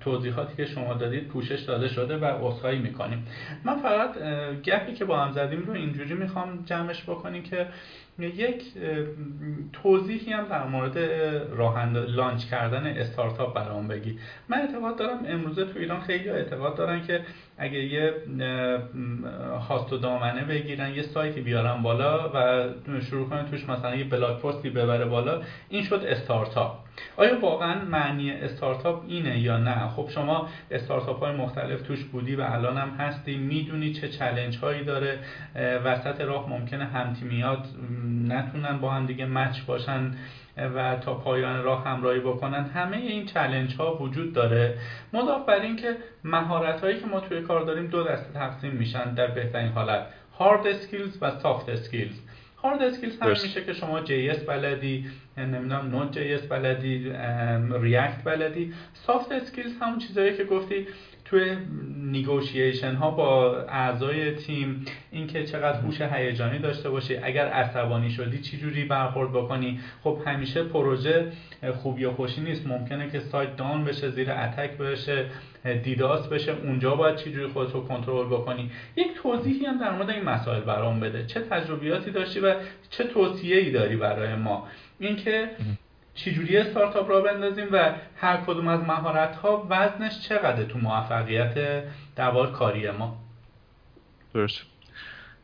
توضیحاتی 0.01 0.57
که 0.57 0.67
شما 0.67 0.95
دادید 0.95 1.29
پوشش 1.29 1.61
داده 1.61 1.89
شده 1.89 2.17
و 2.17 2.25
عذرخواهی 2.25 2.79
می‌کنیم. 2.79 3.27
من 3.65 3.77
فقط 3.77 4.19
گپی 4.63 4.93
که 4.93 5.05
با 5.05 5.19
هم 5.19 5.33
زدیم 5.33 5.63
رو 5.67 5.73
اینجوری 5.73 6.15
می‌خوام 6.15 6.65
جمعش 6.67 7.03
بکنیم 7.03 7.43
که 7.43 7.67
یک 8.19 8.65
توضیحی 9.73 10.33
هم 10.33 10.45
در 10.45 10.67
مورد 10.67 10.99
راه 11.57 11.93
لانچ 11.93 12.45
کردن 12.45 12.87
استارتاپ 12.87 13.55
برام 13.55 13.89
بگی. 13.89 14.19
من 14.49 14.59
اعتقاد 14.59 14.97
دارم 14.97 15.19
امروزه 15.27 15.65
تو 15.65 15.79
ایران 15.79 16.01
خیلی 16.01 16.29
اعتقاد 16.29 16.77
دارن 16.77 17.07
که 17.07 17.21
اگه 17.59 17.79
یه 17.79 18.13
هاست 19.69 19.93
و 19.93 19.97
دامنه 19.97 20.45
بگیرن 20.45 20.95
یه 20.95 21.03
سایتی 21.03 21.41
بیارن 21.41 21.83
بالا 21.83 22.31
و 22.35 23.01
شروع 23.01 23.29
کنن 23.29 23.51
توش 23.51 23.69
مثلا 23.69 23.95
یه 23.95 24.05
بلاک 24.05 24.41
پستی 24.43 24.71
ببره 24.71 25.05
بالا 25.05 25.43
این 25.69 25.85
شد 25.85 26.05
استارتاپ. 26.09 26.85
آیا 27.17 27.41
واقعا 27.41 27.85
معنی 27.85 28.31
استارتاپ 28.31 29.05
اینه 29.09 29.39
یا 29.39 29.59
نه؟ 29.59 29.89
خب 29.89 30.09
شما 30.15 30.49
استارتاپ 30.71 31.21
های 31.21 31.37
مختلف 31.37 31.83
توش 31.83 32.05
بودی 32.05 32.37
و 32.37 32.41
الان 32.41 32.77
هم 32.77 32.89
هستی 32.89 33.37
می‌دونی 33.37 33.93
چه 33.93 34.09
challenge 34.09 34.59
هایی 34.59 34.85
داره 34.85 35.19
وسط 35.85 36.21
راه 36.21 36.51
ممکنه 36.51 36.85
همتیمیات 36.85 37.69
نتونن 38.29 38.79
با 38.79 38.91
هم 38.91 39.07
دیگه 39.07 39.27
match 39.27 39.61
باشن. 39.67 40.13
و 40.57 40.97
تا 40.97 41.15
پایان 41.15 41.63
راه 41.63 41.85
همراهی 41.85 42.21
بکنن 42.21 42.65
همه 42.65 42.97
این 42.97 43.27
challenge 43.27 43.77
ها 43.77 43.97
وجود 43.97 44.33
داره. 44.33 44.79
مضاف 45.13 45.47
بر 45.47 45.61
این 45.61 45.77
که 45.77 45.97
مهارت 46.25 46.81
هایی 46.81 47.01
که 47.01 47.07
ما 47.07 47.21
توی 47.21 47.43
کار 47.43 47.65
داریم 47.65 47.87
دو 47.87 48.05
دسته 48.05 48.33
تقسیم 48.33 48.73
میشن 48.73 49.15
در 49.15 49.27
بهترین 49.27 49.73
حالت. 49.73 50.07
hard 50.39 50.67
skills 50.67 51.19
و 51.23 51.31
soft 51.31 51.69
skills 51.69 52.21
hard 52.63 52.83
skills 52.83 53.19
هم 53.23 53.29
میشه 53.29 53.65
که 53.65 53.73
شما 53.73 54.01
JS 54.01 54.45
بلدی 54.45 55.07
نمی‌دونم 55.37 55.89
Node 55.91 56.13
JS 56.13 56.47
بلدی 56.47 57.13
React 57.81 58.25
بلدی. 58.25 58.73
soft 58.95 59.33
skills 59.33 59.73
همون 59.81 59.99
چیزایی 59.99 60.37
که 60.37 60.45
گفتی. 60.45 60.87
توی 61.25 61.57
negotiation 61.97 62.95
ها 62.95 63.11
با 63.11 63.61
اعضای 63.61 64.35
تیم 64.35 64.85
اینکه 65.13 65.45
چقدر 65.45 65.81
هوش 65.81 66.01
هیجانی 66.01 66.59
داشته 66.59 66.91
باشی 66.91 67.17
اگر 67.17 67.47
عصبانی 67.47 68.11
شدی 68.11 68.39
چی 68.39 68.59
جوری 68.59 68.85
برخورد 68.85 69.33
بکنی؟ 69.33 69.81
خب 70.03 70.19
همیشه 70.27 70.63
پروژه 70.63 71.33
خوبی 71.83 72.05
و 72.05 72.13
خوشی 72.13 72.41
نیست. 72.41 72.67
ممکنه 72.67 73.11
که 73.11 73.21
سایت 73.21 73.57
down 73.57 73.85
بشه 73.85 74.11
زیر 74.11 74.31
attack 74.31 74.79
بشه 74.79 75.27
DDoS 75.83 76.29
بشه 76.29 76.53
اونجا 76.63 76.95
باید 76.95 77.17
چی 77.17 77.33
جوری 77.33 77.47
خودت 77.47 77.73
رو 77.73 77.81
کنترل 77.81 78.27
بکنی؟ 78.27 78.71
یک 78.97 79.07
توضیحی 79.23 79.67
هم 79.67 79.79
در 79.79 79.93
مورد 79.93 80.11
این 80.11 80.25
مسائل 80.25 80.61
برام 80.61 81.01
بده. 81.01 81.27
چه 81.27 81.41
تجربیاتی 81.41 82.11
داشتی 82.11 82.41
و 82.41 82.55
چه 82.91 83.05
توصیه‌ای 83.05 83.71
داری 83.71 83.97
برای 83.97 84.35
ما؟ 84.35 84.69
اینکه 84.99 85.51
چجوری 86.15 86.57
استارتاپ 86.57 87.11
را 87.11 87.21
بندازیم 87.21 87.67
و 87.73 87.93
هر 88.17 88.37
کدوم 88.47 88.69
از 88.69 88.81
مهارت 88.81 89.37
ها 89.37 89.67
وزنش 89.71 90.21
چقدر 90.29 90.65
تو 90.65 90.79
موفقیت 90.79 91.85
دوار 92.17 92.53
کاری 92.53 92.91
ما؟ 92.91 93.17
درست. 94.35 94.63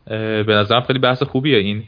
به 0.07 0.45
نظرم 0.49 0.81
خیلی 0.81 0.99
بحث 0.99 1.23
خوبیه 1.23 1.59
این. 1.59 1.85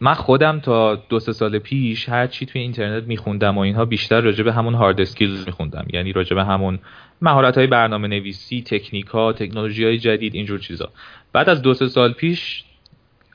من 0.00 0.14
خودم 0.14 0.60
تا 0.60 0.94
دو 0.94 1.20
سه 1.20 1.32
سال 1.32 1.58
پیش 1.58 2.08
هر 2.08 2.26
چی 2.26 2.46
توی 2.46 2.60
اینترنت 2.60 3.04
میخوندم 3.04 3.58
و 3.58 3.60
اینها 3.60 3.84
بیشتر 3.84 4.20
راجع 4.20 4.44
به 4.44 4.52
همون 4.52 4.74
هارد 4.74 5.00
اسکیلز 5.00 5.46
میخوندم. 5.46 5.86
یعنی 5.92 6.12
راجع 6.12 6.34
به 6.36 6.44
همون 6.44 6.78
مهارت 7.22 7.58
های 7.58 7.66
برنامه 7.66 8.08
نویسی 8.08 8.62
تکنیک 8.62 9.06
ها 9.06 9.32
تکنولوژی 9.32 9.98
جدید 9.98 10.34
اینجور 10.34 10.58
چیزا. 10.58 10.92
بعد 11.32 11.48
از 11.48 11.62
دو 11.62 11.74
سه 11.74 11.88
سال 11.88 12.12
پیش 12.12 12.64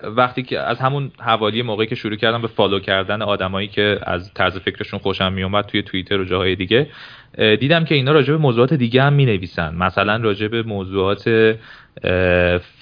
وقتی 0.04 0.44
که 0.44 0.60
از 0.60 0.80
همون 0.80 1.12
حوالی 1.20 1.62
موقعی 1.62 1.88
که 1.88 1.96
شروع 1.96 2.16
کردم 2.16 2.42
به 2.42 2.48
follow 2.48 2.80
کردن 2.80 3.22
آدمایی 3.22 3.68
که 3.68 4.00
از 4.04 4.34
طرز 4.34 4.58
فکرشون 4.58 5.00
خوشم 5.00 5.34
میومد 5.34 5.66
توی 5.66 5.84
توییتر 5.84 6.20
و 6.20 6.26
جاهای 6.26 6.56
دیگه 6.56 6.88
دیدم 7.38 7.86
که 7.86 7.96
اینا 7.96 8.12
راجع 8.12 8.32
به 8.32 8.38
موضوعات 8.38 8.74
دیگه 8.74 9.04
هم 9.04 9.14
می 9.14 9.26
نویسن 9.26 9.76
مثلا 9.76 10.18
راجع 10.18 10.48
به 10.48 10.64
موضوعات 10.64 11.56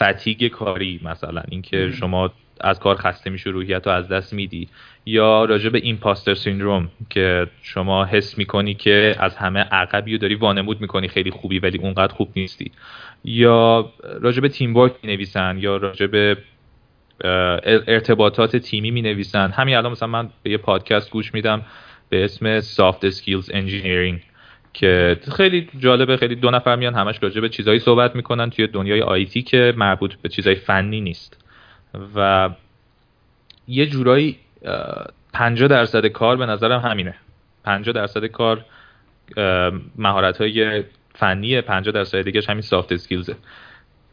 fatigue 0.04 0.48
کاری 0.48 1.00
مثلا 1.04 1.44
اینکه 1.50 1.92
شما 1.92 2.32
از 2.62 2.80
کار 2.80 2.96
خسته 2.96 3.30
میشه 3.30 3.50
روحیت 3.50 3.88
رو 3.88 3.94
از 3.94 4.08
دست 4.08 4.34
میدی. 4.34 4.68
یا 5.06 5.46
راجع 5.46 5.70
به 5.70 5.80
imposter 5.84 6.34
syndrome 6.34 6.92
که 7.10 7.48
شما 7.62 8.06
حس 8.06 8.38
می‌کنی 8.38 8.74
که 8.74 9.16
از 9.20 9.36
همه 9.36 9.60
عقبی 9.60 10.16
و 10.16 10.18
داری 10.18 10.36
وانمود 10.36 10.82
می‌کنی 10.82 11.08
خیلی 11.08 11.32
خوبی 11.32 11.60
ولی 11.60 11.78
اونقدر 11.78 12.14
خوب 12.14 12.30
نیستی. 12.36 12.72
یا 13.24 13.92
راجع 14.22 14.42
به 14.42 14.50
تیم 14.50 14.76
ورک 14.76 14.94
می 15.04 15.14
نویسن 15.16 15.58
یا 15.60 15.78
راجع 15.78 16.08
به 16.08 16.38
ارتباطات 17.24 18.56
تیمی 18.56 18.92
می 18.92 19.02
نویسن 19.02 19.52
همین 19.52 19.76
الان 19.76 19.92
مثلا 19.92 20.08
من 20.08 20.30
به 20.44 20.50
یه 20.50 20.58
پادکست 20.58 21.12
گوش 21.12 21.34
میدم 21.34 21.62
به 22.10 22.26
اسم 22.26 22.60
Soft 22.60 23.12
Skills 23.12 23.52
Engineering 23.52 24.20
که 24.74 25.18
خیلی 25.38 25.70
جالبه 25.80 26.18
خیلی 26.18 26.36
دو 26.36 26.52
نفر 26.52 26.76
میان 26.76 26.96
همش 26.96 27.20
راجع 27.22 27.42
به 27.42 27.50
چیزایی 27.50 27.80
صحبت 27.80 28.16
می‌کنن 28.16 28.50
توی 28.50 28.68
دنیای 28.68 29.02
آیتی 29.02 29.42
که 29.42 29.74
مربوط 29.78 30.14
به 30.16 30.30
چیزای 30.30 30.56
فنی 30.56 31.02
نیست. 31.02 31.46
و 32.16 32.50
یه 33.68 33.86
جورایی 33.86 34.38
50 35.34 35.68
درصد 35.68 36.06
کار 36.06 36.38
به 36.38 36.46
نظرم 36.46 36.80
همینه. 36.80 37.16
50 37.64 37.94
درصد 37.94 38.26
کار 38.26 38.66
مهارت 39.98 40.38
های 40.38 40.84
فنیه 41.16 41.62
50 41.62 41.94
درصد 41.94 42.22
دیگه 42.22 42.42
همین 42.50 42.62
soft 42.62 42.92
skills 42.92 43.30
ه 43.30 43.36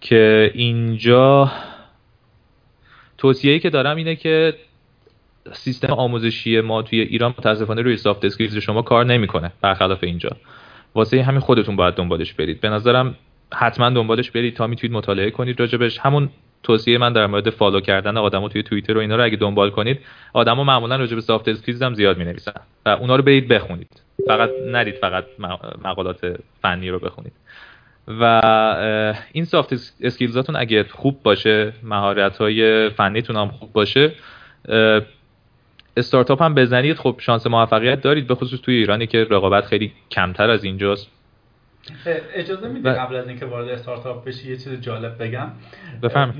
که 0.01 0.51
اینجا 0.55 1.53
توصیه‌ای 3.19 3.59
که 3.59 3.71
دارم 3.71 3.97
اینه 3.97 4.17
که 4.17 4.55
سیستم 5.53 5.93
آموزشی 5.93 6.61
ما 6.61 6.83
توی 6.83 7.01
ایران 7.01 7.35
متاسفانه 7.39 7.83
روی 7.83 7.97
soft 7.97 8.25
skills 8.25 8.57
شما 8.57 8.83
کار 8.83 9.05
نمی‌کنه 9.05 9.53
برخلاف 9.61 10.05
اینجا. 10.05 10.31
واسه 10.95 11.23
همین 11.23 11.41
خودتون 11.41 11.77
باید 11.77 11.95
دنبالش 11.95 12.33
برید. 12.33 12.61
به 12.61 12.69
نظرم 12.69 13.15
حتما 13.55 13.91
دنبالش 13.91 14.31
برید 14.31 14.57
تا 14.57 14.67
می‌تونید 14.67 14.97
مطالعه 14.97 15.31
کنید 15.31 15.61
راجبش. 15.61 15.99
همون 15.99 16.29
توصیه 16.63 16.99
من 16.99 17.13
در 17.13 17.27
مورد 17.27 17.51
follow 17.51 17.81
کردن 17.81 18.17
آدما 18.17 18.49
توی 18.49 18.63
توییتر 18.63 18.97
و 18.97 19.01
اینا 19.01 19.17
رو 19.17 19.25
اگه 19.25 19.37
دنبال 19.37 19.71
کنید 19.71 19.99
آدما 20.33 20.65
معمولا 20.65 20.97
راجع 20.97 21.15
به 21.15 21.21
soft 21.21 21.49
skills 21.49 21.83
هم 21.83 21.95
زیاد 21.95 22.19
می‌نویسن. 22.19 22.61
و 22.87 22.89
اونا 22.89 23.17
رو 23.17 23.23
برید 23.23 23.49
بخونید. 23.49 24.03
فقط 24.27 24.51
ندید 24.73 24.95
فقط 24.95 25.25
مقالات 25.85 26.41
فنی 26.63 26.91
رو 26.91 26.99
بخونید. 26.99 27.33
و 28.09 28.43
این 29.33 29.45
سافت 29.45 29.73
اسکیلزاتون 30.01 30.57
اگه 30.57 30.85
خوب 30.85 31.23
باشه 31.23 31.73
مهارت 31.83 32.37
های 32.37 32.91
فنیتون 32.91 33.37
هم 33.37 33.49
خوب 33.49 33.73
باشه 33.73 34.13
استارتاپ 35.97 36.43
هم 36.43 36.55
بزنید. 36.55 36.97
خب 36.97 37.17
شانس 37.19 37.47
موفقیت 37.47 38.01
دارید 38.01 38.27
به 38.27 38.35
خصوص 38.35 38.61
توی 38.61 38.75
ایرانی 38.75 39.07
که 39.07 39.27
رقابت 39.31 39.65
خیلی 39.65 39.93
کمتر 40.11 40.51
از 40.51 40.65
اینجاست. 40.65 41.11
اجازه 42.35 42.69
میدی 42.69 42.91
قبل 42.91 43.17
از 43.17 43.29
اینکه 43.29 43.47
وارد 43.47 43.69
استارتاپ 43.69 44.25
بشی 44.25 44.51
یه 44.51 44.57
چیز 44.57 44.81
جالب 44.81 45.23
بگم؟ 45.23 45.51
بفهم. 46.03 46.35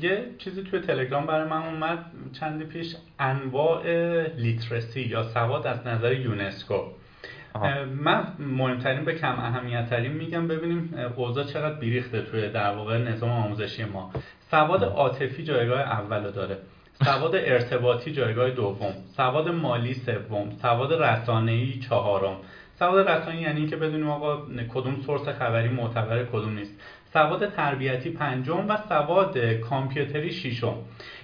یه 0.00 0.24
چیزی 0.38 0.62
توی 0.62 0.80
تلگرام 0.80 1.26
برای 1.26 1.48
من 1.48 1.62
اومد 1.62 2.04
چندی 2.40 2.64
پیش 2.64 2.96
انواع 3.18 3.82
لیترسی 4.36 5.00
یا 5.00 5.22
سواد 5.22 5.66
از 5.66 5.86
نظر 5.86 6.12
یونسکو. 6.12 6.74
من 8.02 8.26
مهمترین 8.38 9.04
به 9.04 9.14
کم 9.14 9.38
اهمیت 9.38 9.90
ترین 9.90 10.12
میگم 10.12 10.48
ببینیم 10.48 10.94
اوضاع 11.16 11.44
چقدر 11.44 11.74
بیریخته 11.74 12.22
توی 12.22 12.48
در 12.48 12.74
واقع 12.74 12.98
نظام 12.98 13.30
آموزشی 13.30 13.84
ما. 13.84 14.10
سواد 14.50 14.84
عاطفی 14.84 15.44
جایگاه 15.44 15.80
اول 15.80 16.30
داره. 16.30 16.58
سواد 17.04 17.34
ارتباطی 17.34 18.12
جایگاه 18.12 18.50
دوم. 18.50 18.94
سواد 19.16 19.48
مالی 19.48 19.94
سوم. 19.94 20.50
سواد 20.62 21.02
رسانه‌ای 21.02 21.78
چهارم. 21.78 22.36
سواد 22.78 23.08
رسانه‌ای 23.08 23.42
یعنی 23.42 23.60
اینکه 23.60 23.76
بدونیم 23.76 24.10
آقا 24.10 24.36
کدوم 24.74 25.00
سورس 25.06 25.28
خبری 25.28 25.68
معتبر 25.68 26.24
کدوم 26.24 26.54
نیست. 26.54 26.80
سواد 27.12 27.54
تربیتی 27.54 28.10
پنجم 28.10 28.68
و 28.68 28.76
سواد 28.88 29.38
کامپیوتری 29.38 30.32
ششم. 30.32 30.74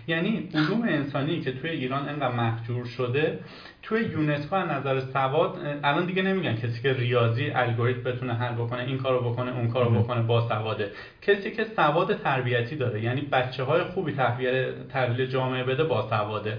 یعنی 0.07 0.49
علوم 0.55 0.83
انسانی 0.83 1.41
که 1.41 1.52
توی 1.52 1.70
ایران 1.70 2.08
انقدر 2.08 2.34
مهجور 2.34 2.86
شده 2.86 3.39
توی 3.83 4.00
یونسکو 4.00 4.57
از 4.57 4.68
نظر 4.68 5.00
سواد 5.00 5.58
الان 5.83 6.07
دیگه 6.07 6.23
نمیگن 6.23 6.57
کسی 6.57 6.83
که 6.83 6.92
ریاضی 6.92 7.50
الگوریتم 7.50 8.02
بتونه 8.02 8.34
حل 8.34 8.55
بکنه 8.55 8.83
این 8.83 8.99
کارو 8.99 9.31
بکنه 9.31 9.57
اون 9.57 9.68
کارو 9.68 9.91
بکنه 9.91 10.23
با 10.23 10.49
سواده. 10.49 10.91
کسی 11.23 11.50
که 11.50 11.65
سواد 11.65 12.17
تربیتی 12.17 12.76
داره 12.76 13.02
یعنی 13.02 13.20
بچه 13.20 13.65
های 13.65 13.83
خوبی 13.83 14.12
تحویل 14.12 14.73
تحویل 14.92 15.26
جامعه 15.26 15.65
بده 15.65 15.84
با 15.84 16.08
سواده. 16.10 16.58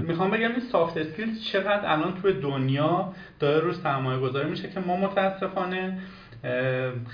می‌خوام 0.00 0.30
بگم 0.30 0.50
این 0.50 0.60
soft 0.72 0.96
skills 0.96 1.44
چقدر 1.44 1.92
الان 1.92 2.14
توی 2.22 2.32
دنیا 2.32 3.12
داره 3.40 3.60
رو 3.60 3.72
سرمایه 3.72 4.20
گذاری 4.20 4.50
میشه 4.50 4.70
که 4.70 4.80
ما 4.80 4.96
متاسفانه 4.96 5.98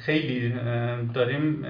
خیلی 0.06 0.54
داریم 1.14 1.64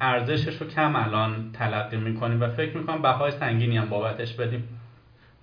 ارزشش 0.00 0.56
رو 0.56 0.68
کم 0.68 0.96
الان 0.96 1.50
تلقی 1.58 1.96
می‌کنیم 1.96 2.42
و 2.42 2.48
فکر 2.48 2.76
می‌کنم 2.76 3.02
بهای 3.02 3.30
سنگینی 3.30 3.76
هم 3.76 3.88
بابتش 3.88 4.32
بدیم. 4.32 4.68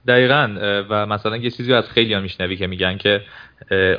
دقیقا 0.07 0.49
و 0.89 1.05
مثلا 1.05 1.37
یه 1.37 1.49
چیزی 1.49 1.73
از 1.73 1.89
خیلی 1.89 2.13
هم 2.13 2.21
میشنوی 2.21 2.55
که 2.55 2.67
میگن 2.67 2.97
که 2.97 3.21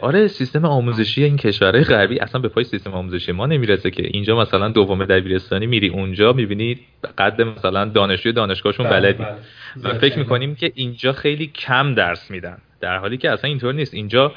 آره 0.00 0.28
سیستم 0.28 0.64
آموزشی 0.64 1.24
این 1.24 1.36
کشورهای 1.36 1.84
غربی 1.84 2.18
اصلا 2.18 2.40
به 2.40 2.48
پای 2.48 2.64
سیستم 2.64 2.92
آموزشی 2.92 3.32
ما 3.32 3.46
نمی‌رسه 3.46 3.90
که 3.90 4.02
اینجا 4.06 4.36
مثلا 4.36 4.68
دوم 4.68 5.04
دبیرستانی 5.04 5.66
میری 5.66 5.88
اونجا 5.88 6.32
می‌بینی 6.32 6.78
قد 7.18 7.42
مثلا 7.42 7.84
دانشجوی 7.84 8.32
دانشگاهشون 8.32 8.88
بله، 8.88 9.12
بلدی. 9.12 9.24
بله. 9.24 9.94
و 9.94 9.98
فکر 9.98 10.18
می‌کنیم 10.18 10.54
که 10.54 10.72
اینجا 10.74 11.12
خیلی 11.12 11.46
کم 11.46 11.94
درس 11.94 12.30
میدن 12.30 12.58
در 12.80 12.96
حالی 12.96 13.16
که 13.16 13.30
اصلا 13.30 13.50
اینطور 13.50 13.74
نیست. 13.74 13.94
اینجا 13.94 14.32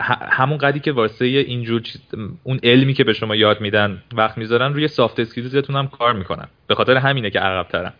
همون 0.00 0.58
قدی 0.58 0.80
که 0.80 0.92
واسه 0.92 1.24
اینجور 1.24 1.82
اون 2.42 2.60
علمی 2.62 2.94
که 2.94 3.04
به 3.04 3.12
شما 3.12 3.36
یاد 3.36 3.60
میدن 3.60 4.02
وقت 4.12 4.38
می‌ذارن 4.38 4.74
روی 4.74 4.88
soft 4.88 5.20
skills 5.20 5.57
تون 5.57 5.76
هم 5.76 5.88
کار 5.88 6.12
می‌کنن. 6.12 6.48
به 6.66 6.74
خاطر 6.74 6.96
همینه 6.96 7.30
که 7.30 7.40
عقب 7.40 7.68
ترن 7.68 7.92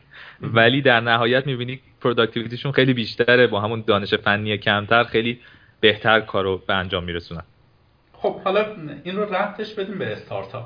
ولی 0.43 0.83
در 0.83 1.01
نهایت 1.01 1.47
می‌بینی 1.47 1.81
productivity 2.01 2.55
شون 2.55 2.73
خیلی 2.73 2.95
بیشتره. 2.95 3.47
با 3.47 3.61
همون 3.61 3.85
دانش 3.87 4.15
فنی 4.15 4.59
کمتر 4.59 5.05
خیلی 5.05 5.39
بهتر 5.81 6.21
کارو 6.21 6.63
به 6.67 6.75
انجام 6.75 7.05
میرسونن. 7.05 7.43
خب 8.13 8.41
حالا 8.41 8.67
این 9.05 9.17
رو 9.17 9.35
ربطش 9.35 9.75
بدیم 9.75 9.99
به 9.99 10.13
استارتاپ 10.13 10.65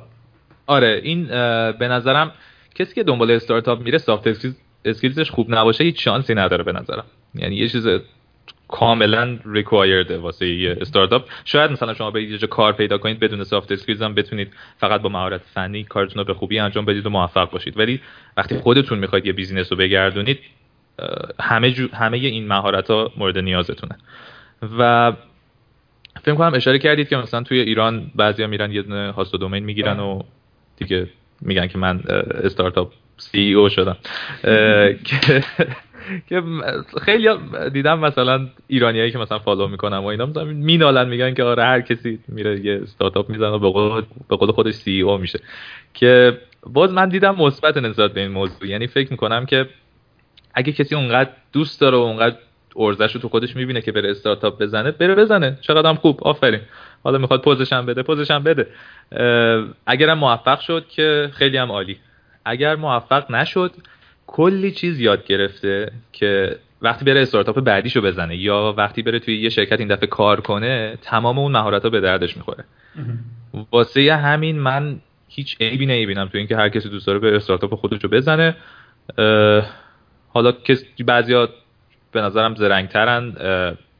آره 0.67 1.01
این 1.03 1.27
به 1.73 1.89
نظرم 1.89 2.33
کسی 2.75 2.95
که 2.95 3.03
دنبال 3.03 3.31
استارتاپ 3.31 3.81
میره 3.81 3.99
soft 3.99 4.28
skills 4.85 5.19
ش 5.19 5.31
خوب 5.31 5.55
نباشه 5.55 5.85
هیچ 5.85 6.05
شانسی 6.05 6.35
نداره 6.35 6.65
به 6.65 6.73
نظرم. 6.73 7.05
یعنی 7.35 7.57
یه 7.57 7.69
چیز 7.69 7.87
کاملا 8.69 9.39
required 9.45 10.10
ه 10.10 10.19
واسه 10.19 10.49
یه 10.49 10.77
استارتاپ 10.81 11.29
شاید 11.45 11.71
مثلا 11.71 11.95
شما 11.95 12.11
برید 12.11 12.31
یه 12.31 12.39
کار 12.39 12.73
پیدا 12.73 12.99
کنید 12.99 13.21
بدون 13.21 13.45
soft 13.45 13.73
skills 13.73 14.03
هم 14.03 14.15
بتونید 14.15 14.53
فقط 14.77 15.03
با 15.03 15.09
مهارت 15.09 15.41
فنی 15.55 15.85
کارتون 15.85 16.19
رو 16.19 16.25
به 16.25 16.35
خوبی 16.35 16.59
انجام 16.59 16.85
بدید 16.85 17.07
و 17.07 17.11
موفق 17.11 17.51
باشید. 17.51 17.79
ولی 17.79 18.01
وقتی 18.37 18.57
خودتون 18.57 18.99
می‌خواید 18.99 19.27
یه 19.27 19.33
business 19.33 19.73
رو 19.73 19.79
بگردونید 19.79 20.39
همه 21.41 21.71
جو، 21.71 21.89
همه 21.95 22.19
این 22.19 22.49
مهارت 22.49 22.91
ها 22.91 23.13
مورد 23.17 23.39
نیازتونه. 23.39 23.97
و 24.79 25.13
فکر 26.23 26.35
کنم 26.35 26.55
اشاره 26.55 26.79
کردید 26.79 27.09
که 27.09 27.17
مثلا 27.17 27.43
توی 27.43 27.61
ایران 27.61 28.11
بعضیا 28.15 28.47
میرن 28.47 28.73
یه 28.73 28.83
دونه 28.83 29.11
host 29.11 29.35
domain 29.35 29.65
می‌گیرن 29.65 30.01
و 30.01 30.23
دیگه 30.77 31.09
میگن 31.41 31.67
که 31.67 31.79
من 31.79 32.01
استارتاپ 32.45 32.93
CEO 33.17 33.69
شدم. 33.69 33.97
که 35.05 35.45
خیلی 37.03 37.28
دیدم 37.73 37.99
مثلا 37.99 38.49
ایرانیایی 38.67 39.11
که 39.11 39.19
مثلا 39.19 39.39
follow 39.39 39.69
می‌کنم 39.69 40.05
و 40.05 40.07
اینا 40.07 40.27
مینالن 40.45 41.09
میگن 41.09 41.35
که 41.35 41.45
آره 41.45 41.65
هر 41.65 41.81
کسی 41.81 42.19
میره 42.28 42.61
یه 42.61 42.81
استارتاپ 42.83 43.31
می‌زنه 43.31 43.49
و 43.49 43.59
به 44.28 44.37
قول 44.37 44.53
خودش 44.53 44.75
CEO 44.75 45.19
میشه. 45.19 45.41
که 45.95 46.39
باز 46.67 46.93
من 46.93 47.09
دیدم 47.09 47.37
مثبت 47.37 47.77
نسبت 47.77 48.12
به 48.12 48.20
این 48.20 48.31
موضوع. 48.31 48.69
یعنی 48.69 48.87
فکر 48.87 49.11
می‌کنم 49.11 49.47
که 49.47 49.69
اگه 50.55 50.73
کسی 50.73 50.95
اونقدر 50.95 51.31
دوست 51.53 51.81
داره 51.81 51.97
و 51.97 52.01
اونقدر 52.01 52.37
ارزش 52.77 53.15
رو 53.15 53.20
تو 53.20 53.28
خودش 53.28 53.57
می‌بینه 53.57 53.81
که 53.81 53.93
بره 53.93 54.11
استارتاپ 54.11 54.62
بزنه 54.62 54.91
بره 54.91 55.15
بزنه. 55.15 55.59
چقدر 55.61 55.89
هم 55.89 55.95
خوب 55.95 56.20
آفرین. 56.23 56.61
حالا 57.05 57.19
می‌خواد 57.19 57.43
پزش 57.43 57.73
هم 57.73 57.87
بده 57.87 58.03
پزش 58.03 58.31
هم 58.31 58.45
بده 58.45 58.67
اگرم 59.87 60.19
موفق 60.19 60.61
شد 60.61 60.89
که 60.89 61.31
خیلی 61.33 61.57
هم 61.57 61.73
عالی. 61.73 61.97
اگر 62.45 62.77
موفق 62.77 63.31
نشد 63.31 63.73
کلی 64.31 64.71
چیز 64.73 65.01
یاد 65.01 65.27
گرفته 65.27 65.93
که 66.13 66.57
وقتی 66.83 67.05
بره 67.05 67.23
استارتاپ 67.23 67.61
بعدیشو 67.61 68.01
بزنه 68.01 68.37
یا 68.37 68.75
وقتی 68.77 69.03
بره 69.03 69.19
توی 69.19 69.41
یه 69.41 69.49
شرکت 69.49 69.81
این 69.81 69.89
دفعه 69.89 70.07
کار 70.07 70.41
کنه 70.41 70.99
تمام 71.03 71.39
اون 71.39 71.53
مهارت 71.53 71.83
ها 71.83 71.91
به 71.91 72.01
دردش 72.01 72.37
می‌خوره. 72.37 72.65
واسه 73.73 74.15
همین 74.15 74.59
من 74.59 75.01
هیچ 75.29 75.57
عیبی 75.61 75.87
نمی‌بینم 75.87 76.29
تو 76.29 76.39
اینکه 76.39 76.57
هر 76.57 76.69
کسی 76.69 76.89
دوست 76.89 77.07
داره 77.07 77.19
به 77.19 77.37
استارتاپ 77.37 77.75
خودش 77.75 78.05
رو 78.05 78.11
بزنه. 78.11 78.57
حالا 80.29 80.53
کسی 80.53 81.05
بعضیا 81.07 81.49
به 82.13 82.21
نظرم 82.21 82.55
زرنگترن. 82.55 83.35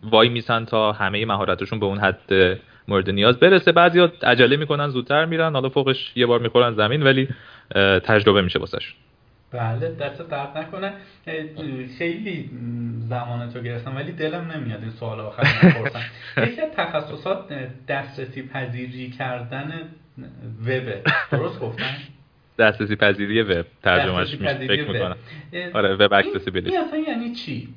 وای 0.03 0.29
میسن 0.29 0.65
تا 0.65 0.93
همه 0.93 1.27
مهارتشون 1.27 1.81
به 1.81 1.87
اون 1.87 1.99
حد 1.99 2.59
مورد 2.89 3.11
نیاز 3.11 3.41
برسه. 3.41 3.73
بعضیا 3.73 4.13
عجله 4.23 4.57
می‌کنن 4.57 4.89
زودتر 4.89 5.25
میرن 5.25 5.53
حالا 5.53 5.69
فوقش 5.69 6.13
یه 6.17 6.27
بار 6.27 6.41
می‌خورن 6.41 6.75
زمین 6.75 7.03
ولی 7.03 7.29
تجربه 8.05 8.43
میشه 8.43 8.59
واسهشون. 8.59 8.97
بله 9.53 9.95
دست 9.95 10.23
درد 10.23 10.59
نکنه. 10.59 10.93
خیلی 11.99 12.51
زمان 13.09 13.53
تو 13.53 13.61
گرفتم 13.61 13.97
ولی 13.97 14.13
دلم 14.13 14.51
نمیاد 14.51 14.83
این 14.83 14.91
سوال 14.91 15.21
آخر 15.21 15.43
بپرسم. 15.43 16.01
یکی 16.47 16.61
از 16.61 16.71
تخصصات 16.77 17.53
دسترسی 17.89 18.43
پذیری 18.43 19.11
کردن 19.11 19.73
وب. 20.67 21.03
درست 21.31 21.61
گفتم؟ 21.61 21.85
دسترسی 22.59 22.97
پذیری 22.97 23.43
وب 23.43 23.67
ترجمهش 23.83 24.35
فکر 24.37 24.93
می‌کنم. 24.93 25.17
آره 25.75 25.95
وب 25.95 26.13
اکسسیبیلیتی 26.13 26.77
این 26.77 26.87
اصلا 26.87 26.99
یعنی 26.99 27.33
چی؟ 27.33 27.69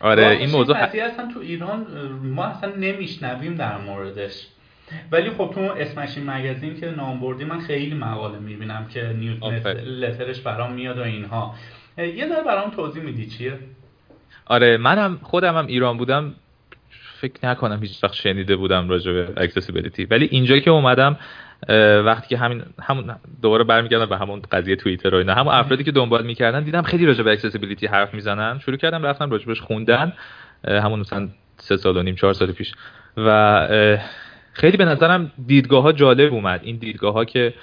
آره 0.00 0.26
این 0.26 0.50
موضوع 0.50 0.76
اصلا 0.76 1.32
تو 1.34 1.40
ایران 1.40 1.86
ما 2.22 2.44
اصلا 2.44 2.74
نمیشنویم 2.76 3.54
در 3.54 3.78
موردش. 3.78 4.46
ولی 5.12 5.30
خب 5.30 5.50
تو 5.54 5.60
Smashing 5.60 6.30
Magazine 6.30 6.80
که 6.80 6.90
نام 6.90 7.20
بردی 7.20 7.44
من 7.44 7.60
خیلی 7.60 7.94
مقاله 7.94 8.38
می‌بینم 8.38 8.86
که 8.86 9.12
newsletter 9.18 9.66
ش 9.86 10.40
برام 10.40 10.72
میاد 10.72 10.98
و 10.98 11.02
اینها. 11.02 11.54
یه 11.98 12.28
ذره 12.28 12.42
برام 12.46 12.70
توضیح 12.70 13.02
میدی 13.02 13.26
چیه؟ 13.26 13.52
آره 14.46 14.76
منم 14.76 15.18
خودم 15.22 15.56
هم 15.56 15.66
ایران 15.66 15.96
بودم 15.96 16.34
فکر 17.20 17.46
نکنم 17.48 17.82
هیچ 17.82 18.04
وقت 18.04 18.14
شنیده 18.14 18.56
بودم 18.56 18.88
راجع 18.88 19.12
به 19.12 19.28
accessibility 19.36 20.04
ولی 20.04 20.28
اینجایی 20.30 20.60
که 20.60 20.70
اومدم 20.70 21.16
وقتی 22.04 22.28
که 22.28 22.38
همین 22.38 22.62
همون 22.82 23.16
دوباره 23.42 23.64
برمیگردم 23.64 24.06
به 24.06 24.18
همون 24.18 24.42
قضیه 24.52 24.76
توییتر 24.76 25.14
و 25.14 25.18
اینا 25.18 25.34
همون 25.34 25.54
افرادی 25.54 25.84
که 25.84 25.92
دنبال 25.92 26.26
می‌کردن 26.26 26.64
دیدم 26.64 26.82
خیلی 26.82 27.06
راجع 27.06 27.22
به 27.22 27.32
accessibility 27.32 27.86
حرف 27.86 28.14
می‌زنن. 28.14 28.58
شروع 28.58 28.76
کردم 28.76 29.02
رفتم 29.02 29.30
راجبش 29.30 29.60
خوندن 29.60 30.12
همون 30.68 31.00
مثلا 31.00 31.28
سه 31.56 31.76
سال 31.76 31.96
و 31.96 32.02
نیم 32.02 32.14
چهار 32.14 32.32
سال 32.32 32.52
پیش. 32.52 32.72
و 33.16 33.68
خیلی 34.52 34.76
به 34.76 34.84
نظرم 34.84 35.32
دیدگاه 35.46 35.82
ها 35.82 35.92
جالب 35.92 36.32
اومد. 36.32 36.60
این 36.64 36.76
دیدگاه 36.76 37.12
ها 37.12 37.24
که 37.24 37.54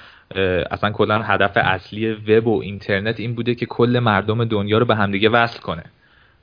اصلا 0.72 0.92
کلا 0.92 1.22
هدف 1.22 1.52
اصلی 1.56 2.12
وب 2.12 2.48
و 2.48 2.62
اینترنت 2.62 3.20
این 3.20 3.36
بوده 3.36 3.56
که 3.56 3.66
کل 3.66 4.00
مردم 4.00 4.46
دنیا 4.46 4.78
رو 4.78 4.86
به 4.86 4.96
همدیگه 4.96 5.30
وصل 5.30 5.60
کنه. 5.60 5.84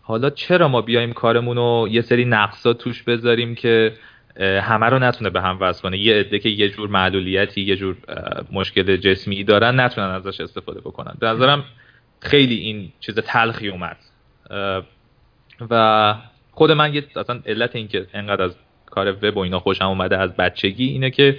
حالا 0.02 0.30
چرا 0.30 0.68
ما 0.68 0.80
بیایم 0.80 1.12
کارمون 1.12 1.56
رو 1.56 1.88
یه 1.90 2.00
سری 2.00 2.24
نقصا 2.24 2.72
توش 2.72 3.02
بذاریم 3.02 3.54
که 3.54 3.92
همه 4.40 4.86
رو 4.86 4.98
نتونه 4.98 5.30
به 5.30 5.40
هم 5.40 5.58
وصل 5.60 5.82
کنه؟ 5.82 5.98
یه 5.98 6.14
عده 6.14 6.38
که 6.38 6.48
یه 6.48 6.68
جور 6.68 6.88
معلولیتی 6.88 7.60
یه 7.60 7.76
جور 7.76 7.96
مشکل 8.52 8.96
جسمی 8.96 9.44
دارن 9.44 9.80
نتونن 9.80 10.06
ازش 10.06 10.40
استفاده 10.40 10.80
بکنن. 10.80 11.14
به 11.18 11.26
نظرم 11.26 11.64
خیلی 12.20 12.54
این 12.54 12.92
چیز 13.00 13.14
تلخی 13.14 13.68
اومد. 13.68 13.96
و 15.70 16.14
خود 16.52 16.72
من 16.72 16.94
یه 16.94 17.04
اصلا 17.16 17.40
علت 17.46 17.76
این 17.76 17.88
که 17.88 18.06
انقدر 18.14 18.42
از 18.42 18.56
کار 18.94 19.12
وب 19.22 19.36
و 19.36 19.40
اینا 19.40 19.60
خوشم 19.60 19.84
اومده 19.84 20.18
از 20.18 20.36
بچگی 20.36 20.86
اینه 20.86 21.10
که 21.10 21.36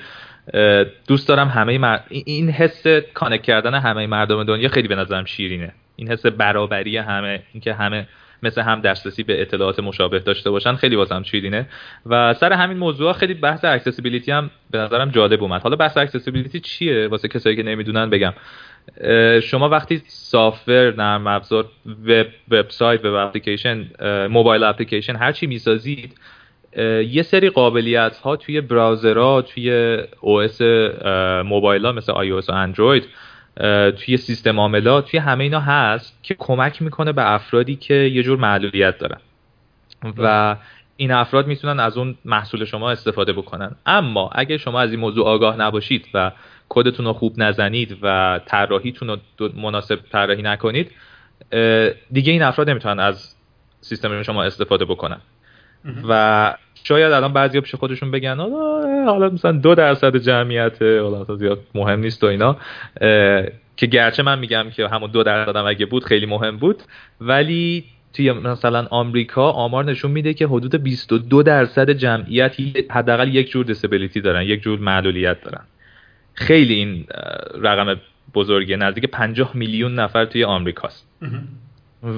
دوست 1.07 1.27
دارم 1.27 1.47
همه 1.47 1.99
این 2.09 2.49
حس 2.49 2.87
connect 3.13 3.41
کردن 3.41 3.73
همه 3.73 4.07
مردم 4.07 4.43
دنیا 4.43 4.69
خیلی 4.69 4.87
به 4.87 4.95
نظرم 4.95 5.25
شیرینه. 5.25 5.73
این 5.95 6.11
حس 6.11 6.25
برابری 6.25 6.97
همه 6.97 7.43
اینکه 7.53 7.73
همه 7.73 8.07
مثل 8.43 8.61
هم 8.61 8.81
دسترسی 8.81 9.23
به 9.23 9.41
اطلاعات 9.41 9.79
مشابه 9.79 10.19
داشته 10.19 10.49
باشن 10.51 10.75
خیلی 10.75 10.95
واسم 10.95 11.23
شیرینه 11.23 11.67
و 12.05 12.33
سر 12.33 12.53
همین 12.53 12.77
موضوع 12.77 13.13
خیلی 13.13 13.33
بحث 13.33 13.65
accessibility 13.65 14.31
هم 14.31 14.49
به 14.71 14.77
نظرم 14.77 15.09
جالب 15.09 15.43
اومد. 15.43 15.61
حالا 15.61 15.75
بحث 15.75 15.97
accessibility 15.97 16.59
چیه؟ 16.59 17.07
واسه 17.07 17.27
کسایی 17.27 17.55
که 17.55 17.63
نمی‌دونن 17.63 18.09
بگم. 18.09 18.33
شما 19.41 19.69
وقتی 19.69 20.01
software 20.07 20.95
نرم 20.95 21.27
افزار 21.27 21.65
وب 22.07 22.27
وبسایت 22.51 23.05
و 23.05 23.07
اپلیکیشن 23.07 23.87
mobile 24.27 24.63
application 24.63 25.15
هر 25.15 25.31
چی 25.31 25.47
می‌سازید 25.47 26.17
یه 27.09 27.23
سری 27.23 27.49
قابلیت 27.49 28.17
ها 28.17 28.35
توی 28.35 28.61
browser 28.61 29.31
ها 29.31 29.41
توی 29.41 29.97
OS 30.21 30.61
موبایل 31.45 31.85
ها 31.85 31.91
مثل 31.91 32.11
iOS 32.11 32.31
و 32.31 32.41
اندروید 32.49 33.07
توی 33.97 34.17
سیستم 34.17 34.59
عاملات 34.59 35.11
توی 35.11 35.19
همه 35.19 35.43
اینا 35.43 35.59
هست 35.59 36.19
که 36.23 36.35
کمک 36.39 36.81
می‌کنه 36.81 37.11
به 37.11 37.33
افرادی 37.33 37.75
که 37.75 37.93
یه 37.93 38.23
جور 38.23 38.37
معلولیت 38.39 38.97
دارن. 38.97 39.17
و 40.17 40.55
این 40.97 41.11
افراد 41.11 41.47
می‌تونن 41.47 41.79
از 41.79 41.97
اون 41.97 42.15
محصول 42.25 42.65
شما 42.65 42.91
استفاده 42.91 43.33
بکنن. 43.33 43.75
اما 43.85 44.29
اگه 44.33 44.57
شما 44.57 44.79
از 44.79 44.91
این 44.91 44.99
موضوع 44.99 45.25
آگاه 45.25 45.57
نباشید 45.57 46.07
و 46.13 46.31
کدتون 46.69 47.05
رو 47.05 47.13
خوب 47.13 47.33
نزنید 47.37 47.97
و 48.01 48.39
طراحیتون 48.45 49.19
رو 49.37 49.49
مناسب 49.55 49.99
طراحی 50.11 50.41
نکنید 50.41 50.91
دیگه 52.11 52.31
این 52.31 52.41
افراد 52.41 52.69
نمی‌تونن 52.69 52.99
از 52.99 53.35
سیستم 53.81 54.23
شما 54.23 54.43
استفاده 54.43 54.85
بکنن. 54.85 55.21
و 56.09 56.53
شاید 56.83 57.11
الان 57.11 57.33
بعضیا 57.33 57.61
پیش 57.61 57.75
خودشون 57.75 58.11
بگن 58.11 58.39
حالا 59.05 59.29
مثلا 59.29 59.51
دو 59.51 59.75
درصد 59.75 60.17
جمعیت 60.17 60.81
حالا 60.81 61.35
زیاد 61.35 61.59
مهم 61.75 61.99
نیست 61.99 62.23
و 62.23 62.27
اینا 62.27 62.57
که 63.77 63.85
گرچه 63.85 64.23
من 64.23 64.39
میگم 64.39 64.69
که 64.69 64.87
همون 64.87 65.11
دو 65.11 65.23
درصد 65.23 65.57
اگه 65.57 65.85
بود 65.85 66.03
خیلی 66.03 66.25
مهم 66.25 66.57
بود 66.57 66.83
ولی 67.21 67.83
توی 68.13 68.31
مثلا 68.31 68.87
آمریکا 68.89 69.51
آمار 69.51 69.85
نشون 69.85 70.11
میده 70.11 70.33
که 70.33 70.47
حدود 70.47 70.75
22 70.83 71.43
درصد 71.43 71.89
جمعیت 71.89 72.55
حداقل 72.91 73.35
یک 73.35 73.51
جور 73.51 73.65
disability 73.65 74.21
دارن 74.21 74.41
یک 74.41 74.61
جور 74.61 74.79
معلولیت 74.79 75.41
دارن. 75.41 75.63
خیلی 76.33 76.73
این 76.73 77.05
رقم 77.61 77.99
بزرگه 78.33 78.75
نزدیک 78.75 79.05
50 79.05 79.51
میلیون 79.53 79.99
نفر 79.99 80.25
توی 80.25 80.43
آمریکاست. 80.43 81.07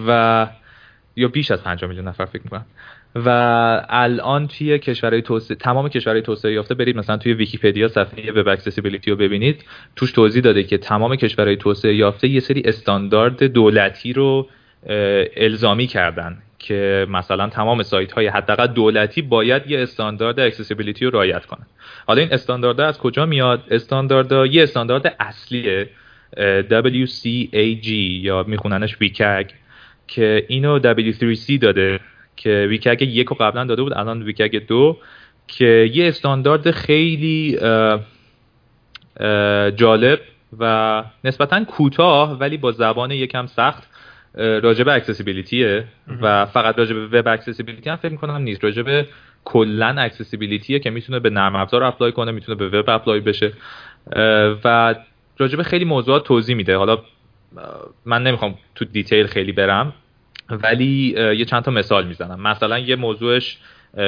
و 0.08 0.48
یا 1.16 1.28
بیش 1.28 1.52
از 1.52 1.64
50 1.64 1.90
میلیون 1.90 2.08
نفر 2.08 2.26
فکر 2.26 2.42
می‌کنم. 2.44 2.66
و 3.16 3.30
الان 3.90 4.48
توی 4.48 4.80
کشورهای 4.80 5.22
توسعه 5.22 5.58
تمام 5.58 5.90
کشورهای 5.90 6.22
توسعه 6.22 6.53
یافته 6.53 6.74
برید 6.76 6.98
مثلا 6.98 7.18
توی 7.18 7.34
ویکیپدیا 7.34 7.88
صفحه 7.88 8.32
web 8.32 8.48
accessibility 8.48 9.11
رو 9.11 9.18
ببینید. 9.18 9.66
توش 9.95 10.11
توضیح 10.11 10.42
داده 10.42 10.64
که 10.64 10.77
تمام 10.77 11.16
کشورهای 11.16 11.58
توسعه 11.58 11.95
یافته 11.95 12.27
یه 12.27 12.40
سری 12.40 12.61
استاندارد 12.66 13.44
دولتی 13.44 14.14
رو 14.14 14.48
الزامی 15.38 15.88
کردن 15.88 16.38
که 16.60 17.06
مثلا 17.10 17.50
تمام 17.50 17.84
سایت 17.84 18.11
های 18.11 18.27
حداقل 18.27 18.68
دولتی 18.68 19.22
باید 19.22 19.72
یه 19.72 19.80
استاندارد 19.80 20.40
accessibility 20.40 21.06
رو 21.06 21.11
رعایت 21.11 21.45
کنن. 21.45 21.66
حالا 22.08 22.22
این 22.22 22.34
استاندارد 22.34 22.82
از 22.82 23.00
کجا 23.00 23.26
میاد؟ 23.26 23.64
استاندارد 23.72 24.53
یه 24.53 24.64
استاندارد 24.64 25.16
اصلیه 25.19 25.90
WCAG 26.69 27.88
یا 28.22 28.45
میخوننش 28.48 28.98
WCAG 29.01 29.45
که 30.08 30.45
اینو 30.48 30.80
W3C 30.80 31.60
داده. 31.61 32.00
که 32.38 32.67
WCAG 32.69 33.01
یک 33.01 33.27
رو 33.27 33.35
قبلا 33.40 33.64
داده 33.64 33.83
بود 33.83 33.93
الان 33.93 34.24
WCAG 34.24 34.67
دو 34.67 34.98
که 35.48 35.90
یه 35.93 36.07
استاندارد 36.07 36.72
خیلی 36.72 37.57
جالب 39.75 40.19
و 40.59 41.03
نسبتا 41.24 41.64
کوتاه 41.64 42.40
ولی 42.40 42.57
با 42.57 42.72
زبان 42.72 43.11
یکم 43.11 43.45
سخت 43.45 43.90
راجب 44.38 44.90
accessibility 44.90 45.77
ه 45.77 45.84
و 46.22 46.45
فقط 46.45 46.80
راجب 46.80 46.95
web 47.14 47.27
accessibility 47.27 47.90
هم 47.90 47.95
فکر 47.95 48.11
می‌کنم 48.11 48.41
نیست. 48.41 48.64
راجب 48.64 49.06
کلا 49.45 49.88
accessibility 49.88 50.73
ه 50.73 50.80
که 50.80 50.90
می‌تونه 50.90 51.19
به 51.19 51.30
نرم 51.30 51.56
افزار 51.56 51.83
apply 51.84 52.11
کنه 52.11 52.32
می‌تونه 52.32 52.57
به 52.57 52.80
وب 52.80 52.90
apply 52.90 53.19
بشه 53.19 53.53
و 54.64 54.95
راجب 55.38 55.61
خیلی 55.61 55.85
موضوعات 55.85 56.24
توضیح 56.24 56.56
میده. 56.56 56.77
حالا 56.77 56.98
من 58.06 58.24
نمی‌خوام 58.24 58.56
تو 58.75 58.85
detail 58.85 59.27
خیلی 59.27 59.51
برم. 59.51 59.93
ولی 60.50 61.16
یه 61.38 61.45
چند 61.45 61.64
تا 61.64 61.72
مثال 61.72 62.08
می‌زنم. 62.08 62.42
مثلا 62.42 62.80
یه 62.80 62.95
موضوعش 62.95 63.58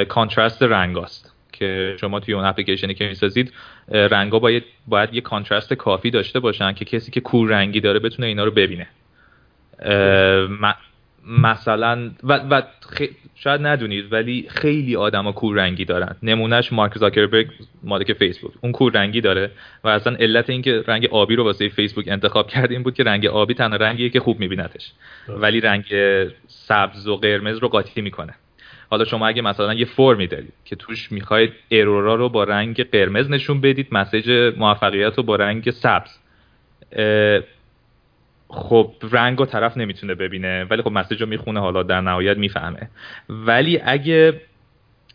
contrast 0.08 0.62
رنگاست 0.62 1.34
که 1.52 1.96
شما 2.00 2.20
توی 2.20 2.34
اون 2.34 2.44
اپلیکیشنی 2.44 2.94
که 2.94 3.08
می‌سازید 3.08 3.52
رنگا 3.88 4.38
باید 4.38 4.64
باید 4.86 5.14
یه 5.14 5.20
contrast 5.20 5.74
کافی 5.74 6.10
داشته 6.10 6.40
باشن 6.40 6.72
که 6.72 6.84
کسی 6.84 7.10
که 7.10 7.20
کوررنگی 7.20 7.80
داره 7.80 7.98
بتونه 7.98 8.28
اینا 8.28 8.44
رو 8.44 8.50
ببینه. 8.50 8.88
مثلا 11.26 12.10
و, 12.22 12.32
و 12.32 12.62
شاید 13.34 13.66
ندونید 13.66 14.12
ولی 14.12 14.46
خیلی 14.48 14.96
آدما 14.96 15.32
کور 15.32 15.56
رنگی 15.56 15.84
دارن. 15.84 16.16
نمونهش 16.22 16.72
مارک 16.72 16.98
زاکربرگ 16.98 17.48
مالک 17.82 18.12
فیسبوک. 18.12 18.52
اون 18.60 18.72
کور 18.72 18.92
رنگی 18.92 19.20
داره 19.20 19.50
و 19.84 19.88
اصلا 19.88 20.16
علت 20.16 20.50
اینکه 20.50 20.84
رنگ 20.86 21.06
آبی 21.06 21.36
رو 21.36 21.44
واسه 21.44 21.68
فیسبوک 21.68 22.08
انتخاب 22.08 22.48
کرده 22.48 22.74
این 22.74 22.82
بود 22.82 22.94
که 22.94 23.04
رنگ 23.04 23.26
آبی 23.26 23.54
تنها 23.54 23.76
رنگیه 23.76 24.08
که 24.08 24.20
خوب 24.20 24.40
میبینتش. 24.40 24.92
ولی 25.28 25.60
رنگ 25.60 25.84
سبز 26.46 27.08
و 27.08 27.16
قرمز 27.16 27.58
رو 27.58 27.68
قاطی 27.68 28.00
می‌کنه. 28.00 28.34
حالا 28.90 29.04
شما 29.04 29.26
اگه 29.26 29.42
مثلا 29.42 29.74
یه 29.74 29.84
فرمی 29.84 30.26
دارید 30.26 30.52
که 30.64 30.76
توش 30.76 31.12
می‌خواید 31.12 31.52
ارورا 31.70 32.14
رو 32.14 32.28
با 32.28 32.44
رنگ 32.44 32.90
قرمز 32.90 33.30
نشون 33.30 33.60
بدید 33.60 33.88
مسیج 33.92 34.54
موفقیت 34.56 35.16
رو 35.16 35.22
با 35.22 35.36
رنگ 35.36 35.70
سبز 35.70 36.18
خب 38.52 38.92
رنگ 39.12 39.40
و 39.40 39.46
طرف 39.46 39.76
نمی‌تونه 39.76 40.14
ببینه 40.14 40.64
ولی 40.64 40.82
خب 40.82 40.92
مسیج 40.92 41.20
رو 41.20 41.28
می‌خونه 41.28 41.60
حالا 41.60 41.82
در 41.82 42.00
نهایت 42.00 42.36
می‌فهمه. 42.36 42.90
ولی 43.28 43.80
اگه 43.84 44.40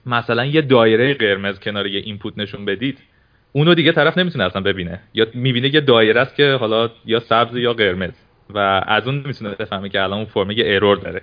مثلا 0.06 0.46
یه 0.46 0.62
دایره 0.62 1.14
قرمز 1.14 1.60
کنار 1.60 1.88
یه 1.88 2.00
اینپوت 2.00 2.34
نشون 2.38 2.66
بدید 2.66 2.98
اونو 3.52 3.74
دیگه 3.74 3.92
طرف 3.92 4.18
نمی‌تونه 4.18 4.44
اصلا 4.44 4.62
ببینه. 4.62 5.00
یا 5.14 5.28
می‌بینه 5.34 5.74
یه 5.74 5.82
دایره 5.82 6.22
است 6.22 6.36
که 6.36 6.58
حالا 6.60 6.90
یا 7.06 7.20
سبز 7.20 7.56
یا 7.56 7.74
قرمز 7.74 8.14
و 8.50 8.84
از 8.88 9.08
اون 9.08 9.22
نمی‌تونه 9.22 9.56
بفهمه 9.56 9.90
که 9.90 10.02
الان 10.02 10.18
اون 10.18 10.26
فرم 10.26 10.52
یه 10.52 10.76
ارور 10.76 10.98
داره. 10.98 11.22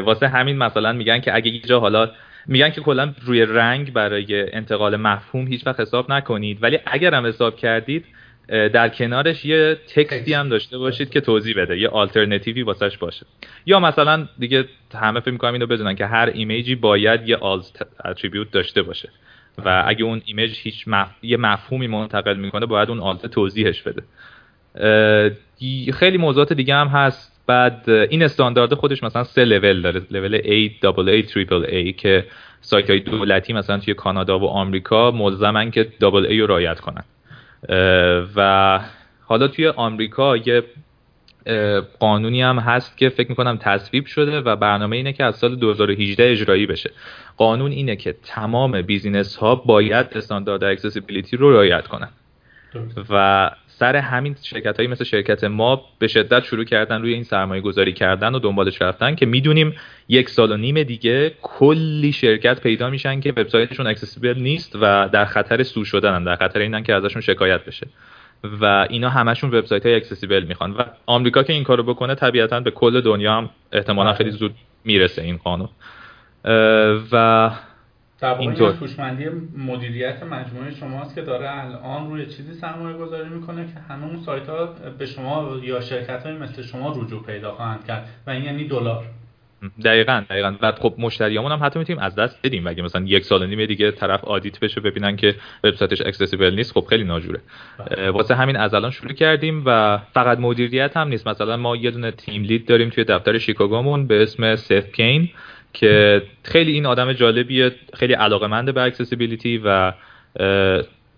واسه 0.00 0.28
همین 0.28 0.58
مثلا 0.58 0.92
میگن 0.92 1.20
که 1.20 1.34
اگه 1.34 1.50
یه 1.50 1.60
جا 1.60 1.80
حالا 1.80 2.10
میگن 2.46 2.70
که 2.70 2.80
کلا 2.80 3.14
روی 3.24 3.42
رنگ 3.42 3.92
برای 3.92 4.54
انتقال 4.54 4.96
مفهوم 4.96 5.46
هیچ 5.46 5.66
وقت 5.66 5.80
حساب 5.80 6.12
نکنید 6.12 6.62
ولی 6.62 6.78
اگر 6.86 7.14
هم 7.14 7.26
حساب 7.26 7.56
کردید 7.56 8.04
در 8.48 8.88
کنارش 8.88 9.44
یه 9.44 9.76
text 9.94 10.24
ی 10.24 10.32
هم 10.32 10.48
داشته 10.48 10.78
باشید 10.78 11.10
که 11.10 11.20
توضیح 11.20 11.56
بده 11.56 11.78
یه 11.78 11.88
آلترنتیوی 11.88 12.62
واسش 12.62 12.98
باشه. 12.98 13.26
یا 13.66 13.80
مثلا 13.80 14.28
دیگه 14.38 14.64
همه 14.94 15.20
فکر 15.20 15.30
می‌کنم 15.30 15.52
اینو 15.52 15.66
بدونن 15.66 15.94
که 15.94 16.06
هر 16.06 16.30
image 16.34 16.67
ی 16.67 16.74
باید 16.74 17.28
یه 17.28 17.36
alt 17.36 17.86
attribute 18.04 18.50
داشته 18.50 18.82
باشه 18.82 19.08
و 19.64 19.84
اگه 19.86 20.04
اون 20.04 20.22
image 20.24 20.58
هیچ 20.58 20.84
مف... 20.86 21.08
یه 21.22 21.36
مفهومی 21.36 21.86
منتقل 21.86 22.36
می‌کنه 22.36 22.66
باید 22.66 22.88
اون 22.88 23.00
alt 23.00 23.26
توضیحش 23.26 23.82
بده. 23.82 24.02
خیلی 25.92 26.18
موضوعات 26.18 26.52
دیگه 26.52 26.74
هم 26.74 26.88
هست. 26.88 27.32
بعد 27.46 27.90
این 27.90 28.22
استاندارد 28.22 28.74
خودش 28.74 29.02
مثلا 29.02 29.24
سه 29.24 29.44
لول 29.44 29.82
داره. 29.82 30.02
لول 30.10 30.38
A, 30.38 30.70
AA, 30.82 31.28
Triple 31.28 31.70
A 31.70 31.96
که 31.96 32.26
سایت 32.60 32.90
های 32.90 33.00
دولتی 33.00 33.52
مثلا 33.52 33.78
توی 33.78 33.94
کانادا 33.94 34.38
و 34.38 34.44
آمریکا 34.44 35.10
ملزمن 35.10 35.70
که 35.70 35.88
double 36.00 36.26
A 36.28 36.40
رو 36.40 36.46
رعایت 36.46 36.80
کنن. 36.80 37.04
و 38.36 38.80
حالا 39.24 39.48
توی 39.48 39.68
آمریکا 39.68 40.36
یه 40.36 40.62
قانونی 42.00 42.42
هم 42.42 42.58
هست 42.58 42.98
که 42.98 43.08
فکر 43.08 43.28
می‌کنم 43.28 43.56
تصویب 43.56 44.06
شده 44.06 44.40
و 44.40 44.56
برنامه 44.56 44.96
اینه 44.96 45.12
که 45.12 45.24
از 45.24 45.36
سال 45.36 45.56
2018 45.56 46.30
اجرایی 46.30 46.66
بشه. 46.66 46.90
قانون 47.36 47.70
اینه 47.70 47.96
که 47.96 48.14
تمام 48.24 48.82
business 48.82 49.36
ها 49.36 49.54
باید 49.54 50.06
استاندارد 50.12 50.64
accessibility 50.64 51.36
رو 51.36 51.52
رعایت 51.52 51.86
کنن. 51.86 52.08
و 53.10 53.50
سر 53.78 53.96
همین 53.96 54.36
شرکت 54.42 54.76
هایی 54.76 54.88
مثل 54.88 55.04
شرکت 55.04 55.44
ما 55.44 55.84
به 55.98 56.06
شدت 56.06 56.44
شروع 56.44 56.64
کردن 56.64 57.02
روی 57.02 57.14
این 57.14 57.22
سرمایه 57.22 57.62
گذاری 57.62 57.92
کردن 57.92 58.34
و 58.34 58.38
دنبالش 58.38 58.82
رفتن 58.82 59.14
که 59.14 59.26
می‌دونیم 59.26 59.74
یک 60.08 60.30
سال 60.30 60.52
و 60.52 60.56
نیم 60.56 60.82
دیگه 60.82 61.34
کلی 61.42 62.12
شرکت 62.12 62.60
پیدا 62.60 62.90
میشن 62.90 63.20
که 63.20 63.30
وبسایتشون 63.30 63.86
accessible 63.86 64.38
نیست 64.38 64.76
و 64.80 65.08
در 65.12 65.24
خطر 65.24 65.62
sue 65.62 65.84
شدن 65.84 66.24
در 66.24 66.36
خطر 66.36 66.60
اینن 66.60 66.82
که 66.82 66.94
ازشون 66.94 67.22
شکایت 67.22 67.64
بشه 67.64 67.86
و 68.60 68.86
اینا 68.90 69.08
همشون 69.08 69.50
وبسایت 69.54 69.86
های 69.86 69.94
accessible 69.94 70.44
می‌خوان 70.44 70.72
و 70.72 70.82
آمریکا 71.06 71.42
که 71.42 71.52
این 71.52 71.64
کارو 71.64 71.82
بکنه 71.82 72.14
طبیعتا 72.14 72.60
به 72.60 72.70
کل 72.70 73.00
دنیا 73.00 73.34
هم 73.34 73.50
احتمالا. 73.72 74.12
خیلی 74.12 74.30
زود 74.30 74.54
می‌رسه 74.84 75.22
این 75.22 75.36
قانون 75.36 75.68
و 77.12 77.50
در 78.20 78.32
واقع 78.32 78.72
هوشمندی 78.72 79.24
مدیریت 79.56 80.22
مجموعه 80.22 80.74
شماست 80.74 81.14
که 81.14 81.22
داره 81.22 81.64
الان 81.64 82.10
روی 82.10 82.26
چیزی 82.26 82.54
سرمایه 82.54 82.96
گذاری 82.96 83.28
می‌کنه 83.28 83.66
که 83.66 83.80
همه 83.88 84.06
اون 84.06 84.16
سایت 84.16 84.48
ها 84.48 84.66
به 84.98 85.06
شما 85.06 85.56
یا 85.62 85.80
شرکت 85.80 86.26
های 86.26 86.34
مثل 86.36 86.62
شما 86.62 86.90
رجوع 86.90 87.22
پیدا 87.22 87.52
خواهند 87.52 87.86
کرد 87.86 88.08
و 88.26 88.30
این 88.30 88.44
یعنی 88.44 88.68
دلار. 88.68 89.04
دقیقا 89.84 90.24
دقیقا. 90.30 90.54
و 90.62 90.72
خب 90.72 90.94
مشتریامون 90.98 91.52
هم 91.52 91.58
حتی 91.62 91.78
می‌تونیم 91.78 92.02
از 92.02 92.14
دست 92.14 92.38
بدیم. 92.44 92.66
اگه 92.66 92.82
مثلا 92.82 93.04
یک 93.06 93.24
سال 93.24 93.42
و 93.42 93.46
نیم 93.46 93.66
دیگه 93.66 93.90
طرف 93.90 94.24
audit 94.24 94.60
بشه 94.60 94.80
ببینن 94.80 95.16
که 95.16 95.34
وبسایتش 95.64 96.00
accessible 96.00 96.54
نیست؟ 96.54 96.72
خب 96.72 96.86
خیلی 96.90 97.04
ناجوره. 97.04 97.40
بله. 97.78 98.10
واسه 98.10 98.34
همین 98.34 98.56
از 98.56 98.74
الان 98.74 98.90
شروع 98.90 99.12
کردیم 99.12 99.62
و 99.66 99.98
فقط 100.14 100.38
مدیریت 100.38 100.96
هم 100.96 101.08
نیست. 101.08 101.28
مثلا 101.28 101.56
ما 101.56 101.76
یه 101.76 101.90
دونه 101.90 102.10
team 102.10 102.42
lead 102.42 102.66
داریم 102.66 102.90
توی 102.90 103.04
دفتر 103.04 103.38
شیکاگومون 103.38 104.06
به 104.06 104.22
اسم 104.22 104.56
سف 104.56 104.92
کین 104.92 105.28
که 105.72 106.22
خیلی 106.42 106.72
این 106.72 106.86
آدم 106.86 107.12
جالبیه 107.12 107.72
خیلی 107.94 108.12
علاقمند 108.12 108.74
به 108.74 108.82
accessibility 108.82 109.60
و 109.64 109.92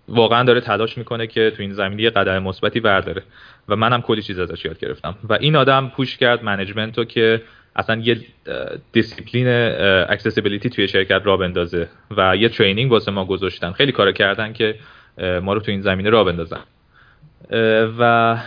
واقعا 0.07 0.43
داره 0.43 0.61
تلاش 0.61 0.97
می‌کنه 0.97 1.27
که 1.27 1.51
تو 1.55 1.61
این 1.61 1.73
زمینه 1.73 2.01
یه 2.03 2.09
قدم 2.09 2.43
مثبتی 2.43 2.79
برداره. 2.79 3.23
و 3.69 3.75
منم 3.75 4.01
کلی 4.01 4.21
چیز 4.21 4.39
ازش 4.39 4.65
یاد 4.65 4.79
گرفتم. 4.79 5.15
و 5.29 5.33
این 5.33 5.55
آدم 5.55 5.91
push 5.95 6.17
کرد 6.17 6.43
management 6.43 6.97
رو 6.97 7.03
که 7.03 7.41
اصلا 7.75 8.01
یه 8.01 8.19
دیسیپلین 8.91 9.47
accessibility 10.09 10.69
توی 10.69 10.87
شرکت 10.87 11.21
راه 11.23 11.37
بندازه. 11.37 11.87
و 12.17 12.35
یه 12.35 12.49
training 12.49 12.91
واسه 12.91 13.11
ما 13.11 13.25
گذاشتن. 13.25 13.71
خیلی 13.71 13.91
کار 13.91 14.11
کردن 14.11 14.53
که 14.53 14.75
ما 15.41 15.53
رو 15.53 15.59
تو 15.59 15.71
این 15.71 15.81
زمینه 15.81 16.09
راه 16.09 16.23
بندازن. 16.23 16.61
و 17.99 18.37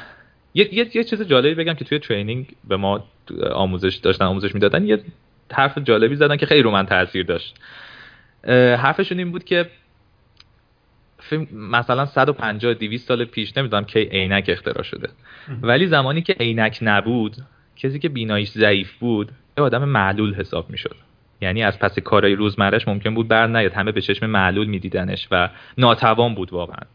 یه, 0.54 0.74
یه،, 0.74 0.96
یه 0.96 1.04
چیز 1.04 1.22
جالبی 1.22 1.54
بگم 1.54 1.74
که 1.74 1.84
توی 1.84 1.98
training 1.98 2.46
به 2.68 2.76
ما 2.76 3.04
آموزش 3.52 3.94
داشتن 3.94 4.24
آموزش 4.24 4.54
می‌دادن. 4.54 4.86
یه 4.86 5.00
حرف 5.52 5.78
جالبی 5.78 6.16
زدن 6.16 6.36
که 6.36 6.46
خیلی 6.46 6.62
رو 6.62 6.70
من 6.70 6.86
تاثیر 6.86 7.26
داشت. 7.26 7.58
حرفشون 8.78 9.18
این 9.18 9.32
بود 9.32 9.44
که 9.44 9.70
مثلا 11.52 12.06
150 12.06 12.74
200 12.74 13.08
سال 13.08 13.24
پیش 13.24 13.56
نمی‌دونم 13.56 13.84
کی 13.84 14.00
عینک 14.00 14.44
اختراع 14.48 14.82
شده. 14.82 15.08
ولی 15.62 15.86
زمانی 15.86 16.22
که 16.22 16.32
عینک 16.32 16.78
نبود 16.82 17.36
کسی 17.76 17.98
که 17.98 18.08
بیناییش 18.08 18.50
ضعیف 18.50 18.92
بود 18.92 19.32
یه 19.58 19.64
آدم 19.64 19.84
معلول 19.84 20.34
حساب 20.34 20.70
می‌شد. 20.70 20.96
یعنی 21.40 21.62
از 21.62 21.78
پس 21.78 21.98
کارهای 21.98 22.34
روزمرهش 22.34 22.88
ممکن 22.88 23.14
بود 23.14 23.28
بر 23.28 23.46
نیاد. 23.46 23.72
همه 23.72 23.92
به 23.92 24.00
چشم 24.00 24.26
معلول 24.26 24.66
میدیدنش 24.66 25.28
و 25.30 25.48
ناتوان 25.78 26.34
بود 26.34 26.52
واقعا. 26.52 26.86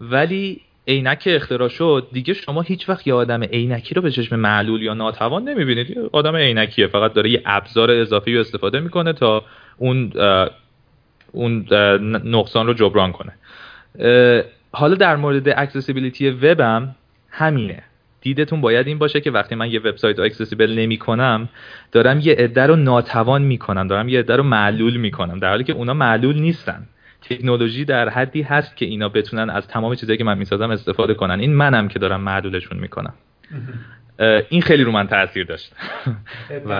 ولی 0.00 0.60
عینک 0.88 1.22
اختراع 1.26 1.68
شد 1.68 2.08
دیگه 2.12 2.34
شما 2.34 2.62
هیچ 2.62 2.88
وقت 2.88 3.06
یه 3.06 3.14
آدم 3.14 3.42
عینکی 3.42 3.94
رو 3.94 4.02
به 4.02 4.10
چشم 4.10 4.36
معلول 4.36 4.82
یا 4.82 4.94
ناتوان 4.94 5.48
نمی‌بینید. 5.48 5.90
یه 5.90 5.96
آدم 6.12 6.36
عینکیه 6.36 6.86
فقط 6.86 7.12
داره 7.12 7.30
یه 7.30 7.42
ابزار 7.46 7.90
اضافی 7.90 8.34
رو 8.34 8.40
استفاده 8.40 8.80
می‌کنه 8.80 9.12
تا 9.12 9.44
اون 9.76 10.12
اون 11.32 11.66
نقصان 12.24 12.66
رو 12.66 12.74
جبران 12.74 13.12
کنه. 13.12 13.32
حالا 14.72 14.94
در 14.94 15.16
مورد 15.16 15.48
accessibility 15.48 16.30
وبم 16.30 16.94
همینه. 17.30 17.82
دیدتون 18.20 18.60
باید 18.60 18.86
این 18.86 18.98
باشه 18.98 19.20
که 19.20 19.30
وقتی 19.30 19.54
من 19.54 19.70
یه 19.70 19.80
وبسایت 19.80 20.18
اکسسیبل 20.18 20.78
نمی 20.78 20.96
کنم 20.96 21.48
دارم 21.92 22.20
یه 22.20 22.34
عده 22.34 22.66
رو 22.66 22.76
ناتوان 22.76 23.42
می‌کنم 23.42 23.88
دارم 23.88 24.08
یه 24.08 24.18
عده 24.18 24.36
رو 24.36 24.42
معلول 24.42 24.96
می‌کنم 24.96 25.38
در 25.38 25.48
حالی 25.48 25.64
که 25.64 25.72
اونا 25.72 25.94
معلول 25.94 26.38
نیستن. 26.40 26.86
تکنولوژی 27.22 27.84
در 27.84 28.08
حدی 28.08 28.42
هست 28.42 28.76
که 28.76 28.86
اینا 28.86 29.08
بتونن 29.08 29.50
از 29.50 29.68
تمام 29.68 29.94
چیزایی 29.94 30.18
که 30.18 30.24
من 30.24 30.38
می‌سازم 30.38 30.70
استفاده 30.70 31.14
کنن. 31.14 31.40
این 31.40 31.54
منم 31.54 31.88
که 31.88 31.98
دارم 31.98 32.20
معلولشون 32.20 32.78
می‌کنم. 32.78 33.14
این 34.48 34.62
خیلی 34.62 34.84
رو 34.84 34.92
من 34.92 35.06
تاثیر 35.06 35.44
داشت. 35.44 35.72
و 36.64 36.72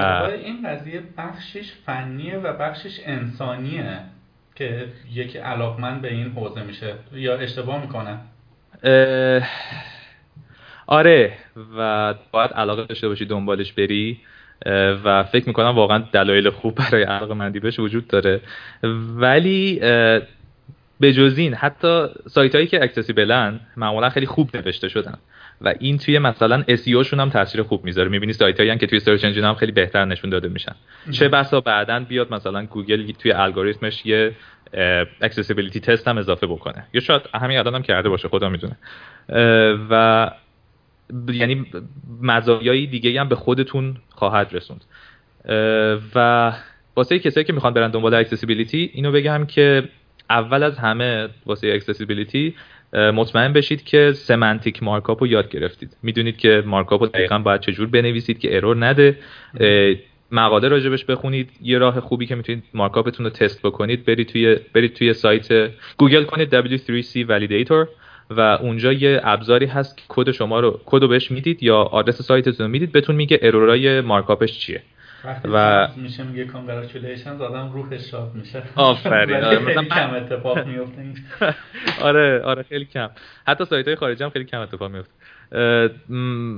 این 0.44 0.68
قضیه 0.68 1.02
بخشش 1.18 1.72
فنیه 1.86 2.36
و 2.36 2.52
بخشش 2.52 3.00
انسانیه 3.04 3.98
که 4.54 4.86
یکی 5.12 5.38
علاقمند 5.38 6.02
به 6.02 6.12
این 6.12 6.32
حوزه 6.32 6.62
میشه 6.62 6.94
یا 7.12 7.36
اشتباه 7.36 7.80
می‌کنه. 7.80 8.18
آره 10.86 11.32
و 11.78 12.14
باید 12.32 12.50
علاقه 12.50 12.84
داشته 12.84 13.08
باشی 13.08 13.24
دنبالش 13.24 13.72
بری. 13.72 14.20
و 15.04 15.22
فکر 15.22 15.48
می‌کنم 15.48 15.68
واقعا 15.68 16.04
دلایل 16.12 16.50
خوب 16.50 16.74
برای 16.74 17.02
علاقه 17.02 17.34
مندی 17.34 17.60
بهش 17.60 17.78
وجود 17.78 18.08
داره. 18.08 18.40
ولی 19.16 19.78
به 21.00 21.12
جز 21.12 21.38
این 21.38 21.54
حتی 21.54 22.06
سایت 22.26 22.54
هایی 22.54 22.66
که 22.66 22.82
accessible 22.82 23.53
ن 23.53 23.60
معمولا 23.76 24.10
خیلی 24.10 24.26
خوب 24.26 24.56
نوشته 24.56 24.88
شدن. 24.88 25.18
و 25.60 25.74
این 25.80 25.98
توی 25.98 26.18
مثلا 26.18 26.62
SEO 26.62 27.02
شون 27.02 27.20
هم 27.20 27.30
تاثیر 27.30 27.62
خوب 27.62 27.84
می‌ذاره. 27.84 28.08
می‌بینی 28.08 28.32
سایت 28.32 28.60
هایی 28.60 28.78
که 28.78 28.86
توی 28.86 29.00
search 29.00 29.24
engine 29.24 29.44
هم 29.44 29.54
خیلی 29.54 29.72
بهتر 29.72 30.04
نشون 30.04 30.30
داده 30.30 30.48
میشن. 30.48 30.74
چه 31.10 31.28
بسا 31.28 31.60
بعدا 31.60 32.00
بیاد 32.00 32.34
مثلا 32.34 32.66
گوگل 32.66 33.12
توی 33.12 33.32
الگوریتمش 33.32 34.06
یه 34.06 34.32
accessibility 35.20 35.80
test 35.80 36.08
هم 36.08 36.18
اضافه 36.18 36.46
بکنه. 36.46 36.84
یا 36.92 37.00
شاید 37.00 37.22
همین 37.34 37.58
الان 37.58 37.74
هم 37.74 37.82
کرده 37.82 38.08
باشه 38.08 38.28
خدا 38.28 38.48
می‌دونه. 38.48 38.76
و 39.90 40.30
یعنی 41.32 41.66
مزایای 42.20 42.86
دیگه 42.86 43.20
هم 43.20 43.28
به 43.28 43.34
خودتون 43.34 43.96
خواهد 44.10 44.48
رسوند. 44.52 44.84
و 46.14 46.52
واسه 46.96 47.18
کسایی 47.18 47.44
که 47.44 47.52
می‌خوان 47.52 47.74
برن 47.74 47.90
دنبال 47.90 48.14
accessibility 48.14 48.90
اینو 48.94 49.12
بگم 49.12 49.46
که 49.46 49.88
اول 50.30 50.62
از 50.62 50.78
همه 50.78 51.28
واسه 51.46 51.68
accessibility 51.68 52.54
مطمئن 52.92 53.52
بشید 53.52 53.84
که 53.84 54.12
semantic 54.12 54.82
markup 54.82 55.22
رو 55.22 55.26
یاد 55.26 55.50
گرفتید. 55.50 55.96
می‌دونید 56.02 56.36
که 56.36 56.62
markup 56.66 57.02
رو 57.02 57.08
دقیقا 57.08 57.38
باید 57.38 57.60
چجور 57.60 57.86
بنویسید 57.86 58.38
که 58.38 58.56
error 58.56 58.86
نده. 58.86 59.18
مقاله 60.32 60.68
راجبش 60.68 61.04
بخونید. 61.04 61.50
یه 61.62 61.78
راه 61.78 62.00
خوبی 62.00 62.26
که 62.26 62.34
می‌تونید 62.34 62.64
markup 62.74 63.09
تون 63.09 63.26
رو 63.26 63.30
تست 63.30 63.62
بکنید 63.62 64.04
برید 64.04 64.28
توی 64.28 64.56
برید 64.74 64.94
توی 64.94 65.12
سایت 65.12 65.70
گوگل 65.96 66.24
کنید 66.24 66.76
W3C 66.76 67.28
Validator. 67.28 67.88
و 68.30 68.40
اونجا 68.40 68.92
یه 68.92 69.20
ابزاری 69.24 69.66
هست 69.66 69.96
که 69.96 70.02
کد 70.08 70.30
شما 70.30 70.60
رو 70.60 70.80
کد 70.86 71.02
رو 71.02 71.08
بهش 71.08 71.30
می‌دید 71.30 71.62
یا 71.62 71.76
آدرس 71.76 72.22
سایتتون 72.22 72.66
رو 72.66 72.72
می‌دید 72.72 72.92
بهتون 72.92 73.16
میگه 73.16 73.38
error 73.42 74.00
ای 74.00 74.07
markup 74.07 74.45
ش 74.45 74.58
چیه. 74.58 74.82
و 75.44 75.88
میشه 75.96 76.24
میگه 76.24 76.44
congratulation 76.44 77.30
آدم 77.30 77.72
روحش 77.72 78.10
شاد 78.10 78.30
میشه. 78.34 78.62
آفرین 78.74 79.44
آره 79.44 79.58
مثلا 79.58 79.84
کم 79.84 80.14
اتفاق 80.14 80.66
میفته. 80.66 81.02
آره 82.08 82.40
آره 82.40 82.62
خیلی 82.62 82.84
کم. 82.84 83.10
حتی 83.46 83.64
سایت 83.64 83.86
های 83.86 83.96
خارجی 83.96 84.24
هم 84.24 84.30
خیلی 84.30 84.44
کم 84.44 84.60
اتفاق 84.60 84.90
میفته. 84.90 85.12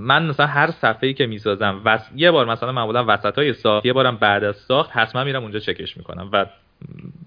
من 0.07 0.27
مثلا 0.27 0.47
هر 0.47 0.71
صفحه 0.71 1.07
ای 1.09 1.15
که 1.15 1.27
می‌سازم 1.27 1.81
و 1.85 1.99
یه 2.17 2.31
بار 2.31 2.47
مثلا 2.47 2.73
معمولا 2.73 3.05
وسط 3.09 3.39
های 3.39 3.53
ساخت 3.53 3.87
یه 3.87 3.93
بارم 3.93 4.17
بعد 4.17 4.45
از 4.45 4.57
ساخت 4.57 4.91
حتما 4.93 5.25
میرم 5.25 5.43
اونجا 5.43 5.59
چکش 5.59 5.97
می‌کنم 5.97 6.29
و 6.33 6.47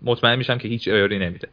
مطمئن 0.03 0.35
میشم 0.35 0.57
که 0.57 0.67
هیچ 0.67 0.87
error 0.87 1.14
ی 1.14 1.19
نمیده. 1.19 1.47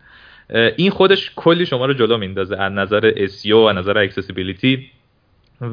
این 0.52 0.90
خودش 0.90 1.32
کلی 1.36 1.66
شما 1.66 1.86
رو 1.86 1.94
جلو 1.94 2.18
میندازه 2.18 2.56
از 2.56 2.72
نظر 2.72 3.26
SEO 3.26 3.52
و 3.52 3.72
نظر 3.72 3.98
accessibility 3.98 4.90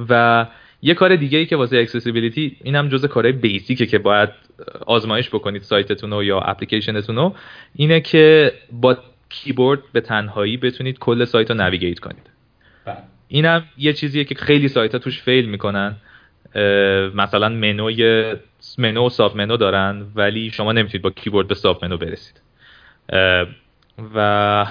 و 0.09 0.45
یه 0.81 0.93
کار 0.93 1.15
دیگه 1.15 1.38
ای 1.38 1.45
که 1.45 1.56
واسه 1.56 1.77
accessibility 1.77 2.58
این 2.64 2.75
هم 2.75 2.89
جزء 2.89 3.07
کارهای 3.07 3.31
basic 3.32 3.76
ه 3.76 3.85
که 3.85 3.97
باید 3.97 4.30
آزمایش 4.85 5.30
بکنید 5.30 5.61
سایتتون 5.61 6.11
رو 6.11 6.23
یا 6.23 6.39
اپلیکیشنتون 6.39 7.15
رو 7.15 7.35
اینه 7.75 8.01
که 8.01 8.53
با 8.72 8.97
کیبورد 9.30 9.80
به 9.93 10.01
تنهایی 10.01 10.57
بتونید 10.57 10.99
کل 10.99 11.25
سایت 11.25 11.51
رو 11.51 11.57
navigate 11.58 12.00
کنید. 11.99 12.30
بله. 12.85 12.97
اینم 13.27 13.65
یه 13.77 13.93
چیزیه 13.93 14.23
که 14.23 14.35
خیلی 14.35 14.67
سایت 14.67 14.91
ها 14.91 14.99
توش 14.99 15.22
fail 15.22 15.50
می‌کنن. 15.49 15.95
مثلا 17.15 17.49
منوی 17.49 18.33
منو 18.77 19.06
و 19.06 19.09
sub 19.09 19.38
menu 19.38 19.58
دارن 19.57 20.06
ولی 20.15 20.49
شما 20.49 20.72
نمی‌تونید 20.72 21.01
با 21.01 21.09
کیبورد 21.09 21.47
به 21.47 21.56
sub 21.56 21.85
menu 21.85 21.98
برسید 21.97 22.41
و 24.16 24.66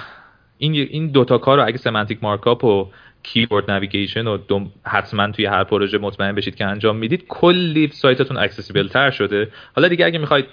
این 0.57 0.73
این 0.73 1.07
دوتا 1.07 1.37
کار 1.37 1.57
رو 1.57 1.67
اگه 1.67 1.77
semantic 1.77 2.19
markup 2.21 2.63
و 2.63 2.89
keyboard 3.23 3.71
navigation 3.71 4.25
رو 4.25 4.39
حتما 4.83 5.31
توی 5.31 5.45
هر 5.45 5.63
پروژه 5.63 5.97
مطمئن 5.97 6.35
بشید 6.35 6.55
که 6.55 6.65
انجام 6.65 6.95
می‌دید 6.95 7.25
کلی 7.27 7.87
سایتتون 7.87 8.37
accessible 8.37 8.87
تر 8.87 9.11
شده. 9.11 9.51
حالا 9.75 9.87
دیگه 9.87 10.05
اگه 10.05 10.19
می‌خواید 10.19 10.45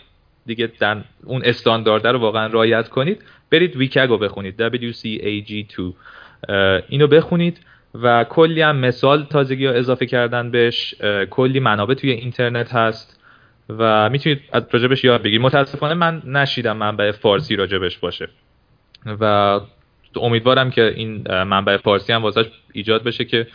دیگه 0.47 0.73
در 0.79 0.97
اون 1.25 1.43
استاندارد 1.45 2.07
رو 2.07 2.19
واقعا 2.19 2.47
رعایت 2.47 2.89
کنید 2.89 3.23
برید 3.51 3.77
WCAG 3.77 4.10
و 4.10 4.19
بخونید 4.19 4.77
WCAG2 4.77 5.83
اینو 6.89 7.07
بخونید 7.07 7.61
و 7.95 8.25
کلی 8.25 8.63
هم 8.63 8.77
مثال 8.77 9.25
تازگی 9.25 9.67
ها 9.67 9.73
اضافه 9.73 10.07
کردن 10.07 10.51
بهش. 10.51 10.95
کلی 11.31 11.61
منابع 11.61 11.95
توی 11.95 12.11
اینترنت 12.11 12.73
هست 12.73 13.21
و 13.79 14.11
می‌تونید 14.11 14.41
از 14.53 14.63
راجبش 14.71 15.05
یاد 15.05 15.23
بگیرید. 15.23 15.41
متاسفانه 15.41 15.95
من 15.95 16.23
نشنیدم 16.27 16.77
منبع 16.77 17.11
فارسی 17.11 17.57
راجبش 17.57 17.99
باشه. 17.99 18.29
و 19.07 19.61
امیدوارم 20.17 20.71
که 20.71 20.93
این 20.97 21.43
منبع 21.43 21.77
فارسی 21.77 22.13
هم 22.13 22.23
واسه 22.23 22.47
ایجاد 22.73 23.05
بشه 23.05 23.25
که 23.25 23.47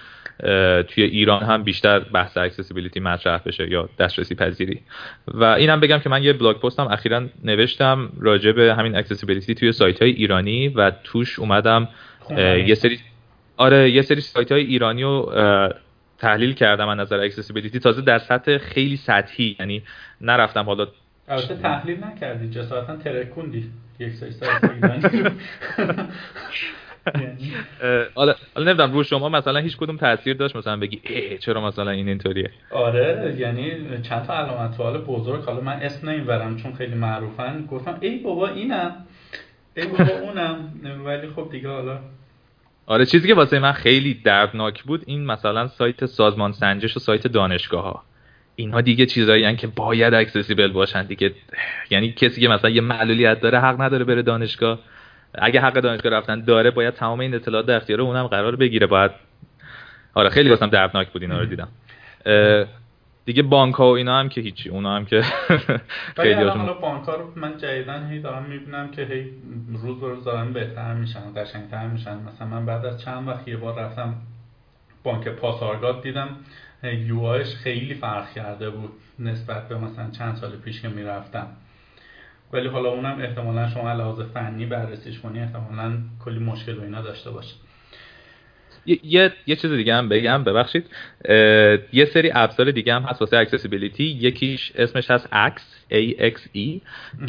توی 0.88 1.04
ایران 1.04 1.44
هم 1.44 1.64
بیشتر 1.64 2.00
بحث 2.00 2.38
accessibility 2.38 3.00
مطرح 3.00 3.42
بشه 3.46 3.70
یا 3.70 3.90
دسترسی 4.00 4.36
پذیری. 4.36 4.82
و 5.28 5.44
اینم 5.44 5.80
بگم 5.80 5.98
که 6.00 6.10
من 6.10 6.24
یه 6.24 6.34
blog 6.34 6.60
post 6.60 6.80
هم 6.80 6.88
اخیرا 6.88 7.24
نوشتم 7.44 8.10
راجع 8.20 8.52
به 8.52 8.76
همین 8.76 8.96
accessibility 8.96 9.56
توی 9.56 9.72
سایت 9.72 10.02
های 10.02 10.12
ایرانی 10.12 10.68
و 10.68 10.92
توش 11.04 11.40
اومدم 11.40 11.88
یه 12.66 12.76
سری 12.76 13.00
آره 13.58 13.92
یه 13.92 14.02
سری 14.02 14.22
سایت 14.22 14.52
های 14.52 14.62
ایرانی 14.62 15.04
رو 15.04 15.34
تحلیل 16.18 16.54
کردم 16.54 16.88
از 16.88 16.98
نظر 16.98 17.20
accessibility 17.20 17.80
تازه 17.80 18.02
در 18.02 18.20
سطح 18.20 18.58
خیلی 18.58 18.98
سطحی 18.98 19.56
یعنی 19.60 19.84
نرفتم 20.22 20.64
حالا 20.64 20.88
البته 21.28 21.56
تحلیل 21.56 22.04
نکردی 22.04 22.50
جسارتا 22.50 22.96
ترکوندی. 22.96 23.72
یک 24.00 24.14
سایت 24.14 24.44
ایرانی 24.44 25.32
حالا 28.16 28.36
نمی‌دونم 28.58 28.92
رو 28.92 29.04
شما 29.04 29.30
مثلا 29.30 29.60
هیچ 29.60 29.78
کدوم 29.78 29.98
تاثیر 29.98 30.34
داشت 30.34 30.56
مثلا 30.56 30.78
بگی 30.78 31.02
چرا 31.38 31.68
مثلا 31.68 31.92
این 31.92 32.08
اینطوریه 32.08 32.52
آره 32.72 33.36
یعنی 33.38 33.72
چند 34.02 34.26
تا 34.26 34.34
علامت 34.34 34.74
سوال 34.74 34.98
بزرگ 34.98 35.44
حالا 35.44 35.62
من 35.62 35.74
اسم 35.74 36.10
نمی‌برم 36.10 36.58
چون 36.58 36.74
خیلی 36.74 36.96
معروفن 36.96 37.66
گفتم 37.66 37.98
ای 38.02 38.18
بابا 38.18 38.48
اینم 38.48 38.96
ای 39.76 39.88
بابا 39.88 40.20
اونم 40.24 40.74
ولی 41.06 41.28
خب 41.28 41.48
دیگه 41.52 41.70
حالا 41.70 42.00
آره 42.86 43.06
چیزی 43.06 43.28
که 43.28 43.34
واسه 43.34 43.60
من 43.60 43.72
خیلی 43.72 44.14
دردناک 44.14 44.84
بود 44.84 45.04
این 45.06 45.26
مثلا 45.26 45.68
سایت 45.68 46.06
سازمان 46.06 46.52
سنجش 46.52 46.98
و 46.98 47.00
سایت 47.00 47.28
دانشگاه 47.28 47.84
ها 47.84 48.04
اینها 48.60 48.82
دیگه 48.82 49.06
چیزایی 49.06 49.56
که 49.56 49.68
باید 49.68 50.14
accessible 50.14 50.72
باشن 50.72 51.06
دیگه. 51.06 51.32
یعنی 51.90 52.12
کسی 52.12 52.42
که 52.42 52.48
مثلا 52.48 52.70
یه 52.70 52.82
معلولیت 52.82 53.40
داره 53.40 53.60
حق 53.60 53.82
نداره 53.82 54.06
بره 54.06 54.22
دانشگاه. 54.22 54.80
اگه 55.34 55.62
حق 55.62 55.74
دانشگاه 55.74 56.12
رفتن 56.12 56.42
داره 56.42 56.72
باید 56.72 56.94
تمام 56.94 57.20
این 57.20 57.36
اطلاعات 57.36 57.66
در 57.66 57.76
اختیار 57.76 58.02
اونم 58.02 58.28
قرار 58.28 58.56
بگیره. 58.56 58.88
باید 58.88 59.12
آره 60.14 60.30
خیلی 60.30 60.50
واسم 60.50 60.68
دردناک 60.68 61.10
بود 61.10 61.22
اینا 61.22 61.40
رو 61.40 61.46
دیدم. 61.46 61.68
دیگه 63.26 63.44
بانک 63.44 63.76
ها 63.76 63.92
و 63.92 63.96
اینا 63.96 64.20
هم 64.20 64.30
که 64.30 64.42
هیچی 64.42 64.70
اونا 64.70 64.96
هم 64.96 65.06
که 65.06 65.22
خیلی 66.22 66.34
حالا 66.34 66.74
بانک 66.74 67.04
ها 67.04 67.16
رو 67.16 67.32
من 67.36 67.58
جدیدن 67.58 68.10
هی 68.12 68.20
دارم 68.20 68.44
می‌بینم 68.44 68.92
که 68.92 69.02
هی 69.02 69.30
روز 69.84 70.00
به 70.00 70.08
روز 70.08 70.24
دارن 70.24 70.54
بهتر 70.54 70.94
میشن 70.94 71.34
قشنگتر 71.36 71.88
میشن. 71.88 72.18
مثلا 72.18 72.48
من 72.48 72.66
بعد 72.66 72.86
از 72.86 73.02
چند 73.02 73.28
وقت 73.28 73.48
یه 73.48 73.58
بار 73.58 73.80
رفتم 73.80 74.16
بانک 75.04 75.28
پاسارگاد 75.28 76.04
دیدم. 76.04 76.30
یو 76.84 77.44
خیلی 77.44 77.94
فرق 77.94 78.34
کرده 78.34 78.70
بود 78.70 78.92
نسبت 79.20 79.68
به 79.68 79.78
مثلا 79.78 80.10
چند 80.10 80.36
سال 80.36 80.58
پیش 80.58 80.82
که 80.82 80.88
می‌رفتم. 80.88 81.48
ولی 82.54 82.68
حالا 82.68 82.90
اونم 82.90 83.20
احتمالا 83.22 83.70
شما 83.70 83.94
لحاظ 83.94 84.22
فنی 84.22 84.66
بررسیش 84.66 85.20
کنی 85.20 85.40
احتمالا 85.40 85.98
کلی 86.26 86.40
مشکل 86.40 86.78
و 86.78 86.82
اینا 86.82 87.02
داشته 87.02 87.32
باشه. 87.32 87.56
یه 88.86 89.32
یه 89.48 89.56
چیز 89.56 89.72
دیگه 89.72 89.96
هم 89.96 90.10
بگم 90.10 90.44
ببخشید. 90.44 90.86
یه 91.94 92.06
سری 92.14 92.32
ابزار 92.34 92.72
دیگه 92.72 92.94
هم 92.94 93.02
هست 93.02 93.22
واسه 93.22 93.38
accessibility 93.38 94.04
یکیش 94.04 94.72
اسمش 94.76 95.12
هست 95.12 95.28
Axe 95.28 95.62
AXE 95.92 96.82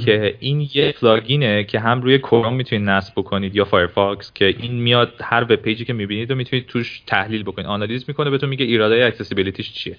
که 0.04 0.34
این 0.40 0.68
یه 0.74 0.92
plugin 1.00 1.55
ه 1.55 1.64
که 1.64 1.80
هم 1.80 2.02
روی 2.02 2.18
کروم 2.18 2.54
می‌تونید 2.54 2.88
نصب 2.88 3.12
بکنید 3.16 3.56
یا 3.56 3.64
فایرفاکس 3.64 4.32
که 4.34 4.44
این 4.46 4.72
میاد 4.72 5.12
هر 5.22 5.42
web 5.42 5.54
page 5.54 5.78
ی 5.78 5.84
که 5.84 5.92
می‌بینید 5.92 6.30
و 6.30 6.34
می‌تونید 6.34 6.66
توش 6.66 7.02
تحلیل 7.06 7.42
بکنید. 7.42 7.68
آنالیز 7.68 8.04
می‌کنه 8.08 8.30
بهتون 8.30 8.48
میگه 8.48 8.64
ایرادای 8.64 9.02
accessibility 9.02 9.63
ش 9.63 9.72
چیه. 9.72 9.96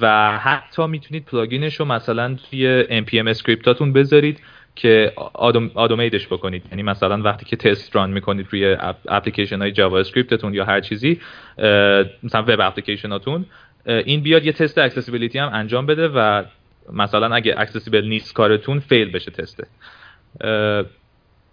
و 0.00 0.38
حتی 0.38 0.86
می‌تونید 0.86 1.24
plugin 1.24 1.61
ش 1.61 1.74
رو 1.74 1.84
مثلا 1.84 2.36
توی 2.50 2.84
npm 2.84 3.28
script 3.28 3.71
اتون 3.71 3.92
بذارید. 3.92 4.40
که 4.78 5.12
آدم، 5.34 5.70
automate 5.74 6.16
ش 6.16 6.26
بکنید. 6.26 6.62
یعنی 6.70 6.82
مثلا 6.82 7.22
وقتی 7.22 7.44
که 7.44 7.56
تست 7.56 7.96
run 7.96 8.10
می‌کنید 8.10 8.46
روی 8.50 8.76
اپلیکیشن 9.08 9.58
های 9.58 9.72
JavaScript 9.72 9.98
تون 9.98 10.54
یا 10.54 10.64
هر 10.64 10.80
چیزی 10.80 11.20
مثلا 12.22 12.42
web 12.48 12.60
application 12.60 13.28
اتون 13.28 13.46
این 13.86 14.20
بیاد 14.20 14.44
یه 14.44 14.52
تست 14.52 14.78
accessibility 14.78 15.38
هم 15.38 15.50
انجام 15.52 15.86
بده 15.86 16.08
و 16.08 16.44
مثلا 16.92 17.34
اگه 17.34 17.54
accessible 17.58 18.04
نیست 18.04 18.34
کارتون 18.34 18.80
fail 18.80 19.12
بشه 19.12 19.30
تسته 19.30 19.66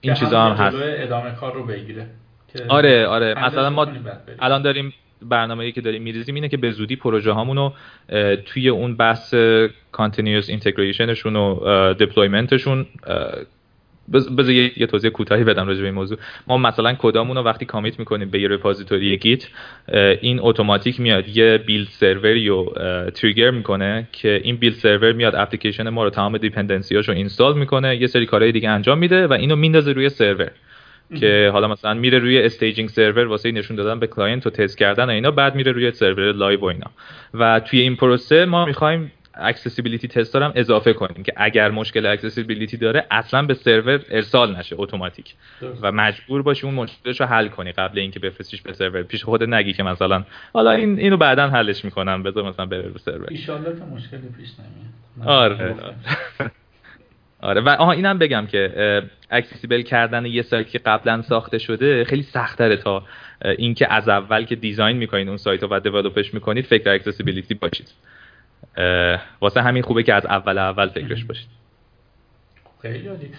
این 0.02 0.14
چیزا 0.14 0.42
هم 0.42 0.66
هست. 0.66 0.78
ادامه 0.82 1.32
کار 1.32 1.54
رو 1.54 1.66
بگیره. 1.66 2.08
آره 2.68 3.08
آره. 3.08 3.46
مثلا 3.46 3.70
ما 3.70 3.88
الان 4.40 4.62
داریم 4.62 4.94
برنامه‌ای 5.22 5.72
که 5.72 5.82
داریم 5.82 6.02
میریزیم 6.02 6.36
اینه 6.36 6.50
که 6.50 6.58
به 6.58 6.72
زودی 6.72 6.96
پروژه 6.96 7.32
هامونو 7.32 7.72
توی 8.46 8.70
اون 8.70 8.96
بحث 8.96 9.36
continuous 9.92 10.50
integration 10.50 11.13
شون 11.13 11.36
و 11.36 11.94
deployment 11.94 12.59
شون 12.59 12.86
بذار 14.14 14.50
یه, 14.52 14.88
توضیح 14.88 15.12
کوتاهی 15.12 15.44
بدم 15.44 15.68
راجع 15.68 15.80
به 15.80 15.86
این 15.86 15.96
موضوع. 15.96 16.18
ما 16.48 16.58
مثلا 16.58 16.94
کدامون 16.94 17.38
رو 17.38 17.44
وقتی 17.44 17.66
commit 17.66 18.00
می‌کنیم 18.00 18.30
به 18.30 18.42
یه 18.42 18.48
repository 18.48 19.18
Git 19.18 19.48
این 20.22 20.40
اتوماتیک 20.42 21.00
میاد 21.00 21.38
یه 21.38 21.58
build 21.58 21.88
server 21.88 22.39
ی 22.39 22.48
رو 22.48 22.74
trigger 23.16 23.52
می‌کنه 23.52 24.08
که 24.12 24.42
این 24.44 24.56
build 24.56 24.76
server 24.76 25.12
میاد 25.12 25.36
اپلیکیشن 25.36 25.90
ما 25.90 26.04
رو 26.04 26.10
تمام 26.10 26.38
dependency 26.38 26.95
اشو 26.95 27.12
install 27.12 27.58
می‌کنه 27.58 27.96
یه 27.96 28.08
سری 28.08 28.26
کارهای 28.26 28.52
دیگه 28.52 28.70
انجام 28.70 28.98
میده 28.98 29.28
و 29.28 29.34
اینو 29.34 29.56
میندازه 29.56 29.92
روی 29.92 30.10
سرور 30.10 30.52
که 31.20 31.50
حالا 31.54 31.68
مثلا 31.68 31.94
میره 31.94 32.20
روی 32.20 32.42
staging 32.42 32.90
server 32.90 33.28
واسه 33.28 33.52
نشون 33.52 33.78
دادن 33.78 34.00
به 34.00 34.08
client 34.08 34.48
و 34.48 34.50
تست 34.50 34.78
کردن 34.78 35.06
و 35.06 35.10
اینا 35.10 35.32
بعد 35.32 35.56
میره 35.56 35.72
روی 35.72 35.92
سرور 35.92 36.32
live 36.32 36.60
و 36.60 36.66
اینا. 36.66 36.92
و 37.34 37.60
توی 37.60 37.80
این 37.80 37.96
پروسه 37.96 38.46
ما 38.46 38.66
می‌خوایم 38.66 39.12
accessibility 39.38 40.08
test 40.08 40.36
هم 40.36 40.52
اضافه 40.56 40.94
کنیم 40.94 41.24
که 41.24 41.34
اگر 41.36 41.72
مشکل 41.72 42.06
accessibility 42.06 42.78
داره 42.78 43.06
اصلا 43.12 43.42
به 43.42 43.54
سرور 43.54 44.02
ارسال 44.10 44.56
نشه 44.56 44.76
اتوماتیک 44.80 45.34
و 45.82 45.92
مجبور 45.92 46.42
باشی 46.42 46.66
اون 46.66 46.76
مشکلش 46.76 47.22
رو 47.22 47.28
حل 47.28 47.48
کنی 47.48 47.72
قبل 47.72 48.00
اینکه 48.00 48.20
بفرستیش 48.20 48.62
به 48.62 48.74
سرور 48.74 49.04
پیش 49.04 49.24
خود 49.24 49.44
نگی 49.44 49.74
که 49.74 49.84
مثلا 49.84 50.24
حالا 50.54 50.72
این 50.72 51.00
اینو 51.00 51.18
بعدا 51.18 51.48
حلش 51.48 51.86
می‌کنم 51.86 52.24
بذار 52.24 52.44
مثلا 52.44 52.66
بره 52.66 52.88
رو 52.88 52.98
سرور 52.98 53.28
ان 53.30 53.36
که 53.36 53.86
مشکلی 53.96 54.30
پیش 54.38 54.50
نمیاد. 54.60 55.30
آره. 55.30 55.76
آره. 57.46 57.62
و 57.62 57.70
آها 57.70 57.92
اینم 57.92 58.18
بگم 58.18 58.48
که 58.48 59.04
accessible 59.32 59.82
کردن 59.82 60.26
یه 60.26 60.42
سایت 60.42 60.70
که 60.70 60.80
قبلا 60.80 61.22
ساخته 61.22 61.58
شده 61.58 62.04
خیلی 62.04 62.24
سختره 62.24 62.78
تا 62.78 63.04
اینکه 63.58 63.94
از 63.94 64.10
اول 64.10 64.46
که 64.46 64.56
design 64.56 64.98
می‌کنین 64.98 65.28
اون 65.28 65.38
سایت 65.38 65.64
رو 65.64 65.70
و 65.72 65.80
develop 65.80 66.22
ش 66.22 66.34
می‌کنید 66.34 66.66
فکر 66.66 66.90
accessibility 66.90 67.54
باشید. 67.54 67.92
واسه 69.42 69.62
همین 69.62 69.84
خوبه 69.84 70.04
که 70.04 70.14
از 70.14 70.26
اول 70.26 70.58
اول 70.58 70.88
فکرش 70.88 71.26
باشید. 71.26 71.48
خیلی 72.82 73.08
عالی. 73.08 73.30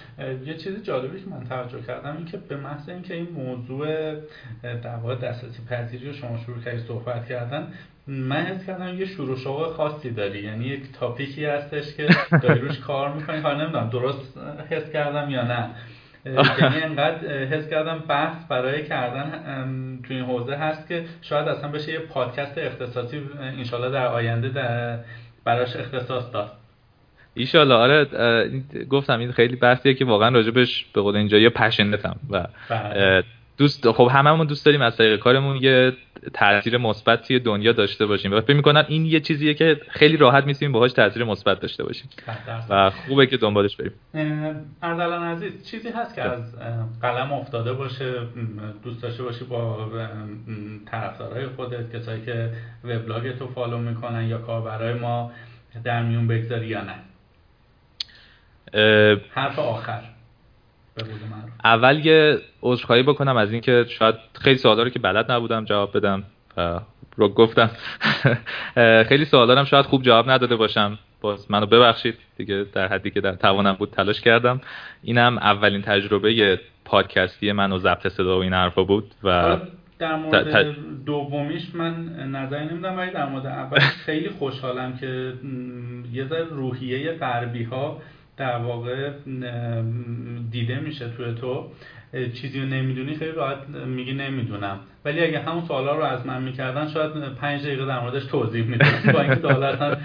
یه 0.46 0.54
چیز 0.54 0.82
جالبی 0.82 1.20
که 1.20 1.26
من 1.30 1.44
توجه 1.48 1.82
کردم 1.86 2.16
این 2.16 2.26
که 2.26 2.36
به 2.36 2.56
محض 2.56 2.88
اینکه 2.88 3.14
این 3.14 3.28
موضوع 3.30 4.14
در 4.62 4.96
واقع 5.02 5.14
دسترسی 5.14 5.62
پذیری 5.70 6.06
رو 6.06 6.12
شما 6.12 6.38
شروع 6.46 6.60
کردید 6.60 6.80
صحبت 6.80 7.28
کردن 7.28 7.72
من 8.08 8.42
حس 8.42 8.66
کردم 8.66 8.98
یه 8.98 9.06
شروع 9.06 9.36
شوق 9.36 9.72
خاصی 9.72 10.10
داری. 10.10 10.42
یعنی 10.42 10.64
یک 10.64 10.82
تاپیکی 11.00 11.44
هستش 11.44 11.94
که 11.96 12.08
داری 12.42 12.60
روش 12.60 12.78
کار 12.78 13.12
می‌کنی. 13.12 13.40
حالا 13.40 13.62
نمی‌دونم 13.62 13.88
درست 13.90 14.38
حس 14.70 14.92
کردم 14.92 15.30
یا 15.30 15.42
نه. 15.42 15.70
یعنی 16.26 16.82
انقدر 16.82 17.44
حس 17.44 17.68
کردم 17.70 17.98
بحث 18.08 18.44
برای 18.48 18.86
کردن 18.86 19.30
تو 20.08 20.14
این 20.14 20.24
حوزه 20.24 20.54
هست 20.54 20.88
که 20.88 21.04
شاید 21.22 21.48
اصلا 21.48 21.70
بشه 21.70 21.92
یه 21.92 21.98
پادکست 21.98 22.58
اختصاصی 22.58 23.20
انشالله 23.40 23.90
در 23.90 24.06
آینده 24.06 24.48
در 24.48 24.98
براش 25.44 25.76
اختصاص 25.76 26.32
داد. 26.32 26.52
ایشالله 27.34 27.74
آره 27.74 28.06
گفتم 28.90 29.18
این 29.18 29.32
خیلی 29.32 29.56
بحثیه 29.56 29.94
که 29.94 30.04
واقعا 30.04 30.28
راجبش 30.28 30.86
به 30.94 31.00
قول 31.00 31.16
اینجا 31.16 31.38
یه 31.38 31.50
پشنتم 31.50 32.16
و 32.30 32.46
بله. 32.68 33.24
دوست 33.58 33.90
خب 33.90 34.08
هممون 34.12 34.46
دوست 34.46 34.66
داریم 34.66 34.82
از 34.82 34.96
طریق 34.96 35.18
کارمون 35.18 35.56
یه 35.56 35.92
تاثیر 36.34 36.78
مثبت 36.78 37.26
توی 37.26 37.38
دنیا 37.38 37.72
داشته 37.72 38.06
باشیم. 38.06 38.32
و 38.32 38.40
فکر 38.40 38.56
می‌کنم 38.56 38.84
این 38.88 39.06
یه 39.06 39.20
چیزیه 39.20 39.54
که 39.54 39.80
خیلی 39.88 40.16
راحت 40.16 40.44
می‌تونیم 40.44 40.72
باهاش 40.72 40.92
تاثیر 40.92 41.24
مثبت 41.24 41.60
داشته 41.60 41.84
باشیم. 41.84 42.08
و 42.70 42.90
خوبه 42.90 43.26
که 43.26 43.36
دنبالش 43.36 43.76
بریم. 43.76 43.92
اردلان 44.82 45.22
عزیز 45.22 45.70
چیزی 45.70 45.88
هست 45.88 46.14
که 46.14 46.22
از 46.22 46.56
قلم 47.02 47.32
افتاده 47.32 47.72
باشه 47.72 48.12
دوست 48.84 49.02
داشته 49.02 49.22
باشی 49.22 49.44
با 49.44 49.90
طرفدارای 50.90 51.46
خودت 51.46 51.96
کسایی 51.96 52.24
که 52.24 52.50
وبلاگ 52.84 53.38
تو 53.38 53.48
فالو 53.48 53.78
می‌کنن 53.78 54.28
یا 54.28 54.38
کاربرای 54.38 54.94
ما 54.94 55.32
در 55.84 56.02
میون 56.02 56.26
بگذاری 56.26 56.66
یا 56.66 56.80
نه؟ 56.82 56.94
حرف 59.30 59.58
آخر. 59.58 60.00
اول 61.64 62.06
یه 62.06 62.38
عذرخواهی 62.62 63.02
بکنم 63.02 63.36
از 63.36 63.52
اینکه 63.52 63.86
شاید 63.88 64.14
خیلی 64.40 64.58
سوالا 64.58 64.82
رو 64.82 64.90
که 64.90 64.98
بلد 64.98 65.32
نبودم 65.32 65.64
جواب 65.64 65.96
بدم 65.96 66.22
رو 67.16 67.28
گفتم. 67.28 67.70
خیلی 69.08 69.24
سوالا 69.24 69.64
شاید 69.64 69.86
خوب 69.86 70.02
جواب 70.02 70.30
نداده 70.30 70.56
باشم. 70.56 70.98
باز 71.20 71.50
منو 71.50 71.66
ببخشید 71.66 72.18
دیگه 72.36 72.66
در 72.72 72.88
حدی 72.88 73.10
که 73.10 73.20
در 73.20 73.34
توانم 73.34 73.72
بود 73.72 73.90
تلاش 73.90 74.20
کردم. 74.20 74.60
اینم 75.02 75.38
اولین 75.38 75.82
تجربه 75.82 76.58
پادکستی 76.84 77.52
من 77.52 77.72
و 77.72 77.78
ضبط 77.78 78.08
صدا 78.08 78.38
و 78.38 78.42
این 78.42 78.52
حرفا 78.52 78.82
بود 78.82 79.14
و 79.22 79.56
در 79.98 80.16
مورد 80.16 80.76
دومیش 81.06 81.74
من 81.74 82.06
نظری 82.32 82.66
نمیدم 82.66 82.96
ولی 82.96 83.10
در 83.10 83.28
مورد 83.28 83.46
اول 83.46 83.78
خیلی 83.78 84.28
خوشحالم 84.28 84.96
که 84.96 85.32
یه 86.12 86.24
ذره 86.24 86.44
روحیه 86.44 87.12
غربی 87.12 87.64
ها 87.64 88.02
در 88.36 88.56
واقع 88.58 89.10
دیده 90.50 90.80
میشه 90.80 91.08
توی 91.08 91.34
تو 91.34 91.70
چیزی 92.12 92.60
رو 92.60 92.66
نمی‌دونی 92.66 93.14
خیلی 93.14 93.32
راحت 93.32 93.68
میگی 93.68 94.12
نمی‌دونم. 94.12 94.80
ولی 95.04 95.20
اگه 95.20 95.40
همون 95.40 95.64
سوالا 95.64 95.96
رو 95.96 96.02
از 96.02 96.26
من 96.26 96.42
می‌کردن 96.42 96.88
شاید 96.88 97.34
پنج 97.34 97.62
دقیقه 97.62 97.86
در 97.86 98.00
موردش 98.00 98.24
توضیح 98.24 98.64
می‌دونم 98.64 99.12
با 99.12 99.20
اینکه 99.20 99.36
تا 99.36 99.48
اصلا 99.48 99.96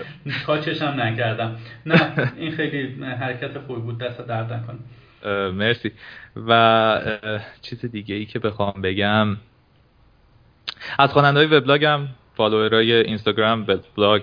تاچش 0.45 0.81
هم 0.81 1.01
نکردم. 1.01 1.55
نه 1.85 2.31
این 2.37 2.51
خیلی 2.51 3.03
حرکت 3.03 3.59
خوبی 3.59 3.81
بود. 3.81 3.97
دست 3.97 4.27
درد 4.27 4.53
نکنه. 4.53 4.77
مرسی. 5.51 5.91
و 6.47 7.01
چیز 7.61 7.85
دیگه 7.85 8.15
ای 8.15 8.25
که 8.25 8.39
بخوام 8.39 8.81
بگم 8.83 9.37
از 10.99 11.11
خواننده 11.11 11.39
های 11.39 11.49
وبلاگم 11.49 11.99
follower 12.35 12.87
ای 12.87 12.93
اینستاگرام 12.93 13.67
بلاگ 13.97 14.21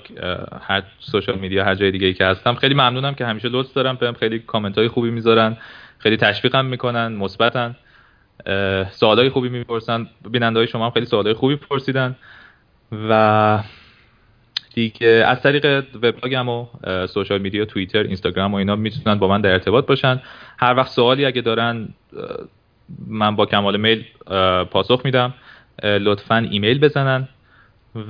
هر 0.63 0.83
social 0.99 1.39
media 1.39 1.65
هر 1.65 1.75
جای 1.75 1.91
دیگه 1.91 2.07
ای 2.07 2.15
که 2.15 2.25
هستم. 2.25 2.55
خیلی 2.55 2.75
ممنونم 2.75 3.15
که 3.15 3.27
همیشه 3.27 3.49
لطف 3.49 3.73
دارن. 3.73 3.97
بهم 3.97 4.15
خیلی 4.15 4.39
کامنت 4.39 4.79
های 4.79 4.89
خوبی 4.89 5.11
می‌ذارن. 5.11 5.57
خیلی 5.99 6.17
تشویقم 6.17 6.65
می‌کنن 6.65 7.13
مثبتن. 7.13 7.77
سوالای 8.91 9.29
خوبی 9.29 9.49
می‌پرسن. 9.49 10.07
بیننده 10.31 10.59
های 10.59 10.67
شما 10.67 10.85
هم 10.85 10.91
خیلی 10.91 11.07
سوالای 11.07 11.35
خوبی 11.35 11.57
پرسیدن. 11.57 12.17
و 13.09 13.63
دیگه 14.75 15.07
از 15.07 15.43
طریق 15.43 15.85
وبلاگم 15.95 16.49
و 16.49 16.67
social 17.07 17.39
media 17.41 17.65
توییتر 17.65 18.03
اینستاگرام 18.03 18.55
و 18.55 18.57
اینا 18.57 18.77
می‌تونن 18.77 19.19
با 19.19 19.29
من 19.29 19.41
در 19.41 19.53
ارتباط 19.53 19.87
باشن. 19.87 20.23
هر 20.59 20.75
وقت 20.77 20.91
سوالی 20.91 21.25
اگه 21.25 21.41
دارن 21.41 21.89
من 23.07 23.37
با 23.37 23.47
کمال 23.47 23.77
میل 23.77 24.05
پاسخ 24.71 25.01
میدم. 25.05 25.35
لطفا 25.83 26.37
ایمیل 26.51 26.79
بزنن. 26.79 27.29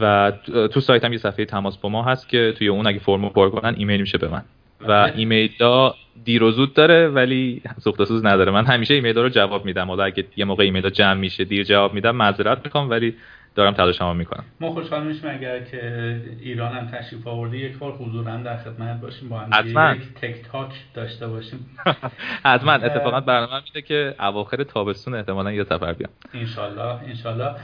و 0.01 0.33
تو 0.73 0.81
سایت 0.81 1.05
هم 1.05 1.13
یه 1.13 1.19
صفحه 1.19 1.45
تماس 1.45 1.77
با 1.77 1.89
ما 1.89 2.03
هست 2.03 2.29
که 2.29 2.55
توی 2.59 2.69
اون 2.69 2.87
اگه 2.87 2.99
فرمو 2.99 3.29
پر 3.29 3.51
کنن 3.51 3.75
ایمیل 3.79 4.01
میشه 4.01 4.19
به 4.19 4.29
من. 4.29 4.43
و 4.89 5.11
ایمیل 5.17 5.51
ها 5.61 5.95
دیر 6.25 6.43
و 6.43 6.51
زود 6.51 6.75
داره 6.75 7.09
ولی 7.09 7.63
سوخت 7.79 8.05
سوز 8.05 8.25
نداره. 8.25 8.53
من 8.53 8.67
همیشه 8.67 8.95
ایمیل 8.95 9.17
ها 9.17 9.23
رو 9.23 9.29
جواب 9.29 9.65
میدم. 9.65 9.87
حالا 9.87 10.05
اگه 10.05 10.25
یه 10.37 10.45
موقع 10.45 10.65
ایمیل 10.65 10.85
ها 10.85 10.91
جمع 10.91 11.15
میشه 11.15 11.45
دیر 11.45 11.65
جواب 11.65 11.95
میدم 11.95 12.17
معذرت 12.17 12.61
می‌خوام 12.65 12.91
ولی 12.91 13.15
دارم 13.55 13.75
تلاشمو 13.75 14.15
می‌کنم. 14.15 14.45
ما 14.61 14.71
خوشحال 14.71 15.07
میشیم 15.07 15.31
اگر 15.31 15.61
که 15.61 16.17
ایران 16.41 16.73
هم 16.73 16.87
تشریف 16.87 17.27
آورده 17.27 17.59
یک 17.59 17.79
بار 17.79 17.93
حضورا 17.93 18.37
در 18.37 18.57
خدمت 18.57 19.01
باشیم 19.01 19.29
با 19.29 19.39
هم 19.39 19.97
یک 19.97 20.15
تک 20.15 20.43
تاک 20.53 20.73
داشته 20.95 21.29
باشیم. 21.29 21.67
حتما. 22.45 22.73
اتفاقا 22.73 23.21
برنامه 23.21 23.63
میده 23.65 23.83
که 23.83 24.15
اواخر 24.21 24.65
تابستون 24.65 25.15
احتمالا 25.15 25.53
یه 25.53 25.65
سفر 25.65 25.93
بیام. 25.93 26.11
انشالله 26.35 27.03
انشالله. 27.09 27.55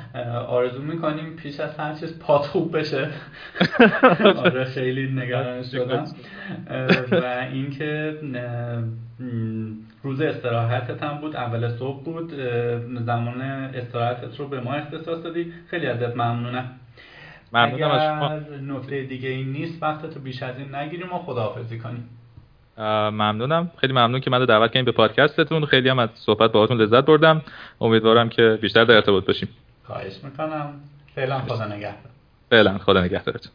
آرزو 0.48 0.82
می‌کنیم 0.82 1.36
پیش 1.36 1.60
از 1.60 1.78
هر 1.78 1.94
چیز 1.94 2.18
پات 2.18 2.46
خوب 2.46 2.78
بشه. 2.78 3.08
آره 4.44 4.64
خیلی 4.64 5.12
نگران 5.12 5.62
شدم. 5.62 6.04
و 7.12 7.46
اینکه 7.52 8.18
روز 10.02 10.20
استراحتت 10.20 11.02
هم 11.02 11.18
بود 11.18 11.36
اول 11.36 11.68
صبح 11.68 12.04
بود 12.04 12.32
زمان 13.04 13.40
استراحتت 13.74 14.40
رو 14.40 14.48
به 14.48 14.60
ما 14.60 14.74
اختصاص 14.74 15.22
دادی. 15.22 15.52
خیلی 15.70 15.86
ازت 15.86 16.16
ممنونم. 16.16 16.70
ممنونم 17.52 17.90
از 17.90 18.02
شما. 18.02 18.56
نکته 18.76 19.02
دیگه 19.02 19.28
این 19.28 19.52
نیست 19.52 19.82
وقت 19.82 20.14
تو 20.14 20.20
بیش 20.20 20.42
از 20.42 20.58
این 20.58 20.74
نگیریم 20.74 21.12
و 21.12 21.18
خداحافظی 21.18 21.78
کنیم. 21.78 22.08
ممنونم. 22.78 23.70
خیلی 23.76 23.92
ممنون 23.92 24.20
که 24.20 24.30
منو 24.30 24.46
دعوت 24.46 24.70
کردین 24.70 24.84
به 24.84 24.92
پادکستتون. 24.92 25.64
خیلی 25.64 25.88
هم 25.88 25.98
از 25.98 26.08
صحبت 26.14 26.52
باهاتون 26.52 26.80
لذت 26.80 27.04
بردم. 27.04 27.42
امیدوارم 27.80 28.28
که 28.28 28.58
بیشتر 28.62 28.84
در 28.84 28.94
ارتباط 28.94 29.26
باشیم. 29.26 29.48
خواهش 29.84 30.24
می‌کنم. 30.24 30.74
فعلا 31.14 31.38
خدا 31.38 31.66
نگهدار. 31.66 32.10
فعلا 32.50 32.78
خدا 32.78 33.04
نگهدارتون. 33.04 33.52